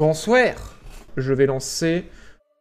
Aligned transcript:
Bonsoir 0.00 0.54
Je 1.18 1.34
vais 1.34 1.44
lancer 1.44 2.06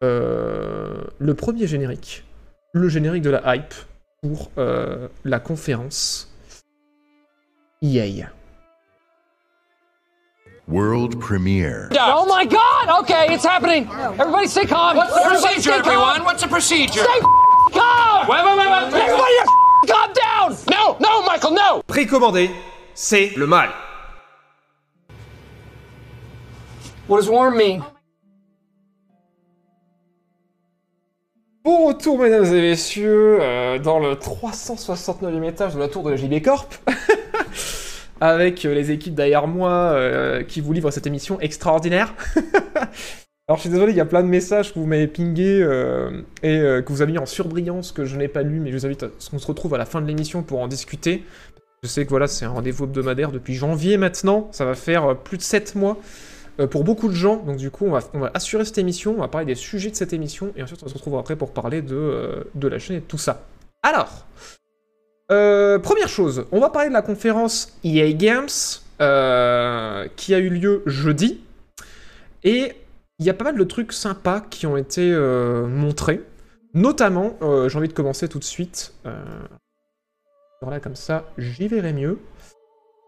euh, 0.03 1.05
le 1.19 1.33
premier 1.35 1.67
générique. 1.67 2.25
Le 2.73 2.89
générique 2.89 3.23
de 3.23 3.29
la 3.29 3.55
hype 3.55 3.73
pour 4.21 4.51
euh, 4.57 5.07
la 5.23 5.39
conférence 5.39 6.35
EA. 7.81 8.27
World 10.67 11.17
premiere. 11.17 11.87
Oh 12.13 12.25
my 12.29 12.45
god! 12.45 12.99
Okay, 13.03 13.33
it's 13.33 13.45
happening! 13.45 13.87
Everybody 14.19 14.47
stay 14.49 14.65
calm! 14.65 14.97
What's 14.97 15.13
the 15.13 15.21
Everybody 15.21 15.53
procedure, 15.53 15.61
stay 15.61 15.81
calm. 15.81 15.93
everyone? 15.93 16.25
What's 16.25 16.43
the 16.43 16.49
procedure? 16.49 17.03
Stay 17.05 17.21
calm! 17.71 18.27
Wait, 18.27 18.43
wait, 18.43 18.57
wait, 18.57 18.69
wait. 18.69 19.01
Everybody 19.01 19.33
calm 19.87 20.11
down! 20.11 20.57
No, 20.69 20.97
no, 20.99 21.25
Michael, 21.25 21.53
no! 21.53 21.83
Précommandé, 21.87 22.51
c'est 22.93 23.31
le 23.37 23.47
mal. 23.47 23.69
Bon 31.63 31.87
retour, 31.87 32.19
mesdames 32.19 32.45
et 32.45 32.61
messieurs, 32.61 33.39
euh, 33.41 33.79
dans 33.79 33.97
le 33.97 34.13
369e 34.13 35.43
étage 35.43 35.73
de 35.73 35.79
la 35.79 35.87
tour 35.87 36.03
de 36.03 36.11
la 36.11 36.17
JB 36.17 36.39
Corp. 36.43 36.75
Avec 38.21 38.63
euh, 38.63 38.75
les 38.75 38.91
équipes 38.91 39.15
derrière 39.15 39.47
moi 39.47 39.71
euh, 39.71 40.43
qui 40.43 40.61
vous 40.61 40.71
livrent 40.71 40.91
cette 40.91 41.07
émission 41.07 41.39
extraordinaire. 41.39 42.13
Alors 43.47 43.57
je 43.57 43.61
suis 43.61 43.71
désolé, 43.71 43.91
il 43.91 43.97
y 43.97 44.01
a 44.01 44.05
plein 44.05 44.21
de 44.21 44.27
messages 44.27 44.71
que 44.71 44.77
vous 44.77 44.85
m'avez 44.85 45.07
pingés 45.07 45.61
et 46.43 46.59
que 46.59 46.89
vous 46.89 47.01
avez 47.01 47.13
mis 47.13 47.17
en 47.17 47.25
surbrillance 47.25 47.91
que 47.91 48.05
je 48.05 48.17
n'ai 48.17 48.27
pas 48.27 48.43
lu, 48.43 48.59
mais 48.59 48.69
je 48.69 48.77
vous 48.77 48.85
invite 48.85 49.01
à 49.01 49.07
ce 49.17 49.31
qu'on 49.31 49.39
se 49.39 49.47
retrouve 49.47 49.73
à 49.73 49.79
la 49.79 49.85
fin 49.85 49.99
de 49.99 50.05
l'émission 50.05 50.43
pour 50.43 50.59
en 50.59 50.67
discuter. 50.67 51.23
Je 51.81 51.87
sais 51.87 52.03
que 52.03 52.11
voilà, 52.11 52.27
c'est 52.27 52.45
un 52.45 52.49
rendez-vous 52.49 52.83
hebdomadaire 52.83 53.31
depuis 53.31 53.55
janvier 53.55 53.97
maintenant, 53.97 54.49
ça 54.51 54.65
va 54.65 54.75
faire 54.75 55.17
plus 55.17 55.37
de 55.37 55.41
7 55.41 55.73
mois 55.73 55.97
pour 56.67 56.83
beaucoup 56.83 57.07
de 57.07 57.13
gens. 57.13 57.37
Donc 57.37 57.57
du 57.57 57.71
coup, 57.71 57.85
on 57.85 57.91
va, 57.91 58.31
assurer 58.33 58.65
cette 58.65 58.77
émission, 58.77 59.15
on 59.17 59.21
va 59.21 59.27
parler 59.27 59.45
des 59.45 59.55
sujets 59.55 59.89
de 59.89 59.95
cette 59.95 60.13
émission, 60.13 60.51
et 60.55 60.63
ensuite 60.63 60.81
on 60.83 60.87
se 60.87 60.93
retrouve 60.93 61.17
après 61.17 61.35
pour 61.35 61.51
parler 61.51 61.81
de, 61.81 61.95
euh, 61.95 62.43
de 62.55 62.67
la 62.67 62.79
chaîne 62.79 62.97
et 62.97 63.01
de 63.01 63.05
tout 63.05 63.17
ça. 63.17 63.43
Alors, 63.83 64.25
euh, 65.31 65.79
première 65.79 66.09
chose, 66.09 66.45
on 66.51 66.59
va 66.59 66.69
parler 66.69 66.89
de 66.89 66.93
la 66.93 67.01
conférence 67.01 67.77
EA 67.83 68.11
Games 68.13 68.47
euh, 69.01 70.07
qui 70.15 70.33
a 70.33 70.39
eu 70.39 70.49
lieu 70.49 70.83
jeudi, 70.85 71.41
et 72.43 72.73
il 73.19 73.25
y 73.25 73.29
a 73.29 73.33
pas 73.33 73.43
mal 73.43 73.57
de 73.57 73.63
trucs 73.63 73.91
sympas 73.91 74.41
qui 74.41 74.65
ont 74.65 74.77
été 74.77 75.11
euh, 75.11 75.67
montrés. 75.67 76.23
Notamment, 76.73 77.35
euh, 77.41 77.67
j'ai 77.67 77.77
envie 77.77 77.87
de 77.87 77.93
commencer 77.93 78.29
tout 78.29 78.39
de 78.39 78.43
suite. 78.43 78.93
Euh, 79.05 79.21
voilà, 80.61 80.79
comme 80.79 80.95
ça, 80.95 81.25
j'y 81.37 81.67
verrai 81.67 81.93
mieux. 81.93 82.19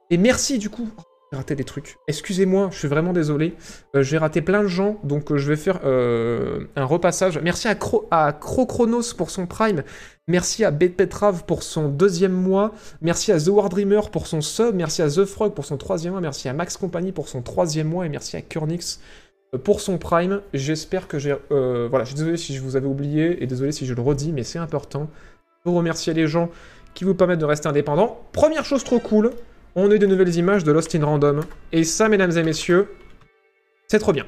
Et 0.09 0.17
merci 0.17 0.57
du 0.57 0.69
coup. 0.69 0.89
J'ai 1.31 1.37
raté 1.37 1.55
des 1.55 1.63
trucs. 1.63 1.97
Excusez-moi, 2.09 2.69
je 2.73 2.77
suis 2.77 2.89
vraiment 2.89 3.13
désolé. 3.13 3.55
Euh, 3.95 4.03
j'ai 4.03 4.17
raté 4.17 4.41
plein 4.41 4.63
de 4.63 4.67
gens, 4.67 4.99
donc 5.03 5.31
euh, 5.31 5.37
je 5.37 5.47
vais 5.47 5.55
faire 5.55 5.79
euh, 5.85 6.65
un 6.75 6.83
repassage. 6.83 7.39
Merci 7.41 7.69
à, 7.69 7.75
Cro 7.75 8.05
à 8.11 8.33
Crochronos 8.33 9.13
pour 9.15 9.29
son 9.29 9.45
prime. 9.45 9.83
Merci 10.27 10.65
à 10.65 10.73
Petrav 10.73 11.45
pour 11.45 11.63
son 11.63 11.87
deuxième 11.87 12.33
mois. 12.33 12.73
Merci 12.99 13.31
à 13.31 13.39
The 13.39 13.47
War 13.47 13.69
Dreamer 13.69 14.09
pour 14.11 14.27
son 14.27 14.41
sub. 14.41 14.75
Merci 14.75 15.01
à 15.01 15.07
The 15.07 15.23
Frog 15.23 15.53
pour 15.53 15.63
son 15.63 15.77
troisième 15.77 16.11
mois. 16.11 16.21
Merci 16.21 16.49
à 16.49 16.53
Max 16.53 16.75
Company 16.75 17.13
pour 17.13 17.29
son 17.29 17.41
troisième 17.41 17.87
mois. 17.87 18.05
Et 18.05 18.09
merci 18.09 18.35
à 18.35 18.41
Kurnix 18.41 18.99
pour 19.63 19.79
son 19.79 19.97
prime. 19.97 20.41
J'espère 20.53 21.07
que 21.07 21.17
j'ai... 21.17 21.35
voilà, 21.49 22.03
je 22.03 22.09
suis 22.09 22.17
désolé 22.17 22.37
si 22.37 22.55
je 22.55 22.61
vous 22.61 22.75
avais 22.75 22.87
oublié 22.87 23.41
et 23.41 23.47
désolé 23.47 23.71
si 23.71 23.85
je 23.85 23.93
le 23.93 24.01
redis, 24.01 24.31
mais 24.33 24.43
c'est 24.43 24.59
important. 24.59 25.09
Vous 25.65 25.75
remercier 25.75 26.13
les 26.13 26.27
gens 26.27 26.49
qui 26.93 27.03
vous 27.03 27.15
permettent 27.15 27.39
de 27.39 27.45
rester 27.45 27.67
indépendant. 27.67 28.19
Première 28.31 28.63
chose 28.63 28.83
trop 28.83 28.99
cool, 28.99 29.31
on 29.75 29.89
a 29.89 29.95
eu 29.95 29.99
de 29.99 30.05
nouvelles 30.05 30.35
images 30.35 30.63
de 30.63 30.71
Lost 30.71 30.93
in 30.95 31.03
Random. 31.03 31.41
Et 31.71 31.83
ça, 31.83 32.09
mesdames 32.09 32.35
et 32.37 32.43
messieurs, 32.43 32.87
c'est 33.87 33.99
trop 33.99 34.13
bien. 34.13 34.25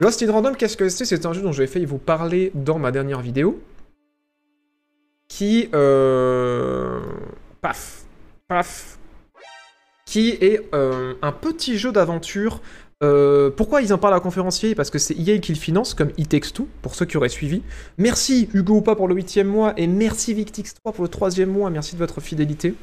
Lost 0.00 0.22
in 0.22 0.32
Random, 0.32 0.56
qu'est-ce 0.56 0.76
que 0.76 0.88
c'est? 0.88 1.04
C'est 1.04 1.26
un 1.26 1.32
jeu 1.32 1.42
dont 1.42 1.52
j'ai 1.52 1.66
failli 1.66 1.84
vous 1.84 1.98
parler 1.98 2.50
dans 2.54 2.78
ma 2.78 2.90
dernière 2.90 3.20
vidéo. 3.20 3.60
Qui... 5.28 5.68
Euh... 5.74 7.00
Paf. 7.60 8.02
Paf. 8.48 8.98
Qui 10.06 10.30
est 10.40 10.68
euh, 10.74 11.14
un 11.22 11.32
petit 11.32 11.78
jeu 11.78 11.90
d'aventure 11.90 12.60
euh, 13.02 13.50
pourquoi 13.50 13.82
ils 13.82 13.92
en 13.92 13.98
parlent 13.98 14.14
à 14.14 14.20
conférencier? 14.20 14.74
Parce 14.74 14.88
que 14.88 14.98
c'est 14.98 15.14
EA 15.14 15.38
qui 15.38 15.52
le 15.52 15.58
finance, 15.58 15.94
comme 15.94 16.10
It 16.16 16.28
Takes 16.28 16.52
Two, 16.54 16.68
pour 16.80 16.94
ceux 16.94 17.04
qui 17.04 17.16
auraient 17.16 17.28
suivi. 17.28 17.62
Merci 17.98 18.48
Hugo 18.54 18.76
Oupa 18.76 18.94
pour 18.94 19.08
le 19.08 19.14
huitième 19.14 19.48
mois, 19.48 19.74
et 19.76 19.86
merci 19.86 20.34
Victix3 20.34 20.92
pour 20.94 21.02
le 21.02 21.08
troisième 21.08 21.50
mois, 21.50 21.70
merci 21.70 21.94
de 21.94 21.98
votre 21.98 22.20
fidélité. 22.20 22.74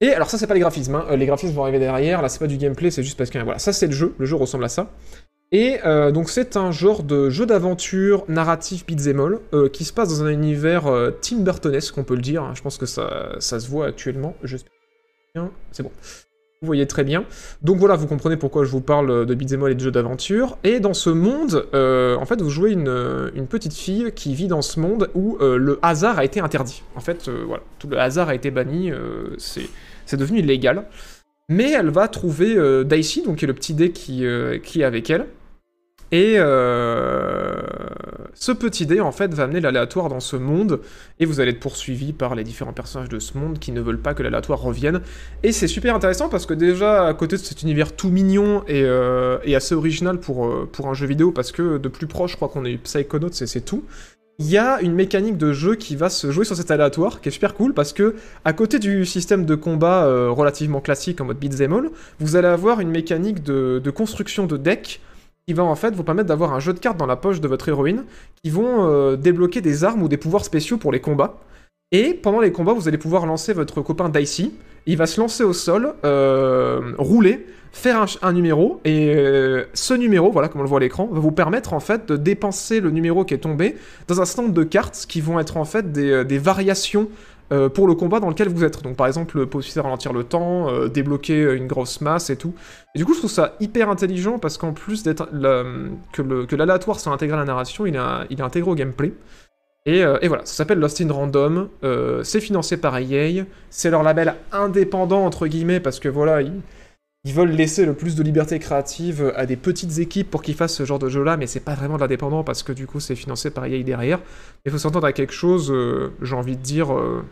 Et 0.00 0.12
alors 0.12 0.28
ça 0.28 0.36
c'est 0.36 0.46
pas 0.46 0.54
les 0.54 0.60
graphismes, 0.60 0.94
hein. 0.94 1.06
Euh, 1.10 1.16
les 1.16 1.26
graphismes 1.26 1.54
vont 1.54 1.62
arriver 1.62 1.78
derrière, 1.78 2.20
là 2.20 2.28
c'est 2.28 2.38
pas 2.38 2.46
du 2.46 2.58
gameplay, 2.58 2.90
c'est 2.90 3.02
juste 3.02 3.16
parce 3.16 3.30
que 3.30 3.38
voilà, 3.38 3.58
ça 3.58 3.72
c'est 3.72 3.86
le 3.86 3.92
jeu, 3.92 4.14
le 4.18 4.26
jeu 4.26 4.36
ressemble 4.36 4.64
à 4.64 4.68
ça. 4.68 4.90
Et 5.52 5.78
euh, 5.84 6.10
donc 6.10 6.28
c'est 6.28 6.56
un 6.56 6.72
genre 6.72 7.04
de 7.04 7.30
jeu 7.30 7.46
d'aventure 7.46 8.24
narratif 8.28 8.84
beat'em 8.84 9.38
euh, 9.54 9.68
qui 9.68 9.84
se 9.84 9.92
passe 9.92 10.08
dans 10.08 10.24
un 10.24 10.28
univers 10.28 10.86
euh, 10.88 11.12
Tim 11.22 11.38
Burtonesque, 11.38 11.96
on 11.98 12.04
peut 12.04 12.16
le 12.16 12.20
dire, 12.20 12.42
hein. 12.42 12.52
je 12.54 12.62
pense 12.62 12.78
que 12.78 12.86
ça, 12.86 13.36
ça 13.38 13.60
se 13.60 13.68
voit 13.68 13.86
actuellement, 13.86 14.34
j'espère 14.42 14.72
bien, 15.34 15.50
c'est 15.70 15.82
bon. 15.82 15.92
Vous 16.62 16.66
voyez 16.66 16.86
très 16.86 17.04
bien. 17.04 17.26
Donc 17.62 17.76
voilà, 17.76 17.96
vous 17.96 18.06
comprenez 18.06 18.38
pourquoi 18.38 18.64
je 18.64 18.70
vous 18.70 18.80
parle 18.80 19.26
de 19.26 19.34
beat'em 19.34 19.62
all 19.62 19.72
et 19.72 19.74
de 19.74 19.80
jeux 19.80 19.90
d'aventure. 19.90 20.56
Et 20.64 20.80
dans 20.80 20.94
ce 20.94 21.10
monde, 21.10 21.66
en 21.74 22.24
fait, 22.24 22.40
vous 22.40 22.48
jouez 22.48 22.72
une, 22.72 23.30
une 23.34 23.46
petite 23.46 23.74
fille 23.74 24.10
qui 24.16 24.34
vit 24.34 24.48
dans 24.48 24.62
ce 24.62 24.80
monde 24.80 25.10
où 25.14 25.36
le 25.38 25.78
hasard 25.82 26.18
a 26.18 26.24
été 26.24 26.40
interdit. 26.40 26.82
En 26.94 27.00
fait, 27.00 27.28
voilà, 27.28 27.62
tout 27.78 27.88
le 27.88 28.00
hasard 28.00 28.30
a 28.30 28.34
été 28.34 28.50
banni, 28.50 28.90
c'est 29.36 29.68
c'est 30.06 30.16
devenu 30.16 30.38
illégal. 30.38 30.86
Mais 31.48 31.70
elle 31.70 31.90
va 31.90 32.08
trouver 32.08 32.56
euh, 32.56 32.82
Daisy, 32.82 33.22
donc 33.22 33.36
qui 33.36 33.44
est 33.44 33.48
le 33.48 33.54
petit 33.54 33.74
dé 33.74 33.92
qui, 33.92 34.24
euh, 34.24 34.58
qui 34.58 34.80
est 34.80 34.84
avec 34.84 35.10
elle. 35.10 35.26
Et 36.12 36.34
euh, 36.36 37.54
ce 38.34 38.52
petit 38.52 38.86
dé, 38.86 39.00
en 39.00 39.10
fait, 39.10 39.34
va 39.34 39.44
amener 39.44 39.60
l'aléatoire 39.60 40.08
dans 40.08 40.20
ce 40.20 40.36
monde, 40.36 40.80
et 41.18 41.26
vous 41.26 41.40
allez 41.40 41.50
être 41.50 41.60
poursuivi 41.60 42.12
par 42.12 42.36
les 42.36 42.44
différents 42.44 42.72
personnages 42.72 43.08
de 43.08 43.18
ce 43.18 43.36
monde 43.36 43.58
qui 43.58 43.72
ne 43.72 43.80
veulent 43.80 44.00
pas 44.00 44.14
que 44.14 44.22
l'aléatoire 44.22 44.60
revienne. 44.60 45.00
Et 45.42 45.50
c'est 45.50 45.66
super 45.66 45.96
intéressant 45.96 46.28
parce 46.28 46.46
que 46.46 46.54
déjà, 46.54 47.08
à 47.08 47.14
côté 47.14 47.36
de 47.36 47.40
cet 47.40 47.62
univers 47.62 47.94
tout 47.96 48.10
mignon 48.10 48.62
et, 48.68 48.82
euh, 48.84 49.38
assez 49.56 49.74
original 49.74 50.20
pour, 50.20 50.68
pour 50.70 50.86
un 50.88 50.94
jeu 50.94 51.06
vidéo, 51.06 51.32
parce 51.32 51.50
que 51.50 51.78
de 51.78 51.88
plus 51.88 52.06
proche, 52.06 52.32
je 52.32 52.36
crois 52.36 52.48
qu'on 52.48 52.64
a 52.64 52.68
eu 52.68 52.78
Psychonauts 52.78 53.28
et 53.28 53.46
c'est 53.46 53.62
tout, 53.62 53.84
il 54.38 54.50
y 54.50 54.58
a 54.58 54.80
une 54.82 54.92
mécanique 54.92 55.38
de 55.38 55.52
jeu 55.52 55.76
qui 55.76 55.96
va 55.96 56.10
se 56.10 56.30
jouer 56.30 56.44
sur 56.44 56.56
cet 56.56 56.70
aléatoire, 56.70 57.20
qui 57.20 57.28
est 57.28 57.32
super 57.32 57.54
cool, 57.54 57.72
parce 57.72 57.92
que 57.92 58.16
à 58.44 58.52
côté 58.52 58.78
du 58.78 59.06
système 59.06 59.46
de 59.46 59.54
combat 59.54 60.04
euh, 60.04 60.30
relativement 60.30 60.80
classique 60.80 61.20
en 61.20 61.24
mode 61.24 61.38
beat'em 61.38 61.72
all, 61.72 61.90
vous 62.20 62.36
allez 62.36 62.48
avoir 62.48 62.80
une 62.80 62.90
mécanique 62.90 63.42
de, 63.42 63.90
construction 63.90 64.46
de 64.46 64.56
deck 64.56 65.00
qui 65.46 65.54
va 65.54 65.62
en 65.62 65.74
fait 65.74 65.94
vous 65.94 66.02
permettre 66.02 66.28
d'avoir 66.28 66.52
un 66.52 66.60
jeu 66.60 66.74
de 66.74 66.78
cartes 66.78 66.98
dans 66.98 67.06
la 67.06 67.16
poche 67.16 67.40
de 67.40 67.48
votre 67.48 67.68
héroïne, 67.68 68.04
qui 68.42 68.50
vont 68.50 68.86
euh, 68.86 69.16
débloquer 69.16 69.60
des 69.60 69.84
armes 69.84 70.02
ou 70.02 70.08
des 70.08 70.16
pouvoirs 70.18 70.44
spéciaux 70.44 70.76
pour 70.76 70.92
les 70.92 71.00
combats. 71.00 71.38
Et 71.92 72.14
pendant 72.14 72.40
les 72.40 72.52
combats, 72.52 72.72
vous 72.72 72.88
allez 72.88 72.98
pouvoir 72.98 73.26
lancer 73.26 73.52
votre 73.52 73.80
copain 73.80 74.08
Dicey. 74.08 74.50
Il 74.86 74.96
va 74.96 75.06
se 75.06 75.20
lancer 75.20 75.44
au 75.44 75.52
sol, 75.52 75.94
euh, 76.04 76.92
rouler, 76.98 77.46
faire 77.76 78.06
un, 78.22 78.32
numéro, 78.32 78.80
et 78.86 79.14
euh, 79.14 79.64
ce 79.74 79.92
numéro, 79.92 80.32
voilà 80.32 80.48
comme 80.48 80.62
on 80.62 80.64
le 80.64 80.68
voit 80.68 80.78
à 80.78 80.80
l'écran, 80.80 81.08
va 81.12 81.20
vous 81.20 81.30
permettre 81.30 81.74
en 81.74 81.80
fait 81.80 82.08
de 82.08 82.16
dépenser 82.16 82.80
le 82.80 82.90
numéro 82.90 83.24
qui 83.24 83.34
est 83.34 83.38
tombé 83.38 83.76
dans 84.08 84.20
un 84.20 84.24
stand 84.24 84.54
de 84.54 84.64
cartes 84.64 85.04
qui 85.06 85.20
vont 85.20 85.38
être 85.38 85.58
en 85.58 85.66
fait 85.66 85.92
des, 85.92 86.10
euh, 86.10 86.24
des 86.24 86.38
variations 86.38 87.08
euh, 87.52 87.68
pour 87.68 87.86
le 87.86 87.94
combat 87.94 88.18
dans 88.18 88.30
lequel 88.30 88.48
vous 88.48 88.64
êtes. 88.64 88.82
Donc 88.82 88.96
par 88.96 89.06
exemple, 89.06 89.44
possibilité 89.46 89.80
de 89.80 89.84
ralentir 89.84 90.14
le 90.14 90.24
temps, 90.24 90.88
débloquer 90.88 91.54
une 91.54 91.66
grosse 91.66 92.00
masse 92.00 92.30
et 92.30 92.36
tout. 92.36 92.54
Et 92.94 92.98
du 92.98 93.04
coup, 93.04 93.12
je 93.12 93.18
trouve 93.18 93.30
ça 93.30 93.56
hyper 93.60 93.90
intelligent 93.90 94.38
parce 94.38 94.56
qu'en 94.56 94.72
plus 94.72 95.02
d'être 95.02 95.28
que 96.12 96.56
l'aléatoire 96.56 96.98
soit 96.98 97.12
intégré 97.12 97.36
à 97.36 97.40
la 97.40 97.44
narration, 97.44 97.84
il 97.84 97.94
est, 97.94 98.00
il 98.30 98.40
est 98.40 98.42
intégré 98.42 98.70
au 98.70 98.74
gameplay. 98.74 99.12
Et, 99.84 100.00
et 100.00 100.28
voilà, 100.28 100.44
ça 100.44 100.54
s'appelle 100.54 100.80
Lost 100.80 101.00
in 101.00 101.12
Random, 101.12 101.68
c'est 102.24 102.40
financé 102.40 102.78
par 102.78 102.98
EA, 102.98 103.44
c'est 103.70 103.90
leur 103.90 104.02
label 104.02 104.34
indépendant 104.50 105.24
entre 105.24 105.46
guillemets 105.46 105.78
parce 105.78 106.00
que 106.00 106.08
voilà, 106.08 106.40
ils 107.26 107.34
veulent 107.34 107.50
laisser 107.50 107.84
le 107.84 107.92
plus 107.92 108.14
de 108.14 108.22
liberté 108.22 108.60
créative 108.60 109.32
à 109.34 109.46
des 109.46 109.56
petites 109.56 109.98
équipes 109.98 110.30
pour 110.30 110.42
qu'ils 110.42 110.54
fassent 110.54 110.76
ce 110.76 110.84
genre 110.84 111.00
de 111.00 111.08
jeu-là, 111.08 111.36
mais 111.36 111.48
c'est 111.48 111.58
pas 111.58 111.74
vraiment 111.74 111.96
de 111.96 112.00
l'indépendant 112.00 112.44
parce 112.44 112.62
que 112.62 112.70
du 112.70 112.86
coup 112.86 113.00
c'est 113.00 113.16
financé 113.16 113.50
par 113.50 113.66
EA 113.66 113.82
derrière. 113.82 114.20
Il 114.64 114.70
faut 114.70 114.78
s'entendre 114.78 115.08
à 115.08 115.12
quelque 115.12 115.32
chose, 115.32 115.72
euh, 115.72 116.12
j'ai 116.22 116.36
envie 116.36 116.56
de 116.56 116.62
dire, 116.62 116.94
euh, 116.94 117.24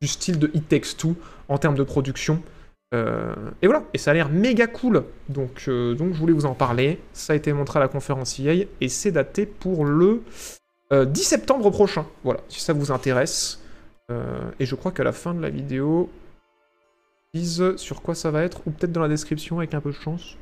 du 0.00 0.06
style 0.06 0.38
de 0.38 0.52
It 0.54 0.68
Takes 0.68 0.96
Two 0.96 1.16
en 1.48 1.58
termes 1.58 1.74
de 1.74 1.82
production. 1.82 2.40
Euh, 2.94 3.34
et 3.60 3.66
voilà, 3.66 3.82
et 3.92 3.98
ça 3.98 4.12
a 4.12 4.14
l'air 4.14 4.28
méga 4.28 4.68
cool. 4.68 5.02
Donc, 5.28 5.68
donc 5.68 6.14
je 6.14 6.18
voulais 6.18 6.32
vous 6.32 6.46
en 6.46 6.54
parler. 6.54 7.00
Ça 7.12 7.32
a 7.32 7.36
été 7.36 7.52
montré 7.52 7.80
à 7.80 7.82
la 7.82 7.88
conférence 7.88 8.38
EA 8.38 8.66
et 8.80 8.88
c'est 8.88 9.10
daté 9.10 9.46
pour 9.46 9.84
le 9.84 10.22
euh, 10.92 11.06
10 11.06 11.24
septembre 11.24 11.70
prochain. 11.70 12.06
Voilà, 12.22 12.38
si 12.48 12.60
ça 12.60 12.72
vous 12.72 12.92
intéresse. 12.92 13.60
Et 14.60 14.66
je 14.66 14.74
crois 14.74 14.92
qu'à 14.92 15.02
la 15.02 15.12
fin 15.12 15.32
de 15.34 15.40
la 15.40 15.48
vidéo, 15.48 16.10
sur 17.76 18.02
quoi 18.02 18.14
ça 18.14 18.30
va 18.30 18.42
être, 18.42 18.60
ou 18.66 18.70
peut-être 18.70 18.92
dans 18.92 19.00
la 19.00 19.08
description 19.08 19.58
avec 19.58 19.74
un 19.74 19.80
peu 19.80 19.90
de 19.90 19.96
chance. 19.96 20.36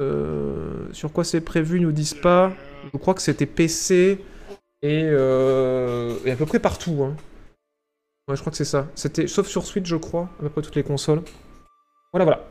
Euh, 0.00 0.86
sur 0.92 1.12
quoi 1.12 1.24
c'est 1.24 1.40
prévu, 1.40 1.78
ils 1.78 1.82
nous 1.82 1.92
disent 1.92 2.14
pas. 2.14 2.52
Je 2.92 2.98
crois 2.98 3.14
que 3.14 3.22
c'était 3.22 3.46
PC 3.46 4.24
et, 4.82 5.02
euh, 5.04 6.16
et 6.24 6.30
à 6.30 6.36
peu 6.36 6.46
près 6.46 6.60
partout. 6.60 7.02
Hein. 7.02 7.16
Je 8.28 8.38
crois 8.40 8.50
que 8.50 8.56
c'est 8.56 8.64
ça. 8.64 8.86
C'était 8.94 9.26
sauf 9.26 9.48
sur 9.48 9.64
Switch, 9.64 9.86
je 9.86 9.96
crois, 9.96 10.28
à 10.38 10.42
peu 10.42 10.48
près 10.50 10.62
toutes 10.62 10.76
les 10.76 10.84
consoles. 10.84 11.22
Voilà, 12.12 12.24
voilà. 12.24 12.44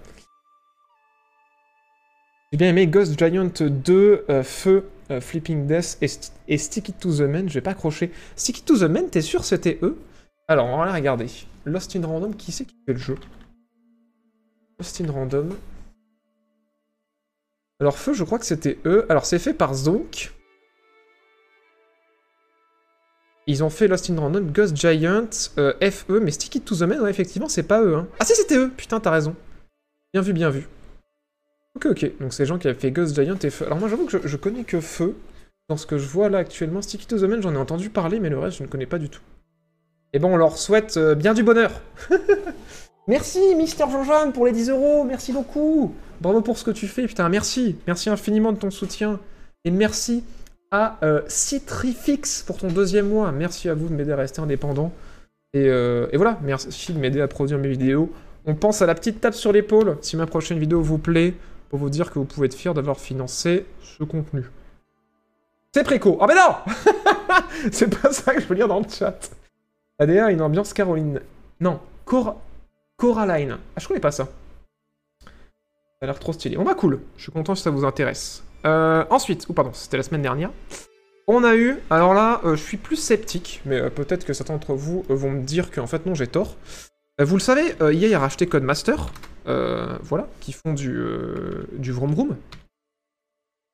J'ai 2.52 2.58
bien 2.58 2.70
aimé 2.70 2.88
Ghost 2.88 3.18
Giant 3.18 3.52
2, 3.60 4.26
euh, 4.30 4.44
Feu, 4.44 4.90
Flipping 5.22 5.68
Death 5.68 5.98
et, 6.02 6.08
St- 6.08 6.32
et 6.48 6.58
Stick 6.58 6.98
to 7.00 7.16
the 7.16 7.22
Man. 7.22 7.48
Je 7.48 7.54
vais 7.54 7.62
pas 7.62 7.72
accrocher. 7.72 8.12
Stick 8.36 8.66
to 8.66 8.78
the 8.78 8.84
Man, 8.90 9.10
t'es 9.10 9.22
sûr 9.22 9.46
c'était 9.46 9.80
eux? 9.82 9.98
Alors, 10.50 10.66
on 10.66 10.78
va 10.78 10.92
regarder. 10.94 11.28
Lost 11.68 11.96
in 11.96 12.06
Random, 12.06 12.36
qui 12.36 12.52
c'est 12.52 12.66
qui 12.66 12.76
fait 12.86 12.94
le 12.94 13.00
jeu 13.00 13.16
Lost 14.80 15.02
in 15.02 15.12
Random. 15.12 15.50
Alors, 17.80 17.98
Feu, 17.98 18.14
je 18.14 18.24
crois 18.24 18.40
que 18.40 18.46
c'était 18.46 18.80
eux. 18.86 19.06
Alors, 19.10 19.26
c'est 19.26 19.40
fait 19.40 19.54
par 19.54 19.74
Zonk. 19.74 20.34
Ils 23.46 23.64
ont 23.64 23.70
fait 23.70 23.88
Lost 23.88 24.10
in 24.10 24.20
Random, 24.20 24.52
Ghost 24.52 24.76
Giant, 24.76 25.30
euh, 25.58 25.74
FE, 25.92 26.20
mais 26.20 26.32
Stick 26.32 26.56
It 26.56 26.66
to 26.66 26.76
the 26.76 26.82
Man, 26.82 27.02
ouais, 27.02 27.10
effectivement, 27.10 27.48
c'est 27.48 27.64
pas 27.64 27.82
eux. 27.82 27.96
Hein. 27.96 28.08
Ah 28.20 28.26
si, 28.26 28.36
c'était 28.36 28.58
eux 28.58 28.72
Putain, 28.76 29.00
t'as 29.00 29.12
raison. 29.12 29.36
Bien 30.14 30.22
vu, 30.22 30.34
bien 30.34 30.50
vu. 30.50 30.68
Ok, 31.76 31.86
ok. 31.88 32.20
Donc, 32.20 32.34
c'est 32.34 32.44
les 32.44 32.48
gens 32.48 32.58
qui 32.58 32.68
avaient 32.68 32.80
fait 32.80 32.92
Ghost 32.92 33.16
Giant 33.16 33.38
et 33.42 33.50
Feu. 33.50 33.66
Alors, 33.66 33.78
moi, 33.78 33.90
j'avoue 33.90 34.06
que 34.06 34.20
je, 34.20 34.28
je 34.28 34.38
connais 34.38 34.64
que 34.64 34.80
Feu. 34.80 35.16
Dans 35.70 35.78
ce 35.78 35.86
que 35.86 35.98
je 35.98 36.08
vois 36.08 36.30
là 36.30 36.38
actuellement, 36.38 36.82
Stick 36.82 37.04
It 37.04 37.10
to 37.10 37.20
the 37.20 37.24
Man, 37.24 37.42
j'en 37.42 37.54
ai 37.54 37.58
entendu 37.58 37.90
parler, 37.90 38.20
mais 38.20 38.30
le 38.30 38.40
reste, 38.40 38.58
je 38.58 38.64
ne 38.64 38.68
connais 38.68 38.86
pas 38.86 39.00
du 39.00 39.10
tout. 39.10 39.22
Et 40.14 40.20
bon, 40.20 40.34
on 40.34 40.38
leur 40.38 40.58
souhaite 40.58 40.98
euh, 40.98 41.16
bien 41.16 41.34
du 41.34 41.44
bonheur. 41.44 41.72
merci, 43.08 43.56
Mister 43.56 43.86
Jean-Jean, 43.92 44.32
pour 44.32 44.46
les 44.46 44.52
10 44.52 44.70
euros. 44.70 45.04
Merci 45.04 45.34
beaucoup. 45.34 45.94
Bravo 46.22 46.42
pour 46.42 46.58
ce 46.58 46.64
que 46.64 46.72
tu 46.72 46.88
fais. 46.88 47.08
Putain, 47.08 47.28
merci. 47.30 47.76
Merci 47.88 48.10
infiniment 48.10 48.54
de 48.54 48.58
ton 48.58 48.72
soutien. 48.72 49.20
Et 49.66 49.72
merci 49.72 50.24
à 50.72 50.98
euh, 51.04 51.22
Citrifix 51.28 52.44
pour 52.46 52.58
ton 52.58 52.68
deuxième 52.68 53.10
mois. 53.10 53.32
Merci 53.32 53.70
à 53.70 53.74
vous 53.74 53.90
de 53.90 53.94
m'aider 53.94 54.12
à 54.12 54.16
rester 54.16 54.42
indépendant. 54.42 54.92
Et, 55.54 55.68
euh, 55.68 56.08
et 56.12 56.18
voilà, 56.18 56.40
merci 56.42 56.94
de 56.94 57.00
m'aider 57.00 57.22
à 57.22 57.28
produire 57.28 57.58
mes 57.58 57.70
vidéos. 57.70 58.12
On 58.46 58.56
pense 58.56 58.82
à 58.82 58.86
la 58.86 58.96
petite 58.96 59.20
tape 59.20 59.34
sur 59.34 59.52
l'épaule 59.52 59.98
si 60.02 60.16
ma 60.16 60.26
prochaine 60.26 60.60
vidéo 60.60 60.82
vous 60.82 60.98
plaît, 60.98 61.34
pour 61.70 61.80
vous 61.80 61.90
dire 61.90 62.12
que 62.12 62.20
vous 62.20 62.26
pouvez 62.26 62.46
être 62.48 62.56
fier 62.56 62.74
d'avoir 62.74 63.00
financé 63.00 63.66
ce 63.82 64.04
contenu. 64.04 64.44
C'est 65.74 65.84
préco. 65.84 66.18
Ah 66.22 66.28
mais 66.28 66.36
non 66.36 66.56
C'est 67.72 67.94
pas 67.94 68.12
ça 68.12 68.34
que 68.34 68.42
je 68.42 68.48
veux 68.48 68.56
lire 68.56 68.68
dans 68.68 68.80
le 68.80 68.86
chat. 68.90 69.20
ADA 70.00 70.30
une 70.32 70.42
ambiance 70.42 70.74
Caroline. 70.74 71.22
Non, 71.60 71.80
Cor... 72.06 72.40
Coraline. 72.98 73.58
Ah, 73.76 73.80
je 73.80 73.88
connais 73.88 74.00
pas 74.00 74.12
ça. 74.12 74.26
Ça 75.24 76.04
a 76.04 76.06
l'air 76.06 76.20
trop 76.20 76.34
stylé. 76.34 76.56
Bon 76.56 76.64
bah 76.64 76.76
cool, 76.76 77.02
je 77.18 77.24
suis 77.24 77.32
content 77.32 77.56
si 77.56 77.64
ça 77.64 77.72
vous 77.72 77.84
intéresse. 77.84 78.44
Euh, 78.66 79.06
ensuite, 79.10 79.48
ou 79.50 79.54
pardon, 79.54 79.72
c'était 79.74 79.98
la 79.98 80.04
semaine 80.04 80.22
dernière. 80.22 80.52
On 81.28 81.44
a 81.44 81.56
eu, 81.56 81.80
alors 81.90 82.14
là, 82.14 82.42
euh, 82.46 82.56
je 82.56 82.62
suis 82.62 82.78
plus 82.78 82.96
sceptique, 82.96 83.62
mais 83.66 83.82
euh, 83.82 83.90
peut-être 83.90 84.24
que 84.24 84.34
certains 84.34 84.54
d'entre 84.54 84.76
vous 84.76 85.04
vont 85.10 85.32
me 85.32 85.42
dire 85.42 85.72
qu'en 85.72 85.88
fait 85.88 86.06
non, 86.06 86.14
j'ai 86.14 86.28
tort. 86.28 86.56
Vous 87.20 87.36
le 87.36 87.42
savez, 87.42 87.74
EA 87.82 88.16
a 88.16 88.20
racheté 88.20 88.46
Codemaster, 88.46 89.10
voilà, 89.46 90.28
qui 90.40 90.54
font 90.54 90.74
du, 90.74 91.04
du 91.74 91.92
Vroom 91.92 92.14
Vroom. 92.14 92.38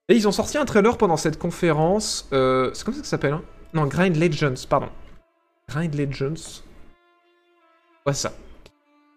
Et 0.08 0.16
ils 0.16 0.30
ont 0.30 0.32
sorti 0.32 0.58
un 0.58 0.64
trailer 0.64 0.98
pendant 0.98 1.18
cette 1.18 1.38
conférence. 1.38 2.26
c'est 2.32 2.86
comme 2.86 2.94
ça 2.94 3.02
que 3.02 3.06
ça 3.06 3.12
s'appelle, 3.12 3.34
hein? 3.34 3.44
Non, 3.74 3.86
Grind 3.86 4.16
Legends, 4.16 4.66
pardon. 4.70 4.88
Grind 5.70 5.96
Legends. 5.96 6.64
C'est 8.06 8.14
ça. 8.14 8.34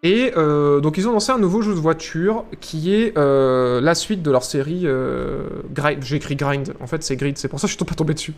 Et 0.02 0.32
euh, 0.36 0.80
donc 0.80 0.98
ils 0.98 1.08
ont 1.08 1.12
lancé 1.12 1.32
un 1.32 1.38
nouveau 1.38 1.62
jeu 1.62 1.74
de 1.74 1.80
voiture 1.80 2.44
qui 2.60 2.94
est 2.94 3.16
euh, 3.16 3.80
la 3.80 3.94
suite 3.94 4.22
de 4.22 4.30
leur 4.30 4.44
série 4.44 4.82
euh, 4.84 5.48
Grind. 5.72 6.02
J'ai 6.02 6.16
écrit 6.16 6.36
Grind, 6.36 6.74
en 6.80 6.86
fait 6.86 7.02
c'est 7.02 7.16
Grid, 7.16 7.38
c'est 7.38 7.48
pour 7.48 7.58
ça 7.58 7.66
que 7.66 7.72
je 7.72 7.76
suis 7.76 7.84
pas 7.84 7.94
tombé 7.94 8.14
dessus. 8.14 8.34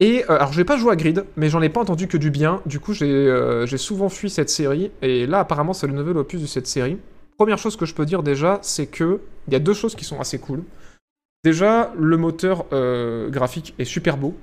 Et 0.00 0.24
euh, 0.24 0.36
alors 0.36 0.52
je 0.52 0.58
vais 0.58 0.64
pas 0.64 0.76
jouer 0.76 0.92
à 0.92 0.96
Grid, 0.96 1.24
mais 1.36 1.48
j'en 1.48 1.62
ai 1.62 1.68
pas 1.68 1.80
entendu 1.80 2.06
que 2.08 2.18
du 2.18 2.30
bien. 2.30 2.60
Du 2.66 2.80
coup 2.80 2.92
j'ai 2.92 3.64
j'ai 3.64 3.78
souvent 3.78 4.08
fui 4.08 4.28
cette 4.28 4.50
série 4.50 4.90
et 5.00 5.26
là 5.26 5.38
apparemment 5.40 5.72
c'est 5.72 5.86
le 5.86 5.94
nouvel 5.94 6.18
opus 6.18 6.42
de 6.42 6.46
cette 6.46 6.66
série. 6.66 6.98
Première 7.38 7.58
chose 7.58 7.76
que 7.76 7.86
je 7.86 7.94
peux 7.94 8.04
dire 8.04 8.22
déjà, 8.22 8.58
c'est 8.62 8.86
que 8.86 9.20
il 9.46 9.52
y 9.52 9.56
a 9.56 9.60
deux 9.60 9.74
choses 9.74 9.94
qui 9.94 10.04
sont 10.04 10.20
assez 10.20 10.38
cool. 10.38 10.64
Déjà 11.44 11.92
le 11.96 12.16
moteur 12.16 12.66
graphique 13.30 13.74
est 13.78 13.84
super 13.84 14.16
beau. 14.16 14.34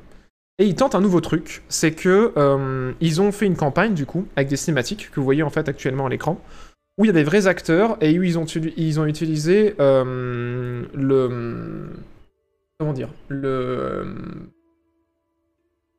Et 0.59 0.65
ils 0.65 0.75
tentent 0.75 0.93
un 0.93 1.01
nouveau 1.01 1.19
truc, 1.19 1.63
c'est 1.67 1.91
que 1.91 2.31
euh, 2.37 2.93
ils 3.01 3.21
ont 3.21 3.31
fait 3.31 3.47
une 3.47 3.55
campagne 3.55 3.95
du 3.95 4.05
coup 4.05 4.27
avec 4.35 4.49
des 4.49 4.55
cinématiques 4.55 5.09
que 5.09 5.19
vous 5.19 5.23
voyez 5.23 5.41
en 5.41 5.49
fait 5.49 5.67
actuellement 5.67 6.05
à 6.05 6.09
l'écran, 6.09 6.39
où 6.97 7.05
il 7.05 7.07
y 7.07 7.09
a 7.09 7.13
des 7.13 7.23
vrais 7.23 7.47
acteurs 7.47 7.97
et 8.01 8.19
où 8.19 8.23
ils 8.23 8.37
ont, 8.37 8.45
ils 8.45 8.99
ont 8.99 9.05
utilisé 9.05 9.73
euh, 9.79 10.85
le 10.93 11.89
comment 12.77 12.93
dire 12.93 13.09
le 13.29 14.15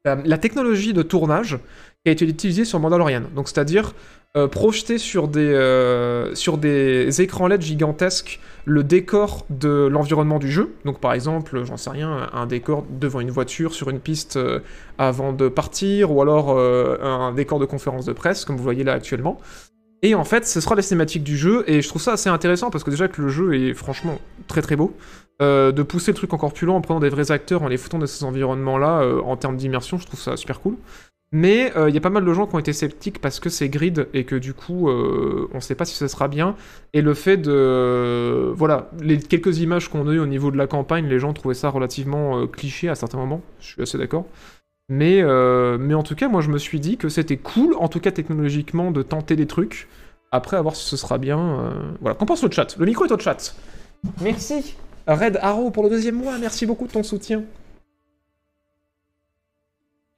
la, 0.05 0.17
la 0.17 0.39
technologie 0.39 0.93
de 0.93 1.03
tournage 1.03 1.59
qui 2.05 2.11
a 2.11 2.13
été 2.13 2.25
utilisée 2.25 2.65
sur 2.65 2.79
Mandalorian. 2.79 3.23
Donc 3.35 3.49
c'est-à-dire 3.49 3.93
euh, 4.37 4.49
projeter 4.49 4.99
sur 4.99 5.29
des 5.29 5.53
euh, 5.53 6.35
sur 6.35 6.59
des 6.59 7.21
écrans 7.21 7.47
LED 7.47 7.63
gigantesques 7.63 8.41
le 8.65 8.83
décor 8.83 9.47
de 9.49 9.87
l'environnement 9.87 10.39
du 10.39 10.51
jeu. 10.51 10.75
Donc 10.85 10.99
par 10.99 11.13
exemple, 11.13 11.65
j'en 11.65 11.77
sais 11.77 11.91
rien, 11.91 12.29
un 12.33 12.47
décor 12.47 12.85
devant 12.91 13.21
une 13.21 13.31
voiture 13.31 13.75
sur 13.75 13.91
une 13.91 14.01
piste 14.01 14.37
euh, 14.37 14.61
avant 14.99 15.33
de 15.33 15.49
partir, 15.49 16.11
ou 16.11 16.21
alors 16.21 16.51
euh, 16.51 16.99
un 17.03 17.33
décor 17.33 17.59
de 17.59 17.67
conférence 17.67 18.07
de 18.07 18.13
presse, 18.13 18.45
comme 18.45 18.57
vous 18.57 18.63
voyez 18.63 18.83
là 18.83 18.95
actuellement. 18.95 19.39
Et 20.03 20.15
en 20.15 20.25
fait, 20.25 20.47
ce 20.47 20.61
sera 20.61 20.75
les 20.75 20.83
cinématiques 20.83 21.25
du 21.25 21.37
jeu, 21.37 21.65
et 21.67 21.81
je 21.81 21.89
trouve 21.89 22.03
ça 22.03 22.13
assez 22.13 22.29
intéressant 22.29 22.71
parce 22.71 22.85
que 22.85 22.91
déjà 22.91 23.09
que 23.09 23.23
le 23.23 23.29
jeu 23.29 23.55
est 23.55 23.73
franchement 23.73 24.19
très 24.49 24.61
très 24.61 24.77
beau. 24.77 24.95
De 25.41 25.83
pousser 25.83 26.13
le 26.13 26.17
truc 26.17 26.33
encore 26.33 26.53
plus 26.53 26.67
loin 26.67 26.77
en 26.77 26.81
prenant 26.81 27.01
des 27.01 27.09
vrais 27.09 27.31
acteurs, 27.31 27.63
en 27.63 27.69
les 27.69 27.77
foutant 27.77 27.99
de 27.99 28.07
ces 28.07 28.25
environnements-là, 28.25 29.03
en 29.25 29.37
termes 29.37 29.57
d'immersion, 29.57 29.99
je 29.99 30.07
trouve 30.07 30.21
ça 30.21 30.37
super 30.37 30.61
cool. 30.61 30.77
Mais 31.33 31.73
il 31.89 31.93
y 31.95 31.99
a 31.99 32.01
pas 32.01 32.11
mal 32.11 32.25
de 32.25 32.33
gens 32.33 32.47
qui 32.47 32.55
ont 32.55 32.61
été 32.61 32.73
sceptiques 32.73 33.21
parce 33.21 33.41
que 33.41 33.49
c'est 33.49 33.69
grid 33.69 34.07
et 34.15 34.23
que 34.25 34.37
du 34.37 34.55
coup, 34.55 34.89
euh, 34.89 35.49
on 35.53 35.61
sait 35.61 35.75
pas 35.75 35.85
si 35.85 35.97
ce 35.97 36.07
sera 36.07 36.29
bien. 36.29 36.55
Et 36.93 37.03
le 37.03 37.13
fait 37.13 37.37
de. 37.37 38.53
Voilà, 38.55 38.89
les 39.01 39.19
quelques 39.19 39.59
images 39.59 39.89
qu'on 39.89 40.07
a 40.09 40.13
eues 40.13 40.21
au 40.21 40.27
niveau 40.27 40.53
de 40.53 40.57
la 40.57 40.69
campagne, 40.69 41.09
les 41.09 41.19
gens 41.19 41.33
trouvaient 41.33 41.55
ça 41.57 41.71
relativement 41.71 42.39
euh, 42.39 42.47
cliché 42.47 42.89
à 42.89 42.95
certains 42.95 43.19
moments. 43.19 43.41
Je 43.59 43.67
suis 43.67 43.83
assez 43.83 43.99
d'accord. 43.99 44.27
Mais, 44.89 45.23
euh, 45.23 45.77
mais 45.79 45.95
en 45.95 46.03
tout 46.05 46.15
cas, 46.15 46.29
moi 46.29 46.41
je 46.41 46.51
me 46.51 46.59
suis 46.59 46.79
dit 46.79 46.99
que 46.99 47.09
c'était 47.09 47.39
cool, 47.39 47.75
en 47.79 47.89
tout 47.89 48.01
cas 48.01 48.13
technologiquement, 48.13 48.93
de 48.93 49.03
tenter 49.03 49.35
des 49.35 49.47
trucs. 49.47 49.89
Après, 50.31 50.57
à 50.57 50.63
voir 50.63 50.77
si 50.77 50.85
ce 50.89 50.97
sera 50.97 51.19
bien. 51.19 51.39
euh, 51.39 51.71
Voilà, 52.01 52.15
qu'en 52.17 52.27
pense 52.27 52.45
le 52.45 52.51
chat? 52.51 52.77
Le 52.79 52.87
micro 52.87 53.07
est 53.07 53.13
au 53.13 53.19
chat. 53.19 53.57
Merci. 54.21 54.77
Red 55.09 55.39
Arrow 55.43 55.71
pour 55.71 55.83
le 55.83 55.91
deuxième 55.91 56.17
mois, 56.17 56.39
merci 56.39 56.65
beaucoup 56.65 56.87
de 56.87 56.93
ton 56.93 57.03
soutien. 57.03 57.43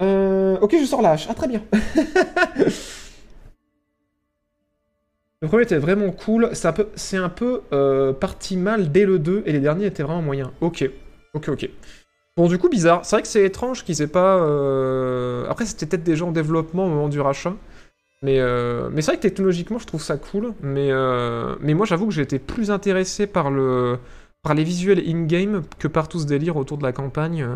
Euh, 0.02 0.58
ok, 0.60 0.76
je 0.80 0.84
sors 0.84 1.02
la 1.02 1.12
hache. 1.12 1.26
Ah, 1.30 1.34
très 1.34 1.48
bien. 1.48 1.62
le 5.42 5.48
premier 5.48 5.62
était 5.64 5.78
vraiment 5.78 6.10
cool. 6.10 6.50
C'est 6.52 6.68
un 6.68 6.72
peu, 6.72 6.88
c'est 6.94 7.16
un 7.16 7.28
peu 7.28 7.62
euh, 7.72 8.12
parti 8.12 8.56
mal 8.56 8.90
dès 8.90 9.04
le 9.04 9.18
2 9.18 9.42
et 9.46 9.52
les 9.52 9.60
derniers 9.60 9.86
étaient 9.86 10.02
vraiment 10.02 10.22
moyens. 10.22 10.50
Ok, 10.60 10.88
ok, 11.34 11.48
ok. 11.50 11.68
Bon, 12.36 12.48
du 12.48 12.58
coup, 12.58 12.68
bizarre. 12.68 13.04
C'est 13.04 13.16
vrai 13.16 13.22
que 13.22 13.28
c'est 13.28 13.44
étrange 13.44 13.84
qu'ils 13.84 14.02
aient 14.02 14.06
pas. 14.08 14.38
euh, 14.38 15.46
Après, 15.48 15.66
c'était 15.66 15.86
peut-être 15.86 16.04
des 16.04 16.16
gens 16.16 16.28
en 16.28 16.32
développement 16.32 16.86
au 16.86 16.88
moment 16.88 17.08
du 17.08 17.20
rachat. 17.20 17.54
Mais, 18.22 18.40
mais 18.92 19.02
c'est 19.02 19.12
vrai 19.12 19.16
que 19.18 19.22
technologiquement, 19.22 19.78
je 19.78 19.86
trouve 19.86 20.02
ça 20.02 20.16
cool. 20.16 20.54
Mais, 20.62 20.90
mais 21.60 21.74
moi, 21.74 21.86
j'avoue 21.86 22.06
que 22.08 22.14
j'ai 22.14 22.22
été 22.22 22.38
plus 22.38 22.70
intéressé 22.70 23.26
par, 23.26 23.50
le... 23.50 23.98
par 24.42 24.54
les 24.54 24.64
visuels 24.64 25.00
in-game 25.06 25.62
que 25.78 25.88
par 25.88 26.08
tout 26.08 26.18
ce 26.20 26.26
délire 26.26 26.56
autour 26.56 26.78
de 26.78 26.82
la 26.84 26.92
campagne. 26.92 27.46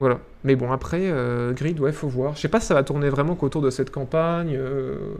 Voilà. 0.00 0.18
Mais 0.44 0.56
bon, 0.56 0.72
après, 0.72 1.02
euh, 1.02 1.52
Grid, 1.52 1.78
ouais, 1.78 1.92
faut 1.92 2.08
voir. 2.08 2.34
Je 2.34 2.40
sais 2.40 2.48
pas 2.48 2.58
si 2.58 2.66
ça 2.66 2.74
va 2.74 2.82
tourner 2.82 3.10
vraiment 3.10 3.36
qu'autour 3.36 3.60
de 3.60 3.70
cette 3.70 3.90
campagne. 3.90 4.56
Euh... 4.56 5.14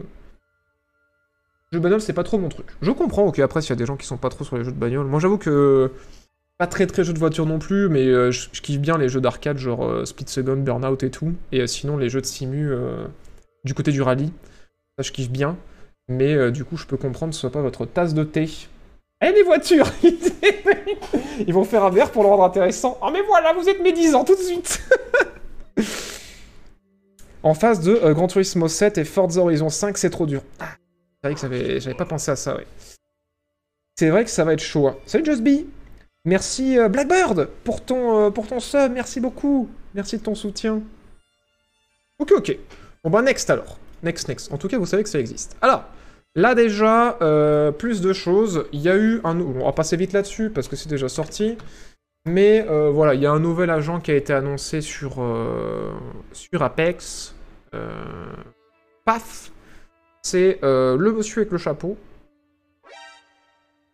Jeux 1.71 1.79
de 1.79 1.83
bagnole, 1.83 2.01
c'est 2.01 2.13
pas 2.13 2.23
trop 2.23 2.39
mon 2.39 2.49
truc. 2.49 2.65
Je 2.81 2.91
comprends, 2.91 3.25
ok, 3.25 3.39
après, 3.39 3.61
s'il 3.61 3.69
y 3.69 3.73
a 3.73 3.75
des 3.75 3.85
gens 3.85 3.95
qui 3.95 4.07
sont 4.07 4.17
pas 4.17 4.29
trop 4.29 4.43
sur 4.43 4.57
les 4.57 4.63
jeux 4.63 4.71
de 4.71 4.77
bagnole. 4.77 5.05
Moi, 5.05 5.19
j'avoue 5.19 5.37
que. 5.37 5.91
Pas 6.57 6.67
très 6.67 6.85
très 6.85 7.03
jeu 7.03 7.13
de 7.13 7.17
voiture 7.17 7.47
non 7.47 7.57
plus, 7.57 7.89
mais 7.89 8.05
euh, 8.05 8.29
je, 8.29 8.49
kiffe 8.49 8.79
bien 8.79 8.95
les 8.99 9.09
jeux 9.09 9.21
d'arcade, 9.21 9.57
genre 9.57 10.05
Speed 10.05 10.29
Second, 10.29 10.57
Burnout 10.57 11.01
et 11.01 11.09
tout. 11.09 11.33
Et 11.51 11.65
sinon, 11.65 11.97
les 11.97 12.09
jeux 12.09 12.21
de 12.21 12.25
simu 12.25 12.71
du 13.63 13.73
côté 13.73 13.91
du 13.91 14.01
rallye, 14.01 14.31
ça, 14.97 15.03
je 15.03 15.11
kiffe 15.11 15.31
bien. 15.31 15.57
Mais 16.07 16.51
du 16.51 16.63
coup, 16.63 16.77
je 16.77 16.85
peux 16.85 16.97
comprendre 16.97 17.31
que 17.31 17.35
ce 17.35 17.41
soit 17.41 17.51
pas 17.51 17.61
votre 17.61 17.85
tasse 17.85 18.13
de 18.13 18.23
thé. 18.23 18.47
Eh, 19.21 19.31
les 19.31 19.43
voitures 19.43 19.87
Ils 21.47 21.53
vont 21.53 21.63
faire 21.63 21.83
un 21.83 21.89
verre 21.91 22.11
pour 22.11 22.23
le 22.23 22.29
rendre 22.29 22.43
intéressant. 22.43 22.97
Oh, 23.01 23.09
mais 23.11 23.21
voilà, 23.21 23.53
vous 23.53 23.69
êtes 23.69 23.81
médisants 23.81 24.23
tout 24.23 24.35
de 24.35 24.41
suite 24.41 24.81
En 27.43 27.53
face 27.53 27.79
de 27.81 27.93
euh, 28.03 28.13
Gran 28.13 28.27
Turismo 28.27 28.67
7 28.67 28.97
et 28.99 29.03
Forza 29.03 29.41
Horizon 29.41 29.69
5, 29.69 29.97
c'est 29.97 30.09
trop 30.11 30.25
dur. 30.27 30.41
Ah, 30.59 30.69
c'est 31.23 31.31
vrai 31.31 31.35
que 31.49 31.79
j'avais 31.79 31.95
pas 31.95 32.05
pensé 32.05 32.29
à 32.31 32.35
ça, 32.35 32.55
ouais. 32.55 32.67
C'est 33.97 34.09
vrai 34.09 34.23
que 34.25 34.29
ça 34.31 34.43
va 34.43 34.53
être 34.53 34.61
chaud. 34.61 34.87
hein. 34.87 34.95
Salut 35.05 35.25
Just 35.25 35.41
Be 35.43 35.65
Merci 36.23 36.77
euh, 36.77 36.87
Blackbird 36.87 37.49
pour 37.63 37.83
ton, 37.83 38.27
euh, 38.27 38.29
pour 38.29 38.45
ton 38.47 38.59
sub, 38.59 38.91
merci 38.91 39.19
beaucoup. 39.19 39.67
Merci 39.95 40.17
de 40.17 40.23
ton 40.23 40.35
soutien. 40.35 40.81
Ok, 42.19 42.31
ok. 42.31 42.57
Bon 43.03 43.09
bah 43.09 43.23
next 43.23 43.49
alors. 43.49 43.77
Next, 44.03 44.27
next. 44.27 44.51
En 44.51 44.57
tout 44.57 44.67
cas, 44.67 44.77
vous 44.77 44.85
savez 44.85 45.01
que 45.03 45.09
ça 45.09 45.19
existe. 45.19 45.55
Alors, 45.61 45.83
là 46.35 46.55
déjà, 46.55 47.17
euh, 47.21 47.71
plus 47.71 48.01
de 48.01 48.13
choses. 48.13 48.65
Il 48.71 48.81
y 48.81 48.89
a 48.89 48.97
eu 48.97 49.21
un... 49.23 49.39
On 49.39 49.65
va 49.65 49.71
passer 49.71 49.97
vite 49.97 50.13
là-dessus 50.13 50.49
parce 50.49 50.67
que 50.67 50.75
c'est 50.75 50.89
déjà 50.89 51.09
sorti. 51.09 51.57
Mais 52.25 52.65
euh, 52.69 52.91
voilà, 52.91 53.15
il 53.15 53.21
y 53.21 53.25
a 53.25 53.31
un 53.31 53.39
nouvel 53.39 53.69
agent 53.69 53.99
qui 53.99 54.11
a 54.11 54.15
été 54.15 54.31
annoncé 54.31 54.81
sur, 54.81 55.21
euh, 55.21 55.91
sur 56.33 56.61
Apex. 56.61 57.35
Paf 59.05 59.51
C'est 60.21 60.59
le 60.61 61.11
monsieur 61.11 61.41
avec 61.41 61.51
le 61.51 61.57
chapeau. 61.57 61.97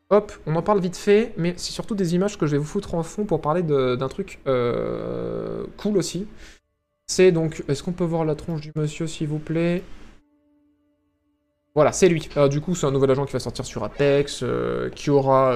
Hop, 0.09 0.31
on 0.45 0.55
en 0.55 0.61
parle 0.61 0.79
vite 0.79 0.95
fait, 0.95 1.33
mais 1.37 1.53
c'est 1.57 1.73
surtout 1.73 1.93
des 1.93 2.15
images 2.15 2.37
que 2.37 2.45
je 2.45 2.53
vais 2.53 2.57
vous 2.57 2.65
foutre 2.65 2.95
en 2.95 3.03
fond 3.03 3.25
pour 3.25 3.39
parler 3.39 3.61
d'un 3.61 4.07
truc 4.07 4.39
cool 5.77 5.97
aussi. 5.97 6.27
C'est 7.07 7.31
donc, 7.31 7.63
est-ce 7.69 7.83
qu'on 7.83 7.93
peut 7.93 8.03
voir 8.03 8.25
la 8.25 8.35
tronche 8.35 8.61
du 8.61 8.71
monsieur 8.75 9.07
s'il 9.07 9.27
vous 9.27 9.39
plaît? 9.39 9.83
Voilà, 11.77 11.91
c'est 11.91 12.09
lui. 12.09 12.27
Euh, 12.37 12.47
du 12.47 12.59
coup, 12.59 12.73
c'est 12.73 12.87
un 12.87 12.91
nouvel 12.91 13.11
agent 13.11 13.27
qui 13.27 13.33
va 13.33 13.39
sortir 13.39 13.63
sur 13.63 13.83
Apex, 13.83 14.39
euh, 14.41 14.89
qui 14.89 15.11
aura 15.11 15.55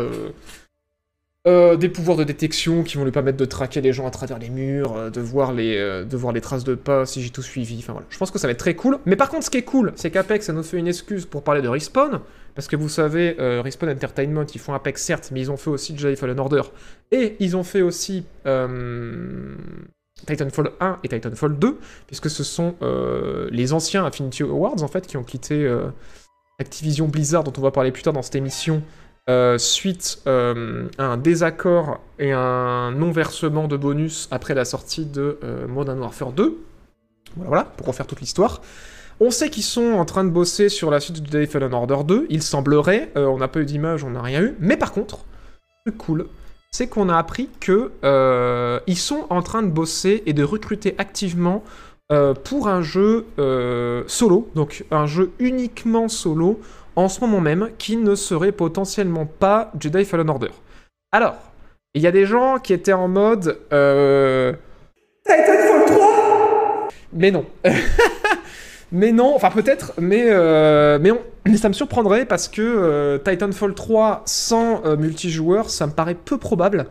euh, 1.47 1.75
des 1.75 1.89
pouvoirs 1.89 2.15
de 2.15 2.23
détection 2.23 2.83
qui 2.83 2.97
vont 2.97 3.05
lui 3.05 3.11
permettre 3.11 3.39
de 3.39 3.45
traquer 3.45 3.81
les 3.81 3.91
gens 3.91 4.05
à 4.05 4.11
travers 4.11 4.37
les 4.37 4.51
murs, 4.51 5.09
de, 5.09 5.19
voir 5.19 5.51
les, 5.51 6.41
traces 6.43 6.63
de 6.63 6.75
pas 6.75 7.07
si 7.07 7.23
j'ai 7.23 7.31
tout 7.31 7.41
suivi. 7.41 7.83
Je 8.11 8.17
pense 8.19 8.29
que 8.29 8.37
ça 8.37 8.45
va 8.45 8.51
être 8.51 8.59
très 8.59 8.75
cool. 8.75 8.99
Mais 9.07 9.15
par 9.15 9.29
contre, 9.29 9.45
ce 9.45 9.49
qui 9.49 9.57
est 9.57 9.63
cool, 9.63 9.93
c'est 9.95 10.11
qu'Apex, 10.11 10.45
ça 10.45 10.53
nous 10.53 10.61
fait 10.61 10.77
une 10.77 10.87
excuse 10.87 11.25
pour 11.25 11.41
parler 11.43 11.63
de 11.63 11.67
Respawn. 11.67 12.19
Parce 12.53 12.67
que 12.67 12.75
vous 12.75 12.89
savez, 12.89 13.35
Respawn 13.39 13.89
Entertainment, 13.89 14.45
ils 14.53 14.61
font 14.61 14.75
Apex 14.75 15.01
certes, 15.01 15.31
mais 15.33 15.39
ils 15.39 15.49
ont 15.49 15.57
fait 15.57 15.71
aussi 15.71 15.97
Jedi 15.97 16.15
Fallen 16.15 16.39
Order. 16.39 16.61
Et 17.09 17.35
ils 17.39 17.57
ont 17.57 17.63
fait 17.63 17.81
aussi 17.81 18.25
Titanfall 20.25 20.71
1 20.79 20.99
et 21.03 21.09
Titanfall 21.09 21.57
2, 21.57 21.77
puisque 22.07 22.29
ce 22.29 22.43
sont 22.43 22.75
euh, 22.81 23.47
les 23.51 23.73
anciens 23.73 24.05
Affinity 24.05 24.43
Awards, 24.43 24.81
en 24.81 24.87
fait, 24.87 25.07
qui 25.07 25.17
ont 25.17 25.23
quitté 25.23 25.65
euh, 25.65 25.87
Activision 26.59 27.07
Blizzard, 27.07 27.43
dont 27.43 27.53
on 27.57 27.61
va 27.61 27.71
parler 27.71 27.91
plus 27.91 28.03
tard 28.03 28.13
dans 28.13 28.21
cette 28.21 28.35
émission, 28.35 28.83
euh, 29.29 29.57
suite 29.57 30.21
à 30.25 30.53
un 30.97 31.17
désaccord 31.17 31.99
et 32.19 32.31
un 32.31 32.91
non-versement 32.91 33.67
de 33.67 33.77
bonus 33.77 34.27
après 34.31 34.53
la 34.53 34.65
sortie 34.65 35.05
de 35.05 35.39
Modern 35.67 35.99
Warfare 35.99 36.31
2. 36.31 36.57
Voilà, 37.35 37.49
voilà, 37.49 37.63
pour 37.63 37.87
refaire 37.87 38.07
toute 38.07 38.19
l'histoire. 38.19 38.61
On 39.19 39.29
sait 39.29 39.49
qu'ils 39.49 39.63
sont 39.63 39.93
en 39.93 40.05
train 40.05 40.23
de 40.23 40.31
bosser 40.31 40.67
sur 40.67 40.89
la 40.89 40.99
suite 40.99 41.21
de 41.21 41.31
Jedi 41.31 41.45
Fallen 41.45 41.73
Order 41.73 41.99
2, 42.03 42.25
il 42.29 42.41
semblerait, 42.41 43.11
on 43.15 43.37
n'a 43.37 43.47
pas 43.47 43.59
eu 43.59 43.65
d'image, 43.65 44.03
on 44.03 44.09
n'a 44.09 44.21
rien 44.21 44.41
eu, 44.41 44.55
mais 44.59 44.77
par 44.77 44.91
contre, 44.91 45.25
cool, 45.99 46.27
c'est 46.71 46.87
qu'on 46.87 47.09
a 47.09 47.17
appris 47.17 47.49
que 47.59 47.91
euh, 48.03 48.79
ils 48.87 48.97
sont 48.97 49.25
en 49.29 49.41
train 49.41 49.61
de 49.61 49.67
bosser 49.67 50.23
et 50.25 50.33
de 50.33 50.43
recruter 50.43 50.95
activement 50.97 51.63
euh, 52.11 52.33
pour 52.33 52.67
un 52.69 52.81
jeu 52.81 53.27
euh, 53.39 54.03
solo, 54.07 54.49
donc 54.55 54.85
un 54.89 55.05
jeu 55.05 55.31
uniquement 55.39 56.07
solo, 56.07 56.61
en 56.95 57.09
ce 57.09 57.21
moment 57.21 57.41
même, 57.41 57.69
qui 57.77 57.97
ne 57.97 58.15
serait 58.15 58.51
potentiellement 58.51 59.25
pas 59.25 59.71
Jedi 59.79 60.05
Fallen 60.05 60.29
Order. 60.29 60.51
Alors, 61.11 61.35
il 61.93 62.01
y 62.01 62.07
a 62.07 62.11
des 62.11 62.25
gens 62.25 62.57
qui 62.59 62.73
étaient 62.73 62.93
en 62.93 63.07
mode... 63.07 63.59
Titanfall 65.25 65.85
3 65.85 66.87
Mais 67.13 67.31
non. 67.31 67.45
mais 68.91 69.11
non, 69.11 69.33
enfin 69.35 69.49
peut-être, 69.51 69.93
mais, 69.99 70.25
euh, 70.27 70.99
mais, 70.99 71.57
ça 71.57 71.69
me 71.69 71.73
surprendrait 71.73 72.25
parce 72.25 72.49
que 72.49 72.61
euh, 72.61 73.17
Titanfall 73.17 73.73
3 73.73 74.23
sans 74.25 74.85
euh, 74.85 74.97
multijoueur, 74.97 75.69
ça 75.69 75.87
me 75.87 75.93
paraît 75.93 76.15
peu 76.15 76.37
probable. 76.37 76.87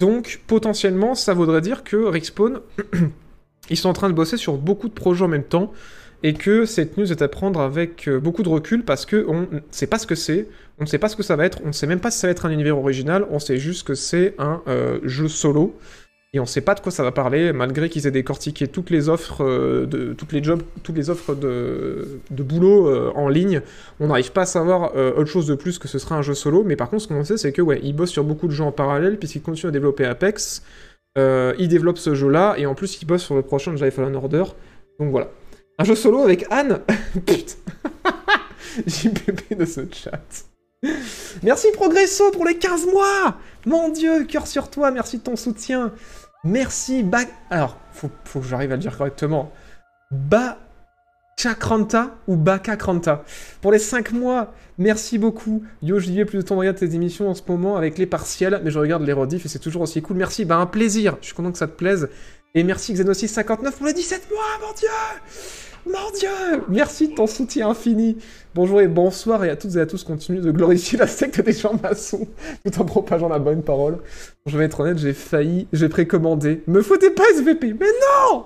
Donc 0.00 0.40
potentiellement, 0.46 1.14
ça 1.14 1.34
voudrait 1.34 1.60
dire 1.60 1.84
que 1.84 1.96
Respawn, 1.96 2.60
ils 3.70 3.76
sont 3.76 3.88
en 3.88 3.92
train 3.92 4.08
de 4.08 4.14
bosser 4.14 4.36
sur 4.36 4.56
beaucoup 4.56 4.88
de 4.88 4.94
projets 4.94 5.24
en 5.24 5.28
même 5.28 5.44
temps 5.44 5.72
et 6.24 6.34
que 6.34 6.64
cette 6.64 6.96
news 6.96 7.12
est 7.12 7.22
à 7.22 7.28
prendre 7.28 7.60
avec 7.60 8.08
beaucoup 8.08 8.42
de 8.42 8.48
recul 8.48 8.84
parce 8.84 9.06
que 9.06 9.24
on 9.28 9.42
ne 9.42 9.60
sait 9.70 9.86
pas 9.86 10.00
ce 10.00 10.06
que 10.08 10.16
c'est, 10.16 10.48
on 10.80 10.82
ne 10.82 10.88
sait 10.88 10.98
pas 10.98 11.08
ce 11.08 11.14
que 11.14 11.22
ça 11.22 11.36
va 11.36 11.44
être, 11.44 11.60
on 11.64 11.68
ne 11.68 11.72
sait 11.72 11.86
même 11.86 12.00
pas 12.00 12.10
si 12.10 12.18
ça 12.18 12.26
va 12.26 12.32
être 12.32 12.46
un 12.46 12.50
univers 12.50 12.76
original, 12.76 13.24
on 13.30 13.38
sait 13.38 13.58
juste 13.58 13.86
que 13.86 13.94
c'est 13.94 14.34
un 14.38 14.62
jeu 15.04 15.28
solo 15.28 15.76
et 16.34 16.40
on 16.40 16.46
sait 16.46 16.60
pas 16.60 16.74
de 16.74 16.80
quoi 16.80 16.92
ça 16.92 17.02
va 17.02 17.10
parler 17.10 17.52
malgré 17.52 17.88
qu'ils 17.88 18.06
aient 18.06 18.10
décortiqué 18.10 18.68
toutes 18.68 18.90
les 18.90 19.08
offres 19.08 19.42
euh, 19.42 19.86
de 19.86 20.12
toutes 20.12 20.32
les 20.32 20.42
jobs, 20.42 20.62
toutes 20.82 20.96
les 20.96 21.08
offres 21.08 21.34
de, 21.34 22.20
boulot 22.30 22.88
euh, 22.88 23.10
en 23.14 23.28
ligne, 23.28 23.62
on 23.98 24.08
n'arrive 24.08 24.32
pas 24.32 24.42
à 24.42 24.46
savoir 24.46 24.92
euh, 24.94 25.12
autre 25.14 25.30
chose 25.30 25.46
de 25.46 25.54
plus 25.54 25.78
que 25.78 25.88
ce 25.88 25.98
sera 25.98 26.16
un 26.16 26.22
jeu 26.22 26.34
solo, 26.34 26.64
mais 26.64 26.76
par 26.76 26.90
contre 26.90 27.04
ce 27.04 27.08
qu'on 27.08 27.24
sait 27.24 27.38
c'est 27.38 27.52
que 27.52 27.62
ouais, 27.62 27.80
ils 27.82 27.94
bossent 27.96 28.10
sur 28.10 28.24
beaucoup 28.24 28.46
de 28.46 28.52
jeux 28.52 28.64
en 28.64 28.72
parallèle 28.72 29.18
puisqu'ils 29.18 29.42
continuent 29.42 29.70
à 29.70 29.72
développer 29.72 30.04
Apex. 30.04 30.62
Ils 31.16 31.66
développent 31.66 31.98
ce 31.98 32.14
jeu-là, 32.14 32.54
et 32.58 32.66
en 32.66 32.76
plus, 32.76 33.02
ils 33.02 33.04
bossent 33.04 33.24
sur 33.24 33.34
le 33.34 33.42
prochain 33.42 33.74
Jedi 33.74 33.90
Fallen 33.90 34.14
Order. 34.14 34.44
Donc 35.00 35.10
voilà. 35.10 35.28
Un 35.76 35.82
jeu 35.82 35.96
solo 35.96 36.20
avec 36.20 36.46
Anne 36.48 36.78
Putain 37.26 37.54
JPP 38.86 39.58
de 39.58 39.64
ce 39.64 39.80
chat. 39.90 40.44
Merci 41.42 41.68
Progresso 41.72 42.30
pour 42.30 42.44
les 42.44 42.56
15 42.56 42.86
mois 42.86 43.36
Mon 43.66 43.88
dieu, 43.88 44.24
cœur 44.24 44.46
sur 44.46 44.70
toi, 44.70 44.92
merci 44.92 45.18
de 45.18 45.22
ton 45.24 45.34
soutien. 45.34 45.92
Merci 46.44 47.02
Ba... 47.02 47.20
Alors, 47.50 47.76
faut, 47.92 48.10
faut 48.24 48.40
que 48.40 48.46
j'arrive 48.46 48.72
à 48.72 48.76
le 48.76 48.80
dire 48.80 48.96
correctement. 48.96 49.52
Ba... 50.10 50.58
Chakranta 51.38 52.16
ou 52.26 52.36
Baka 52.36 52.76
Kranta? 52.76 53.22
Pour 53.60 53.70
les 53.70 53.78
5 53.78 54.10
mois, 54.10 54.52
merci 54.76 55.18
beaucoup. 55.18 55.62
Yo, 55.82 56.00
ai 56.00 56.24
plus 56.24 56.38
de 56.38 56.42
temps 56.42 56.56
de 56.56 56.60
regarder 56.60 56.80
tes 56.80 56.96
émissions 56.96 57.28
en 57.30 57.34
ce 57.34 57.42
moment 57.46 57.76
avec 57.76 57.96
les 57.96 58.06
partiels, 58.06 58.60
mais 58.64 58.72
je 58.72 58.78
regarde 58.80 59.04
les 59.04 59.12
rediffs 59.12 59.46
et 59.46 59.48
c'est 59.48 59.60
toujours 59.60 59.82
aussi 59.82 60.02
cool. 60.02 60.16
Merci, 60.16 60.44
bah 60.44 60.56
un 60.56 60.66
plaisir. 60.66 61.16
Je 61.20 61.26
suis 61.26 61.34
content 61.36 61.52
que 61.52 61.58
ça 61.58 61.68
te 61.68 61.76
plaise. 61.76 62.08
Et 62.56 62.64
merci 62.64 62.92
Xenos659 62.92 63.70
pour 63.70 63.86
les 63.86 63.92
17 63.92 64.28
mois, 64.32 64.66
mon 64.66 64.74
dieu 64.74 64.88
Mon 65.88 66.10
dieu 66.18 66.64
Merci 66.68 67.08
de 67.08 67.14
ton 67.14 67.26
soutien 67.26 67.70
infini. 67.70 68.18
Bonjour 68.54 68.82
et 68.82 68.88
bonsoir 68.88 69.44
et 69.44 69.48
à 69.48 69.56
toutes 69.56 69.76
et 69.76 69.80
à 69.80 69.86
tous, 69.86 70.04
continuez 70.04 70.40
de 70.40 70.50
glorifier 70.50 70.98
la 70.98 71.06
secte 71.06 71.40
des 71.40 71.52
gens 71.52 71.78
maçons 71.82 72.28
tout 72.62 72.80
en 72.80 72.84
propageant 72.84 73.28
la 73.28 73.38
bonne 73.38 73.62
parole. 73.62 73.98
Je 74.44 74.58
vais 74.58 74.66
être 74.66 74.80
honnête, 74.80 74.98
j'ai 74.98 75.14
failli, 75.14 75.66
j'ai 75.72 75.88
précommandé. 75.88 76.62
Me 76.66 76.82
foutez 76.82 77.10
pas 77.10 77.22
SVP, 77.34 77.72
mais 77.72 77.86
non 77.86 78.44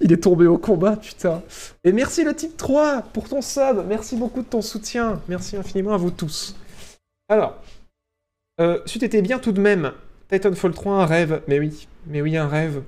Il 0.00 0.12
est 0.12 0.22
tombé 0.22 0.46
au 0.46 0.58
combat, 0.58 0.96
putain. 0.96 1.42
Et 1.82 1.92
merci 1.92 2.22
le 2.22 2.34
type 2.34 2.56
3 2.56 3.02
pour 3.12 3.28
ton 3.28 3.42
sub, 3.42 3.84
merci 3.88 4.14
beaucoup 4.14 4.42
de 4.42 4.48
ton 4.48 4.62
soutien. 4.62 5.20
Merci 5.28 5.56
infiniment 5.56 5.94
à 5.94 5.96
vous 5.96 6.10
tous. 6.10 6.54
Alors, 7.28 7.56
euh, 8.60 8.78
c'eût 8.86 9.04
été 9.04 9.22
bien 9.22 9.40
tout 9.40 9.52
de 9.52 9.60
même. 9.60 9.92
Titanfall 10.30 10.72
3, 10.72 10.94
un 10.94 11.06
rêve. 11.06 11.42
Mais 11.48 11.58
oui, 11.58 11.88
mais 12.06 12.22
oui, 12.22 12.36
un 12.36 12.48
rêve. 12.48 12.82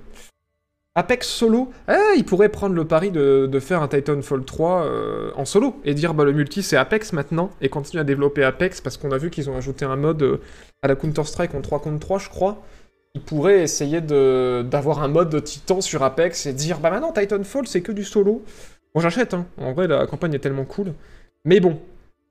Apex 0.98 1.28
solo, 1.28 1.70
eh, 1.88 2.16
il 2.16 2.24
pourrait 2.24 2.48
prendre 2.48 2.74
le 2.74 2.84
pari 2.84 3.12
de, 3.12 3.60
faire 3.60 3.82
un 3.82 3.86
Titanfall 3.86 4.44
3 4.44 4.82
euh, 4.82 5.30
en 5.36 5.44
solo 5.44 5.80
et 5.84 5.94
dire 5.94 6.12
bah 6.12 6.24
le 6.24 6.32
multi 6.32 6.60
c'est 6.60 6.76
Apex 6.76 7.12
maintenant 7.12 7.50
et 7.60 7.68
continuer 7.68 8.00
à 8.00 8.04
développer 8.04 8.42
Apex 8.42 8.80
parce 8.80 8.96
qu'on 8.96 9.12
a 9.12 9.16
vu 9.16 9.30
qu'ils 9.30 9.48
ont 9.48 9.56
ajouté 9.56 9.84
un 9.84 9.94
mode 9.94 10.20
euh, 10.22 10.40
à 10.82 10.88
la 10.88 10.96
Counter-Strike 10.96 11.54
en 11.54 11.60
3 11.60 11.82
contre 11.82 12.00
3 12.00 12.18
je 12.18 12.28
crois. 12.28 12.64
Ils 13.14 13.20
pourraient 13.20 13.62
essayer 13.62 14.00
d'avoir 14.00 15.00
un 15.04 15.06
mode 15.06 15.30
de 15.30 15.38
titan 15.38 15.80
sur 15.80 16.02
Apex 16.02 16.46
et 16.46 16.52
dire 16.52 16.80
bah 16.80 16.90
maintenant 16.90 17.12
Titanfall 17.12 17.68
c'est 17.68 17.80
que 17.80 17.92
du 17.92 18.02
solo. 18.02 18.42
Bon 18.92 19.00
j'achète 19.00 19.34
hein, 19.34 19.46
en 19.56 19.74
vrai 19.74 19.86
la 19.86 20.04
campagne 20.08 20.34
est 20.34 20.40
tellement 20.40 20.64
cool. 20.64 20.94
Mais 21.44 21.60
bon, 21.60 21.78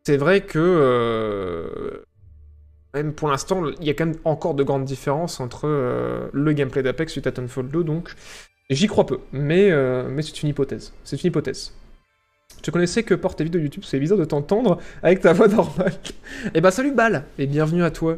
c'est 0.04 0.18
vrai 0.18 0.42
que 0.42 0.60
euh, 0.60 2.04
même 2.94 3.14
pour 3.14 3.30
l'instant, 3.30 3.64
il 3.80 3.88
y 3.88 3.90
a 3.90 3.94
quand 3.94 4.08
même 4.08 4.20
encore 4.26 4.56
de 4.56 4.64
grandes 4.64 4.84
différences 4.84 5.40
entre 5.40 5.70
le 6.34 6.52
gameplay 6.52 6.84
d'Apex 6.84 7.16
et 7.16 7.22
Titanfall 7.22 7.70
2, 7.70 7.86
donc 7.86 8.14
j'y 8.70 8.88
crois 8.88 9.06
peu, 9.06 9.20
mais, 9.32 9.72
euh, 9.72 10.10
mais 10.10 10.22
c'est 10.22 10.42
une 10.44 10.50
hypothèse. 10.50 10.94
C'est 11.04 11.22
une 11.22 11.28
hypothèse. 11.28 11.74
Je 12.66 12.72
connaissais 12.72 13.04
que 13.04 13.14
pour 13.14 13.36
tes 13.36 13.44
vidéos 13.44 13.62
YouTube, 13.62 13.84
c'est 13.86 14.00
bizarre 14.00 14.18
de 14.18 14.26
t'entendre 14.26 14.80
avec 15.04 15.22
ta 15.22 15.34
voix 15.34 15.48
normale. 15.48 15.94
Eh 16.54 16.62
ben 16.62 16.72
salut 16.72 16.92
Bal, 16.92 17.26
et 17.38 17.48
bienvenue 17.48 17.84
à 17.84 17.92
toi. 17.92 18.18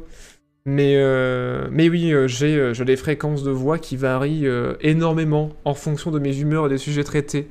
Mais, 0.66 0.98
euh, 0.98 1.68
mais 1.72 1.90
oui, 1.90 2.14
euh, 2.14 2.28
j'ai 2.28 2.56
euh, 2.56 2.74
j'ai 2.74 2.86
des 2.86 2.98
fréquences 2.98 3.44
de 3.44 3.52
voix 3.52 3.80
qui 3.80 3.96
varient 3.96 4.48
énormément 4.82 5.50
en 5.66 5.74
fonction 5.74 6.12
de 6.12 6.20
mes 6.20 6.38
humeurs 6.40 6.68
et 6.68 6.70
des 6.70 6.78
sujets 6.78 7.04
traités. 7.04 7.48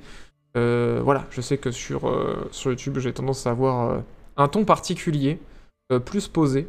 Voilà, 0.54 1.24
je 1.30 1.40
sais 1.40 1.56
que 1.56 1.70
sur, 1.70 2.00
sur 2.50 2.72
YouTube, 2.72 2.98
j'ai 2.98 3.12
tendance 3.12 3.46
à 3.46 3.50
avoir 3.50 4.02
un 4.36 4.48
ton 4.48 4.64
particulier, 4.64 5.38
plus 6.04 6.26
posé, 6.26 6.66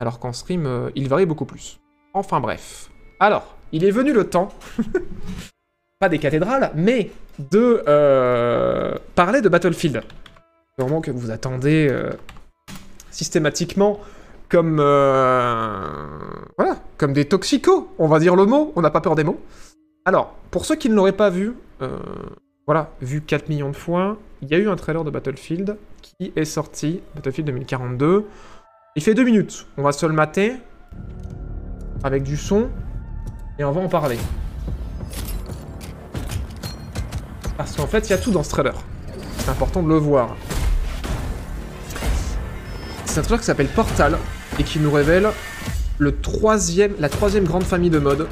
alors 0.00 0.18
qu'en 0.18 0.32
stream, 0.32 0.90
il 0.94 1.08
varie 1.08 1.26
beaucoup 1.26 1.44
plus. 1.44 1.78
Enfin 2.14 2.40
bref. 2.40 2.90
Alors, 3.20 3.54
il 3.70 3.84
est 3.84 3.90
venu 3.90 4.14
le 4.14 4.30
temps, 4.30 4.48
pas 5.98 6.08
des 6.08 6.18
cathédrales, 6.18 6.70
mais 6.76 7.10
de 7.38 7.82
euh, 7.88 8.94
parler 9.14 9.40
de 9.40 9.48
Battlefield. 9.48 10.02
Vraiment 10.78 11.00
que 11.00 11.10
vous 11.10 11.30
attendez 11.30 11.88
euh, 11.90 12.10
systématiquement 13.10 13.98
comme 14.48 14.78
euh, 14.80 15.84
comme 16.96 17.12
des 17.12 17.26
toxicos, 17.26 17.88
on 17.98 18.06
va 18.06 18.20
dire 18.20 18.36
le 18.36 18.46
mot, 18.46 18.72
on 18.76 18.80
n'a 18.80 18.90
pas 18.90 19.00
peur 19.00 19.16
des 19.16 19.24
mots. 19.24 19.40
Alors, 20.04 20.34
pour 20.50 20.64
ceux 20.64 20.76
qui 20.76 20.88
ne 20.88 20.94
l'auraient 20.94 21.12
pas 21.12 21.30
vu, 21.30 21.54
voilà, 22.66 22.90
vu 23.02 23.20
4 23.20 23.48
millions 23.48 23.70
de 23.70 23.76
fois, 23.76 24.16
il 24.40 24.48
y 24.48 24.54
a 24.54 24.58
eu 24.58 24.68
un 24.68 24.76
trailer 24.76 25.04
de 25.04 25.10
Battlefield 25.10 25.76
qui 26.00 26.32
est 26.34 26.44
sorti, 26.44 27.02
Battlefield 27.14 27.46
2042. 27.48 28.24
Il 28.96 29.02
fait 29.02 29.14
2 29.14 29.22
minutes, 29.22 29.66
on 29.76 29.82
va 29.82 29.92
se 29.92 30.06
le 30.06 30.12
mater 30.14 30.54
avec 32.02 32.22
du 32.22 32.36
son 32.36 32.68
et 33.58 33.64
on 33.64 33.72
va 33.72 33.80
en 33.82 33.88
parler. 33.88 34.16
Parce 37.58 37.74
qu'en 37.74 37.88
fait, 37.88 38.06
il 38.06 38.10
y 38.10 38.12
a 38.12 38.18
tout 38.18 38.30
dans 38.30 38.44
ce 38.44 38.50
trailer. 38.50 38.72
C'est 39.40 39.50
important 39.50 39.82
de 39.82 39.88
le 39.88 39.96
voir. 39.96 40.36
C'est 43.04 43.18
un 43.18 43.22
trailer 43.22 43.40
qui 43.40 43.46
s'appelle 43.46 43.66
Portal 43.66 44.16
et 44.60 44.62
qui 44.62 44.78
nous 44.78 44.92
révèle 44.92 45.28
la 45.98 46.12
troisième 47.08 47.44
grande 47.44 47.64
famille 47.64 47.90
de 47.90 47.98
modes 47.98 48.28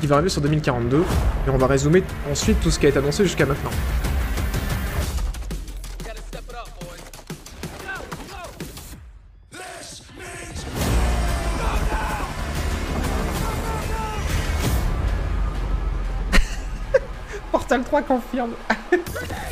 qui 0.00 0.06
va 0.06 0.14
arriver 0.14 0.30
sur 0.30 0.42
2042 0.42 0.98
et 0.98 1.50
on 1.50 1.58
va 1.58 1.66
résumer 1.66 2.04
ensuite 2.30 2.60
tout 2.60 2.70
ce 2.70 2.78
qui 2.78 2.86
a 2.86 2.90
été 2.90 2.98
annoncé 2.98 3.24
jusqu'à 3.24 3.46
maintenant. 3.46 3.70
Portal 17.68 17.84
3 17.84 18.02
confirme. 18.02 18.54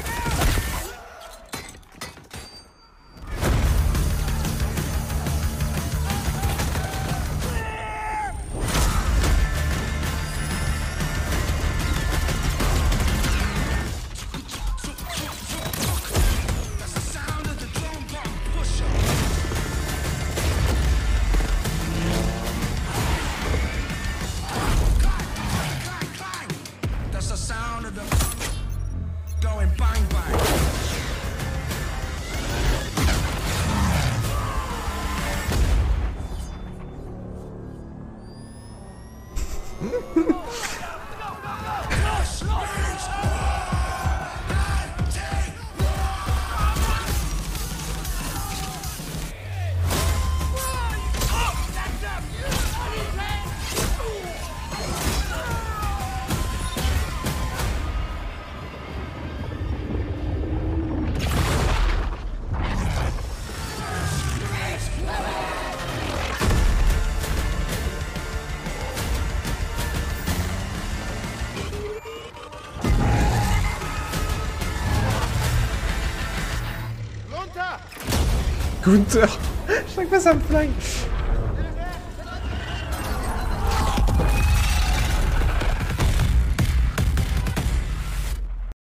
Gunther 78.86 79.38
Chaque 79.94 80.08
fois 80.08 80.20
ça 80.20 80.34
me 80.34 80.40
flingue 80.40 80.70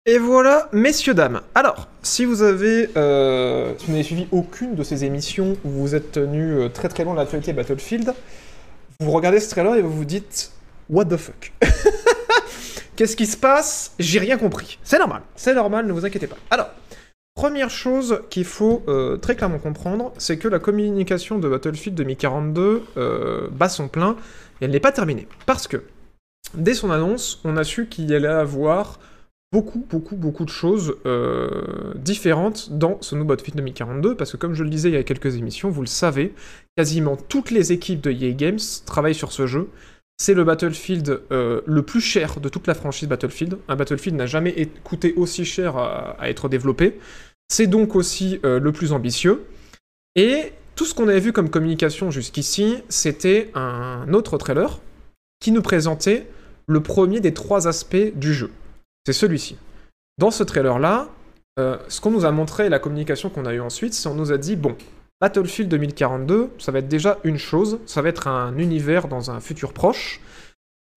Et 0.07 0.19
voilà, 0.19 0.69
messieurs, 0.73 1.15
dames. 1.15 1.41
Alors, 1.55 1.87
si 2.03 2.25
vous 2.25 2.43
avez, 2.43 2.89
euh, 2.97 3.75
si 3.79 3.87
vous 3.87 3.93
n'avez 3.93 4.03
suivi 4.03 4.27
aucune 4.33 4.75
de 4.75 4.83
ces 4.83 5.05
émissions 5.05 5.57
où 5.65 5.69
vous 5.69 5.95
êtes 5.95 6.13
tenu 6.13 6.55
euh, 6.55 6.69
très 6.69 6.89
très 6.89 7.05
loin 7.05 7.13
de 7.13 7.19
l'actualité 7.19 7.53
Battlefield, 7.53 8.13
vous 8.99 9.11
regardez 9.13 9.39
ce 9.39 9.51
trailer 9.51 9.77
et 9.77 9.83
vous 9.83 9.93
vous 9.93 10.05
dites 10.05 10.51
What 10.89 11.05
the 11.05 11.17
fuck? 11.17 11.53
Qu'est-ce 12.97 13.15
qui 13.15 13.27
se 13.27 13.37
passe? 13.37 13.93
J'ai 13.99 14.19
rien 14.19 14.37
compris. 14.37 14.79
C'est 14.83 14.99
normal, 14.99 15.23
c'est 15.37 15.55
normal, 15.55 15.87
ne 15.87 15.93
vous 15.93 16.05
inquiétez 16.05 16.27
pas. 16.27 16.39
Alors, 16.51 16.71
Première 17.41 17.71
chose 17.71 18.21
qu'il 18.29 18.45
faut 18.45 18.83
euh, 18.87 19.17
très 19.17 19.35
clairement 19.35 19.59
comprendre, 19.59 20.13
c'est 20.19 20.37
que 20.37 20.47
la 20.47 20.59
communication 20.59 21.39
de 21.39 21.49
Battlefield 21.49 21.97
2042 21.97 22.83
euh, 22.99 23.49
bat 23.51 23.71
son 23.71 23.89
plein 23.89 24.15
et 24.61 24.67
elle 24.67 24.73
n'est 24.73 24.79
pas 24.79 24.93
terminée. 24.93 25.27
Parce 25.47 25.67
que, 25.67 25.85
dès 26.53 26.75
son 26.75 26.91
annonce, 26.91 27.41
on 27.45 27.57
a 27.57 27.65
su 27.65 27.87
qu'il 27.87 28.11
y 28.11 28.15
allait 28.15 28.29
avoir 28.29 29.01
beaucoup, 29.55 29.87
beaucoup, 29.89 30.17
beaucoup 30.17 30.45
de 30.45 30.51
choses 30.51 30.97
euh, 31.07 31.95
différentes 31.95 32.73
dans 32.73 32.99
ce 33.01 33.15
nouveau 33.15 33.29
Battlefield 33.29 33.57
2042, 33.57 34.17
parce 34.17 34.33
que 34.33 34.37
comme 34.37 34.53
je 34.53 34.63
le 34.63 34.69
disais 34.69 34.91
il 34.91 34.95
y 34.95 34.99
a 34.99 35.03
quelques 35.03 35.37
émissions, 35.37 35.71
vous 35.71 35.81
le 35.81 35.87
savez, 35.87 36.35
quasiment 36.77 37.17
toutes 37.17 37.51
les 37.51 37.73
équipes 37.73 38.03
de 38.03 38.11
EA 38.11 38.33
Games 38.33 38.59
travaillent 38.85 39.15
sur 39.15 39.33
ce 39.33 39.47
jeu. 39.47 39.71
C'est 40.19 40.35
le 40.35 40.45
Battlefield 40.45 41.23
euh, 41.33 41.63
le 41.65 41.81
plus 41.81 42.03
cher 42.03 42.41
de 42.41 42.51
toute 42.51 42.67
la 42.67 42.75
franchise 42.75 43.09
Battlefield. 43.09 43.57
Un 43.69 43.77
Battlefield 43.77 44.19
n'a 44.19 44.27
jamais 44.27 44.69
coûté 44.85 45.15
aussi 45.17 45.47
cher 45.47 45.79
à 45.79 46.29
être 46.29 46.51
développé. 46.51 46.99
C'est 47.51 47.67
donc 47.67 47.97
aussi 47.97 48.41
euh, 48.45 48.61
le 48.61 48.73
plus 48.73 48.93
ambitieux. 48.93 49.45
Et 50.15 50.53
tout 50.77 50.87
ce 50.87 50.95
qu'on 50.95 51.09
avait 51.09 51.21
vu 51.21 51.33
comme 51.33 51.51
communication 51.51 52.11
jusqu'ici, 52.11 52.79
c'était 52.89 53.51
un 53.55 54.13
autre 54.15 54.39
trailer 54.39 54.81
qui 55.41 55.51
nous 55.51 55.61
présentait 55.61 56.27
le 56.67 56.81
premier 56.81 57.21
des 57.21 57.35
trois 57.35 57.67
aspects 57.67 58.15
du 58.15 58.33
jeu. 58.33 58.51
C'est 59.05 59.13
celui-ci. 59.13 59.59
Dans 60.17 60.31
ce 60.31 60.45
trailer-là, 60.45 61.09
euh, 61.59 61.77
ce 61.89 62.01
qu'on 62.01 62.13
nous 62.13 62.25
a 62.25 62.31
montré, 62.31 62.69
la 62.69 62.79
communication 62.79 63.31
qu'on 63.31 63.45
a 63.45 63.53
eue 63.53 63.61
ensuite, 63.61 63.95
c'est 63.95 64.09
on 64.09 64.15
nous 64.15 64.31
a 64.31 64.39
dit, 64.39 64.55
bon, 64.55 64.77
Battlefield 65.21 65.69
2042, 65.69 66.51
ça 66.59 66.71
va 66.71 66.79
être 66.79 66.89
déjà 66.89 67.19
une 67.25 67.39
chose, 67.39 67.81
ça 67.87 68.01
va 68.01 68.11
être 68.11 68.29
un 68.29 68.57
univers 68.59 69.09
dans 69.09 69.31
un 69.31 69.41
futur 69.41 69.73
proche, 69.73 70.21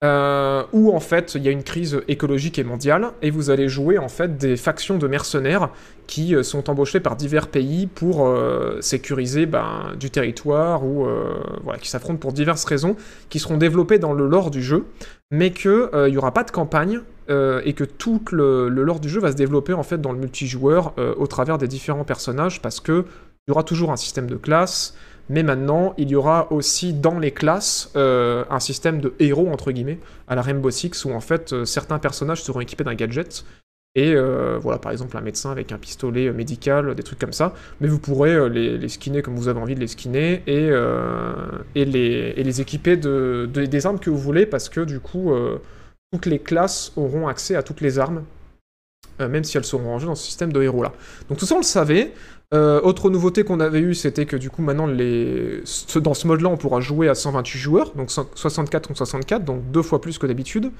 euh, 0.03 0.63
où 0.73 0.93
en 0.93 0.99
fait 0.99 1.35
il 1.35 1.43
y 1.43 1.47
a 1.47 1.51
une 1.51 1.63
crise 1.63 2.01
écologique 2.07 2.59
et 2.59 2.63
mondiale, 2.63 3.11
et 3.21 3.29
vous 3.29 3.49
allez 3.49 3.69
jouer 3.69 3.97
en 3.97 4.09
fait 4.09 4.37
des 4.37 4.57
factions 4.57 4.97
de 4.97 5.07
mercenaires 5.07 5.69
qui 6.07 6.35
euh, 6.35 6.43
sont 6.43 6.69
embauchés 6.69 6.99
par 6.99 7.15
divers 7.15 7.47
pays 7.47 7.87
pour 7.87 8.27
euh, 8.27 8.79
sécuriser 8.81 9.45
ben, 9.45 9.93
du 9.99 10.09
territoire, 10.09 10.85
ou 10.85 11.05
euh, 11.05 11.41
qui 11.81 11.89
s'affrontent 11.89 12.19
pour 12.19 12.33
diverses 12.33 12.65
raisons, 12.65 12.95
qui 13.29 13.39
seront 13.39 13.57
développées 13.57 13.99
dans 13.99 14.13
le 14.13 14.27
lore 14.27 14.51
du 14.51 14.61
jeu, 14.61 14.85
mais 15.31 15.51
qu'il 15.51 15.89
n'y 16.09 16.17
aura 16.17 16.33
pas 16.33 16.43
de 16.43 16.51
campagne, 16.51 17.01
et 17.29 17.73
que 17.73 17.85
tout 17.85 18.21
le, 18.33 18.67
le 18.67 18.83
lore 18.83 18.99
du 18.99 19.07
jeu 19.07 19.21
va 19.21 19.31
se 19.31 19.37
développer 19.37 19.71
en 19.71 19.83
fait 19.83 20.01
dans 20.01 20.11
le 20.11 20.19
multijoueur 20.19 20.93
au 21.17 21.25
travers 21.25 21.57
des 21.57 21.69
différents 21.69 22.03
personnages, 22.03 22.61
parce 22.61 22.81
que 22.81 23.05
il 23.47 23.51
y 23.51 23.53
aura 23.53 23.63
toujours 23.63 23.91
un 23.91 23.97
système 23.97 24.27
de 24.27 24.35
classe, 24.35 24.95
mais 25.29 25.43
maintenant 25.43 25.93
il 25.97 26.09
y 26.09 26.15
aura 26.15 26.51
aussi 26.51 26.93
dans 26.93 27.17
les 27.19 27.31
classes 27.31 27.91
euh, 27.95 28.43
un 28.49 28.59
système 28.59 28.99
de 28.99 29.13
héros 29.19 29.47
entre 29.49 29.71
guillemets 29.71 29.99
à 30.27 30.35
la 30.35 30.41
Rainbow 30.41 30.69
Six 30.69 31.05
où 31.05 31.11
en 31.11 31.21
fait 31.21 31.53
euh, 31.53 31.65
certains 31.65 31.99
personnages 31.99 32.43
seront 32.43 32.59
équipés 32.59 32.83
d'un 32.83 32.93
gadget 32.95 33.45
et 33.95 34.13
euh, 34.15 34.57
voilà 34.59 34.79
par 34.79 34.91
exemple 34.91 35.15
un 35.15 35.21
médecin 35.21 35.51
avec 35.51 35.71
un 35.71 35.77
pistolet 35.77 36.31
médical, 36.33 36.95
des 36.95 37.03
trucs 37.03 37.19
comme 37.19 37.31
ça, 37.31 37.53
mais 37.79 37.87
vous 37.87 37.99
pourrez 37.99 38.49
les, 38.49 38.77
les 38.77 38.89
skinner 38.89 39.21
comme 39.21 39.35
vous 39.35 39.47
avez 39.47 39.59
envie 39.59 39.75
de 39.75 39.79
les 39.79 39.87
skinner 39.87 40.41
et, 40.47 40.71
les, 41.85 42.61
équiper 42.61 42.97
de, 42.97 43.47
de- 43.53 43.65
des 43.65 43.85
armes 43.85 43.99
que 43.99 44.09
vous 44.09 44.17
voulez 44.17 44.45
parce 44.47 44.67
que 44.67 44.81
du 44.81 44.99
coup 44.99 45.31
toutes 46.11 46.25
les 46.25 46.39
classes 46.39 46.91
auront 46.95 47.27
accès 47.27 47.55
à 47.55 47.61
toutes 47.61 47.81
les 47.81 47.99
armes 47.99 48.23
même 49.19 49.43
si 49.43 49.57
elles 49.57 49.63
seront 49.63 49.85
rangées 49.85 50.07
dans 50.07 50.15
ce 50.15 50.25
système 50.25 50.51
de 50.51 50.61
héros 50.63 50.81
là. 50.81 50.91
Donc 51.29 51.37
tout 51.37 51.45
ça 51.45 51.53
on 51.53 51.59
le 51.59 51.63
savait. 51.63 52.13
Euh, 52.53 52.79
autre 52.81 53.09
nouveauté 53.09 53.43
qu'on 53.43 53.59
avait 53.59 53.79
eue, 53.79 53.95
c'était 53.95 54.25
que 54.25 54.35
du 54.35 54.51
coup 54.51 54.61
maintenant 54.61 54.87
dans 54.87 56.13
ce 56.13 56.27
mode-là, 56.27 56.49
on 56.49 56.57
pourra 56.57 56.81
jouer 56.81 57.09
à 57.09 57.15
128 57.15 57.57
joueurs, 57.57 57.93
donc 57.95 58.11
64 58.11 58.87
contre 58.87 58.97
64, 58.97 59.43
donc 59.43 59.71
deux 59.71 59.81
fois 59.81 60.01
plus 60.01 60.17
que 60.17 60.27
d'habitude. 60.27 60.71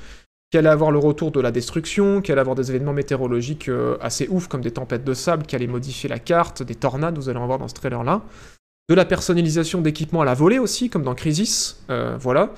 Qu'il 0.52 0.60
allait 0.60 0.70
avoir 0.70 0.92
le 0.92 1.00
retour 1.00 1.32
de 1.32 1.42
la 1.42 1.52
destruction, 1.52 2.22
qu'il 2.22 2.34
allait 2.34 2.42
avoir 2.42 2.56
des 2.56 2.70
événements 2.70 2.94
météorologiques 2.94 3.70
euh, 3.70 3.98
assez 4.02 4.28
ouf 4.30 4.48
comme 4.48 4.62
des 4.62 4.70
tempêtes 4.70 5.04
de 5.04 5.16
sable, 5.16 5.48
qui 5.48 5.56
allaient 5.56 5.66
modifier 5.66 6.08
la 6.08 6.20
carte, 6.20 6.62
des 6.62 6.76
tornades, 6.76 7.18
vous 7.18 7.28
allez 7.28 7.40
en 7.40 7.48
voir 7.48 7.58
dans 7.58 7.68
ce 7.68 7.74
trailer-là. 7.74 8.22
De 8.90 8.94
la 8.94 9.06
personnalisation 9.06 9.82
d'équipements 9.82 10.22
à 10.22 10.26
la 10.26 10.36
volée 10.36 10.60
aussi, 10.60 10.90
comme 10.90 11.04
dans 11.04 11.16
Crisis, 11.16 11.82
euh, 11.90 12.18
voilà. 12.20 12.52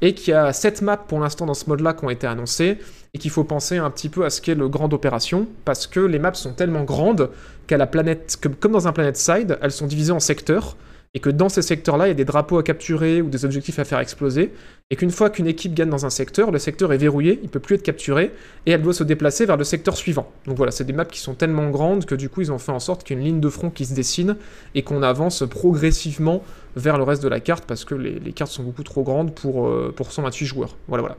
Et 0.00 0.14
qu'il 0.14 0.30
y 0.30 0.34
a 0.34 0.52
7 0.52 0.80
maps 0.80 0.96
pour 0.96 1.20
l'instant 1.20 1.44
dans 1.44 1.54
ce 1.54 1.68
mode-là 1.68 1.92
qui 1.92 2.04
ont 2.04 2.10
été 2.10 2.26
annoncées, 2.26 2.78
et 3.12 3.18
qu'il 3.18 3.30
faut 3.30 3.44
penser 3.44 3.76
un 3.76 3.90
petit 3.90 4.08
peu 4.08 4.24
à 4.24 4.30
ce 4.30 4.40
qu'est 4.40 4.54
le 4.54 4.68
Grande 4.68 4.94
Opération, 4.94 5.46
parce 5.66 5.86
que 5.86 6.00
les 6.00 6.18
maps 6.18 6.32
sont 6.32 6.54
tellement 6.54 6.84
grandes 6.84 7.28
qu'à 7.66 7.76
la 7.76 7.86
planète, 7.86 8.38
comme 8.60 8.72
dans 8.72 8.88
un 8.88 8.92
Planet 8.92 9.16
Side, 9.16 9.58
elles 9.60 9.72
sont 9.72 9.86
divisées 9.86 10.12
en 10.12 10.20
secteurs, 10.20 10.76
et 11.14 11.20
que 11.20 11.28
dans 11.28 11.50
ces 11.50 11.60
secteurs-là, 11.60 12.06
il 12.06 12.08
y 12.08 12.12
a 12.12 12.14
des 12.14 12.24
drapeaux 12.24 12.56
à 12.56 12.62
capturer 12.62 13.20
ou 13.20 13.28
des 13.28 13.44
objectifs 13.44 13.78
à 13.78 13.84
faire 13.84 13.98
exploser, 13.98 14.52
et 14.90 14.96
qu'une 14.96 15.10
fois 15.10 15.28
qu'une 15.28 15.46
équipe 15.46 15.74
gagne 15.74 15.90
dans 15.90 16.06
un 16.06 16.10
secteur, 16.10 16.50
le 16.50 16.58
secteur 16.58 16.92
est 16.92 16.96
verrouillé, 16.96 17.38
il 17.42 17.50
peut 17.50 17.60
plus 17.60 17.74
être 17.74 17.82
capturé, 17.82 18.32
et 18.64 18.70
elle 18.70 18.80
doit 18.80 18.94
se 18.94 19.04
déplacer 19.04 19.44
vers 19.44 19.58
le 19.58 19.64
secteur 19.64 19.96
suivant. 19.96 20.30
Donc 20.46 20.56
voilà, 20.56 20.72
c'est 20.72 20.84
des 20.84 20.94
maps 20.94 21.04
qui 21.04 21.20
sont 21.20 21.34
tellement 21.34 21.68
grandes 21.68 22.06
que 22.06 22.14
du 22.14 22.30
coup, 22.30 22.40
ils 22.40 22.50
ont 22.50 22.58
fait 22.58 22.72
en 22.72 22.80
sorte 22.80 23.04
qu'il 23.04 23.16
y 23.16 23.20
ait 23.20 23.22
une 23.22 23.28
ligne 23.28 23.40
de 23.40 23.48
front 23.50 23.68
qui 23.68 23.84
se 23.84 23.94
dessine, 23.94 24.36
et 24.74 24.82
qu'on 24.82 25.02
avance 25.02 25.44
progressivement 25.48 26.42
vers 26.76 26.96
le 26.96 27.04
reste 27.04 27.22
de 27.22 27.28
la 27.28 27.40
carte, 27.40 27.64
parce 27.66 27.84
que 27.84 27.94
les, 27.94 28.18
les 28.18 28.32
cartes 28.32 28.52
sont 28.52 28.62
beaucoup 28.62 28.82
trop 28.82 29.02
grandes 29.02 29.34
pour, 29.34 29.66
euh, 29.66 29.92
pour 29.94 30.12
128 30.12 30.46
joueurs. 30.46 30.76
Voilà, 30.88 31.02
voilà. 31.02 31.18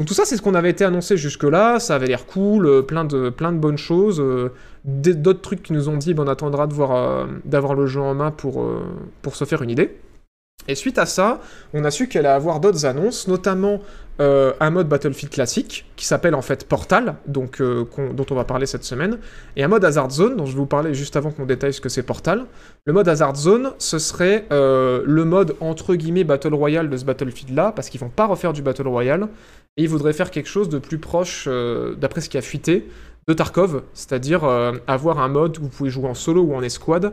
Donc 0.00 0.08
tout 0.08 0.14
ça, 0.14 0.24
c'est 0.24 0.38
ce 0.38 0.40
qu'on 0.40 0.54
avait 0.54 0.70
été 0.70 0.82
annoncé 0.82 1.18
jusque-là, 1.18 1.78
ça 1.78 1.94
avait 1.94 2.06
l'air 2.06 2.24
cool, 2.24 2.64
euh, 2.64 2.80
plein, 2.80 3.04
de, 3.04 3.28
plein 3.28 3.52
de 3.52 3.58
bonnes 3.58 3.76
choses, 3.76 4.18
euh, 4.18 4.50
d'autres 4.86 5.42
trucs 5.42 5.62
qui 5.62 5.74
nous 5.74 5.90
ont 5.90 5.98
dit, 5.98 6.14
ben, 6.14 6.22
on 6.22 6.26
attendra 6.26 6.66
euh, 6.66 7.26
d'avoir 7.44 7.74
le 7.74 7.84
jeu 7.84 8.00
en 8.00 8.14
main 8.14 8.30
pour, 8.30 8.66
pour 9.20 9.36
se 9.36 9.44
faire 9.44 9.60
une 9.60 9.68
idée. 9.68 9.98
Et 10.68 10.74
suite 10.74 10.96
à 10.96 11.04
ça, 11.04 11.42
on 11.74 11.84
a 11.84 11.90
su 11.90 12.08
qu'elle 12.08 12.24
allait 12.24 12.34
avoir 12.34 12.60
d'autres 12.60 12.86
annonces, 12.86 13.28
notamment 13.28 13.80
un 14.18 14.68
mode 14.70 14.86
Battlefield 14.86 15.32
classique, 15.32 15.86
qui 15.96 16.04
s'appelle 16.04 16.34
en 16.34 16.42
fait 16.42 16.68
Portal, 16.68 17.16
donc, 17.26 17.62
dont 17.62 18.26
on 18.30 18.34
va 18.34 18.44
parler 18.44 18.66
cette 18.66 18.84
semaine, 18.84 19.18
et 19.56 19.64
un 19.64 19.68
mode 19.68 19.82
Hazard 19.82 20.10
Zone, 20.10 20.36
dont 20.36 20.44
je 20.44 20.52
vais 20.52 20.58
vous 20.58 20.66
parler 20.66 20.92
juste 20.92 21.16
avant 21.16 21.30
qu'on 21.30 21.46
détaille 21.46 21.72
ce 21.72 21.80
que 21.80 21.88
c'est 21.88 22.02
Portal. 22.02 22.44
Le 22.84 22.92
mode 22.92 23.08
Hazard 23.08 23.34
Zone, 23.34 23.72
ce 23.78 23.98
serait 23.98 24.44
le 24.50 25.24
mode 25.24 25.56
entre 25.60 25.94
guillemets 25.94 26.24
Battle 26.24 26.52
Royale 26.52 26.90
de 26.90 26.98
ce 26.98 27.06
Battlefield-là, 27.06 27.72
parce 27.74 27.88
qu'ils 27.88 28.00
vont 28.00 28.10
pas 28.10 28.26
refaire 28.26 28.52
du 28.52 28.60
Battle 28.60 28.88
Royale, 28.88 29.26
et 29.76 29.82
ils 29.84 29.88
voudraient 29.88 30.12
faire 30.12 30.30
quelque 30.30 30.48
chose 30.48 30.68
de 30.68 30.78
plus 30.78 30.98
proche, 30.98 31.44
euh, 31.48 31.94
d'après 31.94 32.20
ce 32.20 32.28
qui 32.28 32.38
a 32.38 32.42
fuité, 32.42 32.86
de 33.28 33.34
Tarkov, 33.34 33.82
c'est-à-dire 33.94 34.44
euh, 34.44 34.72
avoir 34.86 35.20
un 35.20 35.28
mode 35.28 35.58
où 35.58 35.62
vous 35.62 35.68
pouvez 35.68 35.90
jouer 35.90 36.08
en 36.08 36.14
solo 36.14 36.42
ou 36.42 36.54
en 36.54 36.62
escouade. 36.62 37.12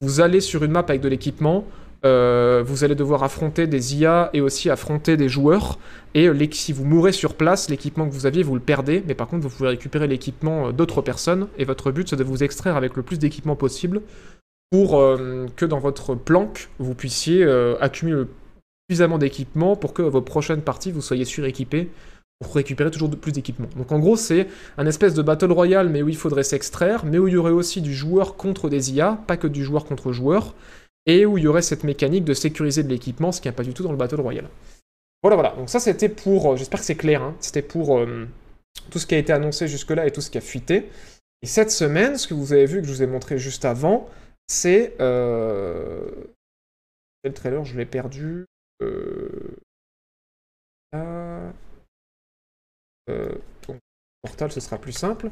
Vous 0.00 0.20
allez 0.20 0.40
sur 0.40 0.62
une 0.62 0.72
map 0.72 0.84
avec 0.88 1.00
de 1.00 1.08
l'équipement, 1.08 1.64
euh, 2.04 2.62
vous 2.64 2.84
allez 2.84 2.94
devoir 2.94 3.22
affronter 3.24 3.66
des 3.66 3.96
IA 3.96 4.30
et 4.34 4.40
aussi 4.40 4.70
affronter 4.70 5.16
des 5.16 5.28
joueurs. 5.28 5.78
Et 6.14 6.30
si 6.52 6.72
vous 6.72 6.84
mourrez 6.84 7.12
sur 7.12 7.34
place, 7.34 7.68
l'équipement 7.68 8.06
que 8.06 8.12
vous 8.12 8.26
aviez, 8.26 8.42
vous 8.42 8.54
le 8.54 8.60
perdez. 8.60 9.02
Mais 9.08 9.14
par 9.14 9.26
contre, 9.26 9.42
vous 9.42 9.54
pouvez 9.54 9.70
récupérer 9.70 10.06
l'équipement 10.06 10.70
d'autres 10.72 11.02
personnes. 11.02 11.48
Et 11.58 11.64
votre 11.64 11.90
but, 11.90 12.08
c'est 12.08 12.16
de 12.16 12.24
vous 12.24 12.44
extraire 12.44 12.76
avec 12.76 12.96
le 12.96 13.02
plus 13.02 13.18
d'équipement 13.18 13.56
possible 13.56 14.02
pour 14.70 15.02
que 15.56 15.64
dans 15.64 15.78
votre 15.78 16.14
planque, 16.14 16.68
vous 16.78 16.94
puissiez 16.94 17.44
accumuler 17.80 18.18
le- 18.18 18.28
suffisamment 18.88 19.18
d'équipement 19.18 19.76
pour 19.76 19.92
que 19.94 20.02
vos 20.02 20.22
prochaines 20.22 20.62
parties, 20.62 20.92
vous 20.92 21.02
soyez 21.02 21.24
suréquipés 21.24 21.90
pour 22.40 22.54
récupérer 22.54 22.90
toujours 22.90 23.10
plus 23.10 23.32
d'équipement. 23.32 23.68
Donc 23.76 23.92
en 23.92 23.98
gros, 23.98 24.16
c'est 24.16 24.46
un 24.76 24.86
espèce 24.86 25.14
de 25.14 25.22
battle 25.22 25.52
royale, 25.52 25.88
mais 25.88 26.02
où 26.02 26.08
il 26.08 26.16
faudrait 26.16 26.44
s'extraire, 26.44 27.04
mais 27.04 27.18
où 27.18 27.28
il 27.28 27.34
y 27.34 27.36
aurait 27.36 27.50
aussi 27.50 27.80
du 27.80 27.94
joueur 27.94 28.36
contre 28.36 28.68
des 28.68 28.92
IA, 28.92 29.18
pas 29.26 29.36
que 29.36 29.46
du 29.46 29.64
joueur 29.64 29.86
contre 29.86 30.12
joueur, 30.12 30.54
et 31.06 31.24
où 31.24 31.38
il 31.38 31.44
y 31.44 31.46
aurait 31.46 31.62
cette 31.62 31.84
mécanique 31.84 32.24
de 32.24 32.34
sécuriser 32.34 32.82
de 32.82 32.88
l'équipement, 32.88 33.32
ce 33.32 33.40
qui 33.40 33.48
n'est 33.48 33.54
pas 33.54 33.62
du 33.62 33.72
tout 33.72 33.82
dans 33.82 33.90
le 33.92 33.96
battle 33.96 34.20
royale. 34.20 34.48
Voilà, 35.22 35.36
voilà. 35.36 35.54
Donc 35.56 35.70
ça, 35.70 35.80
c'était 35.80 36.10
pour. 36.10 36.52
euh, 36.52 36.56
J'espère 36.56 36.80
que 36.80 36.86
c'est 36.86 36.94
clair. 36.94 37.22
hein, 37.22 37.34
C'était 37.40 37.62
pour 37.62 37.98
euh, 37.98 38.26
tout 38.90 38.98
ce 38.98 39.06
qui 39.06 39.14
a 39.14 39.18
été 39.18 39.32
annoncé 39.32 39.66
jusque-là 39.66 40.06
et 40.06 40.10
tout 40.10 40.20
ce 40.20 40.30
qui 40.30 40.38
a 40.38 40.42
fuité. 40.42 40.90
Et 41.42 41.46
cette 41.46 41.70
semaine, 41.70 42.18
ce 42.18 42.26
que 42.28 42.34
vous 42.34 42.52
avez 42.52 42.66
vu 42.66 42.80
que 42.82 42.86
je 42.86 42.92
vous 42.92 43.02
ai 43.02 43.06
montré 43.06 43.38
juste 43.38 43.64
avant, 43.64 44.08
c'est. 44.46 44.94
Euh... 45.00 46.00
Le 47.24 47.32
trailer, 47.32 47.64
je 47.64 47.76
l'ai 47.78 47.86
perdu? 47.86 48.44
Euh... 48.82 49.56
Euh, 53.08 53.34
Portal, 54.22 54.50
ce 54.50 54.60
sera 54.60 54.78
plus 54.78 54.92
simple. 54.92 55.30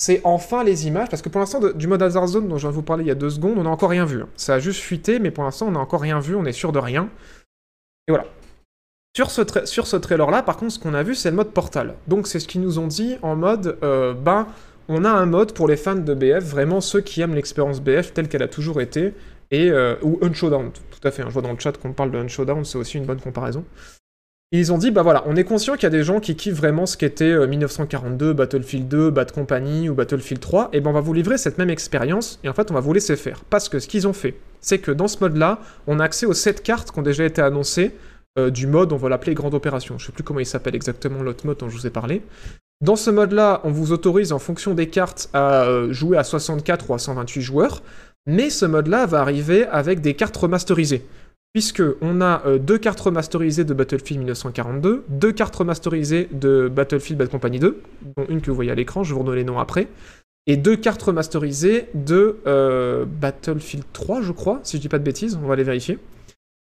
C'est 0.00 0.20
enfin 0.22 0.62
les 0.62 0.86
images, 0.86 1.08
parce 1.08 1.22
que 1.22 1.28
pour 1.28 1.40
l'instant, 1.40 1.60
du 1.72 1.88
mode 1.88 2.02
Hazard 2.02 2.28
Zone 2.28 2.46
dont 2.46 2.56
je 2.56 2.62
viens 2.62 2.70
de 2.70 2.74
vous 2.74 2.82
parler 2.82 3.02
il 3.02 3.08
y 3.08 3.10
a 3.10 3.16
deux 3.16 3.30
secondes, 3.30 3.58
on 3.58 3.64
n'a 3.64 3.70
encore 3.70 3.90
rien 3.90 4.04
vu. 4.04 4.22
hein. 4.22 4.28
Ça 4.36 4.54
a 4.54 4.58
juste 4.60 4.80
fuité, 4.80 5.18
mais 5.18 5.32
pour 5.32 5.42
l'instant, 5.42 5.66
on 5.66 5.72
n'a 5.72 5.80
encore 5.80 6.00
rien 6.00 6.20
vu, 6.20 6.36
on 6.36 6.44
est 6.44 6.52
sûr 6.52 6.70
de 6.70 6.78
rien. 6.78 7.08
Et 8.06 8.12
voilà. 8.12 8.26
Sur 9.16 9.32
ce, 9.32 9.42
ce 9.64 9.96
trailer-là, 9.96 10.44
par 10.44 10.56
contre, 10.56 10.72
ce 10.72 10.78
qu'on 10.78 10.94
a 10.94 11.02
vu, 11.02 11.16
c'est 11.16 11.30
le 11.30 11.36
mode 11.36 11.50
Portal. 11.52 11.96
Donc, 12.06 12.28
c'est 12.28 12.38
ce 12.38 12.46
qu'ils 12.46 12.60
nous 12.60 12.78
ont 12.78 12.86
dit 12.86 13.16
en 13.22 13.34
mode, 13.34 13.76
euh, 13.82 14.14
ben, 14.14 14.46
on 14.86 15.04
a 15.04 15.10
un 15.10 15.26
mode 15.26 15.52
pour 15.52 15.66
les 15.66 15.76
fans 15.76 15.96
de 15.96 16.14
BF, 16.14 16.44
vraiment 16.44 16.80
ceux 16.80 17.00
qui 17.00 17.20
aiment 17.20 17.34
l'expérience 17.34 17.80
BF 17.80 18.14
telle 18.14 18.28
qu'elle 18.28 18.44
a 18.44 18.48
toujours 18.48 18.80
été, 18.80 19.14
et, 19.50 19.70
euh, 19.70 19.96
ou 20.02 20.18
Unshowdown, 20.22 20.70
tout 20.72 21.06
à 21.06 21.10
fait. 21.10 21.22
hein. 21.22 21.26
Je 21.28 21.32
vois 21.32 21.42
dans 21.42 21.52
le 21.52 21.58
chat 21.58 21.72
qu'on 21.78 21.92
parle 21.92 22.10
de 22.10 22.18
Unshowdown, 22.18 22.64
c'est 22.64 22.78
aussi 22.78 22.96
une 22.98 23.04
bonne 23.06 23.20
comparaison. 23.20 23.64
Ils 24.50 24.72
ont 24.72 24.78
dit, 24.78 24.90
bah 24.90 25.02
voilà, 25.02 25.24
on 25.26 25.36
est 25.36 25.44
conscient 25.44 25.74
qu'il 25.74 25.82
y 25.82 25.86
a 25.86 25.90
des 25.90 26.02
gens 26.02 26.20
qui 26.20 26.34
kiffent 26.34 26.54
vraiment 26.54 26.86
ce 26.86 26.96
qu'était 26.96 27.24
euh, 27.24 27.46
1942, 27.46 28.32
Battlefield 28.32 28.88
2, 28.88 29.10
Bad 29.10 29.30
Company 29.30 29.90
ou 29.90 29.94
Battlefield 29.94 30.40
3, 30.40 30.70
et 30.72 30.80
ben 30.80 30.88
on 30.88 30.94
va 30.94 31.00
vous 31.00 31.12
livrer 31.12 31.36
cette 31.36 31.58
même 31.58 31.68
expérience, 31.68 32.40
et 32.44 32.48
en 32.48 32.54
fait 32.54 32.70
on 32.70 32.74
va 32.74 32.80
vous 32.80 32.94
laisser 32.94 33.16
faire. 33.16 33.44
Parce 33.50 33.68
que 33.68 33.78
ce 33.78 33.86
qu'ils 33.86 34.08
ont 34.08 34.14
fait, 34.14 34.36
c'est 34.62 34.78
que 34.78 34.90
dans 34.90 35.06
ce 35.08 35.18
mode-là, 35.20 35.60
on 35.86 36.00
a 36.00 36.04
accès 36.04 36.24
aux 36.24 36.32
7 36.32 36.62
cartes 36.62 36.90
qui 36.92 36.98
ont 36.98 37.02
déjà 37.02 37.24
été 37.26 37.42
annoncées, 37.42 37.94
euh, 38.38 38.48
du 38.48 38.66
mode, 38.66 38.92
on 38.92 38.96
va 38.96 39.10
l'appeler 39.10 39.34
Grande 39.34 39.52
Opération. 39.52 39.98
Je 39.98 40.06
sais 40.06 40.12
plus 40.12 40.24
comment 40.24 40.40
il 40.40 40.46
s'appelle 40.46 40.74
exactement 40.74 41.22
l'autre 41.22 41.46
mode 41.46 41.58
dont 41.58 41.68
je 41.68 41.76
vous 41.76 41.86
ai 41.86 41.90
parlé. 41.90 42.22
Dans 42.80 42.96
ce 42.96 43.10
mode-là, 43.10 43.60
on 43.64 43.70
vous 43.70 43.92
autorise 43.92 44.32
en 44.32 44.38
fonction 44.38 44.72
des 44.72 44.88
cartes 44.88 45.28
à 45.34 45.64
euh, 45.64 45.92
jouer 45.92 46.16
à 46.16 46.24
64 46.24 46.88
ou 46.88 46.94
à 46.94 46.98
128 46.98 47.42
joueurs, 47.42 47.82
mais 48.28 48.50
ce 48.50 48.66
mode-là 48.66 49.06
va 49.06 49.20
arriver 49.20 49.66
avec 49.66 50.00
des 50.00 50.14
cartes 50.14 50.36
remasterisées 50.36 51.04
puisque 51.52 51.82
on 52.00 52.20
a 52.20 52.42
euh, 52.46 52.58
deux 52.58 52.78
cartes 52.78 53.00
remasterisées 53.00 53.64
de 53.64 53.74
Battlefield 53.74 54.20
1942, 54.20 55.04
deux 55.08 55.32
cartes 55.32 55.56
remasterisées 55.56 56.28
de 56.30 56.68
Battlefield 56.68 57.18
Bad 57.18 57.30
Company 57.30 57.58
2, 57.58 57.82
dont 58.16 58.26
une 58.28 58.40
que 58.40 58.50
vous 58.50 58.54
voyez 58.54 58.70
à 58.70 58.74
l'écran, 58.74 59.02
je 59.02 59.14
vous 59.14 59.20
redonne 59.20 59.34
les 59.34 59.44
noms 59.44 59.58
après, 59.58 59.88
et 60.46 60.56
deux 60.56 60.76
cartes 60.76 61.02
remasterisées 61.02 61.86
de 61.94 62.38
euh, 62.46 63.04
Battlefield 63.06 63.84
3, 63.92 64.22
je 64.22 64.32
crois, 64.32 64.60
si 64.62 64.76
je 64.76 64.82
dis 64.82 64.88
pas 64.88 64.98
de 64.98 65.04
bêtises, 65.04 65.38
on 65.42 65.46
va 65.48 65.56
les 65.56 65.64
vérifier. 65.64 65.98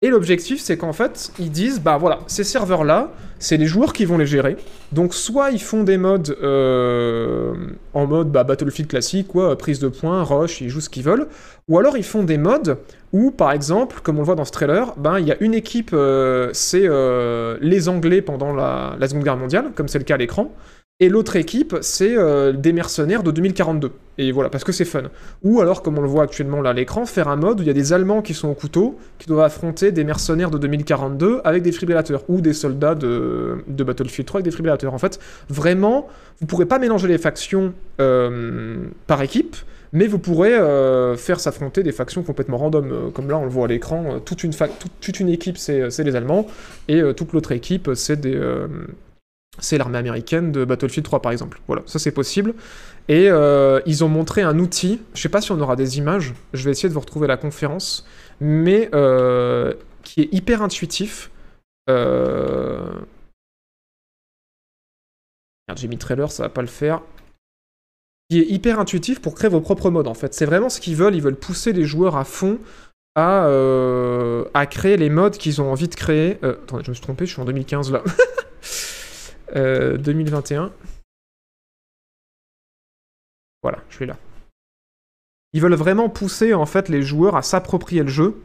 Et 0.02 0.08
l'objectif, 0.08 0.62
c'est 0.62 0.78
qu'en 0.78 0.94
fait, 0.94 1.34
ils 1.40 1.52
disent, 1.52 1.82
bah 1.82 1.98
voilà, 1.98 2.20
ces 2.28 2.46
serveurs-là, 2.46 3.12
c'est 3.38 3.58
les 3.58 3.66
joueurs 3.66 3.92
qui 3.92 4.06
vont 4.06 4.18
les 4.18 4.26
gérer. 4.26 4.56
Donc 4.94 5.14
soit 5.14 5.52
ils 5.52 5.62
font 5.62 5.84
des 5.84 5.98
modes 5.98 6.38
euh, 6.42 7.54
en 7.94 8.08
mode 8.08 8.32
bah, 8.32 8.46
Battlefield 8.46 8.90
classique, 8.90 9.28
quoi, 9.28 9.58
prise 9.58 9.80
de 9.80 9.90
points, 9.90 10.24
rush, 10.24 10.62
ils 10.62 10.70
jouent 10.70 10.80
ce 10.80 10.90
qu'ils 10.90 11.04
veulent, 11.04 11.28
ou 11.68 11.78
alors 11.80 11.98
ils 11.98 12.06
font 12.06 12.24
des 12.24 12.38
modes 12.38 12.78
où, 13.12 13.32
par 13.32 13.52
exemple, 13.52 14.00
comme 14.02 14.16
on 14.16 14.20
le 14.20 14.26
voit 14.26 14.36
dans 14.36 14.46
ce 14.46 14.54
trailer, 14.54 14.94
ben 14.96 15.20
il 15.20 15.28
y 15.28 15.34
a 15.34 15.38
une 15.42 15.54
équipe, 15.54 15.92
euh, 15.92 16.50
c'est 16.54 16.86
euh, 16.86 17.58
les 17.60 17.90
Anglais 17.90 18.22
pendant 18.22 18.54
la, 18.54 18.96
la 18.98 19.08
Seconde 19.10 19.26
Guerre 19.26 19.36
mondiale, 19.36 19.72
comme 19.76 19.90
c'est 19.90 20.00
le 20.00 20.06
cas 20.06 20.14
à 20.14 20.18
l'écran, 20.18 20.54
et 21.02 21.08
l'autre 21.08 21.38
équipe, 21.38 21.78
c'est 21.80 22.18
euh, 22.18 22.52
des 22.52 22.74
mercenaires 22.74 23.24
de 23.24 23.32
2042. 23.32 23.92
Et 24.18 24.34
voilà, 24.34 24.50
parce 24.50 24.66
que 24.66 24.74
c'est 24.74 24.84
fun. 24.84 25.04
Ou 25.44 25.62
alors, 25.62 25.82
comme 25.82 25.98
on 25.98 26.02
le 26.02 26.10
voit 26.10 26.24
actuellement 26.24 26.62
là 26.62 26.72
à 26.72 26.74
l'écran, 26.74 27.06
faire 27.06 27.30
un 27.30 27.38
mode 27.38 27.62
où 27.62 27.64
il 27.64 27.68
y 27.68 27.70
a 27.70 27.74
des 27.74 27.94
Allemands 27.94 28.22
qui 28.22 28.34
sont 28.34 28.50
au 28.50 28.54
couteau, 28.54 28.98
qui 29.18 29.28
doivent 29.28 29.46
affronter 29.46 29.94
des 29.94 30.04
mercenaires 30.04 30.52
de 30.52 30.58
2042 30.58 31.40
avec 31.46 31.64
des 31.64 31.72
fibrillateurs, 31.72 32.26
ou 32.28 32.42
des 32.42 32.52
soldats 32.52 32.96
de, 32.96 33.64
Battlefield 33.70 34.28
3 34.28 34.40
avec 34.40 34.46
des 34.46 34.52
fibrillateurs. 34.52 34.94
En 34.94 34.98
fait, 34.98 35.22
vraiment, 35.48 36.08
vous 36.42 36.48
pourrez 36.48 36.66
pas 36.66 36.80
mélanger 36.80 37.08
les 37.08 37.18
factions 37.18 37.74
euh, 38.02 38.80
par 39.08 39.22
équipe, 39.22 39.56
mais 39.94 40.06
vous 40.06 40.20
pourrez 40.20 40.54
euh, 40.54 41.16
faire 41.16 41.40
s'affronter 41.40 41.82
des 41.82 41.94
factions 41.94 42.24
complètement 42.24 42.58
random, 42.58 43.10
comme 43.14 43.30
là 43.30 43.38
on 43.38 43.46
le 43.46 43.50
voit 43.50 43.66
à 43.66 43.68
l'écran, 43.70 44.20
toute, 44.26 44.40
toute, 44.40 44.92
toute 45.00 45.20
une 45.22 45.30
équipe 45.30 45.58
c'est 45.58 46.04
les 46.04 46.16
Allemands, 46.18 46.46
et 46.90 47.02
toute 47.16 47.32
l'autre 47.32 47.54
équipe 47.54 47.90
c'est 47.96 48.20
des... 48.20 48.38
c'est 49.60 49.78
l'armée 49.78 49.98
américaine 49.98 50.52
de 50.52 50.66
Battlefield 50.66 51.06
3 51.06 51.22
par 51.22 51.32
exemple. 51.32 51.62
Voilà, 51.68 51.84
ça 51.86 52.00
c'est 52.00 52.12
possible. 52.12 52.54
Et 53.08 53.30
euh, 53.30 53.82
ils 53.86 54.04
ont 54.04 54.08
montré 54.08 54.42
un 54.42 54.60
outil, 54.60 55.02
je 55.14 55.22
sais 55.22 55.30
pas 55.30 55.42
si 55.42 55.52
on 55.52 55.60
aura 55.60 55.76
des 55.76 55.98
images, 55.98 56.34
je 56.54 56.64
vais 56.64 56.72
essayer 56.72 56.90
de 56.90 56.94
vous 56.94 57.00
retrouver 57.00 57.28
la 57.28 57.38
conférence, 57.38 58.08
mais 58.40 58.90
euh, 58.94 59.74
qui 60.04 60.22
est 60.22 60.34
hyper 60.34 60.62
intuitif. 60.62 61.32
Euh... 61.90 62.88
Merde, 65.68 65.80
j'ai 65.80 65.88
mis 65.88 65.98
trailer, 65.98 66.32
ça 66.32 66.44
va 66.44 66.50
pas 66.50 66.62
le 66.62 66.68
faire 66.68 67.02
qui 68.32 68.40
est 68.42 68.46
hyper 68.46 68.80
intuitif 68.80 69.20
pour 69.22 69.34
créer 69.34 69.50
vos 69.50 69.60
propres 69.60 69.90
modes 69.90 70.08
en 70.08 70.14
fait. 70.14 70.36
C'est 70.36 70.46
vraiment 70.46 70.70
ce 70.70 70.80
qu'ils 70.80 70.96
veulent, 70.96 71.16
ils 71.16 71.22
veulent 71.22 71.36
pousser 71.36 71.74
les 71.74 71.86
joueurs 71.86 72.16
à 72.16 72.24
fond 72.24 72.60
à, 73.16 73.50
à 74.54 74.66
créer 74.68 74.98
les 74.98 75.10
modes 75.10 75.36
qu'ils 75.36 75.64
ont 75.64 75.72
envie 75.72 75.88
de 75.88 75.96
créer. 75.96 76.38
Attendez, 76.44 76.84
je 76.84 76.92
me 76.92 76.94
suis 76.94 77.02
trompé, 77.02 77.26
je 77.26 77.32
suis 77.32 77.42
en 77.42 77.46
2015 77.46 77.92
là. 77.92 78.04
Euh, 79.56 79.98
2021. 79.98 80.72
Voilà, 83.64 83.80
je 83.90 83.96
suis 83.96 84.06
là. 84.06 84.16
Ils 85.54 85.62
veulent 85.62 85.74
vraiment 85.74 86.10
pousser 86.10 86.54
en 86.54 86.66
fait 86.66 86.90
les 86.90 87.02
joueurs 87.02 87.36
à 87.36 87.42
s'approprier 87.42 88.04
le 88.04 88.10
jeu 88.10 88.36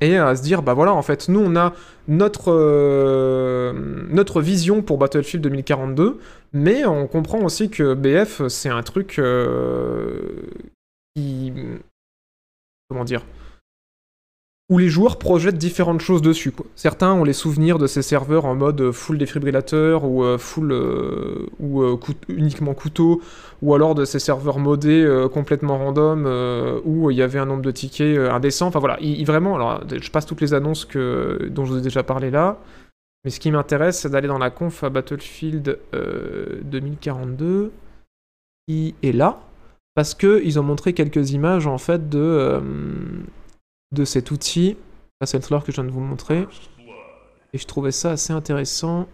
et 0.00 0.16
à 0.16 0.34
se 0.34 0.42
dire 0.42 0.62
bah 0.62 0.74
voilà 0.74 0.92
en 0.92 1.02
fait 1.02 1.28
nous 1.28 1.38
on 1.38 1.54
a 1.54 1.72
notre 2.08 2.50
euh, 2.52 4.40
vision 4.40 4.82
pour 4.82 4.98
Battlefield 4.98 5.42
2042 5.44 6.18
mais 6.52 6.84
on 6.84 7.06
comprend 7.06 7.40
aussi 7.42 7.70
que 7.70 7.94
BF 7.94 8.48
c'est 8.48 8.70
un 8.70 8.82
truc 8.82 9.18
euh, 9.18 10.42
qui 11.14 11.52
comment 12.88 13.04
dire 13.04 13.24
où 14.70 14.78
les 14.78 14.88
joueurs 14.88 15.18
projettent 15.18 15.58
différentes 15.58 16.00
choses 16.00 16.22
dessus. 16.22 16.50
Quoi. 16.50 16.64
Certains 16.74 17.12
ont 17.12 17.24
les 17.24 17.34
souvenirs 17.34 17.78
de 17.78 17.86
ces 17.86 18.00
serveurs 18.00 18.46
en 18.46 18.54
mode 18.54 18.92
full 18.92 19.18
défibrillateur 19.18 20.04
ou 20.04 20.24
euh, 20.24 20.38
full 20.38 20.72
euh, 20.72 21.46
ou 21.60 21.82
euh, 21.82 21.98
uniquement 22.28 22.72
couteau, 22.72 23.20
ou 23.60 23.74
alors 23.74 23.94
de 23.94 24.06
ces 24.06 24.18
serveurs 24.18 24.58
modés 24.58 25.04
euh, 25.04 25.28
complètement 25.28 25.76
random 25.76 26.24
euh, 26.26 26.80
où 26.84 27.10
il 27.10 27.16
y 27.16 27.22
avait 27.22 27.38
un 27.38 27.46
nombre 27.46 27.62
de 27.62 27.70
tickets 27.70 28.16
euh, 28.16 28.30
indécent. 28.30 28.66
Enfin 28.66 28.78
voilà, 28.78 28.96
il, 29.00 29.20
il 29.20 29.26
vraiment. 29.26 29.54
Alors, 29.56 29.82
je 29.90 30.10
passe 30.10 30.24
toutes 30.24 30.40
les 30.40 30.54
annonces 30.54 30.86
que 30.86 31.48
dont 31.50 31.66
je 31.66 31.72
vous 31.72 31.78
ai 31.78 31.82
déjà 31.82 32.02
parlé 32.02 32.30
là. 32.30 32.58
Mais 33.24 33.30
ce 33.30 33.40
qui 33.40 33.50
m'intéresse, 33.50 34.00
c'est 34.00 34.10
d'aller 34.10 34.28
dans 34.28 34.38
la 34.38 34.50
conf 34.50 34.84
à 34.84 34.90
Battlefield 34.90 35.78
euh, 35.94 36.60
2042, 36.64 37.72
qui 38.68 38.94
est 39.02 39.12
là, 39.12 39.40
parce 39.94 40.14
que 40.14 40.42
ils 40.44 40.58
ont 40.58 40.62
montré 40.62 40.92
quelques 40.92 41.32
images 41.32 41.66
en 41.66 41.78
fait 41.78 42.10
de 42.10 42.18
euh, 42.18 42.60
de 43.94 44.04
cet 44.04 44.30
outil. 44.30 44.76
Ça, 45.20 45.26
c'est 45.26 45.38
le 45.38 45.42
trailer 45.42 45.64
que 45.64 45.72
je 45.72 45.76
viens 45.76 45.84
de 45.84 45.90
vous 45.90 46.00
montrer. 46.00 46.46
Et 47.52 47.58
je 47.58 47.66
trouvais 47.66 47.92
ça 47.92 48.12
assez 48.12 48.32
intéressant. 48.32 49.08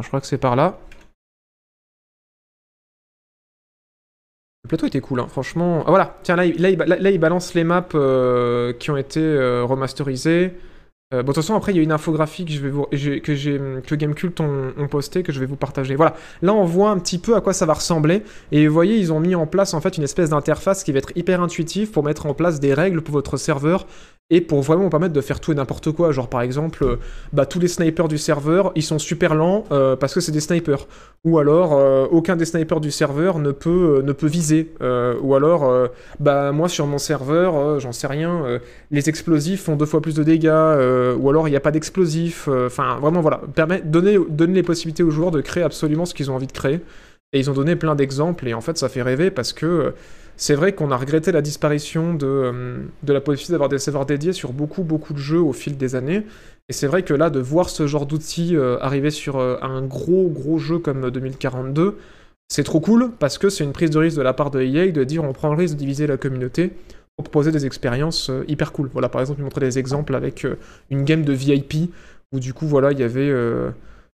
Je 0.00 0.06
crois 0.06 0.20
que 0.20 0.26
c'est 0.26 0.38
par 0.38 0.56
là. 0.56 0.78
Le 4.64 4.68
plateau 4.68 4.86
était 4.86 5.00
cool, 5.00 5.20
hein, 5.20 5.28
franchement. 5.28 5.84
Ah, 5.86 5.90
voilà, 5.90 6.18
tiens, 6.22 6.36
là, 6.36 6.44
là, 6.44 7.10
il 7.10 7.18
balance 7.18 7.54
les 7.54 7.62
maps 7.62 7.86
euh, 7.94 8.72
qui 8.72 8.90
ont 8.90 8.96
été 8.96 9.20
euh, 9.20 9.64
remasterisées. 9.64 10.54
Euh, 11.14 11.22
bon, 11.22 11.28
de 11.28 11.34
toute 11.34 11.36
façon, 11.36 11.54
après, 11.54 11.72
il 11.72 11.76
y 11.76 11.78
a 11.78 11.84
une 11.84 11.92
infographie 11.92 12.44
que, 12.44 12.50
je 12.50 12.58
vais 12.58 12.68
vous, 12.68 12.86
que 12.86 13.94
Gamecult 13.94 14.40
ont, 14.40 14.72
ont 14.76 14.88
posté, 14.88 15.22
que 15.22 15.30
je 15.30 15.38
vais 15.38 15.46
vous 15.46 15.54
partager. 15.54 15.94
Voilà, 15.94 16.16
là, 16.42 16.52
on 16.52 16.64
voit 16.64 16.90
un 16.90 16.98
petit 16.98 17.18
peu 17.18 17.36
à 17.36 17.40
quoi 17.40 17.52
ça 17.52 17.64
va 17.64 17.74
ressembler. 17.74 18.24
Et 18.50 18.66
vous 18.66 18.74
voyez, 18.74 18.98
ils 18.98 19.12
ont 19.12 19.20
mis 19.20 19.36
en 19.36 19.46
place, 19.46 19.72
en 19.72 19.80
fait, 19.80 19.96
une 19.96 20.02
espèce 20.02 20.30
d'interface 20.30 20.82
qui 20.82 20.90
va 20.90 20.98
être 20.98 21.12
hyper 21.14 21.40
intuitive 21.40 21.92
pour 21.92 22.02
mettre 22.02 22.26
en 22.26 22.34
place 22.34 22.58
des 22.58 22.74
règles 22.74 23.02
pour 23.02 23.12
votre 23.12 23.36
serveur 23.36 23.86
et 24.28 24.40
pour 24.40 24.60
vraiment 24.60 24.88
permettre 24.88 25.12
de 25.12 25.20
faire 25.20 25.38
tout 25.38 25.52
et 25.52 25.54
n'importe 25.54 25.92
quoi. 25.92 26.10
Genre, 26.10 26.28
par 26.28 26.40
exemple, 26.40 26.82
euh, 26.82 26.96
bah, 27.32 27.46
tous 27.46 27.60
les 27.60 27.68
snipers 27.68 28.08
du 28.08 28.18
serveur, 28.18 28.72
ils 28.74 28.82
sont 28.82 28.98
super 28.98 29.36
lents 29.36 29.64
euh, 29.70 29.94
parce 29.94 30.14
que 30.14 30.20
c'est 30.20 30.32
des 30.32 30.40
snipers. 30.40 30.88
Ou 31.24 31.38
alors, 31.38 31.74
euh, 31.74 32.06
aucun 32.10 32.34
des 32.34 32.44
snipers 32.44 32.80
du 32.80 32.90
serveur 32.90 33.38
ne 33.38 33.52
peut, 33.52 34.02
ne 34.04 34.12
peut 34.12 34.26
viser. 34.26 34.72
Ou 34.80 35.34
alors, 35.34 35.88
bah, 36.18 36.52
moi, 36.52 36.68
sur 36.68 36.86
mon 36.86 36.98
serveur, 36.98 37.78
j'en 37.80 37.92
sais 37.92 38.06
rien, 38.06 38.60
les 38.90 39.08
explosifs 39.08 39.64
font 39.64 39.76
deux 39.76 39.86
fois 39.86 40.00
plus 40.00 40.14
de 40.14 40.22
dégâts. 40.22 41.16
ou 41.18 41.30
alors, 41.30 41.48
il 41.48 41.50
n'y 41.52 41.56
a 41.56 41.60
pas 41.60 41.70
d'explosifs. 41.70 42.48
Enfin, 42.48 42.98
vraiment, 43.00 43.20
voilà. 43.20 43.40
Permet, 43.54 43.80
donner, 43.80 44.18
donner 44.28 44.54
les 44.54 44.62
possibilités 44.62 45.02
aux 45.02 45.10
joueurs 45.10 45.30
de 45.30 45.40
créer 45.40 45.62
absolument 45.62 46.04
ce 46.04 46.14
qu'ils 46.14 46.30
ont 46.30 46.34
envie 46.34 46.46
de 46.46 46.52
créer. 46.52 46.80
Et 47.32 47.40
ils 47.40 47.50
ont 47.50 47.54
donné 47.54 47.76
plein 47.76 47.94
d'exemples. 47.94 48.46
Et 48.46 48.54
en 48.54 48.60
fait, 48.60 48.78
ça 48.78 48.88
fait 48.88 49.02
rêver 49.02 49.30
parce 49.30 49.52
que... 49.52 49.94
c'est 50.36 50.54
vrai 50.54 50.72
qu'on 50.74 50.90
a 50.90 50.96
regretté 50.96 51.32
la 51.32 51.40
disparition 51.40 52.14
de, 52.14 52.26
euh, 52.26 52.78
la 53.06 53.20
possibilité 53.20 53.52
d'avoir 53.52 53.68
des 53.68 53.78
serveurs 53.78 54.06
dédiés 54.06 54.32
sur 54.32 54.52
beaucoup, 54.52 54.82
beaucoup 54.82 55.14
de 55.14 55.18
jeux 55.18 55.40
au 55.40 55.52
fil 55.52 55.76
des 55.76 55.94
années. 55.94 56.24
Et 56.68 56.72
c'est 56.72 56.86
vrai 56.86 57.02
que 57.02 57.14
là, 57.14 57.30
de 57.30 57.40
voir 57.40 57.70
ce 57.70 57.86
genre 57.86 58.06
d'outil 58.06 58.54
euh, 58.56 58.78
arriver 58.80 59.10
sur 59.10 59.38
euh, 59.38 59.56
un 59.62 59.82
gros, 59.82 60.28
gros 60.28 60.58
jeu 60.58 60.78
comme 60.78 61.10
2042, 61.10 61.96
c'est 62.48 62.64
trop 62.64 62.80
cool 62.80 63.12
parce 63.18 63.38
que 63.38 63.48
c'est 63.48 63.64
une 63.64 63.72
prise 63.72 63.90
de 63.90 63.98
risque 63.98 64.18
de 64.18 64.22
la 64.22 64.34
part 64.34 64.50
de 64.50 64.60
EA 64.60 64.92
de 64.92 65.04
dire 65.04 65.24
on 65.24 65.32
prend 65.32 65.50
le 65.50 65.56
risque 65.56 65.74
de 65.74 65.78
diviser 65.78 66.06
la 66.06 66.16
communauté 66.16 66.72
pour 67.16 67.24
proposer 67.24 67.50
des 67.50 67.64
expériences 67.64 68.30
hyper 68.46 68.72
cool. 68.72 68.90
Voilà, 68.92 69.08
par 69.08 69.22
exemple, 69.22 69.40
ils 69.40 69.44
montraient 69.44 69.60
des 69.60 69.78
exemples 69.78 70.14
avec 70.14 70.46
une 70.90 71.04
game 71.04 71.22
de 71.22 71.32
VIP 71.32 71.90
où 72.32 72.38
du 72.38 72.52
coup, 72.52 72.66
voilà, 72.66 72.92
il 72.92 73.00
y 73.00 73.02
avait 73.02 73.32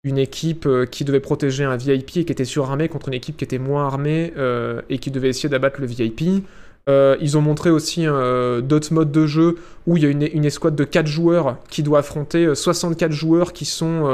une 0.04 0.18
équipe 0.18 0.66
euh, 0.66 0.86
qui 0.86 1.04
devait 1.06 1.20
protéger 1.20 1.64
un 1.64 1.76
VIP 1.76 2.18
et 2.18 2.26
qui 2.26 2.32
était 2.32 2.46
surarmée 2.46 2.88
contre 2.88 3.10
une 3.10 3.14
équipe 3.14 3.38
qui 3.38 3.44
était 3.44 3.58
moins 3.58 3.86
armée 3.86 4.34
euh, 4.38 4.82
et 4.90 5.00
qui 5.00 5.12
devait 5.12 5.30
essayer 5.30 5.50
d'abattre 5.50 5.82
le 5.82 5.88
VIP. 5.88 6.44
Euh, 6.90 7.18
ils 7.20 7.38
ont 7.38 7.42
montré 7.42 7.70
aussi 7.70 8.06
d'autres 8.06 8.94
modes 8.94 9.12
de 9.12 9.26
jeu 9.26 9.56
où 9.86 9.98
il 9.98 10.04
y 10.04 10.06
a 10.06 10.10
une, 10.10 10.46
escouade 10.46 10.76
de 10.76 10.86
4 10.86 11.06
joueurs 11.06 11.58
qui 11.70 11.84
doit 11.84 12.00
affronter 12.00 12.46
euh, 12.46 12.56
64 12.56 13.12
joueurs 13.12 13.52
qui 13.52 13.66
sont 13.66 14.06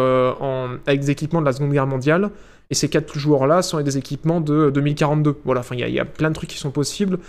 avec 0.88 1.02
des 1.02 1.12
équipements 1.12 1.42
de 1.42 1.46
la 1.46 1.54
Seconde 1.54 1.72
Guerre 1.72 1.88
mondiale. 1.88 2.32
Et 2.72 2.76
ces 2.76 2.90
4 2.90 3.20
joueurs-là 3.20 3.62
sont 3.62 3.78
avec 3.78 3.86
des 3.86 3.98
équipements 3.98 4.42
de 4.42 4.72
2042. 4.72 5.36
Voilà, 5.46 5.60
enfin, 5.60 5.76
il 5.76 5.88
y, 5.88 6.00
a- 6.00 6.06
plein 6.06 6.30
de 6.30 6.36
trucs 6.36 6.50
qui 6.50 6.58
sont 6.58 6.72
possibles. 6.72 7.20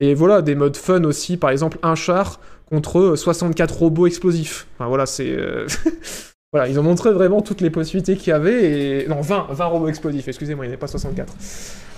Et 0.00 0.14
voilà, 0.14 0.40
des 0.40 0.54
modes 0.54 0.76
fun 0.76 1.04
aussi, 1.04 1.36
par 1.36 1.50
exemple, 1.50 1.78
un 1.82 1.94
char 1.94 2.40
contre 2.70 3.14
64 3.14 3.76
robots 3.76 4.06
explosifs. 4.06 4.66
Voilà, 4.78 5.04
c'est. 5.04 5.36
Voilà, 6.54 6.68
ils 6.68 6.78
ont 6.78 6.84
montré 6.84 7.10
vraiment 7.10 7.42
toutes 7.42 7.60
les 7.60 7.70
possibilités 7.70 8.16
qu'il 8.16 8.30
y 8.30 8.32
avait. 8.32 9.00
Et... 9.00 9.08
Non, 9.08 9.20
20, 9.20 9.48
20 9.50 9.64
robots 9.64 9.88
explosifs, 9.88 10.28
excusez-moi, 10.28 10.64
il 10.64 10.68
n'y 10.68 10.74
en 10.74 10.78
a 10.78 10.78
pas 10.78 10.86
64. 10.86 11.34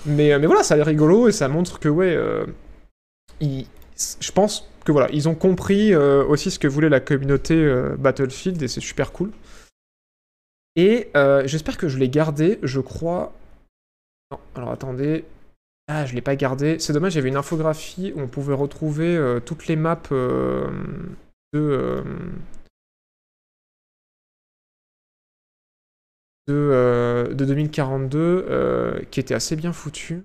Mais, 0.07 0.33
euh, 0.33 0.39
mais 0.39 0.47
voilà, 0.47 0.63
ça 0.63 0.73
a 0.73 0.83
rigolo 0.83 1.27
et 1.27 1.31
ça 1.31 1.47
montre 1.47 1.79
que, 1.79 1.87
ouais, 1.87 2.15
euh, 2.15 2.43
je 3.39 4.31
pense 4.31 4.67
que 4.83 4.91
voilà, 4.91 5.09
ils 5.13 5.29
ont 5.29 5.35
compris 5.35 5.93
euh, 5.93 6.25
aussi 6.25 6.49
ce 6.49 6.57
que 6.57 6.67
voulait 6.67 6.89
la 6.89 6.99
communauté 6.99 7.71
Battlefield 7.99 8.59
et 8.63 8.67
c'est 8.67 8.81
super 8.81 9.11
cool. 9.11 9.29
Et 10.75 11.11
j'espère 11.45 11.77
que 11.77 11.87
je 11.87 11.99
l'ai 11.99 12.09
gardé, 12.09 12.57
je 12.63 12.79
crois. 12.79 13.33
Non, 14.31 14.39
alors 14.55 14.71
attendez. 14.71 15.23
Ah, 15.87 16.07
je 16.07 16.15
l'ai 16.15 16.21
pas 16.21 16.35
gardé. 16.35 16.79
C'est 16.79 16.93
dommage, 16.93 17.15
avait 17.15 17.29
une 17.29 17.37
infographie 17.37 18.11
où 18.15 18.21
on 18.21 18.27
pouvait 18.27 18.55
retrouver 18.55 19.39
toutes 19.45 19.67
les 19.67 19.75
maps 19.75 20.01
de. 21.53 22.03
De, 26.47 26.53
euh, 26.53 27.33
de 27.33 27.45
2042 27.45 28.19
euh, 28.19 29.03
qui 29.11 29.19
était 29.19 29.33
assez 29.33 29.55
bien 29.55 29.73
foutu. 29.73 30.23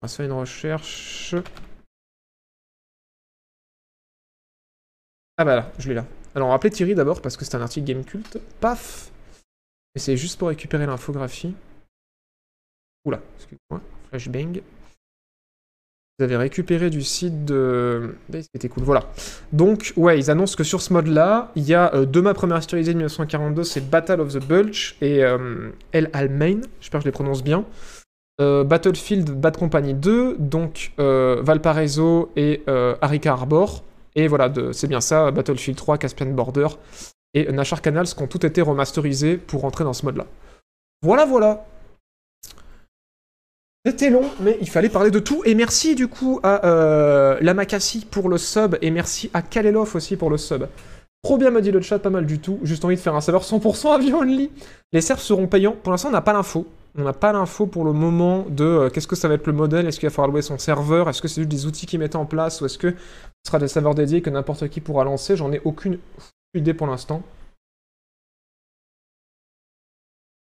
On 0.00 0.06
va 0.06 0.08
faire 0.08 0.26
une 0.26 0.32
recherche. 0.32 1.34
Ah 5.36 5.44
bah 5.44 5.56
là, 5.56 5.72
je 5.78 5.88
l'ai 5.88 5.94
là. 5.94 6.04
Alors 6.34 6.52
appeler 6.52 6.70
Thierry 6.70 6.94
d'abord 6.94 7.22
parce 7.22 7.36
que 7.36 7.44
c'est 7.44 7.56
un 7.56 7.62
article 7.62 7.86
Gamecult. 7.86 8.38
Paf 8.60 9.10
Et 9.94 9.98
c'est 9.98 10.16
juste 10.16 10.38
pour 10.38 10.48
récupérer 10.48 10.86
l'infographie. 10.86 11.54
Oula, 13.04 13.20
excuse-moi. 13.36 13.80
Flashbang. 14.10 14.60
Vous 16.18 16.24
avez 16.24 16.36
récupéré 16.36 16.90
du 16.90 17.02
site 17.02 17.44
de... 17.44 18.16
C'était 18.32 18.68
cool, 18.68 18.82
voilà. 18.82 19.04
Donc, 19.52 19.92
ouais, 19.96 20.18
ils 20.18 20.32
annoncent 20.32 20.56
que 20.56 20.64
sur 20.64 20.80
ce 20.82 20.92
mode-là, 20.92 21.52
il 21.54 21.62
y 21.62 21.74
a 21.74 21.94
euh, 21.94 22.06
deux 22.06 22.20
maps 22.20 22.32
remasterisées 22.32 22.92
de 22.92 22.98
1942, 22.98 23.62
c'est 23.62 23.88
Battle 23.88 24.20
of 24.20 24.32
the 24.34 24.44
Bulge 24.44 24.96
et 25.00 25.22
euh, 25.22 25.70
El 25.92 26.10
Almain, 26.12 26.62
j'espère 26.80 26.98
que 26.98 27.04
je 27.04 27.08
les 27.08 27.12
prononce 27.12 27.44
bien. 27.44 27.64
Euh, 28.40 28.64
Battlefield 28.64 29.30
Bad 29.30 29.56
Company 29.58 29.94
2, 29.94 30.38
donc 30.40 30.90
euh, 30.98 31.40
Valparaiso 31.40 32.32
et 32.34 32.64
Arica 33.00 33.34
Harbor. 33.34 33.84
Et 34.16 34.26
voilà, 34.26 34.52
c'est 34.72 34.88
bien 34.88 35.00
ça, 35.00 35.30
Battlefield 35.30 35.78
3, 35.78 35.98
Caspian 35.98 36.30
Border 36.30 36.66
et 37.34 37.52
Nashar 37.52 37.80
Canals 37.80 38.06
qui 38.06 38.20
ont 38.20 38.26
tout 38.26 38.44
été 38.44 38.60
remasterisés 38.60 39.36
pour 39.36 39.64
entrer 39.64 39.84
dans 39.84 39.92
ce 39.92 40.04
mode-là. 40.04 40.26
Voilà, 41.00 41.26
voilà. 41.26 41.64
C'était 43.88 44.10
long, 44.10 44.24
mais 44.40 44.58
il 44.60 44.68
fallait 44.68 44.90
parler 44.90 45.10
de 45.10 45.18
tout. 45.18 45.40
Et 45.46 45.54
merci 45.54 45.94
du 45.94 46.08
coup 46.08 46.40
à 46.42 46.66
euh, 46.66 47.38
Lamakassi 47.40 48.04
pour 48.04 48.28
le 48.28 48.36
sub, 48.36 48.76
et 48.82 48.90
merci 48.90 49.30
à 49.32 49.40
Kalelov 49.40 49.96
aussi 49.96 50.14
pour 50.16 50.28
le 50.28 50.36
sub. 50.36 50.66
Trop 51.22 51.38
bien, 51.38 51.50
me 51.50 51.62
dit 51.62 51.70
le 51.70 51.80
chat, 51.80 51.98
pas 51.98 52.10
mal 52.10 52.26
du 52.26 52.38
tout. 52.38 52.58
Juste 52.64 52.84
envie 52.84 52.96
de 52.96 53.00
faire 53.00 53.14
un 53.14 53.22
serveur 53.22 53.44
100% 53.44 53.94
avion 53.94 54.18
only. 54.18 54.50
Les 54.92 55.00
serfs 55.00 55.20
seront 55.20 55.46
payants. 55.46 55.74
Pour 55.82 55.90
l'instant, 55.90 56.10
on 56.10 56.12
n'a 56.12 56.20
pas 56.20 56.34
l'info. 56.34 56.66
On 56.98 57.02
n'a 57.02 57.14
pas 57.14 57.32
l'info 57.32 57.64
pour 57.64 57.86
le 57.86 57.94
moment 57.94 58.44
de 58.50 58.64
euh, 58.64 58.90
qu'est-ce 58.90 59.06
que 59.06 59.16
ça 59.16 59.26
va 59.26 59.34
être 59.34 59.46
le 59.46 59.54
modèle, 59.54 59.86
est-ce 59.86 59.98
qu'il 59.98 60.10
va 60.10 60.14
falloir 60.14 60.32
louer 60.32 60.42
son 60.42 60.58
serveur, 60.58 61.08
est-ce 61.08 61.22
que 61.22 61.28
c'est 61.28 61.40
juste 61.40 61.50
des 61.50 61.64
outils 61.64 61.86
qu'ils 61.86 61.98
mettent 61.98 62.16
en 62.16 62.26
place, 62.26 62.60
ou 62.60 62.66
est-ce 62.66 62.76
que 62.76 62.90
ce 62.90 63.46
sera 63.46 63.58
des 63.58 63.68
serveurs 63.68 63.94
dédiés 63.94 64.20
que 64.20 64.28
n'importe 64.28 64.68
qui 64.68 64.82
pourra 64.82 65.04
lancer? 65.04 65.34
J'en 65.34 65.50
ai 65.50 65.62
aucune 65.64 65.98
idée 66.54 66.74
pour 66.74 66.86
l'instant. 66.86 67.22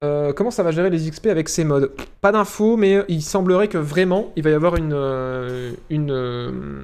Euh, 0.05 0.33
comment 0.33 0.53
ça 0.53 0.63
va 0.63 0.71
gérer 0.71 0.91
les 0.91 1.11
XP 1.11 1.27
avec 1.27 1.49
ces 1.49 1.65
modes? 1.65 1.91
Pas 2.21 2.31
d'infos, 2.31 2.77
mais 2.77 3.05
il 3.09 3.23
semblerait 3.23 3.69
que 3.69 3.79
vraiment 3.79 4.33
il 4.37 4.45
va 4.45 4.51
y 4.51 4.55
avoir 4.55 4.77
une 4.77 4.93
euh, 4.93 5.73
euh, 5.91 6.83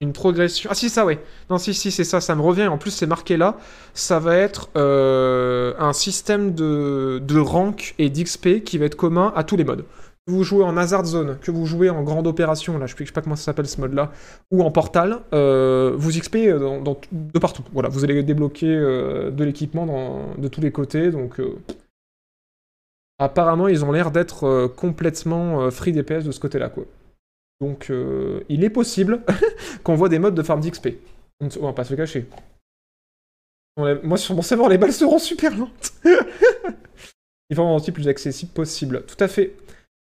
une 0.00 0.12
progression. 0.12 0.70
Ah 0.70 0.74
si 0.74 0.88
ça 0.88 1.04
ouais. 1.04 1.18
Non 1.50 1.58
si 1.58 1.74
si 1.74 1.90
c'est 1.90 2.04
ça, 2.04 2.20
ça 2.20 2.36
me 2.36 2.42
revient. 2.42 2.68
En 2.68 2.78
plus 2.78 2.92
c'est 2.92 3.06
marqué 3.06 3.36
là. 3.36 3.56
Ça 3.94 4.20
va 4.20 4.36
être 4.36 4.70
un 4.76 5.92
système 5.92 6.54
de 6.54 7.20
de 7.20 7.38
rank 7.40 7.94
et 7.98 8.10
d'XP 8.10 8.62
qui 8.64 8.78
va 8.78 8.84
être 8.84 8.96
commun 8.96 9.32
à 9.34 9.42
tous 9.42 9.56
les 9.56 9.64
modes. 9.64 9.84
Que 10.28 10.32
vous 10.32 10.44
jouez 10.44 10.64
en 10.64 10.76
Hazard 10.76 11.04
Zone, 11.04 11.38
que 11.40 11.52
vous 11.52 11.66
jouez 11.66 11.88
en 11.88 12.02
Grande 12.02 12.26
Opération, 12.26 12.78
là 12.78 12.86
je 12.86 12.96
sais 12.96 13.12
pas 13.12 13.22
comment 13.22 13.36
ça 13.36 13.44
s'appelle 13.44 13.68
ce 13.68 13.80
mode-là, 13.80 14.10
ou 14.50 14.64
en 14.64 14.72
Portal, 14.72 15.20
vous 15.32 16.10
XP 16.10 16.48
dans, 16.58 16.98
de 17.12 17.38
partout. 17.38 17.62
Voilà, 17.72 17.88
vous 17.88 18.02
allez 18.02 18.24
débloquer 18.24 18.66
de 18.66 19.44
l'équipement 19.44 20.34
de 20.36 20.48
tous 20.48 20.60
les 20.60 20.72
côtés, 20.72 21.12
donc 21.12 21.40
apparemment 23.18 23.68
ils 23.68 23.84
ont 23.84 23.92
l'air 23.92 24.10
d'être 24.10 24.44
euh, 24.44 24.68
complètement 24.68 25.62
euh, 25.62 25.70
free 25.70 25.92
DPS 25.92 26.24
de 26.24 26.32
ce 26.32 26.40
côté-là, 26.40 26.68
quoi. 26.68 26.84
Donc 27.60 27.90
euh, 27.90 28.40
il 28.48 28.64
est 28.64 28.70
possible 28.70 29.20
qu'on 29.82 29.94
voit 29.94 30.08
des 30.08 30.18
modes 30.18 30.34
de 30.34 30.42
farm 30.42 30.60
d'XP. 30.60 30.88
On 31.40 31.46
ne 31.46 31.66
va 31.66 31.72
pas 31.72 31.84
se 31.84 31.92
le 31.92 31.96
cacher. 31.96 32.26
Moi 34.02 34.16
sur 34.16 34.34
mon 34.34 34.42
serveur 34.42 34.68
les 34.68 34.78
balles 34.78 34.92
seront 34.92 35.18
super 35.18 35.56
lentes. 35.56 35.92
il 37.50 37.56
faut 37.56 37.62
rendre 37.62 37.92
plus 37.92 38.08
accessible 38.08 38.52
possible. 38.52 39.04
Tout 39.06 39.22
à 39.22 39.28
fait. 39.28 39.54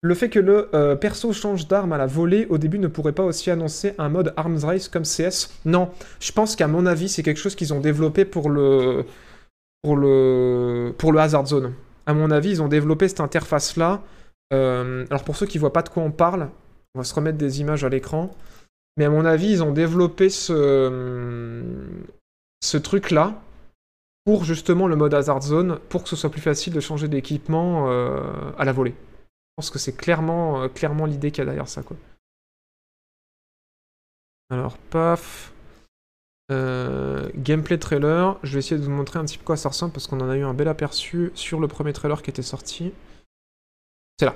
Le 0.02 0.14
fait 0.16 0.30
que 0.30 0.40
le 0.40 0.96
perso 1.00 1.32
change 1.32 1.68
d'arme 1.68 1.94
à 1.94 1.98
la 1.98 2.06
volée 2.06 2.46
au 2.50 2.58
début 2.58 2.78
ne 2.78 2.88
pourrait 2.88 3.14
pas 3.14 3.24
aussi 3.24 3.50
annoncer 3.50 3.96
un 3.98 4.10
mode 4.10 4.34
Arms 4.36 4.60
Race 4.64 4.90
comme 4.90 5.04
CS 5.04 5.50
Non, 5.66 5.90
je 6.20 6.32
pense 6.32 6.56
qu'à 6.56 6.68
mon 6.68 6.86
avis 6.86 7.10
c'est 7.10 7.24
quelque 7.24 7.40
chose 7.40 7.56
qu'ils 7.56 7.74
ont 7.74 7.80
développé 7.80 8.26
pour 8.26 8.50
le 8.50 9.06
pour 9.82 9.96
le 9.96 11.20
Hazard 11.20 11.48
Zone. 11.48 11.74
À 12.06 12.14
mon 12.14 12.32
avis 12.32 12.50
ils 12.52 12.62
ont 12.62 12.68
développé 12.68 13.08
cette 13.08 13.22
interface 13.22 13.78
là. 13.78 14.02
alors 14.52 15.24
pour 15.24 15.36
ceux 15.36 15.46
qui 15.46 15.58
voient 15.58 15.74
pas 15.74 15.84
de 15.84 15.90
quoi 15.90 16.04
on 16.04 16.12
parle, 16.12 16.50
on 16.96 17.00
va 17.00 17.04
se 17.04 17.14
remettre 17.14 17.38
des 17.38 17.62
images 17.62 17.84
à 17.84 17.90
l'écran. 17.90 18.32
Mais 18.98 19.06
à 19.06 19.10
mon 19.10 19.26
avis 19.26 19.50
ils 19.50 19.64
ont 19.64 19.72
développé 19.72 20.30
ce 20.30 21.64
ce 22.62 22.78
truc 22.78 23.12
là 23.12 23.42
pour 24.26 24.46
justement 24.46 24.88
le 24.88 24.96
mode 24.96 25.14
Hazard 25.14 25.42
Zone 25.42 25.80
pour 25.90 26.04
que 26.04 26.10
ce 26.10 26.16
soit 26.16 26.30
plus 26.30 26.42
facile 26.42 26.74
de 26.74 26.80
changer 26.80 27.08
d'équipement 27.08 27.90
euh, 27.90 28.52
à 28.58 28.66
la 28.66 28.72
volée. 28.72 28.96
Je 28.98 29.56
pense 29.58 29.70
que 29.70 29.80
c'est 29.80 29.96
clairement, 29.96 30.64
euh, 30.64 31.06
l'idée 31.06 31.32
qu'il 31.32 31.40
y 31.40 31.42
a 31.42 31.46
derrière 31.46 31.68
ça. 31.68 31.82
Alors, 34.50 34.78
paf. 34.78 35.53
Euh, 36.52 37.30
gameplay 37.36 37.78
trailer. 37.78 38.38
Je 38.44 38.54
vais 38.54 38.60
essayer 38.60 38.78
de 38.78 38.84
vous 38.84 38.92
montrer 38.92 39.20
un 39.20 39.26
petit 39.26 39.38
peu 39.38 39.46
quoi 39.46 39.56
ça 39.56 39.70
ressemble 39.70 39.94
parce 39.94 40.08
qu'on 40.08 40.20
en 40.20 40.30
a 40.30 40.36
eu 40.36 40.44
un 40.44 40.54
bel 40.54 40.68
aperçu 40.68 41.32
sur 41.36 41.60
le 41.60 41.68
premier 41.68 41.94
trailer 41.94 42.22
qui 42.22 42.30
était 42.30 42.42
sorti. 42.42 42.92
C'est 44.20 44.26
là. 44.26 44.36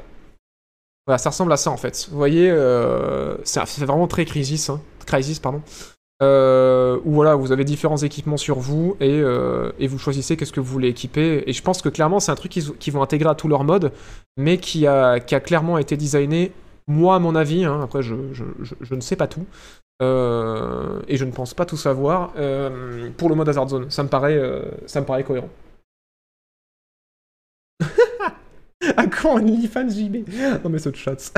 Voilà, 1.05 1.17
ça 1.17 1.29
ressemble 1.29 1.51
à 1.51 1.57
ça 1.57 1.69
en 1.69 1.77
fait. 1.77 2.07
Vous 2.09 2.17
voyez, 2.17 2.49
euh, 2.49 3.37
c'est 3.43 3.85
vraiment 3.85 4.07
très 4.07 4.25
Crisis, 4.25 4.69
hein. 4.69 4.81
Crisis, 5.05 5.39
pardon. 5.39 5.61
Euh, 6.23 6.99
où 7.05 7.13
voilà, 7.13 7.35
vous 7.35 7.51
avez 7.51 7.63
différents 7.63 7.97
équipements 7.97 8.37
sur 8.37 8.57
vous 8.57 8.97
et, 8.99 9.21
et 9.79 9.87
vous 9.87 9.99
choisissez 9.99 10.35
qu'est-ce 10.35 10.51
que 10.51 10.59
vous 10.59 10.71
voulez 10.71 10.89
équiper. 10.89 11.43
Et 11.45 11.53
je 11.53 11.61
pense 11.61 11.81
que 11.81 11.89
clairement, 11.89 12.19
c'est 12.19 12.31
un 12.31 12.35
truc 12.35 12.51
qu'ils 12.51 12.93
vont 12.93 13.01
intégrer 13.01 13.29
à 13.29 13.35
tous 13.35 13.47
leurs 13.47 13.63
modes, 13.63 13.91
mais 14.35 14.57
qui 14.57 14.87
a, 14.87 15.19
qui 15.19 15.35
a 15.35 15.39
clairement 15.39 15.77
été 15.77 15.95
designé, 15.95 16.51
moi 16.87 17.15
à 17.15 17.19
mon 17.19 17.35
avis, 17.35 17.65
hein, 17.65 17.81
après 17.83 18.01
je, 18.01 18.15
je 18.33 18.95
ne 18.95 19.01
sais 19.01 19.15
pas 19.15 19.27
tout, 19.27 19.45
euh, 20.01 21.01
et 21.07 21.17
je 21.17 21.25
ne 21.25 21.31
pense 21.31 21.53
pas 21.53 21.65
tout 21.65 21.77
savoir, 21.77 22.33
euh, 22.37 23.09
pour 23.17 23.29
le 23.29 23.35
mode 23.35 23.49
Hazard 23.49 23.69
Zone. 23.69 23.89
Ça 23.89 24.03
me 24.03 24.09
paraît, 24.09 24.37
euh, 24.37 24.63
ça 24.85 25.01
me 25.01 25.05
paraît 25.05 25.23
cohérent. 25.23 25.49
à 28.95 29.03
JB 29.87 30.27
Non 30.63 30.69
mais 30.69 30.79
ce 30.79 30.93
chat. 30.93 31.33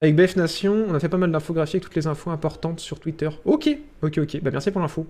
Avec 0.00 0.16
BF 0.16 0.36
Nation, 0.36 0.86
on 0.88 0.94
a 0.94 1.00
fait 1.00 1.08
pas 1.08 1.16
mal 1.16 1.30
d'infographies 1.30 1.76
avec 1.76 1.84
toutes 1.84 1.96
les 1.96 2.06
infos 2.06 2.30
importantes 2.30 2.80
sur 2.80 3.00
Twitter. 3.00 3.30
Ok, 3.44 3.68
ok, 4.02 4.18
ok. 4.18 4.40
Bah 4.42 4.50
merci 4.50 4.70
pour 4.70 4.80
l'info. 4.80 5.06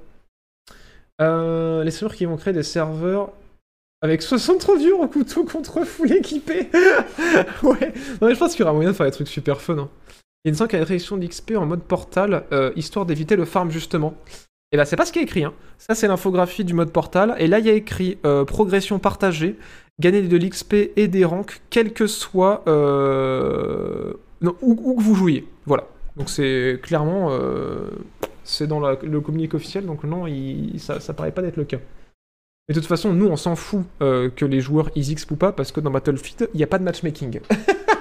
Euh, 1.20 1.84
les 1.84 1.90
serveurs 1.90 2.16
qui 2.16 2.24
vont 2.24 2.36
créer 2.36 2.52
des 2.52 2.62
serveurs 2.62 3.32
avec 4.02 4.20
63 4.20 4.76
vieux 4.78 4.96
en 4.96 5.08
couteau 5.08 5.44
contre 5.44 5.84
full 5.84 6.12
équipé. 6.12 6.68
ouais. 7.62 7.92
Non 8.20 8.28
mais 8.28 8.34
je 8.34 8.38
pense 8.38 8.52
qu'il 8.52 8.60
y 8.60 8.62
aura 8.64 8.72
moyen 8.74 8.90
de 8.90 8.96
faire 8.96 9.06
des 9.06 9.12
trucs 9.12 9.28
super 9.28 9.60
fun. 9.60 9.78
Hein. 9.78 9.88
Il 10.44 10.48
y 10.48 10.50
a 10.50 10.52
une 10.52 10.58
5 10.58 10.72
réduction 10.72 11.16
d'XP 11.16 11.52
en 11.56 11.64
mode 11.64 11.82
portal, 11.82 12.44
euh, 12.52 12.70
histoire 12.76 13.06
d'éviter 13.06 13.34
le 13.34 13.46
farm 13.46 13.70
justement. 13.70 14.14
Et 14.72 14.76
bah 14.76 14.84
c'est 14.84 14.96
pas 14.96 15.06
ce 15.06 15.12
qui 15.12 15.18
est 15.18 15.22
écrit. 15.22 15.42
Hein. 15.42 15.54
Ça 15.78 15.94
c'est 15.94 16.06
l'infographie 16.06 16.64
du 16.64 16.74
mode 16.74 16.90
portal. 16.90 17.34
Et 17.38 17.46
là 17.46 17.60
il 17.60 17.66
y 17.66 17.70
a 17.70 17.72
écrit 17.72 18.18
euh, 18.26 18.44
progression 18.44 18.98
partagée, 18.98 19.56
gagner 20.00 20.20
de 20.20 20.36
l'XP 20.36 20.74
et 20.96 21.08
des 21.08 21.24
ranks, 21.24 21.62
quel 21.70 21.94
que 21.94 22.06
soit 22.06 22.62
euh, 22.68 24.12
non, 24.42 24.54
où, 24.60 24.94
que 24.96 25.02
vous 25.02 25.14
jouiez. 25.14 25.48
Voilà. 25.64 25.86
Donc 26.16 26.28
c'est 26.28 26.78
clairement 26.82 27.30
c'est 28.42 28.66
dans 28.66 28.80
le 28.80 29.20
communiqué 29.22 29.56
officiel. 29.56 29.86
Donc 29.86 30.04
non, 30.04 30.26
ça, 30.76 31.00
ça 31.00 31.14
paraît 31.14 31.32
pas 31.32 31.40
d'être 31.40 31.56
le 31.56 31.64
cas. 31.64 31.78
Mais 32.68 32.74
de 32.74 32.80
toute 32.80 32.88
façon, 32.88 33.14
nous 33.14 33.28
on 33.28 33.36
s'en 33.36 33.56
fout 33.56 33.84
que 33.98 34.44
les 34.44 34.60
joueurs 34.60 34.90
easy 34.94 35.16
ou 35.30 35.36
pas 35.36 35.52
parce 35.52 35.72
que 35.72 35.80
dans 35.80 35.90
Battlefield 35.90 36.50
il 36.52 36.58
n'y 36.58 36.64
a 36.64 36.66
pas 36.66 36.78
de 36.78 36.84
matchmaking. 36.84 37.40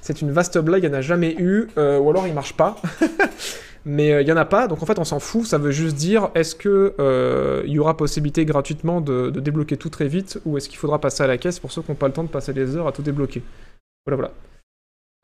c'est 0.00 0.20
une 0.20 0.30
vaste 0.30 0.58
blague, 0.58 0.84
il 0.84 0.90
n'y 0.90 0.94
en 0.94 0.98
a 0.98 1.02
jamais 1.02 1.34
eu, 1.38 1.68
euh, 1.78 1.98
ou 1.98 2.10
alors 2.10 2.26
il 2.26 2.34
marche 2.34 2.54
pas. 2.54 2.76
Mais 3.84 4.12
euh, 4.12 4.22
il 4.22 4.28
y 4.28 4.32
en 4.32 4.36
a 4.36 4.44
pas, 4.44 4.66
donc 4.66 4.82
en 4.82 4.86
fait 4.86 4.98
on 4.98 5.04
s'en 5.04 5.20
fout, 5.20 5.44
ça 5.46 5.58
veut 5.58 5.70
juste 5.70 5.96
dire 5.96 6.30
est-ce 6.34 6.54
que 6.54 6.94
euh, 6.98 7.62
y 7.66 7.78
aura 7.78 7.96
possibilité 7.96 8.44
gratuitement 8.44 9.00
de, 9.00 9.30
débloquer 9.30 9.76
tout 9.76 9.90
très 9.90 10.08
vite, 10.08 10.40
ou 10.46 10.56
est-ce 10.56 10.68
qu'il 10.68 10.78
faudra 10.78 11.00
passer 11.00 11.22
à 11.22 11.26
la 11.26 11.36
caisse 11.36 11.58
pour 11.58 11.70
ceux 11.70 11.82
qui 11.82 11.90
n'ont 11.90 11.96
pas 11.96 12.06
le 12.06 12.14
temps 12.14 12.24
de 12.24 12.28
passer 12.28 12.52
des 12.52 12.76
heures 12.76 12.86
à 12.86 12.92
tout 12.92 13.02
débloquer? 13.02 13.42
Voilà, 14.06 14.16
voilà. 14.16 14.32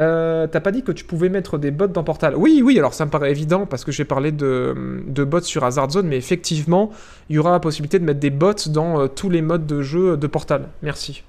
Euh, 0.03 0.46
T'as 0.46 0.61
pas 0.61 0.72
dit 0.72 0.83
que 0.83 0.92
tu 0.92 1.05
pouvais 1.05 1.29
mettre 1.29 1.59
des 1.59 1.70
bots 1.70 1.87
dans 1.87 2.05
Portal? 2.05 2.35
Oui, 2.37 2.62
oui, 2.64 2.79
alors 2.79 2.94
ça 2.94 3.05
me 3.05 3.11
paraît 3.11 3.31
évident 3.31 3.66
parce 3.66 3.85
que 3.85 3.92
j'ai 3.92 4.05
parlé 4.05 4.33
de, 4.33 5.03
de 5.07 5.24
bots 5.24 5.40
sur 5.40 5.64
Hazard 5.64 5.90
Zone, 5.90 6.07
mais 6.07 6.16
effectivement, 6.16 6.90
il 7.29 7.37
y 7.37 7.38
aura 7.38 7.53
la 7.53 7.61
possibilité 7.61 7.98
de 7.98 8.05
mettre 8.05 8.20
des 8.20 8.31
bots 8.31 8.55
dans 8.68 9.09
tous 9.09 9.31
les 9.31 9.42
modes 9.42 9.66
de 9.66 9.83
jeu 9.83 10.16
de 10.16 10.26
Portal. 10.26 10.68
Merci. 10.83 11.22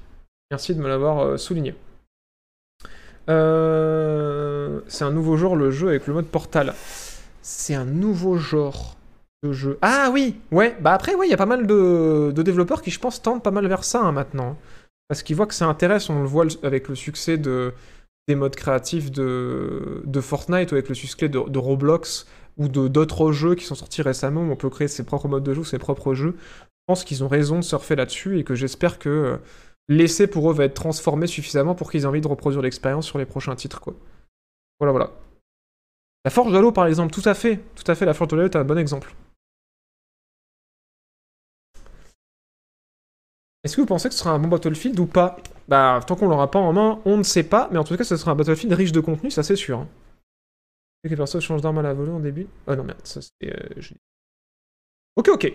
Merci 0.51 0.75
de 0.75 0.81
me 0.81 0.87
l'avoir 0.87 1.37
souligné. 1.39 1.75
Euh, 3.31 4.81
c'est 4.87 5.03
un 5.03 5.11
nouveau 5.11 5.37
genre, 5.37 5.55
le 5.55 5.71
jeu 5.71 5.89
avec 5.89 6.07
le 6.07 6.13
mode 6.13 6.25
Portal. 6.25 6.73
C'est 7.41 7.73
un 7.73 7.85
nouveau 7.85 8.37
genre 8.37 8.97
de 9.43 9.51
jeu. 9.53 9.77
Ah 9.81 10.09
oui, 10.13 10.35
ouais. 10.51 10.75
Bah 10.81 10.93
après, 10.93 11.15
ouais, 11.15 11.27
il 11.27 11.31
y 11.31 11.33
a 11.33 11.37
pas 11.37 11.45
mal 11.45 11.65
de, 11.65 12.31
développeurs 12.35 12.81
qui, 12.81 12.91
je 12.91 12.99
pense, 12.99 13.21
tendent 13.21 13.43
pas 13.43 13.51
mal 13.51 13.67
vers 13.67 13.83
ça 13.83 14.01
hein, 14.01 14.11
maintenant. 14.11 14.57
Parce 15.07 15.23
qu'ils 15.23 15.35
voient 15.35 15.47
que 15.47 15.53
ça 15.53 15.65
intéresse, 15.65 16.09
on 16.09 16.21
le 16.21 16.27
voit 16.27 16.45
avec 16.63 16.87
le 16.87 16.95
succès 16.95 17.37
de, 17.37 17.73
des 18.27 18.35
modes 18.35 18.55
créatifs 18.55 19.11
de, 19.11 20.01
de 20.05 20.21
Fortnite 20.21 20.71
ou 20.71 20.75
avec 20.75 20.89
le 20.89 20.95
succès 20.95 21.27
de, 21.27 21.39
de 21.49 21.59
Roblox 21.59 22.27
ou 22.57 22.67
de 22.67 22.87
d'autres 22.87 23.31
jeux 23.31 23.55
qui 23.55 23.65
sont 23.65 23.75
sortis 23.75 24.01
récemment 24.01 24.41
où 24.41 24.51
on 24.51 24.55
peut 24.55 24.69
créer 24.69 24.87
ses 24.87 25.03
propres 25.03 25.27
modes 25.27 25.43
de 25.43 25.53
jeu, 25.53 25.63
ses 25.63 25.79
propres 25.79 26.13
jeux. 26.13 26.35
Je 26.37 26.93
pense 26.93 27.03
qu'ils 27.03 27.23
ont 27.23 27.27
raison 27.27 27.57
de 27.57 27.63
surfer 27.63 27.95
là-dessus 27.95 28.39
et 28.39 28.43
que 28.43 28.55
j'espère 28.55 28.99
que 28.99 29.09
euh, 29.09 29.37
l'essai 29.89 30.27
pour 30.27 30.49
eux 30.49 30.53
va 30.53 30.65
être 30.65 30.73
transformé 30.73 31.27
suffisamment 31.27 31.75
pour 31.75 31.91
qu'ils 31.91 32.03
aient 32.03 32.05
envie 32.05 32.21
de 32.21 32.27
reproduire 32.27 32.61
l'expérience 32.61 33.05
sur 33.05 33.17
les 33.17 33.25
prochains 33.25 33.55
titres, 33.55 33.81
quoi. 33.81 33.93
Voilà, 34.79 34.91
voilà. 34.91 35.11
La 36.25 36.31
Forge 36.31 36.51
de 36.51 36.57
Halo, 36.57 36.71
par 36.71 36.87
exemple, 36.87 37.13
tout 37.13 37.27
à 37.27 37.33
fait. 37.33 37.59
Tout 37.75 37.89
à 37.91 37.95
fait, 37.95 38.05
la 38.05 38.13
Forge 38.13 38.31
de 38.31 38.37
Halo 38.37 38.45
est 38.45 38.55
un 38.55 38.63
bon 38.63 38.77
exemple. 38.77 39.13
Est-ce 43.63 43.75
que 43.75 43.81
vous 43.81 43.87
pensez 43.87 44.09
que 44.09 44.13
ce 44.15 44.19
sera 44.21 44.31
un 44.31 44.39
bon 44.39 44.47
Battlefield 44.47 44.99
ou 44.99 45.05
pas? 45.05 45.37
Bah, 45.67 45.99
tant 46.05 46.15
qu'on 46.15 46.27
l'aura 46.27 46.49
pas 46.49 46.59
en 46.59 46.73
main, 46.73 46.99
on 47.05 47.17
ne 47.17 47.23
sait 47.23 47.43
pas, 47.43 47.69
mais 47.71 47.77
en 47.77 47.83
tout 47.83 47.95
cas, 47.95 48.03
ce 48.03 48.17
sera 48.17 48.31
un 48.31 48.35
Battlefield 48.35 48.73
riche 48.73 48.91
de 48.91 48.99
contenu, 48.99 49.29
ça 49.29 49.43
c'est 49.43 49.55
sûr. 49.55 49.79
hein. 49.79 49.87
Que 51.03 51.59
d'arme 51.61 51.79
à 51.79 51.81
la 51.81 51.93
volée 51.93 52.11
en 52.11 52.19
début 52.19 52.47
Ah 52.67 52.75
non, 52.75 52.83
merde, 52.83 53.01
ça 53.03 53.21
c'est. 53.21 53.31
euh, 53.43 53.81
Ok, 55.15 55.29
ok. 55.29 55.53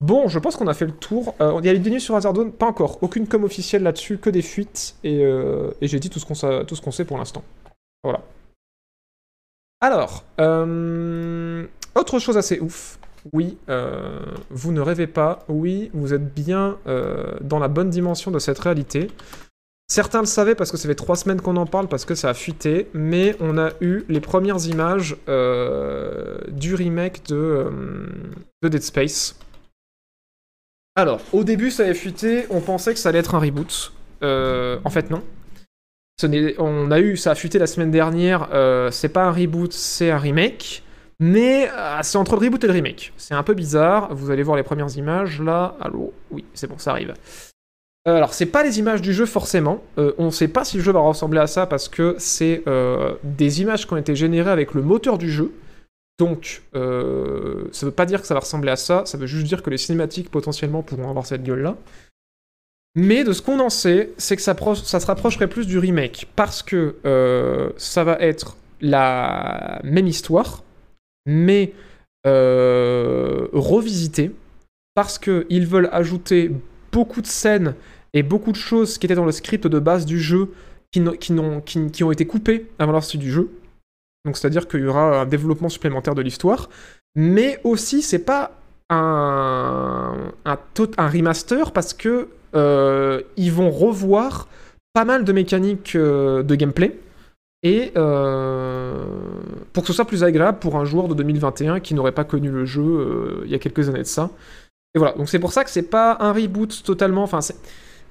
Bon, 0.00 0.28
je 0.28 0.38
pense 0.38 0.56
qu'on 0.56 0.66
a 0.66 0.74
fait 0.74 0.86
le 0.86 0.92
tour. 0.92 1.34
Euh, 1.40 1.58
il 1.60 1.66
y 1.66 1.68
a 1.68 1.72
les 1.72 1.78
news 1.78 1.98
sur 1.98 2.16
Hazard 2.16 2.34
Zone 2.34 2.52
Pas 2.52 2.66
encore. 2.66 3.02
Aucune 3.02 3.26
com 3.26 3.44
officielle 3.44 3.82
là-dessus, 3.82 4.18
que 4.18 4.30
des 4.30 4.42
fuites. 4.42 4.96
Et, 5.04 5.24
euh, 5.24 5.70
j'ai 5.82 6.00
dit 6.00 6.08
tout 6.08 6.18
ce 6.18 6.24
qu'on 6.24 6.90
sait 6.90 7.04
pour 7.04 7.18
l'instant. 7.18 7.44
Voilà. 8.02 8.22
Alors, 9.82 10.24
euh, 10.40 11.66
autre 11.94 12.18
chose 12.18 12.36
assez 12.36 12.60
ouf. 12.60 12.98
Oui, 13.32 13.58
euh, 13.68 14.18
vous 14.50 14.72
ne 14.72 14.80
rêvez 14.80 15.06
pas. 15.06 15.40
Oui, 15.48 15.90
vous 15.92 16.14
êtes 16.14 16.34
bien 16.34 16.78
euh, 16.86 17.34
dans 17.42 17.58
la 17.58 17.68
bonne 17.68 17.90
dimension 17.90 18.30
de 18.30 18.38
cette 18.38 18.58
réalité. 18.58 19.08
Certains 19.88 20.20
le 20.20 20.26
savaient 20.26 20.54
parce 20.54 20.70
que 20.70 20.76
ça 20.76 20.88
fait 20.88 20.94
trois 20.94 21.16
semaines 21.16 21.40
qu'on 21.40 21.56
en 21.56 21.66
parle, 21.66 21.88
parce 21.88 22.04
que 22.04 22.14
ça 22.14 22.28
a 22.28 22.34
fuité, 22.34 22.88
mais 22.94 23.34
on 23.40 23.58
a 23.58 23.70
eu 23.80 24.04
les 24.08 24.20
premières 24.20 24.64
images 24.66 25.16
euh, 25.28 26.38
du 26.48 26.74
remake 26.74 27.22
euh, 27.32 27.70
de 28.62 28.68
Dead 28.68 28.82
Space. 28.82 29.34
Alors, 31.00 31.22
au 31.32 31.44
début, 31.44 31.70
ça 31.70 31.84
avait 31.84 31.94
fuité, 31.94 32.44
on 32.50 32.60
pensait 32.60 32.92
que 32.92 33.00
ça 33.00 33.08
allait 33.08 33.20
être 33.20 33.34
un 33.34 33.38
reboot. 33.38 33.94
Euh, 34.22 34.78
en 34.84 34.90
fait, 34.90 35.10
non. 35.10 35.22
On 36.58 36.90
a 36.90 37.00
eu, 37.00 37.16
ça 37.16 37.30
a 37.30 37.34
fuité 37.34 37.58
la 37.58 37.66
semaine 37.66 37.90
dernière, 37.90 38.48
euh, 38.52 38.90
c'est 38.90 39.08
pas 39.08 39.24
un 39.24 39.32
reboot, 39.32 39.72
c'est 39.72 40.10
un 40.10 40.18
remake. 40.18 40.82
Mais 41.18 41.70
euh, 41.70 42.00
c'est 42.02 42.18
entre 42.18 42.32
le 42.36 42.44
reboot 42.44 42.62
et 42.64 42.66
le 42.66 42.74
remake. 42.74 43.14
C'est 43.16 43.32
un 43.32 43.42
peu 43.42 43.54
bizarre. 43.54 44.14
Vous 44.14 44.30
allez 44.30 44.42
voir 44.42 44.58
les 44.58 44.62
premières 44.62 44.94
images 44.94 45.40
là. 45.40 45.74
Allô? 45.80 46.12
Oui, 46.30 46.44
c'est 46.52 46.66
bon, 46.66 46.76
ça 46.76 46.90
arrive. 46.90 47.14
Alors, 48.04 48.34
c'est 48.34 48.44
pas 48.44 48.62
les 48.62 48.78
images 48.78 49.00
du 49.00 49.14
jeu 49.14 49.24
forcément. 49.24 49.82
Euh, 49.96 50.12
on 50.18 50.30
sait 50.30 50.48
pas 50.48 50.64
si 50.64 50.76
le 50.76 50.82
jeu 50.82 50.92
va 50.92 51.00
ressembler 51.00 51.40
à 51.40 51.46
ça 51.46 51.64
parce 51.66 51.88
que 51.88 52.14
c'est 52.18 52.62
des 53.24 53.62
images 53.62 53.86
qui 53.86 53.92
ont 53.94 53.98
été 53.98 54.14
générées 54.14 54.50
avec 54.50 54.74
le 54.74 54.82
moteur 54.82 55.16
du 55.16 55.30
jeu. 55.30 55.50
Donc, 56.20 56.60
euh, 56.74 57.64
ça 57.72 57.86
veut 57.86 57.92
pas 57.92 58.04
dire 58.04 58.20
que 58.20 58.26
ça 58.26 58.34
va 58.34 58.40
ressembler 58.40 58.70
à 58.70 58.76
ça. 58.76 59.04
Ça 59.06 59.16
veut 59.16 59.26
juste 59.26 59.46
dire 59.46 59.62
que 59.62 59.70
les 59.70 59.78
cinématiques 59.78 60.30
potentiellement 60.30 60.82
pourront 60.82 61.08
avoir 61.08 61.24
cette 61.24 61.42
gueule 61.42 61.62
là. 61.62 61.76
Mais 62.94 63.24
de 63.24 63.32
ce 63.32 63.40
qu'on 63.40 63.58
en 63.58 63.70
sait, 63.70 64.10
c'est 64.18 64.36
que 64.36 64.42
ça, 64.42 64.54
se 64.54 65.06
rapprocherait 65.06 65.48
plus 65.48 65.66
du 65.66 65.78
remake 65.78 66.28
parce 66.36 66.62
que 66.62 66.96
euh, 67.06 67.70
ça 67.78 68.04
va 68.04 68.18
être 68.20 68.58
la 68.82 69.80
même 69.82 70.06
histoire, 70.08 70.62
mais 71.24 71.72
euh, 72.26 73.46
revisitée 73.54 74.32
parce 74.94 75.18
qu'ils 75.18 75.66
veulent 75.66 75.88
ajouter 75.90 76.50
beaucoup 76.92 77.22
de 77.22 77.26
scènes 77.28 77.74
et 78.12 78.22
beaucoup 78.22 78.52
de 78.52 78.56
choses 78.56 78.98
qui 78.98 79.06
étaient 79.06 79.14
dans 79.14 79.24
le 79.24 79.32
script 79.32 79.66
de 79.66 79.78
base 79.78 80.04
du 80.04 80.20
jeu 80.20 80.50
qui, 80.92 81.02
qui- 81.18 81.90
qui 81.92 82.04
ont 82.04 82.12
été 82.12 82.26
coupées 82.26 82.66
avant 82.78 82.92
la 82.92 83.00
sortie 83.00 83.16
du 83.18 83.30
jeu. 83.30 83.50
Donc 84.24 84.36
c'est-à-dire 84.36 84.68
qu'il 84.68 84.80
y 84.80 84.86
aura 84.86 85.20
un 85.20 85.26
développement 85.26 85.68
supplémentaire 85.68 86.14
de 86.14 86.22
l'histoire, 86.22 86.68
mais 87.14 87.58
aussi 87.64 88.02
c'est 88.02 88.24
pas 88.24 88.52
un, 88.90 90.32
un, 90.44 91.08
remaster 91.08 91.72
parce 91.72 91.94
que 91.94 92.28
euh, 92.54 93.22
ils 93.36 93.52
vont 93.52 93.70
revoir 93.70 94.48
pas 94.92 95.04
mal 95.04 95.24
de 95.24 95.32
mécaniques 95.32 95.94
euh, 95.94 96.42
de 96.42 96.54
gameplay 96.56 96.98
et 97.62 97.92
euh, 97.96 99.04
pour 99.72 99.84
que 99.84 99.86
ce 99.86 99.92
soit 99.92 100.06
plus 100.06 100.24
agréable 100.24 100.58
pour 100.58 100.76
un 100.76 100.84
joueur 100.84 101.06
de 101.08 101.14
2021 101.14 101.80
qui 101.80 101.94
n'aurait 101.94 102.12
pas 102.12 102.24
connu 102.24 102.50
le 102.50 102.64
jeu 102.64 103.42
il 103.44 103.50
y 103.50 103.54
a 103.54 103.58
quelques 103.58 103.88
années 103.88 104.00
de 104.00 104.04
ça. 104.04 104.30
Et 104.94 104.98
voilà, 104.98 105.14
donc 105.14 105.28
c'est 105.28 105.38
pour 105.38 105.52
ça 105.52 105.62
que 105.62 105.70
c'est 105.70 105.82
pas 105.82 106.16
un 106.20 106.32
reboot 106.32 106.82
totalement, 106.82 107.22
enfin 107.22 107.40
c'est... 107.40 107.56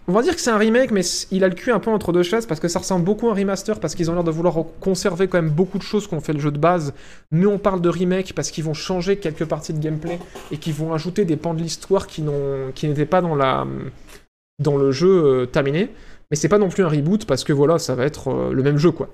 On 0.09 0.11
va 0.11 0.23
dire 0.23 0.33
que 0.33 0.41
c'est 0.41 0.49
un 0.49 0.57
remake, 0.57 0.89
mais 0.89 1.01
il 1.29 1.43
a 1.43 1.47
le 1.47 1.53
cul 1.53 1.71
un 1.71 1.77
peu 1.77 1.91
entre 1.91 2.11
deux 2.11 2.23
chaises 2.23 2.47
parce 2.47 2.59
que 2.59 2.67
ça 2.67 2.79
ressemble 2.79 3.05
beaucoup 3.05 3.29
à 3.29 3.33
un 3.33 3.35
remaster 3.35 3.79
parce 3.79 3.93
qu'ils 3.93 4.09
ont 4.09 4.15
l'air 4.15 4.23
de 4.23 4.31
vouloir 4.31 4.55
conserver 4.79 5.27
quand 5.27 5.39
même 5.39 5.51
beaucoup 5.51 5.77
de 5.77 5.83
choses 5.83 6.07
qu'on 6.07 6.19
fait 6.19 6.33
le 6.33 6.39
jeu 6.39 6.49
de 6.49 6.57
base. 6.57 6.95
Mais 7.29 7.45
on 7.45 7.59
parle 7.59 7.79
de 7.79 7.89
remake 7.89 8.33
parce 8.33 8.49
qu'ils 8.49 8.63
vont 8.63 8.73
changer 8.73 9.17
quelques 9.17 9.45
parties 9.45 9.71
de 9.71 9.77
gameplay 9.77 10.17
et 10.49 10.57
qu'ils 10.57 10.73
vont 10.73 10.95
ajouter 10.95 11.25
des 11.25 11.35
pans 11.35 11.53
de 11.53 11.61
l'histoire 11.61 12.07
qui 12.07 12.23
n'étaient 12.23 13.05
pas 13.05 13.21
dans 13.21 14.77
le 14.77 14.91
jeu 14.91 15.25
euh, 15.25 15.45
terminé. 15.45 15.89
Mais 16.31 16.37
c'est 16.37 16.49
pas 16.49 16.57
non 16.57 16.69
plus 16.69 16.83
un 16.83 16.89
reboot 16.89 17.27
parce 17.27 17.43
que 17.43 17.53
voilà, 17.53 17.77
ça 17.77 17.93
va 17.93 18.03
être 18.03 18.29
euh, 18.29 18.51
le 18.51 18.63
même 18.63 18.77
jeu 18.77 18.89
quoi. 18.89 19.09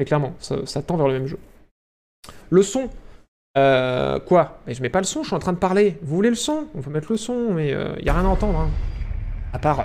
Et 0.00 0.04
clairement, 0.04 0.34
ça, 0.40 0.56
ça 0.66 0.82
tend 0.82 0.96
vers 0.96 1.06
le 1.06 1.12
même 1.12 1.28
jeu. 1.28 1.38
Le 2.50 2.64
son. 2.64 2.90
Euh, 3.56 4.18
quoi? 4.18 4.58
Mais 4.66 4.74
je 4.74 4.82
mets 4.82 4.90
pas 4.90 4.98
le 4.98 5.06
son, 5.06 5.22
je 5.22 5.28
suis 5.28 5.36
en 5.36 5.38
train 5.38 5.52
de 5.52 5.58
parler. 5.58 5.96
Vous 6.02 6.16
voulez 6.16 6.30
le 6.30 6.34
son? 6.34 6.66
On 6.74 6.80
peut 6.80 6.90
mettre 6.90 7.12
le 7.12 7.18
son, 7.18 7.54
mais 7.54 7.68
il 8.00 8.04
y 8.04 8.08
a 8.08 8.14
rien 8.14 8.24
à 8.24 8.28
entendre. 8.28 8.58
hein. 8.58 8.70
À 9.52 9.58
part. 9.58 9.84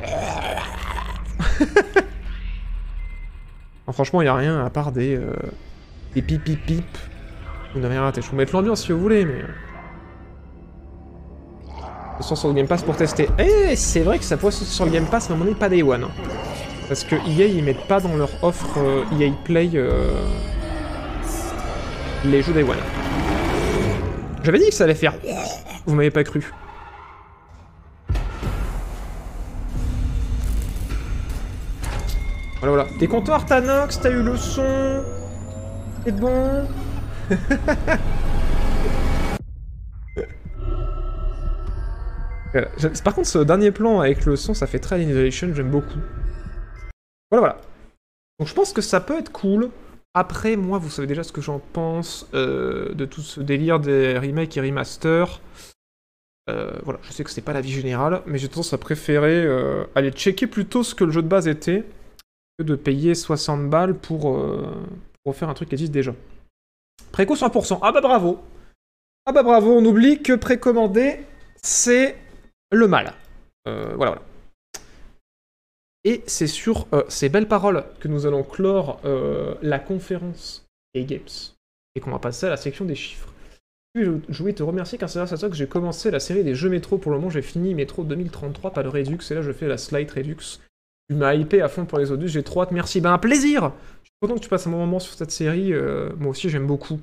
Franchement, 3.91 4.22
il 4.22 4.28
a 4.28 4.36
rien 4.36 4.66
à 4.66 4.70
part 4.70 4.91
des, 4.91 5.16
euh, 5.16 5.34
des 6.13 6.22
pip 6.22 6.43
pip 6.43 6.66
pip. 6.66 6.86
Vous 7.74 7.80
n'avez 7.80 7.95
rien 7.95 8.03
raté. 8.03 8.22
Je 8.22 8.30
vous 8.30 8.36
mettre 8.36 8.53
l'ambiance 8.53 8.84
si 8.84 8.91
vous 8.91 8.99
voulez, 8.99 9.26
mais... 9.26 9.36
De 9.36 9.41
toute 12.18 12.20
façon, 12.24 12.36
sur 12.36 12.47
le 12.49 12.53
Game 12.53 12.68
Pass 12.68 12.84
pour 12.84 12.95
tester. 12.95 13.30
Eh, 13.38 13.76
c'est 13.76 14.01
vrai 14.01 14.18
que 14.18 14.24
ça 14.24 14.38
se 14.39 14.66
sur 14.66 14.86
le 14.86 14.91
Game 14.91 15.05
Pass, 15.05 15.30
mais 15.30 15.36
à 15.36 15.38
moment 15.38 15.49
donné, 15.49 15.59
pas 15.59 15.70
Day 15.70 15.84
One. 15.84 16.05
hein. 16.05 16.11
Parce 16.88 17.03
que 17.03 17.16
EA, 17.16 17.47
ils 17.47 17.63
mettent 17.63 17.88
pas 17.88 17.99
dans 17.99 18.16
leur 18.16 18.30
offre 18.43 18.78
euh, 18.78 19.03
EA 19.20 19.32
Play 19.43 19.72
euh, 19.76 20.13
les 22.24 22.41
jeux 22.41 22.53
Day 22.53 22.63
One. 22.63 22.78
J'avais 24.43 24.59
dit 24.59 24.70
que 24.70 24.76
ça 24.76 24.86
allait 24.86 24.95
faire... 24.95 25.13
Vous 25.86 25.95
m'avez 25.95 26.11
pas 26.11 26.24
cru. 26.24 26.51
Voilà, 32.66 32.84
voilà. 32.84 32.97
T'es 32.99 33.05
content, 33.05 33.34
Artanox? 33.34 33.99
T'as 34.01 34.09
eu 34.09 34.24
le 34.24 34.36
son? 34.38 35.03
C'est 36.03 36.11
bon? 36.16 36.68
Voilà. 42.51 42.70
Par 43.03 43.13
contre, 43.13 43.28
ce 43.28 43.39
dernier 43.39 43.72
plan 43.72 43.99
avec 43.99 44.26
le 44.26 44.38
son, 44.38 44.53
ça 44.53 44.66
fait 44.66 44.80
très 44.80 44.95
Annihilation, 44.95 45.53
j'aime 45.53 45.70
beaucoup. 45.70 45.99
Voilà, 47.30 47.39
voilà. 47.41 47.61
Donc 48.39 48.47
je 48.47 48.53
pense 48.53 48.72
que 48.72 48.82
ça 48.82 49.01
peut 49.01 49.20
être 49.20 49.32
cool. 49.34 49.70
Après, 50.13 50.55
moi, 50.55 50.80
vous 50.80 50.89
savez 50.89 51.05
déjà 51.05 51.24
ce 51.24 51.34
que 51.34 51.41
j'en 51.41 51.59
pense 51.59 52.30
euh, 52.34 52.93
de 52.93 53.03
tout 53.03 53.20
ce 53.20 53.41
délire 53.41 53.82
des 53.82 54.18
remakes 54.18 54.55
et 54.55 54.61
remasters. 54.61 55.41
Euh, 56.49 56.72
voilà, 56.84 56.99
je 57.03 57.11
sais 57.11 57.26
que 57.26 57.30
c'est 57.30 57.41
pas 57.41 57.51
la 57.51 57.59
vie 57.59 57.74
générale, 57.74 58.22
mais 58.26 58.38
j'ai 58.38 58.47
tendance 58.47 58.72
à 58.74 58.78
préférer 58.78 59.43
euh, 59.43 59.84
aller 59.93 60.11
checker 60.11 60.47
plutôt 60.47 60.82
ce 60.82 60.95
que 60.95 61.03
le 61.03 61.11
jeu 61.11 61.22
de 61.22 61.28
base 61.28 61.49
était 61.49 61.84
que 62.58 62.64
de 62.64 62.76
payer 62.76 63.16
60 63.16 63.70
balles 63.70 63.95
pour, 63.95 64.36
euh, 64.36 64.72
pour 65.24 65.34
refaire 65.34 65.49
un 65.49 65.53
truc 65.53 65.70
qui 65.70 65.76
existe 65.76 65.91
déjà. 65.91 66.14
Préco 67.12 67.36
100%. 67.36 67.80
Ah 67.82 67.91
bah 67.91 68.01
bravo 68.01 68.39
Ah 69.26 69.32
bah 69.32 69.43
bravo, 69.43 69.72
on 69.72 69.86
oublie 69.86 70.22
que 70.22 70.34
précommander, 70.34 71.20
c'est 71.62 72.18
le 72.72 72.88
mal. 72.88 73.14
Euh, 73.68 73.93
voilà, 73.95 74.12
voilà. 74.12 74.22
Et 76.06 76.22
c'est 76.28 76.47
sur 76.47 76.88
euh, 76.93 77.03
ces 77.10 77.30
belles 77.30 77.47
paroles 77.47 77.84
que 77.99 78.08
nous 78.08 78.28
allons 78.28 78.43
clore 78.43 79.01
euh, 79.06 79.56
la 79.64 79.80
conférence 79.80 80.68
des 80.93 81.03
Games. 81.03 81.22
Et 81.95 81.99
qu'on 81.99 82.12
va 82.12 82.20
passer 82.20 82.45
à 82.45 82.49
la 82.49 82.58
section 82.58 82.86
des 82.86 82.95
chiffres. 82.95 83.34
Je, 83.95 84.12
voulais 84.30 84.53
te 84.53 84.62
remercier 84.62 84.97
car 84.97 85.10
c'est 85.10 85.20
grâce 85.20 85.32
à 85.32 85.38
toi 85.38 85.49
que 85.49 85.56
j'ai 85.56 85.68
commencé 85.68 86.12
la 86.12 86.20
série 86.20 86.43
des 86.43 86.53
jeux 86.53 86.70
métro. 86.70 86.97
Pour 86.97 87.12
le 87.12 87.18
moment, 87.18 87.30
j'ai 87.32 87.41
fini 87.41 87.74
métro 87.74 88.03
2033, 88.03 88.72
pas 88.72 88.84
de 88.84 88.89
Redux. 88.89 89.18
Et 89.32 89.34
là, 89.34 89.41
je 89.41 89.51
fais 89.51 89.68
la 89.68 89.78
slide 89.78 90.12
Redux. 90.12 90.60
Tu 91.10 91.16
m'as 91.16 91.34
hypé 91.36 91.62
à 91.62 91.68
fond 91.68 91.86
pour 91.86 91.99
les 91.99 92.12
Odus, 92.12 92.30
j'ai 92.30 92.43
trop 92.43 92.62
hâte, 92.62 92.72
merci. 92.72 93.01
Ben, 93.01 93.14
un 93.14 93.18
plaisir 93.18 93.72
Je 94.03 94.08
suis 94.08 94.16
content 94.22 94.36
que 94.36 94.39
tu 94.39 94.49
passes 94.49 94.66
un 94.68 94.72
bon 94.72 94.78
moment 94.78 94.99
sur 94.99 95.14
cette 95.14 95.32
série. 95.32 95.72
euh, 95.74 96.10
moi 96.18 96.32
aussi, 96.32 96.49
j'aime 96.49 96.66
beaucoup. 96.68 96.99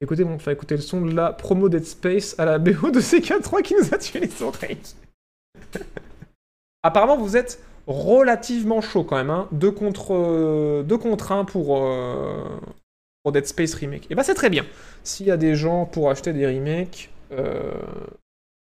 Écoutez, 0.00 0.24
on 0.24 0.36
va 0.36 0.52
écouter 0.52 0.74
le 0.74 0.80
son 0.80 1.00
de 1.02 1.14
la 1.14 1.32
promo 1.32 1.68
Dead 1.68 1.84
Space 1.84 2.34
à 2.38 2.44
la 2.44 2.58
BO 2.58 2.90
de 2.90 3.00
CK3 3.00 3.62
qui 3.62 3.74
nous 3.74 3.94
a 3.94 3.98
tué 3.98 4.18
les 4.20 4.42
oreilles. 4.42 4.78
Apparemment, 6.82 7.16
vous 7.16 7.36
êtes 7.36 7.62
relativement 7.86 8.80
chaud 8.80 9.04
quand 9.04 9.16
même. 9.16 9.30
Hein. 9.30 9.48
Deux, 9.52 9.70
contre, 9.70 10.14
euh, 10.14 10.82
deux 10.82 10.98
contre 10.98 11.30
un 11.30 11.44
pour, 11.44 11.78
euh, 11.84 12.44
pour 13.22 13.30
Dead 13.30 13.46
Space 13.46 13.74
Remake. 13.74 14.10
Et 14.10 14.16
bah, 14.16 14.24
c'est 14.24 14.34
très 14.34 14.50
bien. 14.50 14.64
S'il 15.04 15.26
y 15.26 15.30
a 15.30 15.36
des 15.36 15.54
gens 15.54 15.86
pour 15.86 16.10
acheter 16.10 16.32
des 16.32 16.46
remakes, 16.46 17.10
euh, 17.30 17.72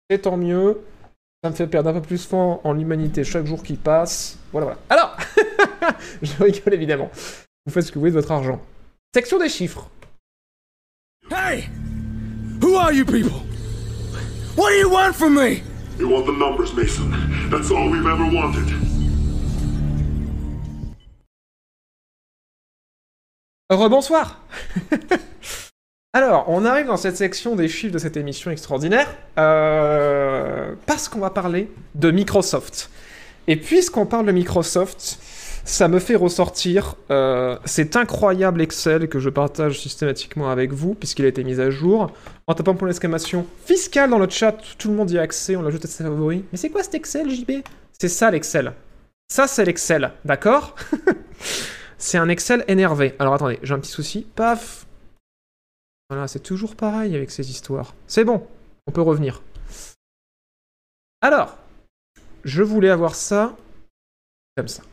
c'est 0.10 0.24
tant 0.24 0.38
mieux. 0.38 0.80
Ça 1.42 1.50
me 1.50 1.56
fait 1.56 1.68
perdre 1.68 1.90
un 1.90 1.94
peu 1.94 2.02
plus 2.02 2.26
foi 2.26 2.60
en 2.66 2.74
l'humanité 2.74 3.24
chaque 3.24 3.46
jour 3.46 3.64
qui 3.64 3.78
passe. 3.78 4.38
Voilà, 4.52 4.66
voilà. 4.66 4.80
Alors, 4.90 5.16
je 6.22 6.44
rigole 6.44 6.74
évidemment. 6.74 7.10
Vous 7.66 7.72
faites 7.72 7.84
ce 7.84 7.92
que 7.92 7.96
vous 7.96 8.02
voulez 8.02 8.12
de 8.12 8.20
votre 8.20 8.32
argent. 8.32 8.60
Section 9.16 9.40
des 9.40 9.48
chiffres. 9.48 9.90
Hey! 11.32 11.70
Who 12.62 12.76
are 12.76 12.92
you 12.92 13.06
people? 13.06 13.42
What 14.58 14.72
do 14.72 14.76
you 14.76 14.90
want 14.90 15.14
from 15.14 15.36
me? 15.36 15.64
You 15.98 16.10
want 16.10 16.26
the 16.26 16.34
numbers, 16.38 16.74
Mason. 16.74 17.10
That's 17.50 17.72
all 17.72 17.90
we've 17.90 18.06
ever 18.06 18.26
wanted. 18.26 18.68
Rebonsoir 23.70 24.44
Alors, 26.14 26.46
on 26.48 26.66
arrive 26.66 26.88
dans 26.88 26.98
cette 26.98 27.18
section 27.18 27.56
des 27.56 27.68
chiffres 27.68 27.94
de 27.94 28.00
cette 28.00 28.18
émission 28.18 28.50
extraordinaire, 28.50 29.08
euh, 29.38 30.74
parce 30.88 31.08
qu'on 31.08 31.20
va 31.20 31.30
parler 31.30 31.70
de 31.94 32.10
Microsoft. 32.10 32.90
Et 33.48 33.56
puisqu'on 33.56 34.08
parle 34.08 34.26
de 34.26 34.32
Microsoft, 34.32 35.20
ça 35.66 35.88
me 35.88 36.00
fait 36.00 36.16
ressortir 36.16 36.96
euh, 37.12 37.60
cet 37.66 37.96
incroyable 37.96 38.60
Excel 38.64 39.08
que 39.08 39.20
je 39.20 39.30
partage 39.30 39.80
systématiquement 39.80 40.50
avec 40.50 40.74
vous, 40.74 40.96
puisqu'il 40.96 41.26
a 41.26 41.28
été 41.28 41.44
mis 41.44 41.62
à 41.62 41.70
jour, 41.70 42.12
en 42.48 42.56
tapant 42.56 42.74
pour 42.74 42.88
l'exclamation 42.88 43.46
fiscale 43.68 44.10
dans 44.10 44.18
le 44.18 44.28
chat, 44.28 44.58
tout 44.80 44.90
le 44.90 44.96
monde 44.96 45.12
y 45.12 45.20
a 45.20 45.22
accès, 45.22 45.56
on 45.56 45.62
l'ajoute 45.62 45.86
à 45.86 45.88
ses 45.88 46.04
favoris. 46.04 46.42
Mais 46.52 46.58
c'est 46.58 46.72
quoi 46.72 46.82
cet 46.82 46.96
Excel, 46.96 47.30
JB 47.30 47.62
C'est 48.00 48.10
ça 48.10 48.32
l'Excel. 48.32 48.74
Ça, 49.32 49.46
c'est 49.46 49.64
l'Excel, 49.64 50.12
d'accord? 50.26 50.76
C'est 52.02 52.18
un 52.18 52.30
Excel 52.30 52.64
énervé. 52.70 53.14
Alors 53.20 53.34
attendez, 53.34 53.60
j'ai 53.62 53.74
un 53.74 53.80
petit 53.80 53.92
souci. 53.92 54.26
Paf 54.34 54.88
Voilà, 56.10 56.28
c'est 56.28 56.40
toujours 56.40 56.76
pareil 56.76 57.16
avec 57.16 57.30
ces 57.30 57.52
histoires. 57.52 57.94
C'est 58.08 58.24
bon, 58.24 58.46
on 58.88 58.92
peut 58.92 59.02
revenir. 59.02 59.42
Alors, 61.22 61.58
je 62.44 62.64
voulais 62.64 62.90
avoir 62.90 63.14
ça 63.14 63.56
comme 64.58 64.68
ça. 64.68 64.84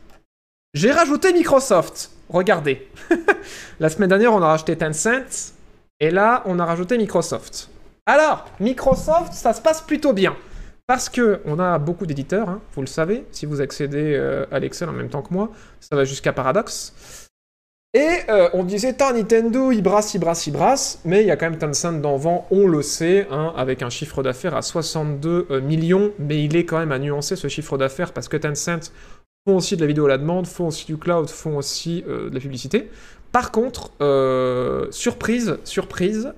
J'ai 0.73 0.91
rajouté 0.91 1.33
Microsoft. 1.33 2.11
Regardez. 2.29 2.87
La 3.79 3.89
semaine 3.89 4.09
dernière, 4.09 4.33
on 4.33 4.41
a 4.41 4.47
rajouté 4.47 4.77
Tencent. 4.77 5.53
Et 5.99 6.11
là, 6.11 6.43
on 6.45 6.59
a 6.59 6.65
rajouté 6.65 6.97
Microsoft. 6.97 7.69
Alors, 8.05 8.45
Microsoft, 8.59 9.33
ça 9.33 9.53
se 9.53 9.61
passe 9.61 9.81
plutôt 9.81 10.13
bien. 10.13 10.35
Parce 10.85 11.09
que 11.09 11.41
on 11.45 11.59
a 11.59 11.79
beaucoup 11.79 12.05
d'éditeurs, 12.05 12.47
hein, 12.47 12.61
vous 12.73 12.81
le 12.81 12.87
savez, 12.87 13.25
si 13.31 13.45
vous 13.45 13.59
accédez 13.59 14.13
euh, 14.15 14.45
à 14.51 14.59
l'Excel 14.59 14.87
en 14.87 14.93
même 14.93 15.09
temps 15.09 15.21
que 15.21 15.33
moi, 15.33 15.51
ça 15.81 15.95
va 15.95 16.05
jusqu'à 16.05 16.31
Paradox. 16.31 17.26
Et 17.93 18.09
euh, 18.29 18.49
on 18.53 18.63
disait, 18.63 18.93
tant 18.93 19.13
Nintendo, 19.13 19.71
il 19.71 19.81
brasse, 19.81 20.13
il 20.13 20.19
brasse, 20.19 20.45
il 20.47 20.51
brasse, 20.51 20.99
mais 21.05 21.21
il 21.21 21.27
y 21.27 21.31
a 21.31 21.37
quand 21.37 21.49
même 21.49 21.57
Tencent 21.57 22.01
vent, 22.01 22.45
on 22.51 22.67
le 22.67 22.81
sait, 22.81 23.27
hein, 23.31 23.53
avec 23.55 23.81
un 23.81 23.89
chiffre 23.89 24.23
d'affaires 24.23 24.55
à 24.55 24.61
62 24.61 25.47
euh, 25.49 25.61
millions, 25.61 26.11
mais 26.19 26.43
il 26.43 26.55
est 26.57 26.65
quand 26.65 26.79
même 26.79 26.91
à 26.91 26.99
nuancer 26.99 27.35
ce 27.37 27.47
chiffre 27.47 27.77
d'affaires 27.77 28.11
parce 28.11 28.27
que 28.27 28.35
Tencent 28.35 28.91
font 29.47 29.55
aussi 29.55 29.77
de 29.77 29.81
la 29.81 29.87
vidéo 29.87 30.05
à 30.05 30.09
la 30.09 30.17
demande, 30.17 30.47
font 30.47 30.67
aussi 30.67 30.85
du 30.85 30.97
cloud, 30.97 31.29
font 31.29 31.55
aussi 31.55 32.03
euh, 32.07 32.29
de 32.29 32.35
la 32.35 32.41
publicité. 32.41 32.89
Par 33.31 33.51
contre, 33.51 33.91
surprise, 34.91 35.57
surprise, 35.63 36.33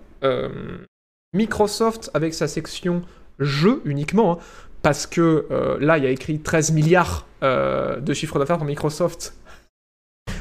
Microsoft 1.34 2.10
avec 2.14 2.34
sa 2.34 2.48
section 2.48 3.04
jeux 3.38 3.82
uniquement, 3.86 4.34
hein, 4.34 4.38
parce 4.82 5.06
que 5.06 5.46
là 5.80 5.98
il 5.98 6.04
y 6.04 6.08
a 6.08 6.10
écrit 6.10 6.40
13 6.40 6.72
milliards 6.72 7.28
de 7.42 8.14
chiffre 8.14 8.40
d'affaires 8.40 8.58
pour 8.58 8.66
Microsoft. 8.66 9.34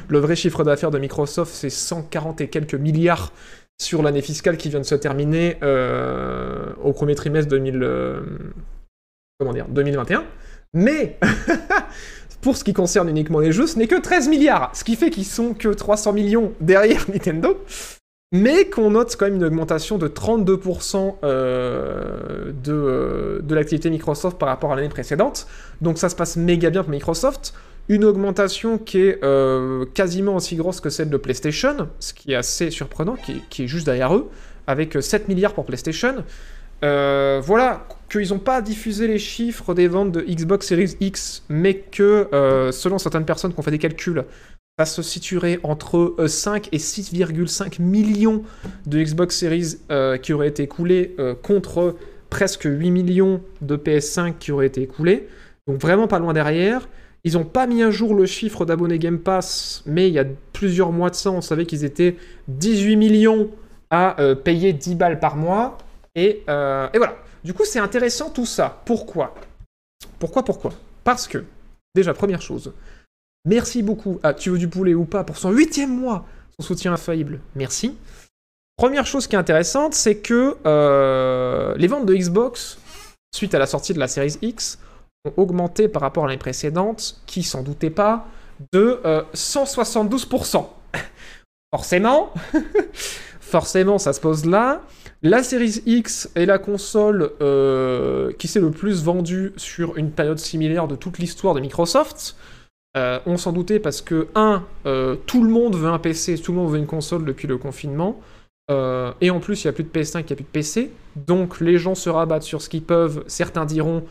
Le 0.09 0.19
vrai 0.19 0.37
chiffre 0.37 0.65
d'affaires 0.65 0.91
de 0.91 0.99
Microsoft 0.99 1.53
c'est 1.55 1.71
140 1.71 2.41
et 2.41 2.49
quelques 2.49 2.75
milliards 2.75 3.33
sur 3.81 4.03
l'année 4.03 4.23
fiscale 4.23 4.57
qui 4.57 4.71
vient 4.71 4.81
de 4.81 4.85
se 4.85 4.95
terminer 4.95 5.57
euh, 5.63 6.73
au 6.83 6.93
premier 6.93 7.15
trimestre 7.15 7.51
2000, 7.51 7.83
euh, 7.83 8.21
2021. 9.69 10.25
Mais 10.75 11.19
pour 12.41 12.57
ce 12.57 12.65
qui 12.65 12.73
concerne 12.73 13.09
uniquement 13.09 13.39
les 13.39 13.53
jeux, 13.53 13.67
ce 13.67 13.79
n'est 13.79 13.87
que 13.87 14.01
13 14.01 14.29
milliards, 14.29 14.71
ce 14.75 14.83
qui 14.83 14.97
fait 14.97 15.11
qu'ils 15.11 15.25
sont 15.25 15.55
que 15.55 15.69
300 15.69 16.13
millions 16.13 16.53
derrière 16.61 17.05
Nintendo 17.13 17.57
mais 18.33 18.69
qu'on 18.69 18.91
note 18.91 19.17
quand 19.17 19.25
même 19.25 19.37
une 19.37 19.45
augmentation 19.45 19.97
de 19.97 20.07
32% 20.07 21.17
euh, 21.25 22.53
de, 22.53 22.73
euh, 22.73 23.41
de 23.43 23.55
l'activité 23.55 23.89
Microsoft 23.89 24.39
par 24.39 24.51
rapport 24.51 24.73
à 24.73 24.77
l'année 24.77 24.89
précédente. 24.89 25.47
Donc 25.81 25.99
ça 25.99 26.09
se 26.09 26.17
passe 26.17 26.37
méga 26.37 26.71
bien 26.71 26.83
pour 26.83 26.91
Microsoft. 26.91 27.55
Une 27.89 28.05
augmentation 28.05 28.79
qui 28.79 29.01
est 29.01 29.25
euh, 29.25 29.87
quasiment 29.95 30.37
aussi 30.37 30.57
grosse 30.57 30.81
que 30.81 30.91
celle 30.91 31.11
de 31.11 31.17
PlayStation, 31.17 31.89
ce 32.01 32.13
qui 32.13 32.33
est 32.33 32.37
assez 32.37 32.71
surprenant, 32.71 33.17
qui 33.17 33.63
est, 33.63 33.67
juste 33.67 33.87
derrière 33.87 34.15
eux, 34.15 34.29
avec 34.67 35.03
7 35.03 35.29
milliards 35.29 35.55
pour 35.55 35.65
PlayStation. 35.65 36.25
Euh, 36.85 37.41
voilà, 37.43 37.89
qu'ils 38.11 38.29
n'ont 38.29 38.39
pas 38.39 38.61
diffusé 38.63 39.09
les 39.09 39.19
chiffres 39.19 39.75
des 39.75 39.89
ventes 39.89 40.13
de 40.13 40.21
Xbox 40.21 40.67
Series 40.67 40.97
X, 41.01 41.45
mais 41.49 41.75
que, 41.75 42.29
euh, 42.33 42.73
selon 42.73 42.99
certaines 42.99 43.25
personnes 43.25 43.53
qui 43.53 43.59
ont 43.59 43.63
fait 43.63 43.71
des 43.71 43.79
calculs, 43.79 44.25
ça 44.79 44.85
se 44.85 45.03
situerait 45.03 45.59
entre 45.65 46.15
euh, 46.19 46.29
5 46.29 46.69
et 46.71 46.79
6,5 46.79 47.83
millions 47.83 48.45
de 48.87 49.03
Xbox 49.03 49.37
Series 49.37 49.79
euh, 49.91 50.17
qui 50.19 50.33
auraient 50.33 50.49
été 50.49 50.63
écoulés 50.63 51.17
euh, 51.19 51.35
contre 51.35 51.97
presque 52.31 52.63
8 52.65 52.93
millions 52.93 53.43
de 53.61 53.77
PS5 53.77 54.35
qui 54.39 54.53
auraient 54.53 54.69
été 54.69 54.83
écoulés. 54.83 55.29
Donc 55.67 55.81
vraiment 55.81 56.07
pas 56.07 56.21
loin 56.21 56.33
derrière. 56.33 56.89
Ils 57.25 57.35
n'ont 57.35 57.45
pas 57.45 57.67
mis 57.67 57.83
à 57.83 57.91
jour 57.91 58.15
le 58.15 58.27
chiffre 58.27 58.65
d'abonnés 58.65 58.99
Game 58.99 59.19
Pass, 59.19 59.83
mais 59.87 60.09
il 60.09 60.15
y 60.15 60.19
a 60.19 60.25
plusieurs 60.53 60.93
mois 60.93 61.11
de 61.11 61.15
ça, 61.15 61.31
on 61.31 61.41
savait 61.41 61.67
qu'ils 61.67 61.85
étaient 61.85 62.17
18 62.49 62.97
millions 62.97 63.51
à 63.91 64.21
euh, 64.21 64.35
payer 64.35 64.73
10 64.73 64.95
balles 64.95 65.21
par 65.21 65.37
mois. 65.37 65.79
Et, 66.15 66.43
euh, 66.49 66.89
et 66.95 66.99
voilà. 66.99 67.17
Du 67.45 67.55
coup, 67.55 67.65
c'est 67.65 67.79
intéressant 67.79 68.31
tout 68.31 68.47
ça. 68.47 68.83
Pourquoi? 68.85 69.35
Pourquoi, 70.19 70.45
pourquoi? 70.45 70.73
Parce 71.05 71.29
que, 71.29 71.45
déjà, 71.95 72.15
première 72.15 72.43
chose, 72.43 72.73
Merci 73.49 73.83
beaucoup 73.83 74.21
à 74.23 74.35
Tu 74.35 74.51
veux 74.51 74.59
du 74.59 74.69
poulet 74.69 74.95
ou 74.95 75.07
pas? 75.07 75.25
Pour 75.25 75.39
son 75.39 75.51
huitième 75.51 75.97
mois, 75.97 76.27
son 76.59 76.67
soutien 76.67 76.93
infaillible. 76.93 77.41
Merci. 77.55 77.97
Première 78.77 79.07
chose 79.07 79.27
qui 79.27 79.37
est 79.37 79.39
intéressante, 79.39 79.95
c'est 79.95 80.19
que 80.19 80.57
euh, 80.67 81.75
les 81.77 81.87
ventes 81.87 82.05
de 82.05 82.15
Xbox, 82.15 82.79
suite 83.35 83.55
à 83.55 83.59
la 83.59 83.67
sortie 83.67 83.95
de 83.95 83.99
la 83.99 84.07
Series 84.07 84.37
X, 84.43 84.79
ont 85.25 85.33
augmenté 85.37 85.89
par 85.89 86.03
rapport 86.03 86.25
à 86.25 86.27
l'année 86.29 86.39
précédente, 86.39 87.21
qui 87.27 87.43
s'en 87.43 87.63
doutait 87.63 87.91
pas, 87.91 88.27
de 88.73 89.01
euh, 89.05 89.23
172%. 89.35 90.67
Forcément, 91.75 92.33
forcément, 93.41 93.99
ça 93.99 94.15
se 94.15 94.21
pose 94.21 94.47
là. 94.47 94.81
La 95.23 95.43
Series 95.43 95.83
X 95.85 96.31
est 96.35 96.47
la 96.47 96.59
console 96.59 97.33
euh, 97.43 98.33
qui 98.39 98.49
s'est 98.49 98.61
le 98.61 98.71
plus 98.71 99.03
vendue 99.03 99.53
sur 99.59 99.99
une 99.99 100.11
période 100.11 100.39
similaire 100.39 100.89
de 100.89 100.97
toute 100.97 101.19
l'histoire 101.19 101.55
de 101.55 101.61
Microsoft. 101.61 102.37
Euh, 102.97 103.21
on 103.27 103.37
s'en 103.37 103.53
doutait 103.53 103.81
parce 103.81 104.01
que, 104.01 104.29
un, 104.35 104.65
euh, 104.87 105.17
tout 105.27 105.45
le 105.45 105.51
monde 105.51 105.77
veut 105.77 105.89
un 105.89 105.99
PC, 105.99 106.39
tout 106.39 106.53
le 106.53 106.59
monde 106.59 106.73
veut 106.73 106.79
une 106.79 106.87
console 106.87 107.25
depuis 107.25 107.47
le 107.47 107.59
confinement. 107.59 108.21
Euh, 108.71 109.13
et 109.21 109.31
en 109.31 109.41
plus, 109.41 109.63
il 109.63 109.67
n'y 109.67 109.71
a 109.71 109.73
plus 109.73 109.85
de 109.85 109.89
PS5, 109.89 110.21
il 110.21 110.27
n'y 110.27 110.33
a 110.33 110.37
plus 110.37 110.45
de 110.45 110.49
PC. 110.49 110.91
Donc 111.17 111.61
les 111.61 111.79
gens 111.79 111.95
se 111.95 112.11
rabattent 112.11 112.43
sur 112.43 112.63
ce 112.63 112.69
qu'ils 112.69 112.83
peuvent. 112.83 113.25
Certains 113.27 113.67
diront, 113.67 114.05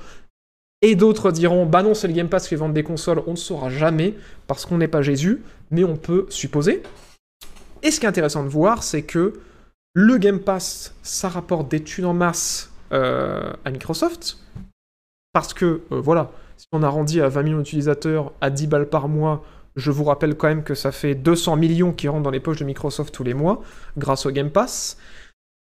et 0.82 0.96
d'autres 0.96 1.32
diront, 1.32 1.66
bah 1.66 1.84
non, 1.84 1.94
c'est 1.94 2.08
le 2.08 2.14
Game 2.14 2.30
Pass 2.30 2.48
qui 2.48 2.56
vendre 2.56 2.74
des 2.74 2.84
consoles. 2.84 3.24
On 3.28 3.32
ne 3.32 3.36
saura 3.36 3.70
jamais 3.70 4.14
parce 4.46 4.66
qu'on 4.66 4.78
n'est 4.78 4.88
pas 4.88 5.02
Jésus, 5.02 5.42
mais 5.72 5.84
on 5.84 5.96
peut 5.96 6.26
supposer. 6.30 6.84
Et 7.84 7.92
ce 7.92 8.00
qui 8.00 8.06
est 8.06 8.10
intéressant 8.10 8.44
de 8.44 8.50
voir, 8.50 8.84
c'est 8.84 9.04
que 9.04 9.34
le 9.94 10.18
Game 10.18 10.40
Pass, 10.40 10.94
ça 11.02 11.30
rapporte 11.30 11.70
des 11.70 11.82
thunes 11.82 12.06
en 12.06 12.14
masse 12.14 12.72
euh, 12.92 13.52
à 13.66 13.72
Microsoft. 13.72 14.38
Parce 15.34 15.54
que, 15.54 15.82
euh, 15.92 16.00
voilà, 16.00 16.32
si 16.58 16.68
on 16.72 16.84
arrondit 16.84 17.22
à 17.22 17.30
20 17.30 17.44
millions 17.44 17.58
d'utilisateurs 17.58 18.32
à 18.42 18.50
10 18.50 18.68
balles 18.68 18.90
par 18.90 19.08
mois, 19.08 19.44
je 19.76 19.92
vous 19.92 20.04
rappelle 20.04 20.36
quand 20.36 20.48
même 20.48 20.64
que 20.64 20.76
ça 20.76 20.92
fait 20.92 21.16
200 21.16 21.56
millions 21.56 21.92
qui 21.92 22.08
rentrent 22.08 22.24
dans 22.24 22.32
les 22.32 22.40
poches 22.40 22.60
de 22.60 22.66
Microsoft 22.66 23.14
tous 23.14 23.24
les 23.24 23.34
mois, 23.34 23.62
grâce 23.98 24.26
au 24.26 24.32
Game 24.32 24.50
Pass. 24.50 24.98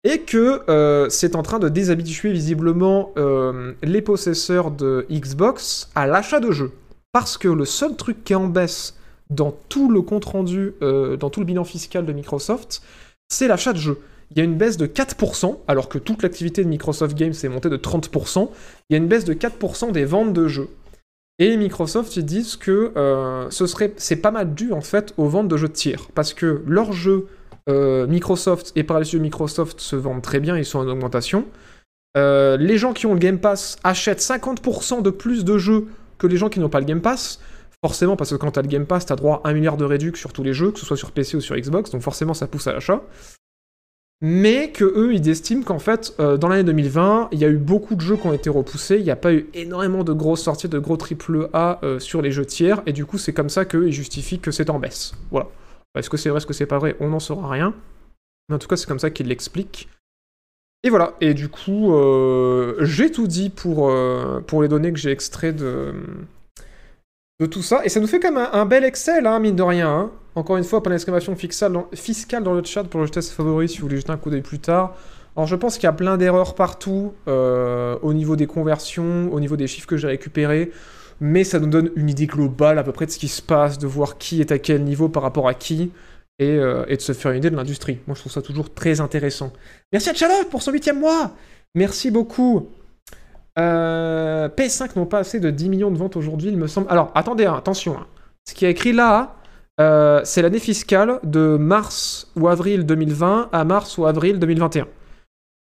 Et 0.09 0.21
que 0.21 0.63
euh, 0.71 1.09
c'est 1.09 1.35
en 1.35 1.43
train 1.43 1.59
de 1.59 1.69
déshabituer 1.69 2.31
visiblement 2.31 3.11
euh, 3.17 3.73
les 3.83 4.01
possesseurs 4.01 4.71
de 4.71 5.05
Xbox 5.11 5.91
à 5.97 6.07
l'achat 6.07 6.39
de 6.39 6.53
jeux. 6.53 6.71
Parce 7.11 7.37
que 7.37 7.49
le 7.49 7.65
seul 7.65 7.97
truc 7.97 8.23
qui 8.23 8.33
est 8.33 8.37
en 8.37 8.47
baisse 8.47 8.95
dans 9.31 9.53
tout 9.69 9.91
le 9.91 10.03
compte 10.03 10.25
rendu, 10.27 10.75
euh, 10.81 11.17
dans 11.17 11.29
tout 11.29 11.41
le 11.41 11.47
bilan 11.47 11.65
fiscal 11.65 12.07
de 12.07 12.13
Microsoft, 12.13 12.83
c'est 13.29 13.49
l'achat 13.49 13.73
de 13.73 13.79
jeux. 13.79 13.99
Il 14.31 14.39
y 14.39 14.41
a 14.41 14.45
une 14.45 14.55
baisse 14.55 14.77
de 14.77 14.87
4%, 14.87 15.59
alors 15.67 15.89
que 15.89 15.99
toute 15.99 16.23
l'activité 16.23 16.63
de 16.63 16.69
Microsoft 16.69 17.17
Games 17.17 17.35
est 17.43 17.49
montée 17.49 17.69
de 17.69 17.77
30%. 17.77 18.49
Il 18.89 18.93
y 18.93 18.95
a 18.95 18.99
une 18.99 19.09
baisse 19.09 19.25
de 19.25 19.35
4% 19.35 19.91
des 19.91 20.05
ventes 20.05 20.33
de 20.33 20.47
jeux. 20.47 20.69
Et 21.41 21.57
Microsoft, 21.57 22.17
ils 22.17 22.25
disent 22.25 22.55
que 22.55 22.93
ce 23.51 23.67
serait, 23.67 23.93
c'est 23.97 24.17
pas 24.17 24.31
mal 24.31 24.55
dû 24.55 24.73
en 24.73 24.81
fait 24.81 25.15
aux 25.17 25.29
ventes 25.29 25.49
de 25.49 25.57
jeux 25.57 25.69
de 25.69 25.73
tiers, 25.73 26.07
parce 26.15 26.33
que 26.33 26.63
leurs 26.67 26.93
jeux 26.93 27.27
euh, 27.69 28.07
Microsoft 28.07 28.73
et 28.77 28.85
par 28.85 29.01
les 29.01 29.13
yeux 29.13 29.19
Microsoft 29.19 29.81
se 29.81 29.97
vendent 29.97 30.23
très 30.23 30.41
bien, 30.41 30.57
ils 30.57 30.65
sont 30.65 30.79
en 30.79 30.89
augmentation. 30.89 31.47
Euh, 32.17 32.57
les 32.57 32.79
gens 32.79 32.93
qui 32.93 33.07
ont 33.07 33.13
le 33.13 33.19
Game 33.19 33.39
Pass 33.39 33.77
achètent 33.85 34.21
50% 34.21 35.03
de 35.03 35.11
plus 35.11 35.45
de 35.45 35.59
jeux 35.59 35.87
que 36.19 36.27
les 36.27 36.37
gens 36.37 36.49
qui 36.49 36.61
n'ont 36.61 36.69
pas 36.69 36.81
le 36.81 36.87
Game 36.87 37.03
Pass. 37.03 37.41
Forcément, 37.85 38.17
parce 38.17 38.31
que 38.31 38.37
quand 38.37 38.53
t'as 38.53 38.63
le 38.63 38.69
Game 38.69 38.87
Pass, 38.87 39.07
t'as 39.07 39.17
droit 39.17 39.43
à 39.45 39.51
un 39.51 39.53
milliard 39.53 39.77
de 39.77 39.85
réduc 39.85 40.17
sur 40.17 40.33
tous 40.33 40.43
les 40.43 40.55
jeux, 40.55 40.71
que 40.71 40.79
ce 40.79 40.87
soit 40.87 40.97
sur 40.97 41.13
PC 41.13 41.37
ou 41.37 41.41
sur 41.41 41.57
Xbox, 41.57 41.91
donc 41.91 42.01
forcément 42.01 42.33
ça 42.33 42.47
pousse 42.47 42.67
à 42.67 42.73
l'achat. 42.73 43.03
Mais 44.23 44.71
que 44.73 44.85
eux, 44.85 45.13
ils 45.13 45.29
estiment 45.29 45.63
qu'en 45.63 45.79
fait, 45.79 46.15
euh, 46.19 46.39
dans 46.39 46.49
l'année 46.49 46.65
2020, 46.65 47.29
il 47.33 47.39
y 47.39 47.45
a 47.45 47.49
eu 47.49 47.59
beaucoup 47.59 47.95
de 47.95 48.01
jeux 48.01 48.17
qui 48.17 48.27
ont 48.27 48.33
été 48.33 48.49
repoussés, 48.49 48.97
il 48.97 49.05
n'y 49.05 49.11
a 49.11 49.17
pas 49.17 49.35
eu 49.35 49.51
énormément 49.53 50.05
de 50.05 50.15
grosses 50.15 50.43
sorties 50.43 50.71
de 50.71 50.79
gros 50.79 50.97
triple 50.97 51.51
A 51.53 51.81
sur 51.99 52.23
les 52.23 52.31
jeux 52.31 52.47
tiers, 52.47 52.83
et 52.87 52.95
du 52.95 53.05
coup, 53.05 53.19
c'est 53.19 53.35
comme 53.35 53.51
ça 53.51 53.67
qu'eux, 53.67 53.89
ils 53.89 53.93
justifient 53.93 54.39
que 54.39 54.51
c'est 54.51 54.71
en 54.71 54.79
baisse. 54.79 55.13
Voilà. 55.31 55.49
Est-ce 55.97 56.11
que 56.11 56.17
c'est 56.17 56.29
vrai, 56.29 56.39
est-ce 56.39 56.47
que 56.47 56.53
c'est 56.53 56.67
pas 56.67 56.79
vrai? 56.79 56.97
On 57.01 57.09
n'en 57.09 57.21
saura 57.21 57.49
rien. 57.51 57.75
Mais 58.49 58.55
en 58.55 58.59
tout 58.59 58.69
cas, 58.69 58.77
c'est 58.77 58.87
comme 58.87 58.99
ça 58.99 59.11
qu'ils 59.11 59.29
l'expliquent. 59.29 59.89
Et 60.83 60.91
voilà, 60.91 61.15
et 61.21 61.35
du 61.35 61.49
coup, 61.49 61.95
euh, 61.95 62.77
j'ai 62.85 63.11
tout 63.11 63.27
dit 63.27 63.51
pour, 63.51 63.91
euh, 63.91 64.41
pour 64.47 64.63
les 64.63 64.69
données 64.69 64.93
que 64.93 64.99
j'ai 64.99 65.11
extraites 65.11 65.57
de, 65.57 65.95
de 67.41 67.47
tout 67.47 67.63
ça. 67.63 67.85
Et 67.85 67.89
ça 67.89 67.99
nous 67.99 68.07
fait 68.07 68.21
quand 68.21 68.31
même 68.31 68.49
un, 68.53 68.67
bel 68.67 68.85
Excel, 68.85 69.27
hein, 69.27 69.41
mine 69.41 69.57
de 69.57 69.63
rien. 69.63 69.91
hein. 69.91 70.11
Encore 70.37 70.59
une 70.59 70.65
fois, 70.65 70.83
pas 70.83 70.91
d'exclamation 70.91 71.35
fiscale 71.35 71.73
dans, 71.73 71.89
fiscale 71.95 72.43
dans 72.45 72.53
le 72.53 72.63
chat 72.63 72.85
pour 72.85 73.01
le 73.01 73.09
test 73.09 73.33
favori 73.33 73.69
si 73.69 73.79
vous 73.79 73.89
voulez 73.89 73.97
jeter 73.97 74.11
un 74.13 74.17
coup 74.19 74.31
d'œil 74.31 74.43
plus 74.43 74.59
tard. 74.59 74.95
Alors 75.35 75.47
je 75.47 75.57
pense 75.57 75.75
qu'il 75.77 75.85
y 75.85 75.87
a 75.89 75.93
plein 75.93 76.17
d'erreurs 76.17 76.55
partout, 76.55 77.15
euh, 77.27 77.99
au 78.03 78.15
niveau 78.15 78.37
des 78.37 78.47
conversions, 78.47 79.33
au 79.33 79.41
niveau 79.41 79.57
des 79.57 79.67
chiffres 79.67 79.87
que 79.87 79.97
j'ai 79.97 80.09
récupérés, 80.09 80.73
mais 81.21 81.45
ça 81.45 81.59
nous 81.59 81.67
donne 81.69 81.91
une 81.97 82.09
idée 82.11 82.27
globale 82.27 82.79
à 82.79 82.85
peu 82.85 82.93
près 82.93 83.07
de 83.07 83.11
ce 83.11 83.19
qui 83.19 83.29
se 83.29 83.43
passe, 83.43 83.79
de 83.79 83.87
voir 83.87 84.19
qui 84.19 84.41
est 84.41 84.53
à 84.53 84.59
quel 84.59 84.85
niveau 84.85 85.09
par 85.09 85.23
rapport 85.23 85.49
à 85.49 85.55
qui, 85.55 85.93
et, 86.39 86.51
euh, 86.51 86.85
et 86.89 86.97
de 86.97 87.01
se 87.01 87.13
faire 87.13 87.33
une 87.33 87.39
idée 87.39 87.51
de 87.51 87.57
l'industrie. 87.57 87.99
Moi 88.07 88.15
je 88.15 88.21
trouve 88.21 88.33
ça 88.33 88.43
toujours 88.43 88.73
très 88.75 89.01
intéressant. 89.01 89.53
Merci 89.93 90.11
à 90.11 90.15
Charlotte 90.15 90.51
pour 90.51 90.63
son 90.63 90.73
huitième 90.73 91.01
mois 91.01 91.33
Merci 91.75 92.11
beaucoup 92.11 92.69
euh, 93.59 94.49
PS5 94.49 94.97
n'ont 94.97 95.07
pas 95.07 95.21
assez 95.21 95.41
de 95.41 95.51
10 95.51 95.69
millions 95.69 95.91
de 95.91 95.97
ventes 95.97 96.17
aujourd'hui, 96.17 96.51
il 96.51 96.57
me 96.57 96.67
semble. 96.67 96.89
Alors, 96.91 97.11
attendez, 97.15 97.47
hein, 97.47 97.55
attention. 97.57 97.97
hein. 97.99 98.07
Ce 98.47 98.55
qui 98.55 98.67
est 98.67 98.71
écrit 98.71 98.93
là, 98.93 99.35
euh, 99.81 100.21
c'est 100.25 100.43
l'année 100.43 100.59
fiscale 100.59 101.21
de 101.23 101.57
mars 101.57 102.31
ou 102.37 102.49
avril 102.49 102.85
2020 102.85 103.49
à 103.53 103.65
mars 103.65 103.99
ou 103.99 104.07
avril 104.07 104.39
2021. 104.39 104.85
Ce 104.85 104.89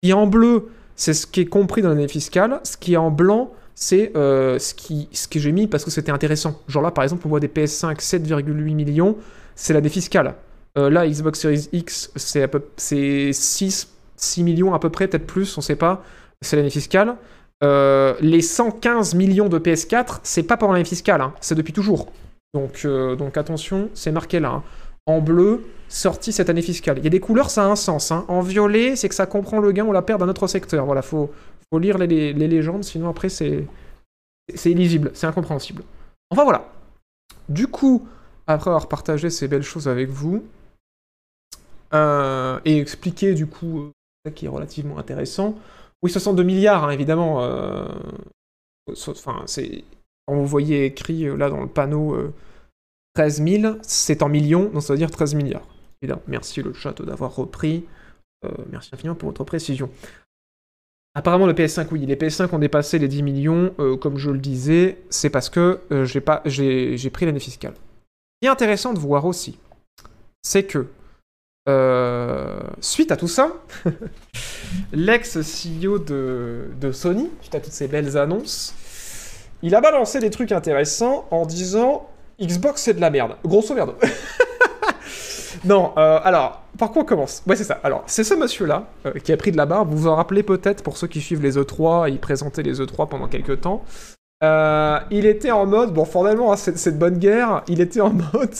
qui 0.01 0.09
est 0.09 0.13
en 0.13 0.27
bleu, 0.27 0.69
c'est 0.95 1.13
ce 1.13 1.27
qui 1.27 1.41
est 1.41 1.45
compris 1.45 1.81
dans 1.81 1.89
l'année 1.89 2.07
fiscale. 2.07 2.59
Ce 2.63 2.77
qui 2.77 2.93
est 2.93 2.97
en 2.97 3.11
blanc, 3.11 3.51
c'est 3.75 4.11
euh, 4.15 4.59
ce, 4.59 4.73
qui, 4.73 5.09
ce 5.11 5.27
que 5.27 5.39
j'ai 5.39 5.51
mis 5.51 5.67
parce 5.67 5.83
que 5.83 5.91
c'était 5.91 6.11
intéressant. 6.11 6.59
Genre 6.67 6.83
là, 6.83 6.91
par 6.91 7.03
exemple, 7.03 7.23
on 7.25 7.29
voit 7.29 7.39
des 7.39 7.47
PS5 7.47 7.97
7,8 7.99 8.43
millions, 8.73 9.17
c'est 9.55 9.73
l'année 9.73 9.89
fiscale. 9.89 10.35
Euh, 10.77 10.89
là, 10.89 11.07
Xbox 11.07 11.39
Series 11.39 11.69
X, 11.71 12.11
c'est 12.15 12.43
à 12.43 12.47
peu- 12.47 12.63
c'est 12.77 13.31
6, 13.33 13.89
6 14.15 14.43
millions 14.43 14.73
à 14.73 14.79
peu 14.79 14.89
près, 14.89 15.07
peut-être 15.07 15.27
plus, 15.27 15.57
on 15.57 15.61
sait 15.61 15.75
pas. 15.75 16.03
C'est 16.41 16.55
l'année 16.55 16.69
fiscale. 16.69 17.15
Euh, 17.63 18.13
les 18.19 18.41
115 18.41 19.13
millions 19.15 19.47
de 19.49 19.57
PS4, 19.59 20.19
c'est 20.23 20.43
pas 20.43 20.57
pendant 20.57 20.73
l'année 20.73 20.83
fiscale, 20.85 21.21
hein, 21.21 21.33
c'est 21.41 21.55
depuis 21.55 21.73
toujours. 21.73 22.11
Donc, 22.53 22.85
donc 23.17 23.37
attention, 23.37 23.89
c'est 23.93 24.11
marqué 24.11 24.39
là. 24.39 24.49
hein. 24.49 24.63
En 25.05 25.19
bleu, 25.19 25.65
sorti 25.89 26.31
cette 26.31 26.49
année 26.49 26.61
fiscale. 26.61 26.97
Il 26.99 27.03
y 27.03 27.07
a 27.07 27.09
des 27.09 27.19
couleurs, 27.19 27.49
ça 27.49 27.63
a 27.63 27.67
un 27.67 27.75
sens. 27.75 28.11
hein. 28.11 28.23
En 28.29 28.41
violet, 28.41 28.95
c'est 28.95 29.09
que 29.09 29.15
ça 29.15 29.25
comprend 29.25 29.59
le 29.59 29.71
gain 29.73 29.83
ou 29.85 29.91
la 29.91 30.01
perte 30.01 30.19
d'un 30.21 30.29
autre 30.29 30.47
secteur. 30.47 30.85
Voilà, 30.85 31.01
faut, 31.01 31.29
faut 31.73 31.79
lire 31.79 31.97
les, 31.97 32.33
légendes, 32.33 32.83
sinon 32.83 33.09
après 33.09 33.29
c'est 33.29 33.65
c'est 34.53 34.69
illisible, 34.69 35.09
c'est 35.15 35.25
incompréhensible. 35.25 35.83
Enfin 36.29 36.43
voilà. 36.43 36.69
Du 37.49 37.67
coup, 37.67 38.07
après 38.45 38.69
avoir 38.69 38.87
partagé 38.87 39.31
ces 39.31 39.47
belles 39.47 39.63
choses 39.63 39.87
avec 39.87 40.09
vous, 40.09 40.43
euh, 41.95 42.59
et 42.63 42.77
expliqué 42.77 43.33
du 43.33 43.47
coup, 43.47 43.79
euh, 43.79 43.91
ça 44.23 44.31
qui 44.31 44.45
est 44.45 44.49
relativement 44.49 44.99
intéressant. 44.99 45.55
Oui, 46.03 46.11
62 46.11 46.43
milliards, 46.43 46.83
hein, 46.83 46.91
évidemment. 46.91 47.41
euh, 47.41 47.87
Enfin, 49.07 49.43
c'est. 49.45 49.83
Quand 50.27 50.35
vous 50.35 50.45
voyez 50.45 50.85
écrit 50.85 51.25
euh, 51.25 51.35
là 51.35 51.49
dans 51.49 51.61
le 51.61 51.67
panneau 51.67 52.13
euh, 52.13 52.33
13 53.15 53.43
000, 53.43 53.75
c'est 53.81 54.21
en 54.21 54.29
millions, 54.29 54.69
donc 54.69 54.83
ça 54.83 54.93
veut 54.93 54.97
dire 54.99 55.11
13 55.11 55.35
milliards. 55.35 55.67
Évidemment, 56.01 56.21
merci 56.27 56.61
le 56.61 56.73
chat 56.73 57.01
d'avoir 57.01 57.35
repris. 57.35 57.85
Euh, 58.45 58.51
merci 58.69 58.89
infiniment 58.93 59.15
pour 59.15 59.29
votre 59.29 59.43
précision. 59.43 59.89
Apparemment, 61.15 61.45
le 61.45 61.53
PS5, 61.53 61.87
oui, 61.91 62.05
les 62.05 62.15
PS5 62.15 62.53
ont 62.55 62.59
dépassé 62.59 62.97
les 62.97 63.07
10 63.07 63.21
millions. 63.23 63.73
euh, 63.79 63.97
comme 63.97 64.17
je 64.17 64.31
le 64.31 64.39
disais, 64.39 64.97
c'est 65.09 65.29
parce 65.29 65.49
que 65.49 65.79
euh, 65.91 66.05
j'ai 66.05 67.09
pris 67.09 67.25
l'année 67.25 67.39
fiscale. 67.39 67.73
Ce 68.43 68.49
intéressant 68.49 68.93
de 68.93 68.99
voir 68.99 69.25
aussi, 69.25 69.57
c'est 70.41 70.63
que 70.63 70.87
euh, 71.69 72.59
suite 72.81 73.11
à 73.11 73.17
tout 73.17 73.27
ça, 73.27 73.53
l'ex-CEO 74.91 75.99
de, 75.99 76.67
de 76.79 76.91
Sony, 76.91 77.29
suite 77.41 77.55
à 77.55 77.59
toutes 77.59 77.71
ces 77.73 77.87
belles 77.87 78.17
annonces, 78.17 78.73
il 79.61 79.75
a 79.75 79.81
balancé 79.81 80.19
des 80.19 80.29
trucs 80.29 80.51
intéressants 80.51 81.25
en 81.31 81.45
disant 81.45 82.09
Xbox 82.41 82.81
c'est 82.81 82.95
de 82.95 83.01
la 83.01 83.09
merde. 83.09 83.37
Grosso 83.45 83.73
merdo. 83.73 83.95
non, 85.65 85.93
euh, 85.97 86.19
alors, 86.23 86.63
par 86.77 86.91
quoi 86.91 87.03
on 87.03 87.05
commence? 87.05 87.41
Ouais, 87.47 87.55
c'est 87.55 87.63
ça. 87.63 87.79
Alors, 87.83 88.03
c'est 88.05 88.23
ce 88.23 88.33
monsieur-là 88.33 88.87
euh, 89.05 89.13
qui 89.23 89.31
a 89.31 89.37
pris 89.37 89.51
de 89.51 89.57
la 89.57 89.65
barbe. 89.65 89.89
Vous 89.89 89.97
vous 89.97 90.07
en 90.07 90.15
rappelez 90.15 90.43
peut-être 90.43 90.83
pour 90.83 90.97
ceux 90.97 91.07
qui 91.07 91.21
suivent 91.21 91.41
les 91.41 91.57
E3, 91.57 92.09
il 92.09 92.19
présentait 92.19 92.63
les 92.63 92.81
E3 92.81 93.07
pendant 93.07 93.27
quelques 93.27 93.61
temps. 93.61 93.83
Euh, 94.43 94.99
il 95.09 95.25
était 95.25 95.51
en 95.51 95.65
mode, 95.65 95.93
bon, 95.93 96.03
formellement, 96.03 96.51
hein, 96.51 96.57
c'est 96.57 96.91
de 96.91 96.97
bonne 96.97 97.17
guerre, 97.17 97.63
il 97.69 97.79
était 97.79 98.01
en 98.01 98.11
mode. 98.11 98.53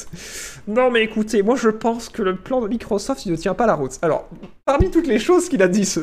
Non, 0.65 0.89
mais 0.89 1.03
écoutez, 1.03 1.43
moi 1.43 1.57
je 1.57 1.67
pense 1.67 2.07
que 2.07 2.21
le 2.21 2.37
plan 2.37 2.61
de 2.61 2.69
Microsoft, 2.69 3.25
il 3.25 3.33
ne 3.33 3.35
tient 3.35 3.53
pas 3.53 3.67
la 3.67 3.73
route. 3.73 3.99
Alors, 4.01 4.29
parmi 4.63 4.89
toutes 4.89 5.07
les 5.07 5.19
choses 5.19 5.49
qu'il 5.49 5.61
a 5.61 5.67
dit, 5.67 5.83
ce, 5.83 5.99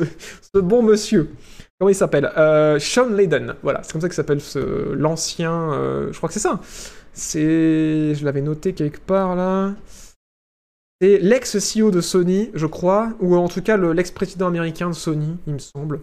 bon 0.53 0.83
monsieur, 0.83 1.31
comment 1.79 1.89
il 1.89 1.95
s'appelle? 1.95 2.31
Sean 2.79 3.09
Layden, 3.09 3.55
voilà, 3.63 3.81
c'est 3.81 3.91
comme 3.91 4.01
ça 4.01 4.07
qu'il 4.07 4.13
s'appelle 4.13 4.39
l'ancien. 4.99 5.71
je 6.11 6.15
crois 6.15 6.27
que 6.29 6.33
c'est 6.33 6.39
ça. 6.39 6.59
C'est. 7.13 8.13
Je 8.13 8.23
l'avais 8.23 8.41
noté 8.41 8.73
quelque 8.73 8.99
part 8.99 9.35
là. 9.35 9.73
C'est 11.01 11.17
l'ex-CEO 11.17 11.89
de 11.89 11.99
Sony, 11.99 12.51
je 12.53 12.67
crois, 12.67 13.09
ou 13.19 13.35
en 13.35 13.47
tout 13.47 13.61
cas 13.61 13.75
le- 13.75 13.91
l'ex-président 13.93 14.47
américain 14.47 14.87
de 14.89 14.93
Sony, 14.95 15.37
il 15.47 15.53
me 15.53 15.59
semble. 15.59 16.01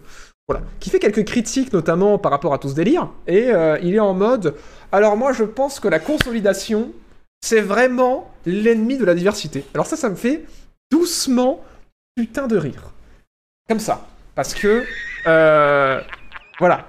Voilà. 0.49 0.64
Qui 0.80 0.90
fait 0.90 0.99
quelques 0.99 1.24
critiques, 1.24 1.72
notamment 1.72 2.18
par 2.18 2.32
rapport 2.32 2.53
à 2.53 2.59
tout 2.59 2.68
ce 2.68 2.74
délire. 2.74 3.09
Et 3.26 3.51
euh, 3.53 3.78
il 3.82 3.94
est 3.94 4.01
en 4.01 4.14
mode. 4.14 4.55
Alors, 4.90 5.16
moi, 5.16 5.32
je 5.32 5.44
pense 5.44 5.78
que 5.78 5.86
la 5.88 6.01
consolidation, 6.01 6.90
c'est 7.42 7.61
vraiment 7.61 8.30
l'ennemi 8.46 8.96
de 8.96 9.05
la 9.05 9.14
diversité. 9.14 9.64
Alors 9.74 9.86
ça, 9.86 9.96
ça 9.96 10.09
me 10.09 10.16
fait 10.16 10.44
doucement 10.90 11.62
putain 12.16 12.46
de 12.49 12.57
rire. 12.57 12.92
Comme 13.68 13.78
ça. 13.78 14.07
Parce 14.34 14.55
que... 14.55 14.84
euh, 15.26 16.01
voilà. 16.59 16.86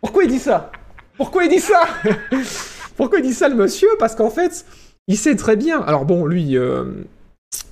Pourquoi 0.00 0.22
il 0.24 0.30
dit 0.30 0.38
ça? 0.38 0.70
Pourquoi 1.16 1.44
il 1.44 1.48
dit 1.50 1.60
ça? 1.60 1.80
Pourquoi 2.96 3.18
il 3.18 3.22
dit 3.22 3.32
ça, 3.34 3.48
le 3.48 3.56
monsieur? 3.56 3.88
Parce 3.98 4.14
qu'en 4.14 4.30
fait, 4.30 4.64
il 5.08 5.16
sait 5.16 5.34
très 5.34 5.56
bien... 5.56 5.80
Alors 5.80 6.04
bon, 6.04 6.26
lui, 6.26 6.56
euh, 6.56 6.84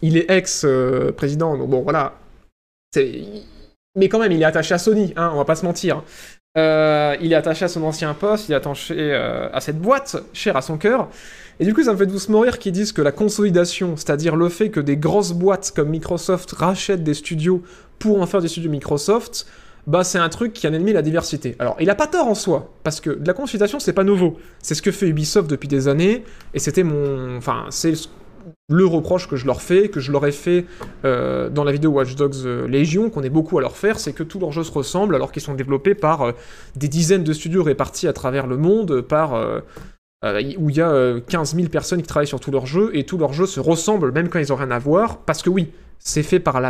il 0.02 0.16
est 0.16 0.30
ex-président, 0.30 1.56
donc 1.56 1.70
bon, 1.70 1.82
voilà. 1.82 2.14
Mais 3.96 4.08
quand 4.08 4.18
même, 4.18 4.32
il 4.32 4.42
est 4.42 4.46
attaché 4.46 4.74
à 4.74 4.78
Sony, 4.78 5.12
hein, 5.16 5.30
on 5.32 5.36
va 5.38 5.44
pas 5.44 5.56
se 5.56 5.64
mentir. 5.64 6.02
Euh, 6.56 7.16
il 7.20 7.32
est 7.32 7.36
attaché 7.36 7.66
à 7.66 7.68
son 7.68 7.82
ancien 7.82 8.14
poste, 8.14 8.48
il 8.48 8.52
est 8.52 8.56
attaché 8.56 8.94
euh, 8.98 9.48
à 9.52 9.60
cette 9.60 9.78
boîte, 9.78 10.16
chère 10.32 10.56
à 10.56 10.62
son 10.62 10.78
cœur. 10.78 11.08
Et 11.60 11.64
du 11.64 11.74
coup, 11.74 11.82
ça 11.82 11.92
me 11.92 11.98
fait 11.98 12.06
doucement 12.06 12.40
rire 12.40 12.58
qu'ils 12.58 12.72
disent 12.72 12.92
que 12.92 13.02
la 13.02 13.12
consolidation, 13.12 13.96
c'est-à-dire 13.96 14.36
le 14.36 14.48
fait 14.48 14.70
que 14.70 14.80
des 14.80 14.96
grosses 14.96 15.32
boîtes 15.32 15.72
comme 15.74 15.90
Microsoft 15.90 16.52
rachètent 16.52 17.04
des 17.04 17.14
studios 17.14 17.62
pour 17.98 18.20
en 18.20 18.26
faire 18.26 18.40
des 18.40 18.48
studios 18.48 18.70
Microsoft, 18.70 19.46
bah 19.86 20.02
c'est 20.02 20.18
un 20.18 20.28
truc 20.28 20.52
qui 20.52 20.66
est 20.66 20.70
un 20.70 20.72
ennemi 20.72 20.92
la 20.92 21.02
diversité. 21.02 21.56
Alors, 21.58 21.76
il 21.78 21.88
a 21.90 21.94
pas 21.94 22.06
tort 22.06 22.26
en 22.26 22.34
soi, 22.34 22.72
parce 22.82 23.00
que 23.00 23.10
de 23.10 23.26
la 23.26 23.34
consolidation, 23.34 23.78
c'est 23.78 23.92
pas 23.92 24.04
nouveau. 24.04 24.38
C'est 24.62 24.74
ce 24.74 24.82
que 24.82 24.90
fait 24.90 25.06
Ubisoft 25.08 25.48
depuis 25.48 25.68
des 25.68 25.88
années, 25.88 26.24
et 26.54 26.58
c'était 26.58 26.82
mon... 26.82 27.36
Enfin, 27.36 27.66
c'est 27.70 27.92
le 28.68 28.86
reproche 28.86 29.28
que 29.28 29.36
je 29.36 29.46
leur 29.46 29.62
fais, 29.62 29.88
que 29.88 30.00
je 30.00 30.12
leur 30.12 30.26
ai 30.26 30.32
fait 30.32 30.66
euh, 31.04 31.48
dans 31.48 31.64
la 31.64 31.72
vidéo 31.72 31.90
Watch 31.90 32.14
Dogs 32.14 32.34
euh, 32.44 32.66
Légion, 32.66 33.10
qu'on 33.10 33.22
est 33.22 33.30
beaucoup 33.30 33.58
à 33.58 33.60
leur 33.60 33.76
faire, 33.76 33.98
c'est 33.98 34.12
que 34.12 34.22
tous 34.22 34.38
leurs 34.38 34.52
jeux 34.52 34.64
se 34.64 34.72
ressemblent 34.72 35.14
alors 35.14 35.32
qu'ils 35.32 35.42
sont 35.42 35.54
développés 35.54 35.94
par 35.94 36.22
euh, 36.22 36.32
des 36.74 36.88
dizaines 36.88 37.24
de 37.24 37.32
studios 37.32 37.62
répartis 37.62 38.08
à 38.08 38.12
travers 38.12 38.46
le 38.46 38.56
monde, 38.56 39.00
par 39.00 39.34
où 40.58 40.70
il 40.70 40.76
y 40.76 40.80
a 40.80 40.90
euh, 40.90 41.20
15 41.20 41.54
000 41.54 41.68
personnes 41.68 42.02
qui 42.02 42.08
travaillent 42.08 42.26
sur 42.26 42.40
tous 42.40 42.50
leurs 42.50 42.66
jeux 42.66 42.90
et 42.94 43.04
tous 43.04 43.18
leurs 43.18 43.32
jeux 43.32 43.46
se 43.46 43.60
ressemblent 43.60 44.10
même 44.12 44.28
quand 44.28 44.38
ils 44.38 44.52
ont 44.52 44.56
rien 44.56 44.70
à 44.70 44.78
voir, 44.78 45.18
parce 45.18 45.42
que 45.42 45.50
oui, 45.50 45.70
c'est 45.98 46.22
fait 46.22 46.40
par 46.40 46.60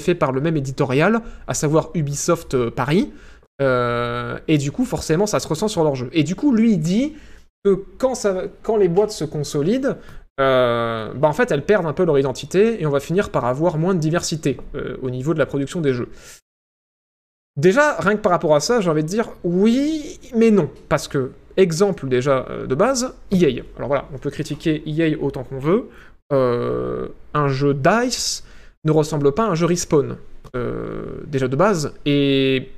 fait 0.00 0.14
par 0.14 0.32
le 0.32 0.40
même 0.40 0.56
éditorial, 0.56 1.20
à 1.46 1.54
savoir 1.54 1.90
Ubisoft 1.94 2.70
Paris, 2.70 3.12
et 3.60 4.58
du 4.58 4.72
coup 4.72 4.84
forcément 4.84 5.26
ça 5.26 5.38
se 5.38 5.46
ressent 5.46 5.68
sur 5.68 5.84
leurs 5.84 5.94
jeux. 5.94 6.10
Et 6.12 6.24
du 6.24 6.34
coup 6.34 6.52
lui 6.52 6.72
il 6.72 6.80
dit 6.80 7.14
que 7.64 7.84
quand, 7.98 8.16
ça, 8.16 8.44
quand 8.62 8.76
les 8.76 8.88
boîtes 8.88 9.12
se 9.12 9.24
consolident, 9.24 9.96
euh, 10.40 11.12
bah 11.14 11.28
en 11.28 11.32
fait 11.32 11.50
elles 11.50 11.64
perdent 11.64 11.86
un 11.86 11.92
peu 11.92 12.04
leur 12.04 12.18
identité 12.18 12.80
et 12.80 12.86
on 12.86 12.90
va 12.90 13.00
finir 13.00 13.30
par 13.30 13.44
avoir 13.44 13.76
moins 13.76 13.94
de 13.94 14.00
diversité 14.00 14.58
euh, 14.74 14.96
au 15.02 15.10
niveau 15.10 15.34
de 15.34 15.38
la 15.38 15.46
production 15.46 15.80
des 15.80 15.92
jeux. 15.92 16.08
Déjà, 17.58 17.96
rien 17.98 18.16
que 18.16 18.22
par 18.22 18.32
rapport 18.32 18.54
à 18.54 18.60
ça, 18.60 18.80
j'ai 18.80 18.88
envie 18.88 19.02
de 19.02 19.08
dire 19.08 19.28
oui, 19.44 20.18
mais 20.34 20.50
non. 20.50 20.70
Parce 20.88 21.06
que, 21.06 21.32
exemple 21.58 22.08
déjà 22.08 22.46
euh, 22.48 22.66
de 22.66 22.74
base, 22.74 23.14
EA. 23.30 23.62
Alors 23.76 23.88
voilà, 23.88 24.08
on 24.14 24.18
peut 24.18 24.30
critiquer 24.30 24.82
EA 24.86 25.16
autant 25.20 25.44
qu'on 25.44 25.58
veut. 25.58 25.90
Euh, 26.32 27.08
un 27.34 27.48
jeu 27.48 27.74
DICE 27.74 28.44
ne 28.84 28.90
ressemble 28.92 29.32
pas 29.32 29.44
à 29.44 29.50
un 29.50 29.54
jeu 29.54 29.66
Respawn. 29.66 30.16
déjà 31.26 31.48
de 31.48 31.56
base. 31.56 31.92
Et 32.06 32.70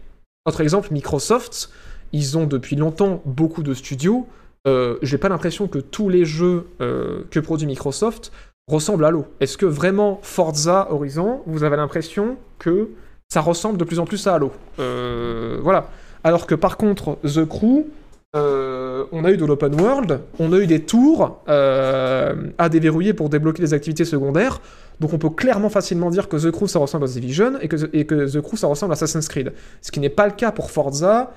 autre 0.45 0.61
exemple, 0.61 0.89
Microsoft, 0.93 1.71
ils 2.13 2.37
ont 2.37 2.47
depuis 2.47 2.75
longtemps 2.75 3.23
beaucoup 3.25 3.63
de 3.63 3.75
studios. 3.75 4.27
Euh, 4.67 4.97
J'ai 5.03 5.19
pas 5.19 5.29
l'impression 5.29 5.69
que 5.69 5.79
tous 5.79 6.09
les 6.09 6.25
jeux 6.25 6.67
euh, 6.81 7.23
que 7.31 7.41
produit 7.41 7.67
Microsoft 7.67 8.33
ressemblent 8.67 9.05
à 9.05 9.11
l'eau. 9.11 9.27
Est-ce 9.41 9.59
que 9.59 9.67
vraiment 9.67 10.21
Forza 10.23 10.89
Horizon, 10.91 11.43
vous 11.47 11.65
avez 11.65 11.77
l'impression 11.77 12.37
que 12.59 12.89
ça 13.29 13.41
ressemble 13.41 13.77
de 13.79 13.85
plus 13.85 13.99
en 13.99 14.07
plus 14.07 14.27
à 14.27 14.35
Halo 14.35 14.53
Euh, 14.79 15.59
Voilà. 15.63 15.89
Alors 16.23 16.47
que 16.47 16.55
par 16.55 16.79
contre, 16.79 17.19
The 17.25 17.45
Crew, 17.45 17.85
on 18.33 19.25
a 19.25 19.31
eu 19.31 19.37
de 19.37 19.45
l'open 19.45 19.79
world, 19.79 20.21
on 20.39 20.53
a 20.55 20.59
eu 20.59 20.67
des 20.67 20.81
tours 20.81 21.39
à 21.47 22.69
déverrouiller 22.71 23.13
pour 23.13 23.29
débloquer 23.29 23.61
les 23.61 23.75
activités 23.75 24.07
secondaires. 24.07 24.61
Donc 25.01 25.13
on 25.13 25.19
peut 25.19 25.29
clairement 25.29 25.69
facilement 25.69 26.09
dire 26.09 26.29
que 26.29 26.37
The 26.39 26.51
Crew 26.51 26.67
ça 26.67 26.79
ressemble 26.79 27.05
à 27.05 27.09
The 27.09 27.13
Division 27.13 27.53
et 27.61 27.69
que 27.69 28.27
The 28.27 28.41
Crew 28.41 28.57
ça 28.57 28.67
ressemble 28.69 28.93
à 28.93 28.95
Assassin's 28.95 29.29
Creed. 29.29 29.53
Ce 29.83 29.93
qui 29.93 30.01
n'est 30.01 30.09
pas 30.09 30.27
le 30.27 30.33
cas 30.33 30.51
pour 30.51 30.71
Forza 30.71 31.33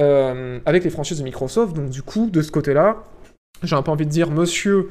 euh, 0.00 0.58
avec 0.64 0.84
les 0.84 0.90
franchises 0.90 1.18
de 1.18 1.24
Microsoft. 1.24 1.74
Donc 1.74 1.90
du 1.90 2.02
coup, 2.02 2.30
de 2.30 2.40
ce 2.40 2.50
côté-là, 2.50 3.04
j'ai 3.62 3.76
un 3.76 3.82
peu 3.82 3.90
envie 3.90 4.06
de 4.06 4.10
dire, 4.10 4.30
monsieur, 4.30 4.88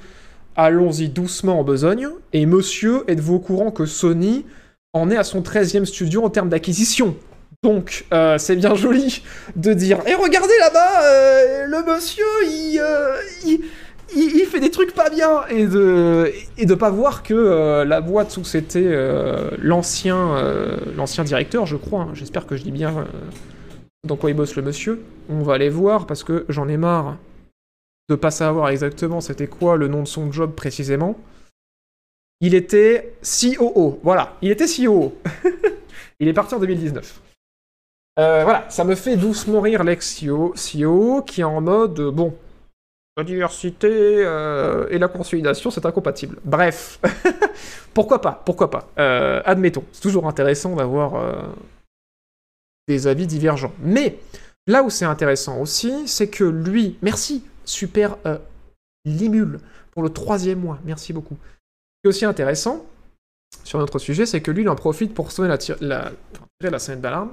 allons-y 0.55 1.09
doucement 1.09 1.59
en 1.59 1.63
besogne. 1.63 2.07
Et 2.33 2.45
monsieur, 2.45 3.03
êtes-vous 3.07 3.35
au 3.35 3.39
courant 3.39 3.71
que 3.71 3.85
Sony 3.85 4.45
en 4.93 5.09
est 5.09 5.17
à 5.17 5.23
son 5.23 5.41
13e 5.41 5.85
studio 5.85 6.23
en 6.23 6.29
termes 6.29 6.49
d'acquisition? 6.49 7.15
Donc, 7.63 8.05
euh, 8.13 8.37
c'est 8.37 8.55
bien 8.55 8.75
joli 8.75 9.23
de 9.55 9.73
dire 9.73 9.99
Et 10.07 10.13
regardez 10.13 10.53
là-bas, 10.59 11.03
euh, 11.03 11.65
le 11.65 11.93
monsieur, 11.93 12.25
il, 13.45 14.45
fait 14.45 14.59
des 14.59 14.71
trucs 14.71 14.93
pas 14.93 15.09
bien 15.09 15.43
Et 15.49 15.67
de, 15.67 16.31
et 16.57 16.67
pas 16.75 16.89
voir 16.89 17.23
que 17.23 17.83
la 17.83 18.01
boîte 18.01 18.35
où 18.37 18.43
c'était 18.43 18.91
l'ancien 19.59 20.43
l'ancien 20.95 21.23
directeur, 21.23 21.65
je 21.65 21.75
crois, 21.75 22.01
hein, 22.01 22.11
j'espère 22.13 22.45
que 22.45 22.55
je 22.55 22.63
dis 22.63 22.71
bien 22.71 23.05
dans 24.03 24.15
quoi 24.15 24.29
il 24.31 24.35
bosse 24.35 24.55
le 24.55 24.63
monsieur, 24.63 25.03
on 25.29 25.43
va 25.43 25.53
aller 25.53 25.69
voir 25.69 26.07
parce 26.07 26.23
que 26.23 26.45
j'en 26.49 26.67
ai 26.67 26.77
marre 26.77 27.17
de 28.09 28.15
pas 28.15 28.31
savoir 28.31 28.69
exactement 28.69 29.21
c'était 29.21 29.47
quoi 29.47 29.77
le 29.77 29.87
nom 29.87 30.01
de 30.01 30.07
son 30.07 30.31
job 30.31 30.53
précisément. 30.53 31.17
Il 32.41 32.55
était 32.55 33.13
COO, 33.21 33.99
voilà, 34.03 34.35
il 34.41 34.49
était 34.49 34.65
COO. 34.65 35.13
il 36.19 36.27
est 36.27 36.33
parti 36.33 36.55
en 36.55 36.59
2019. 36.59 37.21
Euh, 38.19 38.43
voilà, 38.43 38.65
ça 38.69 38.83
me 38.83 38.95
fait 38.95 39.15
doucement 39.15 39.61
rire 39.61 39.83
l'ex-CEO 39.83 40.53
CEO, 40.55 41.21
qui 41.21 41.41
est 41.41 41.45
en 41.45 41.61
mode 41.61 41.99
euh, 41.99 42.11
bon, 42.11 42.35
la 43.15 43.23
diversité 43.23 43.87
euh, 43.89 44.87
et 44.89 44.97
la 44.97 45.07
consolidation, 45.07 45.71
c'est 45.71 45.85
incompatible. 45.85 46.37
Bref, 46.43 46.99
pourquoi 47.93 48.19
pas, 48.19 48.41
pourquoi 48.45 48.69
pas. 48.69 48.89
Admettons, 49.45 49.85
c'est 49.91 50.01
toujours 50.01 50.27
intéressant 50.27 50.75
d'avoir 50.75 51.53
des 52.91 53.07
avis 53.07 53.27
divergents. 53.27 53.73
Mais 53.81 54.19
là 54.67 54.83
où 54.83 54.89
c'est 54.89 55.05
intéressant 55.05 55.59
aussi, 55.59 56.07
c'est 56.07 56.27
que 56.27 56.43
lui, 56.43 56.97
merci, 57.01 57.43
super 57.65 58.17
euh, 58.25 58.37
Limule 59.05 59.59
pour 59.91 60.03
le 60.03 60.09
troisième 60.09 60.59
mois, 60.59 60.79
merci 60.85 61.11
beaucoup. 61.11 61.37
Ce 62.03 62.09
aussi 62.09 62.25
intéressant 62.25 62.85
sur 63.63 63.79
notre 63.79 63.99
sujet, 63.99 64.25
c'est 64.25 64.41
que 64.41 64.51
lui, 64.51 64.61
il 64.61 64.69
en 64.69 64.75
profite 64.75 65.13
pour 65.13 65.31
sonner 65.31 65.49
la, 65.49 65.57
la, 65.81 66.11
la 66.61 66.79
sonnette 66.79 67.01
d'alarme 67.01 67.31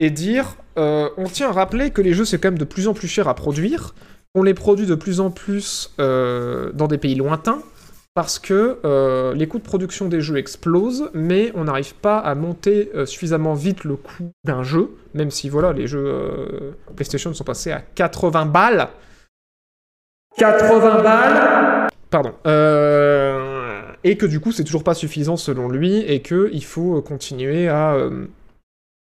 et 0.00 0.10
dire 0.10 0.56
euh, 0.78 1.10
on 1.16 1.24
tient 1.24 1.50
à 1.50 1.52
rappeler 1.52 1.90
que 1.90 2.00
les 2.00 2.14
jeux 2.14 2.24
c'est 2.24 2.38
quand 2.38 2.48
même 2.48 2.58
de 2.58 2.64
plus 2.64 2.88
en 2.88 2.94
plus 2.94 3.08
cher 3.08 3.28
à 3.28 3.34
produire, 3.34 3.94
on 4.34 4.42
les 4.42 4.54
produit 4.54 4.86
de 4.86 4.94
plus 4.94 5.20
en 5.20 5.30
plus 5.30 5.92
euh, 5.98 6.72
dans 6.72 6.86
des 6.86 6.98
pays 6.98 7.14
lointains 7.14 7.62
parce 8.18 8.40
que 8.40 8.80
euh, 8.84 9.32
les 9.32 9.46
coûts 9.46 9.58
de 9.58 9.62
production 9.62 10.08
des 10.08 10.20
jeux 10.20 10.38
explosent, 10.38 11.08
mais 11.14 11.52
on 11.54 11.62
n'arrive 11.62 11.94
pas 11.94 12.18
à 12.18 12.34
monter 12.34 12.90
euh, 12.96 13.06
suffisamment 13.06 13.54
vite 13.54 13.84
le 13.84 13.94
coût 13.94 14.32
d'un 14.42 14.64
jeu, 14.64 14.90
même 15.14 15.30
si 15.30 15.48
voilà 15.48 15.72
les 15.72 15.86
jeux 15.86 16.04
euh, 16.04 16.72
PlayStation 16.96 17.32
sont 17.32 17.44
passés 17.44 17.70
à 17.70 17.80
80 17.80 18.46
balles. 18.46 18.88
80 20.36 21.02
balles 21.04 21.88
Pardon. 22.10 22.32
Et 24.02 24.16
que 24.16 24.26
du 24.26 24.40
coup 24.40 24.50
c'est 24.50 24.64
toujours 24.64 24.82
pas 24.82 24.94
suffisant 24.94 25.36
selon 25.36 25.68
lui 25.68 25.98
et 25.98 26.20
que 26.20 26.50
il 26.52 26.64
faut 26.64 27.00
continuer 27.02 27.68
à 27.68 27.96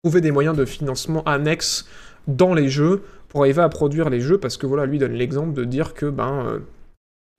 trouver 0.04 0.20
des 0.20 0.32
moyens 0.32 0.58
de 0.58 0.66
financement 0.66 1.24
annexes 1.24 1.88
dans 2.28 2.54
les 2.54 2.68
jeux 2.68 3.04
pour 3.30 3.44
arriver 3.44 3.62
à 3.62 3.70
produire 3.70 4.10
les 4.10 4.20
jeux 4.20 4.38
parce 4.38 4.58
que 4.58 4.66
voilà 4.66 4.86
lui 4.86 5.00
donne 5.00 5.14
l'exemple 5.14 5.54
de 5.54 5.64
dire 5.64 5.94
que 5.94 6.08
ben 6.08 6.60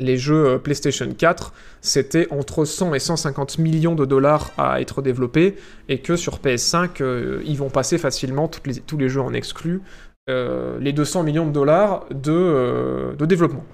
les 0.00 0.16
jeux 0.16 0.46
euh, 0.46 0.58
PlayStation 0.58 1.12
4 1.12 1.52
c'était 1.80 2.28
entre 2.32 2.64
100 2.64 2.94
et 2.94 2.98
150 3.00 3.58
millions 3.58 3.94
de 3.94 4.04
dollars 4.04 4.52
à 4.56 4.80
être 4.80 5.02
développés 5.02 5.56
et 5.88 6.00
que 6.00 6.16
sur 6.16 6.38
PS5 6.38 7.02
euh, 7.02 7.42
ils 7.44 7.56
vont 7.58 7.70
passer 7.70 7.98
facilement 7.98 8.50
les- 8.64 8.80
tous 8.80 8.96
les 8.96 9.08
jeux 9.08 9.20
en 9.22 9.32
exclus 9.34 9.80
euh, 10.28 10.78
les 10.80 10.92
200 10.92 11.22
millions 11.22 11.46
de 11.46 11.52
dollars 11.52 12.04
de, 12.10 13.14
de 13.18 13.26
développement. 13.26 13.64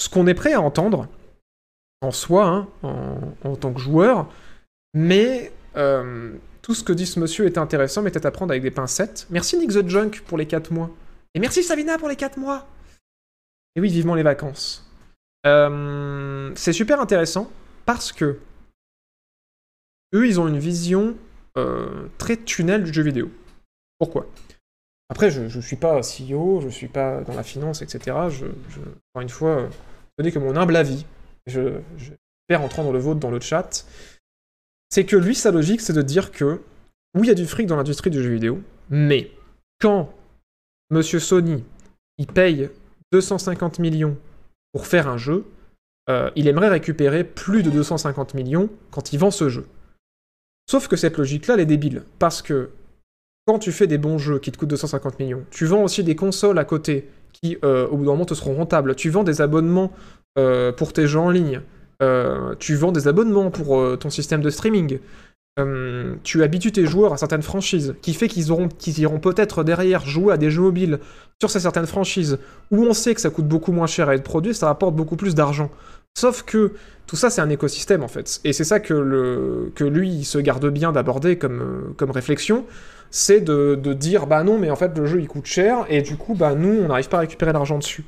Ce 0.00 0.08
qu'on 0.08 0.26
est 0.26 0.34
prêt 0.34 0.52
à 0.52 0.60
entendre 0.60 1.06
en 2.00 2.10
soi, 2.10 2.46
hein, 2.46 2.68
en, 2.82 3.18
en 3.44 3.54
tant 3.56 3.72
que 3.72 3.80
joueur, 3.80 4.26
mais 4.94 5.52
tout 6.60 6.74
ce 6.74 6.82
que 6.82 6.92
dit 6.92 7.06
ce 7.06 7.20
monsieur 7.20 7.46
est 7.46 7.56
intéressant, 7.56 8.02
mais 8.02 8.10
peut-être 8.10 8.26
à 8.26 8.30
prendre 8.32 8.50
avec 8.50 8.62
des 8.64 8.72
pincettes. 8.72 9.26
Merci 9.30 9.56
Nick 9.58 9.70
the 9.70 9.88
Junk 9.88 10.10
pour 10.26 10.36
les 10.38 10.46
4 10.46 10.72
mois. 10.72 10.90
Et 11.34 11.40
merci 11.40 11.62
Savina 11.62 11.96
pour 11.98 12.08
les 12.08 12.16
4 12.16 12.36
mois. 12.36 12.66
Et 13.76 13.80
oui, 13.80 13.88
vivement 13.88 14.14
les 14.16 14.22
vacances. 14.24 14.84
Euh, 15.46 16.52
c'est 16.54 16.72
super 16.72 17.00
intéressant 17.00 17.50
parce 17.84 18.12
que 18.12 18.38
eux, 20.14 20.26
ils 20.26 20.40
ont 20.40 20.46
une 20.46 20.58
vision 20.58 21.16
euh, 21.56 22.08
très 22.18 22.36
tunnel 22.36 22.84
du 22.84 22.92
jeu 22.92 23.02
vidéo. 23.02 23.30
Pourquoi? 23.98 24.26
Après, 25.08 25.30
je 25.30 25.42
ne 25.42 25.62
suis 25.62 25.76
pas 25.76 26.00
CEO, 26.00 26.60
je 26.62 26.68
suis 26.68 26.88
pas 26.88 27.22
dans 27.22 27.34
la 27.34 27.42
finance, 27.42 27.82
etc. 27.82 28.16
Je, 28.30 28.46
encore 28.46 29.22
une 29.22 29.28
fois, 29.28 29.58
euh, 29.58 29.68
donner 30.18 30.32
que 30.32 30.38
mon 30.38 30.56
humble 30.56 30.76
avis. 30.76 31.04
Je, 31.46 31.80
je 31.98 32.12
espère 32.48 32.62
entendre 32.64 32.92
le 32.92 32.98
vôtre 32.98 33.20
dans 33.20 33.30
le 33.30 33.40
chat. 33.40 33.86
C'est 34.90 35.04
que 35.04 35.16
lui, 35.16 35.34
sa 35.34 35.50
logique, 35.50 35.80
c'est 35.80 35.92
de 35.92 36.02
dire 36.02 36.32
que 36.32 36.60
oui, 37.14 37.26
il 37.26 37.28
y 37.28 37.30
a 37.30 37.34
du 37.34 37.46
fric 37.46 37.66
dans 37.66 37.76
l'industrie 37.76 38.10
du 38.10 38.22
jeu 38.22 38.30
vidéo, 38.30 38.62
mais 38.90 39.30
quand 39.80 40.12
Monsieur 40.90 41.20
Sony, 41.20 41.64
il 42.18 42.26
paye 42.26 42.70
250 43.12 43.78
millions 43.78 44.16
pour 44.72 44.86
faire 44.86 45.08
un 45.08 45.18
jeu, 45.18 45.44
euh, 46.08 46.30
il 46.34 46.48
aimerait 46.48 46.68
récupérer 46.68 47.24
plus 47.24 47.62
de 47.62 47.70
250 47.70 48.34
millions 48.34 48.68
quand 48.90 49.12
il 49.12 49.18
vend 49.18 49.30
ce 49.30 49.48
jeu. 49.48 49.66
Sauf 50.68 50.88
que 50.88 50.96
cette 50.96 51.16
logique-là, 51.16 51.54
elle 51.54 51.60
est 51.60 51.66
débile. 51.66 52.02
Parce 52.18 52.42
que 52.42 52.70
quand 53.46 53.58
tu 53.58 53.72
fais 53.72 53.86
des 53.86 53.98
bons 53.98 54.18
jeux 54.18 54.38
qui 54.38 54.50
te 54.52 54.58
coûtent 54.58 54.70
250 54.70 55.18
millions, 55.20 55.44
tu 55.50 55.66
vends 55.66 55.82
aussi 55.82 56.02
des 56.02 56.16
consoles 56.16 56.58
à 56.58 56.64
côté 56.64 57.08
qui, 57.32 57.58
euh, 57.64 57.86
au 57.88 57.96
bout 57.96 58.04
d'un 58.04 58.12
moment, 58.12 58.24
te 58.24 58.34
seront 58.34 58.54
rentables. 58.54 58.94
Tu 58.94 59.10
vends 59.10 59.24
des 59.24 59.40
abonnements 59.40 59.92
euh, 60.38 60.72
pour 60.72 60.92
tes 60.92 61.06
jeux 61.06 61.20
en 61.20 61.30
ligne. 61.30 61.62
Tu 62.58 62.74
vends 62.74 62.90
des 62.90 63.06
abonnements 63.06 63.52
pour 63.52 63.96
ton 63.96 64.10
système 64.10 64.40
de 64.40 64.50
streaming. 64.50 64.98
Euh, 65.58 66.14
tu 66.22 66.42
habitues 66.42 66.72
tes 66.72 66.86
joueurs 66.86 67.12
à 67.12 67.18
certaines 67.18 67.42
franchises, 67.42 67.94
qui 68.00 68.14
fait 68.14 68.28
qu'ils 68.28 68.50
auront, 68.52 68.68
qu'ils 68.68 68.98
iront 69.00 69.20
peut-être 69.20 69.64
derrière 69.64 70.06
jouer 70.06 70.32
à 70.32 70.36
des 70.38 70.50
jeux 70.50 70.62
mobiles 70.62 70.98
sur 71.40 71.50
ces 71.50 71.60
certaines 71.60 71.86
franchises, 71.86 72.38
où 72.70 72.84
on 72.84 72.94
sait 72.94 73.14
que 73.14 73.20
ça 73.20 73.28
coûte 73.28 73.46
beaucoup 73.46 73.72
moins 73.72 73.86
cher 73.86 74.08
à 74.08 74.14
être 74.14 74.22
produit, 74.22 74.54
ça 74.54 74.66
rapporte 74.66 74.94
beaucoup 74.94 75.16
plus 75.16 75.34
d'argent. 75.34 75.70
Sauf 76.16 76.42
que 76.42 76.72
tout 77.06 77.16
ça, 77.16 77.28
c'est 77.28 77.40
un 77.42 77.50
écosystème 77.50 78.02
en 78.02 78.08
fait. 78.08 78.40
Et 78.44 78.52
c'est 78.52 78.64
ça 78.64 78.80
que, 78.80 78.94
le, 78.94 79.72
que 79.74 79.84
lui, 79.84 80.08
il 80.08 80.24
se 80.24 80.38
garde 80.38 80.66
bien 80.70 80.92
d'aborder 80.92 81.36
comme, 81.36 81.60
euh, 81.60 81.92
comme 81.96 82.10
réflexion. 82.10 82.64
C'est 83.10 83.42
de, 83.42 83.74
de 83.74 83.92
dire, 83.92 84.26
bah 84.26 84.44
non, 84.44 84.58
mais 84.58 84.70
en 84.70 84.76
fait, 84.76 84.96
le 84.96 85.04
jeu 85.04 85.20
il 85.20 85.28
coûte 85.28 85.44
cher, 85.44 85.84
et 85.90 86.00
du 86.00 86.16
coup, 86.16 86.34
bah 86.34 86.54
nous, 86.54 86.80
on 86.82 86.88
n'arrive 86.88 87.10
pas 87.10 87.18
à 87.18 87.20
récupérer 87.20 87.52
l'argent 87.52 87.76
dessus. 87.78 88.04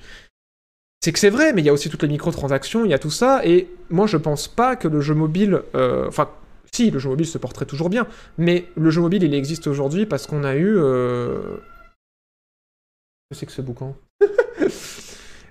C'est 1.03 1.13
que 1.13 1.19
c'est 1.19 1.29
vrai, 1.29 1.53
mais 1.53 1.61
il 1.61 1.67
y 1.67 1.69
a 1.69 1.75
aussi 1.75 1.91
toutes 1.91 2.03
les 2.03 2.09
microtransactions, 2.09 2.87
il 2.87 2.91
y 2.91 2.95
a 2.95 2.99
tout 2.99 3.11
ça, 3.11 3.45
et 3.45 3.69
moi, 3.91 4.07
je 4.07 4.17
pense 4.17 4.49
pas 4.49 4.77
que 4.77 4.89
le 4.89 5.03
jeu 5.03 5.13
mobile. 5.13 5.61
euh, 5.75 6.09
Enfin, 6.09 6.31
si, 6.75 6.91
le 6.91 6.99
jeu 6.99 7.09
mobile 7.09 7.27
se 7.27 7.39
porterait 7.39 7.67
toujours 7.67 7.89
bien, 7.89 8.07
mais 8.37 8.67
le 8.77 8.91
jeu 8.91 9.01
mobile, 9.01 9.23
il 9.23 9.35
existe 9.35 9.67
aujourd'hui 9.67 10.07
parce 10.07 10.27
qu'on 10.27 10.45
a 10.45 10.57
eu. 10.57 10.75
Euh... 10.77 11.57
que 13.31 13.37
c'est 13.37 13.47
que 13.47 13.53
ce 13.53 13.63
boucan 13.63 13.97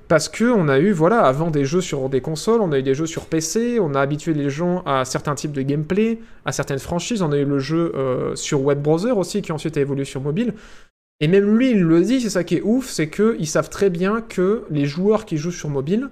Parce 0.10 0.28
que 0.28 0.44
on 0.44 0.68
a 0.68 0.80
eu, 0.80 0.92
voilà, 0.92 1.22
avant 1.22 1.50
des 1.50 1.64
jeux 1.64 1.80
sur 1.80 2.10
des 2.10 2.20
consoles, 2.20 2.62
on 2.62 2.74
a 2.74 2.80
eu 2.80 2.84
des 2.84 2.94
jeux 2.94 3.06
sur 3.06 3.26
PC, 3.26 3.80
on 3.80 3.96
a 3.96 4.02
habitué 4.02 4.34
les 4.34 4.50
gens 4.50 4.84
à 4.86 5.06
certains 5.06 5.34
types 5.34 5.54
de 5.54 5.62
gameplay, 5.62 6.20
à 6.46 6.52
certaines 6.52 6.80
franchises, 6.80 7.22
on 7.22 7.32
a 7.32 7.38
eu 7.38 7.46
le 7.46 7.60
jeu 7.60 7.94
euh, 7.96 8.36
sur 8.36 8.62
web 8.62 8.82
browser 8.82 9.12
aussi, 9.12 9.42
qui 9.42 9.54
ensuite 9.54 9.78
a 9.78 9.82
évolué 9.82 10.04
sur 10.04 10.20
mobile. 10.20 10.54
Et 11.22 11.28
même 11.30 11.58
lui, 11.58 11.72
il 11.72 11.82
le 11.82 12.02
dit, 12.02 12.20
c'est 12.20 12.30
ça 12.30 12.44
qui 12.44 12.56
est 12.56 12.62
ouf, 12.62 12.90
c'est 12.90 13.10
qu'ils 13.10 13.48
savent 13.48 13.70
très 13.70 13.90
bien 13.90 14.22
que 14.22 14.66
les 14.70 14.86
joueurs 14.86 15.26
qui 15.26 15.38
jouent 15.38 15.52
sur 15.52 15.70
mobile 15.70 16.10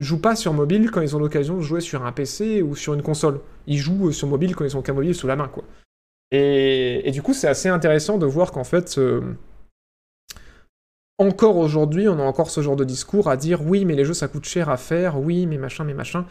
jouent 0.00 0.20
pas 0.20 0.36
sur 0.36 0.52
mobile 0.52 0.90
quand 0.90 1.00
ils 1.00 1.16
ont 1.16 1.18
l'occasion 1.18 1.56
de 1.56 1.62
jouer 1.62 1.80
sur 1.80 2.04
un 2.04 2.12
PC 2.12 2.62
ou 2.62 2.76
sur 2.76 2.94
une 2.94 3.02
console. 3.02 3.40
Ils 3.66 3.78
jouent 3.78 4.12
sur 4.12 4.28
mobile 4.28 4.54
quand 4.54 4.64
ils 4.64 4.76
ont 4.76 4.82
qu'un 4.82 4.92
mobile 4.92 5.14
sous 5.14 5.26
la 5.26 5.36
main, 5.36 5.48
quoi. 5.48 5.64
Et, 6.32 7.10
du 7.12 7.22
coup, 7.22 7.34
c'est 7.34 7.46
assez 7.46 7.68
intéressant 7.68 8.18
de 8.18 8.26
voir 8.26 8.50
qu'en 8.50 8.64
fait, 8.64 8.98
euh, 8.98 9.22
encore 11.18 11.56
aujourd'hui, 11.56 12.08
on 12.08 12.18
a 12.18 12.22
encore 12.22 12.50
ce 12.50 12.60
genre 12.60 12.76
de 12.76 12.84
discours 12.84 13.30
à 13.30 13.36
dire 13.36 13.62
oui, 13.62 13.84
mais 13.84 13.94
les 13.94 14.04
jeux 14.04 14.14
ça 14.14 14.28
coûte 14.28 14.44
cher 14.44 14.68
à 14.68 14.76
faire, 14.76 15.20
oui, 15.20 15.46
mais 15.46 15.56
machin, 15.56 15.84
mais 15.84 15.94
machin. 15.94 16.26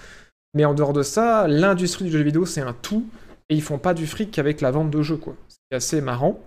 Mais 0.53 0.66
en 0.66 0.74
dehors 0.74 0.93
de 0.93 1.01
ça, 1.01 1.47
l'industrie 1.47 2.05
du 2.05 2.11
jeu 2.11 2.22
vidéo 2.22 2.45
c'est 2.45 2.61
un 2.61 2.74
tout, 2.74 3.07
et 3.49 3.55
ils 3.55 3.61
font 3.61 3.80
pas 3.80 3.93
du 3.93 4.05
fric 4.05 4.32
qu'avec 4.32 4.61
la 4.61 4.72
vente 4.72 4.91
de 4.91 5.01
jeux, 5.01 5.18
quoi. 5.18 5.36
C'est 5.47 5.78
assez 5.78 6.01
marrant. 6.01 6.39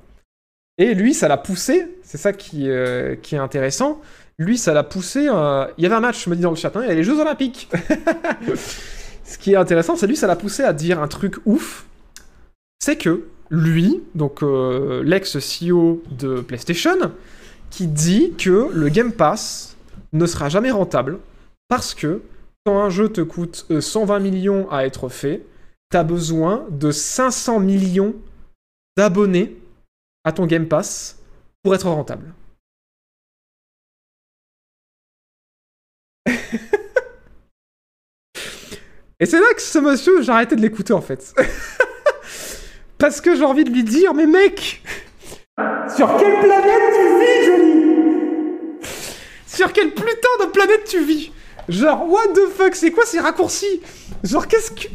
Et 0.77 0.95
lui, 0.95 1.15
ça 1.15 1.27
l'a 1.27 1.39
poussé, 1.39 1.99
c'est 2.03 2.19
ça 2.19 2.33
qui, 2.33 2.69
euh, 2.69 3.17
qui 3.17 3.35
est 3.35 3.39
intéressant. 3.39 4.01
Lui, 4.39 4.57
ça 4.57 4.73
l'a 4.73 4.85
poussé. 4.85 5.29
euh, 5.29 5.67
Il 5.79 5.83
y 5.83 5.87
avait 5.87 5.97
un 5.97 6.01
match, 6.01 6.25
je 6.25 6.31
me 6.31 6.37
dis 6.37 6.43
dans 6.43 6.51
le 6.51 6.57
chat, 6.57 6.75
hein, 6.77 6.83
il 6.85 6.89
y 6.89 6.93
a 6.93 6.95
les 6.95 7.05
Jeux 7.05 7.19
Olympiques. 7.21 7.69
Ce 9.25 9.37
qui 9.37 9.53
est 9.53 9.57
intéressant, 9.57 9.97
c'est 9.97 10.07
lui, 10.07 10.17
ça 10.17 10.27
l'a 10.27 10.37
poussé 10.37 10.63
à 10.63 10.73
dire 10.73 11.03
un 11.03 11.09
truc 11.09 11.37
ouf. 11.45 11.87
C'est 12.79 12.97
que 12.97 13.25
lui, 13.51 14.01
donc 14.15 14.43
euh, 14.43 15.03
l'ex-CEO 15.03 16.03
de 16.11 16.41
PlayStation, 16.41 17.13
qui 17.71 17.87
dit 17.87 18.33
que 18.39 18.69
le 18.73 18.89
Game 18.89 19.13
Pass 19.13 19.77
ne 20.13 20.25
sera 20.25 20.49
jamais 20.49 20.71
rentable 20.71 21.19
parce 21.69 21.95
que 21.95 22.23
quand 22.65 22.81
un 22.81 22.91
jeu 22.91 23.09
te 23.11 23.21
coûte 23.21 23.67
euh, 23.71 23.81
120 23.81 24.21
millions 24.21 24.71
à 24.71 24.87
être 24.87 25.09
fait, 25.09 25.43
t'as 25.91 26.05
besoin 26.05 26.65
de 26.71 26.91
500 26.91 27.61
millions 27.61 28.15
d'abonnés 28.97 29.57
à 30.25 30.33
ton 30.33 30.47
Game 30.47 30.67
Pass 30.69 31.19
pour 31.63 31.75
être 31.75 31.89
rentable. 31.89 32.33
Et 39.21 39.27
c'est 39.27 39.41
là 39.41 39.53
que 39.55 39.63
ce 39.63 39.79
monsieur, 39.79 40.23
j'ai 40.23 40.31
arrêté 40.31 40.55
de 40.55 40.61
l'écouter 40.61 40.93
en 40.93 41.01
fait. 41.01 41.35
Parce 42.99 43.21
que 43.21 43.35
j'ai 43.35 43.45
envie 43.45 43.65
de 43.65 43.71
lui 43.71 43.85
dire, 43.85 44.15
mais 44.15 44.27
mec, 44.27 44.83
sur 45.97 46.17
quelle 46.17 46.39
planète 46.41 46.83
tu 46.95 47.19
vis, 47.19 47.47
Johnny? 47.47 48.79
Sur 49.47 49.73
quelle 49.73 49.93
putain 49.93 50.29
de 50.41 50.47
planète 50.47 50.85
tu 50.85 51.05
vis? 51.05 51.33
Genre, 51.69 52.09
what 52.09 52.29
the 52.29 52.49
fuck, 52.57 52.75
c'est 52.75 52.91
quoi 52.91 53.05
ces 53.05 53.21
raccourcis? 53.21 53.81
Genre, 54.23 54.47
qu'est-ce 54.47 54.71
que... 54.71 54.89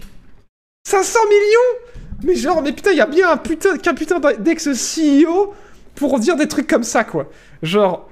500 0.88 1.20
millions 1.30 1.90
Mais 2.24 2.36
genre, 2.36 2.62
mais 2.62 2.74
putain, 2.74 2.92
il 2.92 2.98
y 2.98 3.02
a 3.02 3.06
bien 3.06 3.32
un 3.32 3.38
putain, 3.38 3.78
qu'un 3.78 3.94
putain 3.94 4.20
d'ex-CEO 4.20 5.54
pour 5.96 6.20
dire 6.20 6.36
des 6.36 6.48
trucs 6.48 6.68
comme 6.68 6.84
ça, 6.84 7.04
quoi. 7.04 7.30
Genre... 7.62 8.10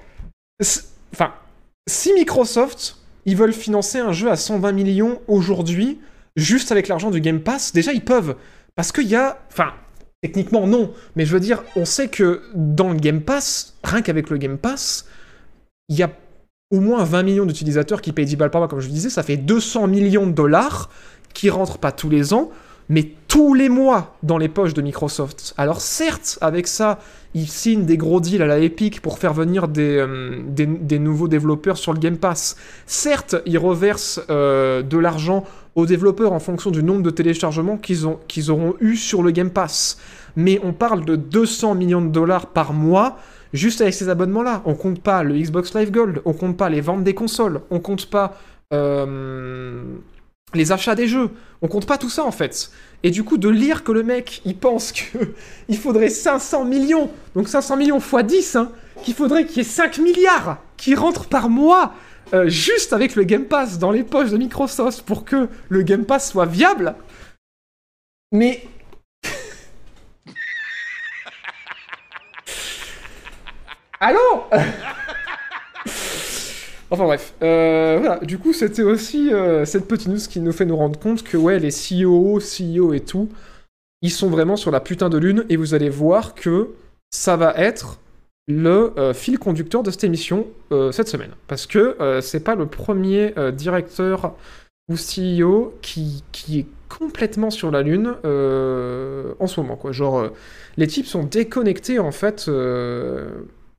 Enfin, 1.14 1.34
si 1.90 2.14
Microsoft, 2.14 2.98
ils 3.26 3.36
veulent 3.36 3.54
financer 3.54 4.00
un 4.00 4.12
jeu 4.12 4.30
à 4.30 4.36
120 4.36 4.72
millions 4.72 5.22
aujourd'hui, 5.28 6.00
juste 6.36 6.72
avec 6.72 6.88
l'argent 6.88 7.12
du 7.12 7.22
Game 7.22 7.42
Pass, 7.42 7.74
déjà, 7.74 7.94
ils 7.94 8.04
peuvent. 8.04 8.36
Parce 8.76 8.92
qu'il 8.92 9.08
y 9.08 9.16
a... 9.16 9.40
Enfin, 9.52 9.74
techniquement, 10.22 10.68
non. 10.68 10.94
Mais 11.16 11.26
je 11.26 11.34
veux 11.34 11.40
dire, 11.40 11.64
on 11.76 11.86
sait 11.86 12.08
que 12.08 12.42
dans 12.56 12.90
le 12.90 13.00
Game 13.00 13.22
Pass, 13.22 13.76
rien 13.84 14.02
qu'avec 14.02 14.30
le 14.30 14.38
Game 14.38 14.58
Pass, 14.58 15.06
il 15.90 15.98
y 15.98 16.04
a 16.04 16.12
au 16.72 16.80
moins 16.80 17.04
20 17.04 17.24
millions 17.24 17.46
d'utilisateurs 17.46 18.02
qui 18.02 18.14
payent 18.14 18.26
10 18.26 18.38
balles 18.38 18.50
par 18.50 18.62
mois, 18.62 18.68
comme 18.68 18.80
je 18.80 18.88
disais, 18.88 19.10
ça 19.10 19.24
fait 19.24 19.38
200 19.38 19.88
millions 19.88 20.26
de 20.26 20.32
dollars 20.32 20.90
qui 21.34 21.50
rentrent 21.50 21.78
pas 21.78 21.92
tous 21.92 22.10
les 22.10 22.34
ans, 22.34 22.50
mais 22.92 23.08
tous 23.30 23.54
les 23.54 23.70
mois 23.70 24.18
dans 24.22 24.38
les 24.38 24.50
poches 24.50 24.74
de 24.74 24.82
Microsoft. 24.82 25.54
Alors 25.58 25.80
certes, 25.80 26.38
avec 26.42 26.68
ça, 26.68 27.00
ils 27.34 27.48
signent 27.48 27.86
des 27.86 27.96
gros 27.96 28.20
deals 28.20 28.42
à 28.42 28.48
la 28.48 28.60
Epic 28.60 29.02
pour 29.02 29.18
faire 29.18 29.34
venir 29.34 29.70
des, 29.70 29.96
euh, 29.98 30.98
nouveaux 31.00 31.30
développeurs 31.30 31.78
sur 31.78 31.94
le 31.94 32.00
Game 32.00 32.18
Pass. 32.18 32.58
Certes, 32.86 33.38
ils 33.46 33.58
reversent 33.58 34.22
euh, 34.30 34.82
de 34.82 34.98
l'argent 34.98 35.46
aux 35.76 35.86
développeurs 35.86 36.34
en 36.34 36.40
fonction 36.40 36.70
du 36.70 36.84
nombre 36.84 37.02
de 37.02 37.12
téléchargements 37.12 37.78
qu'ils 37.78 38.52
auront 38.52 38.76
eu 38.82 38.98
sur 38.98 39.24
le 39.24 39.32
Game 39.32 39.52
Pass. 39.52 39.98
Mais 40.36 40.60
on 40.62 40.74
parle 40.74 41.06
de 41.06 41.16
200 41.16 41.76
millions 41.76 42.02
de 42.02 42.10
dollars 42.10 42.48
par 42.48 42.74
mois 42.74 43.18
juste 43.54 43.80
avec 43.80 43.94
ces 43.94 44.10
abonnements-là. 44.10 44.64
On 44.66 44.76
compte 44.76 45.02
pas 45.02 45.24
le 45.24 45.36
Xbox 45.36 45.74
Live 45.76 45.92
Gold, 45.92 46.22
on 46.26 46.34
compte 46.34 46.58
pas 46.58 46.68
les 46.68 46.82
ventes 46.82 47.06
des 47.06 47.14
consoles, 47.14 47.62
on 47.70 47.80
compte 47.80 48.10
pas 48.10 48.38
euh, 48.74 49.82
les 50.54 50.72
achats 50.72 50.96
des 50.96 51.08
jeux, 51.08 51.32
on 51.62 51.68
compte 51.68 51.86
pas 51.86 51.98
tout 51.98 52.10
ça 52.10 52.24
en 52.24 52.32
fait. 52.32 52.72
Et 53.04 53.12
du 53.12 53.24
coup, 53.24 53.38
de 53.38 53.50
lire 53.50 53.84
que 53.84 53.92
le 53.92 54.04
mec, 54.04 54.42
il 54.46 54.56
pense 54.56 54.92
que 54.92 55.18
il 55.70 55.78
faudrait 55.78 56.10
500 56.10 56.66
millions, 56.66 57.10
donc 57.36 57.48
500 57.48 57.78
millions 57.78 58.00
x 58.00 58.16
10, 58.24 58.56
hein, 58.56 58.72
qu'il 59.04 59.14
faudrait 59.14 59.46
qu'il 59.46 59.58
y 59.58 59.62
ait 59.62 59.64
5 59.64 59.98
milliards 60.00 60.58
qui 60.78 60.96
rentrent 60.96 61.28
par 61.28 61.50
mois 61.50 61.94
euh, 62.34 62.48
juste 62.48 62.94
avec 62.94 63.16
le 63.16 63.24
Game 63.24 63.46
Pass 63.46 63.78
dans 63.78 63.92
les 63.92 64.04
poches 64.04 64.32
de 64.32 64.38
Microsoft 64.38 65.02
pour 65.04 65.26
que 65.26 65.50
le 65.70 65.82
Game 65.82 66.06
Pass 66.06 66.32
soit 66.32 66.46
viable. 66.46 66.96
Mais 68.32 68.66
Allô? 74.00 74.46
Enfin 76.94 77.06
bref, 77.06 77.34
euh, 77.42 78.00
voilà, 78.02 78.20
du 78.20 78.38
coup 78.38 78.52
c'était 78.52 78.84
aussi 78.84 79.34
euh, 79.34 79.64
cette 79.64 79.88
petite 79.88 80.10
news 80.10 80.18
qui 80.18 80.42
nous 80.42 80.52
fait 80.52 80.66
nous 80.66 80.76
rendre 80.76 81.00
compte 81.00 81.24
que 81.24 81.38
ouais, 81.38 81.58
les 81.58 81.70
CEO, 81.70 82.40
CEO 82.40 82.94
et 82.94 83.00
tout, 83.00 83.30
ils 84.02 84.12
sont 84.12 84.30
vraiment 84.30 84.58
sur 84.58 84.72
la 84.72 84.82
putain 84.82 85.08
de 85.08 85.18
lune 85.18 85.46
et 85.48 85.56
vous 85.56 85.74
allez 85.74 85.90
voir 85.90 86.36
que 86.36 86.72
ça 87.10 87.38
va 87.38 87.54
être 87.56 87.98
le 88.50 88.92
euh, 88.98 89.14
fil 89.14 89.40
conducteur 89.40 89.84
de 89.84 89.92
cette 89.92 90.04
émission 90.04 90.48
euh, 90.74 90.92
cette 90.92 91.08
semaine. 91.08 91.32
Parce 91.48 91.66
que 91.66 92.20
c'est 92.22 92.44
pas 92.44 92.56
le 92.56 92.66
premier 92.66 93.34
directeur 93.54 94.36
ou 94.90 94.96
CEO 94.96 95.74
qui, 95.82 96.24
est 96.52 96.66
complètement 96.90 97.52
sur 97.52 97.72
la 97.72 97.84
lune 97.84 98.08
en 98.10 99.48
ce 99.48 99.62
moment, 99.62 99.78
quoi. 99.78 99.94
Genre, 99.94 100.30
les 100.76 100.88
types 100.88 101.06
sont 101.06 101.24
déconnectés 101.24 102.00
en 102.00 102.12
fait. 102.12 102.50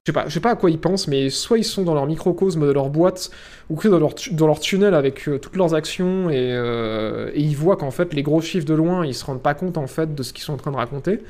Je 0.05 0.31
sais 0.31 0.41
pas, 0.41 0.51
à 0.51 0.57
quoi 0.57 0.69
ils 0.69 0.81
pensent, 0.81 1.07
mais 1.07 1.31
soit 1.31 1.59
ils 1.59 1.65
sont 1.65 1.85
dans 1.85 1.95
leur 1.95 2.07
microcosme 2.07 2.67
de 2.67 2.73
leur 2.73 2.91
boîte, 2.91 3.31
ou 3.71 3.77
que 3.77 3.87
dans 3.87 4.01
leur, 4.49 4.61
tunnel 4.61 4.95
avec 4.95 5.29
euh, 5.29 5.39
toutes 5.39 5.55
leurs 5.55 5.75
actions, 5.75 6.29
et, 6.29 6.53
euh, 6.53 7.31
et 7.35 7.41
ils 7.41 7.57
voient 7.57 7.77
qu'en 7.77 7.93
fait 7.93 8.13
les 8.13 8.25
gros 8.25 8.41
chiffres 8.41 8.67
de 8.67 8.75
loin, 8.75 9.07
ils 9.07 9.15
se 9.15 9.25
rendent 9.25 9.43
pas 9.43 9.55
compte 9.55 9.79
en 9.79 9.87
fait 9.87 10.13
de 10.13 10.23
ce 10.25 10.33
qu'ils 10.33 10.43
sont 10.43 10.55
en 10.55 10.57
train 10.57 10.73
de 10.73 10.77
raconter. 10.77 11.23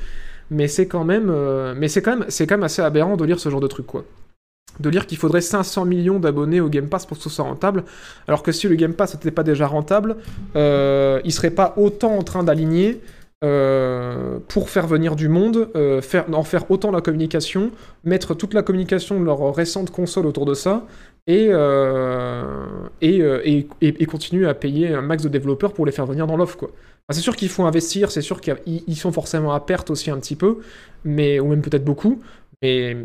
Mais 0.49 0.67
c'est 0.67 0.87
quand 0.87 1.03
même, 1.03 1.29
euh, 1.29 1.75
mais 1.77 1.87
c'est 1.87 2.01
quand 2.01 2.17
même, 2.17 2.25
c'est 2.29 2.51
assez 2.51 2.81
aberrant 2.81 3.15
de 3.15 3.23
lire 3.25 3.39
ce 3.39 3.49
genre 3.49 3.61
de 3.61 3.67
truc 3.67 3.85
quoi. 3.85 4.05
De 4.79 4.89
lire 4.89 5.05
qu'il 5.05 5.19
faudrait 5.19 5.41
500 5.41 5.85
millions 5.85 6.19
d'abonnés 6.19 6.59
au 6.59 6.67
Game 6.67 6.87
Pass 6.87 7.05
pour 7.05 7.17
que 7.17 7.23
ce 7.23 7.29
soit 7.29 7.45
rentable, 7.45 7.83
alors 8.27 8.41
que 8.41 8.51
si 8.51 8.67
le 8.67 8.73
Game 8.73 8.93
Pass 8.93 9.13
n'était 9.13 9.29
pas 9.29 9.43
déjà 9.43 9.67
rentable, 9.67 10.15
il 10.55 11.31
serait 11.31 11.51
pas 11.51 11.75
autant 11.77 12.17
en 12.17 12.23
train 12.23 12.43
d'aligner 12.43 12.99
euh, 13.43 14.39
pour 14.47 14.69
faire 14.69 14.87
venir 14.87 15.15
du 15.15 15.27
monde, 15.27 15.69
euh, 15.75 16.01
faire, 16.01 16.25
en 16.33 16.43
faire 16.43 16.69
autant 16.71 16.91
la 16.91 17.01
communication, 17.01 17.71
mettre 18.03 18.33
toute 18.35 18.53
la 18.53 18.63
communication 18.63 19.19
de 19.19 19.25
leur 19.25 19.53
récente 19.55 19.89
console 19.91 20.25
autour 20.25 20.45
de 20.45 20.53
ça, 20.53 20.85
et, 21.27 21.47
euh, 21.49 22.65
et, 23.01 23.17
et, 23.19 23.67
et- 23.81 24.05
continuer 24.05 24.47
à 24.47 24.53
payer 24.53 24.89
un 24.93 25.01
max 25.01 25.23
de 25.23 25.29
développeurs 25.29 25.73
pour 25.73 25.85
les 25.85 25.91
faire 25.91 26.05
venir 26.05 26.27
dans 26.27 26.37
l'offre, 26.37 26.57
quoi. 26.57 26.71
C'est 27.09 27.19
sûr 27.21 27.35
qu'il 27.35 27.49
faut 27.49 27.63
investir, 27.65 28.11
c'est 28.11 28.21
sûr 28.21 28.39
qu'ils 28.39 28.57
ils 28.87 28.95
sont 28.95 29.11
forcément 29.11 29.53
à 29.53 29.59
perte 29.59 29.89
aussi 29.89 30.09
un 30.09 30.19
petit 30.19 30.35
peu, 30.37 30.59
mais, 31.03 31.39
ou 31.39 31.47
même 31.47 31.61
peut-être 31.61 31.83
beaucoup, 31.83 32.21
mais 32.61 32.95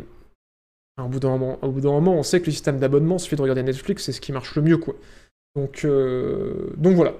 au 1.01 1.07
bout 1.07 1.19
d'un 1.19 1.29
moment, 1.29 1.59
au 1.61 1.69
bout 1.71 1.81
d'un 1.81 1.91
moment, 1.91 2.13
on 2.15 2.23
sait 2.23 2.39
que 2.41 2.45
le 2.47 2.51
système 2.51 2.77
d'abonnement, 2.79 3.17
suffit 3.17 3.35
de 3.35 3.41
regarder 3.41 3.63
Netflix, 3.63 4.03
c'est 4.05 4.11
ce 4.11 4.21
qui 4.21 4.31
marche 4.31 4.55
le 4.55 4.61
mieux, 4.61 4.77
quoi. 4.77 4.95
Donc, 5.55 5.85
donc 6.77 6.95
voilà. 6.95 7.13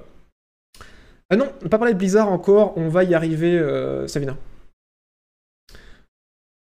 Ah 1.32 1.36
non, 1.36 1.48
on 1.64 1.70
pas 1.70 1.78
parler 1.78 1.94
de 1.94 2.00
Blizzard 2.00 2.32
encore, 2.32 2.74
on 2.76 2.90
va 2.90 3.04
y 3.04 3.14
arriver, 3.14 3.58
euh, 3.58 4.08
Savina. 4.08 4.36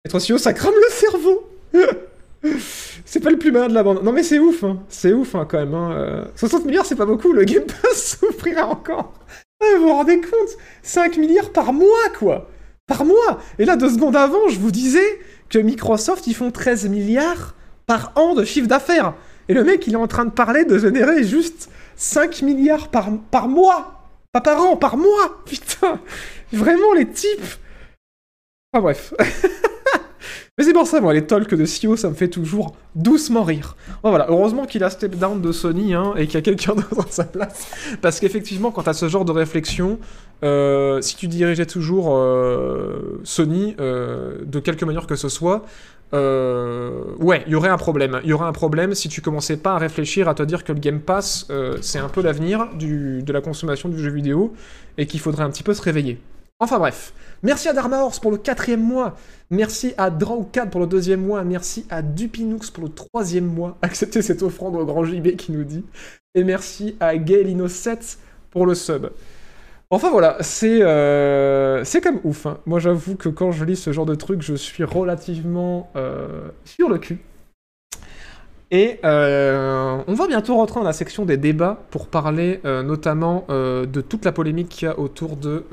CEO, 0.07 0.37
ça 0.37 0.53
crame 0.53 0.73
le 0.73 0.91
cerveau 0.91 1.49
C'est 3.05 3.19
pas 3.19 3.29
le 3.29 3.37
plus 3.37 3.51
malin 3.51 3.67
de 3.67 3.73
la 3.73 3.83
bande. 3.83 4.03
Non 4.03 4.11
mais 4.11 4.23
c'est 4.23 4.39
ouf, 4.39 4.63
hein. 4.63 4.79
c'est 4.89 5.13
ouf 5.13 5.35
hein, 5.35 5.45
quand 5.49 5.59
même. 5.59 5.73
Hein. 5.73 5.91
euh. 5.93 6.25
60 6.35 6.65
milliards, 6.65 6.85
c'est 6.85 6.95
pas 6.95 7.05
beaucoup, 7.05 7.33
le 7.33 7.43
Game 7.43 7.63
Pass 7.65 8.17
souffrira 8.19 8.67
encore. 8.67 9.13
Ah, 9.61 9.65
vous 9.77 9.83
vous 9.83 9.93
rendez 9.93 10.21
compte? 10.21 10.57
5 10.81 11.17
milliards 11.17 11.51
par 11.51 11.73
mois, 11.73 12.09
quoi 12.17 12.49
Par 12.87 13.05
mois 13.05 13.39
Et 13.59 13.65
là, 13.65 13.75
deux 13.75 13.89
secondes 13.89 14.15
avant, 14.15 14.47
je 14.49 14.59
vous 14.59 14.71
disais 14.71 15.19
que 15.49 15.59
Microsoft, 15.59 16.27
ils 16.27 16.35
font 16.35 16.51
13 16.51 16.87
milliards 16.89 17.55
par 17.85 18.13
an 18.15 18.33
de 18.33 18.45
chiffre 18.45 18.67
d'affaires. 18.67 19.13
Et 19.49 19.53
le 19.53 19.63
mec, 19.63 19.87
il 19.87 19.93
est 19.93 19.97
en 19.97 20.07
train 20.07 20.25
de 20.25 20.31
parler 20.31 20.63
de 20.63 20.77
générer 20.77 21.23
juste 21.23 21.69
5 21.95 22.41
milliards 22.43 22.89
par 22.89 23.47
mois 23.47 24.02
Pas 24.33 24.41
par 24.41 24.59
an, 24.59 24.75
par 24.75 24.97
mois 24.97 25.43
Putain 25.45 25.99
Vraiment, 26.51 26.93
les 26.93 27.07
types 27.07 27.45
Enfin 28.73 28.81
bref. 28.81 29.13
Mais 30.57 30.63
c'est 30.63 30.73
pour 30.73 30.85
ça, 30.85 31.01
moi, 31.01 31.13
les 31.13 31.25
talks 31.25 31.53
de 31.53 31.65
CEO, 31.65 31.95
ça 31.95 32.09
me 32.09 32.13
fait 32.13 32.27
toujours 32.27 32.75
doucement 32.93 33.43
rire. 33.43 33.75
Bon, 34.03 34.09
voilà, 34.09 34.27
heureusement 34.29 34.65
qu'il 34.65 34.83
a 34.83 34.91
step 34.91 35.15
down 35.15 35.41
de 35.41 35.51
Sony 35.51 35.95
hein, 35.95 36.13
et 36.15 36.25
qu'il 36.25 36.35
y 36.35 36.37
a 36.37 36.41
quelqu'un 36.41 36.75
d'autre 36.75 37.07
à 37.07 37.11
sa 37.11 37.23
place. 37.23 37.67
Parce 38.01 38.19
qu'effectivement, 38.19 38.69
quand 38.69 38.83
t'as 38.83 38.93
ce 38.93 39.07
genre 39.07 39.25
de 39.25 39.31
réflexion, 39.31 39.99
euh, 40.43 41.01
si 41.01 41.15
tu 41.15 41.27
dirigeais 41.27 41.65
toujours 41.65 42.15
euh, 42.15 43.19
Sony, 43.23 43.75
euh, 43.79 44.39
de 44.45 44.59
quelque 44.59 44.85
manière 44.85 45.07
que 45.07 45.15
ce 45.15 45.29
soit, 45.29 45.65
euh, 46.13 47.15
ouais, 47.19 47.43
il 47.47 47.53
y 47.53 47.55
aurait 47.55 47.69
un 47.69 47.77
problème. 47.77 48.19
Il 48.23 48.29
y 48.29 48.33
aurait 48.33 48.45
un 48.45 48.53
problème 48.53 48.93
si 48.93 49.09
tu 49.09 49.21
commençais 49.21 49.57
pas 49.57 49.73
à 49.73 49.77
réfléchir, 49.77 50.29
à 50.29 50.35
te 50.35 50.43
dire 50.43 50.63
que 50.63 50.71
le 50.71 50.79
Game 50.79 50.99
Pass, 50.99 51.47
euh, 51.49 51.77
c'est 51.81 51.99
un 51.99 52.09
peu 52.09 52.21
l'avenir 52.21 52.69
de 52.75 53.33
la 53.33 53.41
consommation 53.41 53.89
du 53.89 53.99
jeu 53.99 54.11
vidéo 54.11 54.53
et 54.97 55.07
qu'il 55.07 55.19
faudrait 55.19 55.43
un 55.43 55.49
petit 55.49 55.63
peu 55.63 55.73
se 55.73 55.81
réveiller. 55.81 56.19
Enfin 56.59 56.77
bref, 56.77 57.13
merci 57.41 57.67
à 57.67 57.73
Dharma 57.73 58.03
Horse 58.03 58.19
pour 58.19 58.31
le 58.31 58.37
quatrième 58.37 58.81
mois, 58.81 59.17
merci 59.49 59.93
à 59.97 60.09
Drawcad 60.09 60.69
pour 60.69 60.79
le 60.79 60.87
deuxième 60.87 61.19
mois, 61.19 61.43
merci 61.43 61.85
à 61.89 62.01
Dupinux 62.01 62.69
pour 62.71 62.83
le 62.83 62.89
troisième 62.89 63.47
mois, 63.47 63.77
acceptez 63.81 64.21
cette 64.21 64.43
offrande 64.43 64.75
au 64.75 64.85
grand 64.85 65.03
JB 65.03 65.35
qui 65.35 65.51
nous 65.51 65.65
dit, 65.65 65.83
et 66.35 66.43
merci 66.43 66.95
à 67.01 67.15
Gaelino7 67.15 68.17
pour 68.49 68.65
le 68.65 68.75
sub. 68.75 69.07
Enfin 69.93 70.09
voilà, 70.09 70.37
c'est 70.41 70.81
euh, 70.81 71.83
c'est 71.83 72.01
comme 72.01 72.19
ouf. 72.23 72.47
hein. 72.47 72.57
Moi 72.65 72.79
j'avoue 72.79 73.15
que 73.15 73.29
quand 73.29 73.51
je 73.51 73.63
lis 73.63 73.75
ce 73.75 73.93
genre 73.93 74.07
de 74.07 74.15
truc, 74.15 74.41
je 74.41 74.55
suis 74.55 74.83
relativement 74.83 75.91
euh, 75.95 76.49
sur 76.65 76.89
le 76.89 76.97
cul. 76.97 77.19
Et 78.71 78.99
euh, 79.05 80.01
on 80.07 80.15
va 80.15 80.25
bientôt 80.25 80.55
rentrer 80.55 80.79
dans 80.79 80.85
la 80.85 80.93
section 80.93 81.25
des 81.25 81.37
débats 81.37 81.83
pour 81.91 82.07
parler 82.07 82.59
euh, 82.65 82.81
notamment 82.81 83.45
de 83.49 84.01
toute 84.01 84.25
la 84.25 84.31
polémique 84.31 84.69
qu'il 84.69 84.87
y 84.87 84.89
a 84.89 84.97
autour 84.97 85.37
de 85.37 85.63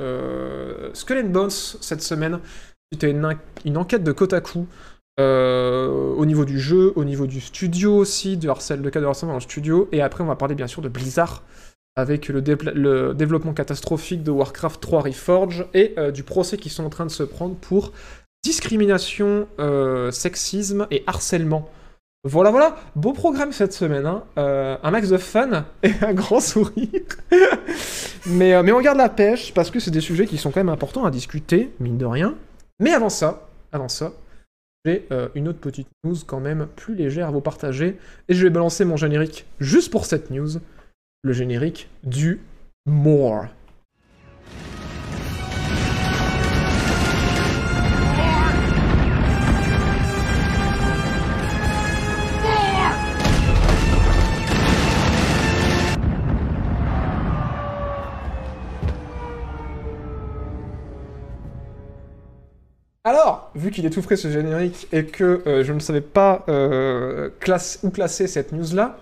Skull 0.93 1.17
and 1.25 1.31
Bones 1.31 1.49
cette 1.49 2.03
semaine. 2.03 2.41
C'était 2.93 3.11
une, 3.11 3.27
une 3.65 3.79
enquête 3.79 4.05
de 4.05 4.13
Kotaku 4.13 4.67
euh, 5.19 5.89
au 5.89 6.27
niveau 6.27 6.45
du 6.45 6.61
jeu, 6.61 6.93
au 6.95 7.05
niveau 7.05 7.27
du 7.27 7.41
studio 7.41 7.97
aussi, 7.97 8.37
le 8.37 8.91
cas 8.91 9.01
de 9.01 9.07
harcèlement 9.07 9.33
dans 9.33 9.39
le 9.39 9.43
studio. 9.43 9.89
Et 9.93 10.03
après, 10.03 10.23
on 10.23 10.27
va 10.27 10.37
parler 10.37 10.55
bien 10.55 10.67
sûr 10.67 10.83
de 10.83 10.91
Blizzard 10.91 11.43
avec 11.97 12.29
le, 12.29 12.41
développement 13.15 13.53
catastrophique 13.53 14.23
de 14.23 14.31
Warcraft 14.31 14.81
3 14.81 15.03
Reforged 15.03 15.67
et 15.75 15.95
euh, 15.99 16.11
du 16.11 16.23
procès 16.23 16.57
qu'ils 16.57 16.73
sont 16.73 16.85
en 16.85 16.91
train 16.91 17.07
de 17.07 17.11
se 17.11 17.23
prendre 17.23 17.55
pour 17.57 17.93
discrimination, 18.45 19.49
euh, 19.59 20.11
sexisme 20.11 20.87
et 20.91 21.05
harcèlement. 21.07 21.69
Voilà, 22.25 22.51
voilà, 22.51 22.77
beau 22.97 23.13
programme 23.13 23.53
cette 23.53 23.73
semaine, 23.73 24.05
hein. 24.05 24.25
Euh, 24.39 24.77
un 24.83 24.91
max 24.91 25.09
de 25.09 25.17
fun 25.17 25.65
et 25.83 25.93
un 26.03 26.13
grand 26.13 26.41
sourire. 26.41 27.03
mais, 28.27 28.63
mais 28.63 28.73
on 28.73 28.81
garde 28.81 28.99
la 28.99 29.09
pêche 29.09 29.53
parce 29.55 29.71
que 29.71 29.81
c'est 29.81 29.91
des 29.91 30.01
sujets 30.01 30.27
qui 30.27 30.39
sont 30.39 30.51
quand 30.51 30.61
même 30.61 30.69
importants 30.69 31.05
à 31.05 31.11
discuter, 31.11 31.71
mine 31.81 31.99
de 31.99 32.07
rien. 32.07 32.35
Mais 32.79 32.93
avant 32.93 33.09
ça, 33.09 33.49
avant 33.73 33.89
ça, 33.89 34.13
j'ai 34.85 35.07
une 35.35 35.49
autre 35.49 35.61
petite 35.61 35.89
news 36.05 36.17
quand 36.27 36.41
même 36.41 36.67
plus 36.77 36.95
légère 36.95 37.29
à 37.29 37.31
vous 37.31 37.43
partager 37.43 37.99
et 38.29 38.35
je 38.35 38.43
vais 38.43 38.49
balancer 38.49 38.87
mon 38.87 38.97
générique 38.97 39.45
juste 39.59 39.91
pour 39.91 40.07
cette 40.07 40.31
news, 40.31 40.59
le 41.23 41.33
générique 41.33 41.89
du 42.03 42.41
More. 42.87 43.47
Alors, 63.03 63.51
vu 63.55 63.71
qu'il 63.71 63.85
est 63.87 63.91
tout 63.91 64.03
frais 64.03 64.17
ce 64.17 64.31
générique 64.31 64.87
et 64.93 65.05
que 65.05 65.43
euh, 65.47 65.65
je 65.65 65.73
ne 65.73 65.81
savais 65.81 66.01
pas 66.01 66.45
euh, 66.49 67.31
où 67.83 67.91
classer 67.91 68.27
cette 68.27 68.53
news-là, 68.53 68.99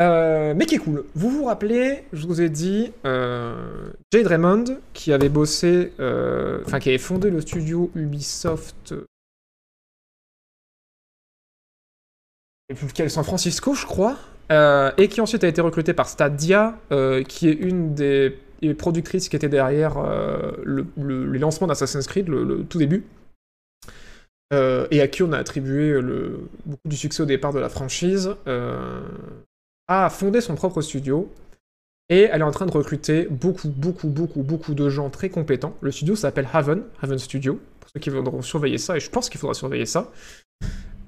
euh, 0.00 0.54
mais 0.54 0.66
qui 0.66 0.74
est 0.74 0.78
cool. 0.78 1.04
Vous 1.14 1.30
vous 1.30 1.44
rappelez, 1.44 2.04
je 2.12 2.26
vous 2.26 2.40
ai 2.40 2.48
dit, 2.50 2.92
euh, 3.04 3.90
Jade 4.12 4.26
Raymond, 4.26 4.64
qui 4.92 5.12
avait 5.12 5.28
bossé, 5.28 5.92
euh, 6.00 6.60
enfin 6.66 6.78
qui 6.80 6.90
avait 6.90 6.98
fondé 6.98 7.30
le 7.30 7.40
studio 7.40 7.90
Ubisoft, 7.94 8.94
et 12.68 12.74
puis 12.74 12.86
lequel, 12.86 13.10
San 13.10 13.24
Francisco, 13.24 13.74
je 13.74 13.86
crois, 13.86 14.18
et 14.98 15.08
qui 15.08 15.20
ensuite 15.20 15.44
a 15.44 15.48
été 15.48 15.60
recruté 15.60 15.94
par 15.94 16.08
Stadia, 16.08 16.78
qui 17.28 17.48
est 17.48 17.52
une 17.54 17.94
des 17.94 18.38
productrices 18.76 19.28
qui 19.28 19.36
était 19.36 19.48
derrière 19.48 20.00
le, 20.62 20.86
le- 20.96 21.30
les 21.30 21.38
lancements 21.38 21.66
d'Assassin's 21.68 22.06
Creed, 22.06 22.28
le, 22.28 22.44
le 22.44 22.64
tout 22.64 22.78
début, 22.78 23.04
et 24.52 25.00
à 25.00 25.08
qui 25.08 25.22
on 25.22 25.32
a 25.32 25.38
attribué 25.38 26.00
beaucoup 26.64 26.88
du 26.88 26.96
succès 26.96 27.22
au 27.22 27.26
départ 27.26 27.52
de 27.52 27.60
la 27.60 27.68
franchise, 27.68 28.34
a 29.88 30.10
fondé 30.10 30.40
son 30.40 30.54
propre 30.54 30.80
studio. 30.80 31.32
Et 32.08 32.28
elle 32.32 32.40
est 32.40 32.44
en 32.44 32.52
train 32.52 32.66
de 32.66 32.70
recruter 32.70 33.26
beaucoup, 33.28 33.68
beaucoup, 33.68 34.08
beaucoup, 34.08 34.42
beaucoup 34.42 34.74
de 34.74 34.88
gens 34.88 35.10
très 35.10 35.28
compétents. 35.28 35.74
Le 35.80 35.90
studio 35.90 36.14
s'appelle 36.14 36.48
Haven, 36.52 36.82
Haven 37.02 37.18
Studio, 37.18 37.60
pour 37.80 37.90
ceux 37.90 37.98
qui 37.98 38.10
voudront 38.10 38.42
surveiller 38.42 38.78
ça, 38.78 38.96
et 38.96 39.00
je 39.00 39.10
pense 39.10 39.28
qu'il 39.28 39.40
faudra 39.40 39.54
surveiller 39.54 39.86
ça. 39.86 40.12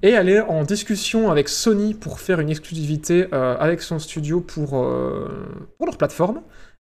Et 0.02 0.10
elle 0.10 0.28
est 0.28 0.40
en 0.40 0.62
discussion 0.62 1.30
avec 1.30 1.48
Sony 1.48 1.94
pour 1.94 2.20
faire 2.20 2.38
une 2.40 2.50
exclusivité 2.50 3.26
euh, 3.32 3.56
avec 3.58 3.82
son 3.82 3.98
studio 3.98 4.40
pour, 4.40 4.76
euh, 4.76 5.28
pour 5.76 5.86
leur 5.86 5.98
plateforme. 5.98 6.42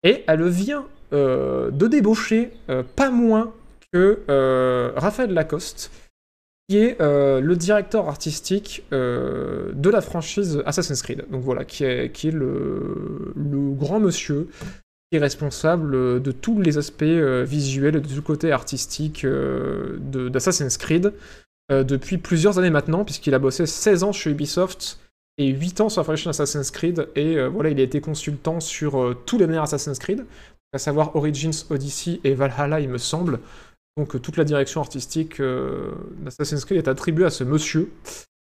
Et 0.05 0.25
elle 0.29 0.49
vient 0.49 0.87
euh, 1.13 1.71
de 1.71 1.87
débaucher 1.89 2.53
pas 2.97 3.11
moins 3.11 3.53
que 3.93 4.93
Raphaël 4.97 5.33
Lacoste, 5.33 5.91
qui 6.71 6.79
est 6.79 7.01
euh, 7.01 7.41
le 7.41 7.57
directeur 7.57 8.07
artistique 8.07 8.85
euh, 8.93 9.73
de 9.75 9.91
la 9.91 10.01
franchise 10.01 10.63
Assassin's 10.67 11.03
Creed. 11.03 11.25
Donc 11.29 11.43
voilà, 11.43 11.65
qui 11.65 11.83
est, 11.83 12.25
le, 12.27 13.35
grand 13.75 13.99
monsieur 13.99 14.49
qui 15.11 15.17
est 15.17 15.19
responsable 15.19 15.97
euh, 15.97 16.21
de 16.21 16.31
tous 16.31 16.61
les 16.61 16.79
aspects 16.79 17.03
visuels, 17.03 18.01
tout 18.01 18.15
le 18.15 18.23
côté 18.23 18.53
artistique 18.53 19.27
d'Assassin's 19.27 20.77
Creed 20.77 21.13
depuis 21.73 22.19
plusieurs 22.19 22.59
années 22.59 22.71
maintenant, 22.71 23.05
puisqu'il 23.05 23.35
a 23.35 23.41
bossé 23.41 23.67
16 23.67 24.05
ans 24.05 24.13
chez 24.13 24.31
Ubisoft 24.31 25.01
et 25.39 25.49
8 25.49 25.81
ans 25.81 25.89
sur 25.89 26.01
la 26.01 26.05
franchise 26.05 26.29
Assassin's 26.29 26.71
Creed, 26.71 27.09
et 27.15 27.45
voilà, 27.47 27.71
il 27.71 27.79
a 27.79 27.83
été 27.85 28.01
consultant 28.01 28.59
sur 28.59 29.17
tous 29.25 29.39
les 29.39 29.47
derniers 29.47 29.63
Assassin's 29.63 30.01
Creed, 30.01 30.25
à 30.73 30.79
savoir 30.79 31.15
Origins, 31.15 31.65
Odyssey 31.71 32.21
et 32.25 32.35
Valhalla, 32.35 32.81
il 32.81 32.89
me 32.89 32.99
semble. 32.99 33.39
Donc 33.97 34.15
euh, 34.15 34.19
toute 34.19 34.37
la 34.37 34.45
direction 34.45 34.81
artistique 34.81 35.41
euh, 35.41 35.93
d'Assassin's 36.19 36.65
Creed 36.65 36.79
est 36.79 36.89
attribuée 36.89 37.27
à 37.27 37.31
ce 37.31 37.45
monsieur. 37.45 37.91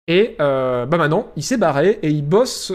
Et 0.07 0.36
euh, 0.41 0.86
bah 0.86 0.97
maintenant, 0.97 1.32
il 1.36 1.43
s'est 1.43 1.57
barré 1.57 1.99
et 2.01 2.09
il 2.09 2.23
bosse 2.23 2.73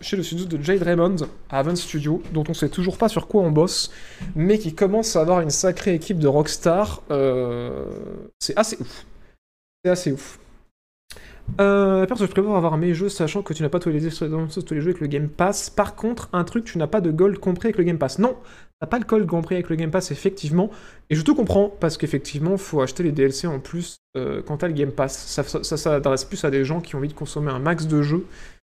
chez 0.00 0.16
le 0.16 0.22
studio 0.22 0.44
de 0.44 0.62
Jade 0.62 0.82
Raymond 0.82 1.16
à 1.50 1.58
Haven 1.58 1.76
Studio, 1.76 2.22
dont 2.32 2.44
on 2.48 2.54
sait 2.54 2.68
toujours 2.68 2.98
pas 2.98 3.08
sur 3.08 3.26
quoi 3.26 3.42
on 3.42 3.50
bosse, 3.50 3.90
mais 4.36 4.58
qui 4.58 4.74
commence 4.74 5.16
à 5.16 5.22
avoir 5.22 5.40
une 5.40 5.50
sacrée 5.50 5.94
équipe 5.94 6.18
de 6.18 6.28
rockstar. 6.28 7.02
C'est 8.38 8.56
assez 8.56 8.76
ouf. 8.80 9.06
C'est 9.82 9.90
assez 9.90 10.12
ouf. 10.12 10.38
Euh, 11.60 12.06
perso, 12.06 12.24
je 12.24 12.30
préfère 12.30 12.52
avoir 12.52 12.76
mes 12.78 12.94
jeux 12.94 13.08
sachant 13.08 13.42
que 13.42 13.52
tu 13.52 13.62
n'as 13.62 13.68
pas 13.68 13.78
tous 13.78 13.90
les, 13.90 14.00
jeux 14.00 14.90
avec 14.90 15.00
le 15.00 15.06
Game 15.06 15.28
Pass. 15.28 15.70
Par 15.70 15.94
contre, 15.94 16.28
un 16.32 16.44
truc, 16.44 16.64
tu 16.64 16.78
n'as 16.78 16.86
pas 16.86 17.00
de 17.00 17.10
gold 17.10 17.38
compris 17.38 17.68
avec 17.68 17.78
le 17.78 17.84
Game 17.84 17.98
Pass. 17.98 18.18
Non, 18.18 18.36
t'as 18.80 18.86
pas 18.86 18.98
le 18.98 19.04
gold 19.04 19.26
compris 19.26 19.56
avec 19.56 19.68
le 19.68 19.76
Game 19.76 19.90
Pass, 19.90 20.10
effectivement. 20.10 20.70
Et 21.10 21.14
je 21.14 21.22
te 21.22 21.30
comprends, 21.30 21.68
parce 21.68 21.98
qu'effectivement, 21.98 22.56
faut 22.56 22.80
acheter 22.80 23.02
les 23.02 23.12
DLC 23.12 23.46
en 23.46 23.60
plus 23.60 23.96
euh, 24.16 24.42
quand 24.46 24.58
t'as 24.58 24.68
le 24.68 24.74
Game 24.74 24.92
Pass. 24.92 25.16
Ça, 25.26 25.42
ça, 25.42 25.76
s'adresse 25.76 26.24
plus 26.24 26.44
à 26.44 26.50
des 26.50 26.64
gens 26.64 26.80
qui 26.80 26.94
ont 26.94 26.98
envie 26.98 27.08
de 27.08 27.14
consommer 27.14 27.50
un 27.50 27.58
max 27.58 27.86
de 27.86 28.02
jeux 28.02 28.26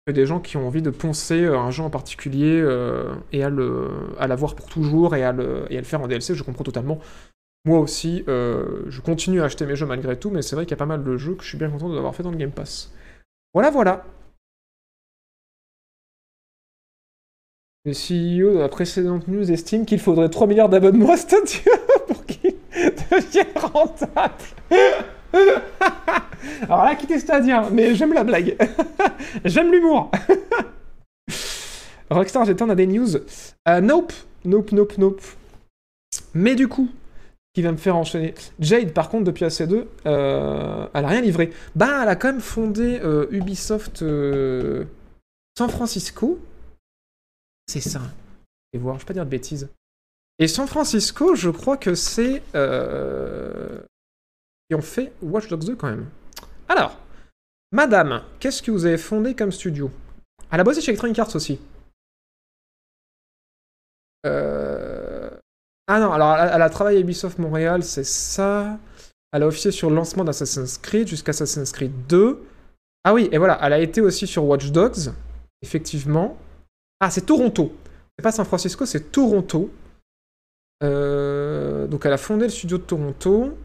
que 0.05 0.11
des 0.11 0.25
gens 0.25 0.39
qui 0.39 0.57
ont 0.57 0.67
envie 0.67 0.83
de 0.83 0.91
poncer 0.91 1.43
euh, 1.43 1.57
un 1.57 1.71
jeu 1.71 1.81
en 1.81 1.89
particulier 1.89 2.61
euh, 2.61 3.15
et 3.31 3.43
à 3.43 3.49
le 3.49 3.89
à 4.19 4.27
l'avoir 4.27 4.53
pour 4.53 4.67
toujours 4.67 5.15
et 5.15 5.23
à, 5.23 5.31
le, 5.31 5.65
et 5.71 5.77
à 5.77 5.81
le 5.81 5.85
faire 5.85 6.01
en 6.01 6.07
DLC. 6.07 6.35
Je 6.35 6.43
comprends 6.43 6.63
totalement. 6.63 6.99
Moi 7.65 7.79
aussi, 7.79 8.23
euh, 8.27 8.83
je 8.87 9.01
continue 9.01 9.41
à 9.41 9.45
acheter 9.45 9.65
mes 9.65 9.75
jeux 9.75 9.87
malgré 9.87 10.17
tout, 10.17 10.29
mais 10.29 10.43
c'est 10.43 10.55
vrai 10.55 10.65
qu'il 10.65 10.71
y 10.71 10.75
a 10.75 10.77
pas 10.77 10.85
mal 10.85 11.03
de 11.03 11.17
jeux 11.17 11.33
que 11.33 11.43
je 11.43 11.49
suis 11.49 11.57
bien 11.57 11.69
content 11.69 11.89
d'avoir 11.89 12.15
fait 12.15 12.21
dans 12.21 12.29
le 12.29 12.37
Game 12.37 12.51
Pass. 12.51 12.93
Voilà, 13.55 13.71
voilà. 13.71 14.05
Le 17.85 17.91
CEO 17.91 18.53
de 18.53 18.59
la 18.59 18.69
précédente 18.69 19.27
news 19.27 19.51
estime 19.51 19.85
qu'il 19.85 19.99
faudrait 19.99 20.29
3 20.29 20.47
milliards 20.47 20.69
d'abonnements 20.69 21.11
à 21.11 21.17
Stadia 21.17 21.71
pour 22.07 22.25
qu'il 22.25 22.55
devienne 23.11 23.47
rentable. 23.55 24.33
Alors 26.61 26.85
là, 26.85 26.95
quittez 26.95 27.19
Stadia, 27.19 27.69
mais 27.71 27.95
j'aime 27.95 28.13
la 28.13 28.23
blague. 28.23 28.57
j'aime 29.45 29.71
l'humour. 29.71 30.11
Rockstar 32.11 32.45
G10 32.45 32.69
a 32.69 32.75
des 32.75 32.87
news. 32.87 33.15
Euh, 33.67 33.81
nope, 33.81 34.13
nope, 34.45 34.71
nope, 34.71 34.97
nope. 34.97 35.21
Mais 36.33 36.55
du 36.55 36.67
coup, 36.67 36.89
qui 37.55 37.61
va 37.61 37.71
me 37.71 37.77
faire 37.77 37.95
enchaîner. 37.95 38.35
Jade, 38.59 38.91
par 38.91 39.09
contre, 39.09 39.23
depuis 39.23 39.45
AC2, 39.45 39.85
euh, 40.05 40.87
elle 40.93 41.05
a 41.05 41.07
rien 41.07 41.21
livré. 41.21 41.53
Bah, 41.73 42.01
elle 42.03 42.09
a 42.09 42.17
quand 42.17 42.27
même 42.27 42.41
fondé 42.41 42.99
euh, 43.01 43.27
Ubisoft 43.31 44.01
euh, 44.01 44.83
San 45.57 45.69
Francisco. 45.69 46.37
C'est 47.65 47.79
ça. 47.79 48.01
Et 48.73 48.77
voir, 48.77 48.95
je 48.95 49.03
vais 49.03 49.07
pas 49.07 49.13
dire 49.13 49.23
de 49.25 49.29
bêtises. 49.29 49.69
Et 50.37 50.49
San 50.49 50.67
Francisco, 50.67 51.33
je 51.35 51.49
crois 51.49 51.77
que 51.77 51.95
c'est. 51.95 52.43
Qui 54.67 54.75
ont 54.75 54.81
fait 54.81 55.13
Watch 55.21 55.47
Dogs 55.47 55.63
2 55.63 55.75
quand 55.75 55.89
même. 55.89 56.07
Alors, 56.67 56.99
madame, 57.71 58.23
qu'est-ce 58.39 58.61
que 58.61 58.71
vous 58.71 58.85
avez 58.85 58.97
fondé 58.97 59.33
comme 59.33 59.51
studio? 59.51 59.89
Elle 60.51 60.59
a 60.59 60.63
bossé 60.63 60.81
chez 60.81 60.89
Electronic 60.89 61.19
Arts 61.19 61.35
aussi. 61.35 61.59
Euh... 64.25 64.84
Ah 65.87 65.99
non, 65.99 66.11
alors 66.11 66.35
elle 66.35 66.61
a, 66.61 66.69
travaillé 66.69 66.97
à 66.97 67.01
Ubisoft 67.01 67.37
Montréal, 67.37 67.83
c'est 67.83 68.05
ça. 68.05 68.79
Elle 69.31 69.43
a 69.43 69.47
officié 69.47 69.71
sur 69.71 69.89
le 69.89 69.95
lancement 69.95 70.23
d'Assassin's 70.23 70.77
Creed 70.79 71.07
jusqu'à 71.07 71.29
Assassin's 71.29 71.71
Creed 71.71 71.91
2. 72.07 72.43
Ah 73.03 73.13
oui, 73.13 73.29
et 73.31 73.37
voilà, 73.37 73.59
elle 73.61 73.73
a 73.73 73.79
été 73.79 74.01
aussi 74.01 74.25
sur 74.25 74.45
Watch 74.45 74.71
Dogs, 74.71 75.13
effectivement. 75.61 76.37
Ah, 76.99 77.11
c'est 77.11 77.25
Toronto. 77.25 77.71
C'est 78.17 78.23
pas 78.23 78.31
San 78.31 78.45
Francisco, 78.45 78.85
c'est 78.85 79.11
Toronto. 79.11 79.69
Euh, 80.83 81.87
donc 81.87 82.05
elle 82.05 82.13
a 82.13 82.17
fondé 82.17 82.45
le 82.45 82.51
studio 82.51 82.77
de 82.77 82.83
Toronto. 82.83 83.57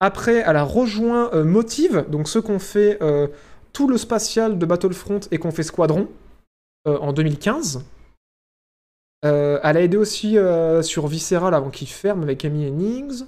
Après, 0.00 0.42
elle 0.46 0.56
a 0.56 0.62
rejoint 0.62 1.30
euh, 1.34 1.44
Motive, 1.44 2.06
donc 2.08 2.28
ceux 2.28 2.42
qui 2.42 2.50
ont 2.50 2.58
fait 2.58 2.98
euh, 3.02 3.28
tout 3.72 3.88
le 3.88 3.98
spatial 3.98 4.58
de 4.58 4.66
Battlefront 4.66 5.20
et 5.30 5.38
qui 5.38 5.46
ont 5.46 5.50
fait 5.50 5.62
Squadron 5.62 6.08
en 6.86 7.12
2015. 7.12 7.84
Euh, 9.24 9.60
elle 9.62 9.76
a 9.76 9.82
aidé 9.82 9.96
aussi 9.96 10.38
euh, 10.38 10.82
sur 10.82 11.06
Visceral 11.06 11.54
avant 11.54 11.70
qu'il 11.70 11.88
ferme 11.88 12.22
avec 12.22 12.44
Amy 12.44 12.64
Hennings. 12.66 13.24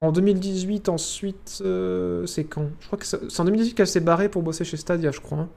En 0.00 0.12
2018, 0.12 0.88
ensuite, 0.88 1.58
euh, 1.64 2.26
c'est 2.26 2.44
quand? 2.44 2.68
Je 2.80 2.96
que 2.96 3.06
c'est 3.06 3.40
en 3.40 3.44
2018 3.44 3.74
qu'elle 3.74 3.86
s'est 3.86 4.00
barrée 4.00 4.28
pour 4.28 4.42
bosser 4.42 4.64
chez 4.64 4.76
Stadia, 4.76 5.10
je 5.10 5.20
crois. 5.20 5.38
hein. 5.38 5.48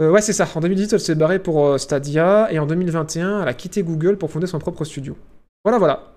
Ouais, 0.00 0.22
c'est 0.22 0.32
ça. 0.32 0.46
En 0.54 0.60
2018, 0.60 0.92
elle 0.94 1.00
s'est 1.00 1.14
barrée 1.14 1.38
pour 1.38 1.78
Stadia. 1.78 2.52
Et 2.52 2.58
en 2.58 2.66
2021, 2.66 3.42
elle 3.42 3.48
a 3.48 3.54
quitté 3.54 3.82
Google 3.82 4.16
pour 4.16 4.30
fonder 4.30 4.46
son 4.46 4.58
propre 4.58 4.84
studio. 4.84 5.16
Voilà, 5.64 5.78
voilà. 5.78 6.12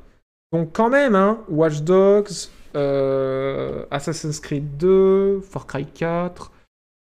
Donc, 0.51 0.69
quand 0.71 0.89
même, 0.89 1.15
hein, 1.15 1.39
Watch 1.49 1.81
Dogs, 1.81 2.29
Assassin's 3.89 4.39
Creed 4.39 4.77
2, 4.77 5.41
Far 5.41 5.65
Cry 5.65 5.85
4, 5.85 6.51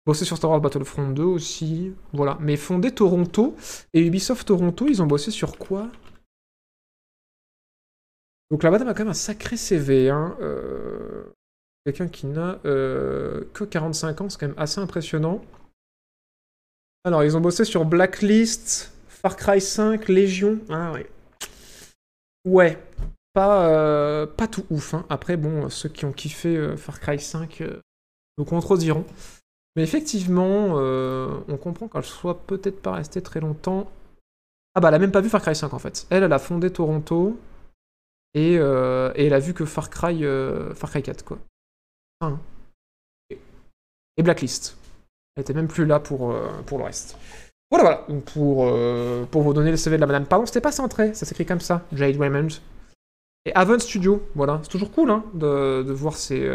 bossé 0.06 0.24
sur 0.24 0.36
Star 0.36 0.50
Wars 0.50 0.60
Battlefront 0.60 1.10
2 1.10 1.22
aussi. 1.22 1.92
Voilà. 2.12 2.36
Mais 2.40 2.56
fondé 2.56 2.92
Toronto. 2.92 3.56
Et 3.94 4.04
Ubisoft 4.06 4.46
Toronto, 4.46 4.86
ils 4.88 5.02
ont 5.02 5.06
bossé 5.06 5.30
sur 5.30 5.56
quoi? 5.58 5.88
Donc, 8.50 8.62
la 8.64 8.70
madame 8.70 8.88
a 8.88 8.94
quand 8.94 9.04
même 9.04 9.10
un 9.10 9.14
sacré 9.14 9.56
CV. 9.56 10.10
Hein. 10.10 10.36
Euh, 10.40 11.24
Quelqu'un 11.86 12.08
qui 12.08 12.26
n'a 12.26 12.58
euh, 12.66 13.44
que 13.54 13.64
45 13.64 14.20
ans, 14.20 14.28
c'est 14.28 14.38
quand 14.38 14.48
même 14.48 14.58
assez 14.58 14.80
impressionnant. 14.80 15.42
Alors, 17.04 17.24
ils 17.24 17.36
ont 17.36 17.40
bossé 17.40 17.64
sur 17.64 17.86
Blacklist, 17.86 18.92
Far 19.08 19.34
Cry 19.36 19.60
5, 19.62 20.08
Légion. 20.08 20.58
Ah 20.68 20.92
ouais. 20.92 21.10
Ouais. 22.44 22.78
Pas, 23.32 23.70
euh, 23.70 24.26
pas 24.26 24.46
tout 24.46 24.66
ouf. 24.70 24.92
hein. 24.92 25.06
Après, 25.08 25.38
bon, 25.38 25.70
ceux 25.70 25.88
qui 25.88 26.04
ont 26.04 26.12
kiffé 26.12 26.54
euh, 26.54 26.76
Far 26.76 27.00
Cry 27.00 27.18
5 27.18 27.62
euh, 27.62 27.80
nous 28.36 28.44
contrediront. 28.44 29.06
Mais 29.76 29.82
effectivement, 29.82 30.74
euh, 30.78 31.40
on 31.48 31.56
comprend 31.56 31.88
qu'elle 31.88 32.04
soit 32.04 32.40
peut-être 32.46 32.82
pas 32.82 32.92
restée 32.92 33.22
très 33.22 33.40
longtemps. 33.40 33.90
Ah 34.74 34.80
bah, 34.80 34.88
elle 34.88 34.94
a 34.94 34.98
même 34.98 35.12
pas 35.12 35.20
vu 35.20 35.28
Far 35.28 35.42
Cry 35.42 35.54
5 35.54 35.72
en 35.72 35.78
fait. 35.78 36.06
Elle, 36.10 36.24
elle 36.24 36.32
a 36.32 36.38
fondé 36.38 36.72
Toronto. 36.72 37.38
Et, 38.34 38.56
euh, 38.58 39.12
et 39.16 39.26
elle 39.26 39.34
a 39.34 39.40
vu 39.40 39.54
que 39.54 39.64
Far 39.64 39.90
Cry, 39.90 40.24
euh, 40.24 40.72
Far 40.74 40.90
Cry 40.90 41.02
4, 41.02 41.24
quoi. 41.24 41.38
Et 44.16 44.22
Blacklist. 44.22 44.76
Elle 45.36 45.42
était 45.42 45.54
même 45.54 45.68
plus 45.68 45.86
là 45.86 46.00
pour, 46.00 46.34
pour 46.66 46.78
le 46.78 46.84
reste. 46.84 47.16
Voilà, 47.70 47.84
voilà. 48.06 48.20
Pour, 48.26 48.70
pour 49.28 49.42
vous 49.42 49.54
donner 49.54 49.70
le 49.70 49.76
CV 49.76 49.96
de 49.96 50.00
la 50.00 50.06
madame. 50.06 50.26
Pardon, 50.26 50.44
c'était 50.44 50.60
pas 50.60 50.72
centré, 50.72 51.14
ça 51.14 51.24
s'écrit 51.24 51.46
comme 51.46 51.60
ça. 51.60 51.82
Jade 51.92 52.16
Raymond. 52.16 52.48
Et 53.46 53.54
Avon 53.54 53.78
Studio, 53.78 54.22
voilà. 54.34 54.60
C'est 54.62 54.68
toujours 54.68 54.92
cool 54.92 55.10
hein, 55.10 55.24
de, 55.32 55.82
de 55.82 55.92
voir 55.92 56.14
ces, 56.14 56.46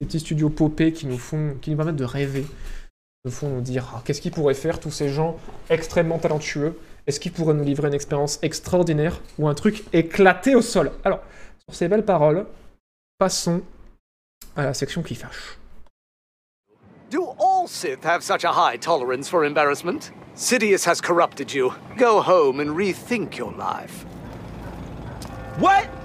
petits 0.00 0.20
studios 0.20 0.48
popés 0.48 0.92
qui 0.92 1.06
nous 1.06 1.18
font, 1.18 1.56
qui 1.60 1.70
nous 1.70 1.76
permettent 1.76 1.96
de 1.96 2.04
rêver. 2.04 2.46
Nous 3.24 3.30
font 3.30 3.50
nous 3.50 3.60
dire 3.60 3.92
ah, 3.94 4.02
qu'est-ce 4.04 4.22
qu'ils 4.22 4.32
pourraient 4.32 4.54
faire, 4.54 4.80
tous 4.80 4.90
ces 4.90 5.10
gens 5.10 5.36
extrêmement 5.68 6.18
talentueux? 6.18 6.78
Est-ce 7.06 7.20
qu'ils 7.20 7.32
pourraient 7.32 7.54
nous 7.54 7.64
livrer 7.64 7.88
une 7.88 7.94
expérience 7.94 8.38
extraordinaire 8.42 9.20
ou 9.38 9.46
un 9.46 9.54
truc 9.54 9.84
éclaté 9.92 10.54
au 10.54 10.62
sol? 10.62 10.90
Alors, 11.04 11.20
sur 11.66 11.74
ces 11.74 11.88
belles 11.88 12.04
paroles, 12.04 12.46
passons 13.18 13.62
à 14.56 14.64
la 14.64 14.74
section 14.74 15.02
qui 15.02 15.14
fâche. 15.14 15.58
Do 17.10 17.34
all 17.38 17.66
Sith 17.66 18.04
have 18.04 18.22
such 18.22 18.44
a 18.44 18.52
high 18.52 18.78
tolerance 18.78 19.28
for 19.28 19.44
embarrassment? 19.44 20.12
Sidious 20.34 20.86
has 20.86 21.00
corrupted 21.00 21.52
you. 21.52 21.72
Go 21.98 22.22
home 22.22 22.60
and 22.60 22.76
rethink 22.76 23.36
your 23.36 23.52
life. 23.52 24.06
What? 25.58 25.99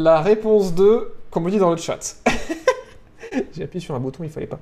La 0.00 0.20
réponse 0.20 0.76
2, 0.76 1.12
comme 1.28 1.46
on 1.46 1.48
dit 1.48 1.58
dans 1.58 1.72
le 1.72 1.76
chat. 1.76 2.22
J'ai 3.52 3.64
appuyé 3.64 3.84
sur 3.84 3.96
un 3.96 4.00
bouton, 4.00 4.22
il 4.22 4.30
fallait 4.30 4.46
pas. 4.46 4.60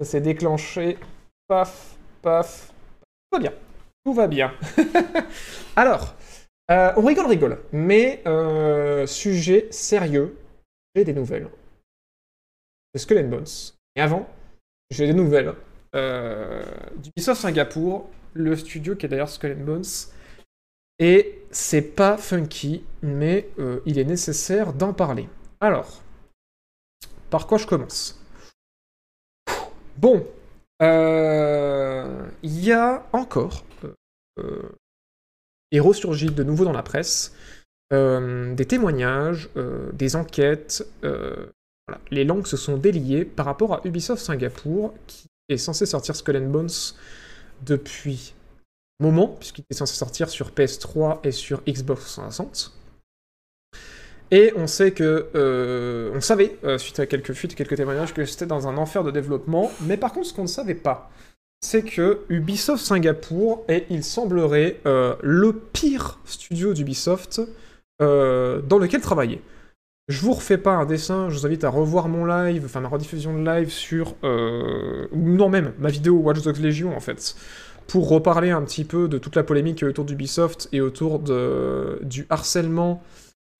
Ça 0.00 0.06
s'est 0.06 0.22
déclenché. 0.22 0.96
Paf, 1.46 1.94
paf. 2.22 2.72
Tout 3.30 3.36
va 3.36 3.38
bien. 3.38 3.52
Tout 4.02 4.14
va 4.14 4.26
bien. 4.28 4.54
Alors, 5.76 6.14
euh, 6.70 6.90
on 6.96 7.04
rigole, 7.04 7.26
rigole. 7.26 7.58
Mais, 7.72 8.22
euh, 8.26 9.06
sujet 9.06 9.68
sérieux, 9.70 10.38
j'ai 10.94 11.04
des 11.04 11.12
nouvelles. 11.12 11.50
De 12.94 12.98
Skull 12.98 13.22
Bones. 13.28 13.44
Et 13.94 14.00
avant, 14.00 14.26
j'ai 14.88 15.06
des 15.06 15.12
nouvelles 15.12 15.52
euh, 15.94 16.62
d'Ubisoft 16.96 17.42
Singapour, 17.42 18.08
le 18.32 18.56
studio 18.56 18.96
qui 18.96 19.04
est 19.04 19.10
d'ailleurs 19.10 19.28
Skull 19.28 19.54
Bones. 19.54 19.84
Et 21.00 21.42
c'est 21.50 21.82
pas 21.82 22.16
funky, 22.16 22.84
mais 23.02 23.48
euh, 23.58 23.80
il 23.86 23.98
est 23.98 24.04
nécessaire 24.04 24.72
d'en 24.72 24.92
parler. 24.92 25.28
Alors, 25.60 26.02
par 27.30 27.46
quoi 27.46 27.58
je 27.58 27.66
commence? 27.66 28.20
Bon, 29.96 30.26
euh, 30.82 32.26
il 32.42 32.64
y 32.64 32.72
a 32.72 33.06
encore, 33.12 33.64
euh, 33.84 33.94
euh, 34.38 34.68
et 35.72 35.80
ressurgit 35.80 36.30
de 36.30 36.42
nouveau 36.42 36.64
dans 36.64 36.72
la 36.72 36.82
presse, 36.82 37.34
des 37.90 38.66
témoignages, 38.68 39.50
des 39.92 40.14
enquêtes. 40.14 40.86
Les 42.12 42.24
langues 42.24 42.46
se 42.46 42.56
sont 42.56 42.76
déliées 42.76 43.24
par 43.24 43.46
rapport 43.46 43.74
à 43.74 43.80
Ubisoft 43.84 44.22
Singapour, 44.22 44.94
qui 45.08 45.26
est 45.48 45.56
censé 45.56 45.86
sortir 45.86 46.14
Skull 46.14 46.36
and 46.36 46.50
Bones 46.50 46.94
depuis 47.62 48.34
moment, 49.00 49.28
puisqu'il 49.28 49.62
était 49.62 49.74
censé 49.74 49.94
sortir 49.94 50.28
sur 50.28 50.50
PS3 50.50 51.20
et 51.24 51.32
sur 51.32 51.62
Xbox 51.64 52.04
360. 52.04 52.72
Et 54.30 54.52
on 54.56 54.66
sait 54.66 54.92
que, 54.92 55.26
euh, 55.34 56.12
on 56.14 56.20
savait, 56.20 56.56
euh, 56.64 56.78
suite 56.78 57.00
à 57.00 57.06
quelques 57.06 57.32
fuites, 57.32 57.54
quelques 57.54 57.76
témoignages, 57.76 58.14
que 58.14 58.24
c'était 58.24 58.46
dans 58.46 58.68
un 58.68 58.76
enfer 58.76 59.02
de 59.02 59.10
développement. 59.10 59.70
Mais 59.82 59.96
par 59.96 60.12
contre, 60.12 60.28
ce 60.28 60.34
qu'on 60.34 60.42
ne 60.42 60.48
savait 60.48 60.74
pas, 60.74 61.10
c'est 61.60 61.82
que 61.82 62.20
Ubisoft 62.28 62.84
Singapour 62.84 63.64
est, 63.68 63.86
il 63.90 64.04
semblerait, 64.04 64.80
euh, 64.86 65.16
le 65.22 65.52
pire 65.52 66.20
studio 66.24 66.74
d'Ubisoft 66.74 67.40
dans 68.00 68.78
lequel 68.78 69.02
travailler. 69.02 69.42
Je 70.08 70.22
vous 70.22 70.32
refais 70.32 70.56
pas 70.56 70.72
un 70.72 70.86
dessin, 70.86 71.28
je 71.28 71.38
vous 71.38 71.44
invite 71.44 71.64
à 71.64 71.68
revoir 71.68 72.08
mon 72.08 72.24
live, 72.24 72.62
enfin 72.64 72.80
ma 72.80 72.88
rediffusion 72.88 73.38
de 73.38 73.44
live 73.44 73.68
sur... 73.68 74.14
Non 74.22 75.50
même, 75.50 75.74
ma 75.78 75.90
vidéo 75.90 76.16
Watch 76.16 76.40
Dogs 76.40 76.60
Legion 76.60 76.96
en 76.96 77.00
fait, 77.00 77.36
pour 77.90 78.08
reparler 78.08 78.50
un 78.50 78.62
petit 78.62 78.84
peu 78.84 79.08
de 79.08 79.18
toute 79.18 79.34
la 79.34 79.42
polémique 79.42 79.82
autour 79.82 80.04
d'Ubisoft 80.04 80.68
et 80.70 80.80
autour 80.80 81.18
de, 81.18 81.98
du 82.02 82.24
harcèlement 82.30 83.02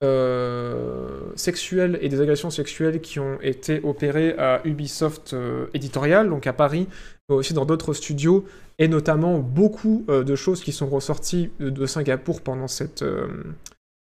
euh, 0.04 1.20
sexuel 1.34 1.98
et 2.00 2.08
des 2.08 2.20
agressions 2.20 2.48
sexuelles 2.48 3.00
qui 3.00 3.18
ont 3.18 3.40
été 3.42 3.80
opérées 3.82 4.36
à 4.38 4.60
Ubisoft 4.64 5.32
euh, 5.32 5.66
éditorial, 5.74 6.30
donc 6.30 6.46
à 6.46 6.52
Paris, 6.52 6.86
mais 7.28 7.34
aussi 7.34 7.54
dans 7.54 7.64
d'autres 7.64 7.92
studios, 7.92 8.44
et 8.78 8.86
notamment 8.86 9.40
beaucoup 9.40 10.04
euh, 10.08 10.22
de 10.22 10.36
choses 10.36 10.62
qui 10.62 10.70
sont 10.70 10.88
ressorties 10.88 11.50
de 11.58 11.84
Singapour 11.84 12.40
pendant 12.40 12.68
cette, 12.68 13.02
euh, 13.02 13.26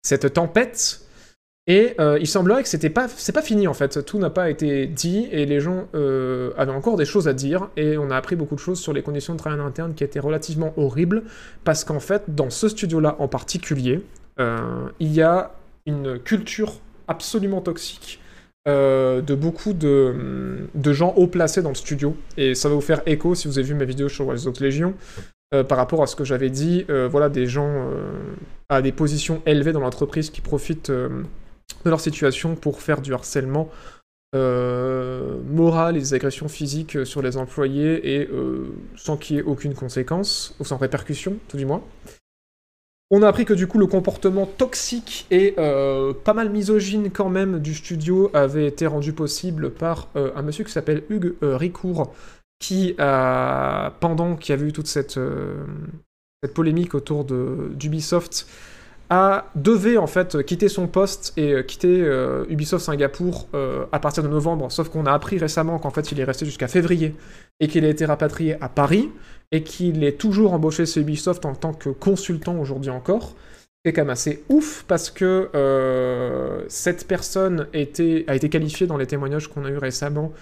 cette 0.02 0.34
tempête. 0.34 1.01
Et 1.68 1.94
euh, 2.00 2.18
il 2.20 2.26
semblerait 2.26 2.62
que 2.62 2.68
c'était 2.68 2.90
pas, 2.90 3.06
c'est 3.08 3.32
pas 3.32 3.42
fini 3.42 3.68
en 3.68 3.74
fait, 3.74 4.04
tout 4.04 4.18
n'a 4.18 4.30
pas 4.30 4.50
été 4.50 4.86
dit 4.86 5.28
et 5.30 5.46
les 5.46 5.60
gens 5.60 5.86
euh, 5.94 6.50
avaient 6.56 6.72
encore 6.72 6.96
des 6.96 7.04
choses 7.04 7.28
à 7.28 7.34
dire. 7.34 7.68
Et 7.76 7.96
on 7.96 8.10
a 8.10 8.16
appris 8.16 8.34
beaucoup 8.34 8.56
de 8.56 8.60
choses 8.60 8.80
sur 8.80 8.92
les 8.92 9.02
conditions 9.02 9.34
de 9.34 9.38
travail 9.38 9.60
en 9.60 9.66
interne 9.66 9.94
qui 9.94 10.02
étaient 10.02 10.20
relativement 10.20 10.72
horribles. 10.76 11.22
Parce 11.62 11.84
qu'en 11.84 12.00
fait 12.00 12.24
dans 12.28 12.50
ce 12.50 12.68
studio-là 12.68 13.14
en 13.20 13.28
particulier, 13.28 14.02
euh, 14.40 14.88
il 14.98 15.12
y 15.12 15.22
a 15.22 15.52
une 15.86 16.18
culture 16.18 16.74
absolument 17.06 17.60
toxique 17.60 18.18
de 18.64 19.34
beaucoup 19.34 19.72
de, 19.72 20.68
de 20.72 20.92
gens 20.92 21.14
haut 21.16 21.26
placés 21.26 21.62
dans 21.62 21.70
le 21.70 21.74
studio. 21.74 22.16
Et 22.36 22.54
ça 22.54 22.68
va 22.68 22.76
vous 22.76 22.80
faire 22.80 23.02
écho 23.06 23.34
si 23.34 23.48
vous 23.48 23.58
avez 23.58 23.66
vu 23.66 23.74
mes 23.74 23.84
vidéos 23.84 24.08
sur 24.08 24.24
Watch 24.28 24.44
Dogs 24.44 24.60
Legion. 24.60 24.94
par 25.68 25.76
rapport 25.76 26.00
à 26.00 26.06
ce 26.06 26.14
que 26.14 26.22
j'avais 26.22 26.48
dit, 26.48 26.86
voilà 27.10 27.28
des 27.28 27.46
gens 27.46 27.90
à 28.68 28.80
des 28.80 28.92
positions 28.92 29.42
élevées 29.46 29.72
dans 29.72 29.80
l'entreprise 29.80 30.30
qui 30.30 30.40
profitent 30.40 30.92
de 31.84 31.90
leur 31.90 32.00
situation 32.00 32.54
pour 32.54 32.80
faire 32.80 33.00
du 33.00 33.14
harcèlement 33.14 33.70
euh, 34.34 35.38
moral 35.46 35.96
et 35.96 36.00
des 36.00 36.14
agressions 36.14 36.48
physiques 36.48 37.04
sur 37.04 37.20
les 37.20 37.36
employés 37.36 38.14
et 38.14 38.28
euh, 38.28 38.74
sans 38.96 39.18
qu'il 39.18 39.36
y 39.36 39.38
ait 39.38 39.42
aucune 39.42 39.74
conséquence, 39.74 40.54
ou 40.58 40.64
sans 40.64 40.78
répercussion, 40.78 41.36
tout 41.48 41.58
du 41.58 41.66
moins. 41.66 41.82
On 43.10 43.22
a 43.22 43.28
appris 43.28 43.44
que 43.44 43.52
du 43.52 43.66
coup 43.66 43.78
le 43.78 43.86
comportement 43.86 44.46
toxique 44.46 45.26
et 45.30 45.54
euh, 45.58 46.14
pas 46.14 46.32
mal 46.32 46.48
misogyne 46.48 47.10
quand 47.10 47.28
même 47.28 47.58
du 47.58 47.74
studio 47.74 48.30
avait 48.32 48.66
été 48.66 48.86
rendu 48.86 49.12
possible 49.12 49.70
par 49.70 50.08
euh, 50.16 50.32
un 50.34 50.40
monsieur 50.40 50.64
qui 50.64 50.72
s'appelle 50.72 51.02
Hugues 51.10 51.34
Ricourt, 51.42 52.14
qui 52.58 52.94
a, 52.96 53.92
pendant 54.00 54.36
qu'il 54.36 54.54
y 54.54 54.58
avait 54.58 54.66
eu 54.68 54.72
toute 54.72 54.86
cette, 54.86 55.20
cette 56.42 56.54
polémique 56.54 56.94
autour 56.94 57.24
d'Ubisoft, 57.24 58.46
a 59.12 59.50
devait 59.54 59.98
en 59.98 60.06
fait 60.06 60.42
quitter 60.42 60.70
son 60.70 60.86
poste 60.86 61.34
et 61.36 61.52
euh, 61.52 61.62
quitter 61.62 62.00
euh, 62.00 62.46
Ubisoft 62.48 62.86
Singapour 62.86 63.46
euh, 63.52 63.84
à 63.92 64.00
partir 64.00 64.22
de 64.22 64.28
novembre, 64.28 64.72
sauf 64.72 64.88
qu'on 64.88 65.04
a 65.04 65.12
appris 65.12 65.36
récemment 65.36 65.78
qu'en 65.78 65.90
fait 65.90 66.12
il 66.12 66.20
est 66.20 66.24
resté 66.24 66.46
jusqu'à 66.46 66.66
février 66.66 67.14
et 67.60 67.68
qu'il 67.68 67.84
a 67.84 67.88
été 67.88 68.06
rapatrié 68.06 68.56
à 68.62 68.70
Paris 68.70 69.10
et 69.50 69.64
qu'il 69.64 70.02
est 70.02 70.18
toujours 70.18 70.54
embauché 70.54 70.86
chez 70.86 71.02
Ubisoft 71.02 71.44
en 71.44 71.54
tant 71.54 71.74
que 71.74 71.90
consultant 71.90 72.58
aujourd'hui 72.58 72.90
encore. 72.90 73.34
C'est 73.84 73.92
quand 73.92 74.00
même 74.00 74.10
assez 74.10 74.44
ouf 74.48 74.84
parce 74.88 75.10
que 75.10 75.50
cette 76.68 77.06
personne 77.06 77.66
a 77.74 77.78
été 77.78 78.48
qualifiée 78.48 78.86
dans 78.86 78.96
les 78.96 79.06
témoignages 79.06 79.48
qu'on 79.48 79.66
a 79.66 79.70
eu 79.70 79.76
récemment 79.76 80.32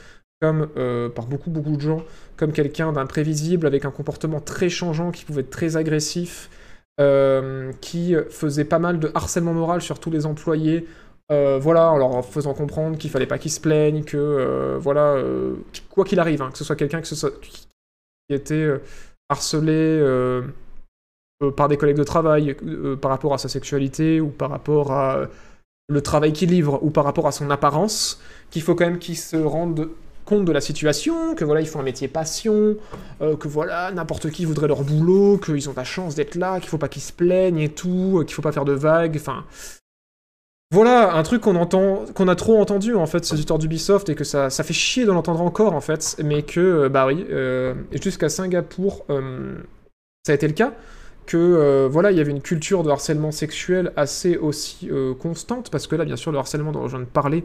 par 0.40 1.26
beaucoup 1.26 1.50
beaucoup 1.50 1.76
de 1.76 1.80
gens 1.80 2.04
comme 2.36 2.52
quelqu'un 2.52 2.92
d'imprévisible 2.92 3.66
avec 3.66 3.84
un 3.84 3.90
comportement 3.90 4.40
très 4.40 4.68
changeant 4.68 5.10
qui 5.10 5.24
pouvait 5.24 5.40
être 5.40 5.50
très 5.50 5.76
agressif 5.76 6.50
euh, 7.00 7.72
qui 7.80 8.14
faisait 8.30 8.64
pas 8.64 8.78
mal 8.78 9.00
de 9.00 9.10
harcèlement 9.14 9.54
moral 9.54 9.80
sur 9.80 9.98
tous 9.98 10.10
les 10.10 10.26
employés. 10.26 10.86
euh, 11.32 11.58
voilà, 11.60 11.92
en 11.92 11.96
leur 11.96 12.24
faisant 12.24 12.54
comprendre 12.54 12.98
qu'il 12.98 13.08
fallait 13.10 13.26
pas 13.26 13.38
qu'ils 13.38 13.52
se 13.52 13.60
plaignent, 13.60 14.04
que 14.04 14.16
euh, 14.16 14.78
voilà, 14.78 15.16
quoi 15.88 16.04
qu'il 16.04 16.18
arrive, 16.20 16.42
hein, 16.42 16.50
que 16.50 16.58
ce 16.58 16.64
soit 16.64 16.76
quelqu'un 16.76 17.00
qui 17.00 17.14
était 18.30 18.68
harcelé 19.28 20.02
par 21.56 21.68
des 21.68 21.76
collègues 21.76 21.96
de 21.96 22.04
travail 22.04 22.56
par 23.00 23.10
rapport 23.10 23.32
à 23.32 23.38
sa 23.38 23.48
sexualité 23.48 24.20
ou 24.20 24.28
par 24.28 24.50
rapport 24.50 24.92
à 24.92 25.28
le 25.88 26.00
travail 26.02 26.32
qu'il 26.32 26.50
livre 26.50 26.78
ou 26.82 26.90
par 26.90 27.04
rapport 27.04 27.26
à 27.26 27.32
son 27.32 27.50
apparence, 27.50 28.20
qu'il 28.50 28.62
faut 28.62 28.74
quand 28.74 28.86
même 28.86 28.98
qu'il 28.98 29.16
se 29.16 29.36
rende 29.36 29.90
de 30.38 30.52
la 30.52 30.60
situation, 30.60 31.34
que 31.34 31.44
voilà, 31.44 31.60
ils 31.60 31.66
font 31.66 31.80
un 31.80 31.84
métier 31.84 32.06
passion, 32.06 32.76
euh, 33.20 33.36
que 33.36 33.48
voilà, 33.48 33.90
n'importe 33.90 34.30
qui 34.30 34.44
voudrait 34.44 34.68
leur 34.68 34.84
boulot, 34.84 35.38
qu'ils 35.38 35.68
ont 35.68 35.74
la 35.76 35.84
chance 35.84 36.14
d'être 36.14 36.36
là, 36.36 36.60
qu'il 36.60 36.68
faut 36.68 36.78
pas 36.78 36.88
qu'ils 36.88 37.02
se 37.02 37.12
plaignent 37.12 37.58
et 37.58 37.68
tout, 37.68 38.18
euh, 38.18 38.24
qu'il 38.24 38.34
faut 38.34 38.42
pas 38.42 38.52
faire 38.52 38.64
de 38.64 38.72
vagues, 38.72 39.16
enfin... 39.16 39.44
Voilà, 40.72 41.14
un 41.14 41.22
truc 41.24 41.42
qu'on 41.42 41.56
entend, 41.56 42.04
qu'on 42.14 42.28
a 42.28 42.36
trop 42.36 42.60
entendu 42.60 42.94
en 42.94 43.06
fait, 43.06 43.24
ces 43.24 43.36
histoires 43.36 43.58
d'Ubisoft, 43.58 44.08
et 44.08 44.14
que 44.14 44.22
ça, 44.22 44.50
ça 44.50 44.62
fait 44.62 44.72
chier 44.72 45.04
de 45.04 45.10
l'entendre 45.10 45.42
encore 45.42 45.74
en 45.74 45.80
fait, 45.80 46.16
mais 46.22 46.42
que, 46.44 46.60
euh, 46.60 46.88
bah 46.88 47.06
oui, 47.06 47.26
jusqu'à 48.00 48.28
Singapour, 48.28 49.04
ça 49.08 50.30
a 50.30 50.34
été 50.34 50.46
le 50.46 50.54
cas, 50.54 50.72
que 51.26 51.88
voilà, 51.90 52.12
il 52.12 52.18
y 52.18 52.20
avait 52.20 52.30
une 52.30 52.40
culture 52.40 52.84
de 52.84 52.90
harcèlement 52.90 53.32
sexuel 53.32 53.92
assez 53.96 54.36
aussi 54.36 54.88
constante, 55.18 55.70
parce 55.70 55.88
que 55.88 55.96
là, 55.96 56.04
bien 56.04 56.14
sûr, 56.14 56.30
le 56.30 56.38
harcèlement 56.38 56.70
dont 56.70 56.86
je 56.86 56.96
viens 56.96 57.04
de 57.04 57.10
parler, 57.10 57.44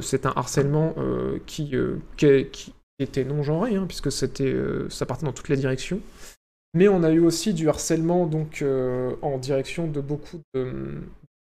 c'est 0.00 0.26
un 0.26 0.32
harcèlement 0.36 0.94
euh, 0.98 1.38
qui, 1.46 1.76
euh, 1.76 1.98
qui, 2.16 2.72
était 3.00 3.24
non 3.24 3.42
genré, 3.42 3.74
hein, 3.74 3.86
puisque 3.88 4.12
c'était, 4.12 4.44
euh, 4.44 4.88
ça 4.88 5.04
partait 5.04 5.26
dans 5.26 5.32
toutes 5.32 5.48
les 5.48 5.56
directions. 5.56 6.00
Mais 6.74 6.88
on 6.88 7.02
a 7.04 7.10
eu 7.10 7.20
aussi 7.20 7.54
du 7.54 7.68
harcèlement 7.68 8.26
donc 8.26 8.60
euh, 8.60 9.14
en 9.22 9.38
direction 9.38 9.86
de 9.86 10.00
beaucoup 10.00 10.40
de 10.54 11.00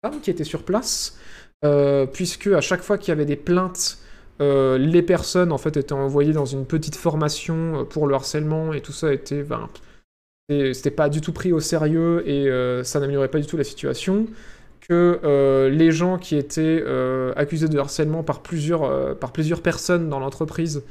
femmes 0.04 0.20
qui 0.20 0.30
étaient 0.30 0.44
sur 0.44 0.64
place, 0.64 1.18
euh, 1.64 2.06
puisque 2.06 2.48
à 2.48 2.60
chaque 2.60 2.82
fois 2.82 2.98
qu'il 2.98 3.08
y 3.10 3.12
avait 3.12 3.24
des 3.24 3.36
plaintes, 3.36 3.98
euh, 4.40 4.78
les 4.78 5.02
personnes 5.02 5.52
en 5.52 5.58
fait 5.58 5.76
étaient 5.76 5.92
envoyées 5.92 6.32
dans 6.32 6.46
une 6.46 6.66
petite 6.66 6.96
formation 6.96 7.80
euh, 7.80 7.84
pour 7.84 8.06
le 8.08 8.14
harcèlement 8.14 8.72
et 8.72 8.80
tout 8.80 8.92
ça 8.92 9.12
était, 9.12 9.44
ben, 9.44 9.68
c'était 10.48 10.90
pas 10.90 11.08
du 11.08 11.20
tout 11.20 11.32
pris 11.32 11.52
au 11.52 11.60
sérieux 11.60 12.28
et 12.28 12.48
euh, 12.48 12.82
ça 12.82 12.98
n'améliorait 12.98 13.28
pas 13.28 13.38
du 13.38 13.46
tout 13.46 13.56
la 13.56 13.64
situation. 13.64 14.26
Que 14.88 15.20
euh, 15.22 15.70
les 15.70 15.92
gens 15.92 16.18
qui 16.18 16.36
étaient 16.36 16.82
euh, 16.84 17.32
accusés 17.36 17.68
de 17.68 17.78
harcèlement 17.78 18.24
par 18.24 18.42
plusieurs, 18.42 18.82
euh, 18.82 19.14
par 19.14 19.32
plusieurs 19.32 19.62
personnes 19.62 20.08
dans 20.08 20.18
l'entreprise 20.18 20.82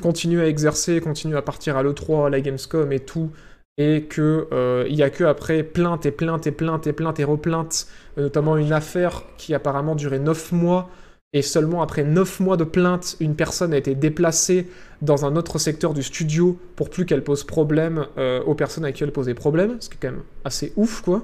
continuent 0.00 0.40
à 0.40 0.46
exercer, 0.46 1.00
continuent 1.02 1.36
à 1.36 1.42
partir 1.42 1.76
à 1.76 1.82
l'E3, 1.82 2.26
à 2.26 2.30
la 2.30 2.40
Gamescom 2.40 2.90
et 2.90 3.00
tout, 3.00 3.30
et 3.76 4.04
que 4.04 4.48
euh, 4.50 4.86
il 4.88 4.96
y 4.96 5.02
a 5.02 5.10
que 5.10 5.24
après 5.24 5.62
plainte 5.62 6.06
et 6.06 6.10
plainte 6.10 6.46
et 6.46 6.52
plainte 6.52 6.86
et 6.86 6.94
plainte 6.94 7.20
et 7.20 7.24
replainte, 7.24 7.86
notamment 8.16 8.56
une 8.56 8.72
affaire 8.72 9.24
qui 9.36 9.54
apparemment 9.54 9.94
durait 9.94 10.18
9 10.18 10.52
mois, 10.52 10.88
et 11.34 11.42
seulement 11.42 11.82
après 11.82 12.04
9 12.04 12.40
mois 12.40 12.56
de 12.56 12.64
plainte, 12.64 13.16
une 13.20 13.36
personne 13.36 13.74
a 13.74 13.76
été 13.76 13.94
déplacée 13.94 14.68
dans 15.02 15.26
un 15.26 15.36
autre 15.36 15.58
secteur 15.58 15.92
du 15.92 16.02
studio 16.02 16.58
pour 16.76 16.88
plus 16.88 17.04
qu'elle 17.04 17.24
pose 17.24 17.44
problème 17.44 18.06
aux 18.46 18.54
personnes 18.54 18.86
à 18.86 18.92
qui 18.92 19.02
elle 19.04 19.12
posait 19.12 19.34
problème, 19.34 19.76
ce 19.80 19.90
qui 19.90 19.96
est 19.96 19.98
quand 20.00 20.12
même 20.12 20.22
assez 20.44 20.72
ouf, 20.76 21.02
quoi. 21.02 21.22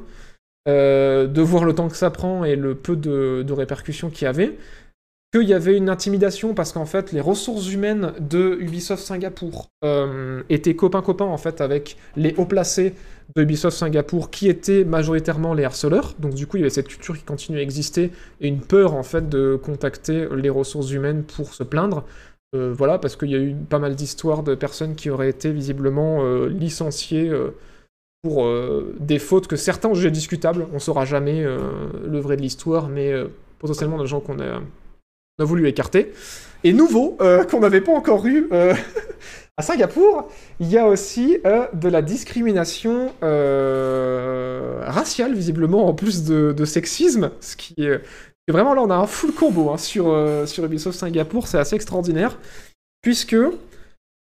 Euh, 0.68 1.26
de 1.26 1.40
voir 1.40 1.64
le 1.64 1.74
temps 1.74 1.88
que 1.88 1.96
ça 1.96 2.10
prend 2.10 2.44
et 2.44 2.54
le 2.54 2.74
peu 2.74 2.94
de, 2.94 3.52
répercussions 3.52 4.10
qu'il 4.10 4.26
y 4.26 4.28
avait. 4.28 4.58
Qu'il 5.32 5.48
y 5.48 5.54
avait 5.54 5.76
une 5.76 5.88
intimidation 5.88 6.54
parce 6.54 6.72
qu'en 6.72 6.84
fait, 6.84 7.12
les 7.12 7.20
ressources 7.20 7.72
humaines 7.72 8.12
de 8.20 8.56
Ubisoft 8.60 9.02
Singapour 9.02 9.68
euh, 9.84 10.42
étaient 10.50 10.74
copains-copains 10.74 11.24
en 11.24 11.38
fait 11.38 11.60
avec 11.60 11.96
les 12.16 12.34
hauts 12.36 12.44
placés 12.44 12.94
de 13.34 13.42
Ubisoft 13.42 13.76
Singapour 13.76 14.30
qui 14.30 14.48
étaient 14.48 14.84
majoritairement 14.84 15.54
les 15.54 15.64
harceleurs. 15.64 16.14
Donc 16.18 16.34
du 16.34 16.46
coup, 16.46 16.58
il 16.58 16.60
y 16.60 16.62
avait 16.64 16.70
cette 16.70 16.88
culture 16.88 17.16
qui 17.16 17.24
continue 17.24 17.58
à 17.58 17.62
exister 17.62 18.10
et 18.40 18.48
une 18.48 18.60
peur 18.60 18.94
en 18.94 19.02
fait 19.02 19.28
de 19.28 19.56
contacter 19.62 20.28
les 20.34 20.50
ressources 20.50 20.90
humaines 20.90 21.24
pour 21.24 21.54
se 21.54 21.62
plaindre. 21.62 22.04
Euh, 22.54 22.74
voilà, 22.76 22.98
parce 22.98 23.16
qu'il 23.16 23.30
y 23.30 23.36
a 23.36 23.38
eu 23.38 23.54
pas 23.54 23.78
mal 23.78 23.94
d'histoires 23.94 24.42
de 24.42 24.54
personnes 24.54 24.96
qui 24.96 25.08
auraient 25.08 25.30
été 25.30 25.50
visiblement 25.50 26.24
licenciées 26.46 27.30
pour 28.22 28.44
euh, 28.44 28.94
des 28.98 29.18
fautes 29.18 29.46
que 29.46 29.56
certains 29.56 29.88
ont 29.88 29.94
jugées 29.94 30.10
discutables. 30.10 30.66
On 30.72 30.78
saura 30.78 31.04
jamais 31.04 31.42
euh, 31.42 31.58
le 32.06 32.18
vrai 32.18 32.36
de 32.36 32.42
l'histoire, 32.42 32.88
mais 32.88 33.12
euh, 33.12 33.28
potentiellement 33.58 33.98
des 33.98 34.06
gens 34.06 34.20
qu'on 34.20 34.40
a, 34.40 34.60
voulu 35.40 35.68
écarter. 35.68 36.12
Et 36.64 36.72
nouveau, 36.72 37.16
qu'on 37.50 37.60
n'avait 37.60 37.80
pas 37.80 37.92
encore 37.92 38.26
eu 38.26 38.48
à 39.56 39.62
Singapour, 39.62 40.28
il 40.58 40.68
y 40.68 40.76
a 40.76 40.86
aussi 40.86 41.38
de 41.72 41.88
la 41.88 42.02
discrimination 42.02 43.12
raciale, 43.22 45.34
visiblement, 45.34 45.86
en 45.86 45.94
plus 45.94 46.24
de, 46.24 46.64
sexisme, 46.64 47.30
ce 47.40 47.54
qui 47.54 47.74
est... 47.78 48.00
vraiment 48.48 48.74
là, 48.74 48.82
on 48.82 48.90
a 48.90 48.96
un 48.96 49.06
full 49.06 49.32
combo 49.32 49.70
hein, 49.70 49.78
sur, 49.78 50.12
sur 50.46 50.64
Ubisoft 50.64 50.98
Singapour, 50.98 51.46
c'est 51.46 51.58
assez 51.58 51.76
extraordinaire, 51.76 52.36
puisque 53.00 53.36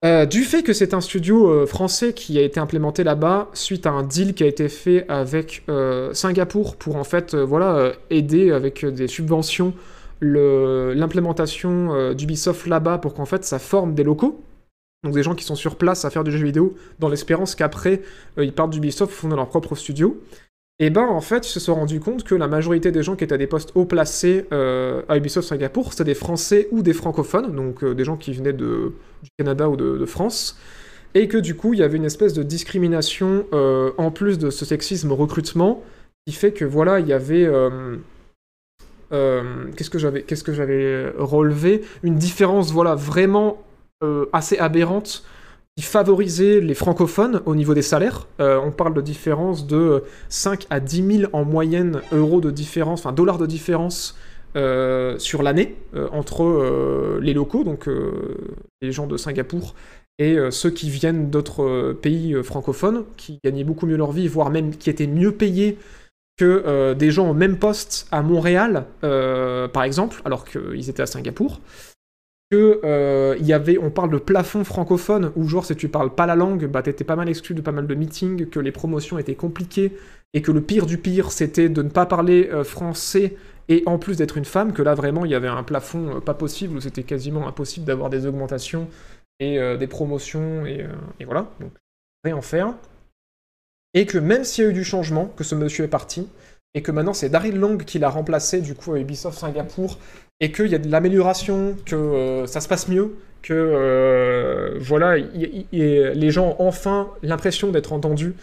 euh, 0.03 0.25
du 0.25 0.43
fait 0.43 0.63
que 0.63 0.73
c'est 0.73 0.93
un 0.93 0.99
studio 0.99 1.49
euh, 1.49 1.65
français 1.65 2.11
qui 2.13 2.37
a 2.37 2.41
été 2.41 2.59
implémenté 2.59 3.05
là-bas 3.05 3.49
suite 3.53 3.85
à 3.85 3.91
un 3.91 4.03
deal 4.03 4.33
qui 4.33 4.43
a 4.43 4.47
été 4.47 4.67
fait 4.67 5.05
avec 5.07 5.63
euh, 5.69 6.13
Singapour 6.13 6.75
pour 6.75 6.97
en 6.97 7.05
fait 7.05 7.35
voilà 7.35 7.93
aider 8.09 8.51
avec 8.51 8.85
des 8.85 9.07
subventions 9.07 9.73
l'implémentation 10.21 12.13
d'Ubisoft 12.13 12.67
là-bas 12.67 12.97
pour 12.97 13.13
qu'en 13.13 13.25
fait 13.25 13.43
ça 13.43 13.59
forme 13.59 13.93
des 13.93 14.03
locaux. 14.03 14.41
Donc 15.03 15.13
des 15.13 15.23
gens 15.23 15.35
qui 15.35 15.43
sont 15.43 15.55
sur 15.55 15.75
place 15.75 16.05
à 16.05 16.09
faire 16.09 16.23
du 16.23 16.31
jeu 16.31 16.45
vidéo 16.45 16.75
dans 16.99 17.09
l'espérance 17.09 17.55
qu'après 17.55 18.01
ils 18.37 18.53
partent 18.53 18.71
d'Ubisoft 18.71 19.11
fondent 19.11 19.35
leur 19.35 19.49
propre 19.49 19.75
studio 19.75 20.21
et 20.79 20.89
ben 20.89 21.03
en 21.03 21.21
fait, 21.21 21.47
ils 21.47 21.51
se 21.51 21.59
sont 21.59 21.75
rendus 21.75 21.99
compte 21.99 22.23
que 22.23 22.33
la 22.33 22.47
majorité 22.47 22.91
des 22.91 23.03
gens 23.03 23.15
qui 23.15 23.23
étaient 23.23 23.35
à 23.35 23.37
des 23.37 23.47
postes 23.47 23.71
haut 23.75 23.85
placés 23.85 24.47
euh, 24.51 25.03
à 25.07 25.17
Ubisoft 25.17 25.47
Singapour, 25.47 25.91
c'était 25.91 26.03
des 26.05 26.15
Français 26.15 26.67
ou 26.71 26.81
des 26.81 26.93
francophones, 26.93 27.55
donc 27.55 27.83
euh, 27.83 27.93
des 27.93 28.03
gens 28.03 28.17
qui 28.17 28.33
venaient 28.33 28.53
du 28.53 28.91
Canada 29.37 29.69
ou 29.69 29.75
de, 29.75 30.05
France, 30.05 30.57
et 31.13 31.27
que 31.27 31.37
du 31.37 31.55
coup, 31.55 31.73
il 31.73 31.79
y 31.79 31.83
avait 31.83 31.97
une 31.97 32.05
espèce 32.05 32.33
de 32.33 32.41
discrimination 32.41 33.45
euh, 33.53 33.91
en 33.97 34.09
plus 34.09 34.39
de 34.39 34.49
ce 34.49 34.65
sexisme 34.65 35.11
recrutement, 35.11 35.83
qui 36.25 36.33
fait 36.33 36.53
que 36.53 36.65
voilà, 36.65 36.99
il 36.99 37.07
y 37.07 37.13
avait 37.13 37.47
qu'est-ce 39.11 39.89
que 39.91 39.99
j'avais 39.99 40.23
que 40.23 41.13
relevé? 41.21 41.83
Une 42.01 42.15
différence 42.15 42.71
voilà 42.71 42.95
vraiment 42.95 43.61
assez 44.31 44.57
aberrante 44.57 45.23
favorisait 45.93 46.59
les 46.59 46.73
francophones 46.73 47.41
au 47.45 47.55
niveau 47.55 47.73
des 47.73 47.81
salaires. 47.81 48.27
Euh, 48.39 48.59
on 48.63 48.71
parle 48.71 48.93
de 48.93 49.01
différence 49.01 49.67
de 49.67 50.03
5 50.29 50.67
à 50.69 50.79
10 50.79 51.17
000 51.19 51.31
en 51.33 51.45
moyenne 51.45 52.01
euros 52.11 52.41
de 52.41 52.51
différence, 52.51 53.01
enfin 53.01 53.11
dollars 53.11 53.37
de 53.37 53.45
différence 53.45 54.17
euh, 54.55 55.17
sur 55.17 55.41
l'année 55.43 55.75
euh, 55.95 56.07
entre 56.11 57.19
les 57.21 57.33
locaux, 57.33 57.63
donc 57.63 57.87
les 58.81 58.91
gens 58.91 59.07
de 59.07 59.17
Singapour, 59.17 59.75
et 60.19 60.37
ceux 60.51 60.69
qui 60.69 60.89
viennent 60.89 61.31
d'autres 61.31 61.93
pays 61.93 62.35
francophones, 62.43 63.05
qui 63.17 63.39
gagnaient 63.43 63.63
beaucoup 63.63 63.87
mieux 63.87 63.97
leur 63.97 64.11
vie, 64.11 64.27
voire 64.27 64.51
même 64.51 64.75
qui 64.75 64.89
étaient 64.89 65.07
mieux 65.07 65.31
payés 65.31 65.77
que 66.37 66.93
des 66.93 67.11
gens 67.11 67.29
au 67.29 67.33
même 67.33 67.57
poste 67.57 68.07
à 68.11 68.21
Montréal, 68.21 68.85
par 69.01 69.83
exemple, 69.83 70.21
alors 70.23 70.45
qu'ils 70.45 70.89
étaient 70.89 71.01
à 71.01 71.07
Singapour. 71.07 71.59
Que 72.51 72.81
euh, 72.83 73.35
y 73.39 73.53
avait, 73.53 73.77
on 73.79 73.89
parle 73.89 74.11
de 74.11 74.17
plafond 74.17 74.63
francophone, 74.63 75.31
où 75.35 75.47
genre 75.47 75.65
si 75.65 75.75
tu 75.75 75.89
parles 75.89 76.13
pas 76.13 76.25
la 76.25 76.35
langue, 76.35 76.67
bah 76.67 76.83
t'étais 76.83 77.03
pas 77.03 77.15
mal 77.15 77.27
exclu 77.29 77.55
de 77.55 77.61
pas 77.61 77.71
mal 77.71 77.87
de 77.87 77.95
meetings, 77.95 78.49
que 78.49 78.59
les 78.59 78.71
promotions 78.71 79.17
étaient 79.17 79.35
compliquées, 79.35 79.93
et 80.33 80.41
que 80.41 80.51
le 80.51 80.61
pire 80.61 80.85
du 80.85 80.97
pire, 80.97 81.31
c'était 81.31 81.69
de 81.69 81.81
ne 81.81 81.89
pas 81.89 82.05
parler 82.05 82.49
euh, 82.51 82.63
français 82.63 83.35
et 83.69 83.81
en 83.85 83.97
plus 83.97 84.17
d'être 84.17 84.37
une 84.37 84.45
femme, 84.45 84.73
que 84.73 84.81
là 84.81 84.93
vraiment 84.93 85.25
il 85.25 85.31
y 85.31 85.35
avait 85.35 85.47
un 85.47 85.63
plafond 85.63 86.17
euh, 86.17 86.19
pas 86.19 86.33
possible, 86.33 86.77
où 86.77 86.81
c'était 86.81 87.03
quasiment 87.03 87.47
impossible 87.47 87.85
d'avoir 87.85 88.09
des 88.09 88.27
augmentations 88.27 88.87
et 89.39 89.57
des 89.77 89.87
promotions, 89.87 90.65
et, 90.65 90.85
voilà, 91.25 91.51
donc 91.59 91.71
rien 92.23 92.37
en 92.37 92.41
faire. 92.41 92.75
Et 93.93 94.05
que 94.05 94.17
même 94.17 94.45
s'il 94.45 94.63
y 94.63 94.67
a 94.67 94.69
eu 94.69 94.73
du 94.73 94.85
changement, 94.85 95.25
que 95.35 95.43
ce 95.43 95.53
monsieur 95.53 95.83
est 95.83 95.89
parti, 95.89 96.29
et 96.73 96.81
que 96.81 96.91
maintenant 96.91 97.13
c'est 97.13 97.29
Daryl 97.29 97.57
Long 97.57 97.77
qui 97.77 97.99
l'a 97.99 98.09
remplacé 98.09 98.61
du 98.61 98.73
coup 98.73 98.93
à 98.93 98.99
Ubisoft 98.99 99.37
Singapour, 99.37 99.99
et 100.39 100.51
qu'il 100.51 100.67
y 100.67 100.75
a 100.75 100.77
de 100.77 100.89
l'amélioration, 100.89 101.75
que 101.85 101.95
euh, 101.95 102.45
ça 102.47 102.59
se 102.61 102.67
passe 102.67 102.87
mieux, 102.87 103.15
que 103.41 103.53
euh, 103.53 104.77
voilà, 104.79 105.15
les 105.17 106.31
gens 106.31 106.55
ont 106.59 106.67
enfin 106.67 107.11
l'impression 107.21 107.71
d'être 107.71 107.93
entendus 107.93 108.35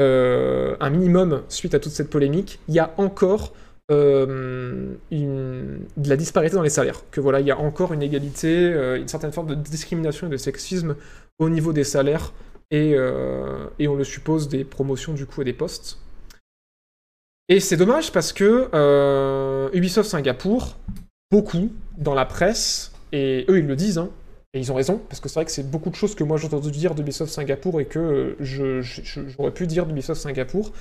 euh, 0.00 0.76
un 0.80 0.90
minimum 0.90 1.42
suite 1.48 1.74
à 1.74 1.78
toute 1.78 1.92
cette 1.92 2.10
polémique, 2.10 2.58
il 2.68 2.74
y 2.74 2.80
a 2.80 2.92
encore 2.96 3.52
de 3.90 4.96
la 5.10 6.16
disparité 6.16 6.56
dans 6.56 6.62
les 6.62 6.70
salaires. 6.70 7.02
Que 7.10 7.20
voilà, 7.20 7.40
il 7.40 7.46
y 7.46 7.50
a 7.50 7.58
encore 7.58 7.92
une 7.92 8.02
égalité, 8.02 8.68
une 8.96 9.08
certaine 9.08 9.30
forme 9.30 9.48
de 9.48 9.54
discrimination 9.54 10.26
et 10.26 10.30
de 10.30 10.38
sexisme 10.38 10.96
au 11.38 11.50
niveau 11.50 11.74
des 11.74 11.84
salaires 11.84 12.32
et, 12.70 12.96
et 13.78 13.86
on 13.88 13.94
le 13.94 14.04
suppose 14.04 14.48
des 14.48 14.64
promotions 14.64 15.12
du 15.12 15.26
coup 15.26 15.42
et 15.42 15.44
des 15.44 15.52
postes. 15.52 15.98
Et 17.50 17.60
c'est 17.60 17.76
dommage 17.76 18.10
parce 18.10 18.32
que 18.32 18.70
Ubisoft 19.76 20.08
Singapour, 20.08 20.78
beaucoup 21.30 21.70
dans 21.98 22.14
la 22.14 22.24
presse, 22.24 22.92
et 23.12 23.44
eux 23.48 23.58
ils 23.58 23.66
le 23.66 23.76
disent, 23.76 23.98
hein, 23.98 24.10
et 24.52 24.60
ils 24.60 24.70
ont 24.70 24.76
raison, 24.76 25.00
parce 25.08 25.20
que 25.20 25.28
c'est 25.28 25.34
vrai 25.34 25.44
que 25.44 25.50
c'est 25.50 25.68
beaucoup 25.68 25.90
de 25.90 25.96
choses 25.96 26.14
que 26.14 26.22
moi 26.22 26.36
j'ai 26.36 26.46
entendu 26.46 26.70
dire 26.70 26.94
d'Ubisoft 26.94 27.32
Singapour 27.32 27.80
et 27.80 27.86
que 27.86 28.36
euh, 28.40 28.82
j'aurais 28.82 29.50
pu 29.52 29.66
dire 29.66 29.86
d'Ubisoft 29.86 30.20
Singapour. 30.20 30.72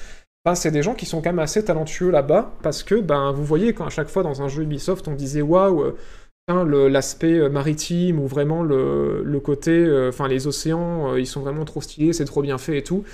C'est 0.55 0.71
des 0.71 0.83
gens 0.83 0.93
qui 0.93 1.05
sont 1.05 1.21
quand 1.21 1.29
même 1.29 1.39
assez 1.39 1.63
talentueux 1.63 2.11
là-bas, 2.11 2.51
parce 2.61 2.83
que 2.83 2.95
ben, 2.95 3.31
vous 3.31 3.45
voyez, 3.45 3.73
quand 3.73 3.85
à 3.85 3.89
chaque 3.89 4.09
fois 4.09 4.23
dans 4.23 4.41
un 4.41 4.49
jeu 4.49 4.63
Ubisoft 4.63 5.07
on 5.07 5.15
disait 5.15 5.41
waouh, 5.41 5.81
euh, 5.81 5.97
Hein, 6.49 6.65
l'aspect 6.65 7.39
euh, 7.39 7.47
maritime 7.47 8.19
ou 8.19 8.27
vraiment 8.27 8.63
le, 8.63 9.39
côté, 9.41 9.89
enfin 10.09 10.27
les 10.27 10.45
océans, 10.45 11.15
ils 11.15 11.25
sont 11.25 11.39
vraiment 11.39 11.63
trop 11.63 11.79
stylés, 11.79 12.11
c'est 12.11 12.25
trop 12.25 12.41
bien 12.41 12.57
fait 12.57 12.79
et 12.79 12.83
tout. 12.83 13.05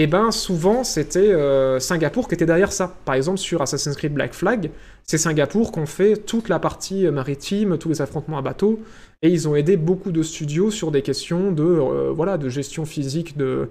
Et 0.00 0.06
ben 0.06 0.30
souvent 0.30 0.84
c'était 0.84 1.32
euh, 1.32 1.80
Singapour 1.80 2.28
qui 2.28 2.34
était 2.34 2.46
derrière 2.46 2.70
ça. 2.70 2.94
Par 3.04 3.16
exemple 3.16 3.38
sur 3.38 3.60
Assassin's 3.60 3.96
Creed 3.96 4.14
Black 4.14 4.32
Flag, 4.32 4.70
c'est 5.02 5.18
Singapour 5.18 5.72
qu'on 5.72 5.86
fait 5.86 6.16
toute 6.16 6.48
la 6.48 6.60
partie 6.60 7.04
euh, 7.04 7.10
maritime, 7.10 7.78
tous 7.78 7.88
les 7.88 8.00
affrontements 8.00 8.38
à 8.38 8.42
bateau, 8.42 8.78
et 9.22 9.28
ils 9.28 9.48
ont 9.48 9.56
aidé 9.56 9.76
beaucoup 9.76 10.12
de 10.12 10.22
studios 10.22 10.70
sur 10.70 10.92
des 10.92 11.02
questions 11.02 11.50
de 11.50 11.64
euh, 11.64 12.12
voilà 12.14 12.38
de 12.38 12.48
gestion 12.48 12.84
physique 12.86 13.36
de 13.36 13.68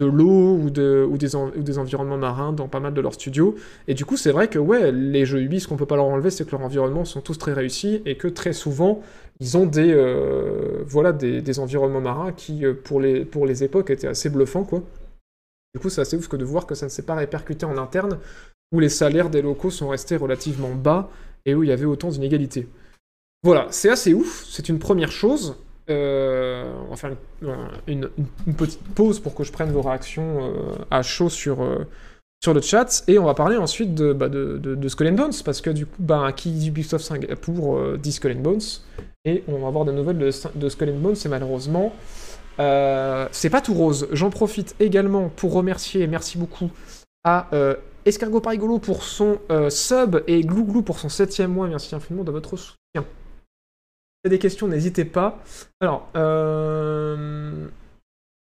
de 0.00 0.06
l'eau 0.06 0.56
ou, 0.56 0.70
de, 0.70 1.06
ou, 1.08 1.16
des 1.16 1.36
ou 1.36 1.62
des 1.62 1.78
environnements 1.78 2.18
marins 2.18 2.52
dans 2.52 2.66
pas 2.68 2.80
mal 2.80 2.92
de 2.92 3.00
leurs 3.00 3.14
studios. 3.14 3.54
Et 3.86 3.94
du 3.94 4.04
coup, 4.04 4.16
c'est 4.16 4.32
vrai 4.32 4.48
que 4.48 4.58
ouais, 4.58 4.90
les 4.90 5.24
jeux 5.24 5.40
Ubi, 5.40 5.60
ce 5.60 5.68
qu'on 5.68 5.76
peut 5.76 5.86
pas 5.86 5.96
leur 5.96 6.06
enlever, 6.06 6.30
c'est 6.30 6.44
que 6.44 6.50
leurs 6.50 6.62
environnements 6.62 7.04
sont 7.04 7.20
tous 7.20 7.38
très 7.38 7.52
réussis 7.52 8.02
et 8.04 8.16
que 8.16 8.26
très 8.26 8.52
souvent, 8.52 9.00
ils 9.38 9.56
ont 9.56 9.66
des, 9.66 9.94
voilà, 10.86 11.12
des, 11.12 11.40
des 11.40 11.58
environnements 11.60 12.00
marins 12.00 12.32
qui, 12.32 12.64
pour 12.82 13.00
les, 13.00 13.24
pour 13.24 13.46
les 13.46 13.62
époques, 13.62 13.90
étaient 13.90 14.08
assez 14.08 14.28
bluffants, 14.28 14.64
quoi. 14.64 14.82
Du 15.74 15.80
coup, 15.80 15.88
c'est 15.88 16.00
assez 16.02 16.16
ouf 16.16 16.28
que 16.28 16.36
de 16.36 16.44
voir 16.44 16.66
que 16.66 16.74
ça 16.74 16.86
ne 16.86 16.90
s'est 16.90 17.02
pas 17.02 17.14
répercuté 17.14 17.64
en 17.64 17.78
interne, 17.78 18.18
où 18.72 18.80
les 18.80 18.88
salaires 18.88 19.30
des 19.30 19.42
locaux 19.42 19.70
sont 19.70 19.88
restés 19.88 20.16
relativement 20.16 20.74
bas 20.74 21.10
et 21.46 21.54
où 21.54 21.62
il 21.62 21.68
y 21.68 21.72
avait 21.72 21.84
autant 21.86 22.08
d'inégalités. 22.08 22.68
Voilà, 23.42 23.66
c'est 23.70 23.90
assez 23.90 24.14
ouf, 24.14 24.44
c'est 24.48 24.68
une 24.68 24.78
première 24.78 25.10
chose. 25.10 25.56
Euh, 25.90 26.72
on 26.86 26.90
va 26.90 26.96
faire 26.96 27.16
une, 27.88 28.08
une- 28.46 28.54
petite 28.54 28.82
pause 28.94 29.18
pour 29.18 29.34
que 29.34 29.42
je 29.42 29.50
prenne 29.50 29.72
vos 29.72 29.82
réactions 29.82 30.38
euh, 30.42 30.74
à 30.90 31.02
chaud 31.02 31.28
sur, 31.28 31.60
euh, 31.60 31.84
sur 32.42 32.54
le 32.54 32.60
chat, 32.60 33.02
et 33.08 33.18
on 33.18 33.24
va 33.24 33.34
parler 33.34 33.56
ensuite 33.56 33.94
de, 33.94 34.12
bah, 34.12 34.28
de, 34.28 34.58
de, 34.58 34.74
de 34.76 34.88
Skull 34.88 35.08
and 35.08 35.14
Bones, 35.14 35.32
parce 35.44 35.60
que 35.60 35.70
du 35.70 35.86
coup, 35.86 35.96
bah, 35.98 36.32
qui 36.32 36.52
dit 36.52 36.68
Ubisoft 36.68 37.04
Singapour 37.04 37.76
euh, 37.76 37.98
dit 38.00 38.12
Skull 38.12 38.32
and 38.32 38.40
Bones, 38.42 38.60
et 39.24 39.42
on 39.48 39.58
va 39.58 39.68
avoir 39.68 39.84
des 39.84 39.92
nouvelles 39.92 40.18
de, 40.18 40.30
de 40.54 40.68
Skull 40.68 40.90
and 40.90 40.98
Bones, 41.00 41.16
et 41.24 41.28
malheureusement, 41.28 41.92
euh, 42.58 43.28
c'est 43.32 43.50
pas 43.50 43.60
tout 43.60 43.74
rose. 43.74 44.08
J'en 44.12 44.30
profite 44.30 44.74
également 44.80 45.28
pour 45.28 45.52
remercier, 45.52 46.06
merci 46.06 46.38
beaucoup, 46.38 46.70
à 47.24 47.48
euh, 47.54 47.76
Escargot 48.04 48.40
Parigolo 48.40 48.78
pour 48.78 49.02
son 49.04 49.38
euh, 49.50 49.70
sub, 49.70 50.22
et 50.26 50.42
Glouglou 50.42 50.82
pour 50.82 50.98
son 50.98 51.08
septième 51.08 51.52
mois, 51.52 51.68
merci 51.68 51.94
infiniment 51.94 52.24
de 52.24 52.32
votre 52.32 52.56
soutien. 52.56 53.04
Si 54.24 54.30
des 54.30 54.38
questions, 54.38 54.68
n'hésitez 54.68 55.04
pas. 55.04 55.42
Alors. 55.80 56.08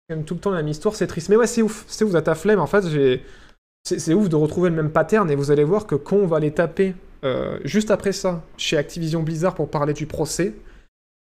Comme 0.10 0.26
tout 0.26 0.34
le 0.34 0.40
temps 0.42 0.52
la 0.52 0.58
même 0.58 0.68
histoire, 0.68 0.96
c'est 0.96 1.08
triste. 1.08 1.30
Mais 1.30 1.38
ouais, 1.38 1.48
c'est 1.48 1.62
ouf. 1.62 1.86
C'est 1.88 2.04
ouf, 2.04 2.14
à 2.14 2.36
flemme. 2.36 2.60
En 2.60 2.68
fait. 2.68 2.84
C'est, 3.86 4.14
ouf 4.14 4.28
de 4.30 4.36
retrouver 4.36 4.70
le 4.70 4.76
même 4.76 4.92
pattern 4.92 5.30
et 5.30 5.36
vous 5.36 5.52
allez 5.52 5.64
voir 5.64 5.88
que 5.88 5.96
quand 5.96 6.16
on 6.18 6.28
va 6.28 6.40
les 6.40 6.52
taper 6.52 6.96
juste 7.64 7.92
après 7.92 8.12
ça 8.12 8.44
chez 8.58 8.78
Activision 8.78 9.24
Blizzard 9.24 9.56
pour 9.56 9.70
parler 9.70 9.94
du 9.94 10.06
procès, 10.06 10.54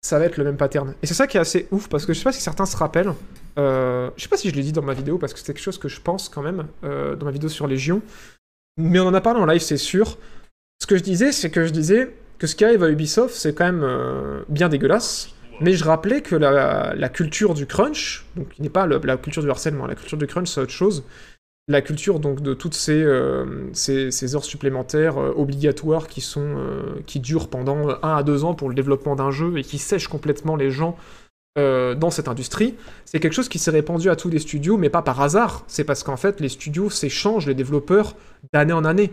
ça 0.02 0.18
va 0.18 0.24
être 0.24 0.36
le 0.36 0.44
même 0.44 0.56
pattern. 0.56 0.94
Et 1.02 1.06
c'est 1.06 1.14
ça 1.14 1.26
qui 1.26 1.36
est 1.36 1.40
assez 1.40 1.68
ouf 1.70 1.88
parce 1.88 2.04
que 2.04 2.12
je 2.12 2.18
sais 2.18 2.24
pas 2.24 2.32
si 2.32 2.40
certains 2.42 2.66
se 2.66 2.76
rappellent. 2.76 3.14
Euh, 3.58 4.10
je 4.16 4.22
sais 4.22 4.28
pas 4.28 4.36
si 4.36 4.50
je 4.50 4.54
l'ai 4.54 4.62
dit 4.62 4.72
dans 4.72 4.82
ma 4.82 4.94
vidéo 4.94 5.16
parce 5.16 5.32
que 5.32 5.38
c'est 5.38 5.46
quelque 5.46 5.62
chose 5.62 5.78
que 5.78 5.88
je 5.88 6.00
pense 6.00 6.28
quand 6.28 6.42
même 6.42 6.66
euh, 6.84 7.14
dans 7.14 7.26
ma 7.26 7.32
vidéo 7.32 7.48
sur 7.48 7.68
Légion. 7.68 8.02
Mais 8.76 8.98
on 8.98 9.06
en 9.06 9.14
a 9.14 9.20
parlé 9.20 9.40
en 9.40 9.46
live, 9.46 9.60
c'est 9.60 9.76
sûr. 9.76 10.18
Ce 10.80 10.86
que 10.86 10.96
je 10.96 11.02
disais, 11.02 11.30
c'est 11.30 11.50
que 11.50 11.64
je 11.64 11.70
disais 11.70 12.14
que 12.38 12.48
ce 12.48 12.56
qui 12.56 12.64
arrive 12.64 12.82
à 12.82 12.90
Ubisoft, 12.90 13.34
c'est 13.34 13.54
quand 13.54 13.64
même 13.64 13.84
euh, 13.84 14.42
bien 14.48 14.68
dégueulasse. 14.68 15.28
Mais 15.60 15.74
je 15.74 15.84
rappelais 15.84 16.22
que 16.22 16.34
la, 16.34 17.08
culture 17.08 17.54
du 17.54 17.66
crunch, 17.66 18.26
donc 18.34 18.48
qui 18.48 18.62
n'est 18.62 18.70
pas 18.70 18.86
la 18.86 19.16
culture 19.16 19.42
du 19.42 19.50
harcèlement, 19.50 19.86
la 19.86 19.94
culture 19.94 20.18
du 20.18 20.26
crunch 20.26 20.48
c'est 20.48 20.60
autre 20.60 20.72
chose. 20.72 21.04
La 21.68 21.80
culture 21.80 22.18
donc 22.18 22.40
de 22.42 22.54
toutes 22.54 22.74
ces, 22.74 23.00
euh, 23.00 23.70
heures 24.34 24.44
supplémentaires 24.44 25.18
euh, 25.18 25.32
obligatoires 25.36 26.08
qui 26.08 26.20
sont 26.20 26.56
euh, 26.56 27.00
durent 27.14 27.48
pendant 27.48 27.88
1 28.02 28.16
à 28.16 28.22
2 28.24 28.42
ans 28.42 28.54
pour 28.54 28.68
le 28.68 28.74
développement 28.74 29.14
d'un 29.14 29.30
jeu 29.30 29.56
et 29.56 29.62
qui 29.62 29.78
sèchent 29.78 30.08
complètement 30.08 30.56
les 30.56 30.70
gens 30.70 30.96
dans 31.54 32.08
cette 32.08 32.28
industrie, 32.28 32.76
c'est 33.04 33.20
quelque 33.20 33.34
chose 33.34 33.50
qui 33.50 33.58
s'est 33.58 33.70
répandu 33.70 34.08
à 34.08 34.16
tous 34.16 34.30
les 34.30 34.38
studios, 34.38 34.78
mais 34.78 34.88
pas 34.88 35.02
par 35.02 35.20
hasard. 35.20 35.64
C'est 35.66 35.84
parce 35.84 36.02
qu'en 36.02 36.16
fait, 36.16 36.40
les 36.40 36.48
studios 36.48 36.88
s'échangent 36.88 37.46
les 37.46 37.52
développeurs 37.52 38.16
d'année 38.54 38.72
en 38.72 38.86
année. 38.86 39.12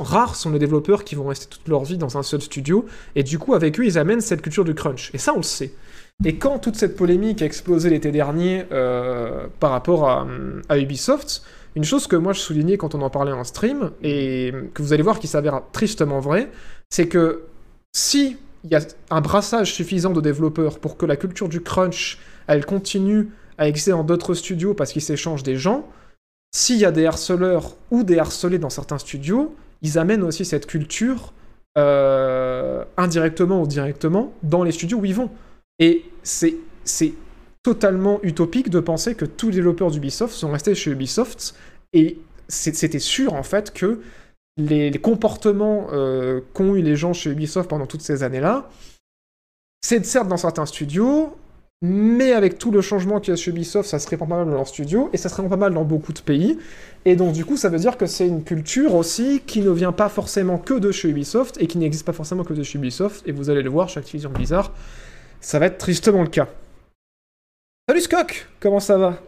Rares 0.00 0.34
sont 0.34 0.50
les 0.50 0.58
développeurs 0.58 1.04
qui 1.04 1.14
vont 1.14 1.28
rester 1.28 1.46
toute 1.46 1.68
leur 1.68 1.84
vie 1.84 1.96
dans 1.96 2.18
un 2.18 2.24
seul 2.24 2.40
studio, 2.40 2.86
et 3.14 3.22
du 3.22 3.38
coup, 3.38 3.54
avec 3.54 3.78
eux, 3.78 3.84
ils 3.84 3.98
amènent 3.98 4.20
cette 4.20 4.42
culture 4.42 4.64
du 4.64 4.74
crunch. 4.74 5.12
Et 5.14 5.18
ça, 5.18 5.32
on 5.32 5.36
le 5.36 5.42
sait. 5.44 5.72
Et 6.24 6.34
quand 6.34 6.58
toute 6.58 6.74
cette 6.74 6.96
polémique 6.96 7.40
a 7.40 7.44
explosé 7.44 7.88
l'été 7.88 8.10
dernier 8.10 8.64
par 9.60 9.70
rapport 9.70 10.10
à 10.68 10.76
Ubisoft, 10.76 11.44
une 11.76 11.84
chose 11.84 12.06
que 12.06 12.16
moi 12.16 12.32
je 12.32 12.40
soulignais 12.40 12.76
quand 12.76 12.94
on 12.94 13.02
en 13.02 13.10
parlait 13.10 13.32
en 13.32 13.44
stream, 13.44 13.90
et 14.02 14.52
que 14.74 14.82
vous 14.82 14.92
allez 14.92 15.02
voir 15.02 15.18
qui 15.18 15.28
s'avère 15.28 15.62
tristement 15.72 16.20
vrai, 16.20 16.50
c'est 16.90 17.08
que 17.08 17.44
si 17.92 18.36
il 18.64 18.70
y 18.70 18.74
a 18.74 18.80
un 19.10 19.20
brassage 19.20 19.72
suffisant 19.72 20.10
de 20.10 20.20
développeurs 20.20 20.78
pour 20.78 20.96
que 20.96 21.06
la 21.06 21.16
culture 21.16 21.48
du 21.48 21.62
crunch, 21.62 22.18
elle 22.46 22.66
continue 22.66 23.30
à 23.56 23.68
exister 23.68 23.92
dans 23.92 24.04
d'autres 24.04 24.34
studios 24.34 24.74
parce 24.74 24.92
qu'ils 24.92 25.02
s'échangent 25.02 25.42
des 25.42 25.56
gens, 25.56 25.86
s'il 26.52 26.76
y 26.76 26.84
a 26.84 26.90
des 26.90 27.06
harceleurs 27.06 27.76
ou 27.90 28.02
des 28.02 28.18
harcelés 28.18 28.58
dans 28.58 28.70
certains 28.70 28.98
studios, 28.98 29.54
ils 29.82 29.98
amènent 29.98 30.22
aussi 30.22 30.44
cette 30.44 30.66
culture 30.66 31.32
euh, 31.78 32.84
indirectement 32.96 33.62
ou 33.62 33.66
directement 33.66 34.32
dans 34.42 34.64
les 34.64 34.72
studios 34.72 34.98
où 34.98 35.04
ils 35.04 35.14
vont. 35.14 35.30
Et 35.78 36.04
c'est 36.22 36.56
c'est 36.84 37.12
totalement 37.62 38.20
utopique 38.22 38.70
de 38.70 38.80
penser 38.80 39.14
que 39.14 39.24
tous 39.24 39.48
les 39.48 39.56
développeurs 39.56 39.90
d'Ubisoft 39.90 40.34
sont 40.34 40.50
restés 40.50 40.74
chez 40.74 40.90
Ubisoft 40.90 41.54
et 41.92 42.18
c'était 42.48 42.98
sûr 42.98 43.34
en 43.34 43.42
fait 43.42 43.72
que 43.72 44.00
les, 44.56 44.90
les 44.90 44.98
comportements 44.98 45.88
euh, 45.92 46.40
qu'ont 46.52 46.74
eu 46.74 46.82
les 46.82 46.96
gens 46.96 47.12
chez 47.12 47.30
Ubisoft 47.30 47.68
pendant 47.68 47.86
toutes 47.86 48.02
ces 48.02 48.22
années-là, 48.22 48.68
c'est 49.80 50.04
certes 50.04 50.28
dans 50.28 50.36
certains 50.36 50.66
studios, 50.66 51.34
mais 51.82 52.32
avec 52.32 52.58
tout 52.58 52.70
le 52.70 52.82
changement 52.82 53.20
qu'il 53.20 53.32
y 53.32 53.34
a 53.34 53.36
chez 53.36 53.50
Ubisoft, 53.50 53.88
ça 53.88 53.98
se 53.98 54.08
répand 54.08 54.28
pas 54.28 54.36
mal 54.36 54.46
dans 54.46 54.54
leur 54.54 54.68
studio, 54.68 55.08
et 55.12 55.16
ça 55.16 55.28
se 55.28 55.34
répand 55.36 55.50
pas 55.50 55.56
mal 55.56 55.74
dans 55.74 55.84
beaucoup 55.84 56.12
de 56.12 56.20
pays. 56.20 56.58
Et 57.06 57.16
donc 57.16 57.32
du 57.32 57.44
coup, 57.44 57.56
ça 57.56 57.70
veut 57.70 57.78
dire 57.78 57.96
que 57.96 58.06
c'est 58.06 58.26
une 58.26 58.44
culture 58.44 58.94
aussi 58.94 59.40
qui 59.46 59.60
ne 59.60 59.70
vient 59.70 59.92
pas 59.92 60.10
forcément 60.10 60.58
que 60.58 60.74
de 60.74 60.92
chez 60.92 61.08
Ubisoft, 61.08 61.56
et 61.60 61.66
qui 61.66 61.78
n'existe 61.78 62.04
pas 62.04 62.12
forcément 62.12 62.44
que 62.44 62.52
de 62.52 62.62
chez 62.62 62.78
Ubisoft, 62.78 63.26
et 63.26 63.32
vous 63.32 63.48
allez 63.48 63.62
le 63.62 63.70
voir 63.70 63.88
chez 63.88 64.00
Activision 64.00 64.30
Blizzard, 64.30 64.72
ça 65.40 65.58
va 65.58 65.66
être 65.66 65.78
tristement 65.78 66.22
le 66.22 66.28
cas. 66.28 66.48
Salut 67.90 68.02
Skok 68.02 68.46
Comment 68.60 68.78
ça 68.78 68.96
va? 68.98 69.20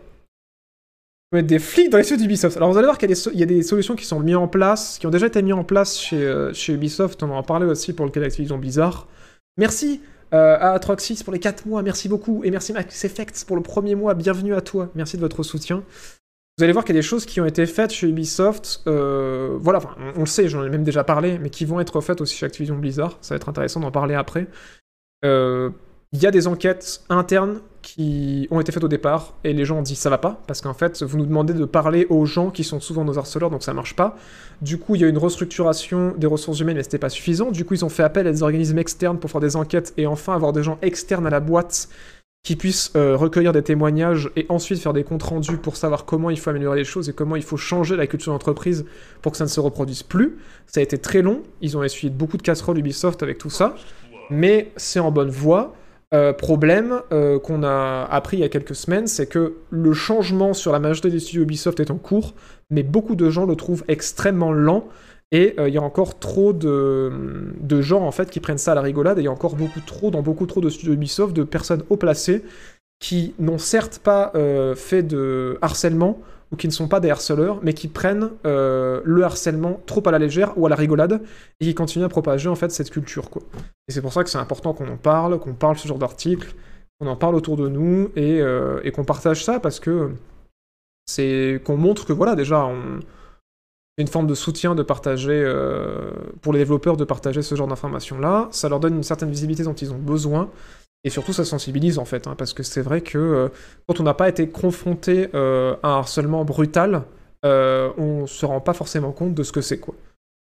Mettre 1.33 1.49
des 1.49 1.59
flics 1.59 1.91
dans 1.91 1.99
les 1.99 2.05
studios 2.05 2.23
d'Ubisoft. 2.23 2.57
Alors 2.57 2.71
vous 2.71 2.79
allez 2.79 2.87
voir 2.87 2.97
qu'il 2.97 3.11
y, 3.11 3.43
a 3.43 3.47
des 3.47 3.63
solutions 3.65 3.97
qui 3.97 4.05
sont 4.05 4.21
mises 4.21 4.37
en 4.37 4.47
place, 4.47 5.01
qui 5.01 5.07
ont 5.09 5.11
déjà 5.11 5.27
été 5.27 5.43
mises 5.43 5.55
en 5.55 5.65
place 5.65 5.99
chez, 5.99 6.23
euh, 6.25 6.53
Ubisoft. 6.69 7.25
On 7.25 7.31
en 7.31 7.43
parlé 7.43 7.67
aussi 7.67 7.93
pour 7.93 8.07
le 8.07 8.13
cas 8.13 8.21
d'Activision 8.21 8.59
Blizzard. 8.59 9.09
Merci 9.57 10.01
euh, 10.33 10.57
à 10.61 10.75
Atroxys 10.75 11.25
pour 11.25 11.33
les 11.33 11.41
4 11.41 11.67
mois, 11.67 11.83
merci 11.83 12.09
beaucoup. 12.09 12.45
Et 12.45 12.53
merci 12.53 12.73
Max 12.73 13.05
Effects 13.05 13.45
pour 13.49 13.57
le 13.57 13.65
premier 13.65 13.97
mois, 13.97 14.15
bienvenue 14.15 14.55
à 14.55 14.61
toi. 14.61 14.91
Merci 14.95 15.17
de 15.17 15.23
votre 15.23 15.43
soutien. 15.43 15.83
Vous 16.57 16.63
allez 16.63 16.73
voir 16.73 16.85
qu'il 16.85 16.95
y 16.95 16.99
a 16.99 17.03
des 17.03 17.09
choses 17.09 17.27
qui 17.27 17.41
ont 17.41 17.47
été 17.47 17.67
faites 17.67 17.91
chez 17.91 18.07
Ubisoft. 18.07 18.83
euh, 18.87 19.57
voilà, 19.59 19.79
enfin, 19.79 19.97
on, 19.99 20.19
on 20.19 20.21
le 20.21 20.27
sait, 20.27 20.47
j'en 20.47 20.63
ai 20.65 20.71
même 20.71 20.85
déjà 20.85 21.03
parlé, 21.03 21.41
mais 21.41 21.51
qui 21.51 21.65
vont 21.65 21.81
être 21.81 22.01
faites 22.01 22.21
aussi 22.21 22.37
chez 22.37 22.47
Activision 22.47 22.79
Blizzard. 22.79 23.19
Ça 23.23 23.35
va 23.35 23.39
être 23.39 23.49
intéressant 23.49 23.81
d'en 23.81 23.91
parler 23.91 24.15
après. 24.15 24.47
Euh, 25.25 25.71
Il 26.15 26.23
y 26.23 26.27
a 26.27 26.31
des 26.31 26.47
enquêtes 26.47 27.01
internes 27.09 27.61
qui 27.81 28.47
ont 28.51 28.61
été 28.61 28.71
faites 28.71 28.85
au 28.85 28.89
départ 28.89 29.33
et 29.45 29.55
les 29.55 29.65
gens 29.65 29.79
ont 29.79 29.83
dit 29.83 29.97
ça 29.97 30.11
va 30.11 30.19
pas 30.19 30.43
parce 30.47 30.61
qu'en 30.61 30.75
fait 30.75 31.03
vous 31.03 31.17
nous 31.17 31.25
demandez 31.25 31.55
de 31.55 31.65
parler 31.65 32.07
aux 32.11 32.27
gens 32.27 32.51
qui 32.51 32.65
sont 32.65 32.81
souvent 32.81 33.03
nos 33.05 33.19
harceleurs 33.19 33.51
donc 33.51 33.63
ça 33.63 33.73
marche 33.73 33.97
pas. 33.97 34.17
Du 34.61 34.79
coup 34.79 34.95
il 34.95 35.01
y 35.01 35.05
a 35.05 35.09
une 35.09 35.17
restructuration 35.17 36.15
des 36.17 36.27
ressources 36.27 36.61
humaines 36.61 36.77
mais 36.77 36.83
c'était 36.83 36.99
pas 36.99 37.09
suffisant. 37.09 37.51
Du 37.51 37.65
coup 37.65 37.73
ils 37.75 37.85
ont 37.85 37.89
fait 37.89 38.03
appel 38.03 38.27
à 38.27 38.33
des 38.33 38.43
organismes 38.43 38.79
externes 38.79 39.19
pour 39.19 39.31
faire 39.31 39.41
des 39.41 39.57
enquêtes 39.57 39.95
et 39.97 40.07
enfin 40.07 40.35
avoir 40.35 40.53
des 40.53 40.63
gens 40.63 40.79
externes 40.83 41.27
à 41.27 41.31
la 41.31 41.41
boîte 41.41 41.89
qui 42.45 42.57
puissent 42.57 42.91
euh, 42.95 43.17
recueillir 43.17 43.53
des 43.53 43.63
témoignages 43.63 44.31
et 44.37 44.47
ensuite 44.49 44.81
faire 44.81 44.93
des 44.93 45.05
comptes 45.05 45.23
rendus 45.23 45.57
pour 45.57 45.77
savoir 45.77 46.05
comment 46.05 46.29
il 46.29 46.39
faut 46.39 46.51
améliorer 46.51 46.77
les 46.77 46.85
choses 46.85 47.09
et 47.09 47.13
comment 47.13 47.37
il 47.37 47.43
faut 47.43 47.57
changer 47.57 47.97
la 47.97 48.07
culture 48.07 48.33
d'entreprise 48.33 48.85
pour 49.23 49.33
que 49.33 49.39
ça 49.39 49.45
ne 49.45 49.49
se 49.49 49.61
reproduise 49.61 50.03
plus. 50.03 50.39
Ça 50.67 50.81
a 50.81 50.83
été 50.83 50.99
très 50.99 51.23
long, 51.23 51.43
ils 51.61 51.77
ont 51.77 51.85
essuyé 51.85 52.13
beaucoup 52.13 52.37
de 52.37 52.43
casseroles 52.43 52.79
Ubisoft 52.79 53.23
avec 53.23 53.39
tout 53.39 53.51
ça, 53.51 53.77
mais 54.29 54.73
c'est 54.77 54.99
en 54.99 55.13
bonne 55.13 55.31
voie. 55.31 55.75
Euh, 56.15 56.35
problème 56.35 57.01
euh, 57.11 57.39
qu'on 57.39 57.63
a 57.63 58.07
appris 58.11 58.37
il 58.37 58.41
y 58.41 58.45
a 58.45 58.51
quelques 58.51 58.75
semaines, 58.75 59.07
c'est 59.07 59.27
que 59.27 59.55
le 59.71 59.95
changement 59.95 60.53
sur 60.53 60.71
la 60.71 60.79
majorité 60.79 61.09
des 61.09 61.21
studios 61.21 61.45
Ubisoft 61.45 61.81
est 61.81 61.91
en 61.91 61.97
cours, 61.97 62.35
mais 62.69 62.83
beaucoup 62.83 63.17
de 63.17 63.31
gens 63.31 63.47
le 63.47 63.57
trouvent 63.57 63.83
extrêmement 63.89 64.53
lent. 64.53 64.85
Et 65.31 65.55
euh, 65.59 65.69
il 65.71 65.75
y 65.75 65.79
a 65.79 65.83
encore 65.83 66.19
trop 66.19 66.53
de, 66.53 67.81
gens 67.81 68.03
en 68.03 68.11
fait 68.13 68.29
qui 68.29 68.41
prennent 68.41 68.59
ça 68.59 68.73
à 68.73 68.75
la 68.75 68.83
rigolade, 68.83 69.19
et 69.19 69.23
il 69.23 69.25
y 69.25 69.29
a 69.29 69.33
encore 69.33 69.57
beaucoup 69.57 69.81
trop, 69.81 70.11
dans 70.11 70.21
beaucoup 70.21 70.45
trop 70.45 70.61
de 70.61 70.69
studios 70.69 70.93
Ubisoft, 70.93 71.35
de 71.35 71.45
personnes 71.45 71.83
haut 71.89 71.97
placées 71.97 72.45
qui 73.01 73.35
n'ont 73.39 73.59
certes 73.59 73.99
pas 73.99 74.33
fait 74.77 75.03
de 75.03 75.59
harcèlement, 75.61 76.21
ou 76.53 76.57
qui 76.57 76.67
ne 76.69 76.73
sont 76.73 76.87
pas 76.87 77.01
des 77.01 77.11
harceleurs, 77.11 77.61
mais 77.63 77.73
qui 77.73 77.89
prennent 77.89 78.31
euh, 78.47 79.01
le 79.05 79.25
harcèlement 79.25 79.81
trop 79.87 80.07
à 80.07 80.11
la 80.11 80.19
légère 80.19 80.57
ou 80.57 80.67
à 80.67 80.69
la 80.69 80.77
rigolade, 80.77 81.23
et 81.61 81.65
qui 81.65 81.75
continuent 81.75 82.05
à 82.05 82.09
propager 82.09 82.49
en 82.49 82.55
fait 82.55 82.71
cette 82.71 82.91
culture 82.91 83.31
quoi. 83.31 83.43
Et 83.89 83.93
c'est 83.93 84.03
pour 84.03 84.13
ça 84.13 84.23
que 84.23 84.31
c'est 84.31 84.39
important 84.39 84.75
qu'on 84.75 84.89
en 84.89 84.97
parle, 84.97 85.39
qu'on 85.39 85.55
parle 85.55 85.79
ce 85.79 85.89
genre 85.89 85.99
d'articles, 85.99 86.55
qu'on 87.01 87.07
en 87.07 87.17
parle 87.17 87.35
autour 87.35 87.57
de 87.57 87.69
nous 87.69 88.11
et, 88.15 88.41
euh, 88.41 88.81
et 88.85 88.93
qu'on 88.93 89.05
partage 89.05 89.45
ça 89.45 89.59
parce 89.59 89.81
que 89.81 90.11
c'est 91.07 91.61
qu'on 91.65 91.77
montre 91.77 92.07
que 92.07 92.13
voilà 92.13 92.37
déjà 92.37 92.65
on 92.65 93.01
une 93.99 94.09
forme 94.09 94.27
de 94.27 94.35
soutien 94.35 94.75
de 94.75 94.83
partager 94.83 95.33
euh, 95.33 96.13
pour 96.41 96.53
les 96.53 96.61
développeurs 96.61 96.97
de 96.97 97.05
partager 97.05 97.43
ce 97.43 97.55
genre 97.55 97.69
d'informations 97.69 98.19
là. 98.19 98.49
Ça 98.51 98.69
leur 98.69 98.81
donne 98.81 98.97
une 98.97 99.03
certaine 99.03 99.31
visibilité 99.31 99.65
dont 99.65 99.75
ils 99.75 99.93
ont 99.93 99.99
besoin 99.99 100.51
et 101.05 101.11
surtout 101.11 101.33
ça 101.33 101.45
sensibilise 101.45 101.99
en 101.99 102.05
fait 102.05 102.27
hein, 102.27 102.35
parce 102.37 102.53
que 102.53 102.63
c'est 102.63 102.83
vrai 102.83 103.01
que 103.01 103.19
euh, 103.19 103.49
quand 103.87 104.01
on 104.01 104.05
n'a 104.05 104.15
pas 104.15 104.29
été 104.29 104.49
confronté 104.49 105.29
euh, 105.35 105.75
à 105.83 105.89
un 105.89 105.99
harcèlement 105.99 106.45
brutal, 106.45 107.03
euh, 107.45 107.93
on 107.99 108.27
se 108.27 108.47
rend 108.47 108.61
pas 108.61 108.73
forcément 108.73 109.13
compte 109.13 109.35
de 109.35 109.43
ce 109.43 109.53
que 109.53 109.61
c'est 109.61 109.79
quoi. 109.79 109.95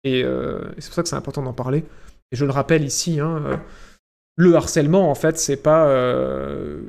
Et, 0.05 0.22
euh, 0.24 0.60
c'est 0.78 0.86
pour 0.86 0.94
ça 0.94 1.02
que 1.02 1.09
c'est 1.09 1.16
important 1.16 1.43
d'en 1.43 1.52
parler. 1.52 1.84
Et 2.30 2.36
je 2.36 2.44
le 2.44 2.52
rappelle 2.52 2.84
ici, 2.84 3.20
hein, 3.20 3.60
le 4.36 4.55
harcèlement, 4.55 5.10
en 5.10 5.14
fait, 5.14 5.39
c'est 5.39 5.59
pas 5.59 5.86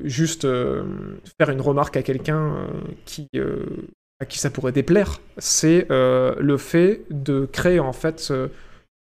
juste 0.05 0.43
faire 0.43 1.49
une 1.49 1.59
remarque 1.59 1.97
à 1.97 2.01
quelqu'un 2.01 2.65
qui, 3.03 3.27
à 4.21 4.25
qui 4.25 4.39
ça 4.39 4.49
pourrait 4.49 4.71
déplaire. 4.71 5.19
C'est 5.37 5.85
le 5.89 6.55
fait 6.57 7.01
de 7.09 7.45
créer, 7.51 7.81
en 7.81 7.91
fait, 7.91 8.31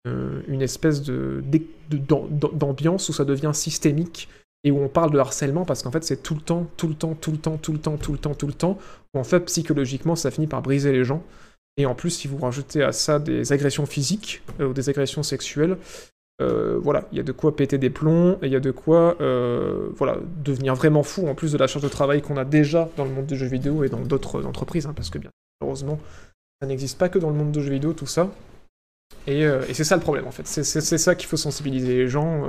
une 0.06 0.62
espèce 0.62 1.02
de, 1.02 1.44
d'ambiance 1.90 3.10
où 3.10 3.12
ça 3.12 3.26
devient 3.26 3.52
systémique 3.52 4.30
et 4.64 4.70
où 4.70 4.80
on 4.80 4.88
parle 4.88 5.12
de 5.12 5.18
harcèlement 5.18 5.64
parce 5.64 5.82
qu'en 5.82 5.90
fait, 5.90 6.02
c'est 6.02 6.22
tout 6.22 6.34
le 6.34 6.40
temps, 6.40 6.66
tout 6.76 6.88
le 6.88 6.94
temps, 6.94 7.14
tout 7.14 7.30
le 7.30 7.38
temps, 7.38 7.58
tout 7.58 7.72
le 7.72 7.78
temps, 7.78 7.96
tout 7.98 8.12
le 8.12 8.18
temps, 8.18 8.34
tout 8.34 8.46
le 8.46 8.54
temps, 8.54 8.78
où 9.14 9.18
en 9.18 9.24
fait, 9.24 9.40
psychologiquement, 9.40 10.16
ça 10.16 10.30
finit 10.30 10.46
par 10.46 10.62
briser 10.62 10.90
les 10.90 11.04
gens. 11.04 11.22
Et 11.76 11.86
en 11.86 11.94
plus, 11.94 12.10
si 12.10 12.28
vous 12.28 12.38
rajoutez 12.38 12.82
à 12.82 12.92
ça 12.92 13.18
des 13.18 13.52
agressions 13.52 13.84
physiques 13.84 14.42
euh, 14.60 14.68
ou 14.68 14.72
des 14.72 14.88
agressions 14.88 15.22
sexuelles, 15.22 15.76
euh, 16.40 16.78
voilà, 16.82 17.06
il 17.12 17.18
y 17.18 17.20
a 17.20 17.24
de 17.24 17.32
quoi 17.32 17.54
péter 17.54 17.78
des 17.78 17.90
plombs, 17.90 18.38
il 18.42 18.48
y 18.48 18.56
a 18.56 18.60
de 18.60 18.70
quoi 18.70 19.16
euh, 19.20 19.90
voilà, 19.96 20.18
devenir 20.42 20.74
vraiment 20.74 21.02
fou, 21.02 21.28
en 21.28 21.34
plus 21.34 21.52
de 21.52 21.58
la 21.58 21.66
charge 21.66 21.84
de 21.84 21.88
travail 21.88 22.22
qu'on 22.22 22.36
a 22.36 22.44
déjà 22.44 22.88
dans 22.96 23.04
le 23.04 23.10
monde 23.10 23.26
des 23.26 23.36
jeux 23.36 23.46
vidéo 23.46 23.84
et 23.84 23.88
dans 23.88 24.00
d'autres 24.00 24.44
entreprises, 24.46 24.86
hein, 24.86 24.94
parce 24.96 25.10
que 25.10 25.18
bien 25.18 25.30
heureusement, 25.62 26.00
ça 26.60 26.66
n'existe 26.66 26.98
pas 26.98 27.08
que 27.08 27.18
dans 27.18 27.30
le 27.30 27.36
monde 27.36 27.52
des 27.52 27.60
jeux 27.60 27.70
vidéo, 27.70 27.92
tout 27.92 28.06
ça. 28.06 28.30
Et, 29.26 29.42
et 29.42 29.74
c'est 29.74 29.84
ça 29.84 29.96
le 29.96 30.02
problème, 30.02 30.26
en 30.26 30.30
fait. 30.30 30.46
C'est 30.46 30.64
ça 30.98 31.14
qu'il 31.14 31.28
faut 31.28 31.36
sensibiliser 31.36 31.94
les 31.94 32.08
gens 32.08 32.46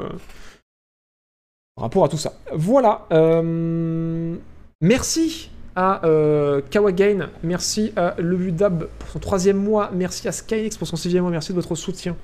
rapport 1.84 2.06
à 2.06 2.10
tout 2.10 2.18
ça. 2.18 2.34
Voilà. 2.54 3.06
euh, 3.12 4.36
Merci 4.82 5.52
à 5.76 6.06
euh, 6.06 6.62
Kawagain, 6.70 7.30
merci 7.44 7.92
à 7.98 8.16
Lebudab 8.18 8.88
pour 9.00 9.10
son 9.10 9.20
troisième 9.20 9.58
mois, 9.58 9.90
merci 9.94 10.28
à 10.28 10.32
Skynix 10.32 10.78
pour 10.78 10.88
son 10.88 10.96
sixième 10.96 11.24
mois, 11.24 11.32
merci 11.32 11.52
de 11.52 11.56
votre 11.56 11.76
soutien. 11.76 12.16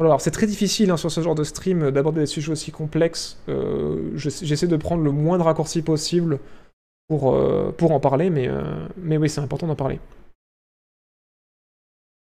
Alors 0.00 0.20
c'est 0.20 0.30
très 0.30 0.46
difficile 0.46 0.90
hein, 0.90 0.96
sur 0.96 1.10
ce 1.10 1.20
genre 1.20 1.34
de 1.34 1.44
stream 1.44 1.82
euh, 1.82 1.90
d'aborder 1.90 2.20
des 2.20 2.26
sujets 2.26 2.52
aussi 2.52 2.70
complexes. 2.72 3.38
Je- 3.46 4.10
J'essaie 4.14 4.66
de 4.66 4.76
prendre 4.76 5.02
le 5.02 5.10
moins 5.12 5.36
de 5.38 5.42
raccourcis 5.42 5.82
possible 5.82 6.38
pour, 7.08 7.36
pour 7.76 7.92
en 7.92 8.00
parler, 8.00 8.30
mais, 8.30 8.48
mais 8.96 9.18
oui, 9.18 9.28
c'est 9.28 9.40
important 9.42 9.66
d'en 9.66 9.76
parler. 9.76 10.00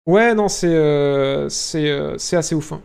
Ouais, 0.06 0.34
non, 0.34 0.48
c'est 0.48 0.74
assez 1.48 2.54
ouf. 2.54 2.72
hein. 2.72 2.80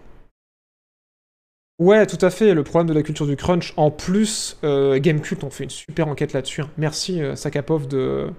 Ouais, 1.78 2.06
tout 2.06 2.24
à 2.26 2.30
fait, 2.30 2.54
le 2.54 2.64
problème 2.64 2.88
de 2.88 2.94
la 2.94 3.04
culture 3.04 3.28
du 3.28 3.36
crunch. 3.36 3.74
En 3.76 3.92
plus, 3.92 4.58
euh, 4.64 4.98
Gamecult 5.00 5.44
ont 5.44 5.50
fait 5.50 5.66
une 5.66 5.70
super 5.70 6.08
enquête 6.08 6.32
là-dessus. 6.32 6.62
hein. 6.62 6.70
Merci 6.78 7.22
euh, 7.22 7.36
Sakapov 7.36 7.88
de, 7.88 8.30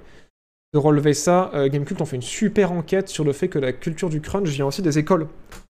relever 0.75 1.15
ça. 1.15 1.51
Euh, 1.55 1.69
Gamecult 1.69 2.01
ont 2.01 2.07
fait 2.07 2.17
une 2.17 2.23
super 2.23 2.73
enquête 2.73 3.09
sur 3.09 3.25
le 3.25 3.33
fait 3.33 3.49
que 3.49 3.59
la 3.59 3.73
culture 3.73 4.09
du 4.11 4.21
crunch 4.21 4.49
vient 4.49 4.67
aussi 4.67 4.83
des 4.83 4.99
écoles. 4.99 5.29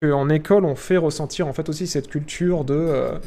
Que 0.00 0.12
en 0.12 0.28
école, 0.28 0.64
on 0.64 0.76
fait 0.76 0.96
ressentir 0.96 1.48
en 1.48 1.52
fait 1.52 1.68
aussi 1.68 1.86
cette 1.88 2.08
culture 2.08 2.64
de 2.64 2.74
euh, 2.74 3.18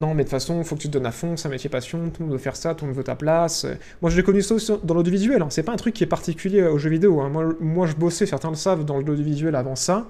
non, 0.00 0.14
mais 0.14 0.22
de 0.22 0.28
toute 0.28 0.30
façon, 0.30 0.62
faut 0.62 0.76
que 0.76 0.82
tu 0.82 0.88
te 0.88 0.92
donnes 0.92 1.06
à 1.06 1.10
fond, 1.10 1.36
c'est 1.36 1.48
un 1.48 1.50
métier 1.50 1.68
passion, 1.68 2.10
tout 2.10 2.22
le 2.22 2.26
monde 2.26 2.32
veut 2.34 2.38
faire 2.42 2.54
ça, 2.54 2.72
tout 2.76 2.84
le 2.84 2.90
monde 2.90 2.98
veut 2.98 3.04
ta 3.04 3.16
place. 3.16 3.64
Euh, 3.64 3.74
Moi, 4.00 4.10
je 4.12 4.20
connu 4.20 4.42
ça 4.42 4.54
aussi 4.54 4.72
dans 4.84 4.94
l'audiovisuel, 4.94 5.42
hein. 5.42 5.48
c'est 5.50 5.64
pas 5.64 5.72
un 5.72 5.76
truc 5.76 5.94
qui 5.94 6.04
est 6.04 6.08
particulier 6.08 6.62
aux 6.62 6.78
jeux 6.78 6.90
vidéo. 6.90 7.20
hein. 7.20 7.28
Moi, 7.30 7.54
moi, 7.58 7.86
je 7.88 7.94
bossais, 7.96 8.24
certains 8.24 8.50
le 8.50 8.54
savent, 8.56 8.84
dans 8.84 8.98
l'audiovisuel 8.98 9.56
avant 9.56 9.74
ça. 9.74 10.06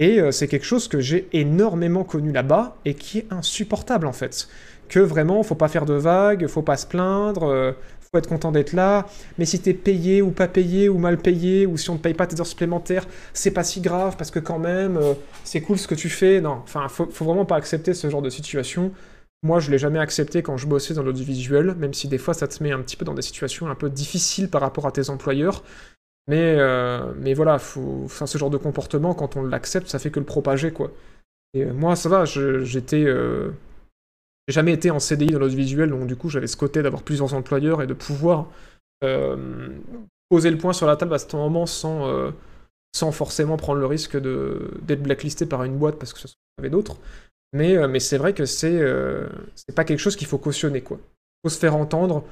Et 0.00 0.20
euh, 0.20 0.32
c'est 0.32 0.48
quelque 0.48 0.66
chose 0.66 0.88
que 0.88 1.00
j'ai 1.00 1.28
énormément 1.32 2.02
connu 2.04 2.32
là-bas 2.32 2.76
et 2.84 2.94
qui 2.94 3.18
est 3.18 3.26
insupportable 3.32 4.06
en 4.06 4.12
fait. 4.12 4.48
Que 4.88 5.00
vraiment, 5.00 5.42
faut 5.42 5.54
pas 5.54 5.68
faire 5.68 5.86
de 5.86 5.94
vagues, 5.94 6.46
faut 6.48 6.62
pas 6.62 6.76
se 6.76 6.86
plaindre, 6.86 7.44
euh, 7.44 7.72
faut 8.00 8.18
être 8.18 8.28
content 8.28 8.50
d'être 8.50 8.72
là. 8.72 9.06
Mais 9.38 9.44
si 9.44 9.60
t'es 9.60 9.72
payé 9.72 10.20
ou 10.20 10.30
pas 10.30 10.48
payé 10.48 10.88
ou 10.88 10.98
mal 10.98 11.18
payé 11.18 11.64
ou 11.66 11.76
si 11.76 11.90
on 11.90 11.94
ne 11.94 11.98
paye 11.98 12.14
pas 12.14 12.26
tes 12.26 12.38
heures 12.40 12.46
supplémentaires, 12.46 13.06
c'est 13.32 13.52
pas 13.52 13.62
si 13.64 13.80
grave 13.80 14.16
parce 14.16 14.32
que 14.32 14.40
quand 14.40 14.58
même, 14.58 14.96
euh, 14.96 15.14
c'est 15.44 15.60
cool 15.60 15.78
ce 15.78 15.86
que 15.86 15.94
tu 15.94 16.08
fais. 16.08 16.40
Non, 16.40 16.60
enfin, 16.64 16.88
faut, 16.88 17.06
faut 17.10 17.24
vraiment 17.24 17.44
pas 17.46 17.56
accepter 17.56 17.94
ce 17.94 18.10
genre 18.10 18.22
de 18.22 18.30
situation. 18.30 18.92
Moi, 19.44 19.60
je 19.60 19.70
l'ai 19.70 19.78
jamais 19.78 19.98
accepté 19.98 20.42
quand 20.42 20.56
je 20.56 20.66
bossais 20.66 20.94
dans 20.94 21.02
l'audiovisuel, 21.02 21.74
même 21.74 21.92
si 21.92 22.08
des 22.08 22.16
fois 22.16 22.32
ça 22.32 22.48
te 22.48 22.62
met 22.62 22.72
un 22.72 22.80
petit 22.80 22.96
peu 22.96 23.04
dans 23.04 23.12
des 23.12 23.22
situations 23.22 23.68
un 23.68 23.74
peu 23.74 23.90
difficiles 23.90 24.48
par 24.48 24.62
rapport 24.62 24.86
à 24.86 24.90
tes 24.90 25.10
employeurs. 25.10 25.62
Mais, 26.28 26.56
euh, 26.58 27.12
mais 27.18 27.34
voilà, 27.34 27.58
faut, 27.58 28.06
ce 28.08 28.38
genre 28.38 28.50
de 28.50 28.56
comportement, 28.56 29.14
quand 29.14 29.36
on 29.36 29.42
l'accepte, 29.42 29.88
ça 29.88 29.98
fait 29.98 30.10
que 30.10 30.20
le 30.20 30.24
propager, 30.26 30.72
quoi. 30.72 30.90
Et 31.54 31.64
euh, 31.64 31.72
moi, 31.74 31.96
ça 31.96 32.08
va, 32.08 32.24
j'étais... 32.24 33.04
euh, 33.04 33.50
J'ai 34.48 34.54
jamais 34.54 34.72
été 34.72 34.90
en 34.90 35.00
CDI 35.00 35.32
dans 35.32 35.38
l'audiovisuel, 35.40 35.90
donc 35.90 36.06
du 36.06 36.16
coup, 36.16 36.30
j'avais 36.30 36.46
ce 36.46 36.56
côté 36.56 36.82
d'avoir 36.82 37.02
plusieurs 37.02 37.34
employeurs 37.34 37.82
et 37.82 37.86
de 37.86 37.94
pouvoir 37.94 38.48
poser 40.30 40.50
le 40.50 40.58
point 40.58 40.72
sur 40.72 40.86
la 40.86 40.96
table 40.96 41.14
à 41.14 41.18
ce 41.18 41.36
moment 41.36 41.66
sans, 41.66 42.32
sans 42.94 43.12
forcément 43.12 43.56
prendre 43.56 43.80
le 43.80 43.86
risque 43.86 44.16
d'être 44.16 45.02
blacklisté 45.02 45.46
par 45.46 45.64
une 45.64 45.78
boîte 45.78 45.98
parce 45.98 46.12
que 46.12 46.20
ce 46.20 46.28
sont 46.28 46.34
avait 46.58 46.70
d'autres. 46.70 46.98
Mais, 47.52 47.88
mais 47.88 48.00
c'est 48.00 48.18
vrai 48.18 48.34
que 48.34 48.46
c'est 48.46 48.80
pas 49.74 49.84
quelque 49.84 50.00
chose 50.00 50.16
qu'il 50.16 50.26
faut 50.26 50.38
cautionner, 50.38 50.82
quoi. 50.82 50.98
faut 51.44 51.50
se 51.50 51.58
faire 51.58 51.76
entendre, 51.76 52.24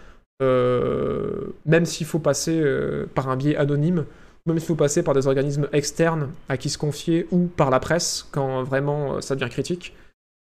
même 1.67 1.87
s'il 1.87 2.07
faut 2.07 2.19
passer 2.19 2.61
euh, 2.61 3.07
par 3.15 3.29
un 3.29 3.37
biais 3.37 3.57
anonyme, 3.57 4.05
même 4.47 4.59
s'il 4.59 4.69
faut 4.69 4.75
passer 4.75 5.03
par 5.03 5.15
des 5.15 5.27
organismes 5.27 5.69
externes 5.73 6.31
à 6.49 6.57
qui 6.57 6.71
se 6.71 6.79
confier 6.79 7.27
ou 7.31 7.47
par 7.47 7.71
la 7.71 7.81
presse 7.81 8.29
quand 8.33 8.63
vraiment 8.65 9.17
euh, 9.17 9.21
ça 9.21 9.35
devient 9.37 9.51
critique. 9.51 9.95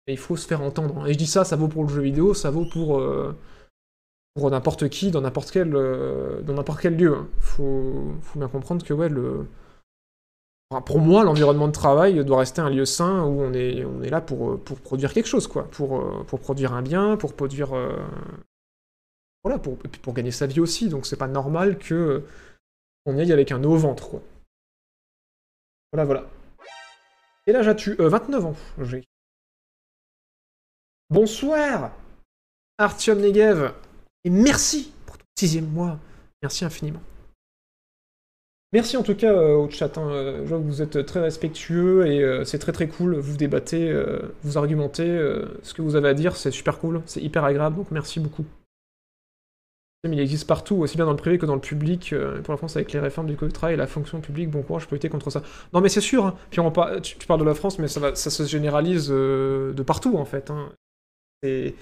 Et 0.07 0.13
il 0.13 0.19
faut 0.19 0.37
se 0.37 0.47
faire 0.47 0.63
entendre. 0.63 1.07
Et 1.07 1.13
je 1.13 1.19
dis 1.19 1.27
ça, 1.27 1.45
ça 1.45 1.57
vaut 1.57 1.69
pour 1.69 1.85
le 1.85 1.91
jeu 1.91 2.01
vidéo, 2.01 2.35
ça 2.35 2.51
vaut 2.51 2.65
pour, 2.73 2.99
euh, 2.99 3.37
pour 4.35 4.51
n'importe 4.51 4.89
qui, 4.89 5.11
dans 5.11 5.21
n'importe 5.21 5.51
quel, 5.51 5.77
euh, 5.77 6.41
quel 6.81 6.97
lieu. 6.97 7.15
hein. 7.15 7.29
Faut, 7.39 8.15
faut 8.23 8.39
bien 8.39 8.49
comprendre 8.49 8.85
que 8.85 8.95
ouais, 8.95 9.09
le... 9.09 9.47
pour 10.87 10.99
moi, 11.01 11.23
l'environnement 11.23 11.69
de 11.69 11.73
travail 11.73 12.25
doit 12.25 12.39
rester 12.39 12.61
un 12.63 12.71
lieu 12.71 12.87
sain 12.87 13.25
où 13.25 13.43
on 13.43 13.53
est, 13.53 13.85
on 13.85 14.03
est 14.03 14.11
là 14.11 14.21
pour, 14.21 14.53
euh, 14.53 14.57
pour 14.57 14.81
produire 14.81 15.13
quelque 15.13 15.29
chose, 15.29 15.47
quoi. 15.47 15.69
Pour, 15.71 16.01
euh, 16.01 16.25
pour 16.27 16.41
produire 16.41 16.73
un 16.73 16.83
bien, 16.83 17.17
pour 17.17 17.35
produire... 17.35 17.77
euh, 17.77 17.93
Voilà, 19.43 19.59
pour, 19.59 19.75
et 19.85 19.89
puis 19.89 20.01
pour 20.01 20.13
gagner 20.15 20.31
sa 20.31 20.47
vie 20.47 20.61
aussi. 20.61 20.89
Donc 20.89 21.07
c'est 21.07 21.17
pas 21.17 21.29
normal 21.29 21.79
que 21.79 22.25
on 23.07 23.17
y 23.17 23.21
aille 23.21 23.33
avec 23.33 23.53
un 23.53 23.63
eau 23.65 23.73
au 23.73 23.77
ventre, 23.77 24.09
quoi. 24.11 24.23
Voilà, 25.93 26.05
voilà. 26.05 26.31
Et 27.47 27.53
là, 27.53 27.63
j'ai 27.63 27.93
euh, 28.01 28.09
29 28.09 28.45
ans. 28.47 28.55
Bonsoir, 31.09 31.93
Artyom 32.79 33.19
Negev. 33.21 33.73
Et 34.25 34.31
merci 34.31 34.93
pour 35.07 35.19
ton 35.19 35.25
sixième 35.37 35.69
mois. 35.69 35.99
Merci 36.43 36.65
infiniment. 36.65 37.01
Merci 38.73 38.97
en 38.97 39.03
tout 39.03 39.17
cas 39.17 39.33
euh, 39.33 39.57
au 39.57 39.69
chat. 39.69 39.99
hein. 39.99 40.11
Euh, 40.11 40.43
Je 40.45 40.49
vois 40.49 40.59
que 40.59 40.63
vous 40.65 40.83
êtes 40.83 41.05
très 41.05 41.21
respectueux 41.21 42.07
et 42.07 42.23
euh, 42.23 42.45
c'est 42.45 42.59
très 42.61 42.71
très 42.73 42.87
cool. 42.87 43.17
Vous 43.17 43.37
débattez, 43.37 43.91
euh, 43.91 44.33
vous 44.45 44.59
argumentez. 44.59 45.09
ce 45.63 45.75
que 45.75 45.83
vous 45.83 45.97
avez 45.97 46.11
à 46.11 46.15
dire, 46.15 46.37
c'est 46.37 46.53
super 46.53 46.79
cool. 46.79 47.03
C'est 47.07 47.21
hyper 47.23 47.45
agréable. 47.45 47.77
Donc 47.77 47.91
merci 47.91 48.21
beaucoup. 48.21 48.45
Il 50.05 50.19
existe 50.19 50.47
partout, 50.47 50.77
aussi 50.77 50.97
bien 50.97 51.05
dans 51.05 51.11
le 51.11 51.19
privé 51.19 51.37
que 51.37 51.45
dans 51.45 51.55
le 51.55 51.61
public. 51.61 52.13
euh, 52.15 52.41
pour 52.41 52.53
la 52.53 52.57
France, 52.57 52.77
avec 52.77 52.93
les 52.93 53.01
réformes 53.01 53.27
du 53.27 53.37
Code 53.37 53.53
travail 53.53 53.75
et 53.75 53.77
la 53.77 53.87
fonction 53.87 54.21
publique, 54.21 54.51
bon 54.51 54.63
courage 54.63 54.87
pour 54.87 54.95
lutter 54.95 55.11
contre 55.11 55.29
ça. 55.29 55.43
Non, 55.75 55.83
mais 55.83 55.91
c'est 55.91 56.01
sûr. 56.01 56.25
hein. 56.27 56.35
Tu, 56.51 56.61
parles 57.27 57.41
de 57.41 57.45
la 57.45 57.55
France, 57.55 57.79
mais 57.79 57.87
ça, 57.89 58.15
se 58.15 58.43
généralise 58.45 59.09
euh, 59.11 59.73
de 59.75 59.83
partout 59.83 60.17
en 60.17 60.25
fait. 60.25 60.51
hein. 60.51 60.71
C'est 61.43 61.75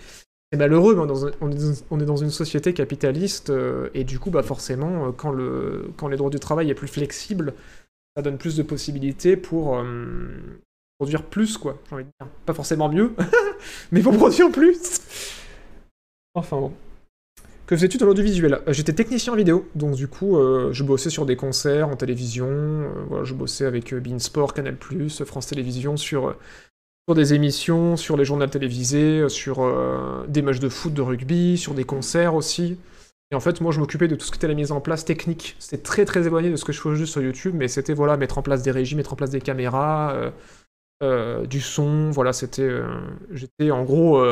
malheureux, 0.57 0.97
on 0.99 2.01
est 2.01 2.05
dans 2.05 2.17
une 2.17 2.31
société 2.31 2.73
capitaliste 2.73 3.51
euh, 3.51 3.91
et 3.95 4.05
du 4.05 4.19
coup, 4.19 4.31
bah 4.31 4.43
forcément, 4.43 5.13
quand 5.13 5.31
le 5.31 5.91
quand 5.97 6.09
les 6.09 6.17
droits 6.17 6.31
du 6.31 6.41
travail 6.41 6.71
est 6.71 6.75
plus 6.75 6.89
flexible, 6.89 7.55
ça 8.17 8.23
donne 8.23 8.39
plus 8.39 8.57
de 8.57 8.63
possibilités 8.63 9.37
pour 9.37 9.81
produire 10.99 11.25
plus, 11.25 11.59
quoi. 11.59 11.79
Pas 12.47 12.55
forcément 12.55 12.89
mieux, 12.89 13.13
mais 13.93 14.01
pour 14.01 14.17
produire 14.17 14.51
plus. 14.51 15.01
Enfin 16.35 16.57
bon. 16.59 16.73
Que 17.69 17.77
faisais-tu 17.77 17.99
dans 17.99 18.07
l'audiovisuel? 18.07 18.61
Euh, 18.67 18.73
J'étais 18.73 18.95
technicien 18.95 19.35
en 19.35 19.37
vidéo, 19.37 19.69
donc 19.75 19.95
du 19.95 20.09
coup, 20.09 20.39
euh, 20.39 20.73
je 20.73 20.83
bossais 20.85 21.11
sur 21.11 21.27
des 21.27 21.37
concerts 21.37 21.91
en 21.91 21.97
télévision, 21.97 22.49
euh, 22.49 23.25
je 23.25 23.35
bossais 23.35 23.67
avec 23.67 23.95
Beansport, 23.95 24.55
Canal+, 24.55 24.79
France 25.27 25.47
Télévisions, 25.49 25.99
sur, 25.99 26.35
sur 27.07 27.15
des 27.15 27.35
émissions, 27.35 27.99
sur 27.99 28.17
les 28.17 28.25
journaux 28.25 28.47
télévisés, 28.47 29.29
sur 29.29 29.71
des 30.29 30.41
matchs 30.41 30.61
de 30.61 30.71
foot, 30.71 30.95
de 30.95 31.03
rugby, 31.03 31.59
sur 31.59 31.75
des 31.75 31.85
concerts 31.85 32.35
aussi. 32.35 32.79
Et 33.31 33.35
en 33.35 33.41
fait, 33.41 33.61
moi, 33.61 33.71
je 33.71 33.81
m'occupais 33.81 34.09
de 34.09 34.15
tout 34.15 34.25
ce 34.25 34.31
qui 34.31 34.39
était 34.39 34.49
la 34.49 34.55
mise 34.55 34.73
en 34.73 34.81
place 34.81 35.05
technique. 35.05 35.55
C'était 35.59 35.83
très 35.83 36.07
très 36.07 36.27
éloigné 36.27 36.49
de 36.49 36.57
ce 36.57 36.65
que 36.65 36.73
je 36.73 36.81
fais 36.81 36.95
juste 36.95 37.13
sur 37.13 37.21
YouTube, 37.21 37.55
mais 37.55 37.69
c'était 37.69 37.93
voilà, 37.93 38.17
mettre 38.17 38.39
en 38.39 38.43
place 38.43 38.63
des 38.63 38.71
régies, 38.71 38.97
mettre 38.97 39.13
en 39.13 39.17
place 39.17 39.29
des 39.29 39.43
caméras, 39.43 40.33
du 41.03 41.61
son, 41.61 42.09
voilà, 42.13 42.33
c'était... 42.33 42.81
J'étais 43.31 43.71
en 43.71 43.85
gros... 43.85 44.25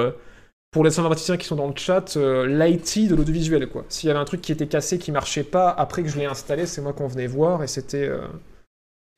pour 0.77 0.85
les 0.85 0.99
informaticiens 0.99 1.39
qui 1.39 1.47
sont 1.47 1.57
dans 1.57 1.69
le 1.69 1.75
chat, 1.75 2.19
euh, 2.19 2.47
l'IT 2.47 3.09
de 3.09 3.15
l'audiovisuel, 3.15 3.67
quoi. 3.67 3.87
S'il 3.89 4.09
y 4.09 4.11
avait 4.11 4.21
un 4.21 4.27
truc 4.27 4.43
qui 4.43 4.53
était 4.53 4.67
cassé, 4.67 4.99
qui 4.99 5.11
marchait 5.11 5.43
pas, 5.43 5.71
après 5.71 6.03
que 6.03 6.11
je 6.11 6.19
l'ai 6.19 6.27
installé, 6.27 6.67
c'est 6.67 6.83
moi 6.83 6.93
qu'on 6.93 7.07
venait 7.07 7.27
voir, 7.27 7.63
et 7.63 7.67
c'était 7.67 8.07
euh, 8.07 8.29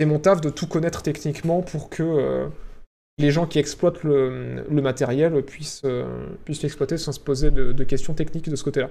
mon 0.07 0.21
taf 0.21 0.41
de 0.41 0.51
tout 0.51 0.69
connaître 0.69 1.03
techniquement 1.03 1.63
pour 1.63 1.91
que 1.91 2.05
euh, 2.05 2.47
les 3.19 3.33
gens 3.33 3.45
qui 3.45 3.59
exploitent 3.59 4.05
le, 4.05 4.63
matériel 4.71 5.43
puissent 5.43 5.83
euh, 5.85 6.29
puissent 6.45 6.63
l'exploiter 6.63 6.97
sans 6.97 7.11
se 7.11 7.19
poser 7.19 7.51
de, 7.51 7.83
questions 7.83 8.15
techniques 8.15 8.49
de 8.49 8.55
ce 8.55 8.63
côté-là. 8.63 8.91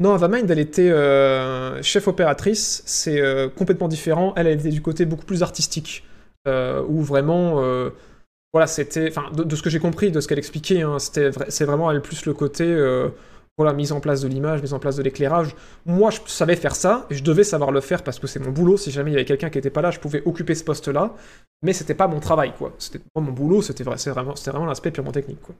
Non, 0.00 0.12
Avamind, 0.12 0.50
elle 0.50 0.58
était 0.58 0.90
chef 1.84 2.08
opératrice, 2.08 2.82
c'est 2.84 3.22
complètement 3.54 3.86
différent. 3.86 4.32
Elle, 4.34 4.48
elle 4.48 4.58
était 4.58 4.70
du 4.70 4.82
côté 4.82 5.04
beaucoup 5.04 5.24
plus 5.24 5.44
artistique, 5.44 6.04
où 6.48 7.00
vraiment, 7.00 7.62
voilà, 8.52 8.66
c'était, 8.66 9.08
enfin, 9.08 9.30
de, 9.32 9.54
ce 9.54 9.62
que 9.62 9.70
j'ai 9.70 9.78
compris, 9.78 10.10
de 10.10 10.20
ce 10.20 10.26
qu'elle 10.26 10.38
expliquait, 10.38 10.82
hein, 10.82 10.98
c'était, 10.98 11.30
c'est 11.48 11.64
vraiment 11.64 11.90
elle 11.90 12.02
plus 12.02 12.26
le 12.26 12.34
côté, 12.34 12.64
euh, 12.64 13.08
voilà, 13.56 13.72
mise 13.72 13.92
en 13.92 14.00
place 14.00 14.22
de 14.22 14.28
l'image, 14.28 14.60
mise 14.60 14.74
en 14.74 14.80
place 14.80 14.96
de 14.96 15.02
l'éclairage. 15.02 15.54
Moi, 15.86 16.10
je 16.10 16.18
savais 16.26 16.56
faire 16.56 16.74
ça, 16.74 17.06
et 17.10 17.14
je 17.14 17.22
devais 17.22 17.44
savoir 17.44 17.70
le 17.70 17.80
faire 17.80 18.02
parce 18.02 18.18
que 18.18 18.26
c'est 18.26 18.40
mon 18.40 18.50
boulot. 18.50 18.76
Si 18.76 18.90
jamais 18.90 19.10
il 19.10 19.14
y 19.14 19.16
avait 19.16 19.24
quelqu'un 19.24 19.50
qui 19.50 19.58
était 19.58 19.70
pas 19.70 19.82
là, 19.82 19.90
je 19.92 20.00
pouvais 20.00 20.22
occuper 20.24 20.54
ce 20.56 20.64
poste-là, 20.64 21.14
mais 21.62 21.72
c'était 21.72 21.94
pas 21.94 22.08
mon 22.08 22.18
travail, 22.20 22.52
quoi. 22.58 22.72
C'était 22.78 22.98
pas 22.98 23.20
mon 23.20 23.32
boulot, 23.32 23.62
c'était 23.62 23.84
vrai, 23.84 23.96
vraiment, 24.06 24.34
c'était 24.34 24.50
vraiment 24.50 24.66
l'aspect 24.66 24.90
purement 24.90 25.12
technique, 25.12 25.42
quoi. 25.42 25.54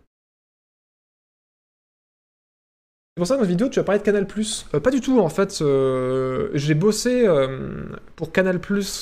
C'est 3.17 3.21
pour 3.21 3.27
ça 3.27 3.35
que 3.35 3.41
dans 3.41 3.45
cette 3.45 3.51
vidéo, 3.51 3.69
tu 3.69 3.79
as 3.79 3.85
parlé 3.85 3.99
de 3.99 4.05
Canal+. 4.05 4.27
Euh, 4.75 4.81
pas 4.81 4.91
du 4.91 5.01
tout, 5.01 5.21
en 5.21 5.29
fait. 5.29 5.61
euh, 5.61 6.49
j'ai 6.55 6.75
bossé 6.75 7.27
euh, 7.27 7.85
pour 8.17 8.33
Canal+, 8.33 8.61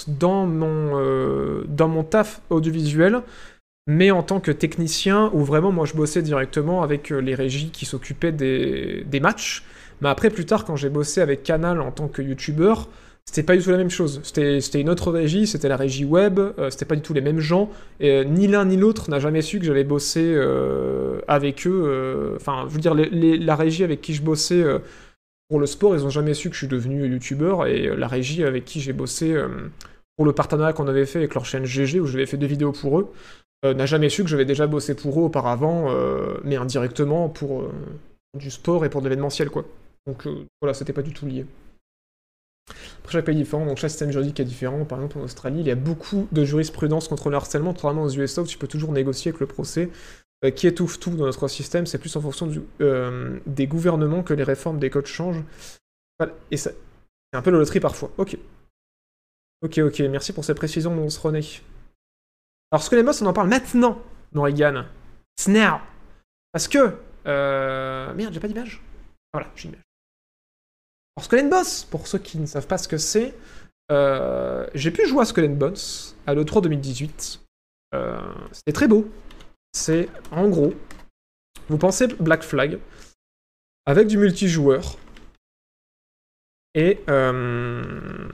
dans 0.08 0.46
mon, 0.46 1.64
dans 1.68 1.88
mon 1.88 2.02
taf 2.04 2.40
audiovisuel, 2.50 3.22
mais 3.88 4.12
en 4.12 4.22
tant 4.22 4.38
que 4.38 4.52
technicien, 4.52 5.30
où 5.34 5.42
vraiment, 5.42 5.72
moi, 5.72 5.84
je 5.84 5.94
bossais 5.94 6.22
directement 6.22 6.82
avec 6.82 7.10
euh, 7.10 7.18
les 7.18 7.34
régies 7.34 7.70
qui 7.70 7.86
s'occupaient 7.86 8.30
des, 8.30 9.20
matchs. 9.20 9.64
Mais 10.00 10.08
après, 10.08 10.30
plus 10.30 10.46
tard, 10.46 10.64
quand 10.64 10.76
j'ai 10.76 10.90
bossé 10.90 11.20
avec 11.20 11.42
Canal 11.42 11.80
en 11.80 11.90
tant 11.90 12.06
que 12.06 12.22
youtubeur, 12.22 12.88
c'était 13.28 13.42
pas 13.42 13.54
du 13.54 13.62
tout 13.62 13.70
la 13.70 13.76
même 13.76 13.90
chose. 13.90 14.22
C'était 14.22 14.80
une 14.80 14.88
autre 14.88 15.12
régie, 15.12 15.46
c'était 15.46 15.68
la 15.68 15.76
régie 15.76 16.06
web, 16.06 16.38
euh, 16.38 16.70
c'était 16.70 16.86
pas 16.86 16.96
du 16.96 17.02
tout 17.02 17.12
les 17.12 17.20
mêmes 17.20 17.40
gens. 17.40 17.68
Et 18.00 18.10
euh, 18.10 18.24
ni 18.24 18.46
l'un 18.46 18.64
ni 18.64 18.78
l'autre 18.78 19.10
n'a 19.10 19.20
jamais 19.20 19.42
su 19.42 19.58
que 19.58 19.66
j'avais 19.66 19.84
bossé 19.84 20.32
euh, 20.34 21.20
avec 21.28 21.66
eux. 21.66 22.32
Enfin, 22.36 22.64
je 22.68 22.72
veux 22.72 22.80
dire, 22.80 22.94
la 22.94 23.54
régie 23.54 23.84
avec 23.84 24.00
qui 24.00 24.14
je 24.14 24.22
bossais 24.22 24.64
pour 25.50 25.60
le 25.60 25.66
sport, 25.66 25.94
ils 25.94 26.06
ont 26.06 26.10
jamais 26.10 26.32
su 26.32 26.48
que 26.48 26.54
je 26.54 26.60
suis 26.60 26.68
devenu 26.68 27.06
youtubeur. 27.06 27.66
Et 27.66 27.94
la 27.94 28.08
régie 28.08 28.44
avec 28.44 28.64
qui 28.64 28.80
j'ai 28.80 28.94
bossé 28.94 29.38
pour 30.16 30.24
le 30.24 30.32
partenariat 30.32 30.72
qu'on 30.72 30.88
avait 30.88 31.04
fait 31.04 31.18
avec 31.18 31.34
leur 31.34 31.44
chaîne 31.44 31.66
GG, 31.66 32.00
où 32.00 32.06
j'avais 32.06 32.24
fait 32.24 32.38
deux 32.38 32.46
vidéos 32.46 32.72
pour 32.72 32.98
eux, 32.98 33.12
euh, 33.64 33.74
n'a 33.74 33.86
jamais 33.86 34.08
su 34.08 34.22
que 34.22 34.28
j'avais 34.28 34.44
déjà 34.44 34.66
bossé 34.66 34.94
pour 34.94 35.18
eux 35.20 35.24
auparavant, 35.24 35.86
euh, 35.90 36.38
mais 36.44 36.56
indirectement 36.56 37.28
pour 37.28 37.62
euh, 37.62 37.72
du 38.34 38.50
sport 38.50 38.84
et 38.84 38.90
pour 38.90 39.00
de 39.02 39.08
l'événementiel, 39.08 39.50
quoi. 39.50 39.64
Donc 40.06 40.26
voilà, 40.62 40.72
c'était 40.74 40.92
pas 40.92 41.02
du 41.02 41.12
tout 41.12 41.26
lié. 41.26 41.44
Après, 43.00 43.12
chaque 43.12 43.24
pays 43.24 43.34
est 43.34 43.38
différent, 43.38 43.66
donc 43.66 43.76
chaque 43.76 43.90
système 43.90 44.10
juridique 44.10 44.40
est 44.40 44.44
différent. 44.44 44.84
Par 44.84 44.98
exemple, 44.98 45.18
en 45.18 45.22
Australie, 45.22 45.60
il 45.60 45.66
y 45.66 45.70
a 45.70 45.74
beaucoup 45.74 46.28
de 46.32 46.44
jurisprudence 46.44 47.08
contre 47.08 47.28
le 47.28 47.36
harcèlement, 47.36 47.72
contrairement 47.72 48.04
aux 48.04 48.10
USA 48.10 48.42
où 48.42 48.46
tu 48.46 48.56
peux 48.56 48.68
toujours 48.68 48.92
négocier 48.92 49.30
avec 49.30 49.40
le 49.40 49.46
procès. 49.46 49.90
qui 50.54 50.66
étouffe 50.66 51.00
tout 51.00 51.10
dans 51.10 51.24
notre 51.26 51.48
système, 51.48 51.84
c'est 51.84 51.98
plus 51.98 52.14
en 52.16 52.20
fonction 52.20 52.50
des 52.78 53.66
gouvernements 53.66 54.22
que 54.22 54.34
les 54.34 54.44
réformes 54.44 54.78
des 54.78 54.88
codes 54.88 55.06
changent. 55.06 55.42
Et 56.50 56.56
ça, 56.56 56.70
c'est 57.32 57.38
un 57.38 57.42
peu 57.42 57.50
la 57.50 57.58
loterie 57.58 57.80
parfois. 57.80 58.10
Ok. 58.16 58.38
Ok, 59.62 59.78
ok, 59.78 60.00
merci 60.10 60.32
pour 60.32 60.44
cette 60.44 60.56
précision, 60.56 60.94
mon 60.94 61.08
René. 61.08 61.42
Alors, 62.70 62.82
ce 62.82 62.90
que 62.90 62.96
les 62.96 63.02
boss, 63.02 63.22
on 63.22 63.26
en 63.26 63.32
parle 63.32 63.48
maintenant, 63.48 64.00
Morrigan. 64.32 64.84
It's 65.38 65.48
now. 65.48 65.78
Parce 66.52 66.68
que. 66.68 66.96
Euh... 67.26 68.14
Merde, 68.14 68.32
j'ai 68.34 68.40
pas 68.40 68.48
d'image. 68.48 68.82
Voilà, 69.32 69.48
j'ai 69.56 69.64
une 69.68 69.74
image. 69.74 69.84
Alors, 71.16 71.24
Skull 71.24 71.50
Boss, 71.50 71.84
pour 71.84 72.06
ceux 72.06 72.18
qui 72.18 72.38
ne 72.38 72.46
savent 72.46 72.66
pas 72.66 72.78
ce 72.78 72.88
que 72.88 72.96
c'est, 72.98 73.34
euh, 73.90 74.66
j'ai 74.74 74.90
pu 74.90 75.06
jouer 75.06 75.22
à 75.22 75.24
Skull 75.24 75.48
Bones 75.54 75.76
à 76.26 76.34
l'E3 76.34 76.62
2018. 76.62 77.40
Euh, 77.94 78.20
C'était 78.52 78.72
très 78.72 78.88
beau. 78.88 79.10
C'est, 79.72 80.08
en 80.30 80.48
gros, 80.48 80.74
vous 81.68 81.78
pensez 81.78 82.06
Black 82.06 82.42
Flag, 82.42 82.78
avec 83.86 84.06
du 84.08 84.16
multijoueur, 84.16 84.96
et... 86.74 87.02
euh, 87.08 88.28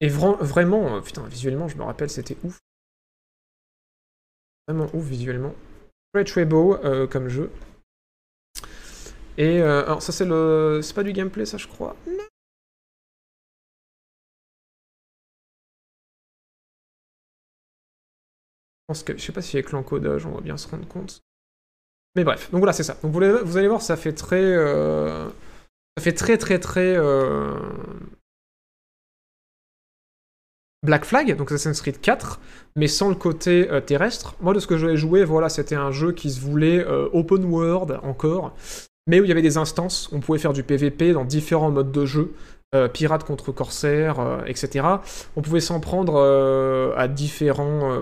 Et 0.00 0.08
vra- 0.08 0.42
vraiment, 0.42 0.96
euh, 0.96 1.00
putain, 1.00 1.22
visuellement, 1.28 1.68
je 1.68 1.76
me 1.76 1.84
rappelle, 1.84 2.10
c'était 2.10 2.36
ouf. 2.42 2.58
Vraiment 4.68 4.88
ouf 4.94 5.04
visuellement. 5.04 5.52
Très 6.14 6.24
très 6.24 6.44
beau 6.44 6.76
euh, 6.84 7.06
comme 7.06 7.28
jeu. 7.28 7.50
Et 9.36 9.60
euh, 9.60 9.84
alors 9.84 10.02
ça 10.02 10.12
c'est 10.12 10.24
le, 10.24 10.80
c'est 10.82 10.94
pas 10.94 11.02
du 11.04 11.12
gameplay 11.12 11.46
ça 11.46 11.58
je 11.58 11.66
crois. 11.68 11.96
Non. 12.06 12.14
Je 12.14 12.26
pense 18.86 19.02
que 19.02 19.16
je 19.16 19.22
sais 19.22 19.32
pas 19.32 19.42
si 19.42 19.56
avec 19.56 19.72
l'encodage 19.72 20.26
on 20.26 20.32
va 20.32 20.40
bien 20.40 20.56
se 20.56 20.68
rendre 20.68 20.86
compte. 20.88 21.22
Mais 22.16 22.24
bref, 22.24 22.50
donc 22.50 22.60
voilà 22.60 22.72
c'est 22.74 22.84
ça. 22.84 22.96
Donc 23.02 23.12
vous, 23.12 23.22
allez- 23.22 23.42
vous 23.44 23.56
allez 23.58 23.68
voir 23.68 23.82
ça 23.82 23.96
fait 23.96 24.12
très, 24.12 24.42
euh, 24.42 25.28
ça 25.98 26.04
fait 26.04 26.12
très 26.14 26.38
très 26.38 26.58
très. 26.58 26.96
Black 30.84 31.04
Flag, 31.04 31.36
donc 31.36 31.50
Assassin's 31.50 31.80
Creed 31.80 32.00
4, 32.00 32.40
mais 32.76 32.86
sans 32.86 33.08
le 33.08 33.16
côté 33.16 33.68
euh, 33.70 33.80
terrestre. 33.80 34.36
Moi, 34.40 34.54
de 34.54 34.60
ce 34.60 34.68
que 34.68 34.78
j'avais 34.78 34.96
joué, 34.96 35.24
voilà, 35.24 35.48
c'était 35.48 35.74
un 35.74 35.90
jeu 35.90 36.12
qui 36.12 36.30
se 36.30 36.40
voulait 36.40 36.78
euh, 36.78 37.08
open 37.12 37.44
world 37.44 37.98
encore, 38.04 38.54
mais 39.08 39.18
où 39.18 39.24
il 39.24 39.28
y 39.28 39.32
avait 39.32 39.42
des 39.42 39.56
instances, 39.56 40.08
on 40.12 40.20
pouvait 40.20 40.38
faire 40.38 40.52
du 40.52 40.62
PVP 40.62 41.12
dans 41.12 41.24
différents 41.24 41.72
modes 41.72 41.90
de 41.90 42.04
jeu, 42.04 42.32
euh, 42.76 42.86
pirate 42.86 43.24
contre 43.24 43.50
corsaire, 43.50 44.20
euh, 44.20 44.44
etc. 44.46 44.86
On 45.34 45.42
pouvait 45.42 45.60
s'en 45.60 45.80
prendre 45.80 46.94
à 46.96 47.08
différents 47.08 47.98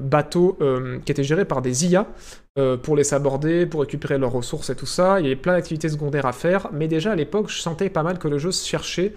bateaux 0.00 0.58
qui 1.04 1.12
étaient 1.12 1.22
gérés 1.22 1.44
par 1.44 1.62
des 1.62 1.86
IA 1.86 2.08
pour 2.82 2.96
les 2.96 3.04
saborder, 3.04 3.66
pour 3.66 3.82
récupérer 3.82 4.18
leurs 4.18 4.32
ressources 4.32 4.70
et 4.70 4.74
tout 4.74 4.86
ça. 4.86 5.20
Il 5.20 5.24
y 5.24 5.26
avait 5.26 5.36
plein 5.36 5.52
d'activités 5.52 5.90
secondaires 5.90 6.26
à 6.26 6.32
faire, 6.32 6.70
mais 6.72 6.88
déjà 6.88 7.12
à 7.12 7.14
l'époque, 7.14 7.50
je 7.50 7.60
sentais 7.60 7.88
pas 7.88 8.02
mal 8.02 8.18
que 8.18 8.26
le 8.26 8.38
jeu 8.38 8.50
se 8.50 8.66
cherchait 8.66 9.12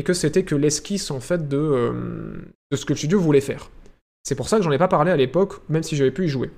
et 0.00 0.02
que 0.02 0.14
c'était 0.14 0.44
que 0.44 0.54
l'esquisse 0.54 1.10
en 1.10 1.20
fait 1.20 1.46
de, 1.46 1.58
euh, 1.58 1.92
de 2.70 2.76
ce 2.76 2.86
que 2.86 2.94
le 2.94 2.96
studio 2.96 3.20
voulait 3.20 3.42
faire. 3.42 3.68
C'est 4.22 4.34
pour 4.34 4.48
ça 4.48 4.56
que 4.56 4.62
j'en 4.62 4.72
ai 4.72 4.78
pas 4.78 4.88
parlé 4.88 5.10
à 5.10 5.16
l'époque, 5.16 5.60
même 5.68 5.82
si 5.82 5.94
j'avais 5.94 6.10
pu 6.10 6.24
y 6.24 6.28
jouer. 6.28 6.50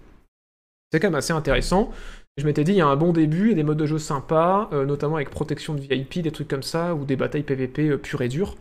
C'est 0.93 1.01
quand 1.01 1.09
même 1.09 1.17
assez 1.17 1.33
intéressant. 1.33 1.91
Je 2.37 2.47
m'étais 2.47 2.63
dit, 2.63 2.71
il 2.71 2.79
y 2.79 2.81
a 2.81 2.87
un 2.87 2.95
bon 2.95 3.13
début, 3.13 3.47
il 3.47 3.49
y 3.49 3.53
a 3.53 3.57
des 3.57 3.65
modes 3.65 3.79
de 3.79 3.87
jeu 3.87 3.99
sympas, 3.99 4.69
euh, 4.73 4.87
notamment 4.87 5.17
avec 5.17 5.31
protection 5.31 5.75
de 5.75 5.81
VIP, 5.81 6.21
des 6.23 6.31
trucs 6.31 6.47
comme 6.47 6.63
ça, 6.63 6.95
ou 6.95 7.05
des 7.05 7.17
batailles 7.17 7.43
PVP 7.43 7.89
euh, 7.89 7.99
pures 7.99 8.23
et 8.23 8.29
dures, 8.29 8.55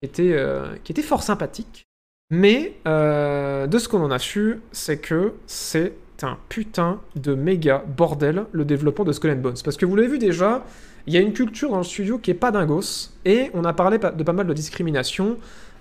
qui 0.00 0.08
étaient, 0.08 0.32
euh, 0.32 0.74
qui 0.84 0.92
étaient 0.92 1.02
fort 1.02 1.22
sympathiques. 1.22 1.84
Mais 2.30 2.76
de 2.86 3.78
ce 3.78 3.88
qu'on 3.88 4.00
en 4.00 4.10
a 4.10 4.18
su, 4.18 4.62
c'est 4.72 4.96
que 4.96 5.34
c'est 5.46 5.92
un 6.22 6.38
putain 6.48 7.02
de 7.14 7.34
méga 7.34 7.84
bordel 7.86 8.46
le 8.52 8.64
développement 8.64 9.04
de 9.04 9.12
Skull 9.12 9.32
and 9.32 9.42
Bones. 9.42 9.58
Parce 9.62 9.76
que 9.76 9.84
vous 9.84 9.94
l'avez 9.94 10.08
vu 10.08 10.18
déjà, 10.18 10.64
il 11.06 11.14
y 11.14 11.16
a 11.16 11.20
une 11.20 11.32
culture 11.32 11.70
dans 11.70 11.78
le 11.78 11.84
studio 11.84 12.18
qui 12.18 12.30
est 12.30 12.34
pas 12.34 12.50
dingos, 12.50 13.10
et 13.24 13.50
on 13.54 13.64
a 13.64 13.72
parlé 13.72 13.98
pa- 13.98 14.10
de 14.10 14.22
pas 14.22 14.32
mal 14.32 14.46
de 14.46 14.52
discrimination, 14.52 15.36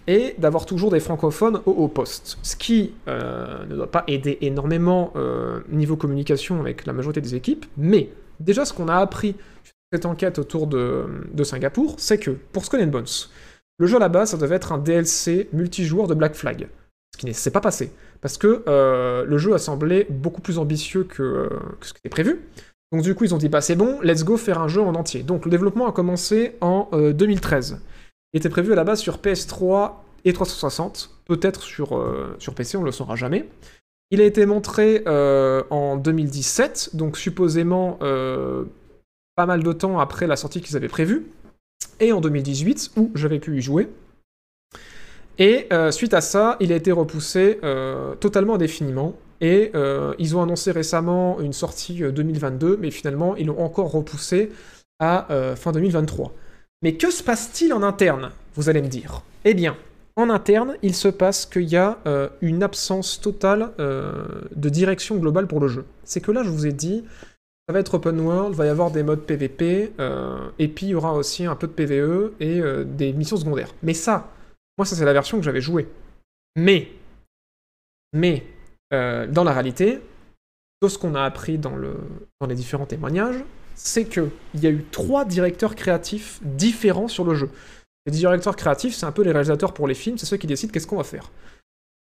et 0.08 0.36
d'avoir 0.38 0.66
toujours 0.66 0.92
des 0.92 1.00
francophones 1.00 1.62
au 1.66 1.72
haut 1.72 1.88
poste. 1.88 2.38
Ce 2.42 2.56
qui 2.56 2.94
euh, 3.08 3.66
ne 3.66 3.76
doit 3.76 3.90
pas 3.92 4.04
aider 4.08 4.38
énormément 4.42 5.14
euh, 5.16 5.62
niveau 5.70 5.96
communication 5.96 6.60
avec 6.60 6.86
la 6.86 6.94
majorité 6.94 7.22
des 7.22 7.36
équipes, 7.36 7.66
mais 7.78 8.10
déjà 8.40 8.66
ce 8.66 8.74
qu'on 8.74 8.90
a 8.90 8.98
appris 8.98 9.36
sur 9.64 9.74
cette 9.94 10.06
enquête 10.06 10.40
autour 10.40 10.68
de, 10.68 11.06
Singapour, 11.44 11.96
c'est 11.98 12.18
que 12.18 12.32
pour 12.32 12.66
Skull 12.66 12.82
and 12.82 12.88
Bones, 12.88 13.06
le 13.80 13.88
jeu 13.88 13.98
base, 14.10 14.32
ça 14.32 14.38
devait 14.38 14.56
être 14.56 14.72
un 14.72 14.78
DLC 14.78 15.50
multijoueur 15.54 16.08
de 16.08 16.14
Black 16.14 16.36
Flag. 16.36 16.68
Ce 17.14 17.20
qui 17.20 17.26
ne 17.26 17.32
s'est 17.32 17.52
pas 17.52 17.62
passé. 17.62 17.92
Parce 18.22 18.38
que 18.38 18.64
euh, 18.68 19.24
le 19.26 19.38
jeu 19.38 19.54
a 19.54 19.58
semblé 19.58 20.08
beaucoup 20.10 20.42
plus 20.42 20.58
ambitieux 20.58 21.04
que, 21.04 21.50
que 21.80 21.86
ce 21.86 21.94
qui 21.94 22.00
était 22.00 22.10
prévu. 22.10 22.42
Donc 22.94 23.02
du 23.02 23.16
coup, 23.16 23.24
ils 23.24 23.34
ont 23.34 23.40
dit, 23.40 23.50
bah 23.50 23.60
c'est 23.60 23.76
bon, 23.76 24.00
let's 24.04 24.24
go 24.24 24.38
faire 24.38 24.62
un 24.62 24.68
jeu 24.68 24.80
en 24.80 24.94
entier. 24.94 25.24
Donc 25.24 25.46
le 25.46 25.52
développement 25.52 25.88
a 25.88 25.92
commencé 25.92 26.56
en 26.62 26.90
euh, 26.94 27.12
2013. 27.12 27.82
Il 28.34 28.38
était 28.38 28.50
prévu 28.50 28.72
à 28.72 28.76
la 28.76 28.84
base 28.84 29.00
sur 29.00 29.18
PS3 29.18 29.94
et 30.26 30.32
360, 30.32 31.10
peut-être 31.26 31.64
sur, 31.64 31.98
euh, 31.98 32.38
PC, 32.56 32.78
on 32.78 32.84
le 32.84 32.92
saura 32.92 33.16
jamais. 33.16 33.50
Il 34.12 34.22
a 34.22 34.26
été 34.26 34.46
montré 34.46 35.02
euh, 35.08 35.64
en 35.72 35.98
2017, 35.98 36.92
donc 36.94 37.18
supposément 37.18 37.98
euh, 38.04 38.66
pas 39.36 39.48
mal 39.48 39.64
de 39.64 39.74
temps 39.74 40.00
après 40.00 40.28
la 40.28 40.36
sortie 40.36 40.62
qu'ils 40.62 40.78
avaient 40.78 40.88
prévue, 40.88 41.26
et 42.00 42.14
en 42.14 42.22
2018, 42.22 42.92
où 42.96 43.12
j'avais 43.16 43.40
pu 43.40 43.58
y 43.58 43.62
jouer. 43.62 43.90
Et 45.40 45.68
euh, 45.74 45.90
suite 45.92 46.14
à 46.14 46.22
ça, 46.22 46.58
il 46.60 46.72
a 46.72 46.76
été 46.76 46.92
repoussé 46.92 47.60
euh, 47.64 48.14
totalement 48.16 48.56
indéfiniment. 48.56 49.16
Et 49.44 49.70
euh, 49.76 50.16
ils 50.18 50.36
ont 50.36 50.42
annoncé 50.42 50.72
récemment 50.72 51.40
une 51.40 51.54
sortie 51.54 52.04
euh, 52.04 52.12
2022, 52.12 52.78
mais 52.78 52.90
finalement, 52.90 53.36
ils 53.36 53.46
l'ont 53.46 53.62
encore 53.62 53.92
repoussé 53.92 54.52
à 55.00 55.32
euh, 55.32 55.56
fin 55.56 55.72
2023. 55.72 56.34
Mais 56.82 56.96
que 56.96 57.12
se 57.12 57.22
passe-t-il 57.22 57.74
en 57.74 57.84
interne, 57.84 58.32
vous 58.56 58.70
allez 58.70 58.82
me 58.82 58.88
dire? 58.88 59.22
Eh 59.46 59.54
bien, 59.54 59.78
en 60.16 60.30
interne, 60.30 60.76
il 60.82 60.96
se 60.96 61.08
passe 61.08 61.46
qu'il 61.46 61.64
y 61.64 61.76
a 61.76 62.00
euh, 62.06 62.30
une 62.42 62.64
absence 62.64 63.20
totale 63.20 63.72
euh, 63.80 64.26
de 64.56 64.70
direction 64.70 65.18
globale 65.18 65.48
pour 65.48 65.60
le 65.60 65.68
jeu. 65.68 65.86
C'est 66.04 66.22
que 66.22 66.32
là, 66.32 66.44
je 66.44 66.50
vous 66.50 66.66
ai 66.66 66.72
dit, 66.72 67.04
ça 67.68 67.74
va 67.74 67.80
être 67.80 67.96
open 67.96 68.20
world, 68.20 68.54
il 68.54 68.58
va 68.58 68.66
y 68.66 68.70
avoir 68.70 68.92
des 68.92 69.04
modes 69.04 69.22
PVP, 69.22 69.94
euh, 70.00 70.50
et 70.60 70.68
puis 70.68 70.88
il 70.88 70.90
y 70.90 70.96
aura 70.96 71.14
aussi 71.14 71.46
un 71.46 71.56
peu 71.56 71.68
de 71.68 71.72
PVE 71.72 72.34
et 72.40 72.60
euh, 72.60 72.84
des 72.84 73.14
missions 73.14 73.38
secondaires. 73.38 73.74
Mais 73.82 73.94
ça, 73.94 74.30
moi, 74.78 74.86
ça 74.86 74.96
c'est 74.96 75.06
la 75.06 75.14
version 75.14 75.38
que 75.38 75.44
j'avais 75.44 75.62
jouée. 75.62 75.88
Mais, 76.56 76.90
mais, 78.14 78.44
euh, 78.94 79.28
dans 79.28 79.44
la 79.44 79.52
réalité, 79.52 80.00
tout 80.82 80.90
ce 80.90 80.98
qu'on 80.98 81.16
a 81.16 81.24
appris 81.24 81.58
dans, 81.58 81.76
le, 81.76 81.96
dans 82.40 82.48
les 82.48 82.56
différents 82.56 82.86
témoignages, 82.86 83.44
c'est 83.76 84.06
qu'il 84.06 84.30
y 84.56 84.68
a 84.68 84.70
eu 84.70 84.86
trois 84.92 85.26
directeurs 85.26 85.76
créatifs 85.76 86.40
différents 86.44 87.08
sur 87.08 87.24
le 87.24 87.36
jeu. 87.36 87.50
Les 88.06 88.12
directeurs 88.12 88.56
créatifs, 88.56 88.96
c'est 88.96 89.06
un 89.06 89.12
peu 89.12 89.24
les 89.24 89.32
réalisateurs 89.32 89.74
pour 89.74 89.88
les 89.88 89.94
films, 89.94 90.18
c'est 90.18 90.26
ceux 90.26 90.38
qui 90.38 90.48
décident 90.48 90.72
qu'est-ce 90.72 90.88
qu'on 90.88 90.98
va 90.98 91.04
faire. 91.04 91.32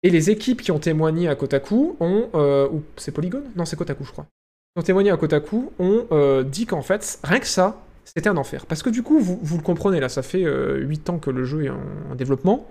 Et 0.02 0.10
les 0.10 0.30
équipes 0.30 0.62
qui 0.62 0.70
ont 0.70 0.78
témoigné 0.78 1.28
à 1.28 1.34
Kotaku 1.34 1.96
ont... 2.00 2.28
euh, 2.34 2.68
c'est 2.96 3.12
Polygon? 3.12 3.42
Non, 3.56 3.64
c'est 3.64 3.76
Kotaku, 3.76 4.04
je 4.04 4.12
crois. 4.12 4.26
Qui 4.74 4.80
ont 4.80 4.82
témoigné 4.82 5.10
à 5.10 5.16
Kotaku 5.16 5.72
ont 5.78 6.06
euh, 6.12 6.42
dit 6.44 6.66
qu'en 6.66 6.82
fait, 6.82 7.18
rien 7.24 7.40
que 7.40 7.46
ça, 7.46 7.82
c'était 8.04 8.28
un 8.28 8.36
enfer. 8.36 8.66
Parce 8.66 8.82
que 8.82 8.90
du 8.90 9.02
coup, 9.02 9.18
vous, 9.18 9.56
le 9.56 9.62
comprenez, 9.62 9.98
là, 9.98 10.08
ça 10.08 10.22
fait 10.22 10.44
euh, 10.44 10.76
8 10.76 11.10
ans 11.10 11.18
que 11.18 11.30
le 11.30 11.44
jeu 11.44 11.64
est 11.64 11.70
en 11.70 12.14
développement. 12.14 12.68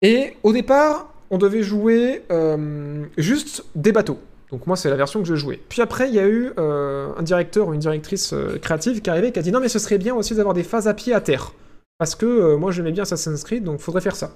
Et 0.00 0.36
au 0.42 0.52
départ, 0.52 1.11
on 1.32 1.38
devait 1.38 1.62
jouer 1.62 2.22
euh, 2.30 3.06
juste 3.16 3.64
des 3.74 3.90
bateaux. 3.90 4.18
Donc 4.50 4.66
moi, 4.66 4.76
c'est 4.76 4.90
la 4.90 4.96
version 4.96 5.20
que 5.22 5.26
je 5.26 5.34
jouais. 5.34 5.58
Puis 5.70 5.80
après, 5.80 6.08
il 6.08 6.14
y 6.14 6.20
a 6.20 6.28
eu 6.28 6.52
euh, 6.58 7.08
un 7.16 7.22
directeur 7.22 7.68
ou 7.68 7.74
une 7.74 7.80
directrice 7.80 8.34
euh, 8.34 8.58
créative 8.58 9.00
qui 9.00 9.08
est 9.08 9.12
arrivé 9.12 9.28
et 9.28 9.32
qui 9.32 9.38
a 9.38 9.42
dit 9.42 9.50
non, 9.50 9.60
mais 9.60 9.70
ce 9.70 9.78
serait 9.78 9.96
bien 9.96 10.14
aussi 10.14 10.34
d'avoir 10.34 10.54
des 10.54 10.62
phases 10.62 10.86
à 10.86 10.94
pied 10.94 11.14
à 11.14 11.22
terre. 11.22 11.54
Parce 11.98 12.14
que 12.14 12.56
moi, 12.56 12.70
j'aimais 12.70 12.92
bien 12.92 13.04
Assassin's 13.04 13.44
Creed, 13.44 13.64
donc 13.64 13.80
faudrait 13.80 14.02
faire 14.02 14.16
ça. 14.16 14.32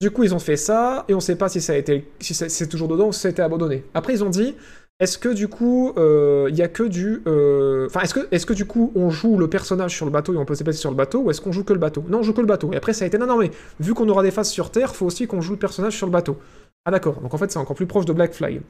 Du 0.00 0.12
coup, 0.12 0.22
ils 0.22 0.34
ont 0.34 0.38
fait 0.38 0.56
ça, 0.56 1.04
et 1.08 1.14
on 1.14 1.20
sait 1.20 1.36
pas 1.36 1.48
si 1.48 1.60
ça 1.60 1.72
a 1.72 1.76
été, 1.76 2.08
si 2.20 2.34
c'est 2.34 2.68
toujours 2.68 2.86
dedans 2.86 3.08
ou 3.08 3.12
si 3.12 3.20
ça 3.20 3.30
a 3.36 3.44
abandonné. 3.44 3.84
Après, 3.94 4.12
ils 4.12 4.22
ont 4.22 4.30
dit, 4.30 4.54
est-ce 5.00 5.16
que 5.18 5.28
du 5.28 5.46
coup, 5.48 5.92
euh, 5.96 6.46
il 6.50 6.56
y 6.56 6.62
a 6.62 6.68
que 6.68 6.82
du, 6.82 7.22
euh, 7.26 7.86
enfin, 7.86 8.00
est-ce 8.30 8.46
que, 8.46 8.52
du 8.52 8.64
coup, 8.64 8.92
on 8.96 9.10
joue 9.10 9.36
le 9.38 9.48
personnage 9.48 9.94
sur 9.94 10.06
le 10.06 10.10
bateau 10.10 10.34
et 10.34 10.36
on 10.36 10.44
peut 10.44 10.54
se 10.54 10.58
déplacer 10.60 10.80
sur 10.80 10.90
le 10.90 10.96
bateau, 10.96 11.20
ou 11.22 11.30
est-ce 11.30 11.40
qu'on 11.40 11.52
joue 11.52 11.62
que 11.62 11.72
le 11.72 11.78
bateau? 11.78 12.04
Non, 12.08 12.18
on 12.18 12.22
joue 12.22 12.32
que 12.32 12.40
le 12.40 12.46
bateau. 12.48 12.72
Et 12.72 12.76
après, 12.76 12.92
ça 12.92 13.04
a 13.04 13.08
été, 13.08 13.16
non, 13.16 13.26
non, 13.26 13.38
mais 13.38 13.50
vu 13.78 13.94
qu'on 13.94 14.08
aura 14.08 14.22
des 14.24 14.32
phases 14.32 14.50
sur 14.50 14.70
Terre, 14.72 14.96
faut 14.96 15.06
aussi 15.06 15.26
qu'on 15.28 15.40
joue 15.40 15.52
le 15.52 15.58
personnage 15.58 15.96
sur 15.96 16.06
le 16.06 16.12
bateau. 16.12 16.38
Ah 16.84 16.90
d'accord. 16.90 17.20
Donc 17.20 17.32
en 17.32 17.38
fait, 17.38 17.50
c'est 17.52 17.58
encore 17.58 17.76
plus 17.76 17.86
proche 17.86 18.06
de 18.06 18.12
Black 18.12 18.32
Flag. 18.32 18.60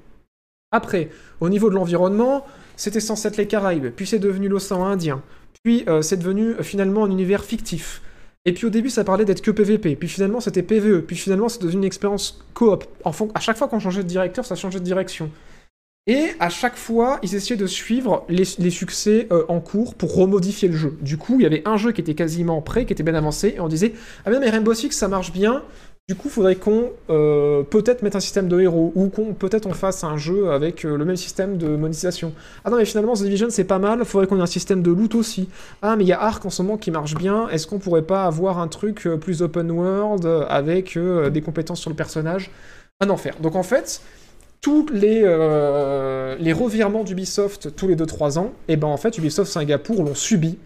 Après, 0.70 1.08
au 1.40 1.48
niveau 1.48 1.70
de 1.70 1.74
l'environnement, 1.74 2.44
c'était 2.76 3.00
censé 3.00 3.28
être 3.28 3.36
les 3.38 3.46
Caraïbes, 3.46 3.86
puis 3.94 4.06
c'est 4.06 4.18
devenu 4.18 4.48
l'océan 4.48 4.84
Indien, 4.84 5.22
puis 5.62 5.84
euh, 5.88 6.02
c'est 6.02 6.18
devenu 6.18 6.50
euh, 6.50 6.62
finalement 6.62 7.04
un 7.04 7.10
univers 7.10 7.42
fictif. 7.42 8.02
Et 8.44 8.52
puis 8.52 8.66
au 8.66 8.70
début, 8.70 8.90
ça 8.90 9.02
parlait 9.02 9.24
d'être 9.24 9.40
que 9.40 9.50
PVP, 9.50 9.96
puis 9.96 10.08
finalement 10.08 10.40
c'était 10.40 10.62
PVE, 10.62 11.02
puis 11.02 11.16
finalement 11.16 11.48
c'est 11.48 11.62
devenu 11.62 11.78
une 11.78 11.84
expérience 11.84 12.44
coop. 12.52 12.84
En 13.04 13.12
fon- 13.12 13.30
à 13.34 13.40
chaque 13.40 13.56
fois 13.56 13.68
qu'on 13.68 13.80
changeait 13.80 14.02
de 14.02 14.08
directeur, 14.08 14.44
ça 14.44 14.56
changeait 14.56 14.78
de 14.78 14.84
direction. 14.84 15.30
Et 16.08 16.30
à 16.40 16.48
chaque 16.48 16.76
fois, 16.76 17.18
ils 17.22 17.34
essayaient 17.34 17.60
de 17.60 17.66
suivre 17.66 18.24
les, 18.30 18.44
succès 18.70 19.28
euh, 19.30 19.44
en 19.48 19.60
cours 19.60 19.94
pour 19.94 20.14
remodifier 20.14 20.66
le 20.68 20.74
jeu. 20.74 20.96
Du 21.02 21.18
coup, 21.18 21.34
il 21.38 21.42
y 21.42 21.46
avait 21.46 21.60
un 21.66 21.76
jeu 21.76 21.92
qui 21.92 22.00
était 22.00 22.14
quasiment 22.14 22.62
prêt, 22.62 22.86
qui 22.86 22.94
était 22.94 23.02
bien 23.02 23.14
avancé, 23.14 23.54
et 23.56 23.60
on 23.60 23.68
disait 23.68 23.92
Ah 24.24 24.30
bien, 24.30 24.40
mais 24.40 24.48
Rainbow 24.48 24.72
Six, 24.72 24.92
ça 24.92 25.06
marche 25.06 25.32
bien, 25.32 25.62
du 26.08 26.14
coup, 26.14 26.30
faudrait 26.30 26.56
qu'on 26.56 26.92
euh, 27.10 27.62
peut-être 27.62 28.02
mette 28.02 28.16
un 28.16 28.20
système 28.20 28.48
de 28.48 28.58
héros, 28.58 28.90
ou 28.94 29.10
qu'on 29.10 29.34
peut-être 29.34 29.66
on 29.66 29.74
fasse 29.74 30.02
un 30.02 30.16
jeu 30.16 30.50
avec 30.50 30.86
euh, 30.86 30.96
le 30.96 31.04
même 31.04 31.16
système 31.16 31.58
de 31.58 31.68
monétisation. 31.76 32.32
Ah 32.64 32.70
non, 32.70 32.78
mais 32.78 32.86
finalement, 32.86 33.12
The 33.12 33.24
Division, 33.24 33.48
c'est 33.50 33.64
pas 33.64 33.78
mal, 33.78 34.02
faudrait 34.06 34.26
qu'on 34.26 34.38
ait 34.38 34.42
un 34.42 34.46
système 34.46 34.82
de 34.82 34.90
loot 34.90 35.14
aussi. 35.14 35.50
Ah, 35.82 35.94
mais 35.96 36.04
il 36.04 36.08
y 36.08 36.14
a 36.14 36.22
Ark 36.22 36.42
en 36.46 36.48
ce 36.48 36.62
moment 36.62 36.78
qui 36.78 36.90
marche 36.90 37.16
bien, 37.16 37.50
est-ce 37.50 37.66
qu'on 37.66 37.78
pourrait 37.78 38.00
pas 38.00 38.24
avoir 38.24 38.60
un 38.60 38.68
truc 38.68 39.06
plus 39.20 39.42
open 39.42 39.70
world 39.70 40.24
avec 40.48 40.98
des 40.98 41.42
compétences 41.42 41.80
sur 41.82 41.90
le 41.90 41.96
personnage 41.96 42.50
Un 43.00 43.10
enfer. 43.10 43.34
Donc 43.42 43.56
en 43.56 43.62
fait, 43.62 44.00
tous 44.60 44.86
les, 44.92 45.22
euh, 45.24 46.36
les 46.38 46.52
revirements 46.52 47.04
d'Ubisoft 47.04 47.74
tous 47.76 47.88
les 47.88 47.96
2-3 47.96 48.38
ans, 48.38 48.52
et 48.68 48.76
ben 48.76 48.88
en 48.88 48.96
fait, 48.96 49.16
Ubisoft 49.18 49.50
Singapour 49.50 50.02
l'ont 50.02 50.14
subi 50.14 50.58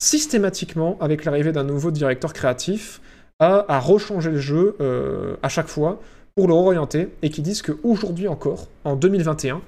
systématiquement 0.00 0.96
avec 1.00 1.24
l'arrivée 1.24 1.52
d'un 1.52 1.64
nouveau 1.64 1.90
directeur 1.90 2.32
créatif 2.32 3.00
à, 3.38 3.64
à 3.68 3.80
rechanger 3.80 4.30
le 4.30 4.38
jeu 4.38 4.76
euh, 4.80 5.36
à 5.42 5.48
chaque 5.48 5.68
fois 5.68 6.00
pour 6.36 6.46
le 6.46 6.54
réorienter 6.54 7.08
et 7.22 7.30
qui 7.30 7.42
disent 7.42 7.62
qu'aujourd'hui 7.62 8.28
encore, 8.28 8.68
en 8.84 8.94
2021, 8.96 9.60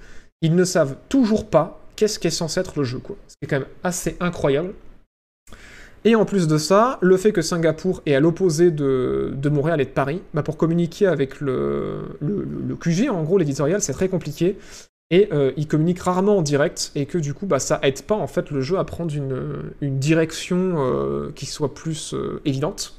ils 0.43 0.55
ne 0.55 0.65
savent 0.65 0.97
toujours 1.09 1.49
pas 1.49 1.81
qu'est-ce 1.97 2.19
qu'est 2.19 2.31
censé 2.31 2.61
être 2.61 2.79
le 2.79 2.85
jeu. 2.85 2.99
Quoi. 2.99 3.17
Ce 3.29 3.35
qui 3.35 3.45
est 3.45 3.49
quand 3.49 3.59
même 3.59 3.69
assez 3.83 4.17
incroyable. 4.21 4.73
Et 6.05 6.15
en 6.15 6.25
plus 6.25 6.47
de 6.47 6.57
ça, 6.57 6.99
le 7.03 7.17
fait 7.17 7.33
que 7.33 7.43
Singapour 7.43 8.03
est 8.07 8.15
à 8.15 8.21
l'opposé 8.21 8.71
de, 8.71 9.35
de 9.37 9.49
Montréal 9.51 9.81
et 9.81 9.85
de 9.85 9.91
Paris, 9.91 10.23
bah 10.33 10.43
pour 10.43 10.57
communiquer 10.57 11.07
avec 11.07 11.41
le, 11.41 12.17
le, 12.21 12.75
QG, 12.75 13.11
en 13.11 13.23
gros, 13.23 13.37
l'éditorial, 13.37 13.83
c'est 13.83 13.93
très 13.93 14.09
compliqué. 14.09 14.57
Et 15.11 15.29
euh, 15.33 15.53
ils 15.57 15.67
communiquent 15.67 16.01
rarement 16.01 16.39
en 16.39 16.43
direct, 16.43 16.93
et 16.95 17.05
que 17.05 17.19
du 17.19 17.35
coup, 17.35 17.47
bah, 17.47 17.59
ça 17.59 17.81
aide 17.83 18.03
pas 18.03 18.15
en 18.15 18.29
fait 18.29 18.51
le 18.51 18.61
jeu 18.63 18.79
à 18.79 18.85
prendre 18.85 19.15
une, 19.15 19.73
une 19.81 19.99
direction 19.99 20.77
euh, 20.79 21.33
qui 21.35 21.47
soit 21.47 21.75
plus 21.75 22.15
euh, 22.15 22.41
évidente. 22.47 22.99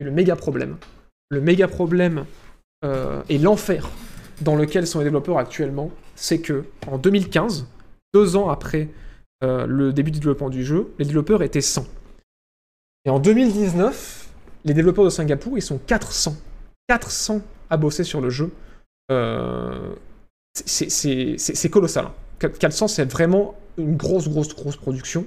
Le 0.00 0.10
méga 0.10 0.34
problème, 0.34 0.76
le 1.30 1.40
méga 1.40 1.68
problème 1.68 2.24
et 3.28 3.38
l'enfer 3.38 3.90
dans 4.40 4.54
lequel 4.54 4.86
sont 4.86 5.00
les 5.00 5.04
développeurs 5.04 5.36
actuellement, 5.38 5.90
c'est 6.14 6.38
que 6.40 6.62
en 6.86 6.96
2015, 6.96 7.66
deux 8.14 8.36
ans 8.36 8.48
après 8.48 8.88
le 9.42 9.90
début 9.90 10.12
du 10.12 10.20
développement 10.20 10.50
du 10.50 10.64
jeu, 10.64 10.92
les 11.00 11.04
développeurs 11.04 11.42
étaient 11.42 11.60
100. 11.60 11.84
Et 13.04 13.10
en 13.10 13.18
2019, 13.18 14.28
les 14.64 14.74
développeurs 14.74 15.04
de 15.04 15.10
Singapour, 15.10 15.56
ils 15.56 15.62
sont 15.62 15.78
400. 15.78 16.36
400 16.88 17.40
à 17.70 17.76
bosser 17.76 18.04
sur 18.04 18.20
le 18.20 18.30
jeu. 18.30 18.50
Euh, 19.10 19.94
c'est- 20.54 21.68
colossal. 21.70 22.06
hein. 22.06 22.48
400, 22.58 22.88
c'est 22.88 23.04
vraiment 23.10 23.54
une 23.78 23.96
grosse, 23.96 24.28
grosse, 24.28 24.54
grosse 24.54 24.76
production. 24.76 25.26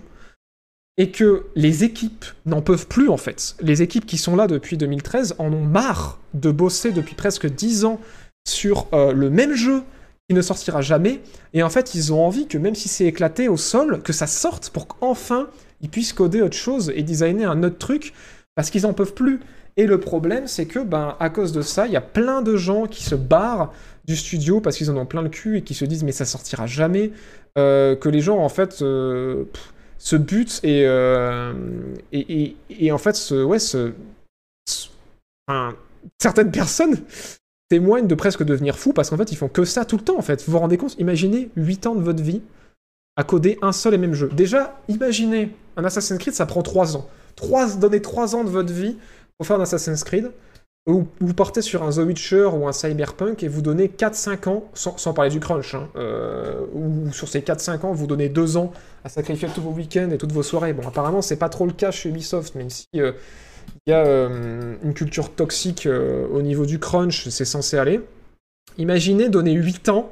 Et 0.97 1.11
que 1.11 1.45
les 1.55 1.83
équipes 1.83 2.25
n'en 2.45 2.61
peuvent 2.61 2.87
plus, 2.87 3.09
en 3.09 3.17
fait. 3.17 3.55
Les 3.61 3.81
équipes 3.81 4.05
qui 4.05 4.17
sont 4.17 4.35
là 4.35 4.47
depuis 4.47 4.77
2013 4.77 5.35
en 5.39 5.51
ont 5.53 5.63
marre 5.65 6.19
de 6.33 6.51
bosser 6.51 6.91
depuis 6.91 7.15
presque 7.15 7.47
10 7.47 7.85
ans 7.85 7.99
sur 8.47 8.87
euh, 8.93 9.13
le 9.13 9.29
même 9.29 9.53
jeu 9.53 9.83
qui 10.29 10.35
ne 10.35 10.41
sortira 10.41 10.81
jamais. 10.81 11.21
Et 11.53 11.63
en 11.63 11.69
fait, 11.69 11.95
ils 11.95 12.13
ont 12.13 12.23
envie 12.25 12.47
que 12.47 12.57
même 12.57 12.75
si 12.75 12.87
c'est 12.89 13.05
éclaté 13.05 13.47
au 13.47 13.57
sol, 13.57 14.01
que 14.03 14.13
ça 14.13 14.27
sorte 14.27 14.69
pour 14.69 14.87
qu'enfin 14.87 15.49
ils 15.81 15.89
puissent 15.89 16.13
coder 16.13 16.41
autre 16.41 16.57
chose 16.57 16.91
et 16.95 17.03
designer 17.03 17.49
un 17.49 17.63
autre 17.63 17.77
truc 17.77 18.13
parce 18.55 18.69
qu'ils 18.69 18.85
en 18.85 18.93
peuvent 18.93 19.13
plus. 19.13 19.39
Et 19.77 19.85
le 19.85 19.99
problème, 19.99 20.47
c'est 20.47 20.65
que, 20.65 20.79
ben, 20.79 21.15
à 21.19 21.29
cause 21.29 21.53
de 21.53 21.61
ça, 21.61 21.87
il 21.87 21.93
y 21.93 21.97
a 21.97 22.01
plein 22.01 22.41
de 22.41 22.57
gens 22.57 22.87
qui 22.87 23.03
se 23.03 23.15
barrent 23.15 23.73
du 24.05 24.15
studio 24.15 24.59
parce 24.59 24.77
qu'ils 24.77 24.91
en 24.91 24.97
ont 24.97 25.05
plein 25.05 25.21
le 25.21 25.29
cul 25.29 25.57
et 25.57 25.61
qui 25.61 25.73
se 25.73 25.85
disent 25.85 26.03
mais 26.03 26.11
ça 26.11 26.25
sortira 26.25 26.65
jamais. 26.67 27.11
Euh, 27.57 27.95
que 27.95 28.09
les 28.09 28.21
gens, 28.21 28.39
en 28.39 28.49
fait, 28.49 28.81
euh, 28.81 29.45
se 29.97 30.15
butent 30.15 30.59
et, 30.63 30.85
euh, 30.85 31.53
et, 32.11 32.43
et, 32.43 32.55
et 32.69 32.91
en 32.91 32.97
fait, 32.97 33.31
ouais, 33.31 33.57
certaines 36.17 36.51
personnes 36.51 36.97
témoignent 37.69 38.07
de 38.07 38.15
presque 38.15 38.43
devenir 38.43 38.77
fous 38.77 38.93
parce 38.93 39.09
qu'en 39.09 39.17
fait, 39.17 39.31
ils 39.31 39.37
font 39.37 39.49
que 39.49 39.65
ça 39.65 39.85
tout 39.85 39.97
le 39.97 40.03
temps, 40.03 40.17
en 40.17 40.21
fait. 40.21 40.43
Vous 40.45 40.51
vous 40.53 40.59
rendez 40.59 40.77
compte? 40.77 40.95
Imaginez 40.99 41.49
8 41.55 41.87
ans 41.87 41.95
de 41.95 42.01
votre 42.01 42.23
vie 42.23 42.41
à 43.15 43.23
coder 43.23 43.57
un 43.61 43.71
seul 43.71 43.93
et 43.93 43.97
même 43.97 44.13
jeu. 44.13 44.29
Déjà, 44.29 44.79
imaginez, 44.87 45.55
un 45.77 45.83
Assassin's 45.83 46.19
Creed, 46.19 46.33
ça 46.33 46.45
prend 46.45 46.61
3 46.61 46.97
ans. 46.97 47.07
3, 47.35 47.75
donner 47.75 48.01
3 48.01 48.35
ans 48.35 48.43
de 48.43 48.49
votre 48.49 48.73
vie 48.73 48.97
pour 49.37 49.47
faire 49.47 49.57
un 49.57 49.63
Assassin's 49.63 50.03
Creed, 50.03 50.31
ou 50.87 51.07
vous 51.19 51.33
partez 51.33 51.61
sur 51.61 51.83
un 51.83 51.91
The 51.91 51.97
Witcher 51.97 52.45
ou 52.45 52.67
un 52.67 52.71
Cyberpunk 52.71 53.43
et 53.43 53.47
vous 53.47 53.61
donnez 53.61 53.87
4-5 53.87 54.49
ans, 54.49 54.63
sans, 54.73 54.97
sans 54.97 55.13
parler 55.13 55.29
du 55.29 55.39
crunch, 55.39 55.75
hein, 55.75 55.89
euh, 55.95 56.65
ou 56.73 57.11
sur 57.11 57.27
ces 57.27 57.41
4-5 57.41 57.85
ans, 57.85 57.93
vous 57.93 58.07
donnez 58.07 58.29
2 58.29 58.57
ans 58.57 58.71
à 59.03 59.09
sacrifier 59.09 59.47
tous 59.53 59.61
vos 59.61 59.71
week-ends 59.71 60.09
et 60.11 60.17
toutes 60.17 60.31
vos 60.31 60.43
soirées. 60.43 60.73
Bon, 60.73 60.87
apparemment, 60.87 61.21
c'est 61.21 61.35
pas 61.35 61.49
trop 61.49 61.67
le 61.67 61.73
cas 61.73 61.91
chez 61.91 62.09
Ubisoft, 62.09 62.55
même 62.55 62.71
si 62.71 62.87
euh, 62.95 63.11
il 63.85 63.91
y 63.91 63.93
a 63.93 64.05
euh, 64.05 64.75
une 64.83 64.93
culture 64.95 65.31
toxique 65.31 65.87
au 65.87 66.41
niveau 66.41 66.65
du 66.65 66.79
crunch, 66.79 67.29
c'est 67.29 67.45
censé 67.45 67.77
aller. 67.77 68.01
Imaginez 68.79 69.29
donner 69.29 69.53
8 69.53 69.89
ans 69.89 70.11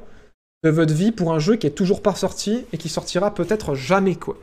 de 0.63 0.69
votre 0.69 0.93
vie 0.93 1.11
pour 1.11 1.33
un 1.33 1.39
jeu 1.39 1.55
qui 1.55 1.67
est 1.67 1.71
toujours 1.71 2.01
pas 2.01 2.15
sorti 2.15 2.65
et 2.73 2.77
qui 2.77 2.89
sortira 2.89 3.33
peut-être 3.33 3.75
jamais, 3.75 4.15
quoi. 4.15 4.37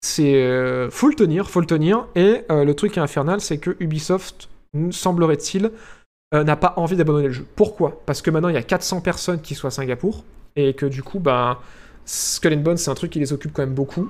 C'est 0.00 0.34
euh, 0.34 0.90
faut 0.90 1.08
le 1.08 1.14
tenir, 1.14 1.50
faut 1.50 1.60
le 1.60 1.66
tenir. 1.66 2.06
Et 2.14 2.42
euh, 2.50 2.64
le 2.64 2.74
truc 2.74 2.98
infernal, 2.98 3.40
c'est 3.40 3.58
que 3.58 3.76
Ubisoft, 3.80 4.48
semblerait-il, 4.90 5.70
euh, 6.34 6.44
n'a 6.44 6.56
pas 6.56 6.74
envie 6.76 6.96
d'abandonner 6.96 7.28
le 7.28 7.32
jeu. 7.32 7.46
Pourquoi? 7.56 8.02
Parce 8.06 8.22
que 8.22 8.30
maintenant 8.30 8.48
il 8.48 8.54
y 8.54 8.58
a 8.58 8.62
400 8.62 9.00
personnes 9.00 9.40
qui 9.40 9.54
sont 9.54 9.66
à 9.66 9.70
Singapour 9.70 10.24
et 10.54 10.74
que 10.74 10.86
du 10.86 11.02
coup, 11.02 11.18
bah, 11.18 11.60
Skull 12.04 12.54
and 12.54 12.58
Bones, 12.58 12.76
c'est 12.76 12.90
un 12.90 12.94
truc 12.94 13.10
qui 13.10 13.18
les 13.18 13.32
occupe 13.32 13.52
quand 13.52 13.62
même 13.62 13.74
beaucoup. 13.74 14.08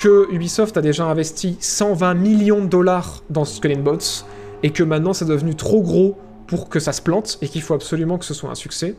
Que 0.00 0.32
Ubisoft 0.32 0.76
a 0.76 0.80
déjà 0.80 1.04
investi 1.04 1.56
120 1.60 2.14
millions 2.14 2.62
de 2.62 2.68
dollars 2.68 3.22
dans 3.30 3.44
Skull 3.44 3.72
and 3.76 3.82
Bones 3.82 4.24
et 4.62 4.70
que 4.70 4.82
maintenant 4.82 5.12
c'est 5.12 5.24
devenu 5.24 5.54
trop 5.54 5.82
gros 5.82 6.18
pour 6.46 6.68
que 6.68 6.80
ça 6.80 6.92
se 6.92 7.02
plante 7.02 7.38
et 7.42 7.48
qu'il 7.48 7.62
faut 7.62 7.74
absolument 7.74 8.18
que 8.18 8.24
ce 8.24 8.34
soit 8.34 8.50
un 8.50 8.54
succès. 8.54 8.96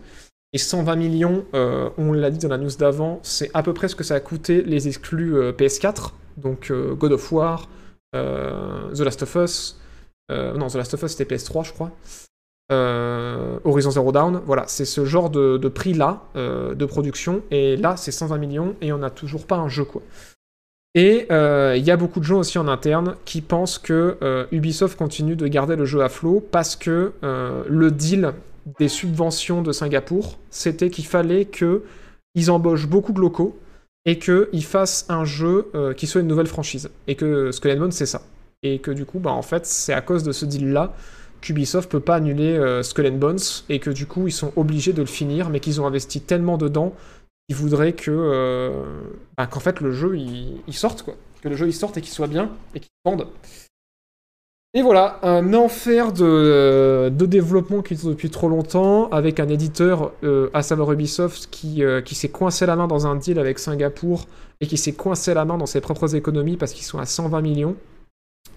Et 0.51 0.57
120 0.57 0.95
millions, 0.95 1.45
euh, 1.53 1.89
on 1.97 2.11
l'a 2.11 2.31
dit 2.31 2.39
dans 2.39 2.49
la 2.49 2.57
news 2.57 2.71
d'avant, 2.77 3.19
c'est 3.21 3.51
à 3.53 3.61
peu 3.61 3.73
près 3.73 3.87
ce 3.87 3.95
que 3.95 4.03
ça 4.03 4.15
a 4.15 4.19
coûté 4.19 4.63
les 4.63 4.87
exclus 4.87 5.35
euh, 5.35 5.51
PS4, 5.51 6.13
donc 6.37 6.71
euh, 6.71 6.95
God 6.95 7.11
of 7.11 7.31
War, 7.31 7.69
The 8.13 8.99
Last 8.99 9.21
of 9.21 9.35
Us, 9.35 9.79
non, 10.31 10.67
The 10.67 10.75
Last 10.75 10.95
of 10.95 11.03
Us 11.03 11.11
c'était 11.11 11.35
PS3 11.35 11.65
je 11.65 11.73
crois, 11.73 11.91
Horizon 13.63 13.91
Zero 13.91 14.11
Dawn, 14.11 14.41
voilà, 14.47 14.63
c'est 14.65 14.85
ce 14.85 15.05
genre 15.05 15.29
de, 15.29 15.57
de 15.57 15.67
prix-là 15.67 16.23
de 16.33 16.85
production, 16.85 17.43
et 17.51 17.77
là 17.77 17.97
c'est 17.97 18.11
120 18.11 18.39
millions 18.39 18.75
et 18.81 18.91
on 18.91 18.97
n'a 18.97 19.11
toujours 19.11 19.45
pas 19.45 19.57
un 19.57 19.69
jeu 19.69 19.83
quoi. 19.83 20.01
Et 20.95 21.27
il 21.29 21.83
y 21.83 21.91
a 21.91 21.97
beaucoup 21.97 22.19
de 22.19 22.25
gens 22.25 22.39
aussi 22.39 22.57
en 22.57 22.67
interne 22.67 23.15
qui 23.25 23.41
pensent 23.41 23.77
que 23.77 24.47
Ubisoft 24.51 24.97
continue 24.97 25.35
de 25.35 25.45
garder 25.45 25.75
le 25.75 25.85
jeu 25.85 26.01
à 26.01 26.09
flot 26.09 26.43
parce 26.51 26.75
que 26.75 27.13
le 27.21 27.91
deal 27.91 28.33
des 28.77 28.87
subventions 28.87 29.61
de 29.61 29.71
Singapour, 29.71 30.37
c'était 30.49 30.89
qu'il 30.89 31.05
fallait 31.05 31.45
que 31.45 31.83
ils 32.35 32.51
embauchent 32.51 32.87
beaucoup 32.87 33.11
de 33.13 33.19
locaux 33.19 33.57
et 34.05 34.19
qu'ils 34.19 34.63
fassent 34.63 35.05
un 35.09 35.25
jeu 35.25 35.69
euh, 35.75 35.93
qui 35.93 36.07
soit 36.07 36.21
une 36.21 36.27
nouvelle 36.27 36.47
franchise. 36.47 36.89
Et 37.07 37.15
que 37.15 37.51
Skull 37.51 37.71
and 37.71 37.79
Bones, 37.79 37.91
c'est 37.91 38.05
ça. 38.05 38.21
Et 38.63 38.79
que 38.79 38.91
du 38.91 39.05
coup, 39.05 39.19
bah, 39.19 39.31
en 39.31 39.41
fait, 39.41 39.65
c'est 39.65 39.93
à 39.93 40.01
cause 40.01 40.23
de 40.23 40.31
ce 40.31 40.45
deal-là 40.45 40.93
qu'Ubisoft 41.41 41.89
peut 41.89 41.99
pas 41.99 42.15
annuler 42.15 42.57
euh, 42.57 42.83
Skull 42.83 43.07
and 43.07 43.17
Bones 43.17 43.39
et 43.69 43.79
que 43.79 43.89
du 43.89 44.05
coup, 44.05 44.27
ils 44.27 44.33
sont 44.33 44.51
obligés 44.55 44.93
de 44.93 45.01
le 45.01 45.07
finir, 45.07 45.49
mais 45.49 45.59
qu'ils 45.59 45.79
ont 45.79 45.87
investi 45.87 46.21
tellement 46.21 46.57
dedans 46.57 46.93
qu'ils 47.49 47.57
voudraient 47.57 47.93
que 47.93 48.11
euh, 48.11 48.83
bah, 49.35 49.47
qu'en 49.47 49.59
fait 49.59 49.81
le 49.81 49.91
jeu 49.91 50.15
sorte 50.71 51.01
quoi, 51.01 51.15
que 51.41 51.49
le 51.49 51.55
jeu 51.55 51.67
il 51.67 51.73
sorte 51.73 51.97
et 51.97 52.01
qu'il 52.01 52.11
soit 52.11 52.27
bien 52.27 52.51
et 52.75 52.79
qu'il 52.79 52.91
vende. 53.03 53.27
Et 54.75 54.83
voilà, 54.83 55.17
un 55.23 55.55
enfer 55.55 56.13
de, 56.13 57.09
de 57.09 57.25
développement 57.25 57.81
qui 57.81 57.95
dure 57.95 58.09
depuis 58.09 58.29
trop 58.29 58.49
longtemps, 58.49 59.09
avec 59.09 59.39
un 59.39 59.49
éditeur, 59.49 60.11
euh, 60.23 60.51
à 60.53 60.61
savoir 60.61 60.91
Ubisoft, 60.91 61.47
qui, 61.49 61.83
euh, 61.83 62.01
qui 62.01 62.13
s'est 62.13 62.29
coincé 62.29 62.67
la 62.67 62.75
main 62.75 62.85
dans 62.85 63.07
un 63.07 63.15
deal 63.15 63.39
avec 63.39 63.57
Singapour, 63.57 64.27
et 64.61 64.67
qui 64.67 64.77
s'est 64.77 64.93
coincé 64.93 65.33
la 65.33 65.43
main 65.43 65.57
dans 65.57 65.65
ses 65.65 65.81
propres 65.81 66.15
économies 66.15 66.55
parce 66.55 66.73
qu'ils 66.73 66.85
sont 66.85 66.99
à 66.99 67.07
120 67.07 67.41
millions, 67.41 67.75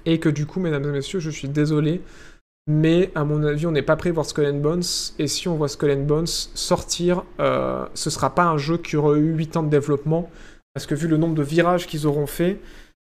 et 0.05 0.19
que 0.19 0.29
du 0.29 0.45
coup, 0.45 0.61
mesdames 0.61 0.85
et 0.85 0.93
messieurs, 0.93 1.19
je 1.19 1.31
suis 1.31 1.49
désolé, 1.49 2.03
mais 2.67 3.11
à 3.15 3.25
mon 3.25 3.43
avis, 3.43 3.67
on 3.67 3.73
n'est 3.73 3.81
pas 3.81 3.97
prêt 3.97 4.11
à 4.11 4.13
voir 4.13 4.27
Skull 4.27 4.45
and 4.45 4.61
Bones, 4.61 4.83
et 5.19 5.27
si 5.27 5.49
on 5.49 5.57
voit 5.57 5.69
Skull 5.69 5.93
and 5.93 6.05
Bones 6.05 6.27
sortir, 6.27 7.25
euh, 7.41 7.87
ce 7.95 8.11
sera 8.11 8.35
pas 8.35 8.45
un 8.45 8.59
jeu 8.59 8.77
qui 8.77 8.99
aura 8.99 9.17
eu 9.17 9.33
8 9.33 9.57
ans 9.57 9.63
de 9.63 9.71
développement, 9.71 10.29
parce 10.75 10.85
que 10.85 10.95
vu 10.95 11.09
le 11.09 11.17
nombre 11.17 11.35
de 11.35 11.43
virages 11.43 11.87
qu'ils 11.87 12.07
auront 12.07 12.27
fait, 12.27 12.61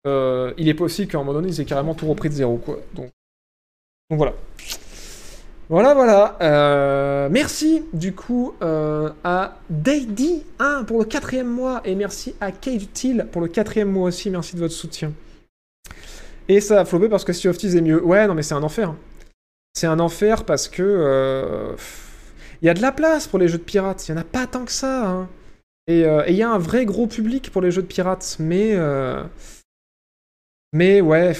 euh, 0.05 0.53
il 0.57 0.67
est 0.67 0.73
possible 0.73 1.11
qu'à 1.11 1.17
un 1.17 1.21
moment 1.21 1.33
donné, 1.33 1.49
ils 1.49 1.61
aient 1.61 1.65
carrément 1.65 1.93
tout 1.93 2.07
repris 2.07 2.29
de 2.29 2.33
zéro, 2.33 2.57
quoi. 2.57 2.79
Donc, 2.93 3.09
donc 4.09 4.17
voilà. 4.17 4.33
Voilà, 5.69 5.93
voilà. 5.93 6.37
Euh, 6.41 7.29
merci, 7.31 7.83
du 7.93 8.13
coup, 8.13 8.53
euh, 8.61 9.09
à 9.23 9.57
Daydy1 9.71 10.85
pour 10.85 10.99
le 10.99 11.05
quatrième 11.05 11.47
mois, 11.47 11.81
et 11.85 11.95
merci 11.95 12.35
à 12.41 12.51
Cave 12.51 12.85
Till 12.93 13.27
pour 13.31 13.41
le 13.41 13.47
quatrième 13.47 13.89
mois 13.89 14.09
aussi. 14.09 14.29
Merci 14.29 14.55
de 14.55 14.59
votre 14.59 14.73
soutien. 14.73 15.13
Et 16.49 16.59
ça 16.59 16.81
a 16.81 16.85
flopé 16.85 17.07
parce 17.07 17.23
que 17.23 17.31
Sea 17.31 17.47
of 17.47 17.57
Thieves 17.57 17.77
est 17.77 17.81
mieux. 17.81 18.03
Ouais, 18.03 18.27
non, 18.27 18.33
mais 18.33 18.43
c'est 18.43 18.55
un 18.55 18.63
enfer. 18.63 18.93
C'est 19.73 19.87
un 19.87 19.99
enfer 19.99 20.43
parce 20.43 20.67
que... 20.67 21.75
Il 22.61 22.65
y 22.65 22.69
a 22.69 22.73
de 22.73 22.81
la 22.81 22.91
place 22.91 23.27
pour 23.27 23.39
les 23.39 23.47
jeux 23.47 23.57
de 23.57 23.63
pirates. 23.63 24.07
Il 24.07 24.11
y 24.11 24.13
en 24.13 24.17
a 24.17 24.23
pas 24.23 24.47
tant 24.47 24.65
que 24.65 24.71
ça, 24.71 25.09
hein. 25.09 25.29
Et 25.87 26.01
il 26.27 26.35
y 26.35 26.43
a 26.43 26.49
un 26.49 26.57
vrai 26.57 26.85
gros 26.85 27.07
public 27.07 27.49
pour 27.51 27.61
les 27.61 27.71
jeux 27.71 27.81
de 27.81 27.87
pirates, 27.87 28.35
mais... 28.39 28.77
mais 30.73 31.01
ouais, 31.01 31.33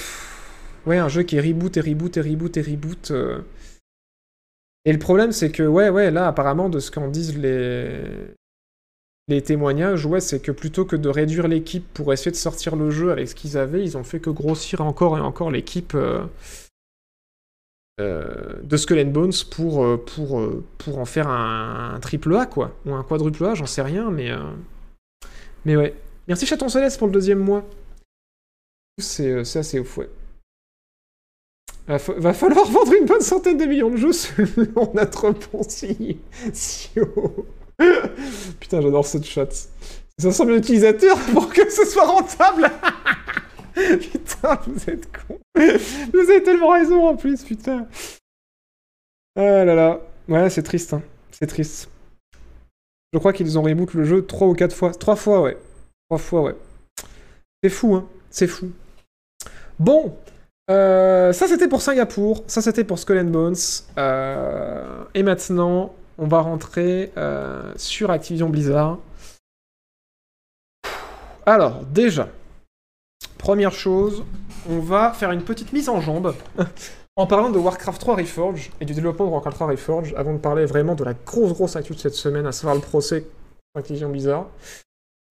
ouais, 0.86 0.98
un 0.98 1.10
jeu 1.10 1.24
qui 1.24 1.38
est 1.38 1.42
reboot 1.42 1.76
et 1.76 1.82
reboot 1.82 2.18
et 2.18 2.22
reboot 2.22 2.56
et 2.56 2.62
reboot. 2.62 3.12
euh. 3.12 3.42
Et 4.86 4.94
le 4.94 5.00
problème, 5.00 5.32
c'est 5.32 5.52
que, 5.52 5.64
ouais, 5.64 5.90
ouais, 5.90 6.12
là, 6.12 6.28
apparemment, 6.28 6.70
de 6.70 6.80
ce 6.80 6.92
qu'en 6.92 7.08
disent 7.08 7.38
les... 7.38 8.02
les 9.28 9.42
témoignages, 9.42 10.06
ouais, 10.06 10.20
c'est 10.20 10.40
que 10.42 10.52
plutôt 10.52 10.86
que 10.86 10.96
de 10.96 11.10
réduire 11.10 11.48
l'équipe 11.48 11.86
pour 11.94 12.14
essayer 12.14 12.32
de 12.32 12.36
sortir 12.36 12.76
le 12.76 12.92
jeu 12.92 13.12
avec 13.12 13.28
ce 13.28 13.36
qu'ils 13.36 13.58
avaient, 13.58 13.84
ils 13.84 13.98
ont 13.98 14.04
fait 14.04 14.20
que 14.20 14.30
grossir 14.30 14.82
encore 14.82 15.18
et 15.18 15.22
encore 15.22 15.52
l'équipe 15.52 15.96
euh, 15.96 16.26
euh, 18.00 18.62
de 18.62 18.78
Skull 18.78 19.00
and 19.00 19.12
Bones 19.12 19.34
pour, 19.52 20.06
pour, 20.06 20.42
pour 20.78 21.00
en 21.00 21.06
faire 21.06 21.28
un, 21.30 21.98
triple 22.02 22.36
A, 22.36 22.46
quoi. 22.46 22.76
Ou 22.86 22.94
un 22.94 23.04
quadruple 23.04 23.46
A, 23.46 23.56
j'en 23.56 23.66
sais 23.66 23.82
rien, 23.82 24.12
mais... 24.12 24.32
Mais 25.66 25.76
ouais. 25.76 25.96
Merci 26.28 26.46
Chaton 26.46 26.70
Céleste 26.70 26.98
pour 27.00 27.08
le 27.08 27.14
deuxième 27.14 27.40
mois. 27.40 27.66
C'est 29.00 29.30
euh, 29.30 29.44
c'est 29.44 29.60
assez 29.60 29.80
ouf, 29.80 29.98
ouais. 29.98 30.10
Va, 31.88 32.00
fa- 32.00 32.14
va 32.14 32.34
falloir 32.34 32.66
vendre 32.70 32.94
une 32.94 33.06
bonne 33.06 33.22
centaine 33.22 33.58
de 33.58 33.66
millions 33.66 33.90
de 33.90 33.98
jeux 33.98 34.14
selon 34.14 34.92
notre 34.94 35.32
bon 35.52 35.64
si-. 35.68 36.18
Putain, 38.60 38.82
j'adore 38.82 39.06
ce 39.06 39.22
chat. 39.22 39.52
C'est 39.52 39.68
500 40.32 40.46
000 40.46 40.58
utilisateurs 40.58 41.18
pour 41.34 41.50
que 41.52 41.70
ce 41.70 41.86
soit 41.86 42.06
rentable. 42.06 42.70
putain, 43.76 44.60
vous 44.68 44.90
êtes 44.90 45.10
con. 45.12 45.40
Vous 45.56 46.20
avez 46.30 46.44
tellement 46.44 46.70
raison 46.70 47.08
en 47.08 47.16
plus, 47.16 47.44
putain. 47.44 47.88
Ah 49.36 49.66
là 49.66 49.74
là. 49.76 50.02
Ouais, 50.30 50.50
c'est 50.50 50.64
triste. 50.64 50.94
hein. 50.94 51.02
C'est 51.32 51.48
triste. 51.48 51.90
Je 53.12 53.18
crois 53.20 53.34
qu'ils 53.34 53.58
ont 53.60 53.64
reboot 53.64 53.94
le 53.96 54.04
jeu 54.06 54.26
trois 54.26 54.48
ou 54.48 54.54
quatre 54.54 54.76
fois. 54.76 54.94
Trois 54.94 55.16
fois, 55.16 55.42
ouais. 55.42 55.58
Trois 56.10 56.20
fois, 56.20 56.42
ouais. 56.44 56.56
C'est 57.64 57.70
fou, 57.72 57.96
hein. 57.96 58.08
C'est 58.30 58.48
fou. 58.48 58.72
Bon, 59.84 60.16
euh, 60.72 61.34
ça 61.34 61.46
c'était 61.46 61.68
pour 61.68 61.82
Singapour, 61.82 62.46
ça 62.48 62.62
c'était 62.62 62.86
pour 62.86 62.98
Skull 63.00 63.20
and 63.20 63.32
Bones. 63.32 63.56
Euh, 63.98 65.04
et 65.14 65.24
maintenant, 65.24 65.94
on 66.18 66.26
va 66.26 66.40
rentrer 66.40 67.12
euh, 67.18 67.74
sur 67.76 68.10
Activision 68.10 68.48
Blizzard. 68.48 69.00
Alors, 71.46 71.84
déjà, 71.84 72.30
première 73.38 73.74
chose, 73.74 74.24
on 74.70 74.80
va 74.80 75.12
faire 75.12 75.32
une 75.32 75.44
petite 75.44 75.74
mise 75.74 75.90
en 75.90 76.00
jambe. 76.00 76.34
En 77.16 77.28
parlant 77.28 77.52
de 77.52 77.60
Warcraft 77.60 78.02
3 78.02 78.16
Reforged 78.16 78.72
et 78.82 78.86
du 78.86 78.94
développement 78.96 79.28
de 79.28 79.30
Warcraft 79.30 79.56
3 79.58 79.68
Reforged, 79.68 80.16
avant 80.18 80.34
de 80.34 80.40
parler 80.40 80.66
vraiment 80.66 80.96
de 80.96 81.04
la 81.04 81.14
grosse 81.14 81.54
grosse 81.54 81.76
actu 81.76 81.94
de 81.94 82.00
cette 82.00 82.16
semaine, 82.16 82.48
à 82.48 82.52
savoir 82.52 82.74
le 82.74 82.82
procès 82.82 83.28
Activision 83.76 84.10
Blizzard, 84.10 84.48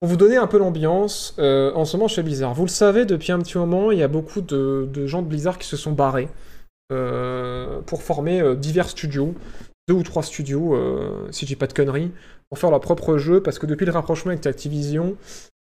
pour 0.02 0.08
vous 0.08 0.16
donner 0.16 0.36
un 0.36 0.48
peu 0.48 0.58
l'ambiance, 0.58 1.32
euh, 1.38 1.72
en 1.74 1.84
ce 1.84 1.96
moment 1.96 2.08
chez 2.08 2.24
Blizzard, 2.24 2.54
vous 2.54 2.64
le 2.64 2.70
savez, 2.70 3.04
depuis 3.04 3.30
un 3.30 3.38
petit 3.38 3.56
moment, 3.56 3.92
il 3.92 4.00
y 4.00 4.02
a 4.02 4.08
beaucoup 4.08 4.40
de, 4.40 5.06
gens 5.06 5.22
de 5.22 5.28
Blizzard 5.28 5.58
qui 5.58 5.68
se 5.68 5.76
sont 5.76 5.92
barrés 5.92 6.28
euh, 6.90 7.80
pour 7.82 8.02
former 8.02 8.40
euh, 8.40 8.56
divers 8.56 8.88
studios, 8.88 9.32
deux 9.86 9.94
ou 9.94 10.02
trois 10.02 10.24
studios, 10.24 10.76
si 11.30 11.46
j'ai 11.46 11.54
pas 11.54 11.68
de 11.68 11.72
conneries, 11.72 12.10
pour 12.48 12.58
faire 12.58 12.72
leur 12.72 12.80
propre 12.80 13.16
jeu, 13.16 13.44
parce 13.44 13.60
que 13.60 13.66
depuis 13.66 13.86
le 13.86 13.92
rapprochement 13.92 14.32
avec 14.32 14.44
Activision, 14.44 15.14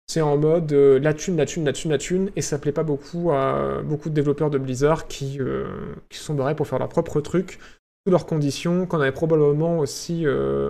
c'est 0.06 0.20
en 0.20 0.36
mode 0.36 0.70
la 0.70 1.15
thune, 1.15 1.36
la 1.36 1.44
thune, 1.44 1.65
la 1.65 1.73
thune, 1.73 1.90
la 1.90 1.98
thune, 1.98 2.31
et 2.36 2.40
ça 2.40 2.60
plaît 2.60 2.70
pas 2.70 2.85
beaucoup 2.85 3.32
à 3.32 3.82
beaucoup 3.85 4.09
de 4.09 4.15
développeurs 4.15 4.51
de 4.51 4.59
Blizzard 4.59 5.09
qui, 5.09 5.40
qui 6.10 6.19
sont 6.19 6.35
barrés 6.35 6.55
pour 6.55 6.69
faire 6.69 6.78
leur 6.78 6.89
propre 6.89 7.20
truc, 7.20 7.59
sous 8.06 8.12
leurs 8.12 8.27
conditions, 8.27 8.86
qu'on 8.86 9.01
avait 9.01 9.10
probablement 9.10 9.81
aussi 9.81 10.27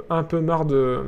un 0.08 0.22
peu 0.24 0.40
marre 0.40 0.64
de, 0.64 1.02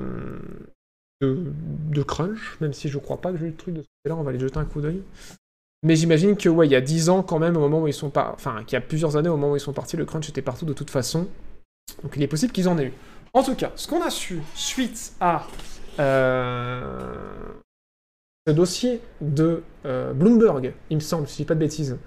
de, 1.20 2.02
crunch, 2.02 2.58
même 2.60 2.72
si 2.72 2.88
je 2.88 2.98
crois 2.98 3.20
pas 3.20 3.32
que 3.32 3.38
j'ai 3.38 3.46
eu 3.46 3.50
le 3.50 3.56
truc 3.56 3.74
de 3.74 3.82
ce 3.82 3.86
côté-là, 3.86 4.16
on 4.18 4.22
va 4.22 4.30
aller 4.30 4.38
jeter 4.38 4.58
un 4.58 4.64
coup 4.64 4.80
d'œil. 4.80 5.02
Mais 5.82 5.96
j'imagine 5.96 6.36
que 6.36 6.48
ouais, 6.48 6.66
il 6.66 6.72
y 6.72 6.76
a 6.76 6.80
10 6.80 7.08
ans 7.08 7.22
quand 7.22 7.38
même, 7.38 7.56
au 7.56 7.60
moment 7.60 7.82
où 7.82 7.86
ils 7.86 7.94
sont 7.94 8.10
pas, 8.10 8.32
enfin, 8.34 8.64
qu'il 8.64 8.74
y 8.74 8.76
a 8.76 8.80
plusieurs 8.80 9.16
années 9.16 9.28
au 9.28 9.36
moment 9.36 9.52
où 9.52 9.56
ils 9.56 9.60
sont 9.60 9.72
partis, 9.72 9.96
le 9.96 10.04
crunch 10.04 10.28
était 10.28 10.42
partout 10.42 10.66
de 10.66 10.72
toute 10.72 10.90
façon. 10.90 11.28
Donc 12.02 12.12
il 12.16 12.22
est 12.22 12.28
possible 12.28 12.52
qu'ils 12.52 12.68
en 12.68 12.78
aient 12.78 12.86
eu. 12.86 12.92
En 13.32 13.42
tout 13.42 13.54
cas, 13.54 13.72
ce 13.76 13.88
qu'on 13.88 14.02
a 14.02 14.10
su 14.10 14.40
suite 14.54 15.14
à 15.20 15.46
euh, 15.98 17.14
ce 18.46 18.52
dossier 18.52 19.00
de 19.20 19.62
euh, 19.86 20.12
Bloomberg, 20.12 20.72
il 20.90 20.96
me 20.96 21.00
semble, 21.00 21.26
si 21.26 21.34
je 21.34 21.36
dis 21.38 21.44
pas 21.46 21.54
de 21.54 21.60
bêtises, 21.60 21.98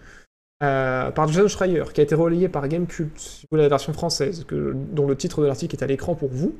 euh, 0.62 1.12
par 1.12 1.28
John 1.30 1.48
Schreier, 1.48 1.84
qui 1.94 2.02
a 2.02 2.04
été 2.04 2.16
relayé 2.16 2.50
par 2.50 2.68
Gamecult, 2.68 3.18
si 3.18 3.42
vous 3.44 3.48
voulez 3.52 3.64
la 3.64 3.70
version 3.70 3.94
française, 3.94 4.46
dont 4.50 5.08
le 5.08 5.16
titre 5.16 5.42
de 5.42 5.48
l'article 5.48 5.76
est 5.76 5.84
à 5.84 5.88
l'écran 5.88 6.16
pour 6.16 6.30
vous. 6.30 6.56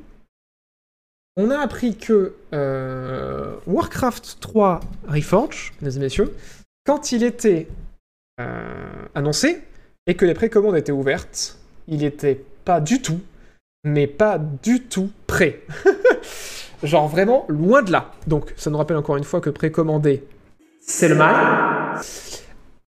On 1.36 1.50
a 1.50 1.58
appris 1.58 1.96
que 1.96 2.34
euh, 2.52 3.56
Warcraft 3.66 4.38
3 4.40 4.80
Reforged, 5.08 5.72
mesdames 5.80 6.00
et 6.00 6.04
messieurs, 6.04 6.34
quand 6.86 7.10
il 7.10 7.24
était 7.24 7.66
euh, 8.40 9.06
annoncé 9.16 9.60
et 10.06 10.14
que 10.14 10.24
les 10.24 10.34
précommandes 10.34 10.76
étaient 10.76 10.92
ouvertes, 10.92 11.58
il 11.88 11.98
n'était 11.98 12.40
pas 12.64 12.80
du 12.80 13.02
tout, 13.02 13.20
mais 13.82 14.06
pas 14.06 14.38
du 14.38 14.82
tout 14.82 15.10
prêt. 15.26 15.62
Genre 16.84 17.08
vraiment 17.08 17.46
loin 17.48 17.82
de 17.82 17.90
là. 17.90 18.12
Donc 18.28 18.52
ça 18.56 18.70
nous 18.70 18.78
rappelle 18.78 18.96
encore 18.96 19.16
une 19.16 19.24
fois 19.24 19.40
que 19.40 19.50
précommander, 19.50 20.22
c'est 20.80 21.08
le 21.08 21.16
mal. 21.16 22.00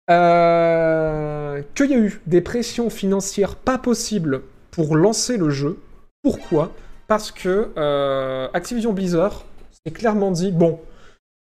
Euh, 0.10 1.62
Qu'il 1.76 1.92
y 1.92 1.94
a 1.94 2.00
eu 2.00 2.20
des 2.26 2.42
pressions 2.42 2.90
financières 2.90 3.56
pas 3.56 3.78
possibles 3.78 4.42
pour 4.72 4.96
lancer 4.96 5.38
le 5.38 5.52
jeu. 5.52 5.78
Pourquoi? 6.24 6.72
Parce 7.12 7.34
que 7.34 7.72
euh, 7.76 8.48
Activision 8.54 8.94
Blizzard 8.94 9.44
s'est 9.70 9.92
clairement 9.92 10.32
dit 10.32 10.54
bon, 10.54 10.80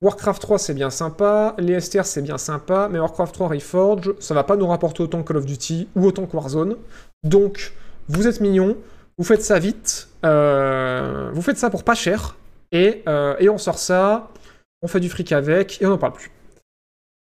Warcraft 0.01 0.43
3 0.43 0.59
c'est 0.59 0.75
bien 0.75 0.91
sympa, 0.91 1.55
les 1.57 1.79
STR 1.79 2.05
c'est 2.05 2.21
bien 2.21 2.37
sympa, 2.37 2.89
mais 2.91 2.99
Warcraft 2.99 3.33
3 3.33 3.47
Reforged 3.47 4.21
ça 4.21 4.35
va 4.35 4.43
pas 4.43 4.57
nous 4.57 4.67
rapporter 4.67 5.05
autant 5.05 5.23
que 5.23 5.29
Call 5.29 5.37
of 5.37 5.47
Duty 5.47 5.87
ou 5.95 6.05
autant 6.05 6.27
que 6.27 6.35
Warzone. 6.35 6.79
Donc 7.23 7.75
vous 8.09 8.27
êtes 8.27 8.41
mignons, 8.41 8.77
vous 9.17 9.23
faites 9.23 9.45
ça 9.45 9.61
vite, 9.61 10.09
euh, 10.25 11.31
vous 11.33 11.43
faites 11.43 11.59
ça 11.59 11.71
pour 11.71 11.85
pas 11.85 11.95
cher, 11.95 12.35
et, 12.73 13.05
euh, 13.07 13.37
et 13.39 13.49
on 13.49 13.57
sort 13.57 13.79
ça, 13.79 14.31
on 14.83 14.89
fait 14.89 14.99
du 14.99 15.11
fric 15.11 15.31
avec, 15.31 15.81
et 15.81 15.87
on 15.87 15.91
n'en 15.91 15.99
parle 15.99 16.15
plus. 16.15 16.33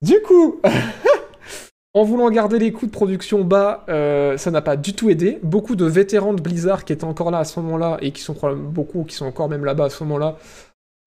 Du 0.01 0.23
coup, 0.23 0.61
en 1.99 2.05
voulant 2.05 2.31
garder 2.31 2.59
les 2.59 2.73
coûts 2.73 2.87
de 2.87 2.91
production 2.91 3.43
bas, 3.43 3.85
euh, 3.89 4.37
ça 4.37 4.51
n'a 4.51 4.63
pas 4.63 4.77
du 4.77 4.95
tout 4.95 5.11
aidé. 5.11 5.39
Beaucoup 5.43 5.75
de 5.75 5.85
vétérans 5.85 6.33
de 6.33 6.41
Blizzard 6.41 6.85
qui 6.85 6.93
étaient 6.93 7.05
encore 7.05 7.31
là 7.31 7.39
à 7.39 7.45
ce 7.45 7.59
moment-là, 7.61 7.99
et 8.01 8.13
qui 8.13 8.23
sont 8.23 8.37
beaucoup, 8.55 9.05
qui 9.05 9.17
sont 9.17 9.27
encore 9.27 9.49
même 9.49 9.65
là-bas 9.65 9.87
à 9.87 9.91
ce 9.91 10.05
moment-là, 10.05 10.37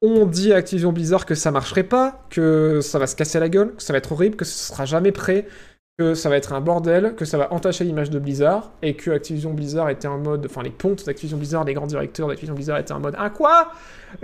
ont 0.02 0.26
dit 0.26 0.52
à 0.52 0.58
Activision 0.58 0.92
Blizzard 0.92 1.26
que 1.26 1.36
ça 1.36 1.52
marcherait 1.52 1.84
pas, 1.84 2.26
que 2.30 2.82
ça 2.82 3.00
va 3.00 3.08
se 3.08 3.16
casser 3.16 3.40
la 3.40 3.50
gueule, 3.50 3.74
que 3.76 3.84
ça 3.84 3.94
va 3.94 3.98
être 3.98 4.12
horrible, 4.12 4.36
que 4.36 4.46
ce 4.46 4.70
sera 4.70 4.86
jamais 4.86 5.12
prêt, 5.12 5.46
que 5.98 6.14
ça 6.14 6.30
va 6.30 6.36
être 6.36 6.54
un 6.54 6.62
bordel, 6.62 7.16
que 7.16 7.26
ça 7.26 7.38
va 7.38 7.54
entacher 7.54 7.84
l'image 7.84 8.10
de 8.10 8.20
Blizzard, 8.20 8.72
et 8.82 8.96
que 8.96 9.12
Activision 9.12 9.54
Blizzard 9.54 9.90
était 9.90 10.08
en 10.08 10.18
mode, 10.18 10.46
enfin 10.50 10.64
les 10.64 10.72
pontes 10.72 11.06
d'Activision 11.06 11.38
Blizzard, 11.38 11.64
les 11.64 11.74
grands 11.74 11.88
directeurs 11.88 12.28
d'Activision 12.28 12.56
Blizzard 12.56 12.80
étaient 12.80 12.94
en 12.94 13.00
mode 13.00 13.16
Ah 13.18 13.30
quoi? 13.30 13.72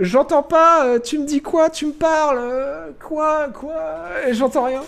J'entends 0.00 0.42
pas, 0.42 0.86
euh, 0.86 0.98
tu 0.98 1.18
me 1.18 1.24
dis 1.24 1.40
quoi, 1.40 1.70
tu 1.70 1.86
me 1.86 1.92
parles, 1.92 2.38
euh, 2.40 2.90
quoi, 3.00 3.48
quoi, 3.54 4.32
j'entends 4.32 4.64
rien. 4.64 4.82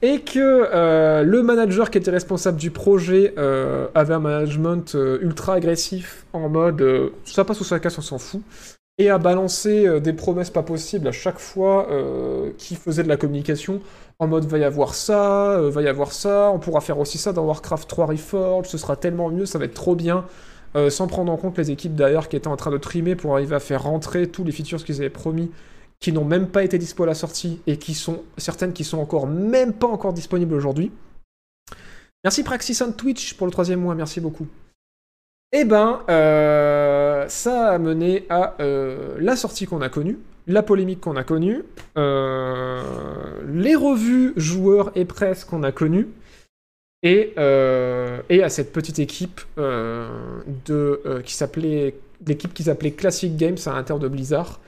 Et 0.00 0.20
que 0.20 0.38
euh, 0.38 1.24
le 1.24 1.42
manager 1.42 1.90
qui 1.90 1.98
était 1.98 2.12
responsable 2.12 2.56
du 2.56 2.70
projet 2.70 3.34
euh, 3.36 3.88
avait 3.94 4.14
un 4.14 4.20
management 4.20 4.94
euh, 4.94 5.18
ultra 5.22 5.54
agressif 5.54 6.24
en 6.32 6.48
mode 6.48 7.12
ça 7.24 7.44
passe 7.44 7.60
ou 7.60 7.64
ça 7.64 7.80
casse, 7.80 7.98
on 7.98 8.02
s'en 8.02 8.18
fout. 8.18 8.42
Et 9.00 9.10
a 9.10 9.18
balancé 9.18 10.00
des 10.00 10.12
promesses 10.12 10.50
pas 10.50 10.64
possibles 10.64 11.06
à 11.06 11.12
chaque 11.12 11.38
fois 11.38 11.86
qui 12.58 12.74
faisait 12.74 13.04
de 13.04 13.08
la 13.08 13.16
communication 13.16 13.80
en 14.18 14.26
mode 14.26 14.44
va 14.46 14.58
y 14.58 14.64
avoir 14.64 14.92
ça, 14.92 15.56
va 15.60 15.82
y 15.82 15.86
avoir 15.86 16.10
ça, 16.10 16.50
on 16.52 16.58
pourra 16.58 16.80
faire 16.80 16.98
aussi 16.98 17.16
ça 17.16 17.32
dans 17.32 17.44
Warcraft 17.44 17.88
3 17.88 18.06
Reforged, 18.06 18.68
ce 18.68 18.76
sera 18.76 18.96
tellement 18.96 19.30
mieux, 19.30 19.46
ça 19.46 19.60
va 19.60 19.66
être 19.66 19.74
trop 19.74 19.94
bien, 19.94 20.24
sans 20.88 21.06
prendre 21.06 21.30
en 21.30 21.36
compte 21.36 21.56
les 21.58 21.70
équipes 21.70 21.94
derrière 21.94 22.28
qui 22.28 22.34
étaient 22.34 22.48
en 22.48 22.56
train 22.56 22.72
de 22.72 22.76
trimer 22.76 23.14
pour 23.14 23.34
arriver 23.34 23.54
à 23.54 23.60
faire 23.60 23.84
rentrer 23.84 24.26
tous 24.26 24.42
les 24.42 24.50
features 24.50 24.82
qu'ils 24.82 24.96
avaient 24.96 25.10
promis, 25.10 25.52
qui 26.00 26.12
n'ont 26.12 26.24
même 26.24 26.48
pas 26.48 26.62
été 26.62 26.78
dispo 26.78 27.02
à 27.02 27.06
la 27.06 27.14
sortie 27.14 27.60
et 27.66 27.76
qui 27.76 27.94
sont 27.94 28.22
certaines 28.36 28.72
qui 28.72 28.84
sont 28.84 28.98
encore 28.98 29.26
même 29.26 29.72
pas 29.72 29.88
encore 29.88 30.12
disponibles 30.12 30.54
aujourd'hui. 30.54 30.92
Merci 32.24 32.42
Praxison 32.42 32.92
Twitch 32.92 33.34
pour 33.34 33.46
le 33.46 33.52
troisième 33.52 33.80
mois, 33.80 33.94
merci 33.94 34.20
beaucoup. 34.20 34.46
Eh 35.52 35.64
ben, 35.64 36.00
euh, 36.10 37.26
ça 37.28 37.70
a 37.70 37.78
mené 37.78 38.26
à 38.28 38.54
euh, 38.60 39.16
la 39.18 39.34
sortie 39.34 39.66
qu'on 39.66 39.80
a 39.80 39.88
connue, 39.88 40.18
la 40.46 40.62
polémique 40.62 41.00
qu'on 41.00 41.16
a 41.16 41.24
connue, 41.24 41.64
euh, 41.96 42.82
les 43.46 43.74
revues 43.74 44.34
joueurs 44.36 44.92
et 44.94 45.06
presse 45.06 45.44
qu'on 45.44 45.62
a 45.62 45.72
connues, 45.72 46.08
et, 47.02 47.34
et 47.36 48.42
à 48.42 48.48
cette 48.48 48.72
petite 48.72 48.98
équipe 48.98 49.40
de, 49.56 51.22
qui 51.24 51.32
s'appelait 51.32 51.94
l'équipe 52.26 52.52
qui 52.52 52.64
s'appelait 52.64 52.90
Classic 52.90 53.36
Games 53.36 53.56
à 53.66 53.72
l'intérieur 53.72 54.00
de 54.00 54.08
Blizzard, 54.08 54.58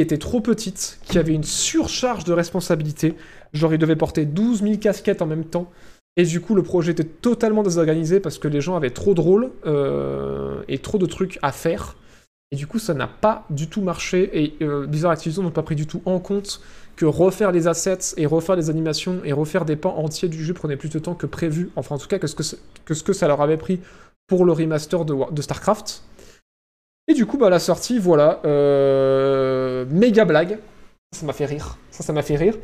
était 0.00 0.18
trop 0.18 0.40
petite, 0.40 0.98
qui 1.04 1.18
avait 1.18 1.34
une 1.34 1.44
surcharge 1.44 2.24
de 2.24 2.32
responsabilité, 2.32 3.14
genre 3.52 3.72
ils 3.72 3.78
devaient 3.78 3.96
porter 3.96 4.24
12 4.24 4.62
000 4.62 4.76
casquettes 4.78 5.22
en 5.22 5.26
même 5.26 5.44
temps. 5.44 5.70
Et 6.16 6.24
du 6.24 6.40
coup, 6.40 6.56
le 6.56 6.64
projet 6.64 6.92
était 6.92 7.04
totalement 7.04 7.62
désorganisé 7.62 8.18
parce 8.18 8.38
que 8.38 8.48
les 8.48 8.60
gens 8.60 8.76
avaient 8.76 8.90
trop 8.90 9.14
de 9.14 9.20
rôles 9.20 9.52
euh, 9.66 10.62
et 10.66 10.78
trop 10.78 10.98
de 10.98 11.06
trucs 11.06 11.38
à 11.42 11.52
faire. 11.52 11.96
Et 12.50 12.56
du 12.56 12.66
coup, 12.66 12.80
ça 12.80 12.92
n'a 12.92 13.06
pas 13.06 13.44
du 13.50 13.68
tout 13.68 13.82
marché. 13.82 14.30
Et 14.32 14.54
euh, 14.62 14.86
Blizzard 14.86 15.12
Activision 15.12 15.44
n'ont 15.44 15.52
pas 15.52 15.62
pris 15.62 15.76
du 15.76 15.86
tout 15.86 16.02
en 16.06 16.18
compte 16.18 16.60
que 16.96 17.06
refaire 17.06 17.52
les 17.52 17.68
assets 17.68 18.16
et 18.16 18.26
refaire 18.26 18.56
les 18.56 18.68
animations 18.68 19.20
et 19.24 19.32
refaire 19.32 19.64
des 19.64 19.76
pans 19.76 19.96
entiers 19.96 20.28
du 20.28 20.42
jeu 20.44 20.54
prenait 20.54 20.76
plus 20.76 20.88
de 20.88 20.98
temps 20.98 21.14
que 21.14 21.26
prévu. 21.26 21.70
Enfin, 21.76 21.94
en 21.94 21.98
tout 21.98 22.08
cas, 22.08 22.18
que 22.18 22.26
ce 22.26 22.34
que, 22.34 23.12
ça 23.12 23.28
leur 23.28 23.40
avait 23.40 23.56
pris 23.56 23.78
pour 24.26 24.44
le 24.44 24.50
remaster 24.50 25.04
de 25.04 25.42
StarCraft. 25.42 26.02
Et 27.08 27.14
du 27.14 27.26
coup, 27.26 27.38
bah, 27.38 27.50
la 27.50 27.58
sortie, 27.58 27.98
voilà. 27.98 28.40
Euh, 28.44 29.84
méga 29.90 30.24
blague. 30.24 30.58
Ça 31.12 31.24
m'a 31.26 31.32
fait 31.32 31.46
rire. 31.46 31.78
Ça, 31.90 32.02
ça 32.04 32.12
m'a 32.12 32.22
fait 32.22 32.36
rire. 32.36 32.54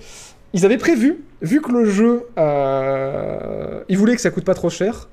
Ils 0.53 0.65
avaient 0.65 0.79
prévu, 0.79 1.25
vu 1.43 1.61
que 1.61 1.73
le 1.73 1.85
jeu, 1.85 2.29
euh, 2.39 3.83
ils 3.89 3.99
voulaient 3.99 4.15
que 4.15 4.21
ça 4.21 4.31
coûte 4.31 4.45
pas 4.45 4.55
trop 4.55 4.71
cher, 4.71 5.09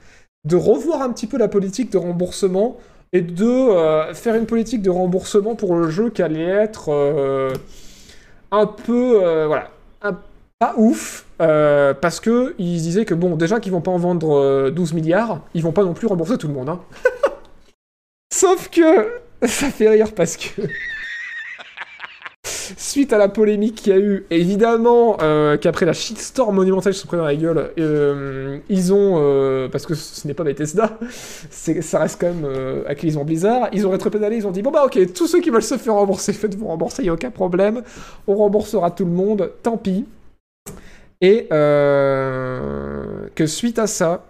de 0.45 0.55
revoir 0.55 1.01
un 1.01 1.11
petit 1.11 1.25
peu 1.25 1.37
la 1.37 1.47
politique 1.47 1.91
de 1.91 1.97
remboursement 1.97 2.77
et 3.13 3.21
de 3.21 3.45
euh, 3.45 4.13
faire 4.13 4.35
une 4.35 4.45
politique 4.45 4.81
de 4.81 4.89
remboursement 4.89 5.55
pour 5.55 5.75
le 5.75 5.89
jeu 5.89 6.09
qui 6.09 6.21
allait 6.21 6.45
être 6.45 6.89
euh, 6.89 7.53
un 8.51 8.67
peu, 8.67 9.45
voilà, 9.47 9.71
pas 10.59 10.75
ouf, 10.77 11.25
parce 11.39 12.19
que 12.19 12.53
ils 12.59 12.81
disaient 12.81 13.05
que 13.05 13.15
bon, 13.15 13.35
déjà 13.35 13.59
qu'ils 13.59 13.71
vont 13.71 13.81
pas 13.81 13.91
en 13.91 13.97
vendre 13.97 14.37
euh, 14.37 14.69
12 14.69 14.93
milliards, 14.93 15.41
ils 15.55 15.63
vont 15.63 15.71
pas 15.71 15.83
non 15.83 15.93
plus 15.93 16.05
rembourser 16.07 16.37
tout 16.37 16.47
le 16.47 16.53
monde. 16.53 16.69
Hein. 16.69 16.79
Sauf 18.41 18.69
que 18.71 19.19
ça 19.47 19.69
fait 19.69 19.87
rire 19.87 20.13
parce 20.15 20.35
que 20.35 20.63
suite 22.43 23.13
à 23.13 23.19
la 23.19 23.29
polémique 23.29 23.75
qu'il 23.75 23.93
y 23.93 23.95
a 23.95 23.99
eu, 23.99 24.25
évidemment 24.31 25.17
euh, 25.21 25.57
qu'après 25.57 25.85
la 25.85 25.93
shitstorm 25.93 26.55
monumentale 26.55 26.93
qui 26.93 26.99
se 26.99 27.05
pris 27.05 27.17
dans 27.17 27.25
la 27.25 27.35
gueule, 27.35 27.71
euh, 27.77 28.57
ils 28.67 28.93
ont, 28.93 29.19
euh, 29.19 29.69
parce 29.69 29.85
que 29.85 29.93
ce 29.93 30.27
n'est 30.27 30.33
pas 30.33 30.43
Bethesda, 30.43 30.97
ça 31.51 31.99
reste 31.99 32.19
quand 32.19 32.33
même 32.33 32.83
Activision 32.87 33.23
Blizzard, 33.25 33.69
ils 33.73 33.85
ont 33.85 33.91
rétropédalé, 33.91 34.37
ils 34.37 34.47
ont 34.47 34.51
dit 34.51 34.63
bon 34.63 34.71
bah 34.71 34.85
ok, 34.85 35.13
tous 35.13 35.27
ceux 35.27 35.39
qui 35.39 35.51
veulent 35.51 35.61
se 35.61 35.77
faire 35.77 35.93
rembourser, 35.93 36.33
faites-vous 36.33 36.65
rembourser, 36.65 37.03
il 37.03 37.05
n'y 37.05 37.09
a 37.09 37.13
aucun 37.13 37.29
problème, 37.29 37.83
on 38.25 38.33
remboursera 38.33 38.89
tout 38.89 39.05
le 39.05 39.11
monde, 39.11 39.51
tant 39.61 39.77
pis. 39.77 40.05
Et 41.21 41.47
que 41.47 43.45
suite 43.45 43.77
à 43.77 43.85
ça, 43.85 44.25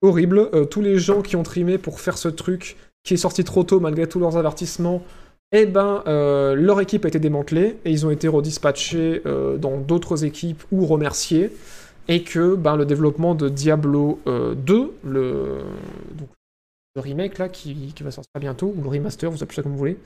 horrible, 0.00 0.50
tous 0.68 0.80
les 0.80 0.98
gens 0.98 1.22
qui 1.22 1.36
ont 1.36 1.44
trimé 1.44 1.78
pour 1.78 2.00
faire 2.00 2.18
ce 2.18 2.26
truc 2.26 2.76
qui 3.04 3.14
est 3.14 3.18
sorti 3.18 3.44
trop 3.44 3.64
tôt 3.64 3.80
malgré 3.80 4.06
tous 4.06 4.18
leurs 4.18 4.36
avertissements, 4.36 5.02
eh 5.52 5.66
ben, 5.66 6.02
euh, 6.06 6.54
leur 6.54 6.80
équipe 6.80 7.04
a 7.04 7.08
été 7.08 7.18
démantelée 7.18 7.78
et 7.84 7.90
ils 7.90 8.06
ont 8.06 8.10
été 8.10 8.28
redispatchés 8.28 9.22
euh, 9.26 9.58
dans 9.58 9.78
d'autres 9.78 10.24
équipes 10.24 10.62
ou 10.72 10.86
remerciés. 10.86 11.50
et 12.08 12.22
que 12.24 12.56
ben, 12.56 12.76
le 12.76 12.84
développement 12.84 13.34
de 13.34 13.48
Diablo 13.48 14.18
euh, 14.26 14.54
2, 14.54 14.92
le, 15.04 15.60
donc, 16.18 16.28
le 16.94 17.00
remake 17.00 17.38
là, 17.38 17.48
qui, 17.48 17.92
qui 17.94 18.02
va 18.02 18.10
sortir 18.10 18.40
bientôt, 18.40 18.74
ou 18.76 18.82
le 18.82 18.88
remaster, 18.88 19.30
vous 19.30 19.42
appelez 19.42 19.56
ça 19.56 19.62
comme 19.62 19.72
vous 19.72 19.78
voulez, 19.78 19.98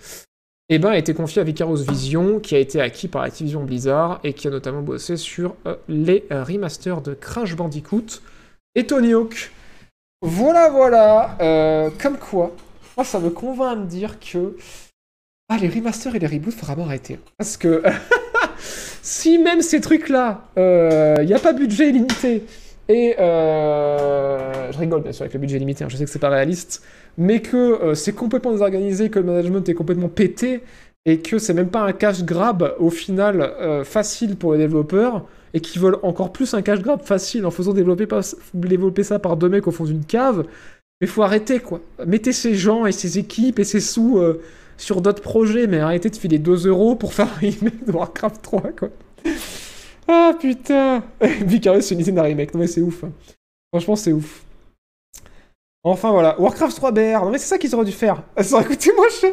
eh 0.68 0.78
ben, 0.80 0.90
a 0.90 0.98
été 0.98 1.14
confié 1.14 1.40
à 1.40 1.44
Vicarious 1.44 1.84
Vision, 1.88 2.40
qui 2.40 2.56
a 2.56 2.58
été 2.58 2.80
acquis 2.80 3.06
par 3.06 3.22
Activision 3.22 3.62
Blizzard, 3.62 4.18
et 4.24 4.32
qui 4.32 4.48
a 4.48 4.50
notamment 4.50 4.82
bossé 4.82 5.16
sur 5.16 5.54
euh, 5.66 5.76
les 5.88 6.24
euh, 6.32 6.42
remasters 6.42 7.02
de 7.02 7.14
Crash 7.14 7.54
Bandicoot 7.54 8.20
et 8.74 8.84
Tony 8.84 9.14
Hawk. 9.14 9.52
Voilà, 10.22 10.68
voilà, 10.70 11.36
euh, 11.40 11.90
comme 12.02 12.18
quoi, 12.18 12.52
moi 12.96 13.04
ça 13.04 13.18
me 13.20 13.30
convainc 13.30 13.72
à 13.72 13.76
me 13.76 13.86
dire 13.86 14.18
que 14.18 14.56
ah, 15.48 15.58
les 15.58 15.68
remasters 15.68 16.16
et 16.16 16.18
les 16.18 16.26
reboots, 16.26 16.52
faut 16.52 16.66
vraiment 16.66 16.86
arrêter. 16.86 17.20
Parce 17.38 17.56
que 17.56 17.82
si 18.58 19.38
même 19.38 19.62
ces 19.62 19.80
trucs-là, 19.80 20.48
il 20.56 21.26
n'y 21.26 21.34
a 21.34 21.38
pas 21.38 21.52
budget 21.52 21.92
limité, 21.92 22.42
et 22.88 23.16
euh, 23.18 24.70
je 24.70 24.78
rigole 24.78 25.02
bien 25.02 25.12
sûr 25.12 25.22
avec 25.22 25.34
le 25.34 25.40
budget 25.40 25.58
limité, 25.58 25.84
hein, 25.84 25.88
je 25.90 25.96
sais 25.96 26.04
que 26.04 26.10
c'est 26.10 26.20
pas 26.20 26.28
réaliste, 26.28 26.84
mais 27.18 27.40
que 27.40 27.56
euh, 27.56 27.94
c'est 27.94 28.12
complètement 28.12 28.52
désorganisé, 28.52 29.10
que 29.10 29.18
le 29.18 29.24
management 29.24 29.68
est 29.68 29.74
complètement 29.74 30.08
pété, 30.08 30.62
et 31.04 31.18
que 31.20 31.38
c'est 31.38 31.54
même 31.54 31.68
pas 31.68 31.82
un 31.82 31.92
cash 31.92 32.22
grab 32.24 32.74
au 32.78 32.90
final 32.90 33.40
euh, 33.40 33.84
facile 33.84 34.36
pour 34.36 34.52
les 34.52 34.58
développeurs, 34.58 35.26
et 35.52 35.60
qu'ils 35.60 35.80
veulent 35.80 35.98
encore 36.02 36.32
plus 36.32 36.54
un 36.54 36.62
cash 36.62 36.80
grab 36.80 37.02
facile 37.02 37.44
en 37.46 37.50
faisant 37.50 37.72
développer 37.72 39.02
ça 39.02 39.18
par 39.18 39.36
deux 39.36 39.48
mecs 39.48 39.66
au 39.66 39.72
fond 39.72 39.84
d'une 39.84 40.04
cave, 40.04 40.44
mais 41.00 41.06
faut 41.06 41.22
arrêter 41.22 41.60
quoi. 41.60 41.80
Mettez 42.06 42.32
ces 42.32 42.54
gens 42.54 42.86
et 42.86 42.92
ces 42.92 43.18
équipes 43.18 43.58
et 43.58 43.64
ces 43.64 43.80
sous 43.80 44.18
euh, 44.18 44.42
sur 44.78 45.00
d'autres 45.00 45.22
projets, 45.22 45.66
mais 45.66 45.78
arrêtez 45.80 46.10
de 46.10 46.16
filer 46.16 46.38
2 46.38 46.66
euros 46.66 46.96
pour 46.96 47.14
faire 47.14 47.28
un 47.28 47.36
remake 47.38 47.84
de 47.86 47.92
Warcraft 47.92 48.42
3 48.42 48.60
quoi. 48.78 48.90
Ah 50.08 50.32
putain 50.38 51.02
Vicarious 51.20 51.92
idée 51.92 52.12
d'un 52.12 52.22
remake, 52.22 52.54
non 52.54 52.60
mais 52.60 52.66
c'est 52.66 52.82
ouf. 52.82 53.04
hein. 53.04 53.12
Franchement 53.72 53.96
c'est 53.96 54.12
ouf. 54.12 54.44
Enfin 55.84 56.10
voilà, 56.10 56.40
Warcraft 56.40 56.76
3 56.76 56.90
BR, 56.92 57.24
non 57.24 57.30
mais 57.30 57.38
c'est 57.38 57.46
ça 57.46 57.58
qu'ils 57.58 57.74
auraient 57.74 57.84
dû 57.84 57.92
faire. 57.92 58.22
Ça 58.42 58.56
aurait 58.56 58.64
coûté 58.64 58.90
moins 58.96 59.08
cher. 59.08 59.32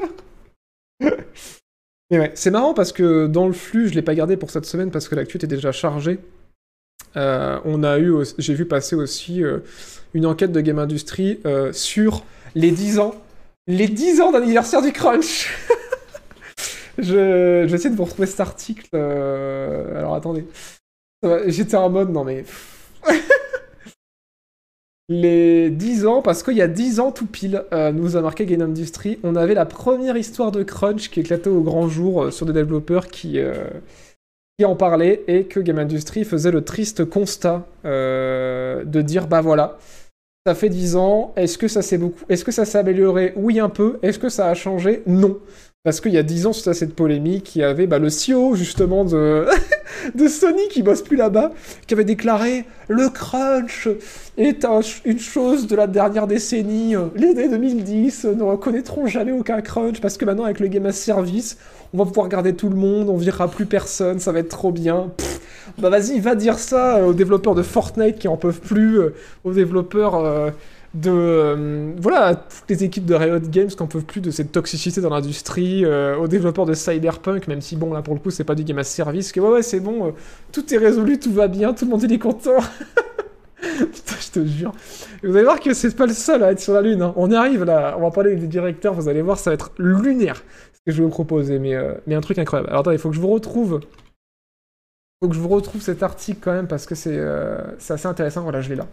mais 2.11 2.19
ouais, 2.19 2.31
c'est 2.35 2.51
marrant 2.51 2.73
parce 2.73 2.91
que 2.91 3.27
dans 3.27 3.47
le 3.47 3.53
flux, 3.53 3.87
je 3.89 3.95
l'ai 3.95 4.01
pas 4.03 4.13
gardé 4.15 4.37
pour 4.37 4.51
cette 4.51 4.65
semaine 4.65 4.91
parce 4.91 5.07
que 5.07 5.15
l'actu 5.15 5.37
était 5.37 5.47
déjà 5.47 5.71
chargée. 5.71 6.19
Euh, 7.15 7.59
on 7.65 7.83
a 7.83 7.99
eu, 7.99 8.13
j'ai 8.37 8.53
vu 8.53 8.65
passer 8.65 8.95
aussi 8.95 9.43
euh, 9.43 9.59
une 10.13 10.25
enquête 10.25 10.51
de 10.51 10.61
Game 10.61 10.79
Industry 10.79 11.39
euh, 11.45 11.71
sur 11.71 12.23
les 12.55 12.71
10 12.71 12.99
ans, 12.99 13.15
les 13.67 13.87
10 13.87 14.21
ans 14.21 14.31
d'anniversaire 14.31 14.81
du 14.81 14.91
crunch. 14.91 15.55
je, 16.97 17.03
je 17.03 17.67
vais 17.67 17.73
essayer 17.73 17.89
de 17.89 17.95
vous 17.95 18.05
retrouver 18.05 18.27
cet 18.27 18.39
article. 18.39 18.95
Alors 18.95 20.15
attendez, 20.15 20.45
j'étais 21.47 21.77
en 21.77 21.89
mode 21.89 22.11
non 22.11 22.23
mais 22.23 22.45
les 25.09 25.69
10 25.69 26.05
ans, 26.07 26.21
parce 26.21 26.41
qu'il 26.41 26.57
y 26.57 26.61
a 26.61 26.67
10 26.67 26.99
ans 26.99 27.11
tout 27.11 27.27
pile, 27.27 27.63
nous 27.93 28.15
a 28.15 28.21
marqué 28.21 28.45
Game 28.45 28.61
Industry, 28.61 29.19
on 29.23 29.35
avait 29.35 29.53
la 29.53 29.65
première 29.65 30.17
histoire 30.17 30.51
de 30.51 30.63
crunch 30.63 31.09
qui 31.09 31.19
éclatait 31.19 31.49
au 31.49 31.61
grand 31.61 31.87
jour 31.89 32.33
sur 32.33 32.45
des 32.45 32.53
développeurs 32.53 33.07
qui, 33.07 33.39
qui 34.57 34.65
en 34.65 34.75
parlaient 34.75 35.23
et 35.27 35.45
que 35.45 35.59
Game 35.59 35.79
Industry 35.79 36.23
faisait 36.25 36.51
le 36.51 36.63
triste 36.63 37.05
constat 37.05 37.65
euh, 37.85 38.83
de 38.85 39.01
dire 39.01 39.27
bah 39.27 39.41
voilà, 39.41 39.77
ça 40.45 40.53
fait 40.55 40.69
10 40.69 40.95
ans, 40.95 41.33
est-ce 41.35 41.57
que 41.57 41.67
ça 41.67 41.81
s'est 41.81 41.97
beaucoup, 41.97 42.23
est-ce 42.29 42.45
que 42.45 42.51
ça 42.51 42.65
s'est 42.65 42.77
amélioré? 42.77 43.33
Oui 43.35 43.59
un 43.59 43.69
peu, 43.69 43.97
est-ce 44.03 44.19
que 44.19 44.29
ça 44.29 44.47
a 44.47 44.53
changé? 44.53 45.01
Non. 45.07 45.37
Parce 45.83 45.99
qu'il 45.99 46.13
y 46.13 46.17
a 46.17 46.23
10 46.23 46.45
ans, 46.47 46.51
à 46.65 46.73
cette 46.73 46.95
polémique, 46.95 47.57
il 47.57 47.59
y 47.59 47.63
avait 47.63 47.87
bah, 47.87 47.99
le 47.99 48.07
CEO 48.07 48.55
justement 48.55 49.03
de, 49.03 49.45
de 50.15 50.27
Sony 50.29 50.67
qui 50.69 50.81
bosse 50.81 51.01
plus 51.01 51.17
là-bas, 51.17 51.51
qui 51.87 51.93
avait 51.93 52.05
déclaré 52.05 52.63
le 52.87 53.09
crunch 53.09 53.89
est 54.37 54.63
un- 54.63 54.79
une 55.03 55.19
chose 55.19 55.67
de 55.67 55.75
la 55.75 55.87
dernière 55.87 56.25
décennie. 56.27 56.95
Les 57.15 57.31
années 57.31 57.49
2010 57.49 58.25
ne 58.25 58.43
reconnaîtront 58.43 59.07
jamais 59.07 59.33
aucun 59.33 59.59
crunch 59.61 59.99
parce 59.99 60.15
que 60.17 60.23
maintenant 60.23 60.45
avec 60.45 60.61
le 60.61 60.67
Game 60.67 60.85
as 60.85 60.93
Service, 60.93 61.57
on 61.93 61.97
va 61.97 62.05
pouvoir 62.05 62.27
garder 62.27 62.55
tout 62.55 62.69
le 62.69 62.75
monde, 62.75 63.09
on 63.09 63.17
virera 63.17 63.47
plus 63.49 63.65
personne, 63.65 64.19
ça 64.19 64.31
va 64.31 64.39
être 64.39 64.49
trop 64.49 64.71
bien. 64.71 65.11
Bah 65.77 65.89
vas-y, 65.89 66.19
va 66.19 66.35
dire 66.35 66.59
ça 66.59 66.97
euh, 66.97 67.07
aux 67.07 67.13
développeurs 67.13 67.55
de 67.55 67.61
Fortnite 67.61 68.17
qui 68.17 68.27
en 68.27 68.37
peuvent 68.37 68.59
plus, 68.59 68.99
euh, 68.99 69.13
aux 69.43 69.53
développeurs 69.53 70.15
euh, 70.15 70.49
de 70.93 71.93
voilà 71.99 72.35
toutes 72.35 72.69
les 72.69 72.83
équipes 72.83 73.05
de 73.05 73.15
Riot 73.15 73.39
Games 73.39 73.67
qui 73.67 73.81
en 73.81 73.87
peuvent 73.87 74.05
plus 74.05 74.21
de 74.21 74.29
cette 74.29 74.51
toxicité 74.51 75.01
dans 75.01 75.09
l'industrie, 75.09 75.85
aux 75.85 76.27
développeurs 76.27 76.67
de 76.67 76.75
Cyberpunk, 76.75 77.47
même 77.47 77.61
si 77.61 77.75
bon 77.75 77.93
là 77.93 78.03
pour 78.03 78.13
le 78.13 78.19
coup 78.19 78.29
c'est 78.29 78.43
pas 78.43 78.53
du 78.53 78.63
Game 78.63 78.77
as 78.77 78.83
Service, 78.83 79.31
que 79.31 79.39
ouais 79.39 79.49
ouais 79.49 79.63
c'est 79.63 79.79
bon, 79.79 80.13
tout 80.51 80.71
est 80.71 80.77
résolu, 80.77 81.17
tout 81.17 81.33
va 81.33 81.47
bien, 81.47 81.73
tout 81.73 81.85
le 81.85 81.91
monde 81.91 82.03
il 82.03 82.13
est 82.13 82.19
content. 82.19 82.57
Putain, 83.79 84.15
je 84.19 84.31
te 84.39 84.45
jure. 84.45 84.71
Vous 85.23 85.33
allez 85.35 85.45
voir 85.45 85.59
que 85.59 85.73
c'est 85.73 85.95
pas 85.95 86.05
le 86.05 86.13
seul 86.13 86.43
à 86.43 86.51
être 86.51 86.59
sur 86.59 86.73
la 86.73 86.81
Lune. 86.81 87.01
hein. 87.01 87.13
On 87.15 87.31
y 87.31 87.35
arrive 87.35 87.63
là. 87.63 87.95
On 87.97 88.01
va 88.01 88.11
parler 88.11 88.35
des 88.35 88.47
directeurs. 88.47 88.93
Vous 88.93 89.07
allez 89.07 89.21
voir, 89.21 89.39
ça 89.39 89.49
va 89.49 89.53
être 89.53 89.71
lunaire 89.77 90.43
que 90.85 90.91
je 90.91 90.97
vais 90.97 91.03
vous 91.03 91.09
proposer. 91.09 91.59
Mais, 91.59 91.75
euh, 91.75 91.95
mais 92.07 92.15
un 92.15 92.21
truc 92.21 92.37
incroyable. 92.37 92.69
Alors 92.69 92.81
attendez, 92.81 92.97
il 92.97 92.99
faut 92.99 93.09
que 93.09 93.15
je 93.15 93.21
vous 93.21 93.29
retrouve. 93.29 93.81
faut 95.21 95.29
que 95.29 95.35
je 95.35 95.39
vous 95.39 95.49
retrouve 95.49 95.81
cet 95.81 96.03
article 96.03 96.39
quand 96.41 96.53
même 96.53 96.67
parce 96.67 96.85
que 96.85 96.95
c'est 96.95 97.15
euh, 97.15 97.57
assez 97.89 98.07
intéressant. 98.07 98.43
Voilà, 98.43 98.61
je 98.61 98.69
l'ai 98.69 98.75
là. 98.75 98.87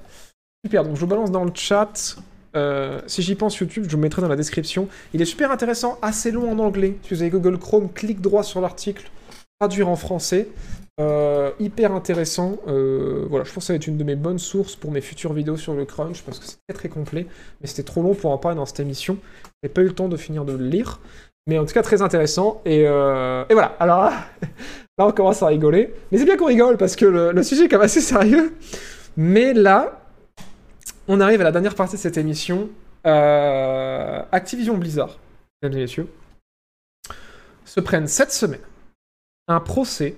Super. 0.65 0.85
Donc 0.85 0.97
je 0.97 1.01
vous 1.01 1.07
balance 1.07 1.31
dans 1.31 1.45
le 1.45 1.53
chat. 1.55 2.17
Euh, 2.57 3.01
si 3.07 3.23
j'y 3.23 3.37
pense 3.37 3.57
YouTube, 3.59 3.85
je 3.87 3.95
vous 3.95 4.03
mettrai 4.03 4.23
dans 4.23 4.29
la 4.29 4.37
description. 4.37 4.89
Il 5.15 5.23
est 5.23 5.27
super 5.27 5.51
intéressant, 5.51 5.99
assez 6.03 6.31
long 6.31 6.51
en 6.51 6.59
anglais. 6.59 6.97
Si 7.03 7.15
vous 7.15 7.23
avez 7.23 7.31
Google 7.31 7.59
Chrome, 7.59 7.93
clique 7.93 8.21
droit 8.21 8.43
sur 8.43 8.61
l'article, 8.61 9.11
traduire 9.61 9.89
en 9.89 9.97
français. 9.97 10.49
Hyper 11.59 11.93
intéressant. 11.93 12.59
Voilà, 12.67 13.45
je 13.45 13.53
pense 13.53 13.55
que 13.55 13.61
ça 13.63 13.73
va 13.73 13.77
être 13.77 13.87
une 13.87 13.97
de 13.97 14.05
mes 14.05 14.17
bonnes 14.17 14.39
sources 14.39 14.77
pour 14.77 14.91
mes 14.91 15.01
futures 15.01 15.33
vidéos 15.33 15.57
sur 15.57 15.73
le 15.73 15.87
crunch 15.87 16.23
parce 16.23 16.39
que 16.39 16.45
c'est 16.45 16.59
très 16.69 16.75
très 16.75 16.89
complet. 16.91 17.27
Mais 17.61 17.69
c'était 17.69 17.85
trop 17.85 18.03
long 18.03 18.15
pour 18.15 18.33
en 18.33 18.37
parler 18.37 18.57
dans 18.57 18.67
cette 18.67 18.81
émission. 18.81 19.17
J'ai 19.63 19.71
pas 19.71 19.81
eu 19.81 19.87
le 19.87 19.95
temps 19.95 20.09
de 20.09 20.19
finir 20.19 20.45
de 20.45 20.53
le 20.53 20.67
lire. 20.67 21.01
Mais 21.47 21.59
en 21.59 21.65
tout 21.65 21.73
cas, 21.73 21.83
très 21.83 22.03
intéressant. 22.03 22.61
Et, 22.65 22.87
euh, 22.87 23.45
et 23.49 23.55
voilà. 23.55 23.77
Alors 23.81 24.05
là, 24.99 25.07
on 25.07 25.13
commence 25.13 25.43
à 25.43 25.47
rigoler. 25.47 25.95
Mais 26.11 26.19
c'est 26.19 26.25
bien 26.25 26.37
qu'on 26.37 26.47
rigole 26.47 26.77
parce 26.77 26.97
que 26.97 27.07
le, 27.07 27.43
sujet 27.43 27.65
est 27.65 27.69
quand 27.69 27.79
même 27.79 27.87
assez 27.87 28.01
sérieux. 28.01 28.55
Mais 29.17 29.53
là, 29.53 30.01
on 31.09 31.21
arrive 31.21 31.41
à 31.41 31.45
la 31.45 31.53
dernière 31.53 31.75
partie 31.75 31.97
de 31.97 32.01
cette 32.01 32.19
émission. 32.19 32.69
Euh, 33.07 34.23
Activision 34.31 34.77
Blizzard, 34.77 35.19
mesdames 35.63 35.79
et 35.79 35.83
messieurs, 35.83 36.09
se 37.65 37.81
prennent 37.81 38.07
cette 38.07 38.33
semaine 38.33 38.61
un 39.49 39.61
procès 39.61 40.17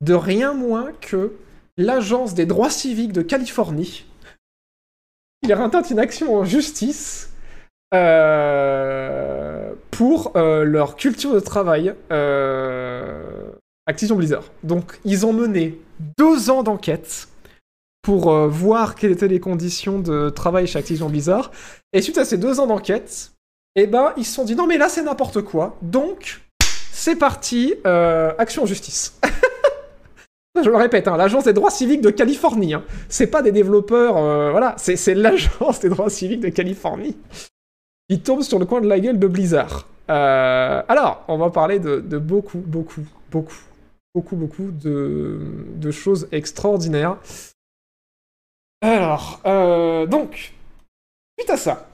de 0.00 0.14
rien 0.14 0.54
moins 0.54 0.92
que 1.00 1.32
l'Agence 1.76 2.34
des 2.34 2.46
droits 2.46 2.70
civiques 2.70 3.12
de 3.12 3.22
Californie. 3.22 4.06
Il 5.42 5.52
intente 5.52 5.90
une 5.90 5.98
action 5.98 6.34
en 6.34 6.44
justice 6.44 7.30
euh, 7.94 9.72
pour 9.90 10.36
euh, 10.36 10.62
leur 10.64 10.96
culture 10.96 11.32
de 11.32 11.40
travail 11.40 11.94
euh, 12.12 13.50
Activision 13.86 14.16
Blizzard. 14.16 14.44
Donc, 14.62 15.00
ils 15.06 15.24
ont 15.24 15.32
mené 15.32 15.80
deux 16.18 16.50
ans 16.50 16.62
d'enquête 16.62 17.28
pour 18.02 18.32
voir 18.48 18.94
quelles 18.94 19.12
étaient 19.12 19.28
les 19.28 19.40
conditions 19.40 19.98
de 19.98 20.30
travail 20.30 20.66
chez 20.66 20.78
Activision 20.78 21.08
Blizzard. 21.08 21.50
Et 21.92 22.00
suite 22.00 22.18
à 22.18 22.24
ces 22.24 22.38
deux 22.38 22.60
ans 22.60 22.66
d'enquête, 22.66 23.32
eh 23.74 23.86
ben, 23.86 24.12
ils 24.16 24.24
se 24.24 24.34
sont 24.34 24.44
dit 24.44 24.54
non, 24.54 24.66
mais 24.66 24.78
là, 24.78 24.88
c'est 24.88 25.02
n'importe 25.02 25.42
quoi. 25.42 25.76
Donc, 25.82 26.40
c'est 26.92 27.16
parti, 27.16 27.74
action 27.84 28.62
en 28.62 28.66
justice. 28.66 29.18
Je 30.62 30.68
le 30.70 30.76
répète, 30.76 31.06
hein, 31.06 31.16
l'agence 31.16 31.44
des 31.44 31.52
droits 31.52 31.70
civiques 31.70 32.00
de 32.00 32.10
Californie. 32.10 32.74
hein. 32.74 32.84
C'est 33.08 33.26
pas 33.26 33.42
des 33.42 33.52
développeurs, 33.52 34.14
voilà, 34.52 34.74
c'est 34.78 35.14
l'agence 35.14 35.80
des 35.80 35.88
droits 35.88 36.10
civiques 36.10 36.40
de 36.40 36.48
Californie. 36.48 37.16
Qui 38.08 38.20
tombe 38.20 38.42
sur 38.42 38.58
le 38.58 38.64
coin 38.64 38.80
de 38.80 38.88
la 38.88 38.98
gueule 38.98 39.18
de 39.18 39.26
Blizzard. 39.26 39.86
Euh, 40.10 40.82
alors, 40.88 41.24
on 41.28 41.36
va 41.36 41.50
parler 41.50 41.78
de, 41.78 42.18
beaucoup, 42.18 42.58
beaucoup, 42.58 43.04
beaucoup, 43.30 43.60
beaucoup, 44.14 44.36
beaucoup 44.36 44.70
de, 44.70 45.90
choses 45.90 46.28
extraordinaires. 46.32 47.18
Alors, 48.80 49.40
euh, 49.44 50.06
donc, 50.06 50.54
suite 51.38 51.50
à 51.50 51.56
ça, 51.56 51.88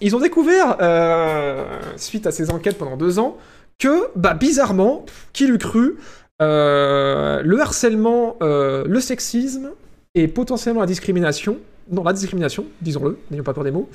ils 0.00 0.16
ont 0.16 0.20
découvert, 0.20 0.76
euh, 0.80 1.64
suite 1.96 2.26
à 2.26 2.32
ces 2.32 2.50
enquêtes 2.50 2.78
pendant 2.78 2.96
deux 2.96 3.18
ans, 3.18 3.36
que, 3.78 4.08
bah, 4.16 4.34
bizarrement, 4.34 5.04
qui 5.32 5.46
l'eût 5.46 5.58
cru, 5.58 5.98
le 6.40 7.58
harcèlement, 7.60 8.36
le 8.40 9.00
sexisme 9.00 9.70
et 10.14 10.28
potentiellement 10.28 10.80
la 10.80 10.86
discrimination, 10.86 11.58
non, 11.90 12.04
la 12.04 12.12
discrimination, 12.12 12.66
disons-le, 12.80 13.18
n'ayons 13.30 13.44
pas 13.44 13.52
peur 13.52 13.64
des 13.64 13.70
mots, 13.70 13.88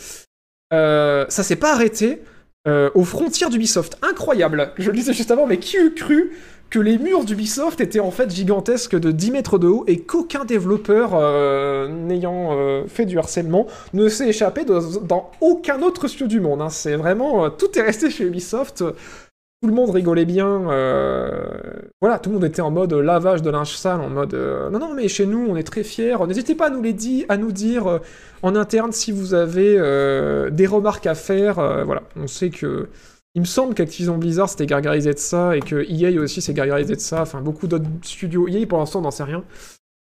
euh, 0.73 1.25
ça 1.29 1.43
s'est 1.43 1.55
pas 1.55 1.73
arrêté 1.73 2.21
euh, 2.67 2.89
aux 2.95 3.03
frontières 3.03 3.49
d'Ubisoft. 3.49 3.97
Incroyable 4.01 4.73
Je 4.77 4.89
le 4.89 4.97
disais 4.97 5.13
juste 5.13 5.31
avant, 5.31 5.47
mais 5.47 5.57
qui 5.57 5.77
eût 5.77 5.93
cru 5.93 6.31
que 6.69 6.79
les 6.79 6.99
murs 6.99 7.23
d'Ubisoft 7.23 7.81
étaient 7.81 7.99
en 7.99 8.11
fait 8.11 8.29
gigantesques 8.29 8.95
de 8.99 9.11
10 9.11 9.31
mètres 9.31 9.57
de 9.57 9.67
haut 9.67 9.85
et 9.87 10.01
qu'aucun 10.01 10.45
développeur 10.45 11.11
euh, 11.15 11.87
n'ayant 11.87 12.55
fait 12.87 13.05
du 13.05 13.17
harcèlement 13.17 13.65
ne 13.93 14.07
s'est 14.07 14.27
échappé 14.29 14.65
dans 14.65 15.31
aucun 15.41 15.81
autre 15.81 16.07
studio 16.07 16.27
du 16.27 16.39
monde. 16.39 16.61
hein. 16.61 16.69
C'est 16.69 16.95
vraiment... 16.95 17.49
tout 17.49 17.77
est 17.77 17.81
resté 17.81 18.11
chez 18.11 18.23
Ubisoft. 18.25 18.83
Tout 19.61 19.68
le 19.68 19.73
monde 19.76 19.90
rigolait 19.90 20.26
bien. 20.26 20.69
euh, 20.72 21.81
Voilà, 22.02 22.19
tout 22.19 22.30
le 22.30 22.36
monde 22.36 22.45
était 22.45 22.61
en 22.61 22.72
mode 22.72 22.94
lavage 22.94 23.41
de 23.41 23.49
linge 23.49 23.76
sale, 23.76 23.99
en 23.99 24.10
mode 24.10 24.34
euh, 24.34 24.69
non, 24.69 24.80
non, 24.80 24.94
mais 24.94 25.07
chez 25.07 25.26
nous, 25.26 25.48
on 25.49 25.56
est 25.56 25.64
très 25.64 25.84
fiers. 25.84 26.15
N'hésitez 26.27 26.56
pas 26.56 26.68
à 26.68 26.69
nous 26.69 26.81
les 26.81 26.94
dire, 26.94 27.26
à 27.30 27.38
nous 27.38 27.52
dire 27.52 27.88
euh, 27.88 27.99
en 28.41 28.56
interne 28.56 28.91
si 28.94 29.11
vous 29.11 29.34
avez 29.34 29.73
des 30.52 30.65
remarques 30.68 31.07
à 31.07 31.15
faire. 31.15 31.56
voilà, 31.86 32.03
on 32.15 32.27
sait 32.27 32.49
que. 32.49 32.88
Il 33.36 33.41
me 33.41 33.45
semble 33.45 33.76
qu'Activision 33.76 34.18
Blizzard 34.18 34.49
s'était 34.49 34.65
gargarisé 34.65 35.14
de 35.14 35.19
ça 35.19 35.56
et 35.56 35.60
que 35.60 35.86
EA 35.88 36.19
aussi 36.19 36.41
s'est 36.41 36.53
gargarisé 36.53 36.95
de 36.95 36.99
ça. 36.99 37.22
Enfin, 37.22 37.41
beaucoup 37.41 37.68
d'autres 37.68 37.86
studios. 38.02 38.48
EA 38.48 38.65
pour 38.65 38.80
l'instant, 38.80 38.99
on 38.99 39.03
n'en 39.03 39.11
sait 39.11 39.23
rien. 39.23 39.44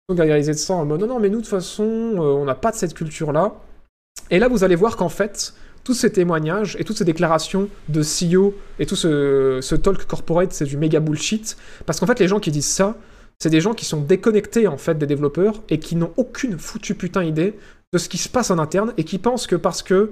Sont 0.09 0.15
gargarisés 0.15 0.53
de 0.53 0.57
ça 0.57 0.75
en 0.75 0.85
mode 0.85 1.01
non, 1.01 1.07
non, 1.07 1.19
mais 1.19 1.29
nous, 1.29 1.39
de 1.39 1.41
toute 1.41 1.49
façon, 1.49 1.83
on 1.83 2.45
n'a 2.45 2.55
pas 2.55 2.71
de 2.71 2.77
cette 2.77 2.93
culture-là. 2.93 3.55
Et 4.31 4.39
là, 4.39 4.47
vous 4.47 4.63
allez 4.63 4.75
voir 4.75 4.95
qu'en 4.95 5.09
fait, 5.09 5.53
tous 5.83 5.93
ces 5.93 6.11
témoignages 6.11 6.75
et 6.79 6.83
toutes 6.83 6.97
ces 6.97 7.05
déclarations 7.05 7.69
de 7.87 8.01
CEO 8.01 8.53
et 8.79 8.85
tout 8.85 8.95
ce, 8.95 9.75
talk 9.75 10.05
corporate, 10.05 10.53
c'est 10.53 10.65
du 10.65 10.77
méga 10.77 10.99
bullshit. 10.99 11.57
Parce 11.85 11.99
qu'en 11.99 12.07
fait, 12.07 12.19
les 12.19 12.27
gens 12.27 12.39
qui 12.39 12.51
disent 12.51 12.65
ça, 12.65 12.97
c'est 13.39 13.49
des 13.49 13.61
gens 13.61 13.73
qui 13.73 13.85
sont 13.85 14.01
déconnectés 14.01 14.67
en 14.67 14.77
fait 14.77 14.97
des 14.97 15.07
développeurs 15.07 15.63
et 15.69 15.79
qui 15.79 15.95
n'ont 15.95 16.11
aucune 16.17 16.57
foutue 16.57 16.95
putain 16.95 17.23
idée 17.23 17.55
de 17.93 17.97
ce 17.97 18.09
qui 18.09 18.17
se 18.17 18.29
passe 18.29 18.51
en 18.51 18.59
interne 18.59 18.93
et 18.97 19.03
qui 19.03 19.17
pensent 19.17 19.47
que 19.47 19.55
parce 19.55 19.81
que 19.81 20.11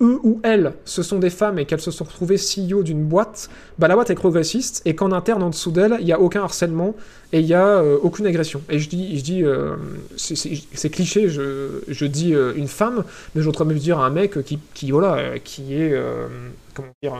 eux 0.00 0.18
ou 0.22 0.40
elles, 0.42 0.72
ce 0.84 1.02
sont 1.02 1.18
des 1.18 1.30
femmes 1.30 1.58
et 1.58 1.64
qu'elles 1.64 1.80
se 1.80 1.90
sont 1.90 2.04
retrouvées 2.04 2.36
CEO 2.36 2.82
d'une 2.82 3.04
boîte, 3.04 3.48
bah 3.78 3.88
la 3.88 3.94
boîte 3.94 4.10
est 4.10 4.14
progressiste 4.14 4.82
et 4.84 4.94
qu'en 4.94 5.12
interne, 5.12 5.42
en 5.42 5.50
dessous 5.50 5.70
d'elle, 5.70 5.96
il 6.00 6.04
n'y 6.06 6.12
a 6.12 6.20
aucun 6.20 6.42
harcèlement 6.42 6.94
et 7.32 7.40
il 7.40 7.46
n'y 7.46 7.54
a 7.54 7.66
euh, 7.66 7.98
aucune 8.02 8.26
agression. 8.26 8.62
Et 8.68 8.78
je 8.78 8.88
dis, 8.88 9.18
je 9.18 9.22
dis 9.22 9.44
euh, 9.44 9.76
c'est- 10.16 10.90
cliché, 10.90 11.28
je, 11.28 12.04
dis 12.06 12.34
euh, 12.34 12.52
une 12.56 12.68
femme, 12.68 13.04
mais 13.34 13.42
j'aurais 13.42 13.64
même 13.64 13.78
dire 13.78 13.98
un 13.98 14.10
mec 14.10 14.42
qui, 14.44 14.58
qui 14.74 14.90
voilà, 14.90 15.38
qui 15.38 15.74
est, 15.74 15.94
comment 16.74 16.88
dire, 17.02 17.14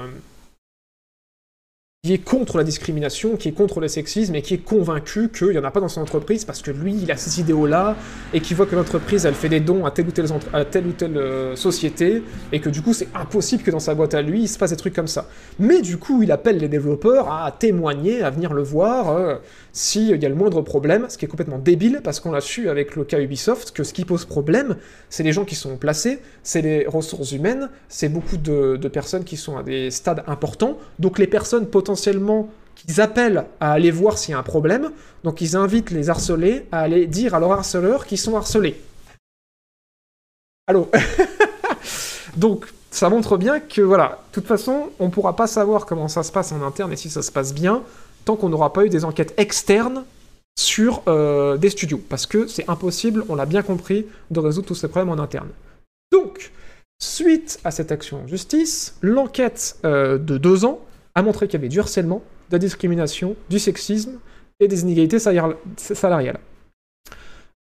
qui 2.09 2.15
est 2.15 2.25
contre 2.25 2.57
la 2.57 2.65
discrimination, 2.65 3.37
qui 3.37 3.51
est 3.51 3.53
contre 3.53 3.81
le 3.81 3.89
sexisme 3.89 4.35
et 4.35 4.41
qui 4.41 4.55
est 4.55 4.65
convaincu 4.65 5.29
qu'il 5.29 5.51
n'y 5.51 5.59
en 5.59 5.65
a 5.65 5.71
pas 5.71 5.81
dans 5.81 5.89
son 5.89 6.01
entreprise 6.01 6.47
parce 6.47 6.63
que 6.63 6.71
lui, 6.71 6.97
il 7.03 7.13
a 7.13 7.19
ces 7.19 7.39
idéaux-là 7.39 7.97
et 8.33 8.41
qui 8.41 8.55
voit 8.55 8.65
que 8.65 8.75
l'entreprise, 8.75 9.27
elle 9.27 9.35
fait 9.35 9.51
des 9.51 9.61
dons 9.61 9.85
à 9.85 9.91
telle 9.91 10.07
ou 10.07 10.93
telle, 10.93 11.19
euh, 11.19 11.55
société 11.55 12.23
et 12.51 12.61
que 12.61 12.71
du 12.71 12.81
coup, 12.81 12.95
c'est 12.95 13.09
impossible 13.15 13.63
que 13.63 13.71
dans 13.71 13.79
sa 13.79 13.95
boîte 13.95 14.15
à 14.15 14.23
lui, 14.23 14.45
il 14.45 14.49
se 14.49 14.57
passe 14.57 14.71
des 14.71 14.77
trucs 14.77 14.95
comme 14.95 15.07
ça. 15.07 15.29
Mais 15.59 15.83
du 15.83 15.99
coup, 15.99 16.23
il 16.23 16.33
appelle 16.33 16.57
les 16.57 16.69
développeurs 16.69 17.31
à 17.31 17.53
témoigner, 17.53 18.23
à 18.23 18.31
venir 18.31 18.55
le 18.55 18.63
voir 18.63 19.11
euh, 19.11 19.35
s'il 19.73 20.17
y 20.17 20.27
a 20.27 20.29
le 20.29 20.35
moindre 20.35 20.63
problème, 20.63 21.07
ce 21.09 21.19
qui 21.19 21.25
est 21.25 21.29
complètement 21.29 21.59
débile 21.59 22.01
parce 22.03 22.21
qu'on 22.21 22.33
l'a 22.33 22.41
su 22.41 22.69
avec 22.69 22.97
le 22.97 23.05
cas 23.05 23.21
Ubisoft 23.21 23.73
que 23.73 23.85
ce 23.85 23.93
qui 23.93 24.05
pose 24.05 24.25
problème, 24.25 24.77
c'est 25.11 25.23
les 25.23 25.33
gens 25.33 25.45
qui 25.45 25.55
sont 25.55 25.77
placés, 25.77 26.21
c'est 26.43 26.63
les 26.63 26.87
ressources 26.87 27.33
humaines, 27.33 27.69
c'est 27.89 28.09
beaucoup 28.09 28.37
de, 28.37 28.77
personnes 28.89 29.25
qui 29.25 29.37
sont 29.37 29.57
à 29.57 29.63
des 29.63 29.91
stades 29.91 30.25
importants, 30.27 30.79
donc 30.99 31.19
les 31.19 31.27
personnes 31.27 31.67
potentiellement 31.67 32.49
qu'ils 32.75 33.01
appellent 33.01 33.45
à 33.61 33.73
aller 33.73 33.91
voir 33.91 34.19
s'il 34.19 34.33
y 34.33 34.35
a 34.35 34.39
un 34.39 34.43
problème, 34.43 34.91
donc 35.25 35.41
ils 35.41 35.57
invitent 35.57 35.91
les 35.91 36.11
harcelés 36.11 36.67
à 36.73 36.81
aller 36.81 37.07
dire 37.07 37.35
à 37.35 37.41
leurs 37.41 37.53
harceleurs 37.53 38.07
qu'ils 38.07 38.19
sont 38.19 38.37
harcelés. 38.37 38.81
Allô? 40.67 40.91
Donc, 42.37 42.67
ça 42.91 43.09
montre 43.09 43.37
bien 43.37 43.59
que, 43.59 43.81
voilà, 43.81 44.21
de 44.31 44.35
toute 44.35 44.47
façon, 44.47 44.91
on 44.99 45.11
pourra 45.11 45.35
pas 45.35 45.47
savoir 45.47 45.87
comment 45.87 46.09
ça 46.09 46.23
se 46.23 46.31
passe 46.31 46.53
en 46.53 46.63
interne 46.63 46.93
et 46.93 46.97
si 46.97 47.11
ça 47.11 47.23
se 47.23 47.33
passe 47.33 47.53
bien, 47.53 47.83
tant 48.29 48.37
qu'on 48.37 48.51
n'aura 48.51 48.75
pas 48.75 48.85
eu 48.85 48.91
des 48.91 49.07
enquêtes 49.07 49.33
externes 49.39 50.05
sur 50.61 51.03
euh, 51.09 51.57
des 51.57 51.71
studios. 51.71 52.01
Parce 52.11 52.27
que 52.27 52.47
c'est 52.47 52.69
impossible, 52.69 53.25
on 53.31 53.35
l'a 53.35 53.47
bien 53.47 53.63
compris, 53.63 54.05
de 54.31 54.39
résoudre 54.39 54.69
tous 54.69 54.75
ces 54.75 54.89
problèmes 54.89 55.09
en 55.19 55.23
interne. 55.23 55.49
Donc, 56.13 56.53
suite 57.01 57.59
à 57.65 57.71
cette 57.71 57.91
action 57.91 58.25
en 58.25 58.27
justice, 58.27 58.97
l'enquête 59.01 59.79
euh, 59.87 60.19
de 60.19 60.37
deux 60.37 60.67
ans 60.67 60.81
a 61.15 61.23
montré 61.23 61.47
qu'il 61.47 61.59
y 61.59 61.63
avait 61.63 61.71
du 61.71 61.81
harcèlement, 61.81 62.23
de 62.51 62.57
la 62.57 62.59
discrimination, 62.59 63.35
du 63.49 63.59
sexisme 63.59 64.19
et 64.61 64.69
des 64.69 64.83
inégalités 64.83 65.19
salari- 65.19 65.57
salariales. 65.79 66.41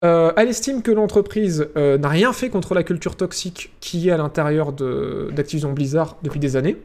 Euh, 0.04 0.32
elle 0.36 0.50
estime 0.50 0.82
que 0.82 0.92
l'entreprise 0.92 1.68
n'a 1.76 2.10
rien 2.10 2.34
fait 2.34 2.50
contre 2.50 2.74
la 2.74 2.84
culture 2.84 3.16
toxique 3.16 3.72
qui 3.82 4.10
est 4.10 4.12
à 4.12 4.18
l'intérieur 4.18 4.74
d'Activision 4.74 5.74
Blizzard 5.74 6.18
depuis 6.24 6.40
des 6.40 6.56
années. 6.56 6.78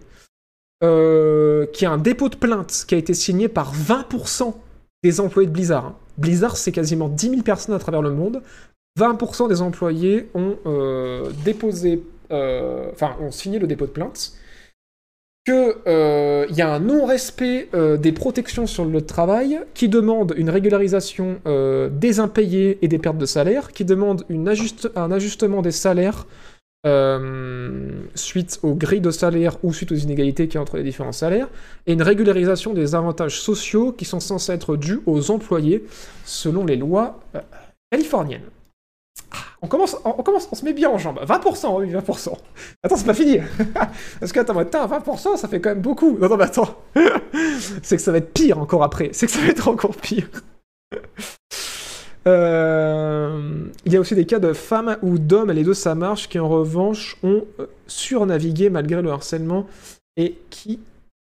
Euh, 0.83 1.67
qui 1.75 1.85
a 1.85 1.91
un 1.91 1.99
dépôt 1.99 2.31
de 2.31 2.37
plainte 2.37 2.85
qui 2.89 2.95
a 2.95 2.99
été 2.99 3.13
signé 3.13 3.49
par 3.49 3.75
20% 3.75 4.55
des 5.03 5.21
employés 5.21 5.47
de 5.47 5.53
Blizzard. 5.53 5.85
hein. 5.85 5.97
Blizzard, 6.17 6.57
c'est 6.57 6.73
quasiment 6.73 7.09
10 7.09 7.29
000 7.31 7.43
personnes 7.43 7.75
à 7.75 7.79
travers 7.79 8.01
le 8.01 8.13
monde. 8.13 8.43
20% 8.99 9.49
des 9.49 9.61
employés 9.61 10.31
ont 10.35 10.57
euh, 10.65 11.31
déposé, 11.45 12.03
euh, 12.33 12.91
enfin, 12.93 13.15
ont 13.21 13.31
signé 13.31 13.59
le 13.59 13.67
dépôt 13.67 13.85
de 13.85 13.91
plainte. 13.91 14.33
Que 15.45 15.77
euh, 15.87 16.47
il 16.49 16.57
y 16.57 16.63
a 16.63 16.73
un 16.73 16.81
non-respect 16.81 17.69
des 17.99 18.13
protections 18.13 18.67
sur 18.67 18.87
le 18.87 19.03
travail, 19.03 19.61
qui 19.75 19.89
demande 19.91 20.33
une 20.37 20.49
régularisation 20.49 21.41
des 21.45 22.21
impayés 22.21 22.79
et 22.83 22.89
des 22.89 22.99
pertes 22.99 23.19
de 23.19 23.27
salaire, 23.27 23.73
qui 23.73 23.85
demande 23.85 24.25
un 24.31 25.13
ajustement 25.13 25.61
des 25.61 25.73
salaires 25.73 26.27
euh, 26.87 27.91
suite 28.15 28.59
aux 28.63 28.75
grilles 28.75 29.03
de 29.03 29.11
salaire 29.11 29.57
ou 29.63 29.73
suite 29.73 29.93
aux 29.93 29.97
inégalités 29.97 30.49
qu'il 30.49 30.55
y 30.55 30.59
a 30.59 30.63
entre 30.63 30.79
les 30.79 30.83
différents 30.83 31.13
salaires, 31.13 31.49
et 31.87 31.93
une 31.93 32.03
régularisation 32.03 32.73
des 32.73 32.95
avantages 32.95 33.41
sociaux 33.41 33.93
qui 33.93 34.05
sont 34.05 34.21
censés 34.21 34.53
être 34.53 34.77
dus 34.77 35.01
aux 35.07 35.31
employés 35.31 35.85
selon 36.25 36.65
les 36.65 36.77
lois 36.77 37.21
euh, 37.35 37.41
californiennes. 37.91 38.49
Ah, 39.31 39.37
On 39.63 39.67
commence, 39.67 39.97
on, 40.05 40.13
commence, 40.23 40.49
on 40.51 40.55
se 40.55 40.65
met 40.65 40.73
bien 40.73 40.89
en 40.89 40.97
jambes. 40.97 41.21
20%, 41.23 41.81
oui, 41.81 41.93
20%. 41.93 42.33
Attends, 42.83 42.97
c'est 42.97 43.05
pas 43.05 43.15
fini. 43.15 43.39
Parce 44.21 44.33
que, 44.33 44.41
attends, 44.41 44.59
attends, 44.59 44.87
20%, 44.87 45.37
ça 45.37 45.49
fait 45.49 45.61
quand 45.61 45.71
même 45.71 45.83
beaucoup. 45.83 46.19
Non, 46.19 46.29
non, 46.29 46.37
mais 46.37 46.45
attends. 46.45 46.83
c'est 47.83 47.97
que 47.97 48.03
ça 48.03 48.13
va 48.13 48.19
être 48.19 48.33
pire 48.33 48.59
encore 48.59 48.83
après. 48.83 49.11
C'est 49.13 49.27
que 49.27 49.33
ça 49.33 49.41
va 49.41 49.49
être 49.49 49.69
encore 49.69 49.95
pire. 49.97 50.29
Euh, 52.27 53.65
Il 53.87 53.93
y 53.93 53.97
a 53.97 54.01
aussi 54.01 54.15
des 54.15 54.27
cas 54.27 54.39
de 54.39 54.53
femmes 54.53 54.97
ou 55.03 55.19
d'hommes, 55.19 55.53
les 55.53 55.65
deux 55.65 55.75
ça 55.75 55.95
marche, 55.95 56.29
qui 56.29 56.39
en 56.39 56.49
revanche 56.49 57.17
ont 57.23 57.45
euh, 57.59 57.67
surnavigué 57.87 58.71
malgré 58.71 59.03
le 59.03 59.11
harcèlement 59.11 59.67
et 60.17 60.37
qui 60.51 60.81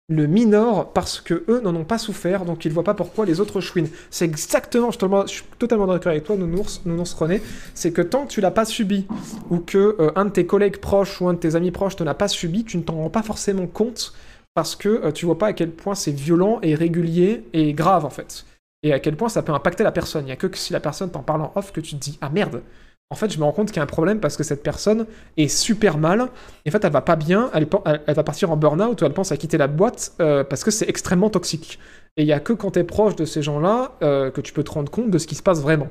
le 0.08 0.28
minorent 0.28 0.94
parce 0.94 1.20
que 1.20 1.44
eux 1.50 1.62
n'en 1.62 1.76
ont 1.76 1.84
pas 1.84 1.98
souffert, 1.98 2.46
donc 2.46 2.64
ils 2.66 2.72
voient 2.72 2.84
pas 2.84 2.94
pourquoi 2.94 3.26
les 3.26 3.40
autres 3.40 3.60
chouinent. 3.60 3.90
C'est 4.12 4.26
exactement, 4.26 4.92
je, 4.92 5.00
je 5.00 5.32
suis 5.32 5.44
totalement 5.58 5.88
d'accord 5.88 6.12
avec 6.12 6.26
toi, 6.26 6.36
Nounours, 6.36 6.82
Nounours 6.86 7.12
René, 7.14 7.42
c'est 7.74 7.92
que 7.92 8.04
tant 8.04 8.26
que 8.26 8.32
tu 8.32 8.42
l'as 8.42 8.52
pas 8.52 8.66
subi, 8.66 9.08
ou 9.50 9.58
que 9.58 9.96
euh, 10.00 10.12
un 10.16 10.26
de 10.26 10.30
tes 10.30 10.46
collègues 10.46 10.78
proches 10.78 11.20
ou 11.22 11.28
un 11.28 11.34
de 11.34 11.40
tes 11.40 11.56
amis 11.56 11.72
proches 11.72 11.96
te 11.96 12.04
l'a 12.04 12.14
pas 12.14 12.28
subi, 12.28 12.64
tu 12.64 12.78
ne 12.78 12.84
t'en 12.84 12.94
rends 12.94 13.10
pas 13.10 13.24
forcément 13.24 13.66
compte 13.66 14.14
parce 14.54 14.76
que 14.76 14.90
euh, 14.90 15.12
tu 15.12 15.26
vois 15.26 15.40
pas 15.40 15.48
à 15.48 15.54
quel 15.54 15.72
point 15.72 15.96
c'est 15.96 16.12
violent 16.12 16.60
et 16.62 16.76
régulier 16.76 17.44
et 17.54 17.74
grave 17.74 18.06
en 18.06 18.12
fait. 18.12 18.46
Et 18.86 18.94
à 18.94 19.00
quel 19.00 19.16
point 19.16 19.30
ça 19.30 19.42
peut 19.42 19.52
impacter 19.52 19.84
la 19.84 19.92
personne. 19.92 20.26
Il 20.26 20.28
n'y 20.28 20.32
a 20.32 20.36
que 20.36 20.48
si 20.56 20.72
la 20.72 20.80
personne 20.80 21.10
t'en 21.10 21.24
parle 21.24 21.42
en 21.42 21.52
off 21.56 21.74
que 21.74 21.82
tu 21.82 21.96
te 21.96 22.00
dis 22.00 22.20
Ah 22.22 22.30
merde 22.30 22.62
En 23.10 23.16
fait, 23.16 23.34
je 23.34 23.40
me 23.40 23.44
rends 23.44 23.52
compte 23.52 23.70
qu'il 23.70 23.78
y 23.78 23.80
a 23.80 23.84
un 23.84 23.88
problème 23.88 24.20
parce 24.20 24.38
que 24.38 24.44
cette 24.44 24.62
personne 24.62 25.08
est 25.38 25.48
super 25.48 25.98
mal. 25.98 26.22
En 26.22 26.72
fait, 26.72 26.86
elle 26.86 26.92
va 26.92 27.02
pas 27.02 27.16
bien, 27.16 27.50
elle, 27.56 27.68
va 27.68 28.24
partir 28.24 28.52
en 28.52 28.58
burn-out 28.58 29.02
ou 29.02 29.06
elle 29.06 29.14
pense 29.14 29.32
à 29.32 29.38
quitter 29.38 29.58
la 29.58 29.66
boîte 29.66 30.14
euh, 30.20 30.44
parce 30.44 30.64
que 30.64 30.70
c'est 30.70 30.88
extrêmement 30.88 31.32
toxique. 31.32 31.80
Et 32.16 32.22
il 32.22 32.26
n'y 32.28 32.32
a 32.32 32.40
que 32.40 32.54
quand 32.54 32.72
tu 32.72 32.80
es 32.80 32.84
proche 32.84 33.16
de 33.16 33.26
ces 33.26 33.42
gens-là 33.42 33.94
euh, 34.04 34.30
que 34.30 34.40
tu 34.40 34.54
peux 34.54 34.64
te 34.64 34.72
rendre 34.72 34.92
compte 34.92 35.10
de 35.10 35.18
ce 35.18 35.26
qui 35.26 35.34
se 35.34 35.44
passe 35.44 35.62
vraiment. 35.62 35.90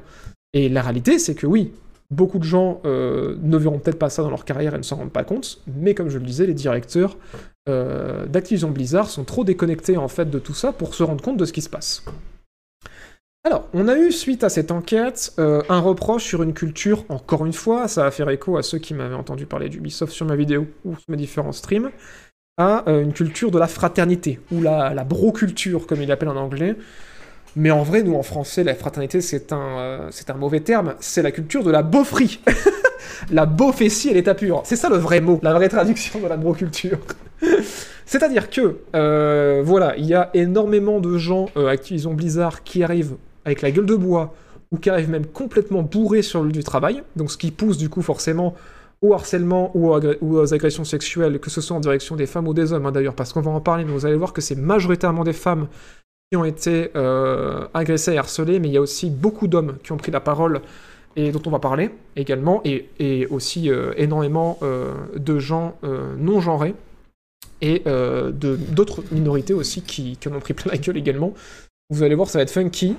Et 0.53 0.69
la 0.69 0.81
réalité, 0.81 1.19
c'est 1.19 1.35
que 1.35 1.49
oui, 1.49 1.73
beaucoup 2.13 2.39
de 2.39 2.45
gens 2.45 2.81
euh, 2.85 3.35
ne 3.43 3.57
verront 3.57 3.81
peut-être 3.81 3.99
pas 3.99 4.09
ça 4.09 4.23
dans 4.23 4.31
leur 4.31 4.45
carrière 4.45 4.77
et 4.77 4.79
ne 4.79 4.85
s'en 4.85 4.95
rendent 4.95 5.11
pas 5.11 5.25
compte, 5.25 5.61
mais 5.67 5.95
comme 5.95 6.11
je 6.11 6.19
le 6.19 6.25
disais, 6.25 6.47
les 6.47 6.55
directeurs 6.55 7.17
d'Activision 7.67 8.71
Blizzard 8.71 9.09
sont 9.09 9.25
trop 9.25 9.43
déconnectés 9.43 9.97
en 9.97 10.07
fait 10.07 10.29
de 10.29 10.39
tout 10.39 10.53
ça 10.53 10.71
pour 10.71 10.95
se 10.95 11.03
rendre 11.03 11.25
compte 11.25 11.39
de 11.39 11.47
ce 11.47 11.53
qui 11.53 11.63
se 11.63 11.71
passe. 11.71 12.05
Alors, 13.47 13.69
on 13.75 13.89
a 13.89 13.97
eu, 13.99 14.11
suite 14.11 14.43
à 14.43 14.49
cette 14.49 14.71
enquête, 14.71 15.35
euh, 15.39 15.61
un 15.69 15.79
reproche 15.79 16.25
sur 16.25 16.43
une 16.43 16.55
culture, 16.55 17.05
encore 17.11 17.45
une 17.45 17.53
fois, 17.53 17.89
ça 17.89 18.05
va 18.05 18.11
faire 18.11 18.31
écho 18.31 18.57
à 18.57 18.63
ceux 18.63 18.79
qui 18.79 18.95
m'avaient 18.95 19.15
entendu 19.15 19.45
parler 19.45 19.69
d'Ubisoft 19.69 20.15
sur 20.15 20.25
ma 20.25 20.35
vidéo 20.35 20.67
ou 20.87 20.97
sur 20.97 21.05
mes 21.11 21.19
différents 21.19 21.53
streams, 21.53 21.91
à 22.57 22.89
euh, 22.89 23.03
une 23.03 23.13
culture 23.13 23.51
de 23.51 23.59
la 23.59 23.67
fraternité, 23.67 24.41
ou 24.51 24.63
la, 24.63 24.95
bro-culture, 25.05 25.87
comme 25.87 26.01
il 26.01 26.09
l'appelle 26.09 26.31
en 26.31 26.37
anglais. 26.37 26.75
Mais 27.55 27.71
en 27.71 27.83
vrai, 27.83 28.03
nous, 28.03 28.15
en 28.15 28.23
français, 28.23 28.65
la 28.65 28.75
fraternité, 28.75 29.21
c'est 29.21 29.53
un, 29.53 29.79
euh, 29.79 30.35
mauvais 30.39 30.61
terme, 30.61 30.95
c'est 31.01 31.21
la 31.21 31.31
culture 31.31 31.65
de 31.65 31.71
la 31.71 31.83
beaufrie. 31.83 32.41
la 33.31 33.45
beaufessie 33.45 34.09
et 34.09 34.15
l'état 34.15 34.35
pur. 34.35 34.63
C'est 34.65 34.77
ça 34.77 34.89
le 34.89 34.97
vrai 34.97 35.21
mot, 35.21 35.39
la 35.43 35.53
vraie 35.53 35.69
traduction 35.69 36.19
de 36.19 36.29
la 36.29 36.39
bro-culture. 36.39 36.99
C'est-à-dire 38.07 38.49
que, 38.49 39.61
voilà, 39.63 39.99
il 39.99 40.07
y 40.07 40.15
a 40.15 40.31
énormément 40.33 40.99
de 40.99 41.19
gens 41.19 41.51
euh, 41.59 41.69
Activision 41.69 42.15
Blizzard 42.15 42.63
qui 42.63 42.83
arrivent 42.83 43.17
avec 43.45 43.63
la 43.63 43.71
gueule 43.71 43.87
de 43.87 43.97
bois 43.97 44.35
ou 44.73 44.79
qui 44.79 44.91
arrivent 44.91 45.11
même 45.11 45.27
complètement 45.27 45.83
bourrés 45.83 46.23
sur 46.23 46.43
le 46.43 46.49
lieu 46.49 46.53
du 46.53 46.65
travail, 46.65 47.03
donc 47.17 47.31
ce 47.31 47.39
qui 47.39 47.51
pousse 47.51 47.79
du 47.79 47.89
coup 47.89 48.03
forcément 48.03 48.55
au 49.03 49.13
harcèlement 49.13 49.71
ou, 49.75 49.93
aux 49.93 50.01
ou 50.21 50.39
aux 50.39 50.55
agressions 50.55 50.85
sexuelles, 50.85 51.39
que 51.39 51.51
ce 51.51 51.61
soit 51.61 51.77
en 51.77 51.81
direction 51.81 52.17
des 52.17 52.27
femmes 52.27 52.49
ou 52.49 52.55
des 52.55 52.73
hommes 52.73 52.87
hein, 52.87 52.93
d'ailleurs, 52.93 53.15
parce 53.15 53.33
qu'on 53.33 53.43
va 53.43 53.51
en 53.51 53.61
parler, 53.61 53.85
mais 53.85 53.93
vous 53.93 54.07
allez 54.07 54.17
voir 54.17 54.33
que 54.33 54.41
c'est 54.41 54.57
majoritairement 54.57 55.25
des 55.25 55.33
femmes 55.33 55.69
qui 56.31 56.37
ont 56.37 56.45
été 56.45 56.91
euh, 56.97 57.67
agressées 57.75 58.15
et 58.15 58.19
harcelées, 58.19 58.59
mais 58.61 58.69
il 58.69 58.75
y 58.75 58.79
a 58.79 58.81
aussi 58.81 59.11
beaucoup 59.11 59.47
d'hommes 59.47 59.77
qui 59.83 59.93
ont 59.93 59.97
pris 59.97 60.11
la 60.11 60.21
parole 60.21 60.63
et 61.17 61.31
dont 61.31 61.43
on 61.47 61.51
va 61.51 61.61
parler 61.61 61.91
également, 62.17 62.61
et, 62.65 63.27
aussi 63.31 63.71
euh, 63.71 63.93
énormément 63.97 64.59
euh, 64.63 64.93
de 65.17 65.39
gens 65.39 65.77
non 66.19 66.41
genrés. 66.41 66.75
et 67.61 67.85
d'autres 68.73 69.05
minorités 69.13 69.55
aussi 69.55 69.83
qui, 69.83 70.17
qui 70.17 70.29
en 70.29 70.35
ont 70.35 70.41
pris 70.41 70.55
plein 70.55 70.73
la 70.73 70.79
gueule 70.79 70.97
également. 70.97 71.35
Vous 71.91 72.03
allez 72.03 72.15
voir, 72.15 72.29
ça 72.29 72.39
va 72.39 72.43
être 72.43 72.51
funky. 72.51 72.97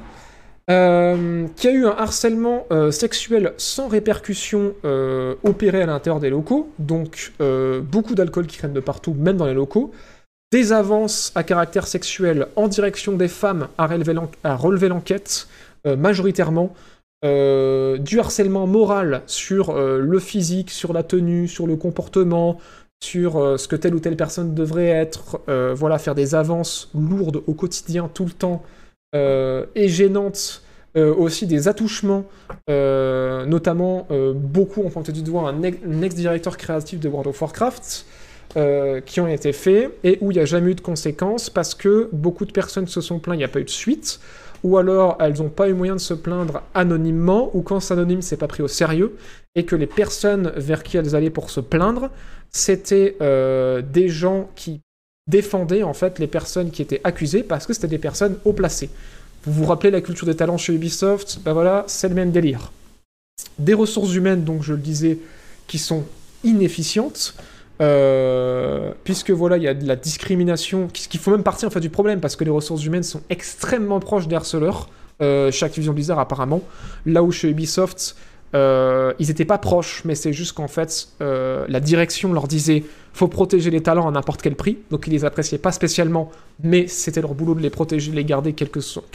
Euh, 0.72 1.48
qui 1.56 1.68
a 1.68 1.72
eu 1.72 1.86
un 1.86 1.96
harcèlement 1.96 2.66
euh, 2.72 2.90
sexuel 2.90 3.54
sans 3.58 3.88
répercussion 3.88 4.74
euh, 4.84 5.36
opéré 5.44 5.84
à 5.84 5.86
l'intérieur 5.86 6.20
des 6.20 6.32
locaux, 6.32 6.72
donc 6.80 7.34
euh, 7.40 7.82
beaucoup 7.82 8.16
d'alcool 8.16 8.48
qui 8.48 8.58
traîne 8.58 8.74
de 8.74 8.80
partout, 8.80 9.14
même 9.14 9.38
dans 9.38 9.46
les 9.46 9.54
locaux, 9.54 9.92
des 10.52 10.74
avances 10.74 11.32
à 11.36 11.44
caractère 11.44 11.86
sexuel 11.86 12.48
en 12.56 12.68
direction 12.68 13.12
des 13.12 13.28
femmes 13.28 13.68
à 13.78 13.86
relever 13.86 14.88
l'enquête, 14.88 15.48
majoritairement, 15.86 16.74
du 17.24 18.20
harcèlement 18.20 18.66
moral 18.66 19.22
sur 19.26 19.74
le 19.76 20.20
physique, 20.20 20.70
sur 20.70 20.94
la 20.94 21.04
tenue, 21.04 21.48
sur 21.48 21.68
le 21.68 21.76
comportement, 21.76 22.60
sur 23.04 23.60
ce 23.60 23.68
que 23.68 23.76
telle 23.76 23.96
ou 23.96 24.00
telle 24.00 24.16
personne 24.16 24.54
devrait 24.54 24.88
être, 24.88 25.42
voilà, 25.74 25.98
faire 25.98 26.16
des 26.16 26.36
avances 26.36 26.90
lourdes 26.94 27.42
au 27.48 27.54
quotidien, 27.54 28.10
tout 28.14 28.26
le 28.26 28.32
temps, 28.32 28.64
et 29.76 29.88
gênantes, 29.88 30.62
euh, 30.98 31.14
aussi 31.14 31.46
des 31.46 31.68
attouchements, 31.68 32.26
euh, 32.70 33.46
notamment 33.46 34.08
euh, 34.12 34.34
beaucoup 34.34 34.82
ont 34.82 34.90
pointé 34.90 35.12
du 35.12 35.24
doigt 35.24 35.50
un, 35.50 35.62
ex- 35.64 35.78
un 35.86 36.02
ex-directeur 36.02 36.56
créatif 36.58 37.00
de 37.00 37.10
World 37.10 37.28
of 37.28 37.42
Warcraft, 37.42 38.06
euh, 38.56 39.02
qui 39.02 39.20
ont 39.20 39.28
été 39.28 39.52
faits, 39.52 39.92
et 40.04 40.18
où 40.22 40.32
il 40.32 40.36
n'y 40.36 40.42
a 40.42 40.46
jamais 40.46 40.72
eu 40.72 40.76
de 40.76 40.82
conséquences, 40.82 41.50
parce 41.50 41.76
que 41.76 42.10
beaucoup 42.14 42.46
de 42.46 42.54
personnes 42.54 42.88
se 42.88 43.02
sont 43.02 43.20
plaintes, 43.20 43.36
il 43.36 43.40
n'y 43.40 43.44
a 43.44 43.50
pas 43.50 43.60
eu 43.60 43.66
de 43.66 43.70
suite, 43.70 44.20
ou 44.64 44.78
alors 44.78 45.18
elles 45.20 45.38
n'ont 45.40 45.50
pas 45.50 45.68
eu 45.68 45.74
moyen 45.74 45.96
de 45.96 46.00
se 46.00 46.14
plaindre 46.14 46.62
anonymement, 46.74 47.52
ou 47.54 47.62
quand 47.62 47.82
c'est 47.82 47.94
anonyme, 47.94 48.22
c'est 48.22 48.38
pas 48.38 48.48
pris 48.48 48.64
au 48.64 48.70
sérieux, 48.70 49.18
et 49.56 49.66
que 49.66 49.76
les 49.76 49.88
personnes 49.88 50.54
vers 50.56 50.82
qui 50.84 50.96
elles 50.98 51.16
allaient 51.16 51.30
pour 51.30 51.50
se 51.50 51.60
plaindre, 51.60 52.10
c'était 52.50 53.18
euh, 53.22 53.82
des 53.82 54.08
gens 54.08 54.50
qui 54.56 54.80
défendaient 55.28 55.84
en 55.84 55.94
fait 55.94 56.20
les 56.20 56.28
personnes 56.28 56.72
qui 56.72 56.82
étaient 56.82 57.02
accusées 57.04 57.44
parce 57.44 57.66
que 57.66 57.74
c'était 57.74 57.88
des 57.88 57.98
personnes 57.98 58.38
haut 58.46 58.54
placées. 58.54 58.90
Vous 59.44 59.54
vous 59.54 59.66
rappelez 59.66 59.92
la 59.92 60.02
culture 60.02 60.26
des 60.26 60.36
talents 60.36 60.58
chez 60.58 60.74
Ubisoft? 60.74 61.40
Ben 61.44 61.54
voilà, 61.54 61.84
c'est 61.88 62.10
le 62.10 62.16
même 62.16 62.32
délire. 62.32 62.72
Des 63.60 63.74
ressources 63.74 64.14
humaines, 64.14 64.44
donc 64.44 64.64
je 64.64 64.74
le 64.74 64.80
disais, 64.80 65.20
qui 65.68 65.78
sont 65.78 66.04
inefficientes, 66.44 67.36
euh, 67.82 68.92
puisque 69.04 69.32
voilà, 69.32 69.58
il 69.58 69.64
y 69.64 69.68
a 69.68 69.74
de 69.74 69.86
la 69.86 69.96
discrimination, 69.96 70.88
qui, 70.88 71.08
qui 71.08 71.30
même 71.30 71.44
partie 71.44 71.66
en 71.66 71.70
fait 71.70 71.80
du 71.80 71.90
problème, 71.90 72.22
parce 72.22 72.36
que 72.36 72.44
les 72.44 72.52
ressources 72.52 72.86
humaines 72.86 73.04
sont 73.04 73.22
extrêmement 73.30 74.00
proches 74.00 74.28
des 74.28 74.36
harceleurs, 74.36 74.90
euh, 75.22 75.52
Activision 75.62 75.94
Blizzard 75.94 76.20
apparemment, 76.20 76.62
là 77.06 77.24
où 77.24 77.32
chez 77.32 77.50
Ubisoft, 77.50 78.16
euh, 78.56 79.14
ils 79.20 79.30
étaient 79.30 79.46
pas 79.46 79.58
proches, 79.58 80.04
mais 80.06 80.16
c'est 80.16 80.32
juste 80.32 80.54
qu'en 80.54 80.70
fait, 80.70 81.10
euh, 81.22 81.66
la 81.68 81.82
direction 81.82 82.32
leur 82.32 82.48
disait 82.48 82.84
faut 83.12 83.28
protéger 83.28 83.70
les 83.70 83.84
talents 83.84 84.08
à 84.08 84.12
n'importe 84.12 84.42
quel 84.42 84.56
prix, 84.56 84.78
donc 84.92 85.08
ils 85.08 85.12
les 85.12 85.26
appréciaient 85.26 85.58
pas 85.58 85.74
spécialement, 85.74 86.32
mais 86.64 86.88
c'était 86.88 87.22
leur 87.22 87.34
boulot 87.34 87.54
de 87.54 87.62
les 87.62 87.70
protéger, 87.70 88.12
de 88.12 88.16
les 88.16 88.24
garder 88.24 88.54
quel 88.54 88.70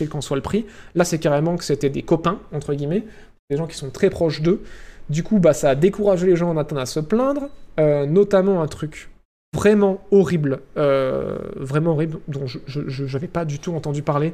qu'en 0.08 0.20
soit 0.20 0.36
le 0.36 0.42
prix. 0.42 0.66
Là, 0.94 1.04
c'est 1.04 1.18
carrément 1.18 1.56
que 1.56 1.64
c'était 1.64 1.88
des 1.88 2.02
copains, 2.02 2.38
entre 2.52 2.74
guillemets, 2.74 3.04
des 3.48 3.56
gens 3.56 3.66
qui 3.66 3.76
sont 3.76 3.90
très 3.90 4.10
proches 4.10 4.42
d'eux. 4.42 4.62
Du 5.08 5.22
coup, 5.22 5.38
bah, 5.38 5.54
ça 5.54 5.70
a 5.70 5.74
découragé 5.74 6.26
les 6.26 6.36
gens 6.36 6.50
en 6.50 6.56
attendant 6.56 6.82
à 6.82 6.86
se 6.86 7.00
plaindre, 7.00 7.48
euh, 7.78 8.06
notamment 8.06 8.62
un 8.62 8.68
truc 8.68 9.10
vraiment 9.54 10.00
horrible, 10.12 10.60
vraiment 10.76 11.92
horrible, 11.92 12.20
dont 12.28 12.46
je 12.46 13.04
n'avais 13.04 13.26
pas 13.26 13.44
du 13.44 13.58
tout 13.58 13.74
entendu 13.74 14.02
parler, 14.02 14.32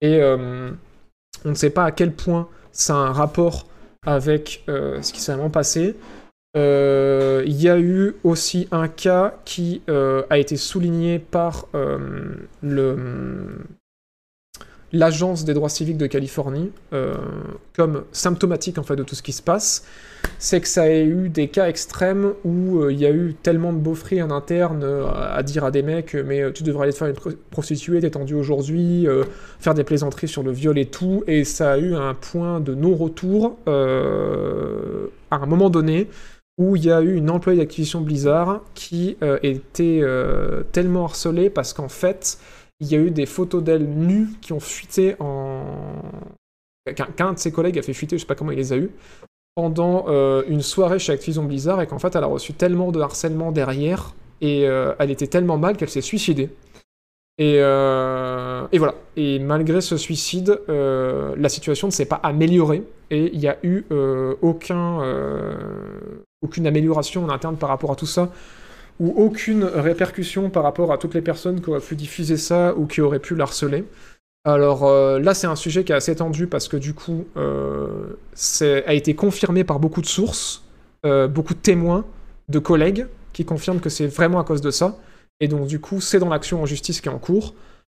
et 0.00 0.22
on 0.22 1.50
ne 1.50 1.54
sait 1.54 1.68
pas 1.68 1.84
à 1.84 1.90
quel 1.90 2.12
point 2.12 2.48
ça 2.72 2.94
a 2.94 2.96
un 2.96 3.12
rapport 3.12 3.66
avec 4.06 4.64
euh, 4.68 5.00
ce 5.02 5.12
qui 5.12 5.20
s'est 5.20 5.32
vraiment 5.32 5.50
passé. 5.50 5.96
Euh, 6.56 7.42
Il 7.46 7.60
y 7.60 7.68
a 7.68 7.78
eu 7.78 8.14
aussi 8.22 8.68
un 8.70 8.88
cas 8.88 9.34
qui 9.44 9.82
euh, 9.88 10.22
a 10.30 10.38
été 10.38 10.56
souligné 10.56 11.18
par 11.18 11.66
l'agence 14.92 15.44
des 15.44 15.54
droits 15.54 15.68
civiques 15.68 15.98
de 15.98 16.06
Californie 16.06 16.70
comme 17.74 18.04
symptomatique 18.12 18.78
en 18.78 18.84
fait 18.84 18.96
de 18.96 19.02
tout 19.02 19.14
ce 19.16 19.22
qui 19.22 19.32
se 19.32 19.42
passe, 19.42 19.84
c'est 20.38 20.60
que 20.60 20.68
ça 20.68 20.82
a 20.82 20.90
eu 20.90 21.28
des 21.28 21.48
cas 21.48 21.68
extrêmes 21.68 22.34
où 22.44 22.80
euh, 22.80 22.92
il 22.92 22.98
y 22.98 23.06
a 23.06 23.10
eu 23.10 23.34
tellement 23.42 23.72
de 23.72 23.78
beaufries 23.78 24.22
en 24.22 24.30
interne 24.30 24.82
euh, 24.82 25.06
à 25.06 25.42
dire 25.42 25.64
à 25.64 25.70
des 25.70 25.82
mecs 25.82 26.14
euh, 26.14 26.22
mais 26.26 26.52
tu 26.52 26.62
devrais 26.62 26.84
aller 26.84 26.92
te 26.92 26.98
faire 26.98 27.08
une 27.08 27.14
pro- 27.14 27.30
prostituée, 27.50 28.00
t'es 28.00 28.16
aujourd'hui, 28.34 29.06
faire 29.60 29.74
des 29.74 29.84
plaisanteries 29.84 30.28
sur 30.28 30.42
le 30.42 30.50
viol 30.50 30.78
et 30.78 30.86
tout, 30.86 31.24
et 31.26 31.44
ça 31.44 31.72
a 31.72 31.78
eu 31.78 31.94
un 31.94 32.14
point 32.14 32.60
de 32.60 32.74
non-retour 32.74 33.58
à 33.66 35.36
un 35.36 35.46
moment 35.46 35.70
donné 35.70 36.08
où 36.58 36.76
il 36.76 36.84
y 36.84 36.90
a 36.90 37.02
eu 37.02 37.14
une 37.14 37.30
employée 37.30 37.58
d'Activision 37.58 38.00
Blizzard 38.00 38.62
qui 38.74 39.16
était 39.42 40.02
tellement 40.72 41.04
harcelée 41.04 41.50
parce 41.50 41.72
qu'en 41.72 41.88
fait, 41.88 42.38
il 42.80 42.88
y 42.88 42.94
a 42.94 42.98
eu 42.98 43.10
des 43.10 43.26
photos 43.26 43.62
d'elle 43.62 43.86
nues 43.86 44.28
qui 44.40 44.52
ont 44.52 44.60
fuité 44.60 45.16
en... 45.20 45.64
Qu'un 46.94 47.06
qu'un 47.06 47.32
de 47.32 47.38
ses 47.38 47.50
collègues 47.50 47.78
a 47.78 47.82
fait 47.82 47.94
fuiter, 47.94 48.16
je 48.16 48.22
sais 48.22 48.26
pas 48.26 48.34
comment 48.34 48.52
il 48.52 48.58
les 48.58 48.72
a 48.72 48.76
eu, 48.76 48.90
pendant 49.54 50.06
euh, 50.08 50.42
une 50.48 50.62
soirée 50.62 50.98
chez 50.98 51.12
Activision 51.12 51.44
Blizzard 51.44 51.80
et 51.80 51.86
qu'en 51.86 51.98
fait, 51.98 52.14
elle 52.16 52.24
a 52.24 52.28
reçu 52.28 52.52
tellement 52.52 52.90
de 52.90 53.00
harcèlement 53.00 53.52
derrière 53.52 54.14
et 54.40 54.66
euh, 54.66 54.94
elle 54.98 55.10
était 55.10 55.28
tellement 55.28 55.58
mal 55.58 55.76
qu'elle 55.76 55.88
s'est 55.88 56.00
suicidée. 56.00 56.50
Et, 57.38 57.56
euh, 57.58 58.66
et 58.72 58.78
voilà. 58.78 58.94
Et 59.16 59.38
malgré 59.38 59.80
ce 59.80 59.96
suicide, 59.96 60.60
la 60.68 61.48
situation 61.48 61.88
ne 61.88 61.92
s'est 61.92 62.04
pas 62.04 62.20
améliorée 62.22 62.82
et 63.10 63.30
il 63.32 63.38
n'y 63.38 63.48
a 63.48 63.56
eu 63.62 63.84
aucun, 64.42 65.00
aucune 66.42 66.66
amélioration 66.66 67.24
en 67.24 67.28
interne 67.28 67.56
par 67.56 67.68
rapport 67.68 67.92
à 67.92 67.96
tout 67.96 68.06
ça 68.06 68.30
ou 69.00 69.12
aucune 69.16 69.64
répercussion 69.64 70.50
par 70.50 70.62
rapport 70.62 70.92
à 70.92 70.98
toutes 70.98 71.14
les 71.14 71.20
personnes 71.20 71.60
qui 71.60 71.70
auraient 71.70 71.80
pu 71.80 71.96
diffuser 71.96 72.36
ça 72.36 72.74
ou 72.76 72.86
qui 72.86 73.00
auraient 73.00 73.18
pu 73.18 73.34
l'harceler. 73.34 73.84
Alors 74.44 74.84
euh, 74.84 75.18
là, 75.18 75.32
c'est 75.32 75.46
un 75.46 75.56
sujet 75.56 75.84
qui 75.84 75.92
est 75.92 75.94
assez 75.94 76.14
tendu 76.14 76.46
parce 76.46 76.68
que 76.68 76.76
du 76.76 76.92
coup, 76.92 77.26
euh, 77.36 78.16
a 78.86 78.92
été 78.92 79.14
confirmé 79.14 79.64
par 79.64 79.80
beaucoup 79.80 80.02
de 80.02 80.06
sources, 80.06 80.64
euh, 81.06 81.28
beaucoup 81.28 81.54
de 81.54 81.58
témoins, 81.60 82.04
de 82.48 82.58
collègues 82.58 83.06
qui 83.32 83.44
confirment 83.44 83.80
que 83.80 83.88
c'est 83.88 84.06
vraiment 84.06 84.38
à 84.38 84.44
cause 84.44 84.60
de 84.60 84.70
ça. 84.70 84.98
Et 85.40 85.48
donc 85.48 85.66
du 85.66 85.80
coup, 85.80 86.00
c'est 86.00 86.18
dans 86.18 86.28
l'action 86.28 86.62
en 86.62 86.66
justice 86.66 87.00
qui 87.00 87.08
est 87.08 87.12
en 87.12 87.18
cours. 87.18 87.54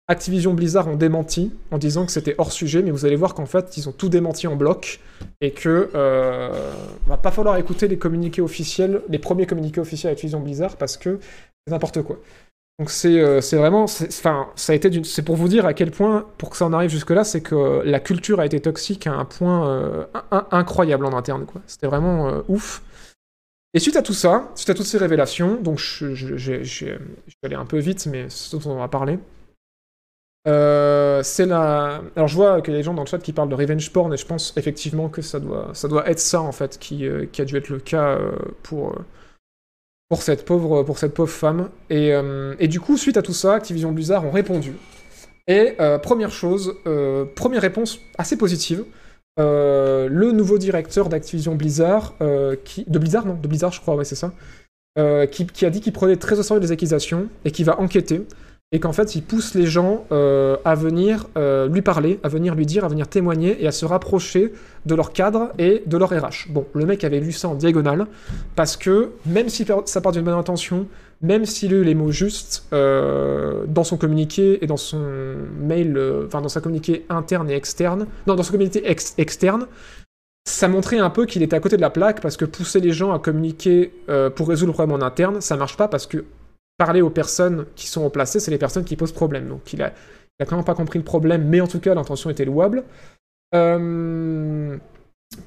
Activision 0.09 0.53
Blizzard 0.53 0.87
ont 0.87 0.95
démenti 0.95 1.51
en 1.69 1.77
disant 1.77 2.05
que 2.05 2.13
c'était 2.13 2.33
hors 2.37 2.53
sujet, 2.53 2.81
mais 2.81 2.91
vous 2.91 3.05
allez 3.05 3.17
voir 3.17 3.33
qu'en 3.33 3.45
fait, 3.45 3.75
ils 3.75 3.89
ont 3.89 3.91
tout 3.91 4.07
démenti 4.07 4.47
en 4.47 4.55
bloc 4.55 5.01
et 5.41 5.51
que 5.51 5.89
euh, 5.93 6.73
va 7.07 7.17
pas 7.17 7.31
falloir 7.31 7.57
écouter 7.57 7.89
les 7.89 7.97
communiqués 7.97 8.41
officiels, 8.41 9.01
les 9.09 9.19
premiers 9.19 9.45
communiqués 9.45 9.81
officiels 9.81 10.13
d'Activision 10.13 10.39
Blizzard 10.39 10.77
parce 10.77 10.95
que 10.95 11.19
c'est 11.65 11.73
n'importe 11.73 12.01
quoi. 12.03 12.19
Donc 12.79 12.91
c'est 12.91 13.19
euh, 13.19 13.39
vraiment, 13.53 13.85
enfin, 13.85 14.49
ça 14.55 14.71
a 14.71 14.75
été, 14.75 15.03
c'est 15.03 15.23
pour 15.23 15.35
vous 15.35 15.47
dire 15.47 15.65
à 15.65 15.73
quel 15.73 15.89
point, 15.89 16.27
pour 16.37 16.51
que 16.51 16.57
ça 16.57 16.65
en 16.65 16.73
arrive 16.73 16.91
jusque 16.91 17.09
là, 17.09 17.23
c'est 17.23 17.41
que 17.41 17.81
la 17.83 17.99
culture 17.99 18.39
a 18.39 18.45
été 18.45 18.59
toxique 18.59 19.07
à 19.07 19.13
un 19.13 19.25
point 19.25 19.67
euh, 19.67 20.05
in- 20.29 20.45
incroyable 20.51 21.05
en 21.07 21.17
interne, 21.17 21.45
quoi. 21.47 21.61
C'était 21.65 21.87
vraiment 21.87 22.29
euh, 22.29 22.41
ouf. 22.47 22.83
Et 23.73 23.79
suite 23.79 23.95
à 23.95 24.03
tout 24.03 24.13
ça, 24.13 24.51
suite 24.53 24.69
à 24.69 24.75
toutes 24.75 24.85
ces 24.85 24.99
révélations, 24.99 25.55
donc 25.55 25.79
je, 25.79 26.05
vais 26.05 26.61
aller 27.43 27.55
un 27.55 27.65
peu 27.65 27.79
vite, 27.79 28.05
mais 28.05 28.29
c'est 28.29 28.51
ce 28.51 28.57
dont 28.57 28.71
on 28.71 28.79
va 28.79 28.87
parler. 28.87 29.17
C'est 30.45 31.45
la. 31.45 32.01
Alors 32.15 32.27
je 32.27 32.35
vois 32.35 32.61
qu'il 32.61 32.73
y 32.73 32.77
a 32.77 32.79
des 32.79 32.83
gens 32.83 32.93
dans 32.93 33.01
le 33.03 33.07
chat 33.07 33.17
qui 33.17 33.33
parlent 33.33 33.49
de 33.49 33.55
revenge 33.55 33.91
porn 33.91 34.13
et 34.13 34.17
je 34.17 34.25
pense 34.25 34.53
effectivement 34.55 35.09
que 35.09 35.21
ça 35.21 35.41
doit, 35.41 35.71
ça 35.73 35.89
doit 35.89 36.09
être 36.09 36.19
ça 36.19 36.39
en 36.41 36.53
fait 36.53 36.77
qui, 36.79 37.05
a 37.05 37.45
dû 37.45 37.57
être 37.57 37.67
le 37.67 37.79
cas 37.79 38.17
pour, 38.63 38.95
pour, 40.09 40.21
cette 40.21 40.45
pauvre, 40.45 40.83
pour 40.83 40.97
cette 40.97 41.13
pauvre 41.13 41.31
femme. 41.31 41.69
Et, 41.89 42.13
euh, 42.13 42.55
et 42.59 42.67
du 42.67 42.79
coup, 42.79 42.97
suite 42.97 43.17
à 43.17 43.21
tout 43.21 43.33
ça, 43.33 43.53
Activision 43.53 43.91
Blizzard 43.91 44.25
ont 44.25 44.31
répondu. 44.31 44.73
Et 45.47 45.75
euh, 45.79 45.97
première 45.97 46.31
chose, 46.31 46.75
euh, 46.85 47.25
première 47.35 47.61
réponse 47.61 47.99
assez 48.17 48.37
positive. 48.37 48.85
le 49.37 50.31
nouveau 50.31 50.57
directeur 50.57 51.09
d'Activision 51.09 51.55
Blizzard, 51.55 52.15
qui, 52.63 52.85
de 52.87 52.99
Blizzard, 52.99 53.25
non, 53.25 53.35
de 53.35 53.47
Blizzard, 53.47 53.71
je 53.71 53.81
crois, 53.81 53.95
ouais, 53.95 54.05
c'est 54.05 54.15
ça, 54.15 54.33
qui, 55.31 55.45
qui 55.45 55.65
a 55.65 55.69
dit 55.69 55.79
qu'il 55.79 55.93
prenait 55.93 56.15
très 56.15 56.39
au 56.39 56.43
sérieux 56.43 56.61
les 56.61 56.71
accusations 56.71 57.27
et 57.45 57.51
qui 57.51 57.63
va 57.63 57.79
enquêter 57.79 58.23
et 58.73 58.79
qu'en 58.79 58.91
fait 58.91 59.15
il 59.15 59.23
pousse 59.23 59.55
les 59.55 59.65
gens 59.65 60.05
euh, 60.11 60.57
à 60.65 60.75
venir 60.75 61.27
euh, 61.37 61.69
lui 61.69 61.81
parler, 61.81 62.19
à 62.23 62.27
venir 62.27 62.53
lui 62.53 62.65
dire, 62.65 62.83
à 62.83 62.89
venir 62.89 63.07
témoigner 63.07 63.63
et 63.63 63.67
à 63.67 63.71
se 63.71 63.85
rapprocher 63.85 64.51
de 64.85 64.95
leur 64.95 65.13
cadre 65.13 65.51
et 65.57 65.83
de 65.85 65.97
leur 65.97 66.09
RH. 66.09 66.49
Bon, 66.49 66.65
le 66.73 66.85
mec 66.85 67.03
avait 67.03 67.21
lu 67.21 67.31
ça 67.31 67.47
en 67.47 67.55
diagonale 67.55 68.07
parce 68.55 68.75
que 68.75 69.11
même 69.25 69.47
si 69.47 69.65
ça 69.85 70.01
part 70.01 70.11
d'une 70.11 70.23
bonne 70.23 70.33
intention, 70.33 70.87
même 71.21 71.45
s'il 71.45 71.73
a 71.73 71.77
eu 71.77 71.83
les 71.83 71.95
mots 71.95 72.11
justes 72.11 72.65
euh, 72.73 73.63
dans 73.67 73.85
son 73.85 73.95
communiqué 73.97 74.63
et 74.63 74.67
dans 74.67 74.77
son 74.77 75.01
mail, 75.61 75.97
enfin 76.25 76.41
dans 76.41 76.49
sa 76.49 76.59
communiqué 76.59 77.05
interne 77.09 77.49
et 77.49 77.55
externe, 77.55 78.05
non 78.27 78.35
dans 78.35 78.43
son 78.43 78.51
communiqué 78.51 78.81
ex- 78.83 79.13
externe, 79.17 79.65
ça 80.45 80.67
montrait 80.67 80.99
un 80.99 81.09
peu 81.09 81.25
qu'il 81.25 81.41
était 81.41 81.55
à 81.55 81.59
côté 81.61 81.77
de 81.77 81.81
la 81.81 81.89
plaque 81.89 82.19
parce 82.21 82.35
que 82.35 82.45
pousser 82.45 82.81
les 82.81 82.91
gens 82.91 83.13
à 83.13 83.19
communiquer 83.19 83.93
pour 84.35 84.47
résoudre 84.47 84.71
le 84.71 84.73
problème 84.73 85.01
en 85.01 85.05
interne, 85.05 85.41
ça 85.41 85.57
marche 85.57 85.75
pas 85.75 85.87
parce 85.87 86.05
que 86.05 86.23
parler 86.77 87.01
aux 87.01 87.09
personnes 87.09 87.65
qui 87.75 87.87
sont 87.87 88.09
placées, 88.09 88.39
c'est 88.39 88.51
les 88.51 88.57
personnes 88.57 88.85
qui 88.85 88.95
posent 88.95 89.11
problème. 89.11 89.47
Donc 89.47 89.73
il 89.73 89.81
a, 89.81 89.93
il 90.39 90.63
pas 90.63 90.75
compris 90.75 90.99
le 90.99 91.05
problème, 91.05 91.47
mais 91.47 91.61
en 91.61 91.67
tout 91.67 91.79
cas 91.79 91.95
l'intention 91.95 92.29
était 92.29 92.45
louable. 92.45 92.83
Euh, 93.55 94.77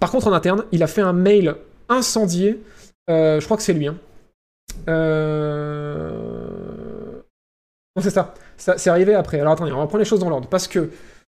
Par 0.00 0.10
contre 0.10 0.26
en 0.26 0.32
interne, 0.32 0.64
il 0.72 0.82
a 0.82 0.86
fait 0.86 1.02
un 1.02 1.12
mail 1.12 1.56
incendié. 1.88 2.60
Euh, 3.08 3.40
je 3.40 3.44
crois 3.44 3.56
que 3.56 3.62
c'est 3.62 3.72
lui. 3.72 3.88
hein. 3.88 3.96
Euh, 4.88 6.46
Non, 7.96 8.02
c'est 8.02 8.10
ça. 8.10 8.34
ça 8.56 8.78
c'est 8.78 8.90
arrivé 8.90 9.14
après. 9.14 9.40
Alors 9.40 9.54
attendez, 9.54 9.72
on 9.72 9.78
va 9.78 9.86
prendre 9.86 9.98
les 9.98 10.04
choses 10.04 10.20
dans 10.20 10.30
l'ordre. 10.30 10.48
Parce 10.48 10.68
que, 10.68 10.90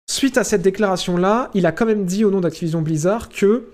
suite 0.08 0.38
à 0.38 0.44
cette 0.44 0.62
déclaration-là, 0.62 1.50
il 1.54 1.66
a 1.66 1.72
quand 1.72 1.86
même 1.86 2.04
dit 2.04 2.24
au 2.24 2.30
nom 2.30 2.40
d'Activision 2.40 2.82
Blizzard 2.82 3.28
que 3.28 3.68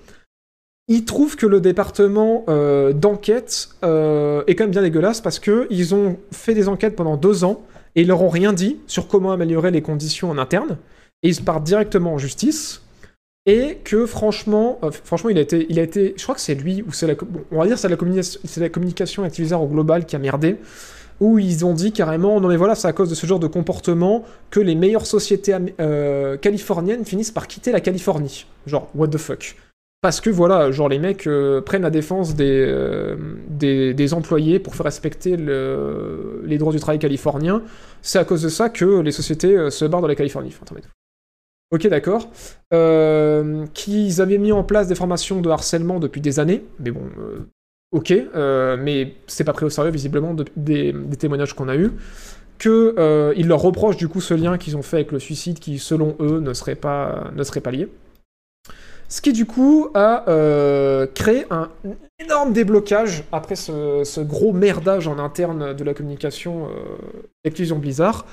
il 0.89 1.05
trouve 1.05 1.37
que 1.37 1.47
le 1.47 1.61
département 1.61 2.45
euh, 2.49 2.93
d'enquête 2.93 3.71
euh, 3.85 4.43
est 4.47 4.55
quand 4.55 4.65
même 4.65 4.71
bien 4.71 4.83
dégueulasse 4.83 5.21
parce 5.21 5.39
que 5.39 5.67
ils 5.71 5.95
ont 5.95 6.19
fait 6.31 6.55
des 6.55 6.69
enquêtes 6.69 6.95
pendant 6.95 7.17
deux 7.17 7.45
ans 7.45 7.63
et 7.95 8.03
ils 8.03 8.09
leur 8.09 8.23
ont 8.23 8.29
rien 8.29 8.53
dit 8.53 8.79
sur 8.87 9.09
comment 9.09 9.33
améliorer 9.33 9.71
les 9.71 9.83
conditions 9.83 10.31
en 10.31 10.37
interne. 10.37 10.77
Et 11.23 11.29
ils 11.29 11.35
se 11.35 11.43
partent 11.43 11.65
directement 11.65 12.15
en 12.15 12.19
justice. 12.19 12.83
Et 13.47 13.79
que 13.85 14.07
franchement, 14.07 14.79
euh, 14.83 14.91
franchement, 14.91 15.31
il 15.31 15.39
a 15.39 15.43
été, 15.43 15.67
il 15.69 15.79
a 15.79 15.83
été, 15.83 16.15
je 16.17 16.23
crois 16.23 16.35
que 16.35 16.41
c'est 16.41 16.55
lui 16.55 16.83
ou 16.83 16.93
c'est 16.93 17.07
la, 17.07 17.15
on 17.51 17.59
va 17.59 17.67
dire 17.67 17.79
c'est 17.79 17.89
la 17.89 17.97
la 18.57 18.69
communication 18.71 19.23
Activision 19.23 19.63
au 19.63 19.67
global 19.67 20.07
qui 20.07 20.17
a 20.17 20.19
merdé 20.19 20.57
où 21.21 21.39
ils 21.39 21.65
ont 21.65 21.75
dit 21.75 21.93
carrément 21.93 22.41
non 22.41 22.49
mais 22.49 22.57
voilà 22.57 22.75
c'est 22.75 22.89
à 22.89 22.93
cause 22.93 23.09
de 23.09 23.15
ce 23.15 23.27
genre 23.27 23.39
de 23.39 23.47
comportement 23.47 24.25
que 24.51 24.59
les 24.61 24.75
meilleures 24.75 25.07
sociétés 25.07 25.55
californiennes 26.41 27.05
finissent 27.05 27.31
par 27.31 27.47
quitter 27.47 27.71
la 27.71 27.81
Californie. 27.81 28.47
Genre 28.67 28.89
what 28.95 29.09
the 29.09 29.19
fuck. 29.19 29.55
Parce 30.05 30.21
que 30.21 30.29
voilà, 30.29 30.71
genre 30.71 30.91
les 30.91 30.99
mecs 30.99 31.27
euh, 31.27 31.63
prennent 31.63 31.81
la 31.81 31.89
défense 31.89 32.35
des, 32.35 32.63
euh, 32.69 33.17
des, 33.49 33.95
des, 33.95 34.13
employés 34.13 34.59
pour 34.59 34.75
faire 34.75 34.85
respecter 34.85 35.39
le, 35.39 36.43
les 36.45 36.59
droits 36.59 36.75
du 36.75 36.79
travail 36.79 36.99
californien. 36.99 37.63
C'est 38.03 38.19
à 38.19 38.25
cause 38.27 38.43
de 38.43 38.51
ça 38.51 38.69
que 38.69 39.01
les 39.01 39.13
sociétés 39.13 39.57
euh, 39.57 39.71
se 39.71 39.87
barrent 39.87 40.03
dans 40.03 40.09
la 40.09 40.15
Californie. 40.15 40.53
Enfin, 40.61 40.79
ok, 41.71 41.87
d'accord. 41.87 42.29
Qu'ils 43.73 44.21
avaient 44.21 44.37
mis 44.37 44.53
en 44.53 44.63
place 44.63 44.89
des 44.89 44.95
formations 44.95 45.41
de 45.41 45.49
harcèlement 45.49 45.99
depuis 46.01 46.21
des 46.21 46.39
années, 46.39 46.65
mais 46.81 46.91
bon, 46.91 47.05
ok, 47.93 48.13
mais 48.81 49.15
c'est 49.27 49.45
pas 49.45 49.55
pris 49.55 49.65
au 49.65 49.71
sérieux 49.71 49.91
visiblement 49.91 50.35
de, 50.35 50.45
des, 50.55 50.93
des, 50.93 51.17
témoignages 51.17 51.55
qu'on 51.55 51.71
a 51.71 51.77
eus. 51.77 51.93
Qu'ils 52.59 53.49
leur 53.49 53.61
reprochent 53.63 53.97
du 53.97 54.09
coup 54.09 54.21
ce 54.21 54.35
lien 54.35 54.59
qu'ils 54.59 54.77
ont 54.77 54.83
fait 54.83 54.97
avec 54.97 55.13
le 55.13 55.19
suicide 55.19 55.61
qui, 55.61 55.79
selon 55.79 56.15
eux, 56.21 56.41
ne 56.41 56.53
serait 56.53 56.75
pas, 56.75 57.31
ne 57.35 57.43
serait 57.43 57.63
pas 57.63 57.71
lié. 57.71 57.89
Ce 59.09 59.21
qui 59.21 59.33
du 59.33 59.47
coup 59.47 59.89
a 59.95 60.29
euh, 60.29 61.07
créé 61.15 61.47
un 61.51 61.71
énorme 62.19 62.53
déblocage 62.53 63.25
après 63.33 63.57
ce, 63.57 64.21
gros 64.21 64.53
merdage 64.53 65.09
en 65.09 65.19
interne 65.19 65.75
de 65.75 65.85
la 65.85 65.95
communication 65.95 66.67
euh, 66.67 66.71
d'Activision 67.45 67.79
Blizzard 67.79 68.25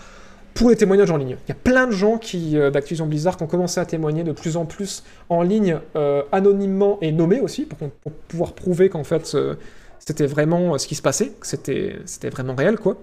pour 0.53 0.69
les 0.69 0.75
témoignages 0.75 1.11
en 1.11 1.17
ligne. 1.17 1.37
Il 1.47 1.49
y 1.49 1.51
a 1.51 1.55
plein 1.55 1.87
de 1.87 1.91
gens 1.91 2.17
qui 2.17 2.57
euh, 2.57 2.69
d'Activision 2.69 3.07
Blizzard 3.07 3.37
qui 3.37 3.43
ont 3.43 3.47
commencé 3.47 3.79
à 3.79 3.85
témoigner 3.85 4.23
de 4.23 4.31
plus 4.31 4.57
en 4.57 4.65
plus 4.65 5.03
en 5.29 5.41
ligne, 5.41 5.79
euh, 5.95 6.23
anonymement 6.31 6.99
et 7.01 7.11
nommés 7.11 7.39
aussi, 7.39 7.65
pour, 7.65 7.89
pouvoir 8.27 8.53
prouver 8.53 8.89
qu'en 8.89 9.03
fait 9.03 9.35
c'était 9.99 10.25
vraiment 10.25 10.77
ce 10.77 10.87
qui 10.87 10.95
se 10.95 11.01
passait, 11.01 11.29
que 11.39 11.47
c'était 11.47 12.29
vraiment 12.29 12.55
réel 12.55 12.77
quoi. 12.77 12.97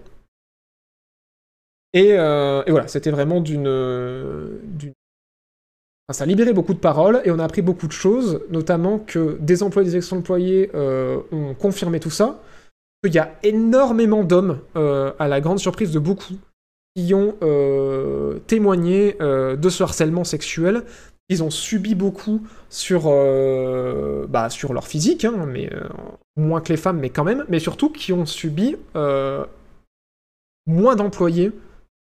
Et 1.95 2.15
voilà, 2.17 2.87
c'était 2.87 3.11
vraiment 3.11 3.41
d'une 3.41 4.93
ça 6.15 6.25
a 6.25 6.27
libéré 6.27 6.53
beaucoup 6.53 6.73
de 6.73 6.79
paroles 6.79 7.21
et 7.25 7.31
on 7.31 7.39
a 7.39 7.45
appris 7.45 7.63
beaucoup 7.63 7.87
de 7.87 7.93
choses, 7.93 8.41
notamment 8.51 8.99
que 8.99 9.37
des 9.41 9.63
employés 9.63 9.91
des 9.91 9.97
ex-employés 9.97 10.71
euh, 10.75 11.21
ont 11.33 11.55
confirmé 11.55 12.01
tout 12.01 12.11
ça. 12.11 12.41
Il 13.05 13.15
y 13.15 13.19
a 13.19 13.35
énormément 13.43 14.25
d'hommes, 14.25 14.61
euh, 14.77 15.13
à 15.19 15.29
la 15.29 15.41
grande 15.41 15.59
surprise 15.59 15.93
de 15.93 15.99
beaucoup, 15.99 16.35
qui 16.97 17.15
ont 17.15 17.37
euh, 17.43 18.39
témoigné 18.47 19.17
de 19.21 19.69
ce 19.69 19.83
harcèlement 19.83 20.25
sexuel. 20.25 20.83
Ils 21.29 21.43
ont 21.43 21.51
subi 21.51 21.95
beaucoup 21.95 22.43
sur, 22.71 23.03
bah, 24.29 24.49
sur 24.49 24.73
leur 24.73 24.87
physique, 24.87 25.27
hein, 25.27 25.45
mais 25.47 25.71
moins 26.37 26.63
que 26.63 26.71
les 26.71 26.79
femmes, 26.79 26.99
mais 26.99 27.11
quand 27.11 27.25
même, 27.25 27.45
mais 27.49 27.61
surtout 27.61 27.91
qui 27.91 28.15
ont 28.15 28.25
subi 28.25 28.77
moins 30.67 30.97
d'employés 30.97 31.53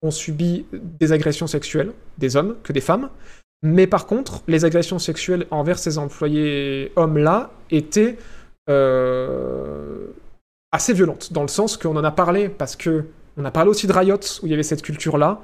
ont 0.03 0.11
subi 0.11 0.67
des 0.73 1.13
agressions 1.13 1.47
sexuelles, 1.47 1.93
des 2.19 2.37
hommes 2.37 2.57
que 2.63 2.75
des 2.75 2.83
femmes. 2.83 3.09
Mais 3.67 3.89
par 3.89 4.07
contre, 4.07 4.43
les 4.47 4.65
agressions 4.65 5.01
sexuelles 5.01 5.47
envers 5.51 5.81
ces 5.81 5.99
employés 5.99 6.93
hommes-là 6.95 7.51
étaient 7.73 8.17
euh, 8.71 10.07
assez 10.71 10.93
violentes, 10.93 11.33
dans 11.33 11.43
le 11.43 11.49
sens 11.49 11.77
qu'on 11.77 11.97
en 11.97 12.05
a 12.05 12.13
parlé, 12.13 12.49
parce 12.49 12.77
que 12.77 13.07
on 13.37 13.45
a 13.45 13.51
parlé 13.51 13.69
aussi 13.69 13.89
de 13.89 13.93
Riot, 13.93 14.21
où 14.43 14.47
il 14.47 14.51
y 14.51 14.55
avait 14.55 14.63
cette 14.63 14.83
culture-là. 14.83 15.41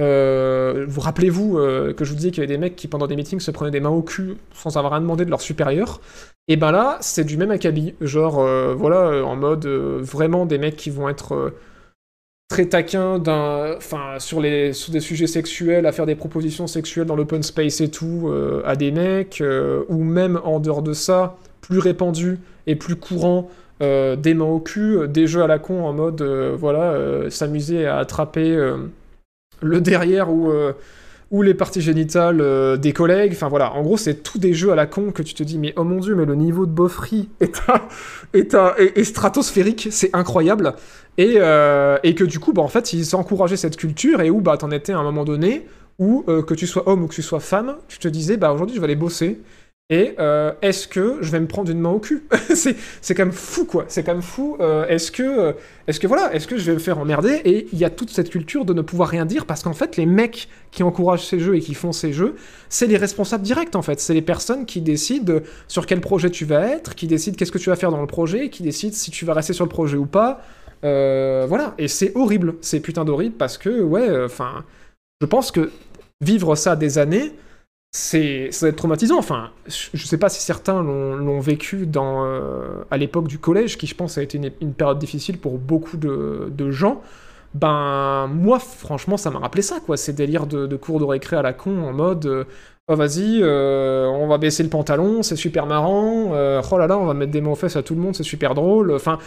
Euh, 0.00 0.84
vous 0.86 1.00
rappelez-vous 1.00 1.56
euh, 1.56 1.94
que 1.94 2.04
je 2.04 2.10
vous 2.10 2.16
disais 2.16 2.30
qu'il 2.30 2.42
y 2.42 2.44
avait 2.44 2.52
des 2.52 2.58
mecs 2.58 2.76
qui, 2.76 2.88
pendant 2.88 3.06
des 3.06 3.16
meetings, 3.16 3.40
se 3.40 3.50
prenaient 3.50 3.70
des 3.70 3.80
mains 3.80 3.88
au 3.88 4.02
cul 4.02 4.36
sans 4.52 4.76
avoir 4.76 4.92
rien 4.92 5.00
demandé 5.00 5.24
de 5.24 5.30
leur 5.30 5.40
supérieur 5.40 6.02
Et 6.48 6.56
ben 6.56 6.72
là, 6.72 6.98
c'est 7.00 7.24
du 7.24 7.38
même 7.38 7.50
acabit. 7.50 7.94
Genre, 8.02 8.46
voilà, 8.76 9.24
en 9.24 9.36
mode 9.36 9.66
vraiment 9.66 10.44
des 10.44 10.58
mecs 10.58 10.76
qui 10.76 10.90
vont 10.90 11.08
être 11.08 11.54
très 12.52 12.66
taquin 12.66 13.18
sur 14.18 14.42
des 14.42 14.74
sujets 14.74 15.26
sexuels, 15.26 15.86
à 15.86 15.92
faire 15.92 16.04
des 16.04 16.14
propositions 16.14 16.66
sexuelles 16.66 17.06
dans 17.06 17.16
l'open 17.16 17.42
space 17.42 17.80
et 17.80 17.88
tout 17.88 18.24
euh, 18.26 18.60
à 18.66 18.76
des 18.76 18.90
mecs, 18.90 19.40
euh, 19.40 19.84
ou 19.88 20.04
même 20.04 20.38
en 20.44 20.60
dehors 20.60 20.82
de 20.82 20.92
ça, 20.92 21.38
plus 21.62 21.78
répandu 21.78 22.38
et 22.66 22.76
plus 22.76 22.96
courant, 22.96 23.48
euh, 23.80 24.16
des 24.16 24.34
mains 24.34 24.44
au 24.44 24.60
cul, 24.60 25.08
des 25.08 25.26
jeux 25.26 25.42
à 25.42 25.46
la 25.46 25.58
con 25.58 25.86
en 25.86 25.94
mode 25.94 26.22
voilà 26.22 26.94
s'amuser 27.30 27.86
à 27.86 27.96
attraper 27.96 28.54
le 29.62 29.80
derrière 29.80 30.28
ou 30.30 31.42
les 31.42 31.54
parties 31.54 31.80
génitales 31.80 32.78
des 32.78 32.92
collègues. 32.92 33.32
Enfin 33.32 33.48
voilà, 33.48 33.72
en 33.72 33.82
gros, 33.82 33.96
c'est 33.96 34.22
tous 34.22 34.38
des 34.38 34.52
jeux 34.52 34.72
à 34.72 34.74
la 34.74 34.84
con 34.84 35.10
que 35.10 35.22
tu 35.22 35.32
te 35.32 35.42
dis, 35.42 35.58
mais 35.58 35.72
oh 35.76 35.84
mon 35.84 36.00
dieu, 36.00 36.14
mais 36.14 36.26
le 36.26 36.34
niveau 36.34 36.66
de 36.66 36.70
bofferie 36.70 37.30
est, 37.40 37.56
à, 37.68 37.88
est, 38.34 38.54
à, 38.54 38.74
est, 38.78 38.98
est 38.98 39.04
stratosphérique, 39.04 39.88
c'est 39.90 40.14
incroyable. 40.14 40.74
Et, 41.18 41.34
euh, 41.36 41.98
et, 42.02 42.14
que 42.14 42.24
du 42.24 42.38
coup, 42.38 42.52
bah, 42.52 42.62
en 42.62 42.68
fait, 42.68 42.92
ils 42.92 43.14
encourageaient 43.14 43.56
cette 43.56 43.76
culture 43.76 44.20
et 44.22 44.30
où 44.30 44.40
bah, 44.40 44.56
t'en 44.56 44.70
étais 44.70 44.92
à 44.92 44.98
un 44.98 45.02
moment 45.02 45.24
donné 45.24 45.66
où, 45.98 46.24
euh, 46.28 46.42
que 46.42 46.54
tu 46.54 46.66
sois 46.66 46.88
homme 46.88 47.04
ou 47.04 47.06
que 47.08 47.14
tu 47.14 47.22
sois 47.22 47.40
femme, 47.40 47.76
tu 47.88 47.98
te 47.98 48.08
disais, 48.08 48.36
bah 48.36 48.52
aujourd'hui, 48.52 48.76
je 48.76 48.80
vais 48.80 48.86
aller 48.86 48.96
bosser. 48.96 49.40
Et 49.90 50.14
euh, 50.18 50.52
est-ce 50.62 50.88
que 50.88 51.18
je 51.20 51.30
vais 51.30 51.40
me 51.40 51.46
prendre 51.46 51.70
une 51.70 51.78
main 51.80 51.90
au 51.90 51.98
cul? 51.98 52.24
C'est 52.54 53.14
quand 53.14 53.26
même 53.26 53.32
fou, 53.32 53.66
quoi. 53.66 53.84
C'est 53.88 54.02
quand 54.02 54.14
même 54.14 54.22
fou. 54.22 54.56
Euh, 54.58 54.86
est-ce 54.86 55.12
que, 55.12 55.54
est-ce 55.86 56.00
que 56.00 56.06
voilà, 56.06 56.34
est-ce 56.34 56.46
que 56.46 56.56
je 56.56 56.64
vais 56.64 56.72
me 56.72 56.78
faire 56.78 56.98
emmerder? 56.98 57.42
Et 57.44 57.68
il 57.72 57.78
y 57.78 57.84
a 57.84 57.90
toute 57.90 58.08
cette 58.08 58.30
culture 58.30 58.64
de 58.64 58.72
ne 58.72 58.80
pouvoir 58.80 59.10
rien 59.10 59.26
dire 59.26 59.44
parce 59.44 59.62
qu'en 59.62 59.74
fait, 59.74 59.98
les 59.98 60.06
mecs 60.06 60.48
qui 60.70 60.82
encouragent 60.82 61.26
ces 61.26 61.38
jeux 61.38 61.56
et 61.56 61.60
qui 61.60 61.74
font 61.74 61.92
ces 61.92 62.14
jeux, 62.14 62.36
c'est 62.70 62.86
les 62.86 62.96
responsables 62.96 63.44
directs, 63.44 63.76
en 63.76 63.82
fait. 63.82 64.00
C'est 64.00 64.14
les 64.14 64.22
personnes 64.22 64.64
qui 64.64 64.80
décident 64.80 65.40
sur 65.68 65.84
quel 65.84 66.00
projet 66.00 66.30
tu 66.30 66.46
vas 66.46 66.66
être, 66.68 66.94
qui 66.94 67.06
décident 67.06 67.36
qu'est-ce 67.36 67.52
que 67.52 67.58
tu 67.58 67.68
vas 67.68 67.76
faire 67.76 67.90
dans 67.90 68.00
le 68.00 68.06
projet, 68.06 68.48
qui 68.48 68.62
décident 68.62 68.94
si 68.94 69.10
tu 69.10 69.26
vas 69.26 69.34
rester 69.34 69.52
sur 69.52 69.66
le 69.66 69.70
projet 69.70 69.98
ou 69.98 70.06
pas. 70.06 70.42
Voilà. 70.82 71.74
Et 71.78 71.88
c'est 71.88 72.12
horrible. 72.16 72.54
C'est 72.60 72.80
putain 72.80 73.04
d'horrible 73.04 73.36
parce 73.36 73.58
que, 73.58 73.82
ouais, 73.82 74.24
enfin, 74.24 74.64
je 75.20 75.26
pense 75.26 75.50
que 75.50 75.70
vivre 76.20 76.54
ça 76.54 76.76
des 76.76 76.98
années 76.98 77.32
c'est 77.92 78.50
ça 78.52 78.66
va 78.66 78.70
être 78.70 78.76
traumatisant. 78.76 79.18
Enfin, 79.18 79.50
je 79.66 80.06
sais 80.06 80.18
pas 80.18 80.28
si 80.28 80.40
certains 80.40 80.82
l'ont 80.82 81.40
vécu 81.40 81.86
dans, 81.86 82.24
euh, 82.24 82.84
à 82.90 82.96
l'époque 82.96 83.28
du 83.28 83.38
collège, 83.38 83.76
qui 83.78 83.86
je 83.86 83.94
pense 83.94 84.18
a 84.18 84.22
été 84.22 84.38
une, 84.60 84.72
période 84.74 84.98
difficile 84.98 85.38
pour 85.38 85.58
beaucoup 85.58 85.98
de, 85.98 86.48
de, 86.50 86.70
gens. 86.70 87.02
Ben, 87.54 88.28
moi, 88.28 88.58
franchement, 88.58 89.18
ça 89.18 89.30
m'a 89.30 89.38
rappelé 89.40 89.62
ça, 89.62 89.78
quoi. 89.80 89.98
Ces 89.98 90.14
délires 90.14 90.46
de, 90.46 90.66
de, 90.66 90.76
cours 90.76 91.00
de 91.00 91.04
récré 91.04 91.36
à 91.36 91.42
la 91.42 91.52
con 91.52 91.82
en 91.84 91.92
mode. 91.92 92.46
Euh, 92.90 92.94
oh, 92.94 92.96
vas-y, 92.96 93.40
euh, 93.42 94.06
on 94.06 94.26
va 94.26 94.38
baisser 94.38 94.62
le 94.62 94.68
pantalon, 94.68 95.22
c'est 95.22 95.36
super 95.36 95.66
marrant. 95.66 96.34
Euh, 96.34 96.60
oh 96.70 96.78
là 96.78 96.86
là, 96.86 96.98
on 96.98 97.06
va 97.06 97.14
mettre 97.14 97.32
des 97.32 97.40
mots 97.40 97.52
aux 97.52 97.56
fesses 97.56 97.76
à 97.76 97.82
tout 97.82 97.94
le 97.94 98.00
monde, 98.00 98.14
c'est 98.14 98.22
super 98.22 98.54
drôle. 98.54 98.92
Enfin, 98.92 99.18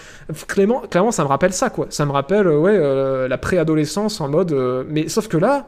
clairement, 0.48 0.82
clairement, 0.82 1.12
ça 1.12 1.24
me 1.24 1.30
rappelle 1.30 1.54
ça, 1.54 1.70
quoi. 1.70 1.88
Ça 1.90 2.06
me 2.06 2.12
rappelle, 2.12 2.48
ouais, 2.48 3.28
la 3.28 3.38
préadolescence 3.38 4.20
en 4.22 4.30
mode. 4.30 4.54
mais 4.90 5.08
sauf 5.08 5.28
que 5.28 5.38
là, 5.38 5.68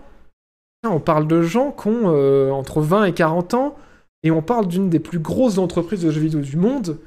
on 0.83 0.99
parle 0.99 1.27
de 1.27 1.41
gens 1.41 1.71
qui 1.71 1.87
ont 1.87 2.03
euh, 2.05 2.51
entre 2.51 2.81
20 2.81 3.05
et 3.05 3.13
40 3.13 3.53
ans, 3.53 3.75
et 4.23 4.31
on 4.31 4.41
parle 4.41 4.67
d'une 4.67 4.89
des 4.89 4.99
plus 4.99 5.19
grosses 5.19 5.57
entreprises 5.57 6.03
de 6.03 6.11
jeux 6.11 6.21
vidéo 6.21 6.41
du 6.41 6.57
monde, 6.57 6.97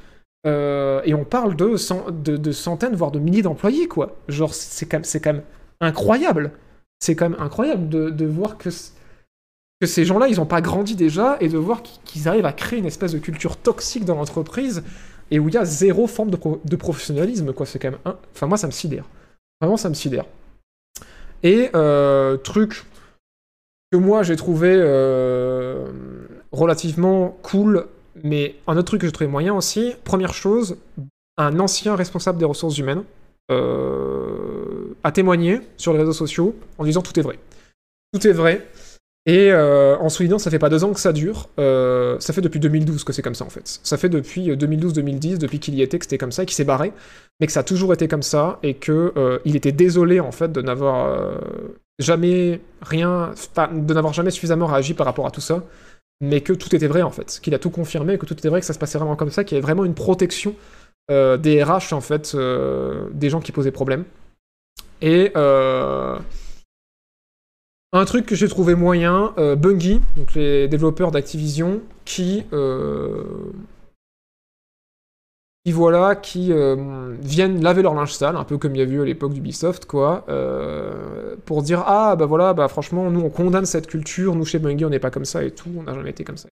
euh, 0.46 1.02
et 1.04 1.14
on 1.14 1.24
parle 1.24 1.56
de, 1.56 1.76
cent, 1.76 2.06
de, 2.10 2.36
de, 2.36 2.52
centaines, 2.52 2.94
voire 2.94 3.10
de 3.10 3.18
milliers 3.18 3.42
d'employés, 3.42 3.88
quoi. 3.88 4.16
Genre, 4.28 4.54
c'est 4.54 4.86
quand, 4.86 5.02
même 5.26 5.42
incroyable. 5.80 6.52
C'est 7.00 7.14
quand 7.14 7.28
même 7.28 7.40
incroyable 7.40 7.88
de 7.88 8.26
voir 8.26 8.58
que, 8.58 8.70
que 9.80 9.86
ces 9.86 10.04
gens-là, 10.04 10.28
ils 10.28 10.36
n'ont 10.36 10.46
pas 10.46 10.60
grandi 10.60 10.94
déjà, 10.94 11.36
et 11.40 11.48
de 11.48 11.58
voir 11.58 11.82
qu'ils 11.82 12.28
arrivent 12.28 12.46
à 12.46 12.52
créer 12.52 12.78
une 12.78 12.86
espèce 12.86 13.12
de 13.12 13.18
culture 13.18 13.56
toxique 13.56 14.04
dans 14.04 14.16
l'entreprise, 14.16 14.82
et 15.30 15.38
où 15.38 15.48
il 15.48 15.54
y 15.54 15.58
a 15.58 15.64
zéro 15.64 16.06
forme 16.06 16.30
de, 16.30 16.36
pro 16.36 16.60
de 16.64 16.76
professionnalisme, 16.76 17.52
quoi. 17.52 17.66
C'est 17.66 17.78
quand 17.78 17.90
même... 17.90 18.00
Un... 18.04 18.16
Enfin, 18.34 18.46
moi, 18.46 18.58
ça 18.58 18.66
me 18.66 18.72
sidère. 18.72 19.04
Vraiment, 19.60 19.76
ça 19.76 19.88
me 19.88 19.94
sidère. 19.94 20.24
Et, 21.42 21.70
euh, 21.74 22.36
truc 22.36 22.84
que 23.90 23.96
moi 23.96 24.22
j'ai 24.22 24.36
trouvé 24.36 24.72
euh, 24.72 25.86
relativement 26.52 27.36
cool, 27.42 27.86
mais 28.22 28.56
un 28.66 28.76
autre 28.76 28.86
truc 28.86 29.00
que 29.00 29.06
j'ai 29.06 29.12
trouvé 29.12 29.28
moyen 29.28 29.54
aussi, 29.54 29.94
première 30.04 30.34
chose, 30.34 30.76
un 31.36 31.58
ancien 31.58 31.96
responsable 31.96 32.38
des 32.38 32.44
ressources 32.44 32.78
humaines 32.78 33.02
euh, 33.50 34.94
a 35.02 35.10
témoigné 35.10 35.60
sur 35.76 35.92
les 35.92 35.98
réseaux 35.98 36.12
sociaux 36.12 36.54
en 36.78 36.84
disant 36.84 37.02
tout 37.02 37.18
est 37.18 37.22
vrai. 37.22 37.38
Tout 38.12 38.26
est 38.26 38.32
vrai. 38.32 38.68
Et 39.26 39.52
euh, 39.52 39.98
en 39.98 40.08
soulignant, 40.08 40.38
ça 40.38 40.50
fait 40.50 40.58
pas 40.58 40.70
deux 40.70 40.82
ans 40.82 40.92
que 40.92 41.00
ça 41.00 41.12
dure, 41.12 41.50
euh, 41.58 42.18
ça 42.20 42.32
fait 42.32 42.40
depuis 42.40 42.58
2012 42.58 43.04
que 43.04 43.12
c'est 43.12 43.22
comme 43.22 43.34
ça 43.34 43.44
en 43.44 43.50
fait. 43.50 43.80
Ça 43.82 43.98
fait 43.98 44.08
depuis 44.08 44.50
2012-2010, 44.50 45.38
depuis 45.38 45.60
qu'il 45.60 45.74
y 45.74 45.82
était, 45.82 45.98
que 45.98 46.06
c'était 46.06 46.18
comme 46.18 46.32
ça, 46.32 46.46
qu'il 46.46 46.54
s'est 46.54 46.64
barré, 46.64 46.92
mais 47.38 47.46
que 47.46 47.52
ça 47.52 47.60
a 47.60 47.62
toujours 47.62 47.92
été 47.92 48.08
comme 48.08 48.22
ça, 48.22 48.58
et 48.62 48.74
que 48.74 49.12
euh, 49.16 49.38
il 49.44 49.56
était 49.56 49.72
désolé 49.72 50.20
en 50.20 50.32
fait 50.32 50.50
de 50.50 50.62
n'avoir 50.62 51.06
euh, 51.06 51.38
jamais 51.98 52.60
rien, 52.80 53.34
de 53.72 53.94
n'avoir 53.94 54.14
jamais 54.14 54.30
suffisamment 54.30 54.66
réagi 54.66 54.94
par 54.94 55.06
rapport 55.06 55.26
à 55.26 55.30
tout 55.30 55.42
ça, 55.42 55.64
mais 56.22 56.40
que 56.40 56.54
tout 56.54 56.74
était 56.74 56.86
vrai 56.86 57.02
en 57.02 57.10
fait, 57.10 57.40
qu'il 57.42 57.54
a 57.54 57.58
tout 57.58 57.70
confirmé, 57.70 58.16
que 58.16 58.26
tout 58.26 58.34
était 58.34 58.48
vrai, 58.48 58.60
que 58.60 58.66
ça 58.66 58.72
se 58.72 58.78
passait 58.78 58.98
vraiment 58.98 59.16
comme 59.16 59.30
ça, 59.30 59.44
qu'il 59.44 59.56
y 59.56 59.58
avait 59.58 59.66
vraiment 59.66 59.84
une 59.84 59.94
protection 59.94 60.54
euh, 61.10 61.36
des 61.36 61.62
RH 61.62 61.92
en 61.92 62.00
fait, 62.00 62.32
euh, 62.34 63.08
des 63.12 63.30
gens 63.30 63.40
qui 63.40 63.52
posaient 63.52 63.72
problème. 63.72 64.04
Et 65.02 65.32
euh, 65.36 66.18
un 67.92 68.04
truc 68.04 68.26
que 68.26 68.34
j'ai 68.34 68.48
trouvé 68.48 68.74
moyen, 68.74 69.32
euh, 69.38 69.56
Bungie, 69.56 70.00
donc 70.16 70.34
les 70.34 70.68
développeurs 70.68 71.10
d'Activision, 71.10 71.80
qui, 72.04 72.44
euh, 72.52 73.24
voilà, 75.66 76.16
qui 76.16 76.52
euh, 76.52 77.14
viennent 77.20 77.62
laver 77.62 77.82
leur 77.82 77.94
linge 77.94 78.12
sale, 78.12 78.36
un 78.36 78.44
peu 78.44 78.58
comme 78.58 78.74
il 78.74 78.78
y 78.78 78.82
a 78.82 78.84
eu 78.84 79.00
à 79.02 79.04
l'époque 79.04 79.32
d'Ubisoft, 79.32 79.84
quoi, 79.84 80.24
pour 81.46 81.62
dire 81.62 81.84
ah 81.86 82.16
bah 82.16 82.26
voilà, 82.26 82.54
bah 82.54 82.66
franchement 82.66 83.08
nous 83.08 83.20
on 83.20 83.30
condamne 83.30 83.66
cette 83.66 83.86
culture, 83.86 84.34
nous 84.34 84.44
chez 84.44 84.58
Bungie 84.58 84.84
on 84.84 84.90
n'est 84.90 84.98
pas 84.98 85.12
comme 85.12 85.24
ça 85.24 85.44
et 85.44 85.52
tout, 85.52 85.70
on 85.78 85.84
n'a 85.84 85.94
jamais 85.94 86.10
été 86.10 86.24
comme 86.24 86.36
ça. 86.36 86.48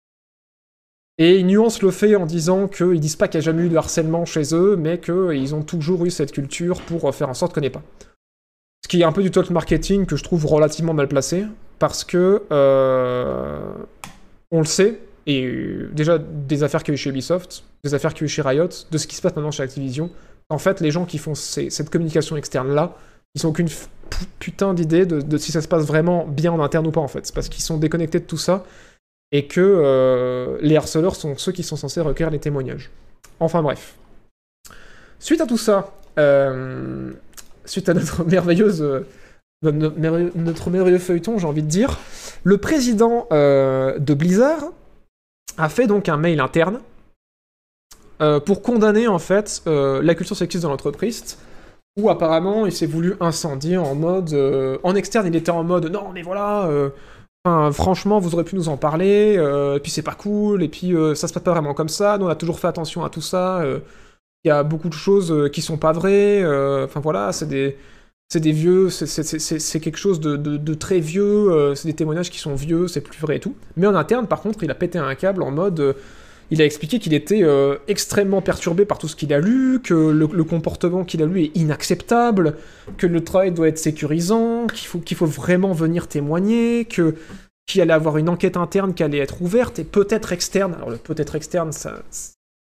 Et 1.18 1.40
ils 1.40 1.48
nuancent 1.48 1.82
le 1.82 1.90
fait 1.90 2.16
en 2.16 2.28
disant 2.28 2.68
qu'ils 2.68 3.00
disent 3.00 3.16
pas 3.16 3.28
qu'il 3.28 3.40
n'y 3.40 3.44
a 3.44 3.46
jamais 3.46 3.64
eu 3.64 3.70
de 3.70 3.76
harcèlement 3.76 4.26
chez 4.26 4.54
eux, 4.54 4.76
mais 4.76 5.00
qu'ils 5.00 5.56
ont 5.56 5.64
toujours 5.64 6.06
eu 6.06 6.12
cette 6.12 6.32
culture 6.32 6.80
pour 6.82 7.14
faire 7.16 7.30
en 7.30 7.34
sorte 7.34 7.56
qu'on 7.56 7.62
n'ait 7.62 7.72
pas. 7.72 7.82
Ce 8.84 8.88
qui 8.88 9.02
est 9.02 9.06
un 9.06 9.12
peu 9.12 9.24
du 9.24 9.32
talk 9.32 9.50
marketing 9.50 10.06
que 10.06 10.16
je 10.16 10.24
trouve 10.24 10.46
relativement 10.46 10.94
mal 10.94 11.08
placé, 11.08 11.46
parce 11.80 12.04
que 12.04 12.44
euh, 12.52 13.74
on 14.52 14.60
le 14.60 14.66
sait, 14.66 15.00
et 15.26 15.46
euh, 15.46 15.90
déjà 15.94 16.18
des 16.18 16.64
affaires 16.64 16.84
qu'il 16.84 16.94
y 16.94 16.96
a 16.96 16.96
eu 16.96 16.98
chez 16.98 17.10
Ubisoft, 17.10 17.64
des 17.84 17.94
affaires 17.94 18.14
qu'il 18.14 18.22
y 18.22 18.26
a 18.26 18.28
eu 18.28 18.30
chez 18.30 18.42
Riot, 18.42 18.70
de 18.90 18.98
ce 18.98 19.08
qui 19.08 19.16
se 19.16 19.22
passe 19.22 19.36
maintenant 19.36 19.52
chez 19.52 19.64
Activision, 19.64 20.10
en 20.50 20.58
fait 20.58 20.80
les 20.80 20.92
gens 20.92 21.06
qui 21.06 21.18
font 21.18 21.36
cette 21.36 21.90
communication 21.90 22.38
externe 22.38 22.74
là, 22.74 22.96
ils 23.36 23.46
ont 23.46 23.50
aucune 23.50 23.68
putain 24.40 24.74
d'idée 24.74 25.06
de, 25.06 25.38
si 25.38 25.52
ça 25.52 25.62
se 25.62 25.68
passe 25.68 25.86
vraiment 25.86 26.26
bien 26.26 26.52
en 26.52 26.62
interne 26.62 26.88
ou 26.88 26.92
pas 26.92 27.02
en 27.02 27.08
fait, 27.08 27.26
C'est 27.26 27.36
parce 27.36 27.50
qu'ils 27.50 27.64
sont 27.64 27.78
déconnectés 27.78 28.20
de 28.20 28.26
tout 28.26 28.38
ça, 28.38 28.66
et 29.32 29.48
que 29.48 29.62
euh, 29.62 30.58
les 30.62 30.78
harceleurs 30.78 31.16
sont 31.16 31.38
ceux 31.38 31.52
qui 31.52 31.64
sont 31.64 31.76
censés 31.76 32.00
recueillir 32.00 32.32
les 32.32 32.40
témoignages. 32.40 32.90
Enfin 33.40 33.62
bref. 33.62 33.96
Suite 35.20 35.42
à 35.42 35.46
tout 35.46 35.58
ça, 35.58 35.94
suite 37.68 37.90
à 37.90 37.94
notre 37.94 38.24
merveilleuse, 38.26 38.82
euh, 38.82 39.06
notre 39.64 40.70
merveilleux, 40.70 41.00
feuilleton, 41.00 41.38
j'ai 41.40 41.48
envie 41.48 41.64
de 41.64 41.68
dire, 41.68 41.98
le 42.44 42.58
président 42.58 43.28
euh, 43.32 43.98
de 43.98 44.14
Blizzard 44.14 44.72
a 45.58 45.70
fait 45.70 45.88
donc 45.88 46.10
un 46.10 46.18
mail 46.18 46.40
interne 46.40 46.80
euh, 48.22 48.40
pour 48.40 48.62
condamner 48.62 49.08
en 49.08 49.20
fait 49.20 49.64
la 49.66 50.16
culture 50.16 50.36
sexiste 50.36 50.64
dans 50.64 50.70
l'entreprise, 50.70 51.38
où 52.00 52.10
apparemment 52.10 52.68
il 52.68 52.72
s'est 52.72 52.86
voulu 52.86 53.16
incendier 53.20 53.78
en 53.78 53.96
mode, 53.96 54.34
en 54.84 54.96
externe 54.96 55.28
il 55.28 55.36
était 55.36 55.52
en 55.52 55.64
mode 55.64 55.86
non 55.92 56.12
mais 56.14 56.22
voilà. 56.22 56.70
franchement, 57.72 58.20
vous 58.20 58.36
aurez 58.36 58.44
pu 58.44 58.56
nous 58.56 58.70
en 58.70 58.78
parler, 58.78 59.34
et 59.76 59.80
puis 59.80 59.92
c'est 59.92 60.04
pas 60.04 60.14
cool, 60.14 60.62
et 60.62 60.68
puis 60.68 60.94
ça 61.16 61.28
se 61.28 61.34
passe 61.34 61.44
pas 61.44 61.52
vraiment 61.52 61.74
comme 61.74 61.90
ça, 61.90 62.20
nous 62.20 62.28
on 62.28 62.30
a 62.30 62.36
toujours 62.36 62.60
fait 62.60 62.68
attention 62.68 63.04
à 63.04 63.10
tout 63.10 63.22
ça, 63.22 63.64
y 64.48 64.52
a 64.52 64.64
beaucoup 64.64 64.90
de 64.90 64.94
choses 64.94 65.32
euh, 65.32 65.50
qui 65.50 65.62
sont 65.62 65.78
pas 65.78 65.92
vraies, 65.92 66.42
euh, 66.44 66.86
enfin 66.86 67.00
voilà, 67.00 67.32
c'est 67.32 67.48
des, 67.48 67.78
c'est 68.30 68.40
des 68.40 68.52
vieux, 68.52 68.90
c'est- 68.90 69.80
quelque 69.80 69.98
chose 69.98 70.20
de, 70.20 70.74
très 70.74 71.00
vieux, 71.00 71.52
euh, 71.52 71.76
c'est 71.76 71.88
des 71.88 71.94
témoignages 71.96 72.30
qui 72.30 72.40
sont 72.40 72.56
vieux, 72.56 72.88
c'est 72.88 73.02
plus 73.02 73.20
vrai 73.20 73.38
et 73.38 73.40
tout. 73.40 73.56
Mais 73.78 73.88
en 73.88 73.96
interne, 73.96 74.28
par 74.28 74.42
contre, 74.42 74.64
il 74.64 74.72
a 74.72 74.76
pété 74.76 74.98
un 74.98 75.16
câble 75.16 75.44
en 75.44 75.52
mode, 75.52 75.96
il 76.52 76.62
a 76.62 76.66
expliqué 76.66 77.00
qu'il 77.00 77.14
était 77.14 77.44
extrêmement 77.88 78.42
perturbé 78.42 78.86
par 78.86 78.98
tout 78.98 79.08
ce 79.08 79.16
qu'il 79.16 79.34
a 79.34 79.40
lu, 79.40 79.82
que 79.84 79.94
le, 79.94 80.44
comportement 80.44 81.04
qu'il 81.04 81.22
a 81.24 81.26
lu 81.26 81.44
est 81.44 81.52
inacceptable, 81.56 82.56
que 82.98 83.08
le 83.08 83.24
travail 83.24 83.52
doit 83.52 83.68
être 83.68 83.78
sécurisant, 83.80 84.68
qu'il 84.68 84.88
faut, 84.88 85.00
qu'il 85.00 85.18
faut 85.18 85.26
vraiment 85.26 85.74
venir 85.74 86.08
témoigner, 86.08 86.86
que 86.86 87.16
qu'il 87.68 87.82
allait 87.82 87.94
avoir 87.94 88.18
une 88.18 88.30
enquête 88.30 88.58
interne 88.58 88.94
qui 88.94 89.04
allait 89.04 89.18
être 89.20 89.42
ouverte 89.42 89.78
et 89.78 89.84
peut-être 89.84 90.32
externe. 90.32 90.74
Alors 90.76 90.90
le 90.90 90.98
peut-être 90.98 91.36
externe, 91.36 91.72
ça, 91.74 92.02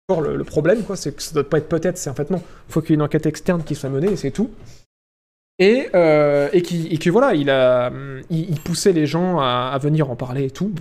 le, 0.09 0.43
problème, 0.43 0.83
quoi, 0.83 0.95
c'est 0.95 1.15
que 1.15 1.21
ça 1.21 1.33
doit 1.33 1.49
pas 1.49 1.57
être 1.57 1.69
peut-être, 1.69 1.97
c'est 1.97 2.09
en 2.09 2.13
fait 2.13 2.29
non. 2.29 2.41
Il 2.69 2.73
faut 2.73 2.81
qu'il 2.81 2.91
y 2.91 2.93
ait 2.93 2.95
une 2.95 3.01
enquête 3.01 3.25
externe 3.25 3.63
qui 3.63 3.75
soit 3.75 3.89
menée 3.89 4.11
et 4.11 4.15
c'est 4.15 4.31
tout. 4.31 4.51
Et, 5.57 5.89
euh, 5.95 6.49
et, 6.53 6.61
qui, 6.61 6.87
et 6.91 7.09
voilà, 7.09 7.33
il, 7.33 7.49
a, 7.49 7.91
il, 8.29 8.49
il 8.49 8.59
poussait 8.59 8.91
les 8.91 9.05
gens 9.05 9.39
à, 9.39 9.77
venir 9.81 10.11
en 10.11 10.15
parler 10.15 10.45
et 10.45 10.51
tout. 10.51 10.73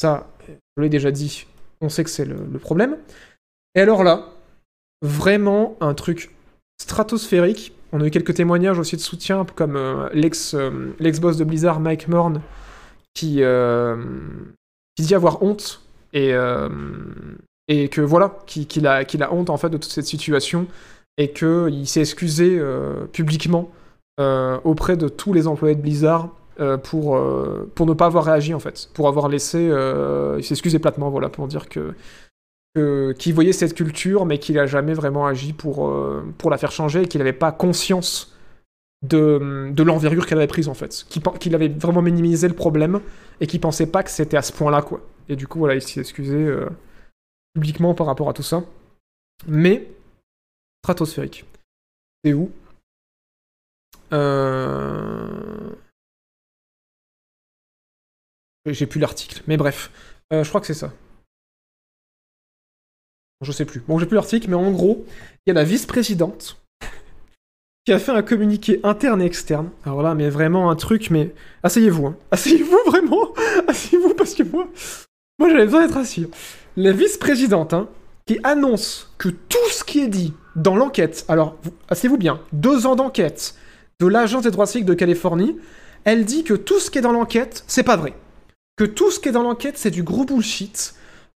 Ça, 0.00 0.28
je 0.76 0.82
l'ai 0.82 0.88
déjà 0.88 1.10
dit, 1.10 1.46
on 1.80 1.88
sait 1.88 2.04
que 2.04 2.10
c'est 2.10 2.24
le, 2.24 2.36
problème. 2.58 2.96
Et 3.74 3.80
alors 3.80 4.04
là, 4.04 4.28
vraiment 5.02 5.76
un 5.80 5.94
truc 5.94 6.34
stratosphérique. 6.80 7.72
On 7.92 8.00
a 8.00 8.06
eu 8.06 8.10
quelques 8.10 8.34
témoignages 8.34 8.78
aussi 8.78 8.96
de 8.96 9.02
soutien, 9.02 9.44
comme 9.54 9.76
euh, 9.76 10.08
euh, 10.54 10.92
l'ex-boss 10.98 11.36
de 11.36 11.44
Blizzard, 11.44 11.80
Mike 11.80 12.08
Morn, 12.08 12.40
qui, 13.12 13.42
euh, 13.42 14.02
qui 14.96 15.02
dit 15.02 15.14
avoir 15.14 15.42
honte 15.42 15.82
et, 16.14 16.32
et 17.68 17.88
que 17.88 18.00
voilà, 18.00 18.38
qu'il 18.46 18.86
a, 18.86 19.04
qu'il 19.04 19.22
a 19.22 19.32
honte 19.32 19.50
en 19.50 19.56
fait 19.56 19.70
de 19.70 19.76
toute 19.76 19.90
cette 19.90 20.06
situation 20.06 20.66
et 21.18 21.32
qu'il 21.32 21.86
s'est 21.86 22.00
excusé 22.00 22.56
euh, 22.58 23.04
publiquement 23.06 23.70
euh, 24.20 24.58
auprès 24.64 24.96
de 24.96 25.08
tous 25.08 25.32
les 25.32 25.46
employés 25.46 25.74
de 25.74 25.80
Blizzard 25.80 26.30
euh, 26.60 26.76
pour, 26.76 27.18
pour 27.74 27.86
ne 27.86 27.92
pas 27.92 28.06
avoir 28.06 28.24
réagi 28.24 28.54
en 28.54 28.58
fait, 28.58 28.90
pour 28.94 29.08
avoir 29.08 29.28
laissé, 29.28 29.58
il 29.60 30.44
s'est 30.44 30.54
excusé 30.54 30.78
platement 30.78 31.10
voilà 31.10 31.28
pour 31.28 31.46
dire 31.48 31.68
que 31.68 31.94
qu'il 33.18 33.34
voyait 33.34 33.52
cette 33.52 33.74
culture, 33.74 34.24
mais 34.24 34.38
qu'il 34.38 34.58
a 34.58 34.64
jamais 34.64 34.94
vraiment 34.94 35.26
agi 35.26 35.52
pour, 35.52 35.94
pour 36.38 36.50
la 36.50 36.56
faire 36.56 36.72
changer 36.72 37.02
et 37.02 37.06
qu'il 37.06 37.18
n'avait 37.18 37.34
pas 37.34 37.52
conscience 37.52 38.34
de, 39.06 39.68
de 39.70 39.82
l'envergure 39.82 40.24
qu'elle 40.24 40.38
avait 40.38 40.46
prise 40.46 40.68
en 40.68 40.74
fait. 40.74 41.04
Qu'il 41.38 41.54
avait 41.54 41.68
vraiment 41.68 42.00
minimisé 42.00 42.48
le 42.48 42.54
problème 42.54 43.00
et 43.42 43.46
qu'il 43.46 43.60
pensait 43.60 43.84
pas 43.84 44.02
que 44.02 44.10
c'était 44.10 44.38
à 44.38 44.42
ce 44.42 44.54
point-là 44.54 44.80
quoi. 44.80 45.02
Et 45.28 45.36
du 45.36 45.46
coup, 45.46 45.58
voilà, 45.58 45.74
il 45.74 45.82
s'est 45.82 46.00
excusé 46.00 46.50
publiquement 47.54 47.94
par 47.94 48.06
rapport 48.06 48.28
à 48.28 48.32
tout 48.32 48.42
ça. 48.42 48.64
Mais, 49.46 49.88
stratosphérique. 50.82 51.44
C'est 52.24 52.32
où? 52.32 52.50
Euh... 54.12 55.70
J'ai 58.66 58.86
plus 58.86 59.00
l'article, 59.00 59.42
mais 59.46 59.56
bref. 59.56 59.90
Euh, 60.32 60.44
je 60.44 60.48
crois 60.48 60.60
que 60.60 60.66
c'est 60.66 60.74
ça. 60.74 60.92
Je 63.40 63.50
sais 63.50 63.64
plus. 63.64 63.80
Bon, 63.80 63.98
j'ai 63.98 64.06
plus 64.06 64.14
l'article, 64.14 64.48
mais 64.48 64.54
en 64.54 64.70
gros, 64.70 65.04
il 65.46 65.48
y 65.48 65.50
a 65.50 65.54
la 65.54 65.64
vice-présidente 65.64 66.62
qui 67.84 67.92
a 67.92 67.98
fait 67.98 68.12
un 68.12 68.22
communiqué 68.22 68.78
interne 68.84 69.20
et 69.20 69.24
externe. 69.24 69.70
Alors 69.84 70.02
là, 70.02 70.14
mais 70.14 70.30
vraiment 70.30 70.70
un 70.70 70.76
truc, 70.76 71.10
mais 71.10 71.34
asseyez-vous, 71.64 72.06
hein. 72.06 72.16
asseyez-vous 72.30 72.78
vraiment, 72.86 73.32
asseyez-vous 73.68 74.14
parce 74.14 74.34
que 74.34 74.44
moi, 74.44 74.68
moi 75.38 75.48
j'avais 75.48 75.64
besoin 75.64 75.86
d'être 75.86 75.96
assis. 75.96 76.28
La 76.76 76.92
vice-présidente, 76.92 77.74
hein, 77.74 77.88
qui 78.26 78.38
annonce 78.44 79.12
que 79.18 79.28
tout 79.28 79.68
ce 79.70 79.84
qui 79.84 80.00
est 80.00 80.08
dit 80.08 80.32
dans 80.56 80.76
l'enquête, 80.76 81.24
alors 81.28 81.56
vous- 81.62 81.72
asseyez-vous 81.88 82.18
bien, 82.18 82.40
deux 82.52 82.86
ans 82.86 82.96
d'enquête 82.96 83.54
de 84.00 84.06
l'agence 84.06 84.42
des 84.44 84.50
droits 84.50 84.66
civiques 84.66 84.86
de 84.86 84.94
Californie, 84.94 85.56
elle 86.04 86.24
dit 86.24 86.44
que 86.44 86.54
tout 86.54 86.78
ce 86.80 86.90
qui 86.90 86.98
est 86.98 87.02
dans 87.02 87.12
l'enquête, 87.12 87.64
c'est 87.66 87.82
pas 87.82 87.96
vrai. 87.96 88.14
Que 88.76 88.84
tout 88.84 89.10
ce 89.10 89.20
qui 89.20 89.28
est 89.28 89.32
dans 89.32 89.42
l'enquête, 89.42 89.76
c'est 89.76 89.90
du 89.90 90.02
gros 90.02 90.24
bullshit. 90.24 90.94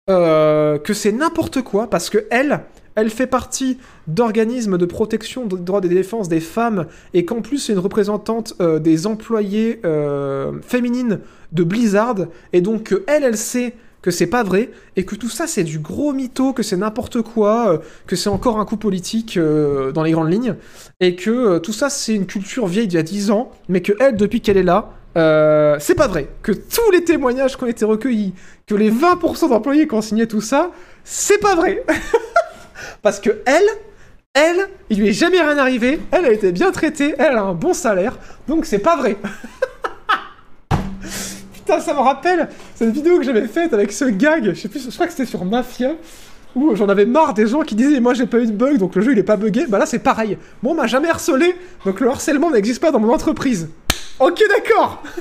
Euh, 0.09 0.77
que 0.77 0.93
c'est 0.93 1.11
n'importe 1.11 1.63
quoi 1.63 1.89
parce 1.89 2.11
que 2.11 2.27
elle, 2.29 2.61
elle 2.93 3.09
fait 3.09 3.25
partie 3.25 3.79
d'organismes 4.05 4.77
de 4.77 4.85
protection 4.85 5.47
des 5.47 5.57
droits 5.57 5.81
des 5.81 5.89
défenses 5.89 6.29
des 6.29 6.39
femmes 6.39 6.85
et 7.15 7.25
qu'en 7.25 7.41
plus 7.41 7.57
c'est 7.57 7.73
une 7.73 7.79
représentante 7.79 8.53
euh, 8.61 8.77
des 8.77 9.07
employés 9.07 9.79
euh, 9.83 10.51
féminines 10.61 11.21
de 11.53 11.63
Blizzard 11.63 12.17
et 12.53 12.61
donc 12.61 12.95
elle, 13.07 13.23
elle 13.23 13.35
sait 13.35 13.73
que 14.05 14.11
c'est 14.11 14.27
pas 14.27 14.43
vrai 14.43 14.69
et 14.95 15.03
que 15.03 15.15
tout 15.15 15.29
ça 15.29 15.47
c'est 15.47 15.63
du 15.63 15.79
gros 15.79 16.13
mytho, 16.13 16.53
que 16.53 16.61
c'est 16.61 16.77
n'importe 16.77 17.23
quoi, 17.23 17.71
euh, 17.71 17.77
que 18.05 18.15
c'est 18.15 18.29
encore 18.29 18.59
un 18.59 18.65
coup 18.65 18.77
politique 18.77 19.35
euh, 19.35 19.91
dans 19.91 20.03
les 20.03 20.11
grandes 20.11 20.31
lignes 20.31 20.57
et 20.99 21.15
que 21.15 21.31
euh, 21.31 21.59
tout 21.59 21.73
ça 21.73 21.89
c'est 21.89 22.13
une 22.13 22.27
culture 22.27 22.67
vieille 22.67 22.87
d'il 22.87 22.97
y 22.97 22.99
a 22.99 23.03
10 23.03 23.31
ans 23.31 23.49
mais 23.67 23.81
que 23.81 23.93
elle 23.99 24.15
depuis 24.15 24.41
qu'elle 24.41 24.57
est 24.57 24.63
là 24.63 24.91
c'est 25.79 25.95
pas 25.95 26.07
vrai. 26.07 26.27
Que 26.43 26.51
tous 26.51 26.91
les 26.91 27.03
témoignages 27.03 27.57
qui 27.57 27.63
ont 27.63 27.67
été 27.67 27.85
recueillis, 27.85 28.33
que 28.67 28.75
les 28.75 28.91
20% 28.91 29.49
d'employés 29.49 29.87
qui 29.87 29.93
ont 29.95 30.01
signé 30.01 30.27
tout 30.27 30.41
ça, 30.41 30.71
c'est 31.05 31.37
pas 31.37 31.55
vrai. 31.55 31.85
Parce 33.01 33.21
que 33.21 33.29
elle, 33.45 33.65
elle, 34.33 34.67
il 34.89 34.99
lui 34.99 35.07
est 35.07 35.13
jamais 35.13 35.39
rien 35.39 35.57
arrivé, 35.57 36.01
elle 36.11 36.25
a 36.25 36.33
été 36.33 36.51
bien 36.51 36.71
traitée, 36.71 37.15
elle 37.17 37.37
a 37.37 37.43
un 37.43 37.53
bon 37.53 37.73
salaire, 37.73 38.17
donc 38.49 38.65
c'est 38.65 38.79
pas 38.79 38.97
vrai. 38.97 39.17
Putain, 41.65 41.79
ça 41.79 41.95
me 41.95 41.99
rappelle 41.99 42.47
cette 42.75 42.91
vidéo 42.91 43.17
que 43.17 43.23
j'avais 43.23 43.47
faite 43.47 43.73
avec 43.73 43.91
ce 43.91 44.05
gag, 44.05 44.53
je 44.53 44.61
sais 44.61 44.67
plus, 44.67 44.85
je 44.85 44.91
crois 44.93 45.07
que 45.07 45.13
c'était 45.13 45.25
sur 45.25 45.43
Mafia, 45.45 45.93
où 46.55 46.75
j'en 46.75 46.87
avais 46.89 47.07
marre 47.07 47.33
des 47.33 47.47
gens 47.47 47.61
qui 47.61 47.73
disaient 47.73 47.99
moi 47.99 48.13
j'ai 48.13 48.27
pas 48.27 48.39
eu 48.39 48.45
de 48.45 48.51
bug 48.51 48.77
donc 48.77 48.95
le 48.95 49.01
jeu 49.01 49.13
il 49.13 49.17
est 49.17 49.23
pas 49.23 49.35
buggé, 49.35 49.65
bah 49.67 49.79
là 49.79 49.87
c'est 49.87 49.97
pareil. 49.97 50.37
Bon, 50.61 50.71
on 50.71 50.75
m'a 50.75 50.85
jamais 50.85 51.09
harcelé, 51.09 51.55
donc 51.83 52.01
le 52.01 52.09
harcèlement 52.09 52.51
n'existe 52.51 52.79
pas 52.79 52.91
dans 52.91 52.99
mon 52.99 53.11
entreprise. 53.11 53.69
Ok, 54.19 54.43
d'accord 54.47 55.01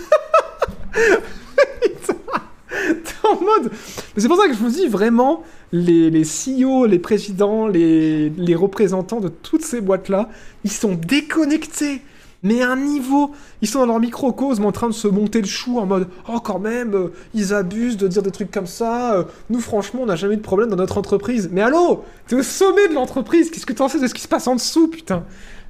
T'es 2.68 3.26
en 3.26 3.40
mode. 3.40 3.72
Mais 4.14 4.20
c'est 4.20 4.28
pour 4.28 4.36
ça 4.36 4.46
que 4.46 4.52
je 4.52 4.58
vous 4.58 4.68
dis 4.68 4.86
vraiment, 4.86 5.44
les, 5.72 6.10
les 6.10 6.24
CEO, 6.24 6.84
les 6.84 6.98
présidents, 6.98 7.66
les, 7.68 8.28
les 8.28 8.54
représentants 8.54 9.20
de 9.20 9.28
toutes 9.28 9.64
ces 9.64 9.80
boîtes-là, 9.80 10.28
ils 10.62 10.72
sont 10.72 10.92
déconnectés. 10.92 12.02
Mais 12.44 12.62
un 12.62 12.76
niveau, 12.76 13.32
ils 13.62 13.68
sont 13.68 13.80
dans 13.80 13.86
leur 13.86 14.00
microcosme 14.00 14.64
en 14.66 14.70
train 14.72 14.86
de 14.88 14.92
se 14.94 15.08
monter 15.08 15.40
le 15.40 15.46
chou 15.48 15.78
en 15.80 15.86
mode 15.86 16.08
Oh, 16.28 16.38
quand 16.40 16.58
même, 16.60 16.94
euh, 16.94 17.08
ils 17.34 17.52
abusent 17.54 17.96
de 17.96 18.06
dire 18.06 18.22
des 18.22 18.30
trucs 18.30 18.50
comme 18.52 18.66
ça. 18.66 19.14
euh, 19.14 19.24
nous, 19.50 19.60
franchement, 19.60 20.02
on 20.02 20.06
n'a 20.06 20.14
jamais 20.16 20.34
eu 20.34 20.36
de 20.36 20.42
problème 20.42 20.68
dans 20.68 20.76
notre 20.76 20.98
entreprise. 20.98 21.48
Mais 21.50 21.62
allô? 21.62 22.04
T'es 22.28 22.36
au 22.36 22.42
sommet 22.42 22.86
de 22.88 22.94
l'entreprise. 22.94 23.50
Qu'est-ce 23.50 23.66
que 23.66 23.72
t'en 23.72 23.88
sais 23.88 23.98
de 23.98 24.06
ce 24.06 24.14
qui 24.14 24.20
se 24.22 24.28
passe 24.28 24.46
en 24.46 24.54
dessous, 24.56 24.88
putain? 24.88 25.24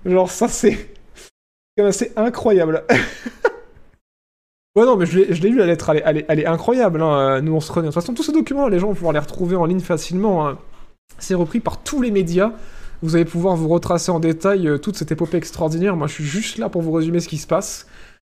Genre, 0.04 0.30
ça, 0.30 0.48
c'est. 0.48 0.90
C'est 1.92 2.12
incroyable. 2.16 2.84
Ouais, 4.76 4.84
non, 4.86 4.96
mais 4.96 5.06
je 5.06 5.18
l'ai 5.20 5.48
lu, 5.50 5.56
la 5.58 5.66
lettre, 5.66 5.90
elle 6.04 6.40
est, 6.40 6.46
incroyable. 6.46 7.00
hein. 7.00 7.36
Euh, 7.36 7.40
Nous, 7.40 7.52
on 7.54 7.60
se 7.60 7.70
remet. 7.70 7.86
De 7.86 7.92
toute 7.92 8.02
façon, 8.02 8.12
tous 8.12 8.24
ces 8.24 8.32
documents, 8.32 8.66
les 8.66 8.80
gens 8.80 8.88
vont 8.88 8.94
pouvoir 8.94 9.12
les 9.12 9.20
retrouver 9.20 9.54
en 9.54 9.66
ligne 9.66 9.78
facilement. 9.80 10.48
hein. 10.48 10.58
C'est 11.18 11.34
repris 11.34 11.60
par 11.60 11.78
tous 11.84 12.02
les 12.02 12.10
médias. 12.10 12.50
Vous 13.04 13.16
allez 13.16 13.26
pouvoir 13.26 13.54
vous 13.54 13.68
retracer 13.68 14.10
en 14.10 14.18
détail 14.18 14.66
euh, 14.66 14.78
toute 14.78 14.96
cette 14.96 15.12
épopée 15.12 15.36
extraordinaire. 15.36 15.94
Moi, 15.94 16.06
je 16.06 16.14
suis 16.14 16.24
juste 16.24 16.56
là 16.56 16.70
pour 16.70 16.80
vous 16.80 16.90
résumer 16.92 17.20
ce 17.20 17.28
qui 17.28 17.36
se 17.36 17.46
passe. 17.46 17.86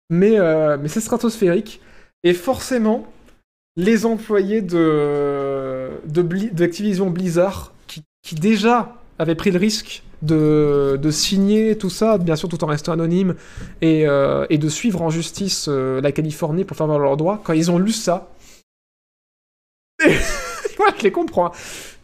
Mais, 0.09 0.39
euh, 0.39 0.78
mais 0.81 0.89
c'est 0.89 1.01
stratosphérique. 1.01 1.81
Et 2.24 2.32
forcément, 2.32 3.05
les 3.77 4.07
employés 4.07 4.62
de, 4.62 5.90
de 6.07 6.23
Bli- 6.23 6.53
d'Activision 6.55 7.11
Blizzard, 7.11 7.73
qui, 7.86 8.03
déjà 8.35 8.97
avaient 9.19 9.35
pris 9.35 9.51
le 9.51 9.59
risque 9.59 10.03
de, 10.23 10.99
de 11.01 11.11
signer 11.11 11.77
tout 11.77 11.90
ça, 11.90 12.16
bien 12.16 12.36
sûr 12.36 12.49
tout 12.49 12.65
en 12.65 12.69
restant 12.69 12.93
anonyme, 12.93 13.35
et, 13.82 14.07
euh, 14.09 14.47
et 14.49 14.57
de 14.57 14.69
suivre 14.70 15.03
en 15.03 15.11
justice 15.11 15.69
la 15.69 16.12
Californie 16.12 16.65
pour 16.65 16.77
faire 16.78 16.86
valoir 16.86 17.05
leurs 17.05 17.16
droits, 17.19 17.40
quand 17.44 17.53
ils 17.53 17.70
ont 17.70 17.78
lu 17.78 17.93
ça, 17.93 18.31
ouais, 20.05 20.15
je 20.99 21.03
les 21.03 21.12
comprends. 21.12 21.47
hein. 21.47 21.53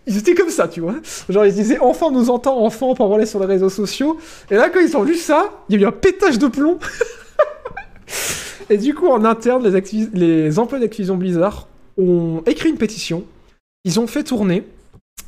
Ils 0.09 0.17
étaient 0.17 0.35
comme 0.35 0.51
ça, 0.51 0.69
tu 0.69 0.81
vois. 0.81 0.95
Genre, 1.29 1.45
ils 1.45 1.53
se 1.53 1.57
disaient, 1.57 1.79
enfin, 1.81 2.07
on 2.07 2.11
nous 2.11 2.31
entend, 2.31 2.65
enfin, 2.65 2.87
on 2.87 2.95
peut 2.95 3.03
en 3.03 3.09
parler 3.11 3.27
sur 3.27 3.41
les 3.41 3.47
réseaux 3.47 3.69
sociaux. 3.69 4.19
Et 4.51 4.55
là, 4.55 4.71
quand 4.71 4.81
ils 4.81 4.97
ont 4.97 5.03
lu 5.03 5.15
ça, 5.15 5.53
il 5.69 5.77
y 5.77 5.79
a 5.79 5.83
eu 5.83 5.87
un 5.87 5.93
pétage 5.93 6.39
de 6.39 6.47
plomb. 6.47 6.79
et 8.71 8.79
du 8.79 8.95
coup, 8.95 9.09
en 9.09 9.25
interne, 9.25 9.69
les, 9.69 9.83
les 10.15 10.59
employés 10.59 10.85
d'Activision 10.85 11.17
Blizzard 11.17 11.69
ont 11.99 12.43
écrit 12.47 12.71
une 12.71 12.79
pétition. 12.79 13.25
Ils 13.85 14.01
ont 14.01 14.07
fait 14.07 14.25
tourner. 14.25 14.65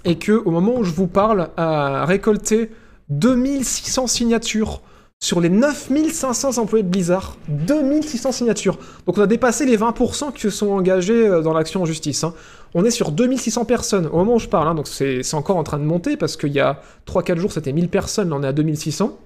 Et 0.06 0.16
que, 0.16 0.32
au 0.32 0.50
moment 0.50 0.76
où 0.78 0.84
je 0.84 0.92
vous 0.92 1.06
parle, 1.06 1.50
a 1.58 2.06
récolté 2.06 2.70
2600 3.10 4.06
signatures 4.06 4.80
sur 5.22 5.40
les 5.40 5.50
9500 5.50 6.58
employés 6.58 6.82
de 6.82 6.88
Blizzard. 6.88 7.36
2600 7.48 8.32
signatures. 8.32 8.78
Donc 9.06 9.18
on 9.18 9.22
a 9.22 9.26
dépassé 9.26 9.66
les 9.66 9.76
20% 9.76 10.32
qui 10.32 10.40
se 10.40 10.50
sont 10.50 10.68
engagés 10.70 11.26
euh, 11.26 11.42
dans 11.42 11.52
l'action 11.52 11.82
en 11.82 11.84
justice. 11.86 12.24
hein. 12.24 12.34
On 12.74 12.84
est 12.84 12.90
sur 12.90 13.10
2600 13.12 13.64
personnes 13.66 14.06
au 14.06 14.16
moment 14.18 14.36
où 14.36 14.38
je 14.38 14.48
parle, 14.48 14.68
hein, 14.68 14.74
donc 14.74 14.86
c'est 14.88 15.34
encore 15.34 15.56
en 15.56 15.64
train 15.64 15.78
de 15.78 15.84
monter 15.84 16.16
parce 16.16 16.36
qu'il 16.36 16.52
y 16.52 16.60
a 16.60 16.80
3-4 17.06 17.36
jours 17.36 17.52
c'était 17.52 17.72
1000 17.72 17.88
personnes, 17.88 18.30
là 18.30 18.36
on 18.38 18.42
est 18.44 18.46
à 18.46 18.52
2600, 18.52 19.18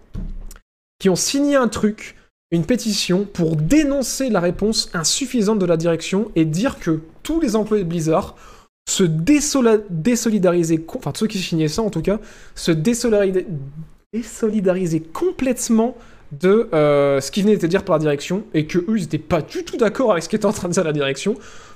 qui 0.99 1.11
ont 1.11 1.17
signé 1.17 1.55
un 1.55 1.69
truc, 1.69 2.17
une 2.51 2.65
pétition 2.65 3.27
pour 3.31 3.57
dénoncer 3.57 4.31
la 4.31 4.41
réponse 4.41 4.89
insuffisante 4.95 5.59
de 5.59 5.67
la 5.67 5.77
direction 5.77 6.31
et 6.37 6.47
dire 6.47 6.79
que 6.79 7.01
tous 7.23 7.39
les 7.39 7.55
employés 7.55 7.85
de 7.85 7.89
Blizzard 7.89 8.35
se 8.89 9.03
co- 10.79 10.99
enfin 10.99 11.13
ceux 11.15 11.27
qui 11.27 11.39
signaient 11.39 11.69
ça 11.69 11.83
en 11.83 11.91
tout 11.91 12.03
cas, 12.03 12.19
se 12.55 12.73
désolidariser, 12.73 13.47
désolidariser 14.15 15.01
complètement 15.01 15.97
de 16.41 16.69
euh, 16.73 17.21
ce 17.21 17.31
qui 17.31 17.43
venait 17.43 17.57
d'être 17.57 17.71
dit 17.71 17.85
par 17.85 17.97
la 17.97 18.01
direction 18.01 18.45
et 18.55 18.67
que 18.67 18.79
eux 18.79 18.97
ils 18.97 19.05
étaient 19.05 19.19
pas 19.19 19.43
du 19.43 19.65
tout 19.65 19.77
d'accord 19.77 20.13
avec 20.13 20.23
ce 20.23 20.29
qu'était 20.29 20.47
en 20.47 20.53
train 20.53 20.69
de 20.69 20.73
dire 20.73 20.85
la 20.85 20.93
direction 20.93 21.35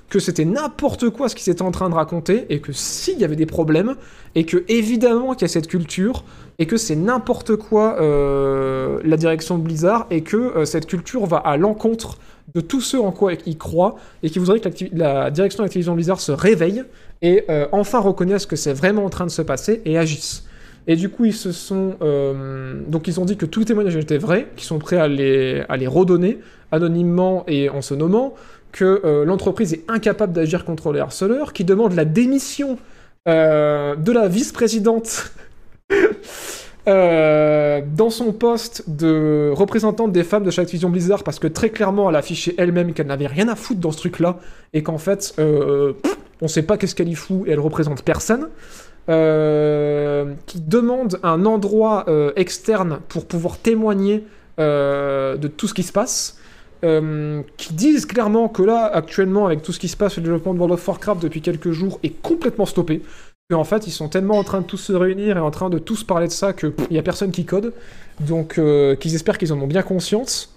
que 0.08 0.20
c'était 0.20 0.44
n'importe 0.44 1.10
quoi 1.10 1.28
ce 1.28 1.34
qu'ils 1.34 1.52
étaient 1.52 1.62
en 1.62 1.70
train 1.70 1.90
de 1.90 1.94
raconter 1.94 2.46
et 2.48 2.60
que 2.60 2.72
s'il 2.72 3.18
y 3.18 3.24
avait 3.24 3.36
des 3.36 3.44
problèmes 3.44 3.96
et 4.36 4.44
que 4.44 4.64
évidemment 4.68 5.34
qu'il 5.34 5.42
y 5.42 5.44
a 5.44 5.48
cette 5.48 5.66
culture 5.66 6.24
et 6.58 6.66
que 6.66 6.76
c'est 6.76 6.96
n'importe 6.96 7.56
quoi 7.56 8.00
euh, 8.00 9.00
la 9.04 9.16
direction 9.16 9.58
de 9.58 9.64
Blizzard 9.64 10.06
et 10.10 10.22
que 10.22 10.36
euh, 10.36 10.64
cette 10.64 10.86
culture 10.86 11.26
va 11.26 11.38
à 11.38 11.56
l'encontre 11.56 12.18
de 12.54 12.60
tous 12.60 12.80
ceux 12.80 13.00
en 13.00 13.12
quoi 13.12 13.32
ils 13.46 13.58
croient 13.58 13.96
et 14.22 14.30
qui 14.30 14.38
voudraient 14.38 14.60
que 14.60 14.68
la 14.92 15.30
direction 15.30 15.62
d'Activision 15.62 15.94
Blizzard 15.94 16.20
se 16.20 16.32
réveille 16.32 16.84
et 17.20 17.44
enfin 17.72 17.98
reconnaisse 17.98 18.46
que 18.46 18.54
c'est 18.54 18.72
vraiment 18.72 19.04
en 19.04 19.10
train 19.10 19.26
de 19.26 19.30
se 19.30 19.42
passer 19.42 19.82
et 19.84 19.98
agisse. 19.98 20.47
Et 20.88 20.96
du 20.96 21.10
coup, 21.10 21.26
ils 21.26 21.34
se 21.34 21.52
sont. 21.52 21.96
euh, 22.02 22.80
donc, 22.88 23.06
ils 23.08 23.20
ont 23.20 23.26
dit 23.26 23.36
que 23.36 23.46
tous 23.46 23.60
les 23.60 23.66
témoignages 23.66 23.96
étaient 23.96 24.18
vrais, 24.18 24.48
qu'ils 24.56 24.66
sont 24.66 24.78
prêts 24.78 24.96
à 24.96 25.06
les, 25.06 25.62
à 25.68 25.76
les 25.76 25.86
redonner 25.86 26.38
anonymement 26.72 27.44
et 27.46 27.68
en 27.68 27.82
se 27.82 27.94
nommant, 27.94 28.34
que 28.72 29.02
euh, 29.04 29.24
l'entreprise 29.26 29.74
est 29.74 29.84
incapable 29.88 30.32
d'agir 30.32 30.64
contre 30.64 30.92
les 30.92 31.00
harceleurs, 31.00 31.52
qui 31.52 31.64
demande 31.64 31.92
la 31.92 32.06
démission 32.06 32.78
euh, 33.28 33.96
de 33.96 34.12
la 34.12 34.28
vice-présidente 34.28 35.32
dans 36.86 38.08
son 38.08 38.32
poste 38.32 38.88
de 38.88 39.50
représentante 39.54 40.10
des 40.10 40.24
femmes 40.24 40.44
de 40.44 40.50
chaque 40.50 40.66
division 40.66 40.88
Blizzard, 40.88 41.22
parce 41.22 41.38
que 41.38 41.46
très 41.46 41.68
clairement, 41.68 42.08
elle 42.08 42.16
a 42.16 42.20
affiché 42.20 42.54
elle-même 42.56 42.94
qu'elle 42.94 43.08
n'avait 43.08 43.26
rien 43.26 43.48
à 43.48 43.56
foutre 43.56 43.80
dans 43.80 43.92
ce 43.92 43.98
truc-là, 43.98 44.38
et 44.72 44.82
qu'en 44.82 44.96
fait, 44.96 45.34
euh, 45.38 45.92
on 46.40 46.48
sait 46.48 46.62
pas 46.62 46.78
qu'est-ce 46.78 46.94
qu'elle 46.94 47.10
y 47.10 47.14
fout, 47.14 47.42
et 47.46 47.50
elle 47.50 47.60
représente 47.60 48.02
personne. 48.02 48.48
Euh, 49.08 50.34
qui 50.44 50.60
demande 50.60 51.18
un 51.22 51.46
endroit 51.46 52.04
euh, 52.08 52.30
externe 52.36 53.00
pour 53.08 53.24
pouvoir 53.24 53.56
témoigner 53.56 54.26
euh, 54.60 55.38
de 55.38 55.48
tout 55.48 55.66
ce 55.66 55.72
qui 55.72 55.82
se 55.82 55.92
passe, 55.92 56.36
qui 56.82 57.72
disent 57.72 58.06
clairement 58.06 58.48
que 58.48 58.62
là, 58.62 58.84
actuellement, 58.84 59.46
avec 59.46 59.62
tout 59.62 59.72
ce 59.72 59.80
qui 59.80 59.88
se 59.88 59.96
passe, 59.96 60.16
le 60.16 60.22
développement 60.22 60.52
de 60.52 60.58
World 60.58 60.74
of 60.74 60.86
Warcraft 60.86 61.22
depuis 61.22 61.40
quelques 61.40 61.72
jours 61.72 61.98
est 62.02 62.20
complètement 62.22 62.66
stoppé. 62.66 63.02
Que 63.48 63.56
en 63.56 63.64
fait, 63.64 63.86
ils 63.86 63.92
sont 63.92 64.08
tellement 64.08 64.38
en 64.38 64.44
train 64.44 64.60
de 64.60 64.66
tous 64.66 64.76
se 64.76 64.92
réunir 64.92 65.38
et 65.38 65.40
en 65.40 65.50
train 65.50 65.70
de 65.70 65.78
tous 65.78 66.04
parler 66.04 66.28
de 66.28 66.32
ça 66.32 66.52
que 66.52 66.72
il 66.90 66.94
y 66.94 66.98
a 66.98 67.02
personne 67.02 67.32
qui 67.32 67.46
code. 67.46 67.72
Donc, 68.20 68.60
qu'ils 69.00 69.14
espèrent 69.14 69.38
qu'ils 69.38 69.52
en 69.52 69.60
ont 69.60 69.66
bien 69.66 69.82
conscience. 69.82 70.54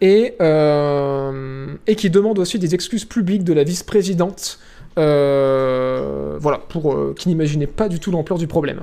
Et, 0.00 0.34
euh, 0.40 1.74
et 1.86 1.94
qui 1.94 2.08
demandent 2.08 2.38
aussi 2.38 2.58
des 2.58 2.74
excuses 2.74 3.04
publiques 3.04 3.44
de 3.44 3.52
la 3.52 3.64
vice-présidente 3.64 4.58
voilà, 4.96 6.58
pour 6.68 6.92
euh, 6.92 7.14
qui 7.16 7.28
n'imaginait 7.28 7.66
pas 7.66 7.88
du 7.88 8.00
tout 8.00 8.10
l'ampleur 8.10 8.38
du 8.38 8.46
problème. 8.46 8.82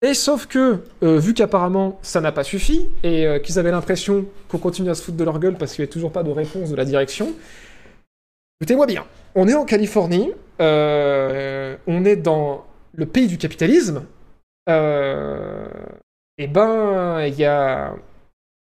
Et 0.00 0.14
sauf 0.14 0.46
que, 0.46 0.78
euh, 1.02 1.18
vu 1.18 1.34
qu'apparemment 1.34 1.98
ça 2.02 2.20
n'a 2.20 2.30
pas 2.30 2.44
suffi, 2.44 2.88
et 3.02 3.26
euh, 3.26 3.38
qu'ils 3.40 3.58
avaient 3.58 3.72
l'impression 3.72 4.26
qu'on 4.48 4.58
continue 4.58 4.90
à 4.90 4.94
se 4.94 5.02
foutre 5.02 5.16
de 5.16 5.24
leur 5.24 5.40
gueule 5.40 5.56
parce 5.56 5.74
qu'il 5.74 5.82
n'y 5.82 5.86
avait 5.86 5.92
toujours 5.92 6.12
pas 6.12 6.22
de 6.22 6.30
réponse 6.30 6.70
de 6.70 6.76
la 6.76 6.84
direction, 6.84 7.34
écoutez-moi 8.60 8.86
bien, 8.86 9.04
on 9.34 9.48
est 9.48 9.54
en 9.54 9.64
Californie, 9.64 10.32
euh, 10.60 11.76
on 11.88 12.04
est 12.04 12.16
dans 12.16 12.64
le 12.94 13.06
pays 13.06 13.26
du 13.26 13.38
capitalisme, 13.38 14.04
euh, 14.68 15.66
et 16.36 16.46
ben, 16.46 17.24
il 17.26 17.34
y 17.34 17.44
a 17.44 17.96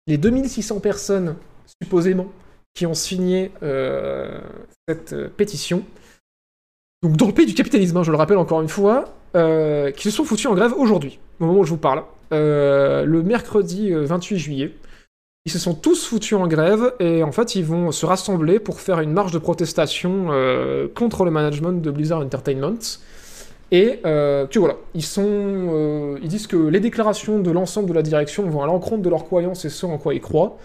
les 0.07 0.17
2600 0.17 0.81
personnes, 0.81 1.37
supposément, 1.81 2.27
qui 2.73 2.85
ont 2.85 2.93
signé 2.93 3.51
euh, 3.63 4.41
cette 4.87 5.13
euh, 5.13 5.29
pétition, 5.29 5.85
donc 7.03 7.17
dans 7.17 7.27
le 7.27 7.33
pays 7.33 7.45
du 7.45 7.53
capitalisme, 7.53 7.97
hein, 7.97 8.03
je 8.03 8.11
le 8.11 8.17
rappelle 8.17 8.37
encore 8.37 8.61
une 8.61 8.69
fois, 8.69 9.05
euh, 9.35 9.91
qui 9.91 10.03
se 10.03 10.11
sont 10.11 10.23
foutus 10.23 10.45
en 10.45 10.53
grève 10.53 10.73
aujourd'hui, 10.77 11.19
au 11.39 11.45
moment 11.45 11.59
où 11.59 11.63
je 11.63 11.71
vous 11.71 11.77
parle, 11.77 12.03
euh, 12.31 13.05
le 13.05 13.23
mercredi 13.23 13.91
euh, 13.91 14.05
28 14.05 14.37
juillet. 14.37 14.75
Ils 15.45 15.51
se 15.51 15.57
sont 15.57 15.73
tous 15.73 16.05
foutus 16.05 16.37
en 16.37 16.47
grève 16.47 16.93
et 16.99 17.23
en 17.23 17.31
fait 17.31 17.55
ils 17.55 17.65
vont 17.65 17.91
se 17.91 18.05
rassembler 18.05 18.59
pour 18.59 18.79
faire 18.79 18.99
une 18.99 19.11
marche 19.11 19.31
de 19.31 19.39
protestation 19.39 20.27
euh, 20.29 20.87
contre 20.93 21.25
le 21.25 21.31
management 21.31 21.81
de 21.81 21.89
Blizzard 21.89 22.19
Entertainment. 22.19 22.77
Et 23.71 24.01
euh, 24.05 24.45
que 24.45 24.59
voilà, 24.59 24.75
ils 24.93 25.03
sont, 25.03 25.23
euh, 25.25 26.19
ils 26.21 26.27
disent 26.27 26.45
que 26.45 26.57
les 26.57 26.79
déclarations 26.79 27.39
de 27.39 27.49
l'ensemble 27.49 27.89
de 27.89 27.93
la 27.93 28.03
direction 28.03 28.47
vont 28.47 28.61
à 28.61 28.67
l'encontre 28.67 29.01
de 29.01 29.09
leurs 29.09 29.25
croyances 29.25 29.65
et 29.65 29.69
ce 29.69 29.87
en 29.87 29.97
quoi 29.97 30.13
ils 30.13 30.21
croient 30.21 30.59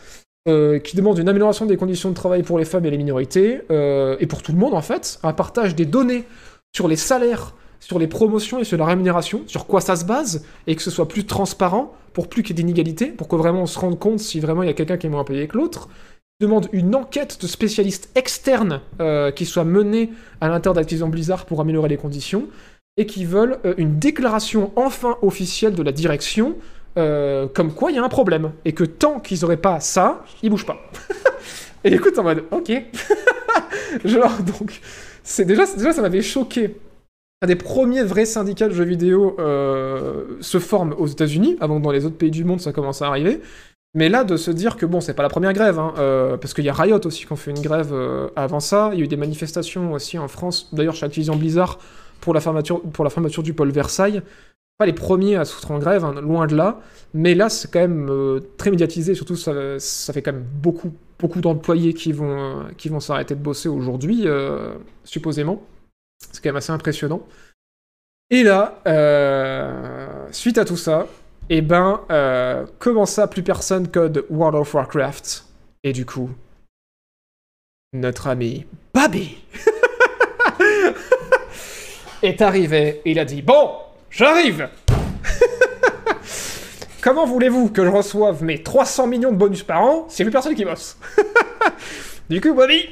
euh, 0.49 0.79
qui 0.79 0.97
demande 0.97 1.19
une 1.19 1.29
amélioration 1.29 1.67
des 1.67 1.77
conditions 1.77 2.11
de 2.11 2.15
travail 2.15 2.45
pour 2.45 2.57
les 2.57 2.65
femmes 2.65 2.85
et 2.87 2.91
les 2.91 2.99
minorités, 2.99 3.63
euh, 3.73 4.17
et 4.21 4.27
pour 4.27 4.43
tout 4.43 4.53
le 4.53 4.59
monde 4.59 4.75
en 4.75 4.81
fait, 4.81 5.19
un 5.25 5.33
partage 5.33 5.75
des 5.75 5.87
données 5.87 6.25
sur 6.73 6.87
les 6.87 6.95
salaires, 6.95 7.55
sur 7.81 7.99
les 7.99 8.07
promotions 8.07 8.61
et 8.61 8.65
sur 8.65 8.79
la 8.79 8.85
rémunération, 8.85 9.43
sur 9.49 9.67
quoi 9.67 9.81
ça 9.81 9.97
se 9.97 10.05
base, 10.05 10.45
et 10.69 10.77
que 10.77 10.83
ce 10.83 10.91
soit 10.91 11.09
plus 11.09 11.27
transparent, 11.27 11.93
pour 12.13 12.29
plus 12.29 12.45
qu'il 12.45 12.57
y 12.57 12.61
ait 12.61 12.63
d'inégalités, 12.63 13.07
pour 13.07 13.27
que 13.27 13.35
vraiment 13.35 13.63
on 13.63 13.67
se 13.67 13.79
rende 13.79 13.99
compte 13.99 14.21
si 14.21 14.39
vraiment 14.39 14.63
il 14.63 14.67
y 14.67 14.71
a 14.71 14.75
quelqu'un 14.75 14.97
qui 14.97 15.09
est 15.09 15.11
moins 15.11 15.25
payé 15.25 15.49
que 15.49 15.57
l'autre. 15.57 15.89
demande 16.41 16.69
une 16.73 16.95
enquête 16.95 17.41
de 17.41 17.47
spécialistes 17.49 18.11
externes 18.15 18.83
euh, 19.01 19.33
qui 19.33 19.47
soit 19.47 19.65
menée 19.65 20.11
à 20.41 20.49
l'intérieur 20.49 20.75
d'Activision 20.75 21.09
Blizzard 21.09 21.47
pour 21.47 21.61
améliorer 21.61 21.89
les 21.89 21.97
conditions, 21.97 22.47
et 22.97 23.07
qui 23.07 23.25
veulent 23.25 23.59
une 23.77 23.99
déclaration 23.99 24.73
enfin 24.77 25.19
officielle 25.23 25.75
de 25.75 25.83
la 25.83 25.93
direction 25.93 26.55
euh, 26.99 27.47
comme 27.53 27.73
quoi 27.73 27.91
il 27.91 27.97
y 27.97 27.99
a 27.99 28.05
un 28.05 28.09
problème. 28.09 28.53
Et 28.65 28.73
que 28.73 28.85
tant 28.85 29.21
qu'ils 29.21 29.45
auraient 29.45 29.57
pas 29.57 29.81
ça, 29.81 30.25
ils 30.43 30.51
bougent 30.51 30.67
pas. 30.67 30.79
et 31.85 31.93
écoute, 31.93 32.19
en 32.19 32.23
mode, 32.23 32.45
ok. 32.51 32.73
Genre, 34.05 34.33
donc, 34.43 34.81
c'est 35.23 35.45
déjà, 35.45 35.65
déjà, 35.77 35.93
ça 35.93 36.03
m'avait 36.03 36.23
choqué. 36.23 36.77
Un 37.43 37.49
des 37.49 37.57
premiers 37.57 38.03
vrais 38.03 38.25
syndicats 38.25 38.69
de 38.69 38.73
jeux 38.73 38.85
vidéo 38.85 39.37
euh, 39.39 40.39
se 40.41 40.59
forment 40.59 40.95
aux 40.97 41.07
États-Unis, 41.07 41.57
avant 41.61 41.79
que 41.79 41.85
dans 41.85 41.91
les 41.91 42.07
autres 42.07 42.17
pays 42.17 42.31
du 42.31 42.45
monde 42.45 42.63
ça 42.63 42.73
commence 42.73 43.03
à 43.03 43.09
arriver. 43.09 43.43
Mais 43.93 44.09
là, 44.09 44.25
de 44.25 44.39
se 44.39 44.51
dire 44.51 44.77
que 44.77 44.87
bon, 44.87 45.03
c'est 45.03 45.13
pas 45.13 45.23
la 45.23 45.29
première 45.29 45.53
grève, 45.53 45.79
hein, 45.79 45.93
euh, 45.99 46.39
parce 46.39 46.55
qu'il 46.55 46.65
y 46.65 46.71
a 46.71 46.73
Riot 46.73 47.01
aussi 47.05 47.27
qui 47.27 47.33
ont 47.33 47.37
fait 47.37 47.51
une 47.51 47.61
grève 47.61 47.95
avant 48.37 48.61
ça. 48.61 48.91
Il 48.95 48.99
y 48.99 49.03
a 49.03 49.05
eu 49.05 49.09
des 49.09 49.17
manifestations 49.17 49.93
aussi 49.93 50.19
en 50.19 50.29
France, 50.29 50.71
d'ailleurs 50.73 50.95
chez 50.95 51.05
Activision 51.05 51.37
Blizzard, 51.37 51.79
pour 52.21 52.33
la 52.33 52.41
fermeture, 52.41 52.81
pour 52.81 53.05
la 53.05 53.11
fermeture 53.11 53.43
du 53.43 53.53
pôle 53.53 53.71
Versailles. 53.71 54.23
Pas 54.79 54.87
les 54.87 54.93
premiers 54.93 55.37
à 55.37 55.45
foutre 55.45 55.71
en 55.71 55.79
grève, 55.79 56.05
hein, 56.05 56.21
loin 56.21 56.47
de 56.47 56.55
là. 56.55 56.81
Mais 57.15 57.35
là, 57.35 57.49
c'est 57.49 57.71
quand 57.71 57.81
même 57.81 58.11
euh, 58.11 58.41
très 58.59 58.71
médiatisé. 58.71 59.15
Surtout, 59.15 59.37
ça, 59.37 60.13
fait 60.13 60.21
quand 60.21 60.33
même 60.33 60.45
beaucoup, 60.45 60.93
beaucoup 61.19 61.41
d'employés 61.41 61.95
qui 61.95 62.13
vont, 62.13 62.67
euh, 62.67 63.01
s'arrêter 63.01 63.35
de 63.35 63.41
bosser 63.41 63.71
aujourd'hui, 63.71 64.25
euh, 64.27 64.75
supposément. 65.05 65.63
C'est 66.31 66.43
quand 66.43 66.51
même 66.51 66.57
assez 66.57 66.73
impressionnant. 66.73 67.27
Et 68.29 68.43
là, 68.43 68.81
suite 70.33 70.59
à 70.59 70.65
tout 70.65 70.77
ça, 70.77 71.07
eh 71.49 71.63
ben, 71.63 72.01
comment 72.79 73.07
ça, 73.07 73.29
plus 73.29 73.43
personne 73.43 73.89
code 73.89 74.27
World 74.29 74.57
of 74.57 74.75
Warcraft? 74.75 75.47
Et 75.85 75.93
du 75.93 76.05
coup, 76.05 76.31
notre 77.93 78.27
ami 78.27 78.67
Babi 78.93 79.39
est 82.23 82.43
arrivé. 82.43 83.01
Il 83.05 83.19
a 83.19 83.25
dit 83.25 83.43
Bon, 83.43 83.71
j'arrive. 84.11 84.69
Comment 87.03 87.27
voulez-vous 87.27 87.69
que 87.69 87.85
je 87.85 87.91
reçoive 87.91 88.43
mes 88.43 88.63
300 88.63 89.07
millions 89.07 89.33
de 89.33 89.37
bonus 89.37 89.63
par 89.63 89.83
an 89.83 90.07
s'il 90.09 90.25
n'y 90.25 90.29
a 90.29 90.31
plus 90.31 90.33
personne 90.33 90.55
qui 90.55 90.65
bosse 90.65 90.97
Du 92.29 92.41
coup, 92.41 92.55
Bobby, 92.55 92.89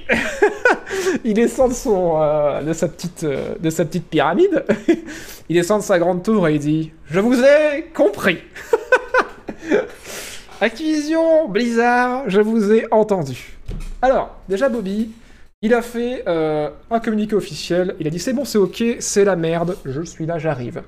il 1.24 1.34
descend 1.34 1.72
de, 1.72 1.88
euh, 1.88 2.72
sa 2.72 2.86
petite, 2.86 3.24
euh, 3.24 3.56
de 3.58 3.68
sa 3.68 3.84
petite 3.84 4.08
pyramide, 4.08 4.64
il 5.48 5.56
descend 5.56 5.80
de 5.80 5.84
sa 5.84 5.98
grande 5.98 6.22
tour 6.22 6.46
et 6.46 6.54
il 6.54 6.60
dit 6.60 6.92
Je 7.10 7.18
vous 7.18 7.42
ai 7.42 7.90
compris. 7.92 8.38
Activision, 10.60 11.48
Blizzard, 11.48 12.22
je 12.28 12.40
vous 12.40 12.72
ai 12.72 12.86
entendu. 12.92 13.56
Alors, 14.00 14.36
déjà, 14.48 14.68
Bobby, 14.68 15.10
il 15.64 15.72
a 15.72 15.80
fait 15.80 16.24
euh, 16.28 16.68
un 16.90 17.00
communiqué 17.00 17.34
officiel. 17.34 17.96
Il 17.98 18.06
a 18.06 18.10
dit 18.10 18.18
c'est 18.18 18.34
bon, 18.34 18.44
c'est 18.44 18.58
ok, 18.58 18.84
c'est 18.98 19.24
la 19.24 19.34
merde, 19.34 19.76
je 19.86 20.02
suis 20.02 20.26
là, 20.26 20.38
j'arrive. 20.38 20.82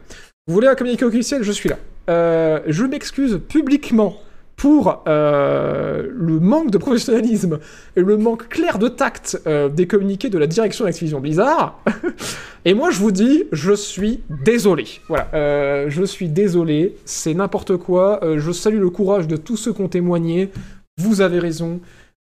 Vous 0.46 0.52
voulez 0.52 0.68
un 0.68 0.74
communiqué 0.74 1.06
officiel? 1.06 1.42
Je 1.42 1.50
suis 1.50 1.70
là. 1.70 1.78
Euh, 2.10 2.60
je 2.66 2.84
m'excuse 2.84 3.40
publiquement 3.48 4.16
pour 4.54 5.02
euh, 5.08 6.06
le 6.14 6.40
manque 6.40 6.70
de 6.70 6.76
professionnalisme 6.76 7.58
et 7.96 8.02
le 8.02 8.18
manque 8.18 8.48
clair 8.48 8.78
de 8.78 8.88
tact 8.88 9.40
des 9.74 9.86
communiqués 9.86 10.28
de 10.28 10.38
la 10.38 10.46
direction 10.46 10.84
d'Activision 10.84 11.20
Blizzard. 11.20 11.82
et 12.66 12.74
moi, 12.74 12.90
je 12.90 12.98
vous 12.98 13.12
dis, 13.12 13.44
je 13.52 13.72
suis 13.72 14.20
désolé. 14.44 14.84
Voilà, 15.08 15.88
je 15.88 16.04
suis 16.04 16.28
désolé, 16.28 16.96
c'est 17.06 17.32
n'importe 17.32 17.78
quoi. 17.78 18.20
Je 18.36 18.52
salue 18.52 18.80
le 18.80 18.90
courage 18.90 19.26
de 19.26 19.36
tous 19.36 19.56
ceux 19.56 19.72
qui 19.72 19.80
ont 19.80 19.88
témoigné. 19.88 20.50
Vous 20.98 21.20
avez 21.20 21.38
raison, 21.38 21.80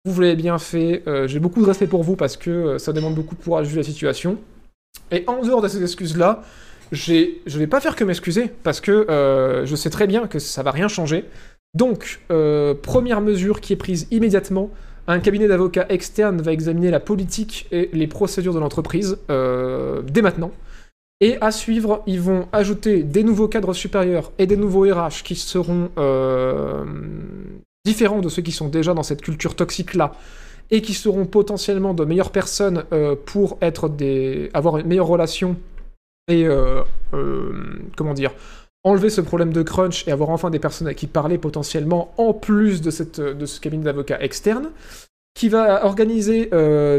vous 0.05 0.21
l'avez 0.21 0.35
bien 0.35 0.57
fait. 0.57 1.03
Euh, 1.07 1.27
J'ai 1.27 1.39
beaucoup 1.39 1.61
de 1.61 1.65
respect 1.65 1.88
pour 1.88 2.03
vous 2.03 2.15
parce 2.15 2.38
que 2.38 2.49
euh, 2.49 2.77
ça 2.80 2.93
demande 2.93 3.15
beaucoup 3.15 3.35
de 3.35 3.43
courage 3.43 3.67
vu 3.67 3.77
la 3.77 3.84
situation. 3.84 4.38
Et 5.11 5.23
en 5.27 5.41
dehors 5.43 5.61
de 5.61 5.67
ces 5.67 5.81
excuses-là, 5.81 6.43
je 6.91 7.35
vais 7.45 7.67
pas 7.67 7.80
faire 7.80 7.95
que 7.95 8.03
m'excuser 8.03 8.49
parce 8.63 8.81
que 8.81 8.91
euh, 8.91 9.65
je 9.65 9.76
sais 9.76 9.89
très 9.89 10.07
bien 10.07 10.27
que 10.27 10.39
ça 10.39 10.63
va 10.63 10.71
rien 10.71 10.88
changer. 10.88 11.26
Donc, 11.76 12.21
première 12.81 13.21
mesure 13.21 13.61
qui 13.61 13.73
est 13.73 13.76
prise 13.76 14.07
immédiatement, 14.09 14.71
un 15.05 15.19
cabinet 15.19 15.47
d'avocats 15.47 15.85
externe 15.89 16.41
va 16.41 16.51
examiner 16.51 16.89
la 16.89 16.99
politique 16.99 17.67
et 17.71 17.91
les 17.93 18.07
procédures 18.07 18.55
de 18.55 18.59
l'entreprise 18.59 19.19
dès 19.27 20.21
maintenant. 20.23 20.51
Et 21.21 21.38
à 21.41 21.51
suivre, 21.51 22.01
ils 22.07 22.19
vont 22.19 22.47
ajouter 22.53 23.03
des 23.03 23.21
nouveaux 23.21 23.47
cadres 23.47 23.73
supérieurs 23.73 24.31
et 24.39 24.47
des 24.47 24.57
nouveaux 24.57 24.81
RH 24.91 25.21
qui 25.23 25.35
seront 25.35 25.91
différents 27.90 28.22
de 28.22 28.30
ceux 28.30 28.44
qui 28.44 28.52
sont 28.52 28.70
déjà 28.70 28.94
dans 28.94 29.02
cette 29.02 29.24
culture 29.24 29.56
toxique-là 29.56 30.14
et 30.70 30.84
qui 30.84 30.94
seront 30.94 31.26
potentiellement 31.26 31.95
de 31.95 32.06
meilleures 32.06 32.32
personnes 32.32 32.84
euh, 32.94 33.16
pour 33.26 33.57
être 33.64 33.90
des... 33.90 34.52
avoir 34.53 34.78
une 34.78 34.86
meilleure 34.86 35.07
relation 35.07 35.57
et 36.28 36.45
euh, 36.45 36.84
euh, 37.16 37.80
comment 37.98 38.14
dire 38.14 38.32
enlever 38.84 39.10
ce 39.10 39.22
problème 39.22 39.52
de 39.52 39.64
crunch 39.64 40.07
et 40.07 40.11
avoir 40.11 40.30
enfin 40.30 40.52
des 40.52 40.60
personnes 40.60 40.88
à 40.88 40.94
qui 40.94 41.07
parler 41.07 41.40
potentiellement 41.40 42.14
en 42.18 42.34
plus 42.34 42.82
de, 42.82 42.91
ce 42.91 43.60
cabinet 43.60 43.86
d'avocats 43.86 44.22
externe 44.22 44.70
qui 45.34 45.49
va 45.49 45.86
organiser 45.86 46.49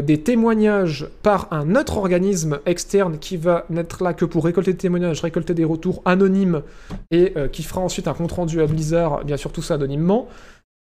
des 0.03 0.21
témoignages 0.21 1.07
par 1.21 1.47
un 1.51 1.75
autre 1.75 1.97
organisme 1.97 2.59
externe 2.65 3.17
qui 3.19 3.35
va 3.37 3.65
n'être 3.69 4.03
là 4.03 4.13
que 4.13 4.25
pour 4.25 4.45
récolter 4.45 4.73
des 4.73 4.77
témoignages, 4.77 5.21
récolter 5.21 5.53
des 5.53 5.65
retours 5.65 6.01
anonymes 6.05 6.61
et 7.09 7.33
qui 7.51 7.63
fera 7.63 7.81
ensuite 7.81 8.07
un 8.07 8.13
compte-rendu 8.13 8.61
à 8.61 8.67
Blizzard, 8.67 9.25
bien 9.25 9.37
sûr 9.37 9.51
tout 9.51 9.63
ça 9.63 9.75
anonymement. 9.75 10.27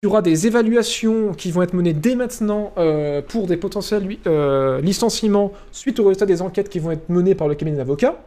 Il 0.01 0.05
y 0.05 0.07
aura 0.07 0.21
des 0.21 0.47
évaluations 0.47 1.34
qui 1.34 1.51
vont 1.51 1.61
être 1.61 1.73
menées 1.73 1.91
dès 1.91 2.15
maintenant 2.15 2.71
euh, 2.77 3.21
pour 3.21 3.47
des 3.47 3.57
potentiels 3.57 4.07
euh, 4.27 4.80
licenciements 4.80 5.51
suite 5.73 5.99
au 5.99 6.05
résultat 6.05 6.26
des 6.26 6.41
enquêtes 6.41 6.69
qui 6.69 6.80
vont 6.80 6.91
être 6.91 7.09
menées 7.09 7.35
par 7.35 7.49
le 7.49 7.55
cabinet 7.55 7.76
d'avocats. 7.76 8.17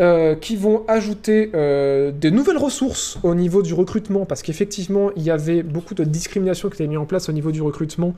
euh, 0.00 0.34
qui 0.34 0.56
vont 0.56 0.84
ajouter 0.88 1.46
des 1.46 2.30
nouvelles 2.32 2.56
ressources 2.56 3.18
au 3.22 3.36
niveau 3.36 3.62
du 3.62 3.74
recrutement, 3.74 4.26
parce 4.26 4.42
qu'effectivement, 4.42 5.10
il 5.14 5.22
y 5.22 5.30
avait 5.30 5.62
beaucoup 5.62 5.94
de 5.94 6.02
discrimination 6.02 6.68
qui 6.68 6.74
était 6.74 6.88
mise 6.88 6.98
en 6.98 7.06
place 7.06 7.28
au 7.28 7.32
niveau 7.32 7.52
du 7.52 7.62
recrutement 7.62 8.14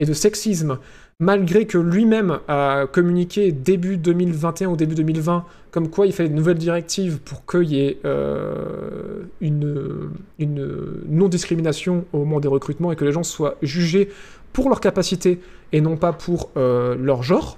et 0.00 0.06
de 0.06 0.14
sexisme, 0.14 0.78
malgré 1.22 1.66
que 1.66 1.78
lui-même 1.78 2.40
a 2.48 2.86
communiqué 2.90 3.52
début 3.52 3.96
2021 3.96 4.70
ou 4.70 4.76
début 4.76 4.96
2020, 4.96 5.44
comme 5.70 5.88
quoi 5.88 6.06
il 6.06 6.12
fallait 6.12 6.28
de 6.28 6.34
nouvelles 6.34 6.58
directives 6.58 7.20
pour 7.20 7.46
qu'il 7.46 7.72
y 7.72 7.78
ait 7.78 7.98
euh, 8.04 9.22
une, 9.40 10.10
une 10.40 10.66
non-discrimination 11.08 12.06
au 12.12 12.18
moment 12.18 12.40
des 12.40 12.48
recrutements 12.48 12.90
et 12.90 12.96
que 12.96 13.04
les 13.04 13.12
gens 13.12 13.22
soient 13.22 13.54
jugés 13.62 14.08
pour 14.52 14.68
leur 14.68 14.80
capacité 14.80 15.38
et 15.70 15.80
non 15.80 15.96
pas 15.96 16.12
pour 16.12 16.50
euh, 16.56 16.96
leur 16.96 17.22
genre 17.22 17.56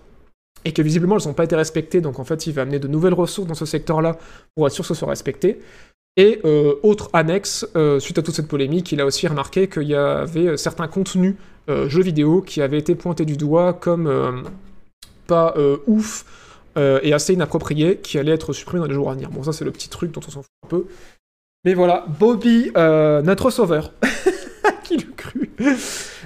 et 0.67 0.73
que 0.73 0.83
visiblement 0.83 1.17
elles 1.17 1.27
n'ont 1.27 1.35
pas 1.35 1.45
été 1.45 1.57
respectées, 1.57 2.03
donc 2.03 2.19
en 2.19 2.25
fait 2.25 2.47
il 2.47 2.53
va 2.53 2.63
amener 2.63 2.79
de 2.79 2.89
nouvelles 2.89 3.15
ressources 3.15 3.49
dans 3.49 3.55
ce 3.55 3.67
secteur-là 3.67 4.19
pour 4.55 4.67
être 4.67 4.75
sûr 4.75 4.83
que 4.83 4.89
ce 4.89 4.95
soit 4.95 5.09
respecté. 5.09 5.59
Et 6.17 6.41
euh, 6.45 6.75
autre 6.85 7.11
annexe, 7.13 7.67
euh, 7.75 7.99
suite 7.99 8.19
à 8.19 8.23
toute 8.23 8.35
cette 8.35 8.47
polémique, 8.47 8.93
il 8.93 9.01
a 9.01 9.07
aussi 9.07 9.27
remarqué 9.27 9.67
qu'il 9.69 9.89
y 9.89 9.97
avait 9.97 10.49
euh, 10.49 10.57
certains 10.57 10.87
contenus 10.87 11.35
jeux 11.67 12.03
vidéo 12.03 12.43
qui 12.43 12.61
avaient 12.61 12.77
été 12.77 12.95
pointés 12.95 13.25
du 13.25 13.39
doigt 13.39 13.73
comme 13.73 14.45
pas 15.27 15.55
ouf 15.87 16.27
et 16.77 17.15
assez 17.15 17.33
inappropriés, 17.33 17.97
qui 17.97 18.19
allaient 18.19 18.33
être 18.33 18.53
supprimés 18.53 18.83
dans 18.83 18.87
les 18.87 18.93
jours 18.93 19.11
à 19.11 19.15
venir. 19.15 19.31
Bon 19.31 19.43
ça 19.43 19.55
c'est 19.55 19.65
le 19.65 19.71
petit 19.71 19.89
truc 19.89 20.13
dont 20.13 20.21
on 20.29 20.31
s'en 20.31 20.43
fout 20.43 20.51
un 20.67 20.69
peu. 20.69 20.85
Mais 21.65 21.73
voilà, 21.73 22.05
Bobby, 22.21 22.71
notre 22.75 23.49
sauveur. 23.49 23.95
Qui 24.85 24.99
l'eût 24.99 25.15
cru 25.17 25.51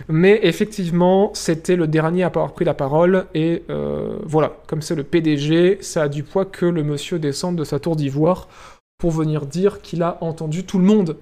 Mais 0.09 0.41
effectivement, 0.43 1.31
c'était 1.35 1.77
le 1.77 1.87
dernier 1.87 2.25
à 2.25 2.27
avoir 2.27 2.53
pris 2.53 2.65
la 2.65 2.75
parole, 2.75 3.27
et 3.33 3.63
voilà, 4.25 4.57
comme 4.67 4.83
c'est 4.83 4.97
le 4.97 5.05
PDG, 5.05 5.79
ça 5.83 6.03
a 6.03 6.09
du 6.09 6.25
poids 6.25 6.47
que 6.47 6.67
le 6.67 6.83
monsieur 6.83 7.21
descende 7.21 7.55
de 7.55 7.63
sa 7.63 7.79
tour 7.79 7.95
d'ivoire 7.95 8.49
pour 8.99 9.11
venir 9.13 9.47
dire 9.47 9.81
qu'il 9.81 10.03
a 10.03 10.19
entendu 10.21 10.65
tout 10.65 10.79
le 10.79 10.85
monde. 10.85 11.17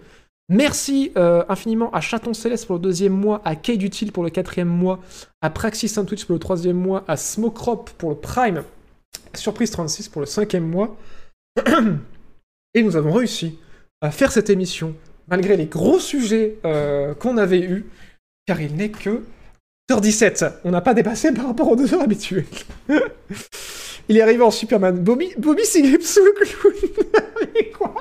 Merci 0.49 1.13
euh, 1.17 1.45
infiniment 1.49 1.91
à 1.93 2.01
Chaton 2.01 2.33
Céleste 2.33 2.67
pour 2.67 2.77
le 2.77 2.83
deuxième 2.83 3.13
mois, 3.13 3.43
à 3.45 3.57
Kate 3.57 3.83
Utile 3.83 4.13
pour 4.13 4.23
le 4.23 4.31
quatrième 4.31 4.69
mois, 4.69 5.01
à 5.43 5.51
Praxis 5.51 5.93
Twitch 6.07 6.25
pour 6.25 6.35
le 6.35 6.39
troisième 6.39 6.77
mois, 6.77 7.05
à 7.09 7.17
Smokrop 7.17 7.91
pour 7.99 8.11
le 8.11 8.17
Prime, 8.17 8.63
Surprise 9.35 9.71
36 9.71 10.09
pour 10.09 10.21
le 10.21 10.27
cinquième 10.27 10.67
mois. 10.67 10.97
Et 12.75 12.83
nous 12.83 12.97
avons 12.97 13.13
réussi 13.13 13.59
à 14.01 14.11
faire 14.11 14.31
cette 14.31 14.51
émission 14.51 14.95
malgré 15.29 15.57
les 15.57 15.67
gros 15.67 15.99
sujets 15.99 16.59
euh, 16.65 17.15
qu'on 17.15 17.37
avait 17.37 17.61
eus, 17.61 17.87
car 18.47 18.61
il 18.61 18.77
n'est 18.77 18.91
que 18.91 19.23
2h17. 19.91 20.53
On 20.65 20.71
n'a 20.71 20.81
pas 20.81 20.95
dépassé 20.95 21.33
par 21.33 21.47
rapport 21.47 21.69
aux 21.69 21.77
2 21.77 21.95
heures 21.95 22.03
habituelles. 22.03 22.45
il 24.09 24.17
est 24.17 24.21
arrivé 24.21 24.43
en 24.43 24.51
Superman. 24.51 24.99
Bobby, 24.99 25.33
Bobby 25.39 25.65
Siglip 25.65 26.03
sous 26.03 26.25
le 26.25 26.33
clown. 26.33 26.75
Mais 27.55 27.71
quoi? 27.71 27.95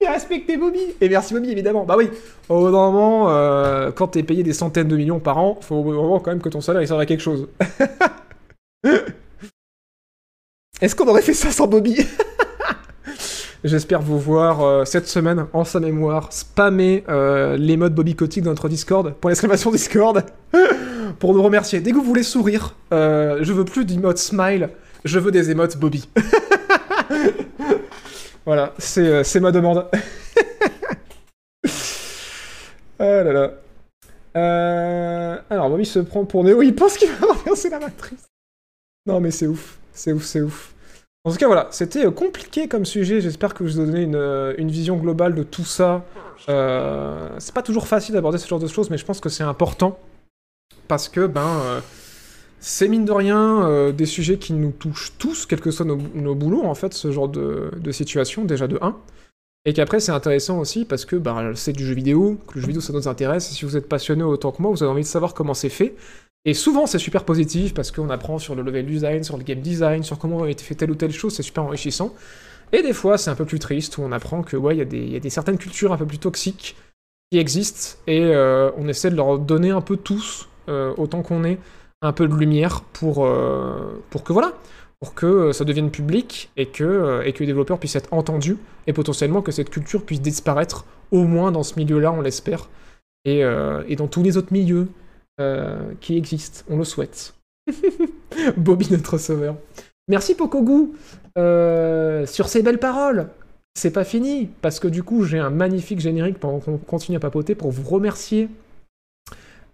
Et 0.00 0.08
respectez 0.08 0.56
Bobby. 0.56 0.80
Et 1.00 1.08
merci 1.08 1.32
Bobby, 1.32 1.50
évidemment. 1.50 1.84
Bah 1.84 1.96
oui, 1.96 2.10
au 2.48 2.70
moment, 2.70 3.30
euh, 3.30 3.92
quand 3.92 4.08
t'es 4.08 4.22
payé 4.22 4.42
des 4.42 4.52
centaines 4.52 4.88
de 4.88 4.96
millions 4.96 5.20
par 5.20 5.38
an, 5.38 5.58
faut 5.60 5.76
au 5.76 5.84
moment 5.84 6.20
quand 6.20 6.32
même 6.32 6.42
que 6.42 6.48
ton 6.48 6.60
salaire 6.60 6.82
il 6.82 6.88
serve 6.88 7.00
à 7.00 7.06
quelque 7.06 7.22
chose. 7.22 7.48
Est-ce 10.80 10.94
qu'on 10.94 11.08
aurait 11.08 11.22
fait 11.22 11.34
ça 11.34 11.50
sans 11.50 11.66
Bobby? 11.66 11.96
J'espère 13.64 14.02
vous 14.02 14.18
voir 14.18 14.62
euh, 14.62 14.84
cette 14.84 15.08
semaine 15.08 15.46
en 15.52 15.64
sa 15.64 15.80
mémoire 15.80 16.32
spammer 16.32 17.02
euh, 17.08 17.56
les 17.56 17.76
modes 17.76 17.92
Bobby 17.94 18.14
Kotick 18.14 18.44
dans 18.44 18.50
notre 18.50 18.68
Discord, 18.68 19.14
pour 19.14 19.30
l'exclamation 19.30 19.70
Discord, 19.70 20.22
pour 21.18 21.32
nous 21.34 21.42
remercier. 21.42 21.80
Dès 21.80 21.90
que 21.90 21.96
vous 21.96 22.02
voulez 22.02 22.22
sourire, 22.22 22.74
euh, 22.92 23.38
je 23.40 23.52
veux 23.52 23.64
plus 23.64 23.86
d'emotes 23.86 24.18
smile, 24.18 24.68
je 25.04 25.18
veux 25.18 25.30
des 25.30 25.50
émotes 25.50 25.78
Bobby. 25.78 26.08
voilà, 28.44 28.74
c'est 28.78 29.06
euh, 29.06 29.24
c'est 29.24 29.40
ma 29.40 29.52
demande. 29.52 29.86
ah 32.98 33.22
là 33.22 33.32
là. 33.32 33.52
Alors, 35.48 35.70
Bobby 35.70 35.86
se 35.86 36.00
prend 36.00 36.26
pour 36.26 36.44
Néo, 36.44 36.60
il 36.60 36.74
pense 36.74 36.98
qu'il 36.98 37.10
va 37.10 37.28
renverser 37.28 37.70
la 37.70 37.78
matrice. 37.78 38.26
Non 39.06 39.20
mais 39.20 39.30
c'est 39.30 39.46
ouf, 39.46 39.78
c'est 39.94 40.12
ouf, 40.12 40.24
c'est 40.24 40.42
ouf. 40.42 40.74
En 41.26 41.32
tout 41.32 41.38
cas, 41.38 41.48
voilà, 41.48 41.66
c'était 41.72 42.06
euh, 42.06 42.12
compliqué 42.12 42.68
comme 42.68 42.84
sujet. 42.86 43.20
J'espère 43.20 43.52
que 43.52 43.66
je 43.66 43.72
vous 43.72 43.80
ai 43.80 43.86
donné 43.86 44.02
une, 44.02 44.14
euh, 44.14 44.54
une 44.58 44.70
vision 44.70 44.96
globale 44.96 45.34
de 45.34 45.42
tout 45.42 45.64
ça 45.64 46.04
Euh, 46.48 47.28
c'est 47.38 47.54
pas 47.54 47.62
toujours 47.62 47.88
facile 47.88 48.14
d'aborder 48.14 48.38
ce 48.38 48.46
genre 48.46 48.60
de 48.60 48.68
choses, 48.68 48.90
mais 48.90 48.98
je 48.98 49.04
pense 49.04 49.20
que 49.20 49.28
c'est 49.28 49.42
important 49.42 49.98
parce 50.86 51.08
que 51.08 51.26
ben 51.26 51.82
c'est 52.60 52.86
mine 52.88 53.04
de 53.04 53.10
rien 53.10 53.90
des 53.90 54.06
sujets 54.06 54.36
qui 54.36 54.52
nous 54.52 54.70
touchent 54.70 55.14
tous, 55.18 55.46
quel 55.46 55.60
que 55.60 55.70
soit 55.72 55.86
nos, 55.86 55.98
nos 56.14 56.34
boulots 56.36 56.64
en 56.64 56.74
fait, 56.74 56.94
ce 56.94 57.10
genre 57.10 57.28
de, 57.28 57.70
de 57.76 57.90
situation 57.90 58.44
déjà 58.44 58.68
de 58.68 58.78
1. 58.80 58.94
Et 59.64 59.72
qu'après 59.72 59.98
c'est 59.98 60.12
intéressant 60.12 60.60
aussi 60.60 60.84
parce 60.84 61.04
que 61.04 61.16
ben, 61.16 61.52
c'est 61.56 61.72
du 61.72 61.84
jeu 61.84 61.94
vidéo, 61.94 62.38
que 62.46 62.54
le 62.56 62.60
jeu 62.60 62.66
vidéo 62.68 62.82
ça 62.82 62.92
nous 62.92 63.08
intéresse, 63.08 63.50
et 63.50 63.54
si 63.54 63.64
vous 63.64 63.76
êtes 63.76 63.88
passionné 63.88 64.22
autant 64.22 64.52
que 64.52 64.62
moi, 64.62 64.70
vous 64.70 64.82
avez 64.84 64.92
envie 64.92 65.02
de 65.02 65.08
savoir 65.08 65.34
comment 65.34 65.54
c'est 65.54 65.70
fait. 65.70 65.96
Et 66.46 66.54
souvent 66.54 66.86
c'est 66.86 67.00
super 67.00 67.24
positif 67.24 67.74
parce 67.74 67.90
qu'on 67.90 68.08
apprend 68.08 68.38
sur 68.38 68.54
le 68.54 68.62
level 68.62 68.86
design, 68.86 69.24
sur 69.24 69.36
le 69.36 69.42
game 69.42 69.60
design, 69.60 70.02
sur 70.04 70.16
comment 70.18 70.44
a 70.44 70.48
été 70.48 70.62
fait 70.62 70.76
telle 70.76 70.92
ou 70.92 70.94
telle 70.94 71.12
chose, 71.12 71.34
c'est 71.34 71.42
super 71.42 71.64
enrichissant. 71.64 72.14
Et 72.72 72.82
des 72.82 72.92
fois, 72.92 73.18
c'est 73.18 73.30
un 73.30 73.34
peu 73.34 73.44
plus 73.44 73.58
triste, 73.58 73.98
où 73.98 74.02
on 74.02 74.12
apprend 74.12 74.42
que 74.42 74.56
ouais, 74.56 74.76
il 74.76 74.78
y, 74.78 75.16
a 75.16 75.20
des- 75.20 75.30
certaines 75.30 75.58
cultures 75.58 75.92
un 75.92 75.96
peu 75.96 76.06
plus 76.06 76.18
toxiques 76.18 76.76
qui 77.30 77.38
existent, 77.38 77.98
et 78.06 78.22
euh, 78.22 78.70
on 78.76 78.88
essaie 78.88 79.10
de 79.10 79.16
leur 79.16 79.38
donner 79.38 79.70
un 79.70 79.80
peu 79.80 79.96
tous, 79.96 80.48
euh, 80.68 80.92
autant 80.96 81.22
qu'on 81.22 81.44
est, 81.44 81.58
un 82.02 82.12
peu 82.12 82.26
de 82.28 82.34
lumière 82.34 82.82
pour, 82.92 83.24
euh, 83.24 84.02
pour 84.10 84.22
que 84.24 84.32
voilà, 84.32 84.52
pour 85.00 85.14
que 85.14 85.52
ça 85.52 85.64
devienne 85.64 85.90
public 85.90 86.50
et 86.56 86.66
que, 86.66 87.22
et 87.24 87.32
que 87.32 87.40
les 87.40 87.46
développeurs 87.46 87.78
puissent 87.78 87.96
être 87.96 88.12
entendus, 88.12 88.56
et 88.86 88.92
potentiellement 88.92 89.42
que 89.42 89.52
cette 89.52 89.70
culture 89.70 90.04
puisse 90.04 90.20
disparaître, 90.20 90.84
au 91.10 91.24
moins 91.24 91.52
dans 91.52 91.62
ce 91.64 91.76
milieu-là, 91.78 92.12
on 92.12 92.20
l'espère, 92.20 92.68
et, 93.24 93.40
et 93.88 93.96
dans 93.96 94.06
tous 94.06 94.22
les 94.22 94.36
autres 94.36 94.52
milieux 94.52 94.88
euh, 95.38 95.92
qui 96.00 96.16
existent, 96.16 96.64
on 96.70 96.78
le 96.78 96.84
souhaite. 96.84 97.34
Bobby, 98.56 98.88
notre 98.90 99.18
sauveur. 99.18 99.56
Merci 100.08 100.34
Pokogu 100.34 100.92
euh, 101.36 102.24
sur 102.24 102.48
ces 102.48 102.62
belles 102.62 102.78
paroles. 102.78 103.28
C'est 103.74 103.90
pas 103.90 104.04
fini, 104.04 104.48
parce 104.62 104.80
que 104.80 104.88
du 104.88 105.02
coup, 105.02 105.24
j'ai 105.24 105.38
un 105.38 105.50
magnifique 105.50 106.00
générique 106.00 106.38
pendant 106.38 106.60
qu'on 106.60 106.78
continue 106.78 107.18
à 107.18 107.20
papoter 107.20 107.54
pour 107.54 107.70
vous 107.70 107.86
remercier. 107.86 108.48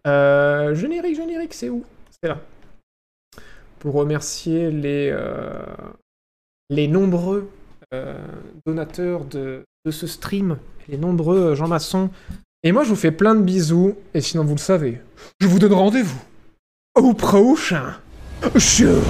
Euh, 0.09 0.75
générique, 0.75 1.15
générique, 1.15 1.55
c'est 1.55 1.69
où? 1.69 1.85
C'est 2.11 2.29
là. 2.29 2.41
Pour 3.79 3.95
remercier 3.95 4.73
les, 4.73 5.15
nombreux 6.89 7.49
donateurs 8.67 9.25
de, 9.27 9.63
de 9.85 9.91
ce 9.93 10.09
stream, 10.09 10.59
les 10.89 10.97
nombreux 10.97 11.55
Jean 11.55 11.69
Masson. 11.69 12.11
Et 12.65 12.73
moi, 12.73 12.83
je 12.83 12.89
vous 12.89 12.97
fais 12.97 13.13
plein 13.13 13.37
de 13.37 13.43
bisous, 13.43 13.97
et 14.15 14.21
sinon, 14.21 14.45
vous 14.45 14.55
le 14.55 14.61
savez, 14.61 15.01
je 15.40 15.47
vous 15.47 15.59
donne 15.59 15.73
rendez-vous 15.73 16.20
au 16.97 17.15
prochain 17.15 17.97
show. 18.59 19.03